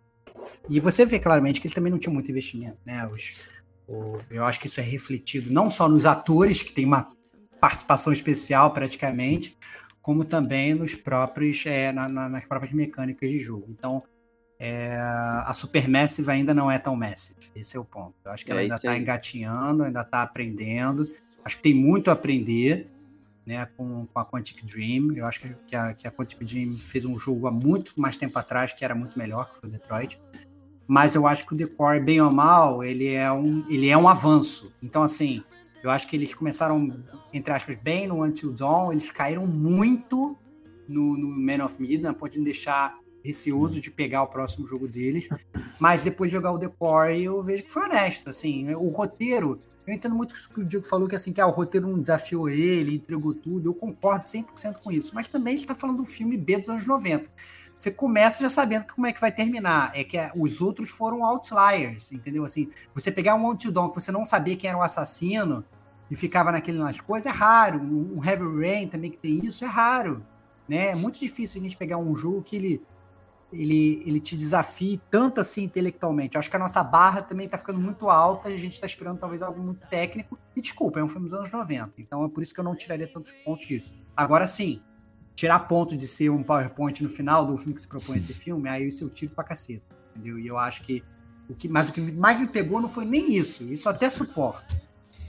e 0.68 0.80
você 0.80 1.04
vê 1.04 1.18
claramente 1.18 1.60
que 1.60 1.66
ele 1.66 1.74
também 1.74 1.90
não 1.90 1.98
tinha 1.98 2.12
muito 2.12 2.30
investimento, 2.30 2.78
né? 2.84 3.06
Os, 3.06 3.38
o, 3.86 4.18
eu 4.30 4.44
acho 4.44 4.60
que 4.60 4.66
isso 4.66 4.80
é 4.80 4.82
refletido 4.82 5.52
não 5.52 5.70
só 5.70 5.88
nos 5.88 6.06
atores, 6.06 6.62
que 6.62 6.72
tem 6.72 6.84
uma 6.84 7.08
participação 7.60 8.12
especial 8.12 8.72
praticamente, 8.72 9.56
como 10.02 10.24
também 10.24 10.74
nos 10.74 10.94
próprios, 10.94 11.64
é, 11.64 11.90
na, 11.92 12.08
na, 12.08 12.28
nas 12.28 12.44
próprias 12.44 12.74
mecânicas 12.74 13.30
de 13.30 13.38
jogo. 13.38 13.66
Então, 13.70 14.02
é, 14.58 14.96
a 14.98 15.52
Supermassive 15.54 16.30
ainda 16.30 16.52
não 16.54 16.70
é 16.70 16.78
tão 16.78 16.94
massive. 16.94 17.50
Esse 17.54 17.76
é 17.76 17.80
o 17.80 17.84
ponto. 17.84 18.14
Eu 18.24 18.32
acho 18.32 18.44
que 18.44 18.50
ela 18.50 18.60
É 18.60 18.64
ainda 18.64 18.76
está 18.76 18.96
engatinhando, 18.96 19.82
ainda 19.82 20.02
está 20.02 20.22
aprendendo. 20.22 21.10
Acho 21.44 21.56
que 21.56 21.62
tem 21.62 21.74
muito 21.74 22.10
a 22.10 22.12
aprender 22.12 22.90
né, 23.46 23.66
com, 23.76 24.06
com 24.06 24.18
a 24.18 24.24
Quantic 24.24 24.64
Dream. 24.64 25.14
Eu 25.14 25.26
acho 25.26 25.40
que, 25.40 25.76
a, 25.76 25.94
que 25.94 26.06
a 26.06 26.10
Quantic 26.10 26.42
Dream 26.44 26.72
fez 26.72 27.04
um 27.04 27.18
jogo 27.18 27.46
há 27.46 27.50
muito 27.50 27.92
mais 28.00 28.16
tempo 28.16 28.38
atrás 28.38 28.72
que 28.72 28.84
era 28.84 28.94
muito 28.94 29.18
melhor, 29.18 29.50
que 29.52 29.60
foi 29.60 29.68
o 29.68 29.72
Detroit. 29.72 30.20
Mas 30.86 31.14
eu 31.14 31.26
acho 31.26 31.46
que 31.46 31.54
o 31.54 31.56
Decore, 31.56 32.00
bem 32.00 32.20
ou 32.20 32.30
mal, 32.30 32.84
ele 32.84 33.12
é 33.12 33.30
um, 33.32 33.64
ele 33.70 33.88
é 33.88 33.96
um 33.96 34.08
avanço. 34.08 34.70
Então, 34.82 35.02
assim, 35.02 35.42
eu 35.82 35.90
acho 35.90 36.06
que 36.06 36.16
eles 36.16 36.34
começaram, 36.34 36.90
entre 37.32 37.52
aspas, 37.52 37.76
bem 37.76 38.06
no 38.06 38.22
Until 38.22 38.52
Dawn, 38.52 38.92
eles 38.92 39.10
caíram 39.10 39.46
muito 39.46 40.36
no, 40.88 41.16
no 41.16 41.28
Man 41.28 41.64
of 41.64 41.80
Medan, 41.80 42.10
a 42.10 42.14
ponto 42.14 42.32
de 42.32 42.38
me 42.38 42.44
deixar 42.44 42.98
receoso 43.24 43.80
de 43.80 43.90
pegar 43.90 44.22
o 44.22 44.26
próximo 44.26 44.66
jogo 44.66 44.86
deles. 44.86 45.28
Mas 45.80 46.02
depois 46.02 46.30
de 46.30 46.36
jogar 46.36 46.52
o 46.52 46.58
Decore, 46.58 47.22
eu 47.22 47.42
vejo 47.42 47.64
que 47.64 47.72
foi 47.72 47.84
honesto. 47.84 48.28
Assim, 48.28 48.74
o 48.74 48.88
roteiro, 48.88 49.60
eu 49.86 49.92
entendo 49.92 50.14
muito 50.14 50.32
o 50.32 50.34
que 50.34 50.60
o 50.60 50.64
Diego 50.64 50.86
falou, 50.86 51.06
que 51.06 51.14
assim, 51.14 51.32
que 51.32 51.40
ah, 51.40 51.46
o 51.46 51.50
roteiro 51.50 51.86
não 51.86 51.98
desafiou 51.98 52.48
ele, 52.48 52.94
entregou 52.94 53.34
tudo. 53.34 53.68
Eu 53.68 53.74
concordo 53.74 54.24
100% 54.24 54.78
com 54.82 54.90
isso. 54.90 55.14
Mas 55.14 55.26
também 55.26 55.54
está 55.54 55.74
falando 55.74 55.98
do 55.98 56.04
filme 56.06 56.36
B 56.36 56.58
dos 56.58 56.68
anos 56.70 56.86
90. 56.86 57.30
Você 57.76 57.90
começa 57.90 58.40
já 58.40 58.48
sabendo 58.48 58.86
como 58.86 59.06
é 59.06 59.12
que 59.12 59.20
vai 59.20 59.30
terminar. 59.30 59.92
É 59.94 60.02
que 60.02 60.16
os 60.36 60.60
outros 60.62 60.90
foram 60.90 61.24
outliers, 61.24 62.12
entendeu? 62.12 62.44
Assim, 62.44 62.70
você 62.94 63.12
pegar 63.12 63.34
um 63.34 63.54
Dawn 63.54 63.90
que 63.90 64.00
você 64.00 64.10
não 64.10 64.24
sabia 64.24 64.56
quem 64.56 64.70
era 64.70 64.78
o 64.78 64.82
assassino 64.82 65.62
e 66.10 66.16
ficava 66.16 66.50
naquele 66.52 66.78
nas 66.78 67.00
coisas, 67.00 67.26
é 67.26 67.34
raro. 67.34 67.80
Um 67.80 68.24
Heavy 68.24 68.60
Rain 68.60 68.88
também 68.88 69.10
que 69.10 69.18
tem 69.18 69.44
isso, 69.44 69.64
é 69.64 69.68
raro. 69.68 70.24
Né? 70.66 70.92
É 70.92 70.94
muito 70.94 71.18
difícil 71.18 71.60
a 71.60 71.64
gente 71.64 71.76
pegar 71.76 71.98
um 71.98 72.16
jogo 72.16 72.42
que 72.42 72.56
ele 72.56 72.82
ele, 73.54 74.02
ele 74.06 74.20
te 74.20 74.36
desafie 74.36 75.00
tanto 75.10 75.40
assim 75.40 75.64
intelectualmente. 75.64 76.34
Eu 76.34 76.38
acho 76.38 76.50
que 76.50 76.56
a 76.56 76.58
nossa 76.58 76.82
barra 76.82 77.22
também 77.22 77.48
tá 77.48 77.56
ficando 77.56 77.80
muito 77.80 78.08
alta 78.08 78.50
e 78.50 78.54
a 78.54 78.58
gente 78.58 78.80
tá 78.80 78.86
esperando 78.86 79.18
talvez 79.18 79.42
algo 79.42 79.62
muito 79.62 79.86
técnico. 79.88 80.38
E 80.54 80.60
desculpa, 80.60 81.00
é 81.00 81.04
um 81.04 81.08
filme 81.08 81.28
dos 81.28 81.38
anos 81.38 81.52
90. 81.52 82.00
Então 82.00 82.24
é 82.24 82.28
por 82.28 82.42
isso 82.42 82.52
que 82.52 82.60
eu 82.60 82.64
não 82.64 82.74
tiraria 82.74 83.06
tantos 83.06 83.32
pontos 83.44 83.66
disso. 83.66 83.92
Agora 84.16 84.46
sim, 84.46 84.82
tirar 85.34 85.60
ponto 85.60 85.96
de 85.96 86.06
ser 86.06 86.30
um 86.30 86.42
PowerPoint 86.42 87.02
no 87.02 87.08
final 87.08 87.44
do 87.44 87.56
filme 87.56 87.74
que 87.74 87.80
se 87.80 87.88
propõe 87.88 88.20
ser 88.20 88.34
filme, 88.34 88.68
aí 88.68 88.86
isso 88.86 89.04
eu 89.04 89.08
tiro 89.08 89.34
pra 89.34 89.44
caceta, 89.44 89.84
entendeu? 90.10 90.38
E 90.38 90.46
eu 90.46 90.58
acho 90.58 90.82
que 90.82 91.02
o 91.48 91.54
que 91.54 91.68
mas 91.68 91.88
o 91.88 91.92
que 91.92 92.00
mais 92.00 92.40
me 92.40 92.46
pegou 92.46 92.80
não 92.80 92.88
foi 92.88 93.04
nem 93.04 93.36
isso, 93.36 93.64
isso 93.64 93.88
até 93.88 94.08
suporto. 94.08 94.74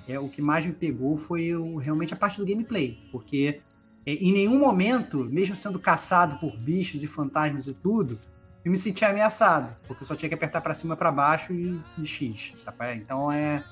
É, 0.07 0.19
o 0.19 0.29
que 0.29 0.41
mais 0.41 0.65
me 0.65 0.73
pegou 0.73 1.17
foi 1.17 1.55
o, 1.55 1.77
realmente 1.77 2.13
a 2.13 2.17
parte 2.17 2.37
do 2.37 2.45
gameplay, 2.45 2.99
porque 3.11 3.61
em 4.05 4.31
nenhum 4.31 4.59
momento, 4.59 5.25
mesmo 5.31 5.55
sendo 5.55 5.79
caçado 5.79 6.37
por 6.37 6.55
bichos 6.57 7.01
e 7.01 7.07
fantasmas 7.07 7.67
e 7.67 7.73
tudo, 7.73 8.17
eu 8.63 8.71
me 8.71 8.77
sentia 8.77 9.09
ameaçado, 9.09 9.75
porque 9.87 10.03
eu 10.03 10.07
só 10.07 10.15
tinha 10.15 10.29
que 10.29 10.35
apertar 10.35 10.61
para 10.61 10.73
cima, 10.73 10.95
para 10.95 11.11
baixo 11.11 11.53
e, 11.53 11.79
e 11.97 12.05
X, 12.05 12.53
sabe? 12.57 12.95
Então 12.95 13.31
é, 13.31 13.63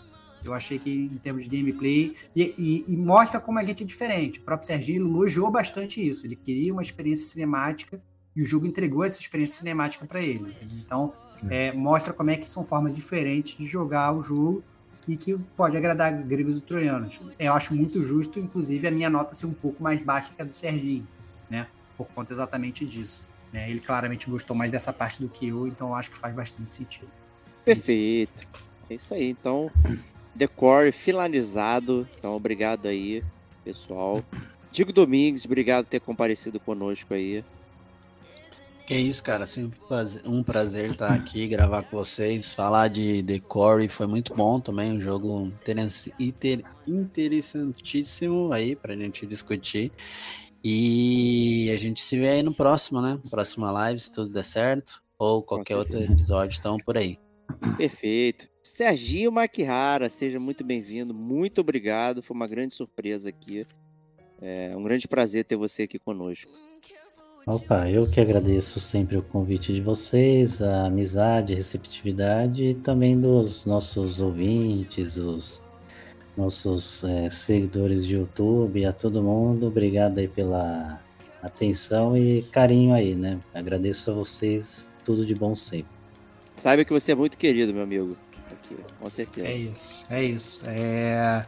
eu 0.43 0.53
achei 0.53 0.77
que 0.77 0.91
em 0.91 1.17
termos 1.17 1.47
de 1.47 1.49
gameplay 1.49 2.15
e, 2.35 2.53
e, 2.57 2.85
e, 2.87 2.97
mostra 2.97 3.39
como 3.39 3.59
a 3.59 3.63
gente 3.63 3.83
é 3.83 3.85
diferente. 3.85 4.39
O 4.39 4.43
próprio 4.43 4.67
Serginho 4.67 5.07
elogiou 5.07 5.49
bastante 5.49 6.05
isso. 6.05 6.25
Ele 6.25 6.35
queria 6.35 6.73
uma 6.73 6.81
experiência 6.81 7.25
cinemática 7.25 8.01
e 8.35 8.41
o 8.41 8.45
jogo 8.45 8.65
entregou 8.65 9.03
essa 9.03 9.19
experiência 9.19 9.57
cinemática 9.57 10.05
para 10.05 10.21
ele. 10.21 10.55
Então 10.79 11.13
é, 11.49 11.71
mostra 11.71 12.13
como 12.13 12.29
é 12.29 12.37
que 12.37 12.49
são 12.49 12.63
formas 12.63 12.93
diferentes 12.93 13.57
de 13.57 13.65
jogar 13.65 14.13
o 14.13 14.21
jogo 14.21 14.63
e 15.07 15.17
que 15.17 15.37
pode 15.55 15.75
agradar 15.77 16.11
gregos 16.23 16.57
e 16.57 16.61
troianos. 16.61 17.19
Eu 17.37 17.53
acho 17.53 17.73
muito 17.73 18.01
justo, 18.01 18.39
inclusive, 18.39 18.87
a 18.87 18.91
minha 18.91 19.09
nota 19.09 19.35
ser 19.35 19.45
um 19.45 19.53
pouco 19.53 19.81
mais 19.81 20.01
baixa 20.01 20.31
que 20.35 20.41
a 20.41 20.45
do 20.45 20.53
Serginho, 20.53 21.07
né? 21.49 21.67
Por 21.97 22.07
conta 22.09 22.31
exatamente 22.33 22.85
disso. 22.85 23.27
Né? 23.51 23.69
Ele 23.69 23.79
claramente 23.79 24.29
gostou 24.29 24.55
mais 24.55 24.71
dessa 24.71 24.91
parte 24.91 25.21
do 25.21 25.29
que 25.29 25.47
eu, 25.47 25.67
então 25.67 25.89
eu 25.89 25.95
acho 25.95 26.09
que 26.09 26.17
faz 26.17 26.33
bastante 26.33 26.73
sentido. 26.73 27.09
Perfeito. 27.63 28.47
É 28.89 28.95
isso 28.95 29.13
aí. 29.13 29.29
Então, 29.29 29.71
decore 30.35 30.91
finalizado. 30.91 32.07
Então, 32.17 32.35
obrigado 32.35 32.87
aí, 32.87 33.23
pessoal. 33.63 34.21
Diego 34.71 34.91
Domingues, 34.91 35.45
obrigado 35.45 35.85
por 35.85 35.91
ter 35.91 35.99
comparecido 35.99 36.59
conosco 36.59 37.13
aí. 37.13 37.43
Que 38.85 38.95
isso, 38.95 39.23
cara. 39.23 39.45
Sempre 39.45 39.79
um 40.25 40.43
prazer 40.43 40.91
estar 40.91 41.13
aqui, 41.13 41.47
gravar 41.47 41.83
com 41.83 41.95
vocês. 41.97 42.53
Falar 42.53 42.89
de 42.89 43.21
Decore 43.21 43.87
foi 43.87 44.07
muito 44.07 44.35
bom 44.35 44.59
também. 44.59 44.91
Um 44.91 44.99
jogo 44.99 45.53
interessantíssimo 46.87 48.51
aí 48.51 48.75
pra 48.75 48.95
gente 48.95 49.25
discutir. 49.25 49.89
E 50.61 51.71
a 51.73 51.77
gente 51.77 52.01
se 52.01 52.19
vê 52.19 52.29
aí 52.29 52.43
no 52.43 52.53
próximo, 52.53 53.01
né? 53.01 53.17
Próxima 53.29 53.71
live, 53.71 53.99
se 53.99 54.11
tudo 54.11 54.29
der 54.29 54.43
certo. 54.43 55.01
Ou 55.17 55.41
qualquer 55.41 55.77
outro 55.77 56.01
episódio, 56.01 56.57
então 56.59 56.77
por 56.77 56.97
aí. 56.97 57.17
Perfeito. 57.77 58.49
Serginho 58.61 59.31
Maquihara, 59.31 60.09
seja 60.09 60.39
muito 60.39 60.63
bem-vindo. 60.63 61.13
Muito 61.13 61.61
obrigado. 61.61 62.21
Foi 62.21 62.35
uma 62.35 62.47
grande 62.47 62.73
surpresa 62.73 63.29
aqui. 63.29 63.65
É 64.41 64.75
um 64.75 64.83
grande 64.83 65.07
prazer 65.07 65.45
ter 65.45 65.55
você 65.55 65.83
aqui 65.83 65.97
conosco. 65.97 66.51
Opa, 67.45 67.89
eu 67.89 68.09
que 68.09 68.21
agradeço 68.21 68.79
sempre 68.79 69.17
o 69.17 69.21
convite 69.21 69.73
de 69.73 69.81
vocês, 69.81 70.61
a 70.61 70.85
amizade, 70.85 71.51
a 71.51 71.57
receptividade 71.57 72.63
e 72.63 72.73
também 72.73 73.19
dos 73.19 73.65
nossos 73.65 74.21
ouvintes, 74.21 75.17
os 75.17 75.61
nossos 76.37 77.03
é, 77.03 77.29
seguidores 77.29 78.05
de 78.07 78.15
YouTube, 78.15 78.85
a 78.85 78.93
todo 78.93 79.21
mundo. 79.21 79.67
Obrigado 79.67 80.19
aí 80.19 80.27
pela 80.29 81.01
atenção 81.41 82.15
e 82.15 82.43
carinho 82.43 82.93
aí, 82.93 83.13
né? 83.13 83.37
Agradeço 83.53 84.09
a 84.11 84.13
vocês, 84.13 84.93
tudo 85.03 85.25
de 85.25 85.33
bom 85.33 85.53
sempre. 85.53 85.91
Saiba 86.55 86.85
que 86.85 86.93
você 86.93 87.11
é 87.11 87.15
muito 87.15 87.37
querido, 87.37 87.73
meu 87.73 87.83
amigo. 87.83 88.15
Aqui, 88.49 88.77
com 89.01 89.09
certeza. 89.09 89.47
É 89.47 89.53
isso, 89.53 90.05
é 90.09 90.23
isso. 90.23 90.61
É... 90.65 91.45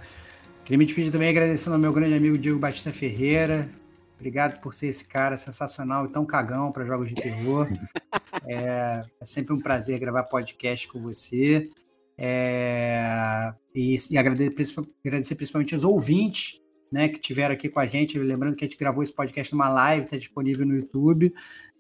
Queria 0.66 0.78
me 0.78 0.86
despedir 0.86 1.10
também 1.10 1.30
agradecendo 1.30 1.76
ao 1.76 1.82
meu 1.82 1.94
grande 1.94 2.16
amigo 2.16 2.38
Diego 2.38 2.60
Batista 2.60 2.92
Ferreira, 2.92 3.70
Obrigado 4.16 4.60
por 4.62 4.74
ser 4.74 4.88
esse 4.88 5.06
cara 5.06 5.38
sensacional 5.38 6.06
e 6.06 6.12
tão 6.12 6.26
cagão 6.26 6.72
para 6.72 6.86
jogos 6.86 7.10
de 7.10 7.16
terror. 7.16 7.68
é, 8.48 9.02
é, 9.20 9.26
sempre 9.26 9.54
um 9.54 9.60
prazer 9.60 10.00
gravar 10.00 10.24
podcast 10.24 10.88
com 10.88 11.02
você. 11.02 11.70
É, 12.18 13.54
e, 13.74 13.96
e 14.10 14.18
agradecer, 14.18 14.82
agradecer, 15.06 15.36
principalmente 15.36 15.76
os 15.76 15.84
ouvintes 15.84 16.62
né, 16.92 17.10
que 17.10 17.20
tiveram 17.20 17.54
aqui 17.54 17.68
com 17.68 17.80
a 17.80 17.86
gente. 17.86 18.18
Lembrando 18.18 18.56
que 18.56 18.64
a 18.64 18.68
gente 18.68 18.78
gravou 18.78 19.04
esse 19.04 19.14
podcast 19.14 19.54
numa 19.54 19.70
live, 19.70 20.06
está 20.06 20.18
disponível 20.18 20.66
no 20.66 20.76
YouTube. 20.76 21.34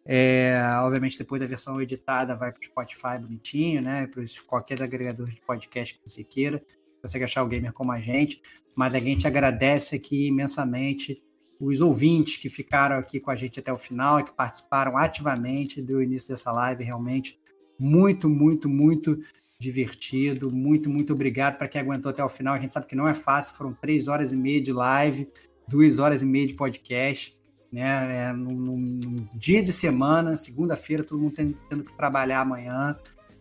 É, 0.05 0.55
obviamente, 0.81 1.17
depois 1.17 1.41
da 1.41 1.47
versão 1.47 1.81
editada, 1.81 2.35
vai 2.35 2.51
para 2.51 2.61
o 2.61 2.65
Spotify 2.65 3.17
bonitinho, 3.19 3.81
né? 3.81 4.07
Para 4.07 4.23
qualquer 4.45 4.83
agregador 4.83 5.27
de 5.27 5.41
podcast 5.41 5.95
que 5.95 6.07
você 6.07 6.23
queira. 6.23 6.57
Você 6.57 7.01
consegue 7.01 7.23
achar 7.23 7.43
o 7.43 7.47
gamer 7.47 7.73
como 7.73 7.91
a 7.91 7.99
gente. 7.99 8.41
Mas 8.75 8.93
a 8.93 8.99
gente 8.99 9.25
agradece 9.25 9.95
aqui 9.95 10.27
imensamente 10.27 11.23
os 11.59 11.81
ouvintes 11.81 12.37
que 12.37 12.49
ficaram 12.49 12.97
aqui 12.97 13.19
com 13.19 13.31
a 13.31 13.35
gente 13.35 13.59
até 13.59 13.71
o 13.71 13.77
final 13.77 14.19
e 14.19 14.23
que 14.23 14.31
participaram 14.31 14.97
ativamente 14.97 15.81
do 15.81 16.01
início 16.01 16.29
dessa 16.29 16.51
live, 16.51 16.83
realmente 16.83 17.39
muito, 17.79 18.29
muito, 18.29 18.69
muito 18.69 19.19
divertido. 19.59 20.53
Muito, 20.53 20.89
muito 20.89 21.13
obrigado 21.13 21.57
para 21.57 21.67
quem 21.67 21.81
aguentou 21.81 22.09
até 22.09 22.23
o 22.23 22.29
final. 22.29 22.53
A 22.53 22.59
gente 22.59 22.73
sabe 22.73 22.85
que 22.85 22.95
não 22.95 23.07
é 23.07 23.13
fácil, 23.13 23.55
foram 23.55 23.73
três 23.73 24.07
horas 24.07 24.33
e 24.33 24.37
meia 24.37 24.61
de 24.61 24.71
live, 24.71 25.27
duas 25.67 25.99
horas 25.99 26.21
e 26.21 26.25
meia 26.25 26.47
de 26.47 26.53
podcast. 26.53 27.35
Né, 27.71 28.29
é, 28.29 28.31
num, 28.31 28.55
num 28.55 29.27
dia 29.33 29.61
de 29.61 29.73
semana, 29.73 30.37
segunda-feira, 30.37 31.03
todo 31.03 31.19
mundo 31.19 31.33
tendo, 31.67 31.83
que 31.83 31.93
trabalhar 31.97 32.39
amanhã. 32.39 32.97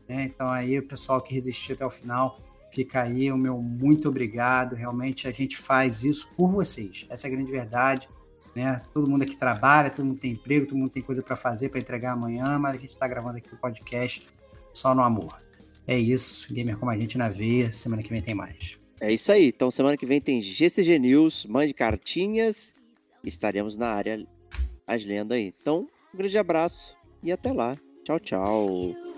Né, 0.08 0.24
então, 0.24 0.48
aí, 0.48 0.76
o 0.78 0.88
pessoal 0.88 1.20
que 1.20 1.32
resistiu 1.32 1.76
até 1.76 1.86
o 1.86 1.90
final, 1.90 2.40
Fica 2.74 3.02
aí 3.02 3.30
o 3.30 3.36
meu 3.36 3.62
muito 3.62 4.08
obrigado. 4.08 4.74
Realmente 4.74 5.28
a 5.28 5.32
gente 5.32 5.56
faz 5.56 6.02
isso 6.02 6.28
por 6.36 6.50
vocês. 6.50 7.06
Essa 7.08 7.28
é 7.28 7.30
a 7.30 7.34
grande 7.34 7.52
verdade. 7.52 8.08
Né? 8.54 8.80
Todo 8.92 9.08
mundo 9.08 9.22
aqui 9.22 9.36
trabalha, 9.36 9.90
todo 9.90 10.04
mundo 10.04 10.18
tem 10.18 10.32
emprego, 10.32 10.66
todo 10.66 10.78
mundo 10.78 10.90
tem 10.90 11.02
coisa 11.02 11.22
para 11.22 11.36
fazer, 11.36 11.68
para 11.68 11.80
entregar 11.80 12.12
amanhã, 12.12 12.58
mas 12.58 12.76
a 12.76 12.78
gente 12.78 12.90
está 12.90 13.06
gravando 13.06 13.38
aqui 13.38 13.52
o 13.52 13.56
podcast 13.56 14.26
só 14.72 14.94
no 14.94 15.02
amor. 15.02 15.40
É 15.86 15.96
isso. 15.96 16.52
Gamer 16.52 16.76
como 16.76 16.90
a 16.90 16.98
gente 16.98 17.16
na 17.16 17.28
veia. 17.28 17.70
Semana 17.70 18.02
que 18.02 18.10
vem 18.10 18.20
tem 18.20 18.34
mais. 18.34 18.78
É 19.00 19.12
isso 19.12 19.30
aí. 19.30 19.48
Então, 19.48 19.70
semana 19.70 19.96
que 19.96 20.06
vem 20.06 20.20
tem 20.20 20.42
GCG 20.42 20.98
News. 20.98 21.46
Mande 21.46 21.72
cartinhas. 21.72 22.74
Estaremos 23.22 23.76
na 23.76 23.88
área 23.88 24.26
as 24.86 25.04
lendas 25.04 25.36
aí. 25.36 25.54
Então, 25.60 25.88
um 26.12 26.16
grande 26.16 26.38
abraço 26.38 26.96
e 27.22 27.30
até 27.30 27.52
lá. 27.52 27.76
Tchau, 28.04 28.18
tchau. 28.18 29.13